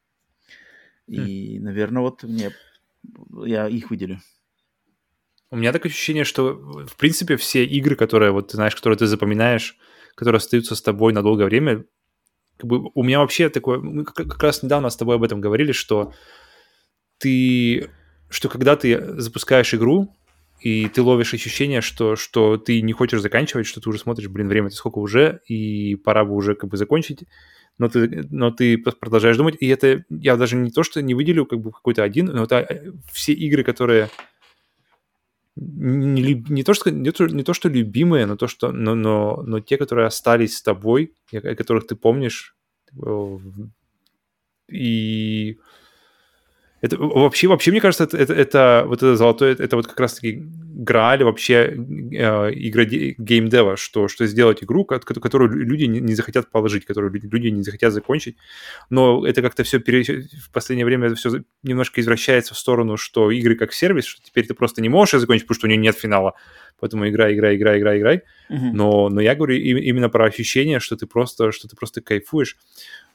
И, 1.07 1.59
хм. 1.59 1.65
наверное, 1.65 2.03
вот 2.03 2.23
мне... 2.23 2.53
Я 3.45 3.69
их 3.69 3.91
выделю. 3.91 4.21
У 5.51 5.57
меня 5.57 5.73
такое 5.73 5.91
ощущение, 5.91 6.25
что, 6.25 6.55
в 6.55 6.97
принципе, 6.97 7.37
все 7.37 7.65
игры, 7.65 7.97
которые, 7.97 8.31
вот, 8.31 8.49
ты 8.49 8.57
знаешь, 8.57 8.77
которые 8.77 8.97
ты 8.99 9.07
запоминаешь, 9.07 9.77
которые 10.15 10.39
остаются 10.39 10.77
с 10.77 10.83
тобой 10.83 11.13
на 11.13 11.23
долгое 11.23 11.47
время, 11.47 11.85
как 12.61 12.69
бы 12.69 12.91
у 12.95 13.03
меня 13.03 13.21
вообще 13.21 13.49
такое, 13.49 13.79
мы 13.79 14.05
как 14.05 14.43
раз 14.43 14.63
недавно 14.63 14.91
с 14.91 14.97
тобой 14.97 15.17
об 15.17 15.23
этом 15.23 15.41
говорили, 15.41 15.73
что 15.73 16.13
ты, 17.19 17.91
что 18.29 18.49
когда 18.49 18.77
ты 18.77 19.21
запускаешь 19.21 19.75
игру, 19.75 20.15
и 20.61 20.89
ты 20.89 21.03
ловишь 21.03 21.33
ощущение, 21.33 21.81
что, 21.81 22.17
что 22.17 22.59
ты 22.59 22.83
не 22.83 22.93
хочешь 22.93 23.23
заканчивать, 23.23 23.67
что 23.67 23.81
ты 23.81 23.89
уже 23.89 23.99
смотришь, 23.99 24.29
блин, 24.29 24.49
время-то 24.49 24.77
сколько 24.77 24.99
уже, 24.99 25.41
и 25.47 25.97
пора 25.97 26.25
бы 26.25 26.35
уже 26.35 26.55
как 26.55 26.69
бы 26.69 26.77
закончить, 26.77 27.25
но 27.79 27.89
ты, 27.89 28.27
но 28.31 28.51
ты 28.51 28.77
продолжаешь 28.77 29.39
думать, 29.39 29.57
и 29.59 29.67
это 29.67 30.05
я 30.11 30.37
даже 30.37 30.57
не 30.57 30.71
то, 30.71 30.83
что 30.83 31.01
не 31.01 31.15
выделю 31.15 31.47
как 31.47 31.61
бы 31.61 31.73
какой-то 31.73 32.03
один, 32.03 32.27
но 32.27 32.45
это 32.45 32.57
э, 32.57 32.93
все 33.11 33.33
игры, 33.33 33.65
которые 33.65 34.11
не, 35.57 36.35
не, 36.49 36.63
то, 36.63 36.75
что, 36.75 36.91
не, 36.91 37.11
то, 37.11 37.27
не 37.27 37.43
то, 37.43 37.55
что 37.55 37.69
любимые, 37.69 38.27
но, 38.27 38.37
то, 38.37 38.47
что, 38.47 38.73
но, 38.73 38.95
но, 38.95 39.43
но 39.43 39.61
те, 39.61 39.77
которые 39.77 40.07
остались 40.07 40.57
с 40.57 40.63
тобой, 40.63 41.15
которых 41.31 41.87
ты 41.87 41.97
помнишь. 41.97 42.57
Э, 43.05 43.39
и 44.71 45.59
это 46.81 46.97
вообще, 46.97 47.49
вообще, 47.49 47.71
мне 47.73 47.81
кажется, 47.81 48.05
это, 48.05 48.17
это, 48.17 48.33
это 48.33 48.85
вот 48.87 48.99
это 48.99 49.17
золотое, 49.17 49.55
это 49.59 49.77
вот 49.77 49.87
как 49.87 50.01
раз-таки 50.01 50.43
грааль 50.73 51.25
вообще 51.25 51.75
э, 51.75 52.51
игра 52.55 52.85
геймдева, 52.85 53.77
что, 53.77 54.09
что 54.09 54.27
сделать 54.27 54.63
игру, 54.63 54.85
которую 54.85 55.51
люди 55.51 55.85
не, 55.85 56.15
захотят 56.15 56.51
положить, 56.51 56.85
которую 56.85 57.13
люди 57.13 57.49
не 57.49 57.63
захотят 57.63 57.93
закончить. 57.93 58.37
Но 58.89 59.27
это 59.27 59.43
как-то 59.43 59.65
все 59.65 59.81
пере... 59.81 60.03
в 60.03 60.51
последнее 60.53 60.87
время 60.87 61.09
это 61.09 61.17
все 61.17 61.43
немножко 61.63 62.01
извращается 62.01 62.55
в 62.55 62.59
сторону, 62.59 62.97
что 62.97 63.31
игры 63.31 63.57
как 63.57 63.73
сервис, 63.73 64.05
что 64.05 64.23
теперь 64.23 64.47
ты 64.47 64.55
просто 64.55 64.81
не 64.83 64.89
можешь 64.89 65.21
закончить, 65.21 65.47
потому 65.47 65.57
что 65.57 65.67
у 65.67 65.71
нее 65.71 65.79
нет 65.79 65.97
финала. 65.97 66.35
Поэтому 66.79 67.09
играй, 67.09 67.35
играй, 67.35 67.57
играй, 67.57 67.79
играй, 67.79 67.99
играй. 67.99 68.17
Uh-huh. 68.51 68.71
Но, 68.73 69.09
но 69.09 69.21
я 69.21 69.35
говорю 69.35 69.57
именно 69.57 70.09
про 70.09 70.27
ощущение, 70.27 70.81
что 70.81 70.97
ты 70.97 71.07
просто, 71.07 71.53
что 71.53 71.69
ты 71.69 71.77
просто 71.77 72.01
кайфуешь. 72.01 72.57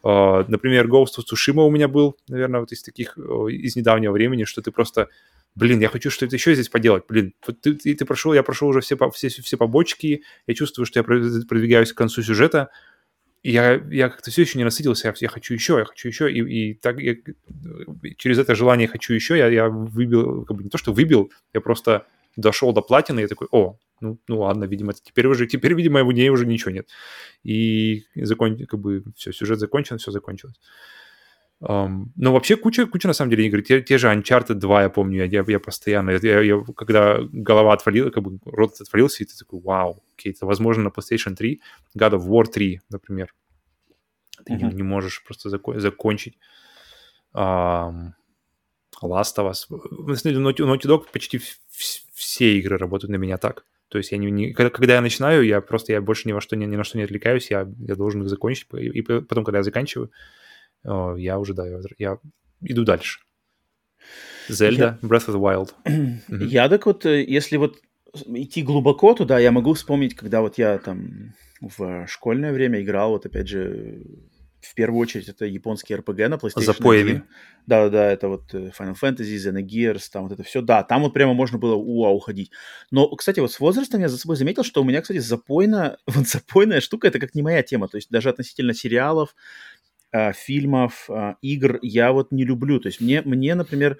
Uh, 0.03 0.45
например, 0.47 0.87
Ghost 0.87 1.17
of 1.17 1.23
Tsushima 1.31 1.65
у 1.65 1.71
меня 1.71 1.87
был, 1.87 2.15
наверное, 2.27 2.59
вот 2.59 2.71
из 2.71 2.83
таких, 2.83 3.17
из 3.17 3.75
недавнего 3.75 4.11
времени, 4.11 4.43
что 4.43 4.61
ты 4.61 4.69
просто 4.69 5.09
блин, 5.55 5.79
я 5.79 5.89
хочу 5.89 6.09
что-то 6.09 6.35
еще 6.35 6.53
здесь 6.53 6.69
поделать, 6.69 7.03
блин, 7.07 7.33
ты, 7.61 7.73
ты, 7.73 7.95
ты 7.95 8.05
прошел, 8.05 8.33
я 8.33 8.43
прошел 8.43 8.67
уже 8.67 8.81
все, 8.81 8.97
все, 9.11 9.29
все 9.29 9.57
побочки, 9.57 10.23
я 10.47 10.53
чувствую, 10.53 10.85
что 10.85 10.99
я 10.99 11.03
продвигаюсь 11.03 11.93
к 11.93 11.97
концу 11.97 12.21
сюжета, 12.21 12.69
и 13.41 13.51
я, 13.51 13.75
я 13.91 14.09
как-то 14.09 14.31
все 14.31 14.41
еще 14.41 14.57
не 14.57 14.63
насытился, 14.63 15.07
я, 15.07 15.13
я 15.19 15.29
хочу 15.29 15.53
еще, 15.53 15.77
я 15.77 15.85
хочу 15.85 16.07
еще, 16.07 16.31
и, 16.31 16.39
и 16.39 16.73
так 16.73 16.99
я, 16.99 17.15
через 18.17 18.39
это 18.39 18.55
желание 18.55 18.87
хочу 18.87 19.13
еще, 19.13 19.37
я, 19.37 19.47
я 19.47 19.69
выбил, 19.69 20.45
как 20.45 20.57
бы 20.57 20.63
не 20.63 20.69
то, 20.69 20.77
что 20.77 20.93
выбил, 20.93 21.31
я 21.53 21.61
просто 21.61 22.05
дошел 22.35 22.73
до 22.73 22.81
платины, 22.81 23.21
я 23.21 23.27
такой, 23.27 23.47
о, 23.51 23.77
ну, 24.01 24.19
ну 24.27 24.39
ладно, 24.39 24.65
видимо, 24.65 24.93
теперь 24.93 25.27
уже, 25.27 25.47
теперь, 25.47 25.73
видимо, 25.73 26.03
в 26.03 26.11
ней 26.11 26.29
уже 26.29 26.45
ничего 26.45 26.71
нет. 26.71 26.89
И 27.43 28.03
закон, 28.15 28.65
как 28.65 28.79
бы, 28.79 29.03
все, 29.15 29.31
сюжет 29.31 29.59
закончен, 29.59 29.97
все 29.97 30.11
закончилось. 30.11 30.55
Um, 31.61 32.07
но 32.17 32.33
вообще 32.33 32.57
куча, 32.57 32.85
куча 32.85 33.07
на 33.07 33.13
самом 33.13 33.31
деле 33.31 33.45
игр. 33.45 33.61
Те, 33.61 33.81
те 33.81 33.97
же 33.97 34.07
Uncharted 34.07 34.55
2, 34.55 34.83
я 34.83 34.89
помню, 34.89 35.25
я, 35.25 35.43
я 35.47 35.59
постоянно, 35.59 36.11
я, 36.11 36.41
я, 36.41 36.63
когда 36.75 37.19
голова 37.31 37.73
отвалила, 37.73 38.09
как 38.09 38.23
бы 38.23 38.39
рот 38.45 38.79
отвалился, 38.81 39.23
и 39.23 39.25
ты 39.25 39.37
такой, 39.37 39.61
вау, 39.61 40.03
окей, 40.13 40.33
это 40.33 40.45
возможно 40.45 40.83
на 40.83 40.89
PlayStation 40.89 41.33
3, 41.33 41.61
God 41.97 42.11
of 42.11 42.27
War 42.27 42.45
3, 42.45 42.81
например. 42.89 43.33
ты 44.45 44.53
uh-huh. 44.53 44.67
не, 44.67 44.75
не 44.75 44.83
можешь 44.83 45.23
просто 45.23 45.49
зако- 45.49 45.79
закончить. 45.79 46.37
Um, 47.33 48.11
Last 49.01 49.37
of 49.37 49.49
Us. 49.49 49.65
На 50.07 50.15
самом 50.15 50.45
деле, 50.53 50.65
Naughty 50.65 50.87
Dog 50.87 51.05
почти 51.11 51.39
все 52.13 52.57
игры 52.57 52.77
работают 52.77 53.11
на 53.11 53.15
меня 53.15 53.37
так. 53.37 53.65
То 53.89 53.97
есть 53.97 54.11
я 54.11 54.17
не, 54.17 54.31
не 54.31 54.53
когда, 54.53 54.69
когда 54.69 54.95
я 54.95 55.01
начинаю, 55.01 55.45
я 55.45 55.61
просто 55.61 55.93
я 55.93 56.01
больше 56.01 56.27
ни 56.27 56.33
во 56.33 56.41
что 56.41 56.55
ни, 56.55 56.65
ни 56.65 56.75
на 56.75 56.83
что 56.83 56.97
не 56.97 57.03
отвлекаюсь, 57.03 57.51
я, 57.51 57.67
я 57.79 57.95
должен 57.95 58.23
их 58.23 58.29
закончить, 58.29 58.67
и, 58.73 58.87
и 58.87 59.01
потом, 59.01 59.43
когда 59.43 59.59
я 59.59 59.63
заканчиваю, 59.63 60.11
я 61.17 61.39
уже 61.39 61.53
да, 61.53 61.67
я, 61.67 61.79
я 61.97 62.17
иду 62.61 62.83
дальше. 62.83 63.19
Zelda, 64.49 64.77
я... 64.77 64.99
Breath 65.01 65.27
of 65.27 65.35
the 65.35 65.39
Wild. 65.39 65.73
Я 66.47 66.69
так 66.69 66.85
вот, 66.85 67.05
э, 67.05 67.23
если 67.23 67.57
вот 67.57 67.77
идти 68.27 68.61
глубоко 68.61 69.13
туда, 69.13 69.39
я 69.39 69.51
могу 69.51 69.73
вспомнить, 69.73 70.15
когда 70.15 70.41
вот 70.41 70.57
я 70.57 70.77
там 70.77 71.33
в 71.59 72.05
школьное 72.07 72.53
время 72.53 72.81
играл, 72.81 73.11
вот 73.11 73.25
опять 73.25 73.47
же, 73.47 74.03
в 74.61 74.73
первую 74.73 74.99
очередь 74.99 75.29
это 75.29 75.45
японский 75.45 75.93
RPG 75.93 76.27
на 76.27 76.35
PlayStation 76.35 76.61
За 76.61 76.73
поями. 76.73 77.23
Да, 77.67 77.89
да, 77.89 78.11
это 78.11 78.27
вот 78.27 78.53
э, 78.53 78.71
Final 78.77 78.95
Fantasy, 79.01 79.37
Xenogears, 79.37 80.03
там 80.11 80.23
вот 80.23 80.33
это 80.33 80.43
все. 80.43 80.61
Да, 80.61 80.83
там 80.83 81.03
вот 81.03 81.13
прямо 81.13 81.33
можно 81.33 81.57
было 81.57 81.75
уа 81.75 82.09
уходить. 82.09 82.51
Но, 82.91 83.07
кстати, 83.15 83.39
вот 83.39 83.51
с 83.51 83.59
возрастом 83.59 84.01
я 84.01 84.09
за 84.09 84.17
собой 84.17 84.35
заметил, 84.35 84.63
что 84.63 84.81
у 84.81 84.83
меня, 84.83 85.01
кстати, 85.01 85.19
запойная, 85.19 85.97
вот 86.07 86.27
запойная 86.27 86.81
штука, 86.81 87.07
это 87.07 87.19
как 87.19 87.35
не 87.35 87.41
моя 87.41 87.63
тема. 87.63 87.87
То 87.87 87.97
есть 87.97 88.09
даже 88.09 88.29
относительно 88.29 88.73
сериалов, 88.73 89.35
фильмов, 90.33 91.09
э, 91.09 91.35
игр 91.41 91.79
я 91.81 92.11
вот 92.11 92.31
не 92.31 92.45
люблю. 92.45 92.79
То 92.79 92.87
есть 92.87 93.01
мне, 93.01 93.21
мне 93.21 93.55
например, 93.55 93.97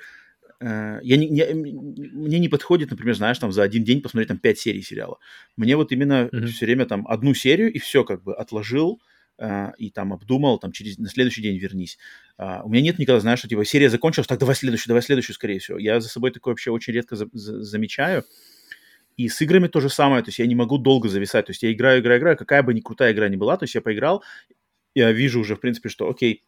э, 0.60 1.00
я 1.02 1.18
не, 1.18 1.30
не, 1.30 1.46
мне 1.54 2.40
не 2.40 2.50
подходит, 2.50 2.92
например, 2.92 3.16
знаешь, 3.16 3.40
там 3.40 3.52
за 3.52 3.64
один 3.64 3.84
день 3.84 4.02
посмотреть 4.02 4.30
там 4.30 4.38
пять 4.38 4.60
серий 4.60 4.82
сериала. 4.82 5.18
Мне 5.58 5.76
вот 5.76 5.92
именно 5.92 6.30
mm-hmm. 6.32 6.46
все 6.48 6.66
время 6.66 6.86
там 6.86 7.08
одну 7.08 7.34
серию 7.34 7.72
и 7.72 7.80
все 7.80 8.04
как 8.04 8.24
бы 8.24 8.36
отложил, 8.36 9.02
и 9.78 9.92
там 9.94 10.14
обдумал, 10.14 10.60
там 10.60 10.72
через 10.72 10.98
на 10.98 11.10
следующий 11.10 11.42
день 11.42 11.58
вернись. 11.58 11.98
У 12.38 12.70
меня 12.70 12.82
нет 12.82 13.00
никогда, 13.00 13.20
знаешь, 13.20 13.40
что 13.40 13.50
типа 13.50 13.66
серия 13.66 13.90
закончилась, 13.90 14.28
так 14.28 14.40
давай 14.40 14.56
следующую, 14.56 14.88
давай 14.88 15.02
следующую, 15.02 15.34
скорее 15.34 15.60
всего. 15.60 15.78
Я 15.78 16.00
за 16.00 16.08
собой 16.08 16.32
такое 16.32 16.54
вообще 16.54 16.72
очень 16.72 16.94
редко 16.94 17.18
за, 17.18 17.28
за, 17.34 17.62
замечаю. 17.62 18.24
И 19.18 19.28
с 19.30 19.42
играми 19.42 19.68
то 19.68 19.82
же 19.82 19.90
самое, 19.90 20.24
то 20.24 20.30
есть 20.30 20.40
я 20.40 20.46
не 20.46 20.56
могу 20.56 20.78
долго 20.78 21.10
зависать, 21.10 21.46
то 21.46 21.52
есть 21.52 21.64
я 21.64 21.72
играю, 21.74 22.02
играю, 22.02 22.20
играю, 22.20 22.38
какая 22.38 22.64
бы 22.64 22.74
ни 22.74 22.82
крутая 22.82 23.14
игра 23.14 23.30
ни 23.30 23.36
была, 23.36 23.56
то 23.58 23.64
есть 23.64 23.76
я 23.76 23.82
поиграл, 23.82 24.24
я 24.96 25.12
вижу 25.12 25.40
уже, 25.40 25.56
в 25.56 25.60
принципе, 25.60 25.90
что, 25.90 26.10
окей, 26.10 26.44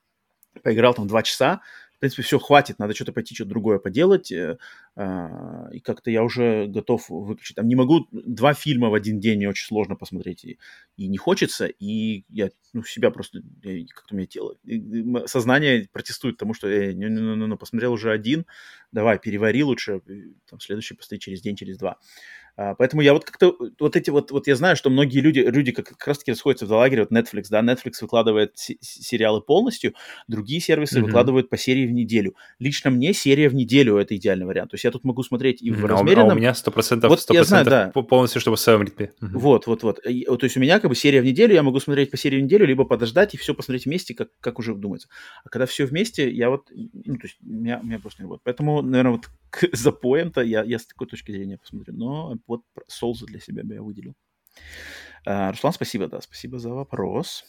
поиграл 0.63 0.93
там 0.93 1.07
два 1.07 1.21
часа, 1.21 1.61
в 1.97 1.99
принципе, 1.99 2.21
все, 2.21 2.37
хватит, 2.37 2.77
надо 2.77 2.93
что-то 2.93 3.11
пойти, 3.11 3.33
что-то 3.33 3.49
другое 3.49 3.79
поделать, 3.79 4.31
э, 4.31 4.59
э, 4.95 5.67
и 5.71 5.79
как-то 5.79 6.11
я 6.11 6.23
уже 6.23 6.67
готов 6.67 7.09
выключить. 7.09 7.55
Там 7.55 7.67
не 7.67 7.75
могу 7.75 8.07
два 8.11 8.53
фильма 8.53 8.89
в 8.89 8.93
один 8.93 9.19
день, 9.19 9.37
мне 9.37 9.49
очень 9.49 9.65
сложно 9.65 9.95
посмотреть, 9.95 10.45
и 10.45 10.57
не 11.07 11.17
хочется, 11.17 11.65
и 11.65 12.23
я, 12.29 12.51
ну, 12.73 12.83
себя 12.83 13.09
просто, 13.09 13.41
как-то 13.63 14.13
у 14.13 14.15
меня 14.15 14.27
тело, 14.27 14.55
сознание 15.25 15.89
протестует 15.91 16.37
тому, 16.37 16.53
что, 16.53 16.67
э, 16.67 16.93
ну, 16.93 17.09
ну, 17.09 17.35
ну, 17.35 17.47
ну, 17.47 17.57
посмотрел 17.57 17.93
уже 17.93 18.11
один, 18.11 18.45
давай, 18.91 19.17
перевари 19.17 19.63
лучше, 19.63 20.01
там, 20.47 20.59
следующий 20.59 20.93
посмотри 20.93 21.19
через 21.19 21.41
день, 21.41 21.55
через 21.55 21.79
два. 21.79 21.97
А, 22.57 22.73
поэтому 22.73 23.03
я 23.03 23.13
вот 23.13 23.23
как-то, 23.23 23.55
вот 23.79 23.95
эти 23.95 24.09
вот, 24.09 24.31
вот 24.31 24.47
я 24.47 24.55
знаю, 24.55 24.75
что 24.75 24.89
многие 24.89 25.19
люди, 25.19 25.39
люди 25.39 25.71
как, 25.71 25.89
как 25.89 26.07
раз-таки 26.07 26.31
расходятся 26.31 26.65
в 26.65 26.71
лагере, 26.71 27.03
вот 27.03 27.11
Netflix, 27.11 27.45
да, 27.51 27.61
Netflix 27.61 27.93
выкладывает 28.01 28.53
сериалы 28.57 29.41
полностью, 29.41 29.93
другие 30.27 30.59
сервисы 30.59 30.97
mm-hmm. 30.97 31.03
выкладывают 31.03 31.49
по 31.49 31.57
серии 31.57 31.85
в 31.85 31.91
неделю. 31.91 32.35
Лично 32.57 32.89
мне 32.89 33.13
серия 33.13 33.49
в 33.49 33.53
неделю 33.53 33.97
это 33.97 34.15
идеальный 34.15 34.47
вариант. 34.47 34.71
То 34.71 34.75
есть 34.75 34.85
я 34.85 34.91
тут 34.91 35.03
могу 35.03 35.21
смотреть 35.21 35.61
и 35.61 35.69
в 35.69 35.85
mm-hmm. 35.85 35.87
размеренном... 35.87 36.29
А 36.31 36.33
у 36.33 36.35
меня 36.35 36.51
100%, 36.51 37.07
вот 37.07 37.19
100% 37.19 37.33
я 37.35 37.43
знаю, 37.43 37.65
да. 37.65 37.91
полностью, 37.91 38.41
чтобы 38.41 38.57
в 38.57 38.59
своем 38.59 38.81
ритме. 38.81 39.11
Mm-hmm. 39.21 39.27
Вот, 39.33 39.67
вот, 39.67 39.83
вот. 39.83 39.99
И, 40.07 40.25
то 40.25 40.39
есть 40.41 40.57
у 40.57 40.59
меня 40.59 40.79
как 40.79 40.89
бы 40.89 40.95
серия 40.95 41.21
в 41.21 41.25
неделю, 41.25 41.53
я 41.53 41.61
могу 41.61 41.79
смотреть 41.79 42.09
по 42.09 42.17
серии 42.17 42.39
в 42.39 42.43
неделю, 42.43 42.65
либо 42.65 42.85
подождать 42.85 43.35
и 43.35 43.37
все 43.37 43.53
посмотреть 43.53 43.85
вместе, 43.85 44.15
как, 44.15 44.29
как 44.39 44.57
уже 44.57 44.73
думается. 44.73 45.09
А 45.45 45.49
когда 45.49 45.67
все 45.67 45.85
вместе, 45.85 46.27
я 46.31 46.49
вот, 46.49 46.71
ну, 46.71 47.17
то 47.17 47.27
есть 47.27 47.37
у 47.45 47.49
меня, 47.49 47.79
у 47.83 47.85
меня 47.85 47.99
просто 47.99 48.23
не 48.23 48.25
работает. 48.25 48.43
Поэтому, 48.45 48.81
наверное, 48.81 49.11
вот 49.11 49.29
к 49.51 49.67
запоям-то 49.71 50.41
я, 50.41 50.63
я 50.63 50.79
с 50.79 50.87
такой 50.87 51.05
точки 51.05 51.31
зрения 51.31 51.59
посмотрю. 51.59 51.93
Но 51.93 52.35
вот 52.47 52.61
Souls 52.89 53.25
для 53.25 53.39
себя 53.39 53.63
бы 53.63 53.75
я 53.75 53.81
выделил. 53.81 54.15
Uh, 55.25 55.51
Руслан, 55.51 55.73
спасибо, 55.73 56.07
да, 56.07 56.21
спасибо 56.21 56.57
за 56.57 56.73
вопрос. 56.73 57.43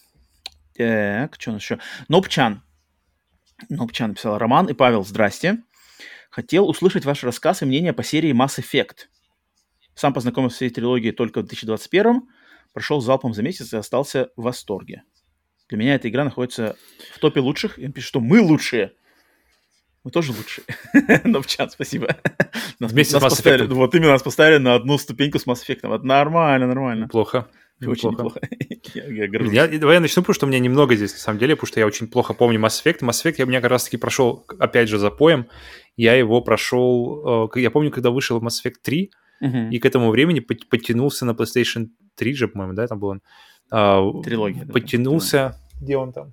Так, 0.75 1.37
что 1.39 1.51
у 1.51 1.55
нас 1.55 1.63
еще? 1.63 1.79
Нопчан. 2.09 2.63
Нопчан 3.69 4.11
написал 4.11 4.39
Роман 4.39 4.69
и 4.69 4.75
Павел, 4.75 5.05
здрасте. 5.05 5.63
Хотел 6.31 6.69
услышать 6.69 7.05
ваш 7.05 7.25
рассказ 7.25 7.63
и 7.63 7.65
мнение 7.65 7.93
по 7.93 8.03
серии 8.03 8.33
Mass 8.33 8.61
Effect. 8.61 9.07
Сам 9.95 10.13
познакомился 10.13 10.59
с 10.59 10.63
этой 10.63 10.75
трилогией 10.75 11.13
только 11.13 11.41
в 11.41 11.45
2021 11.45 12.23
прошел 12.73 13.01
залпом 13.01 13.35
за 13.35 13.43
месяц 13.43 13.73
и 13.73 13.77
остался 13.77 14.31
в 14.37 14.43
восторге. 14.43 15.03
Для 15.69 15.79
меня 15.79 15.95
эта 15.97 16.09
игра 16.09 16.25
находится 16.25 16.77
в 17.13 17.19
топе 17.19 17.41
лучших. 17.41 17.79
Я 17.79 17.91
пишу, 17.91 18.07
что 18.07 18.21
мы 18.21 18.41
лучшие. 18.41 18.93
Мы 20.09 20.13
тоже 20.13 20.33
лучшие. 20.33 20.65
Но 21.25 21.43
в 21.43 21.47
чат, 21.47 21.73
спасибо. 21.73 22.17
Нас, 22.79 22.93
Вместе 22.93 23.17
нас 23.17 23.23
с 23.23 23.27
Mass 23.27 23.29
поставили, 23.29 23.67
Вот 23.67 23.95
именно 23.95 24.13
нас 24.13 24.23
поставили 24.23 24.57
на 24.57 24.75
одну 24.75 24.97
ступеньку 24.97 25.39
с 25.39 25.47
Mass 25.47 25.59
Effect. 25.69 25.87
Вот 25.87 26.03
нормально, 26.03 26.67
нормально. 26.67 27.09
Плохо. 27.09 27.47
Очень 27.85 28.13
неплохо. 28.13 28.41
я, 28.95 29.05
я, 29.05 29.25
я, 29.27 29.79
давай 29.79 29.97
я 29.97 30.01
начну, 30.01 30.23
потому 30.23 30.33
что 30.33 30.47
у 30.47 30.49
меня 30.49 30.61
немного 30.61 30.97
здесь, 30.97 31.13
на 31.13 31.19
самом 31.19 31.39
деле, 31.39 31.57
потому 31.57 31.69
что 31.69 31.81
я 31.81 31.87
очень 31.87 32.07
плохо 32.09 32.33
помню 32.33 32.59
Mass 32.59 32.83
Effect. 32.83 33.01
Mass 33.01 33.23
Effect 33.23 33.35
я 33.37 33.45
у 33.45 33.49
меня 33.49 33.61
как 33.61 33.71
раз-таки 33.71 33.99
прошел, 33.99 34.47
опять 34.59 34.89
же, 34.89 34.97
за 34.97 35.11
поем. 35.11 35.47
Я 35.99 36.15
его 36.15 36.41
прошел... 36.41 37.51
Э, 37.55 37.61
я 37.61 37.71
помню, 37.71 37.91
когда 37.91 38.11
вышел 38.11 38.41
Mass 38.41 38.65
Effect 38.65 38.77
3, 38.83 39.11
uh-huh. 39.43 39.71
и 39.71 39.79
к 39.79 39.85
этому 39.85 40.09
времени 40.09 40.41
подтянулся 40.41 41.27
на 41.27 41.33
PlayStation 41.33 41.89
3 42.15 42.35
же, 42.35 42.49
по-моему, 42.49 42.73
да, 42.73 42.87
там 42.87 42.99
был 42.99 43.09
он. 43.09 44.23
Трилогия. 44.23 44.65
Подтянулся... 44.65 45.37
Да. 45.37 45.85
Где 45.85 45.97
он 45.99 46.13
там? 46.15 46.33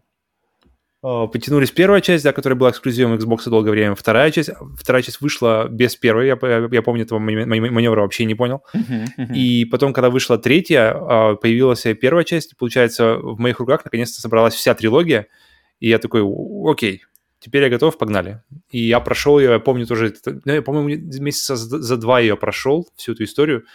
Э, 1.05 1.27
потянулись 1.31 1.69
первая 1.69 2.01
часть, 2.01 2.23
да, 2.23 2.33
которая 2.33 2.57
была 2.57 2.71
эксклюзивом 2.71 3.13
Xbox 3.13 3.47
долгое 3.47 3.69
время, 3.69 3.93
вторая 3.93 4.31
часть, 4.31 4.49
вторая 4.75 5.03
часть 5.03 5.21
вышла 5.21 5.67
без 5.69 5.95
первой, 5.95 6.25
я, 6.25 6.67
я 6.71 6.81
помню 6.81 7.03
этого 7.03 7.19
маневра 7.19 8.01
вообще 8.01 8.25
не 8.25 8.33
понял. 8.33 8.63
Uh-huh, 8.73 9.05
uh-huh. 9.19 9.35
И 9.35 9.65
потом, 9.65 9.93
когда 9.93 10.09
вышла 10.09 10.39
третья, 10.39 10.95
э, 10.95 11.35
появилась 11.35 11.83
первая 12.01 12.23
часть, 12.23 12.57
получается, 12.57 13.17
в 13.17 13.39
моих 13.39 13.59
руках 13.59 13.85
наконец-то 13.85 14.19
собралась 14.19 14.55
вся 14.55 14.73
трилогия, 14.73 15.27
и 15.79 15.89
я 15.89 15.99
такой, 15.99 16.23
окей, 16.65 17.03
теперь 17.39 17.61
я 17.61 17.69
готов, 17.69 17.99
погнали. 17.99 18.41
И 18.71 18.79
я 18.79 18.99
прошел 18.99 19.37
ее, 19.37 19.51
я 19.51 19.59
помню 19.59 19.85
тоже, 19.85 20.15
ну, 20.25 20.53
я, 20.53 20.63
по-моему, 20.63 20.89
месяца 21.21 21.55
за 21.55 21.97
два 21.97 22.19
ее 22.19 22.35
прошел, 22.35 22.87
всю 22.95 23.11
эту 23.11 23.25
историю, 23.25 23.65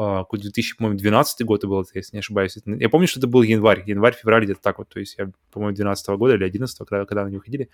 Uh, 0.00 0.24
2012 0.30 1.44
год 1.44 1.64
был, 1.66 1.86
если 1.92 2.16
не 2.16 2.20
ошибаюсь. 2.20 2.56
Я 2.64 2.88
помню, 2.88 3.06
что 3.06 3.20
это 3.20 3.26
был 3.26 3.42
январь, 3.42 3.82
январь-февраль 3.84 4.44
где-то 4.44 4.62
так 4.62 4.78
вот, 4.78 4.88
то 4.88 4.98
есть 4.98 5.16
я, 5.18 5.30
по-моему, 5.52 5.76
12 5.76 6.08
года 6.16 6.36
или 6.36 6.44
11 6.44 6.78
когда, 6.78 7.04
когда 7.04 7.24
они 7.24 7.36
выходили. 7.36 7.68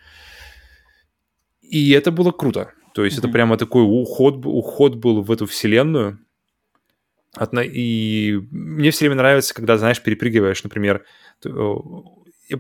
И 1.61 1.93
это 1.93 2.11
было 2.11 2.33
круто. 2.33 2.73
То 2.95 3.05
есть 3.05 3.17
mm-hmm. 3.17 3.21
это 3.21 3.29
прямо 3.29 3.57
такой 3.57 3.85
уход, 3.85 4.45
уход 4.45 4.97
был 4.97 5.23
в 5.23 5.31
эту 5.31 5.47
вселенную. 5.47 6.19
И 7.55 8.41
мне 8.51 8.91
все 8.91 9.05
время 9.05 9.17
нравится, 9.17 9.55
когда, 9.55 9.79
знаешь, 9.79 10.03
перепрыгиваешь, 10.03 10.65
например, 10.65 11.05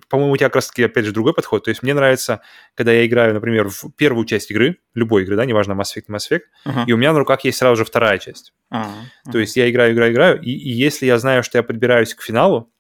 по-моему, 0.09 0.33
у 0.33 0.37
тебя 0.37 0.49
как 0.49 0.57
раз-таки, 0.57 0.85
опять 0.85 1.05
же, 1.05 1.13
другой 1.13 1.35
подход. 1.35 1.65
То 1.65 1.71
есть 1.71 1.83
мне 1.83 1.95
нравится, 1.95 2.41
когда 2.75 2.93
я 2.93 3.07
играю, 3.07 3.35
например, 3.35 3.69
в 3.69 3.91
первую 3.97 4.25
часть 4.27 4.51
игры, 4.51 4.79
любой 4.95 5.23
игры, 5.23 5.37
да, 5.37 5.45
неважно, 5.45 5.73
Mass 5.73 5.97
Effect, 5.97 6.07
Mass 6.09 6.31
Effect, 6.31 6.43
uh-huh. 6.67 6.85
и 6.87 6.93
у 6.93 6.97
меня 6.97 7.13
на 7.13 7.19
руках 7.19 7.45
есть 7.45 7.59
сразу 7.59 7.77
же 7.77 7.85
вторая 7.85 8.19
часть. 8.19 8.53
Uh-huh. 8.73 8.85
Uh-huh. 8.85 9.33
То 9.33 9.39
есть 9.39 9.57
я 9.57 9.71
играю, 9.71 9.95
играю, 9.95 10.13
играю, 10.13 10.41
и, 10.41 10.51
и 10.51 10.71
если 10.71 11.07
я 11.07 11.19
знаю, 11.19 11.43
что 11.43 11.59
я 11.59 11.63
подбираюсь 11.63 12.15
к 12.15 12.23
финалу, 12.23 12.73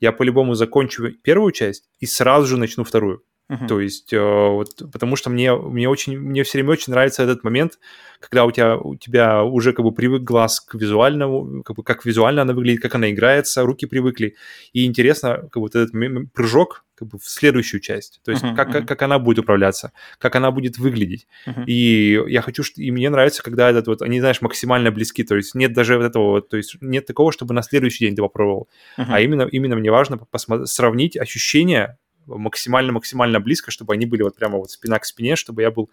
я 0.00 0.12
по-любому 0.12 0.54
закончу 0.54 1.10
первую 1.22 1.52
часть 1.52 1.88
и 2.00 2.06
сразу 2.06 2.46
же 2.46 2.56
начну 2.56 2.84
вторую. 2.84 3.22
Uh-huh. 3.50 3.66
То 3.68 3.78
есть, 3.78 4.12
э, 4.12 4.18
вот, 4.18 4.90
потому 4.90 5.16
что 5.16 5.28
мне, 5.28 5.54
мне, 5.54 5.86
очень, 5.86 6.18
мне 6.18 6.44
все 6.44 6.58
время 6.58 6.72
очень 6.72 6.92
нравится 6.92 7.22
этот 7.22 7.44
момент, 7.44 7.78
когда 8.18 8.46
у 8.46 8.50
тебя, 8.50 8.78
у 8.78 8.96
тебя 8.96 9.44
уже 9.44 9.74
как 9.74 9.84
бы 9.84 9.92
привык 9.92 10.22
глаз 10.22 10.60
к 10.60 10.74
визуальному, 10.74 11.62
как 11.62 11.76
бы 11.76 11.82
как 11.82 12.06
визуально 12.06 12.42
она 12.42 12.54
выглядит, 12.54 12.80
как 12.80 12.94
она 12.94 13.10
играется, 13.10 13.62
руки 13.62 13.84
привыкли. 13.84 14.36
И 14.72 14.86
интересно, 14.86 15.36
как 15.36 15.56
бы 15.56 15.60
вот 15.60 15.74
этот 15.74 15.92
прыжок 16.32 16.84
как 16.94 17.08
бы 17.08 17.18
в 17.18 17.28
следующую 17.28 17.80
часть. 17.80 18.20
То 18.24 18.30
есть, 18.30 18.42
uh-huh, 18.42 18.54
как, 18.54 18.68
uh-huh. 18.68 18.72
Как, 18.72 18.88
как 18.88 19.02
она 19.02 19.18
будет 19.18 19.40
управляться, 19.40 19.92
как 20.18 20.36
она 20.36 20.50
будет 20.50 20.78
выглядеть. 20.78 21.26
Uh-huh. 21.46 21.64
И 21.66 22.18
я 22.28 22.40
хочу, 22.40 22.62
и 22.76 22.90
мне 22.90 23.10
нравится, 23.10 23.42
когда 23.42 23.68
этот 23.68 23.88
вот, 23.88 24.00
они, 24.00 24.20
знаешь, 24.20 24.40
максимально 24.40 24.90
близки. 24.90 25.22
То 25.22 25.36
есть 25.36 25.54
нет 25.54 25.74
даже 25.74 25.98
вот 25.98 26.04
этого 26.04 26.40
то 26.40 26.56
есть 26.56 26.76
нет 26.80 27.04
такого, 27.04 27.30
чтобы 27.32 27.52
на 27.52 27.62
следующий 27.62 28.06
день 28.06 28.16
ты 28.16 28.22
попробовал. 28.22 28.68
Uh-huh. 28.96 29.06
А 29.08 29.20
именно, 29.20 29.42
именно 29.42 29.76
мне 29.76 29.90
важно 29.90 30.16
посмотреть, 30.16 30.68
сравнить 30.68 31.16
ощущения 31.16 31.98
максимально-максимально 32.26 33.40
близко, 33.40 33.70
чтобы 33.70 33.94
они 33.94 34.06
были 34.06 34.22
вот 34.22 34.36
прямо 34.36 34.58
вот 34.58 34.70
спина 34.70 34.98
к 34.98 35.04
спине, 35.04 35.36
чтобы 35.36 35.62
я 35.62 35.70
был 35.70 35.90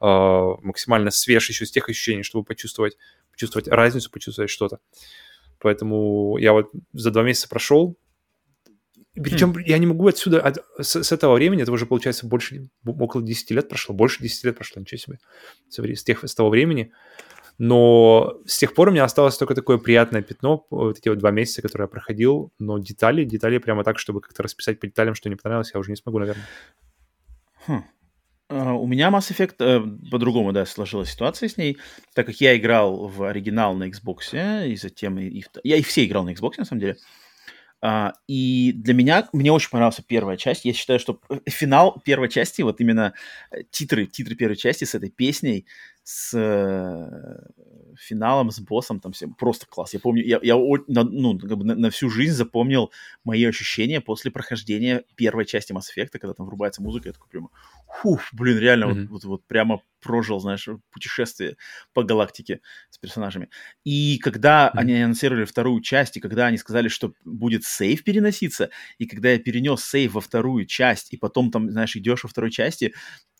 э, 0.00 0.06
максимально 0.62 1.10
свеж 1.10 1.48
еще 1.48 1.66
с 1.66 1.70
тех 1.70 1.88
ощущений, 1.88 2.22
чтобы 2.22 2.44
почувствовать, 2.44 2.96
почувствовать 3.30 3.68
разницу, 3.68 4.10
почувствовать 4.10 4.50
что-то. 4.50 4.78
Поэтому 5.58 6.36
я 6.38 6.52
вот 6.52 6.70
за 6.92 7.10
два 7.10 7.22
месяца 7.22 7.48
прошел, 7.48 7.96
причем 9.14 9.52
mm. 9.52 9.62
я 9.66 9.78
не 9.78 9.86
могу 9.86 10.08
отсюда, 10.08 10.40
от, 10.40 10.58
с, 10.80 11.02
с 11.02 11.12
этого 11.12 11.34
времени, 11.34 11.62
это 11.62 11.70
уже 11.70 11.86
получается 11.86 12.26
больше, 12.26 12.68
около 12.84 13.22
10 13.22 13.50
лет 13.52 13.68
прошло, 13.68 13.94
больше 13.94 14.20
10 14.22 14.44
лет 14.44 14.56
прошло, 14.56 14.80
ничего 14.80 14.98
себе, 14.98 15.96
с, 15.96 16.02
тех, 16.02 16.24
с 16.24 16.34
того 16.34 16.50
времени. 16.50 16.92
Но 17.58 18.40
с 18.46 18.58
тех 18.58 18.74
пор 18.74 18.88
у 18.88 18.92
меня 18.92 19.04
осталось 19.04 19.36
только 19.36 19.54
такое 19.54 19.78
приятное 19.78 20.22
пятно, 20.22 20.66
вот 20.70 20.98
эти 20.98 21.08
вот 21.08 21.18
два 21.18 21.30
месяца, 21.30 21.62
которые 21.62 21.84
я 21.84 21.88
проходил, 21.88 22.52
но 22.58 22.78
детали, 22.78 23.24
детали 23.24 23.58
прямо 23.58 23.84
так, 23.84 23.98
чтобы 23.98 24.20
как-то 24.20 24.42
расписать 24.42 24.80
по 24.80 24.86
деталям, 24.86 25.14
что 25.14 25.28
не 25.28 25.36
понравилось, 25.36 25.70
я 25.72 25.78
уже 25.78 25.90
не 25.90 25.96
смогу, 25.96 26.18
наверное. 26.18 26.46
Хм. 27.66 27.84
Uh, 28.50 28.72
у 28.74 28.86
меня 28.86 29.08
Mass 29.08 29.32
Effect 29.32 29.56
uh, 29.58 30.10
по-другому, 30.10 30.52
да, 30.52 30.66
сложилась 30.66 31.10
ситуация 31.10 31.48
с 31.48 31.56
ней, 31.56 31.78
так 32.14 32.26
как 32.26 32.36
я 32.42 32.56
играл 32.56 33.08
в 33.08 33.22
оригинал 33.22 33.74
на 33.74 33.88
Xbox, 33.88 34.68
и 34.68 34.76
затем 34.76 35.18
и, 35.18 35.26
и 35.28 35.44
я 35.62 35.76
и 35.76 35.82
все 35.82 36.04
играл 36.04 36.24
на 36.24 36.30
Xbox, 36.30 36.54
на 36.58 36.64
самом 36.66 36.80
деле. 36.80 36.96
Uh, 37.82 38.12
и 38.28 38.72
для 38.72 38.94
меня, 38.94 39.28
мне 39.32 39.52
очень 39.52 39.70
понравилась 39.70 40.00
первая 40.06 40.36
часть. 40.36 40.64
Я 40.64 40.72
считаю, 40.72 40.98
что 40.98 41.20
э, 41.28 41.38
финал 41.46 42.00
первой 42.02 42.30
части, 42.30 42.62
вот 42.62 42.80
именно 42.80 43.12
э, 43.50 43.62
титры, 43.70 44.06
титры 44.06 44.36
первой 44.36 44.56
части 44.56 44.84
с 44.84 44.94
этой 44.94 45.10
песней, 45.10 45.66
с 46.04 46.34
э, 46.34 47.94
финалом, 47.98 48.50
с 48.50 48.60
боссом, 48.60 49.00
там 49.00 49.12
все 49.12 49.26
просто 49.26 49.66
класс. 49.66 49.94
Я 49.94 50.00
помню, 50.00 50.22
я, 50.22 50.38
я 50.42 50.54
ну, 50.54 51.38
как 51.38 51.56
бы 51.56 51.64
на, 51.64 51.74
на 51.74 51.90
всю 51.90 52.10
жизнь 52.10 52.34
запомнил 52.34 52.92
мои 53.24 53.42
ощущения 53.44 54.02
после 54.02 54.30
прохождения 54.30 55.04
первой 55.16 55.46
части 55.46 55.72
Mass 55.72 55.86
Effect, 55.96 56.10
когда 56.18 56.34
там 56.34 56.44
врубается 56.44 56.82
музыка, 56.82 57.08
я 57.08 57.14
такой 57.14 57.30
прямо, 57.30 57.48
фух, 58.02 58.20
блин, 58.32 58.58
реально 58.58 58.84
mm-hmm. 58.84 59.06
вот, 59.06 59.10
вот, 59.10 59.24
вот 59.24 59.46
прямо 59.46 59.80
прожил, 60.02 60.40
знаешь, 60.40 60.68
путешествие 60.90 61.56
по 61.94 62.02
галактике 62.02 62.60
с 62.90 62.98
персонажами. 62.98 63.48
И 63.84 64.18
когда 64.18 64.66
mm-hmm. 64.66 64.78
они 64.78 65.00
анонсировали 65.00 65.46
вторую 65.46 65.80
часть, 65.80 66.18
и 66.18 66.20
когда 66.20 66.46
они 66.46 66.58
сказали, 66.58 66.88
что 66.88 67.14
будет 67.24 67.64
сейв 67.64 68.04
переноситься, 68.04 68.68
и 68.98 69.06
когда 69.06 69.30
я 69.30 69.38
перенес 69.38 69.82
сейв 69.82 70.12
во 70.12 70.20
вторую 70.20 70.66
часть, 70.66 71.14
и 71.14 71.16
потом 71.16 71.50
там, 71.50 71.70
знаешь, 71.70 71.96
идешь 71.96 72.24
во 72.24 72.28
второй 72.28 72.50
части, 72.50 72.92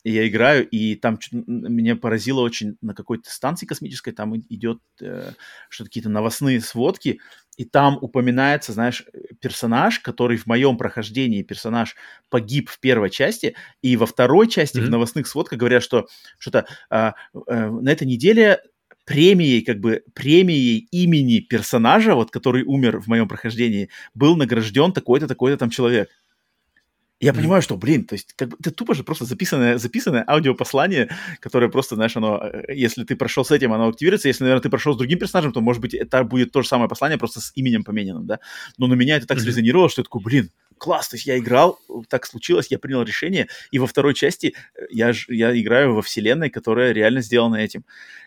и 0.05 0.13
я 0.13 0.29
играю, 0.29 0.69
и 0.69 0.95
там 0.95 1.19
меня 1.33 1.97
поразило 1.97 2.43
очень 2.43 2.77
на 2.83 2.95
какой-то 2.95 3.31
станции 3.31 3.67
космической, 3.67 4.13
там 4.13 4.37
идет 4.37 4.79
э, 5.01 5.33
что-то 5.71 5.89
какие-то 5.89 6.11
новостные 6.11 6.61
сводки, 6.61 7.21
и 7.57 7.65
там 7.65 7.99
упоминается, 8.01 8.73
знаешь, 8.73 9.05
персонаж, 9.41 10.01
который 10.01 10.37
в 10.37 10.47
моем 10.47 10.77
прохождении 10.77 11.43
персонаж 11.43 11.97
погиб 12.29 12.69
в 12.69 12.79
первой 12.81 13.11
части, 13.11 13.57
и 13.81 13.97
во 13.97 14.07
второй 14.07 14.49
части 14.49 14.79
mm-hmm. 14.79 14.87
в 14.87 14.91
новостных 14.91 15.27
сводках 15.27 15.59
говорят, 15.59 15.83
что 15.83 16.07
что-то 16.39 16.67
э, 16.91 17.13
э, 17.49 17.71
на 17.71 17.89
этой 17.89 18.07
неделе 18.07 18.61
премией, 19.07 19.63
как 19.63 19.81
бы 19.81 20.03
премией 20.15 20.87
имени 20.91 21.41
персонажа, 21.41 22.15
вот 22.15 22.31
который 22.31 22.65
умер 22.65 23.01
в 23.01 23.07
моем 23.07 23.29
прохождении, 23.29 23.89
был 24.15 24.37
награжден 24.37 24.93
такой-то, 24.93 25.29
такой-то 25.29 25.57
там 25.57 25.71
человек. 25.71 26.11
Я 27.25 27.31
mm-hmm. 27.31 27.37
понимаю, 27.37 27.63
что, 27.63 27.77
блин, 27.79 28.05
то 28.05 28.15
есть 28.15 28.35
как 28.35 28.49
бы, 28.51 28.57
это 28.61 28.71
тупо 28.71 28.95
же 28.95 29.03
просто 29.03 29.25
записанное, 29.25 29.79
записанное 29.79 30.25
аудиопослание, 30.29 31.09
которое 31.41 31.71
просто, 31.71 31.95
знаешь, 31.95 32.15
оно, 32.17 32.39
э, 32.43 32.75
если 32.75 33.05
ты 33.05 33.17
прошел 33.17 33.47
с 33.47 33.51
этим, 33.51 33.73
оно 33.73 33.89
активируется, 33.89 34.29
если, 34.29 34.45
наверное, 34.45 34.63
ты 34.63 34.69
прошел 34.69 34.93
с 34.93 34.99
другим 34.99 35.19
персонажем, 35.19 35.53
то, 35.53 35.63
может 35.63 35.81
быть, 35.81 35.95
это 35.95 36.23
будет 36.23 36.53
то 36.53 36.61
же 36.61 36.69
самое 36.69 36.89
послание, 36.89 37.17
просто 37.17 37.41
с 37.41 37.53
именем 37.55 37.83
помененным, 37.83 38.27
да, 38.27 38.41
но 38.77 38.87
на 38.89 38.95
меня 38.95 39.17
это 39.17 39.27
так 39.27 39.39
mm-hmm. 39.39 39.41
срезонировало, 39.41 39.89
что 39.89 40.03
я 40.03 40.05
такой, 40.05 40.23
блин, 40.23 40.51
класс, 40.77 41.09
то 41.09 41.17
есть 41.17 41.27
я 41.27 41.39
играл, 41.39 41.79
так 42.09 42.27
случилось, 42.27 42.67
я 42.71 42.79
принял 42.79 43.03
решение, 43.03 43.49
и 43.71 43.79
во 43.79 43.87
второй 43.87 44.13
части 44.13 44.55
э, 44.75 44.83
я, 44.91 45.15
я 45.29 45.59
играю 45.59 45.95
во 45.95 46.03
вселенной, 46.03 46.51
которая 46.51 46.93
реально 46.93 47.23
сделана 47.23 47.57
этим. 47.57 47.87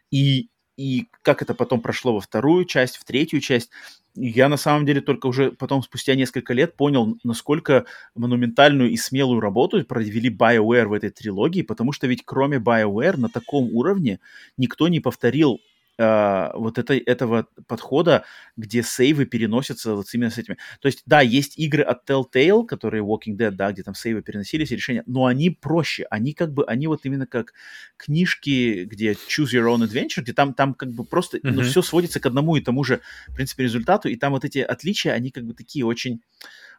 И 0.10 0.50
и 0.78 1.08
как 1.24 1.42
это 1.42 1.54
потом 1.56 1.82
прошло 1.82 2.14
во 2.14 2.22
вторую 2.22 2.66
часть, 2.66 2.98
в 2.98 3.04
третью 3.04 3.42
часть, 3.42 3.72
я 4.16 4.48
на 4.50 4.58
самом 4.58 4.86
деле 4.86 5.02
только 5.02 5.28
уже 5.28 5.52
потом, 5.52 5.84
спустя 5.84 6.16
несколько 6.16 6.54
лет, 6.54 6.76
понял, 6.76 7.18
насколько 7.24 7.86
монументальную 8.16 8.90
и 8.92 8.98
смелую 8.98 9.40
работу 9.42 9.84
провели 9.86 10.30
BioWare 10.30 10.88
в 10.88 10.94
этой 10.94 11.10
трилогии, 11.10 11.62
потому 11.64 11.92
что 11.92 12.08
ведь 12.08 12.24
кроме 12.26 12.58
BioWare 12.58 13.18
на 13.18 13.30
таком 13.30 13.70
уровне 13.74 14.20
никто 14.58 14.88
не 14.88 15.00
повторил 15.00 15.60
э, 15.98 16.50
вот 16.54 16.78
это, 16.78 16.94
этого 16.94 17.48
подхода, 17.68 18.24
где 18.56 18.84
сейвы 18.84 19.26
переносятся 19.26 19.96
вот 19.96 20.08
именно 20.14 20.30
с 20.30 20.38
этими. 20.38 20.58
То 20.82 20.88
есть, 20.88 21.04
да, 21.06 21.22
есть 21.22 21.58
игры 21.58 21.84
от 21.84 22.10
Telltale, 22.10 22.66
которые 22.66 23.04
Walking 23.04 23.38
Dead, 23.38 23.52
да, 23.52 23.72
где 23.72 23.84
там 23.84 23.96
сейвы 23.96 24.22
переносились, 24.22 24.72
решения, 24.72 25.04
но 25.06 25.26
они 25.26 25.50
проще, 25.50 26.06
они 26.10 26.34
как 26.34 26.54
бы, 26.54 26.66
они 26.66 26.88
вот 26.88 27.02
именно 27.06 27.28
как 27.28 27.54
книжки, 27.98 28.86
где 28.86 29.14
Choose 29.14 29.54
Your 29.54 29.76
Own 29.76 29.88
Adventure, 29.88 30.22
где 30.22 30.34
там, 30.34 30.54
там 30.54 30.74
как 30.74 30.92
бы 30.92 31.04
просто, 31.04 31.38
mm-hmm. 31.38 31.52
ну, 31.52 31.62
все 31.64 31.82
сводится 31.82 32.20
к 32.20 32.26
одному 32.26 32.56
и 32.56 32.62
тому 32.62 32.84
же, 32.84 33.02
в 33.28 33.36
принципе, 33.36 33.64
результату, 33.64 34.10
и 34.10 34.16
там 34.16 34.34
вот 34.34 34.46
эти 34.46 34.60
отличия, 34.60 35.14
они 35.14 35.32
как 35.32 35.46
бы 35.46 35.54
такие 35.54 35.86
очень, 35.86 36.22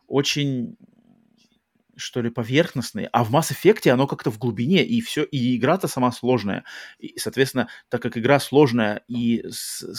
очень 0.06 0.76
что 1.98 2.22
ли, 2.22 2.30
поверхностные, 2.30 3.08
а 3.12 3.24
в 3.24 3.34
Mass 3.34 3.52
Effect 3.52 3.90
оно 3.90 4.06
как-то 4.06 4.30
в 4.30 4.38
глубине, 4.38 4.84
и 4.84 5.00
все, 5.00 5.24
и 5.24 5.56
игра-то 5.56 5.88
сама 5.88 6.12
сложная. 6.12 6.64
И, 6.98 7.18
соответственно, 7.18 7.68
так 7.88 8.00
как 8.02 8.16
игра 8.16 8.40
сложная, 8.40 9.02
и 9.08 9.44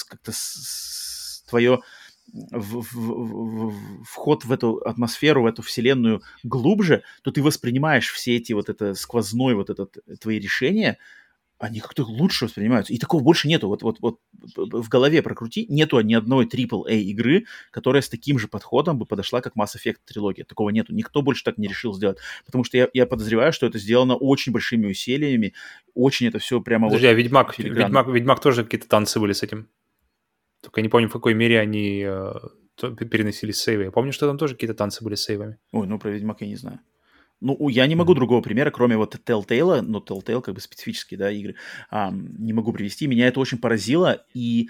как-то 0.07 0.31
твое 1.47 1.81
в, 2.34 2.81
в, 2.81 2.93
в, 2.93 4.03
вход 4.03 4.45
в 4.45 4.51
эту 4.51 4.77
атмосферу, 4.77 5.43
в 5.43 5.45
эту 5.47 5.61
вселенную 5.61 6.21
глубже, 6.43 7.03
то 7.23 7.31
ты 7.31 7.41
воспринимаешь 7.41 8.11
все 8.11 8.38
эти 8.38 8.53
вот 8.53 8.69
это 8.69 8.93
сквозной 8.93 9.55
вот 9.55 9.69
этот 9.69 9.97
твои 10.19 10.39
решения 10.39 10.97
они 11.60 11.81
как-то 11.81 12.03
лучше 12.03 12.45
воспринимаются. 12.45 12.94
И 12.94 12.98
такого 12.98 13.22
больше 13.22 13.48
нету. 13.48 13.68
Вот, 13.68 13.84
вот, 13.84 13.99
вот 13.99 14.19
в 14.56 14.88
голове 14.88 15.22
прокрути, 15.22 15.65
нету 15.69 15.99
ни 15.99 16.14
одной 16.14 16.45
AAA 16.45 17.02
игры, 17.02 17.45
которая 17.72 18.02
с 18.02 18.07
таким 18.07 18.40
же 18.40 18.48
подходом 18.48 18.98
бы 18.98 19.06
подошла, 19.06 19.41
как 19.41 19.56
Mass 19.57 19.76
Effect 19.76 19.98
трилогия. 20.06 20.45
Такого 20.45 20.69
нету. 20.69 20.94
Никто 20.94 21.22
больше 21.22 21.44
так 21.44 21.57
не 21.57 21.68
решил 21.68 21.94
сделать. 21.94 22.18
Потому 22.45 22.64
что 22.64 22.77
я, 22.77 22.88
я 22.94 23.06
подозреваю, 23.06 23.52
что 23.52 23.65
это 23.65 23.77
сделано 23.77 24.15
очень 24.15 24.53
большими 24.53 24.88
усилиями. 24.88 25.53
Очень 25.94 26.27
это 26.27 26.40
все 26.40 26.61
прямо 26.61 26.88
Подожди, 26.88 27.07
вот... 27.07 27.14
а 27.14 27.15
Ведьмак, 27.15 27.60
Ведьмак, 27.60 28.07
Ведьмак 28.07 28.40
тоже 28.40 28.64
какие-то 28.64 28.88
танцы 28.88 29.19
были 29.19 29.34
с 29.34 29.44
этим? 29.44 29.68
Только 30.61 30.80
я 30.80 30.84
не 30.84 30.90
помню, 30.90 31.10
в 31.10 31.14
какой 31.14 31.34
мере 31.34 31.60
они 31.60 32.03
э, 32.06 32.34
переносили 32.77 33.52
сейвы. 33.52 33.84
Я 33.84 33.91
помню, 33.91 34.14
что 34.14 34.27
там 34.27 34.38
тоже 34.38 34.53
какие-то 34.53 34.76
танцы 34.76 35.03
были 35.03 35.15
с 35.15 35.23
сейвами. 35.23 35.57
Ой, 35.73 35.88
ну 35.88 35.99
про 35.99 36.10
Ведьмак 36.10 36.40
я 36.40 36.48
не 36.48 36.56
знаю. 36.56 36.80
Ну, 37.41 37.70
я 37.70 37.88
не 37.88 37.95
могу 37.95 38.14
другого 38.14 38.41
примера, 38.41 38.70
кроме 38.70 38.98
вот 38.98 39.16
Telltale, 39.26 39.82
но 39.82 39.99
Telltale 39.99 40.41
как 40.41 40.56
бы 40.56 40.61
специфические, 40.61 41.18
да, 41.18 41.32
игры, 41.32 41.56
а, 41.90 42.11
не 42.11 42.52
могу 42.52 42.74
привести. 42.74 43.07
Меня 43.07 43.28
это 43.28 43.40
очень 43.40 43.60
поразило, 43.60 44.26
и 44.34 44.70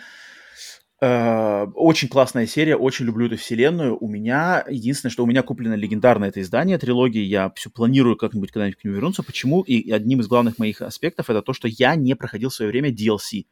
э, 1.02 1.66
очень 1.74 2.08
классная 2.08 2.46
серия, 2.46 2.76
очень 2.76 3.06
люблю 3.06 3.26
эту 3.26 3.38
вселенную. 3.38 3.98
У 4.00 4.08
меня, 4.08 4.64
единственное, 4.70 5.12
что 5.12 5.24
у 5.24 5.28
меня 5.28 5.42
куплено 5.42 5.74
легендарное 5.74 6.30
это 6.30 6.42
издание 6.42 6.78
трилогии, 6.78 7.22
я 7.22 7.52
все 7.56 7.72
планирую 7.72 8.18
как-нибудь 8.18 8.52
когда-нибудь 8.52 8.80
к 8.80 8.84
нему 8.84 8.96
вернуться. 8.96 9.24
Почему? 9.24 9.62
И 9.62 9.90
одним 9.90 10.22
из 10.22 10.28
главных 10.28 10.60
моих 10.60 10.82
аспектов 10.84 11.32
это 11.32 11.42
то, 11.42 11.54
что 11.54 11.68
я 11.68 11.96
не 11.96 12.16
проходил 12.16 12.50
в 12.50 12.54
свое 12.54 12.70
время 12.70 12.92
DLC. 12.92 13.46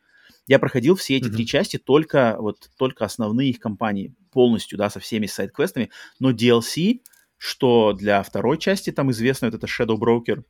Я 0.45 0.59
проходил 0.59 0.95
все 0.95 1.17
эти 1.17 1.25
mm-hmm. 1.25 1.31
три 1.31 1.45
части 1.47 1.77
только, 1.77 2.37
вот, 2.39 2.69
только 2.77 3.03
основные 3.03 3.49
их 3.49 3.59
кампании 3.59 4.13
полностью, 4.31 4.77
да, 4.77 4.89
со 4.89 4.99
всеми 4.99 5.25
сайт-квестами, 5.25 5.89
но 6.19 6.31
DLC 6.31 6.99
что 7.37 7.93
для 7.93 8.23
второй 8.23 8.57
части 8.57 8.91
там 8.91 9.11
известно, 9.11 9.47
это 9.47 9.67
Shadow 9.67 9.97
Broker, 9.97 10.43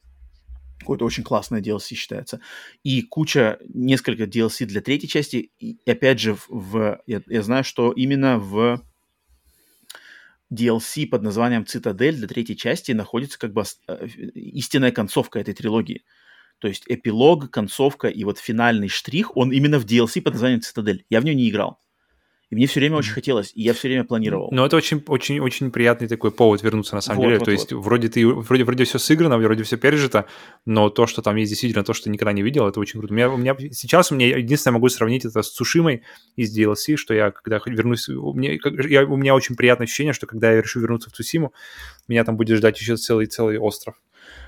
какое-то 0.80 1.05
очень 1.05 1.23
классное 1.23 1.61
DLC 1.61 1.95
считается. 1.95 2.39
И 2.84 3.01
куча, 3.01 3.59
несколько 3.68 4.23
DLC 4.23 4.65
для 4.65 4.81
третьей 4.81 5.09
части. 5.09 5.51
И 5.59 5.77
опять 5.89 6.19
же, 6.19 6.38
в, 6.47 7.01
я, 7.05 7.22
я 7.27 7.43
знаю, 7.43 7.64
что 7.64 7.91
именно 7.91 8.38
в 8.39 8.81
DLC 10.53 11.07
под 11.07 11.23
названием 11.23 11.65
Цитадель 11.65 12.15
для 12.15 12.27
третьей 12.27 12.55
части 12.55 12.93
находится 12.93 13.38
как 13.38 13.53
бы 13.53 13.64
э, 13.88 14.07
истинная 14.34 14.91
концовка 14.91 15.39
этой 15.39 15.53
трилогии. 15.53 16.03
То 16.59 16.68
есть 16.68 16.85
эпилог, 16.88 17.51
концовка 17.51 18.07
и 18.07 18.23
вот 18.23 18.39
финальный 18.39 18.88
штрих, 18.88 19.35
он 19.35 19.51
именно 19.51 19.80
в 19.80 19.85
DLC 19.85 20.22
под 20.22 20.34
названием 20.34 20.61
Цитадель. 20.61 21.05
Я 21.09 21.22
в 21.22 21.26
нее 21.26 21.35
не 21.35 21.49
играл. 21.49 21.80
И 22.49 22.56
мне 22.56 22.65
все 22.65 22.80
время 22.80 22.95
очень 22.95 23.11
хотелось, 23.11 23.52
и 23.56 23.61
я 23.61 23.74
все 23.74 23.90
время 23.90 24.06
планировал. 24.06 24.48
Ну, 24.52 24.64
это 24.64 24.78
очень, 24.78 25.03
очень, 25.07 25.41
очень 25.41 25.69
приятный 25.69 26.07
такой 26.07 26.32
повод 26.32 26.64
вернуться 26.64 26.95
на 26.95 27.02
самом 27.02 27.18
вот, 27.18 27.26
деле. 27.26 27.40
Вот, 27.40 27.45
то 27.45 27.52
есть 27.52 27.74
вот. 27.74 27.84
вроде 27.84 28.07
ты, 28.07 28.26
вроде, 28.26 28.64
вроде 28.64 28.86
все 28.86 28.99
сыграно, 28.99 29.38
вроде 29.38 29.64
все 29.64 29.76
пережито, 29.76 30.28
но 30.65 30.90
то, 30.90 31.07
что 31.07 31.22
там 31.22 31.36
есть 31.36 31.49
действительно 31.49 31.84
то, 31.84 31.94
что 31.94 32.06
ты 32.06 32.10
никогда 32.10 32.32
не 32.32 32.44
видел, 32.44 32.65
это 32.65 32.80
очень 32.80 32.99
круто. 32.99 33.14
У 33.14 33.18
меня, 33.18 33.30
у 33.30 33.36
меня 33.36 33.53
сейчас 33.74 34.14
у 34.14 34.15
меня 34.15 34.38
единственное 34.38 34.76
могу 34.76 34.88
сравнить 34.88 35.26
это 35.26 35.41
с 35.41 35.52
Сушимой 35.52 36.03
из 36.38 36.57
DLC, 36.57 36.95
что 36.95 37.14
я 37.14 37.32
когда 37.32 37.60
вернусь, 37.65 38.07
у 38.07 38.34
меня, 38.34 38.57
я, 38.88 39.03
у 39.03 39.18
меня 39.18 39.36
очень 39.36 39.57
приятное 39.57 39.84
ощущение, 39.84 40.14
что 40.14 40.26
когда 40.26 40.53
я 40.53 40.61
решу 40.61 40.80
вернуться 40.80 41.10
в 41.10 41.14
Цусиму, 41.14 41.52
меня 42.07 42.24
там 42.24 42.38
будет 42.38 42.57
ждать 42.57 42.80
еще 42.80 42.95
целый 42.95 43.26
целый 43.26 43.57
остров. 43.57 43.95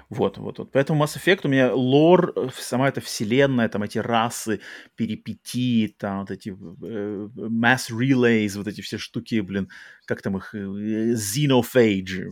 Вот, 0.10 0.40
вот, 0.40 0.58
вот. 0.58 0.72
Поэтому 0.72 1.04
Mass 1.04 1.18
Effect 1.18 1.42
у 1.44 1.50
меня 1.50 1.72
лор, 1.74 2.34
э, 2.36 2.50
сама 2.58 2.90
эта 2.90 3.00
вселенная, 3.00 3.70
там 3.70 3.84
эти 3.84 4.00
расы, 4.00 4.60
перипетии, 4.96 5.88
там 5.88 6.22
вот 6.22 6.32
эти 6.32 6.50
э, 6.50 7.30
mass 7.36 7.92
relays, 7.92 8.58
вот 8.58 8.68
эти 8.68 8.82
все 8.82 8.98
штуки, 8.98 9.40
блин, 9.42 9.70
как 10.06 10.24
там 10.24 10.38
их, 10.38 10.56
э, 10.56 11.14
Xenophage, 11.14 12.32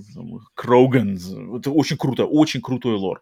Krogans. 0.55 1.59
Это 1.59 1.69
очень 1.69 1.97
круто, 1.97 2.25
очень 2.25 2.61
крутой 2.61 2.95
лор. 2.95 3.21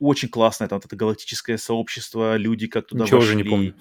Очень 0.00 0.28
классное, 0.28 0.66
там 0.66 0.78
вот 0.78 0.86
это 0.86 0.96
галактическое 0.96 1.56
сообщество, 1.58 2.36
люди 2.36 2.66
как 2.66 2.86
туда 2.86 3.04
Ничего 3.04 3.18
вошли. 3.20 3.34
уже 3.34 3.42
не 3.44 3.48
помню. 3.48 3.74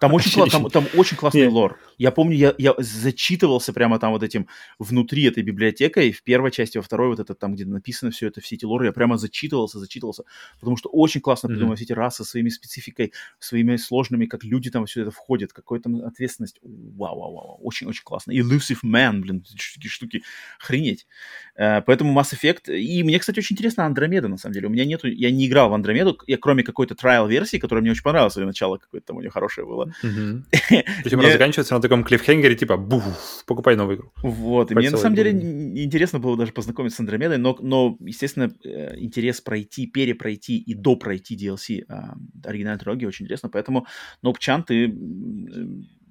Там 0.00 0.12
очень, 0.12 0.30
кла- 0.32 0.50
там, 0.50 0.68
там 0.68 0.86
очень 0.94 1.16
классный 1.16 1.42
Нет. 1.42 1.52
лор. 1.52 1.78
Я 1.96 2.10
помню, 2.10 2.36
я, 2.36 2.54
я 2.58 2.74
зачитывался 2.78 3.72
прямо 3.72 3.98
там 3.98 4.12
вот 4.12 4.22
этим 4.22 4.48
внутри 4.78 5.24
этой 5.24 5.42
библиотекой, 5.42 6.12
в 6.12 6.22
первой 6.22 6.50
части, 6.50 6.78
во 6.78 6.82
второй, 6.82 7.08
вот 7.08 7.20
это 7.20 7.34
там, 7.34 7.54
где 7.54 7.64
написано 7.64 8.10
все 8.10 8.26
это, 8.28 8.40
все 8.40 8.56
эти 8.56 8.64
лоры, 8.64 8.86
я 8.86 8.92
прямо 8.92 9.16
зачитывался, 9.16 9.78
зачитывался, 9.78 10.24
потому 10.58 10.76
что 10.76 10.88
очень 10.90 11.20
классно 11.20 11.48
Мгм. 11.48 11.54
придуманы 11.54 11.76
все 11.76 11.84
эти 11.84 11.92
расы 11.92 12.24
своими 12.24 12.48
спецификой, 12.48 13.12
своими 13.38 13.76
сложными, 13.76 14.26
как 14.26 14.42
люди 14.44 14.70
там 14.70 14.86
все 14.86 15.02
это 15.02 15.10
входят, 15.10 15.52
какой 15.52 15.78
там 15.80 15.96
ответственность. 16.04 16.58
Вау, 16.62 17.18
вау, 17.18 17.34
вау, 17.34 17.58
очень-очень 17.62 18.02
классно. 18.02 18.32
Elusive 18.32 18.78
Man, 18.84 19.20
блин, 19.20 19.44
эти 19.54 19.86
штуки, 19.88 20.22
охренеть. 20.58 21.06
Э, 21.54 21.82
Поэтому 21.82 22.18
Mass 22.18 22.34
Effect, 22.34 22.74
и 22.74 23.02
мне, 23.02 23.18
кстати, 23.18 23.38
очень 23.38 23.54
интересно 23.54 23.84
Андромеда, 23.84 24.28
на 24.28 24.38
самом 24.38 24.54
деле. 24.54 24.66
У 24.68 24.70
меня 24.70 24.84
нету, 24.84 25.06
я 25.06 25.30
не 25.30 25.46
играл 25.46 25.59
в 25.68 25.74
Андромеду, 25.74 26.18
я 26.26 26.38
кроме 26.38 26.62
какой-то 26.62 26.94
trial-версии, 26.94 27.58
которая 27.58 27.82
мне 27.82 27.90
очень 27.90 28.02
понравилась, 28.02 28.36
и 28.36 28.40
начало 28.40 28.78
какое-то 28.78 29.08
там 29.08 29.16
у 29.16 29.20
нее 29.20 29.30
хорошее 29.30 29.66
было. 29.66 29.92
Причем 30.02 31.20
она 31.20 31.30
заканчивается 31.30 31.74
на 31.74 31.80
таком 31.80 32.04
клиффхенгере, 32.04 32.54
типа, 32.54 32.76
бух, 32.76 33.04
покупай 33.46 33.76
новую 33.76 33.98
игру. 33.98 34.12
Вот, 34.22 34.70
и 34.70 34.74
мне 34.74 34.90
на 34.90 34.96
самом 34.96 35.16
деле 35.16 35.30
интересно 35.30 36.18
было 36.18 36.36
даже 36.36 36.52
познакомиться 36.52 36.96
с 36.96 37.00
Андромедой, 37.00 37.38
но, 37.38 37.56
но 37.60 37.96
естественно, 38.00 38.50
э, 38.64 38.98
интерес 38.98 39.40
пройти, 39.40 39.86
перепройти 39.86 40.58
и 40.58 40.74
допройти 40.74 41.36
DLC 41.36 41.84
а, 41.88 42.14
оригинальной 42.44 42.80
трилогии 42.80 43.06
очень 43.06 43.24
интересно, 43.24 43.48
поэтому, 43.48 43.86
Нопчан, 44.22 44.64
ты 44.64 44.94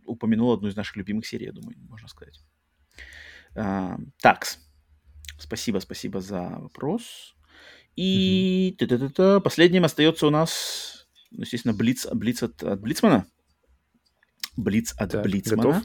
упомянул 0.06 0.52
одну 0.52 0.68
из 0.68 0.76
наших 0.76 0.98
любимых 0.98 1.26
серий, 1.26 1.46
я 1.46 1.52
думаю, 1.52 1.78
можно 1.88 2.08
сказать. 2.08 2.40
А, 3.56 3.98
такс. 4.22 4.60
Спасибо, 5.38 5.80
спасибо 5.80 6.20
за 6.20 6.42
вопрос. 6.60 7.36
И 8.00 8.78
та-та-та-та, 8.78 9.42
последним 9.42 9.84
остается 9.84 10.26
у 10.26 10.30
нас, 10.30 11.06
ну, 11.32 11.42
естественно, 11.42 11.74
Блиц, 11.74 12.08
Блиц 12.14 12.42
от, 12.42 12.64
от 12.64 12.80
Блицмана. 12.80 13.26
Блиц 14.56 14.94
от 14.98 15.12
Так, 15.12 15.24
Блицмана. 15.24 15.64
готов? 15.64 15.84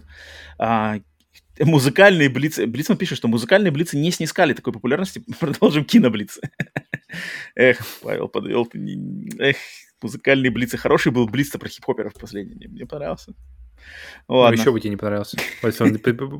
А, 0.56 1.00
музыкальные 1.58 2.28
блицы. 2.28 2.68
Блицман 2.68 2.98
пишет, 2.98 3.18
что 3.18 3.26
музыкальные 3.26 3.72
блицы 3.72 3.96
не 3.96 4.12
снискали 4.12 4.52
такой 4.52 4.72
популярности. 4.72 5.24
Продолжим 5.40 5.84
киноблицы. 5.84 6.40
Эх, 7.56 7.84
Павел 8.00 8.28
подвел. 8.28 8.64
ты 8.66 8.78
Эх, 9.40 9.56
музыкальные 10.00 10.52
блицы. 10.52 10.76
Хороший 10.76 11.10
был 11.10 11.26
блиц 11.26 11.50
про 11.50 11.68
хип-хоперов 11.68 12.14
последний. 12.14 12.54
Мне, 12.54 12.68
мне 12.68 12.86
Ну, 14.28 14.36
Ладно. 14.36 14.58
еще 14.58 14.72
бы 14.72 14.80
тебе 14.80 14.90
не 14.90 14.96
понравился. 14.96 15.36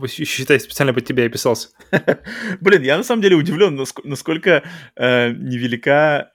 Считай, 0.08 0.58
специально 0.60 0.94
под 0.94 1.04
тебя 1.04 1.26
и 1.26 1.28
писался. 1.28 1.68
Блин, 2.60 2.82
я 2.82 2.96
на 2.96 3.04
самом 3.04 3.22
деле 3.22 3.36
удивлен, 3.36 3.78
наск- 3.78 4.00
насколько 4.04 4.62
э, 4.96 5.30
невелика 5.32 6.30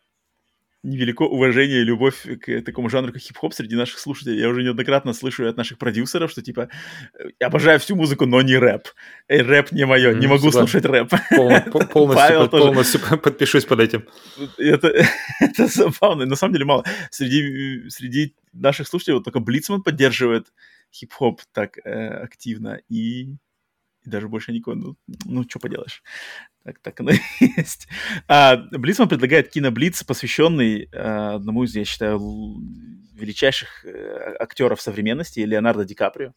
невелико 0.81 1.23
уважение 1.23 1.81
и 1.81 1.83
любовь 1.83 2.25
к 2.41 2.61
такому 2.61 2.89
жанру, 2.89 3.11
как 3.11 3.21
хип-хоп 3.21 3.53
среди 3.53 3.75
наших 3.75 3.99
слушателей. 3.99 4.39
Я 4.39 4.47
уже 4.47 4.63
неоднократно 4.63 5.11
слышу 5.13 5.45
от 5.45 5.57
наших 5.57 5.77
продюсеров, 5.77 6.31
что 6.31 6.41
типа 6.41 6.69
я 7.39 7.47
обожаю 7.47 7.79
всю 7.79 7.97
музыку, 7.97 8.25
но 8.25 8.41
не 8.41 8.55
рэп. 8.55 8.87
Эй, 9.27 9.41
рэп 9.41 9.73
не 9.73 9.85
мое, 9.85 10.13
не 10.13 10.27
могу 10.27 10.51
слушать 10.51 10.85
рэп. 10.85 11.09
Пол- 11.35 11.51
по- 11.71 11.85
Полностью, 12.49 13.01
под- 13.01 13.21
подпишусь 13.21 13.65
под 13.65 13.81
этим. 13.81 14.07
Это, 14.57 14.87
это 15.41 15.67
забавно. 15.67 16.25
На 16.25 16.35
самом 16.37 16.53
деле 16.53 16.65
мало. 16.65 16.85
Среди, 17.11 17.89
среди 17.89 18.35
наших 18.53 18.87
слушателей 18.87 19.15
вот 19.15 19.25
только 19.25 19.39
Блицман 19.41 19.81
поддерживает 19.83 20.47
хип-хоп 20.91 21.41
так 21.51 21.77
э, 21.77 22.07
активно. 22.23 22.79
И, 22.89 23.23
и 23.23 24.09
даже 24.09 24.27
больше 24.27 24.51
никого. 24.51 24.75
Ну, 24.75 24.97
ну 25.25 25.43
что 25.43 25.59
поделаешь. 25.59 26.03
Так, 26.63 26.79
так 26.79 26.99
оно 26.99 27.11
и 27.11 27.19
есть. 27.57 27.87
А, 28.27 28.57
Блицман 28.57 29.07
предлагает 29.09 29.49
киноблиц, 29.49 30.03
посвященный 30.03 30.89
э, 30.91 31.35
одному 31.35 31.63
из, 31.63 31.75
я 31.75 31.85
считаю, 31.85 32.19
величайших 33.13 33.85
э, 33.85 34.35
актеров 34.39 34.81
современности, 34.81 35.39
Леонардо 35.41 35.85
Ди 35.85 35.95
Каприо. 35.95 36.33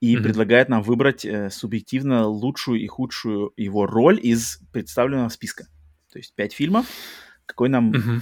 И 0.00 0.16
Мгм. 0.16 0.24
предлагает 0.24 0.68
нам 0.68 0.82
выбрать 0.82 1.24
э, 1.24 1.50
субъективно 1.50 2.26
лучшую 2.26 2.80
и 2.80 2.86
худшую 2.86 3.52
его 3.56 3.86
роль 3.86 4.18
из 4.22 4.58
представленного 4.72 5.28
списка. 5.28 5.66
То 6.12 6.18
есть 6.18 6.34
пять 6.34 6.52
фильмов. 6.52 6.86
Какой 7.46 7.68
нам 7.68 7.92
э, 7.94 8.20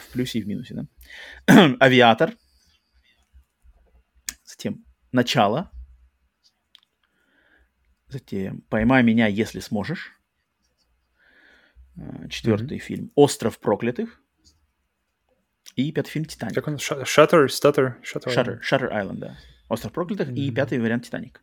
в 0.00 0.12
плюсе 0.12 0.38
и 0.38 0.42
в 0.42 0.48
минусе, 0.48 0.86
да? 1.46 1.76
Авиатор. 1.80 2.34
Затем 4.60 4.84
Начало. 5.10 5.70
Затем 8.08 8.60
Поймай 8.68 9.02
меня, 9.02 9.26
если 9.26 9.60
сможешь. 9.60 10.12
Э, 11.96 12.28
Четвертый 12.28 12.78
фильм 12.78 13.10
Остров 13.14 13.58
проклятых. 13.58 14.20
И 15.76 15.90
пятый 15.92 16.10
фильм 16.10 16.26
Титаник. 16.26 16.54
Как 16.54 16.68
он? 16.68 16.76
Ша- 16.78 17.02
Shutter, 17.04 17.46
Stutter, 17.46 17.94
Shutter. 18.02 18.26
Shutter, 18.34 18.60
Shutter 18.60 18.90
Island, 18.92 19.18
да. 19.18 19.38
Остров 19.70 19.92
проклятых. 19.94 20.28
И 20.36 20.48
Мгм. 20.48 20.54
пятый 20.54 20.78
вариант 20.78 21.06
Титаник. 21.06 21.42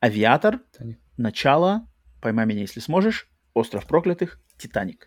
Авиатор, 0.00 0.60
Титаник. 0.72 1.00
Начало, 1.18 1.86
Поймай 2.22 2.46
меня, 2.46 2.60
если 2.62 2.80
сможешь, 2.80 3.28
Остров 3.52 3.86
проклятых, 3.86 4.40
Титаник. 4.56 5.06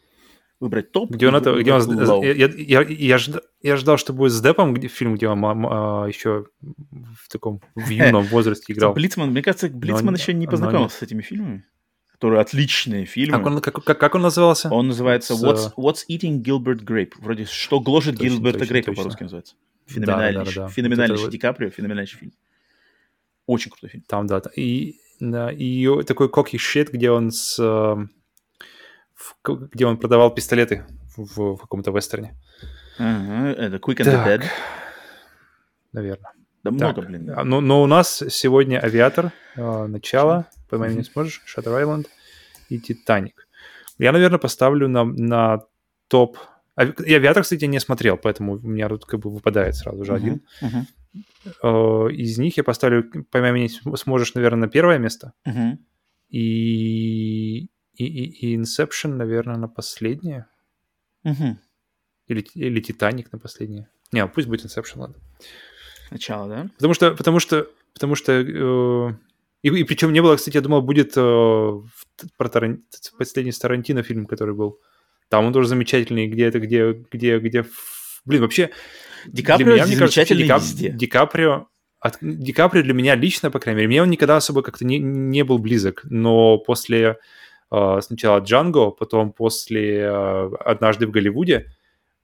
Выбрать 0.66 0.92
топ. 0.92 1.12
Где 1.12 1.28
он 1.28 1.36
это, 1.36 1.54
где 1.54 1.74
он, 1.74 1.82
low. 1.82 2.26
я, 2.26 2.34
я, 2.34 2.50
я, 2.58 2.82
я 2.82 3.18
жда- 3.18 3.44
я 3.62 3.78
ждал, 3.78 3.98
что 3.98 4.14
будет 4.14 4.32
с 4.32 4.42
Депом 4.42 4.76
фильм, 4.82 5.14
где 5.14 5.28
он 5.28 5.46
а, 5.46 6.08
еще 6.08 6.48
в 6.64 7.30
таком 7.30 7.62
в 7.76 7.88
юном 7.92 8.24
возрасте 8.24 8.74
играл. 8.74 8.94
Блицман, 8.94 9.30
мне 9.30 9.44
кажется, 9.44 9.70
Блицман 9.70 10.16
еще 10.16 10.34
не 10.34 10.48
познакомился 10.48 10.98
с 10.98 11.02
этими 11.04 11.22
фильмами, 11.22 11.66
которые 12.12 12.42
отличные 12.42 13.06
фильмы. 13.06 13.38
Как 13.38 13.46
он, 13.46 13.62
как, 13.62 13.84
как, 13.84 14.00
как 14.00 14.16
он 14.16 14.24
назывался? 14.24 14.70
Он 14.72 14.88
называется 14.88 15.36
С, 15.36 15.44
What's, 15.44 15.68
э, 15.68 15.80
What's 15.80 16.00
Eating 16.10 16.42
Gilbert 16.42 16.84
Grape. 16.84 17.12
Вроде 17.20 17.46
«Что 17.46 17.80
гложет 17.80 18.18
Точно, 18.18 18.34
Гилберта 18.34 18.58
точно, 18.58 18.72
Грейпа» 18.72 18.94
по-русски 18.94 19.22
называется. 19.22 19.54
Да, 19.88 19.94
Феноменальнейший, 19.94 20.56
да, 20.56 20.62
да, 20.62 20.68
да. 20.68 20.74
феноменальнейший 20.74 21.22
Вот 21.22 21.28
это 21.28 21.32
Ди 21.32 21.38
Каприо, 21.38 21.70
феноменальнейший 21.70 22.20
фильм. 22.20 22.32
Очень 23.46 23.70
крутой 23.70 23.90
фильм. 23.92 24.04
Там, 24.08 24.26
да. 24.26 24.42
И, 24.56 24.96
да, 25.20 25.52
и 25.52 26.04
такой 26.06 26.30
коки 26.30 26.58
щит, 26.58 26.92
где 26.92 27.12
он 27.12 27.30
с... 27.30 27.60
в 29.16 29.36
где 29.72 29.86
он 29.86 29.98
продавал 29.98 30.34
пистолеты 30.34 30.86
в, 31.18 31.56
в 31.56 31.58
каком-то 31.58 31.92
вестерне. 31.92 32.36
Ага, 33.00 33.52
это 33.52 33.78
Quick 33.78 33.98
and 33.98 34.06
the 34.06 34.12
Так, 34.12 34.28
Dead. 34.28 34.44
наверное. 35.94 36.32
Да 36.64 36.72
много, 36.72 37.02
Так, 37.02 37.10
блин. 37.10 37.30
а, 37.36 37.44
Но, 37.44 37.62
но 37.62 37.84
у 37.84 37.86
нас 37.86 38.24
сегодня 38.30 38.80
«Авиатор», 38.84 39.32
э, 39.56 39.86
«Начало», 39.88 40.48
«Поймай 40.70 40.90
меня 40.90 41.00
не 41.00 41.04
сможешь», 41.06 41.42
«Шаттер 41.46 41.74
Айленд» 41.74 42.08
и 42.70 42.80
«Титаник». 42.80 43.48
Я, 44.00 44.12
наверное, 44.12 44.40
поставлю 44.40 44.88
на, 44.88 45.04
на 45.06 45.62
топ... 46.08 46.38
Ави- 46.76 47.04
И 47.06 47.14
«Авиатор», 47.14 47.44
кстати, 47.44 47.66
не 47.66 47.80
смотрел, 47.80 48.18
поэтому 48.18 48.54
у 48.54 48.68
меня 48.68 48.90
тут 48.90 49.06
как 49.06 49.20
бы 49.20 49.30
выпадает 49.30 49.76
сразу 49.76 50.04
же 50.04 50.14
один. 50.14 50.42
Мгм, 50.62 50.88
Э, 51.64 52.08
Из 52.12 52.38
них 52.40 52.58
я 52.58 52.64
поставлю 52.64 53.10
«Поймай 53.32 53.52
меня 53.54 53.70
сможешь», 53.96 54.34
наверное, 54.34 54.62
на 54.62 54.68
первое 54.68 54.98
место. 54.98 55.32
мгм. 55.46 55.80
И, 56.30 57.70
и, 57.98 58.06
и, 58.06 58.54
и 58.54 58.58
Inception, 58.58 59.16
наверное, 59.16 59.58
на 59.58 59.68
последнее. 59.68 60.48
Мгм. 61.24 61.60
Или, 62.28 62.46
или 62.56 62.80
Титаник 62.82 63.32
на 63.32 63.40
последнее. 63.40 63.90
Не, 64.12 64.26
пусть 64.28 64.48
будет 64.48 64.66
Inception, 64.66 64.98
ладно. 65.00 65.16
Начало, 66.12 66.48
да? 66.48 66.70
Потому 66.76 66.94
что, 66.94 67.12
потому 67.16 67.40
что, 67.40 67.68
потому 67.94 68.16
что, 68.16 68.32
э, 68.34 69.14
и, 69.64 69.70
и 69.70 69.84
причем 69.84 70.14
не 70.14 70.22
было, 70.22 70.36
кстати, 70.36 70.56
я 70.56 70.62
думал, 70.62 70.82
будет 70.82 71.14
э, 71.16 71.82
про 72.38 72.48
Таран- 72.50 72.82
последний 73.18 73.52
Тарантино 73.52 74.04
фильм, 74.04 74.26
который 74.26 74.54
был. 74.54 74.80
Там 75.30 75.46
он 75.46 75.54
тоже 75.54 75.68
замечательный, 75.68 76.28
где 76.28 76.46
это, 76.46 76.60
где, 76.60 76.94
где, 77.12 77.40
где, 77.40 77.66
блин, 78.26 78.42
вообще. 78.42 78.70
Ди 79.26 79.42
Каприо 79.42 79.74
меня, 79.74 79.86
мне 79.86 79.98
кажется, 79.98 80.22
замечательный 80.22 80.44
Ди 80.44 80.48
Кап- 80.48 80.62
везде. 80.62 80.90
Ди 80.92 81.08
Каприо, 81.08 81.68
от- 82.00 82.18
Ди 82.22 82.54
Каприо 82.54 82.84
для 82.84 82.94
меня 82.94 83.16
лично, 83.16 83.50
по 83.50 83.60
крайней 83.60 83.78
мере, 83.80 83.88
мне 83.88 84.04
он 84.04 84.10
никогда 84.12 84.38
особо 84.38 84.62
как-то 84.62 84.86
не, 84.86 85.00
не 85.00 85.44
был 85.44 85.58
близок, 85.58 86.02
но 86.04 86.60
после 86.60 87.18
сначала 87.70 88.40
Джанго, 88.40 88.92
потом 88.92 89.32
после 89.32 90.00
э, 90.00 90.50
«Однажды 90.60 91.08
в 91.08 91.12
Голливуде», 91.12 91.68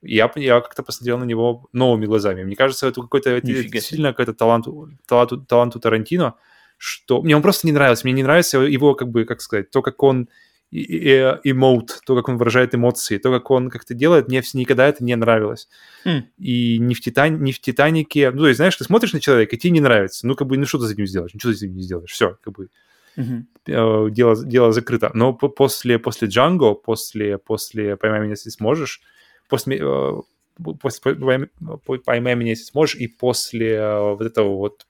я, 0.02 0.32
я 0.36 0.62
как-то 0.62 0.84
посмотрел 0.84 1.20
на 1.20 1.26
него 1.26 1.68
новыми 1.74 2.06
глазами. 2.06 2.44
Мне 2.44 2.56
кажется, 2.56 2.88
это 2.88 3.02
какой-то 3.02 3.40
действительно 3.42 4.10
какой-то 4.10 4.34
талант, 4.34 4.66
талант, 5.08 5.48
талант 5.48 5.76
у 5.76 5.80
Тарантино, 5.80 6.36
что 6.78 7.22
мне 7.22 7.36
он 7.36 7.42
просто 7.42 7.68
не 7.68 7.74
нравится. 7.74 8.06
Мне 8.06 8.14
не 8.14 8.24
нравится 8.24 8.60
его, 8.60 8.96
как 8.96 9.10
бы, 9.10 9.26
как 9.26 9.42
сказать, 9.42 9.70
то, 9.70 9.82
как 9.82 10.02
он 10.02 10.28
эмоут, 10.72 12.00
то, 12.06 12.16
как 12.16 12.30
он 12.30 12.38
выражает 12.38 12.74
эмоции, 12.74 13.18
то, 13.18 13.30
как 13.30 13.52
он 13.52 13.70
как-то 13.70 13.94
делает, 13.94 14.30
мне 14.30 14.42
никогда 14.54 14.88
это 14.88 15.04
не 15.04 15.16
нравилось. 15.16 15.68
Хм. 16.06 16.24
И 16.38 16.78
ни 16.80 16.94
в, 16.94 17.02
Титан... 17.02 17.44
ни 17.44 17.52
в 17.52 17.60
Титанике... 17.60 18.32
Ну, 18.32 18.40
то 18.40 18.48
есть, 18.48 18.58
знаешь, 18.58 18.78
ты 18.78 18.86
смотришь 18.86 19.12
на 19.12 19.20
человека, 19.20 19.56
и 19.56 19.60
тебе 19.60 19.72
не 19.72 19.82
нравится. 19.82 20.26
Ну, 20.26 20.36
как 20.36 20.48
бы, 20.48 20.58
ну, 20.58 20.66
что 20.66 20.80
ты 20.80 20.86
с 20.86 20.92
этим 20.92 21.06
сделаешь? 21.06 21.34
Ничего 21.34 21.52
ты 21.52 21.58
с 21.58 21.62
этим 21.62 21.76
не 21.76 21.84
сделаешь. 21.84 22.12
Все, 22.12 22.38
как 22.42 22.54
бы, 22.54 22.70
Э, 23.68 24.10
дело, 24.10 24.46
дело 24.46 24.72
закрыто. 24.72 25.12
Но 25.14 25.34
по- 25.34 25.50
после, 25.50 26.00
после 26.00 26.28
Джанго, 26.28 26.74
после, 26.74 27.38
после 27.38 27.96
«Поймай 27.96 28.20
меня, 28.22 28.32
если 28.32 28.50
сможешь», 28.50 29.02
после, 29.50 29.78
э, 29.80 30.12
после 30.80 31.14
«Поймай- 31.14 31.50
«Поймай 32.06 32.36
меня, 32.36 32.52
если 32.52 32.64
сможешь» 32.66 32.96
и 32.96 33.08
после 33.08 33.74
э, 33.74 34.00
вот 34.00 34.22
этого 34.22 34.58
вот 34.58 34.88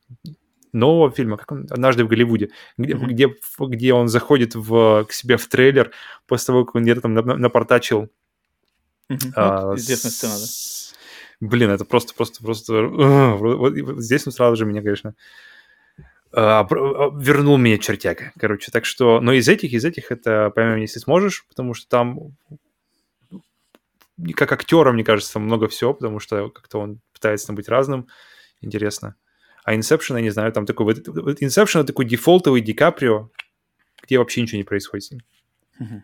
нового 0.72 1.12
фильма, 1.12 1.36
как 1.36 1.52
он, 1.52 1.68
«Однажды 1.70 2.06
в 2.06 2.08
Голливуде», 2.08 2.50
где, 2.78 2.96
Мгм. 2.96 3.08
где, 3.08 3.36
где 3.60 3.94
он 3.94 4.08
заходит 4.08 4.56
в, 4.56 5.04
к 5.04 5.12
себе 5.12 5.36
в 5.36 5.48
трейлер 5.48 5.92
после 6.26 6.48
того, 6.48 6.66
как 6.66 6.76
он 6.76 6.84
где-то 6.84 7.02
там 7.02 7.14
на- 7.14 7.24
на- 7.24 7.38
напортачил 7.38 8.10
А, 9.36 9.76
известная 9.76 10.12
сцена, 10.12 10.34
да? 10.40 11.48
Блин, 11.48 11.72
это 11.72 11.84
просто, 11.84 12.14
просто, 12.14 12.42
просто... 12.42 12.84
Вот 12.84 13.74
здесь 13.98 14.26
он 14.28 14.32
сразу 14.32 14.56
же 14.56 14.66
меня, 14.66 14.82
конечно, 14.82 15.16
вернул 16.34 17.58
меня 17.58 17.78
чертяка, 17.78 18.32
короче. 18.40 18.72
Так 18.72 18.86
что, 18.86 19.20
но 19.20 19.34
из 19.34 19.48
этих, 19.50 19.74
из 19.74 19.84
этих 19.84 20.12
это, 20.12 20.50
поймем, 20.50 20.78
если 20.78 21.00
сможешь, 21.00 21.46
потому 21.48 21.74
что 21.74 21.90
там 21.90 22.36
как 24.36 24.52
актера, 24.52 24.92
мне 24.92 25.04
кажется, 25.04 25.34
там 25.34 25.44
много 25.44 25.68
всего, 25.68 25.94
потому 25.94 26.20
что 26.20 26.50
как-то 26.50 26.80
он 26.80 27.00
пытается 27.14 27.48
там 27.48 27.56
быть 27.56 27.70
разным. 27.70 28.08
Интересно. 28.62 29.16
А 29.64 29.76
Inception, 29.76 30.16
я 30.16 30.22
не 30.22 30.30
знаю, 30.30 30.52
там 30.52 30.66
такой... 30.66 30.86
Вот, 30.86 31.42
Inception— 31.42 31.84
такой 31.86 32.06
дефолтовый 32.06 32.62
Ди 32.62 32.74
Каприо, 32.74 33.30
где 34.04 34.18
вообще 34.18 34.42
ничего 34.42 34.58
не 34.58 34.64
происходит 34.64 35.04
с 35.06 35.12
ним. 35.12 35.22
Угу. 35.80 36.04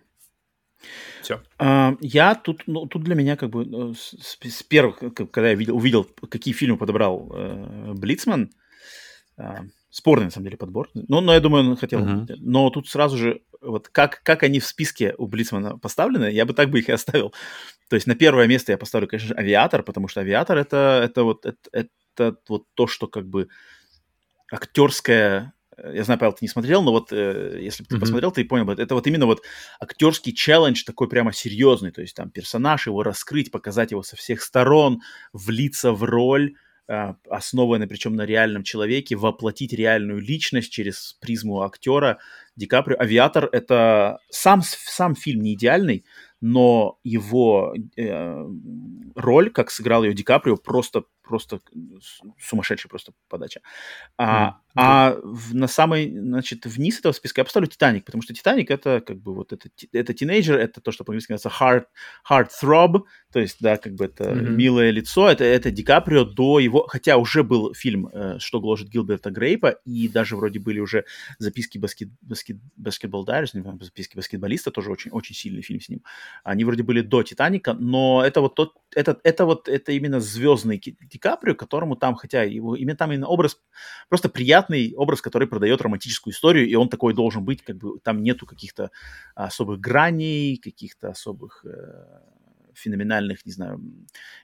Все. 1.21 1.41
А, 1.57 1.95
я 2.01 2.35
тут, 2.35 2.63
ну, 2.67 2.85
тут 2.85 3.03
для 3.03 3.15
меня 3.15 3.35
как 3.35 3.49
бы 3.49 3.63
э, 3.63 3.93
с, 3.95 4.15
с 4.41 4.63
первых, 4.63 4.99
когда 5.13 5.49
я 5.49 5.55
видел, 5.55 5.75
увидел, 5.75 6.03
какие 6.03 6.53
фильмы 6.53 6.77
подобрал 6.77 7.31
э, 7.33 7.93
Блицман, 7.93 8.51
э, 9.37 9.43
спорный 9.97 10.25
на 10.25 10.31
самом 10.31 10.45
деле 10.45 10.57
подбор. 10.57 10.89
Но, 10.93 11.21
но 11.21 11.33
я 11.33 11.39
думаю, 11.39 11.67
он 11.67 11.75
хотел. 11.75 12.05
Uh-huh. 12.05 12.35
Но 12.37 12.69
тут 12.69 12.87
сразу 12.87 13.17
же 13.17 13.41
вот 13.61 13.89
как 13.89 14.21
как 14.23 14.43
они 14.43 14.59
в 14.59 14.67
списке 14.67 15.15
у 15.17 15.27
Блицмана 15.27 15.79
поставлены, 15.79 16.31
я 16.31 16.45
бы 16.45 16.53
так 16.53 16.69
бы 16.69 16.79
их 16.79 16.89
и 16.89 16.91
оставил. 16.91 17.33
То 17.89 17.95
есть 17.95 18.05
на 18.05 18.15
первое 18.15 18.47
место 18.47 18.71
я 18.71 18.77
поставлю, 18.77 19.07
конечно 19.07 19.29
же, 19.29 19.35
авиатор, 19.35 19.81
потому 19.81 20.07
что 20.07 20.21
авиатор 20.21 20.57
это 20.57 21.01
это 21.03 21.23
вот 21.23 21.45
это, 21.45 21.57
это 21.71 22.37
вот 22.47 22.65
то, 22.75 22.85
что 22.85 23.07
как 23.07 23.27
бы 23.27 23.47
актерское 24.51 25.53
я 25.93 26.03
знаю, 26.03 26.19
Павел, 26.19 26.33
ты 26.33 26.39
не 26.41 26.47
смотрел, 26.47 26.81
но 26.81 26.91
вот 26.91 27.11
э, 27.11 27.59
если 27.61 27.83
бы 27.83 27.89
ты 27.89 27.95
mm-hmm. 27.95 27.99
посмотрел, 27.99 28.31
ты 28.31 28.43
понял 28.45 28.65
бы, 28.65 28.73
это 28.73 28.95
вот 28.95 29.05
именно 29.05 29.27
вот 29.27 29.43
актерский 29.79 30.33
челлендж 30.33 30.83
такой 30.83 31.07
прямо 31.07 31.31
серьезный, 31.31 31.91
то 31.91 32.01
есть 32.01 32.15
там 32.15 32.31
персонаж, 32.31 32.87
его 32.87 33.03
раскрыть, 33.03 33.51
показать 33.51 33.91
его 33.91 34.01
со 34.01 34.15
всех 34.15 34.41
сторон, 34.41 35.01
влиться 35.33 35.91
в 35.91 36.03
роль, 36.03 36.55
э, 36.87 37.13
основанной 37.29 37.87
причем 37.87 38.15
на 38.15 38.25
реальном 38.25 38.63
человеке, 38.63 39.15
воплотить 39.15 39.73
реальную 39.73 40.19
личность 40.19 40.71
через 40.71 41.17
призму 41.19 41.61
актера 41.61 42.19
Ди 42.55 42.65
Каприо. 42.65 42.97
«Авиатор»— 42.99 43.49
это 43.51 44.19
сам, 44.29 44.61
сам 44.63 45.15
фильм 45.15 45.41
не 45.41 45.53
идеальный, 45.53 46.05
но 46.41 46.99
его 47.03 47.73
э, 47.95 48.45
роль, 49.15 49.49
как 49.49 49.71
сыграл 49.71 50.03
ее 50.03 50.13
Ди 50.13 50.23
Каприо, 50.23 50.55
просто 50.55 51.03
просто 51.27 51.59
сумасшедшая 52.39 52.89
просто 52.89 53.13
подача. 53.27 53.61
А, 54.17 54.49
mm. 54.49 54.53
а 54.75 55.17
в, 55.23 55.55
на 55.55 55.67
самый, 55.67 56.09
значит, 56.11 56.65
вниз 56.65 56.99
этого 56.99 57.13
списка 57.13 57.41
я 57.41 57.45
поставлю 57.45 57.67
Титаник, 57.67 58.05
потому 58.05 58.21
что 58.21 58.33
Титаник 58.33 58.71
это 58.71 59.01
как 59.01 59.17
бы 59.21 59.33
вот 59.33 59.53
это, 59.53 59.69
это 59.91 60.13
тинейджер, 60.13 60.57
это 60.57 60.81
то, 60.81 60.91
что 60.91 61.03
по-английски 61.03 61.33
называется 61.33 61.63
hard, 61.63 61.85
hard 62.29 62.49
throb, 62.61 63.03
то 63.31 63.39
есть, 63.39 63.57
да, 63.59 63.77
как 63.77 63.93
бы 63.93 64.05
это 64.05 64.23
mm-hmm. 64.23 64.49
милое 64.49 64.91
лицо, 64.91 65.29
это, 65.29 65.43
это 65.43 65.71
Ди 65.71 65.83
Каприо 65.83 66.25
до 66.25 66.59
его, 66.59 66.87
хотя 66.87 67.17
уже 67.17 67.43
был 67.43 67.73
фильм 67.73 68.07
э, 68.07 68.39
«Что 68.39 68.59
гложет 68.59 68.89
Гилберта 68.89 69.29
Грейпа», 69.29 69.79
и 69.85 70.07
даже 70.07 70.35
вроде 70.35 70.59
были 70.59 70.79
уже 70.79 71.05
записки 71.39 71.77
баскет, 71.77 72.09
баскет, 72.21 72.57
баскетбол 72.75 73.25
Дайрис, 73.25 73.51
записки 73.53 74.15
баскетболиста, 74.15 74.71
тоже 74.71 74.91
очень, 74.91 75.11
очень 75.11 75.35
сильный 75.35 75.61
фильм 75.61 75.81
с 75.81 75.89
ним. 75.89 76.03
Они 76.43 76.63
вроде 76.63 76.83
были 76.83 77.01
до 77.01 77.23
Титаника, 77.23 77.73
но 77.73 78.23
это 78.25 78.41
вот 78.41 78.55
тот, 78.55 78.73
это, 78.95 79.19
это 79.23 79.45
вот, 79.45 79.67
это 79.67 79.91
именно 79.91 80.19
звездный 80.19 80.77
Ди 81.17 81.19
Каприо, 81.19 81.55
которому 81.55 81.95
там, 81.95 82.15
хотя 82.15 82.43
его 82.43 82.75
именно 82.75 82.95
там 82.95 83.11
именно 83.11 83.27
образ, 83.27 83.59
просто 84.07 84.29
приятный 84.29 84.93
образ, 84.95 85.21
который 85.21 85.47
продает 85.47 85.81
романтическую 85.81 86.31
историю, 86.31 86.67
и 86.67 86.75
он 86.75 86.89
такой 86.89 87.15
должен 87.15 87.43
быть, 87.43 87.63
как 87.63 87.77
бы 87.77 87.99
там 87.99 88.21
нету 88.21 88.45
каких-то 88.45 88.91
особых 89.33 89.79
граней, 89.79 90.57
каких-то 90.57 91.09
особых 91.09 91.65
э, 91.65 92.19
феноменальных, 92.75 93.45
не 93.45 93.51
знаю, 93.51 93.81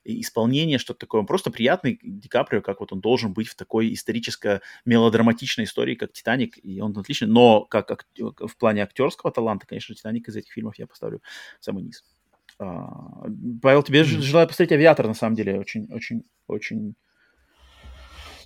исполнения, 0.04 0.80
что-то 0.80 1.02
такое. 1.02 1.22
Он 1.22 1.28
просто 1.28 1.52
приятный 1.52 2.00
Ди 2.02 2.28
Каприо, 2.28 2.62
как 2.62 2.80
вот 2.80 2.92
он 2.92 3.00
должен 3.00 3.34
быть 3.34 3.48
в 3.48 3.56
такой 3.56 3.94
историческо-мелодраматичной 3.94 5.66
истории, 5.66 5.96
как 5.96 6.14
«Титаник», 6.14 6.58
и 6.64 6.82
он 6.82 6.98
отличный. 6.98 7.28
Но 7.28 7.66
как, 7.66 7.88
как 7.88 8.06
в 8.18 8.58
плане 8.58 8.82
актерского 8.82 9.32
таланта, 9.32 9.68
конечно, 9.68 9.94
«Титаник» 9.94 10.28
из 10.28 10.36
этих 10.36 10.52
фильмов 10.52 10.80
я 10.80 10.88
поставлю 10.88 11.22
в 11.60 11.66
самый 11.66 11.84
низ. 11.84 12.04
А, 12.64 13.26
Павел, 13.62 13.84
тебе 13.84 14.02
mm-hmm. 14.02 14.22
желаю 14.22 14.48
посмотреть 14.48 14.78
«Авиатор», 14.78 15.08
на 15.08 15.14
самом 15.14 15.36
деле, 15.36 15.60
очень, 15.60 15.92
очень, 15.92 16.24
очень 16.48 16.96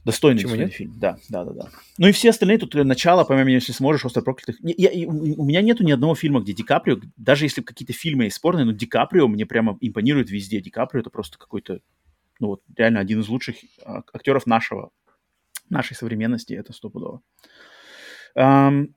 достойный, 0.04 0.38
Почему 0.38 0.52
достойный 0.52 0.72
фильм. 0.72 1.00
Да, 1.00 1.18
да, 1.30 1.44
да, 1.44 1.52
да. 1.52 1.70
Ну 1.98 2.08
и 2.08 2.12
все 2.12 2.32
остальные 2.32 2.58
тут 2.58 2.74
начало, 2.74 3.26
по-моему, 3.26 3.50
если 3.50 3.74
сможешь, 3.74 4.06
«Остров 4.06 4.26
проклятых». 4.26 4.58
Я, 4.62 4.90
я, 4.92 5.08
у 5.08 5.46
меня 5.46 5.62
нету 5.62 5.84
ни 5.84 5.92
одного 5.92 6.16
фильма, 6.16 6.42
где 6.42 6.54
Ди 6.54 6.64
Каприо, 6.64 7.00
даже 7.16 7.46
если 7.46 7.62
какие-то 7.62 7.94
фильмы 7.94 8.26
есть 8.26 8.38
спорные, 8.38 8.66
но 8.66 8.72
Ди 8.72 8.88
Каприо 8.88 9.28
мне 9.28 9.46
прямо 9.46 9.78
импонирует 9.82 10.32
везде. 10.32 10.62
Ди 10.62 10.72
Каприо 10.72 11.02
это 11.02 11.10
просто 11.10 11.38
какой-то, 11.38 11.82
ну 12.40 12.48
вот, 12.48 12.64
реально 12.76 13.00
один 13.00 13.20
из 13.20 13.28
лучших 13.28 13.58
а, 13.84 14.02
актеров 14.14 14.48
нашего, 14.48 14.90
нашей 15.70 15.96
современности, 15.96 16.54
это 16.54 16.74
стопудово. 16.74 17.22
Um, 18.36 18.94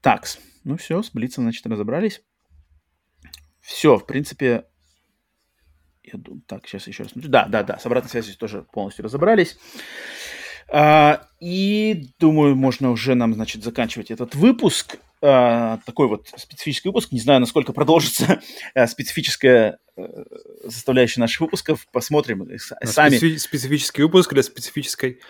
так, 0.00 0.24
ну 0.64 0.76
все, 0.76 1.02
с 1.02 1.10
Блицем, 1.10 1.44
значит, 1.44 1.66
разобрались. 1.66 2.22
Все, 3.60 3.96
в 3.96 4.06
принципе, 4.06 4.64
я 6.02 6.18
думаю, 6.18 6.42
так, 6.46 6.66
сейчас 6.66 6.86
еще 6.86 7.04
раз. 7.04 7.12
Да, 7.14 7.46
да, 7.46 7.62
да, 7.62 7.78
с 7.78 7.86
обратной 7.86 8.10
связью 8.10 8.36
тоже 8.36 8.66
полностью 8.72 9.04
разобрались. 9.04 9.58
А, 10.72 11.26
и 11.40 12.08
думаю, 12.18 12.54
можно 12.56 12.90
уже 12.90 13.14
нам, 13.14 13.34
значит, 13.34 13.62
заканчивать 13.62 14.10
этот 14.10 14.34
выпуск. 14.34 14.98
А, 15.22 15.78
такой 15.84 16.08
вот 16.08 16.28
специфический 16.36 16.88
выпуск. 16.88 17.12
Не 17.12 17.20
знаю, 17.20 17.40
насколько 17.40 17.72
продолжится 17.72 18.40
а, 18.74 18.86
специфическая 18.86 19.78
составляющей 20.68 21.20
наших 21.20 21.40
выпусков. 21.40 21.86
Посмотрим 21.92 22.42
э, 22.44 22.58
сами. 22.58 23.16
Специфи- 23.16 23.38
специфический 23.38 24.02
выпуск 24.02 24.32
для 24.32 24.42
специфической 24.42 25.20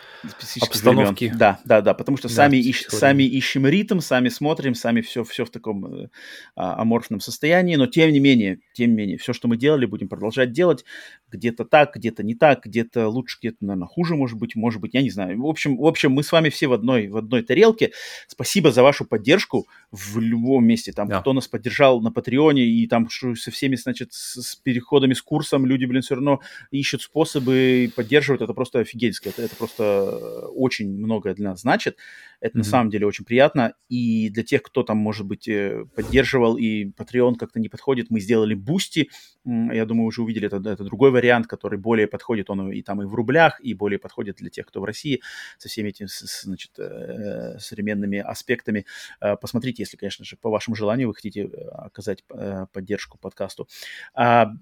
обстановки. 0.60 1.24
Времен. 1.24 1.39
Да, 1.39 1.60
да, 1.65 1.81
да, 1.81 1.94
потому 1.94 2.18
что 2.18 2.28
да, 2.28 2.34
сами, 2.34 2.57
ищ, 2.57 2.86
сами 2.89 3.23
ищем 3.24 3.66
ритм, 3.66 4.00
сами 4.00 4.28
смотрим, 4.28 4.74
сами 4.74 5.00
все, 5.00 5.24
все 5.24 5.44
в 5.44 5.50
таком 5.50 5.86
э, 5.86 6.08
а, 6.57 6.81
аморфном 6.81 7.20
состоянии, 7.20 7.76
но 7.76 7.86
тем 7.86 8.10
не 8.12 8.20
менее, 8.20 8.60
тем 8.73 8.90
не 8.90 8.97
менее, 8.97 9.18
все, 9.18 9.32
что 9.32 9.49
мы 9.49 9.57
делали, 9.57 9.86
будем 9.86 10.08
продолжать 10.08 10.52
делать. 10.52 10.84
Где-то 11.31 11.65
так, 11.65 11.94
где-то 11.94 12.23
не 12.23 12.34
так, 12.34 12.65
где-то 12.65 13.08
лучше, 13.08 13.39
где-то, 13.40 13.58
наверное, 13.60 13.86
хуже, 13.86 14.16
может 14.16 14.39
быть, 14.39 14.57
может 14.57 14.81
быть, 14.81 14.94
я 14.94 15.02
не 15.02 15.10
знаю. 15.10 15.40
В 15.40 15.47
общем, 15.47 15.76
в 15.76 15.86
общем, 15.86 16.12
мы 16.12 16.23
с 16.23 16.32
вами 16.32 16.49
все 16.49 16.66
в 16.66 16.73
одной, 16.73 17.08
в 17.08 17.16
одной 17.16 17.42
тарелке. 17.42 17.92
Спасибо 18.26 18.73
за 18.73 18.82
вашу 18.82 19.05
поддержку 19.05 19.66
в 19.91 20.19
любом 20.19 20.67
месте. 20.67 20.93
Там, 20.93 21.09
да. 21.09 21.20
кто 21.20 21.33
нас 21.33 21.49
поддержал 21.49 22.01
на 22.01 22.12
Патреоне 22.12 22.65
и 22.65 22.86
там 22.86 23.09
со 23.10 23.51
всеми, 23.51 23.77
значит, 23.77 24.12
с 24.12 24.57
переходами, 24.57 25.15
с 25.15 25.23
курсом 25.23 25.67
люди, 25.67 25.85
блин, 25.85 26.02
все 26.02 26.15
равно 26.15 26.41
ищут 26.70 27.02
способы 27.02 27.91
поддерживают. 27.97 28.43
Это 28.43 28.55
просто 28.55 28.81
офигенское. 28.81 29.33
Это, 29.33 29.43
это 29.43 29.57
просто 29.57 30.49
очень 30.55 30.91
многое 30.91 31.35
для 31.35 31.51
нас 31.51 31.62
значит. 31.62 31.97
Это 32.41 32.55
mm-hmm. 32.55 32.59
на 32.59 32.65
самом 32.65 32.91
деле 32.91 33.07
очень 33.07 33.25
приятно. 33.25 33.75
И 33.89 34.31
для 34.31 34.43
тех, 34.43 34.62
кто 34.62 34.83
там, 34.83 34.97
может 34.97 35.27
быть, 35.27 35.49
э, 35.49 35.85
поддерживал 35.94 36.57
и 36.57 36.86
Patreon 36.86 37.36
как-то 37.36 37.60
не 37.60 37.69
подходит, 37.69 38.10
мы 38.10 38.20
сделали 38.20 38.55
Boosty. 38.55 39.10
Я 39.44 39.85
думаю, 39.86 40.07
уже 40.07 40.23
увидели 40.23 40.47
это, 40.47 40.57
это 40.57 40.85
другой 40.85 41.10
вариант, 41.10 41.47
который 41.47 41.78
более 41.78 42.07
подходит. 42.07 42.51
Он 42.51 42.73
и 42.73 42.83
там 42.83 43.02
и 43.02 43.07
в 43.07 43.15
рублях, 43.15 43.60
и 43.60 43.75
более 43.75 43.99
подходит 43.99 44.36
для 44.36 44.51
тех, 44.51 44.67
кто 44.67 44.81
в 44.81 44.85
России 44.85 45.20
со 45.59 45.69
всеми 45.69 45.91
этими, 45.91 46.09
значит, 46.10 46.78
э, 46.78 47.59
современными 47.59 48.19
аспектами. 48.19 48.86
Э, 49.20 49.36
посмотрите, 49.36 49.83
если, 49.83 49.97
конечно 49.97 50.25
же, 50.25 50.36
по 50.36 50.51
вашему 50.51 50.77
желанию 50.77 51.09
вы 51.09 51.15
хотите 51.15 51.44
оказать 51.73 52.25
поддержку 52.73 53.19
подкасту. 53.19 53.69
А, 54.15 54.52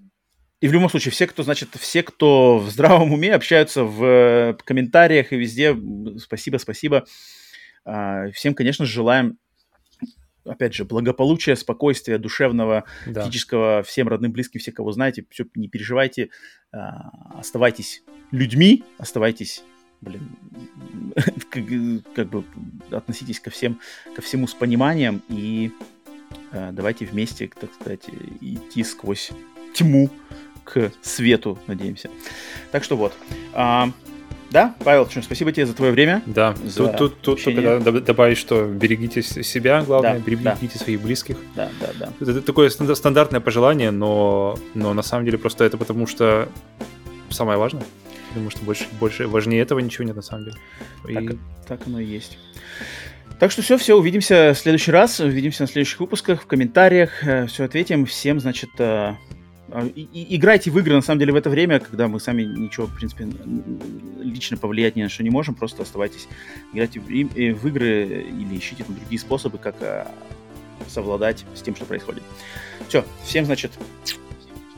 и 0.61 0.67
в 0.67 0.73
любом 0.73 0.89
случае, 0.89 1.11
все, 1.11 1.25
кто, 1.27 1.43
значит, 1.43 1.69
все, 1.79 2.03
кто 2.03 2.59
в 2.59 2.69
здравом 2.69 3.13
уме, 3.13 3.33
общаются 3.33 3.83
в 3.83 4.57
комментариях 4.65 5.31
и 5.31 5.37
везде, 5.37 5.75
спасибо, 6.19 6.57
спасибо. 6.57 7.05
А, 7.85 8.29
всем, 8.31 8.53
конечно 8.53 8.85
же, 8.85 8.93
желаем 8.93 9.37
опять 10.45 10.73
же, 10.73 10.85
благополучия, 10.85 11.55
спокойствия 11.55 12.17
душевного, 12.17 12.85
да. 13.05 13.23
физического, 13.23 13.83
всем 13.83 14.07
родным, 14.07 14.31
близким, 14.31 14.59
все, 14.59 14.71
кого 14.71 14.91
знаете, 14.91 15.25
все, 15.29 15.45
не 15.55 15.67
переживайте, 15.67 16.29
а, 16.71 17.11
оставайтесь 17.39 18.03
людьми, 18.31 18.83
оставайтесь, 18.97 19.63
блин, 20.01 20.29
как, 21.49 21.63
как 22.15 22.29
бы 22.29 22.43
относитесь 22.91 23.39
ко 23.39 23.49
всем, 23.49 23.79
ко 24.15 24.21
всему 24.21 24.47
с 24.47 24.53
пониманием 24.53 25.21
и 25.29 25.71
а, 26.51 26.71
давайте 26.71 27.05
вместе, 27.05 27.47
так 27.47 27.73
сказать, 27.73 28.05
идти 28.41 28.83
сквозь 28.83 29.31
тьму 29.73 30.09
к 30.63 30.91
свету, 31.01 31.57
надеемся. 31.67 32.09
Так 32.71 32.83
что 32.83 32.95
вот. 32.95 33.13
Да, 34.51 34.73
Павел, 34.83 35.07
что, 35.07 35.21
спасибо 35.21 35.51
тебе 35.51 35.67
за 35.67 35.73
твое 35.73 35.91
время. 35.91 36.23
Да, 36.25 36.55
за 36.65 36.87
тут, 36.87 36.97
тут, 36.97 37.21
тут 37.21 37.43
только 37.43 37.79
добавить, 38.01 38.37
что 38.37 38.65
берегите 38.65 39.21
себя, 39.21 39.83
главное, 39.83 40.15
да, 40.15 40.19
берегите 40.19 40.57
да. 40.73 40.79
своих 40.79 41.01
близких. 41.01 41.37
Да, 41.55 41.69
да, 41.79 41.89
да. 41.99 42.09
Это 42.19 42.41
такое 42.41 42.69
стандартное 42.69 43.41
пожелание, 43.41 43.91
но, 43.91 44.57
но 44.73 44.93
на 44.93 45.03
самом 45.03 45.25
деле 45.25 45.37
просто 45.37 45.65
это 45.65 45.77
потому, 45.77 46.07
что 46.07 46.49
самое 47.29 47.59
важное. 47.59 47.83
Потому 48.29 48.49
что 48.49 48.63
больше, 48.63 48.85
больше 48.99 49.27
важнее 49.27 49.61
этого 49.61 49.79
ничего 49.79 50.03
нет 50.05 50.15
на 50.15 50.21
самом 50.21 50.45
деле. 50.45 50.57
И... 51.07 51.13
Так, 51.13 51.37
так 51.67 51.87
оно 51.87 51.99
и 51.99 52.05
есть. 52.05 52.37
Так 53.39 53.51
что 53.51 53.61
все, 53.61 53.77
все, 53.77 53.97
увидимся 53.97 54.53
в 54.53 54.59
следующий 54.59 54.91
раз, 54.91 55.19
увидимся 55.19 55.63
на 55.63 55.67
следующих 55.67 55.99
выпусках, 55.99 56.43
в 56.43 56.45
комментариях, 56.45 57.23
э, 57.25 57.47
все 57.47 57.63
ответим. 57.63 58.05
Всем, 58.05 58.39
значит, 58.39 58.69
э, 58.79 59.13
и, 59.95 60.01
и, 60.01 60.35
играйте 60.35 60.71
в 60.71 60.79
игры, 60.79 60.95
на 60.95 61.01
самом 61.01 61.19
деле, 61.19 61.33
в 61.33 61.35
это 61.35 61.49
время, 61.49 61.79
когда 61.79 62.07
мы 62.07 62.19
сами 62.19 62.43
ничего, 62.43 62.87
в 62.87 62.95
принципе, 62.95 63.27
лично 64.19 64.57
повлиять 64.57 64.95
ни 64.95 65.03
на 65.03 65.09
что 65.09 65.23
не 65.23 65.29
можем, 65.29 65.55
просто 65.55 65.83
оставайтесь, 65.83 66.27
играйте 66.73 66.99
в, 66.99 67.09
э, 67.09 67.53
в 67.53 67.67
игры 67.67 68.25
или 68.29 68.57
ищите 68.57 68.83
там 68.83 68.95
другие 68.95 69.19
способы, 69.19 69.57
как 69.57 69.75
а, 69.81 70.11
совладать 70.87 71.45
с 71.55 71.61
тем, 71.61 71.75
что 71.75 71.85
происходит. 71.85 72.23
Все, 72.87 73.05
всем, 73.23 73.45
значит, 73.45 73.71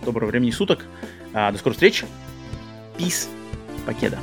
доброго 0.04 0.30
времени 0.30 0.52
суток, 0.52 0.86
а, 1.34 1.52
до 1.52 1.58
скорых 1.58 1.76
встреч, 1.76 2.04
peace, 2.98 3.28
покеда. 3.86 4.20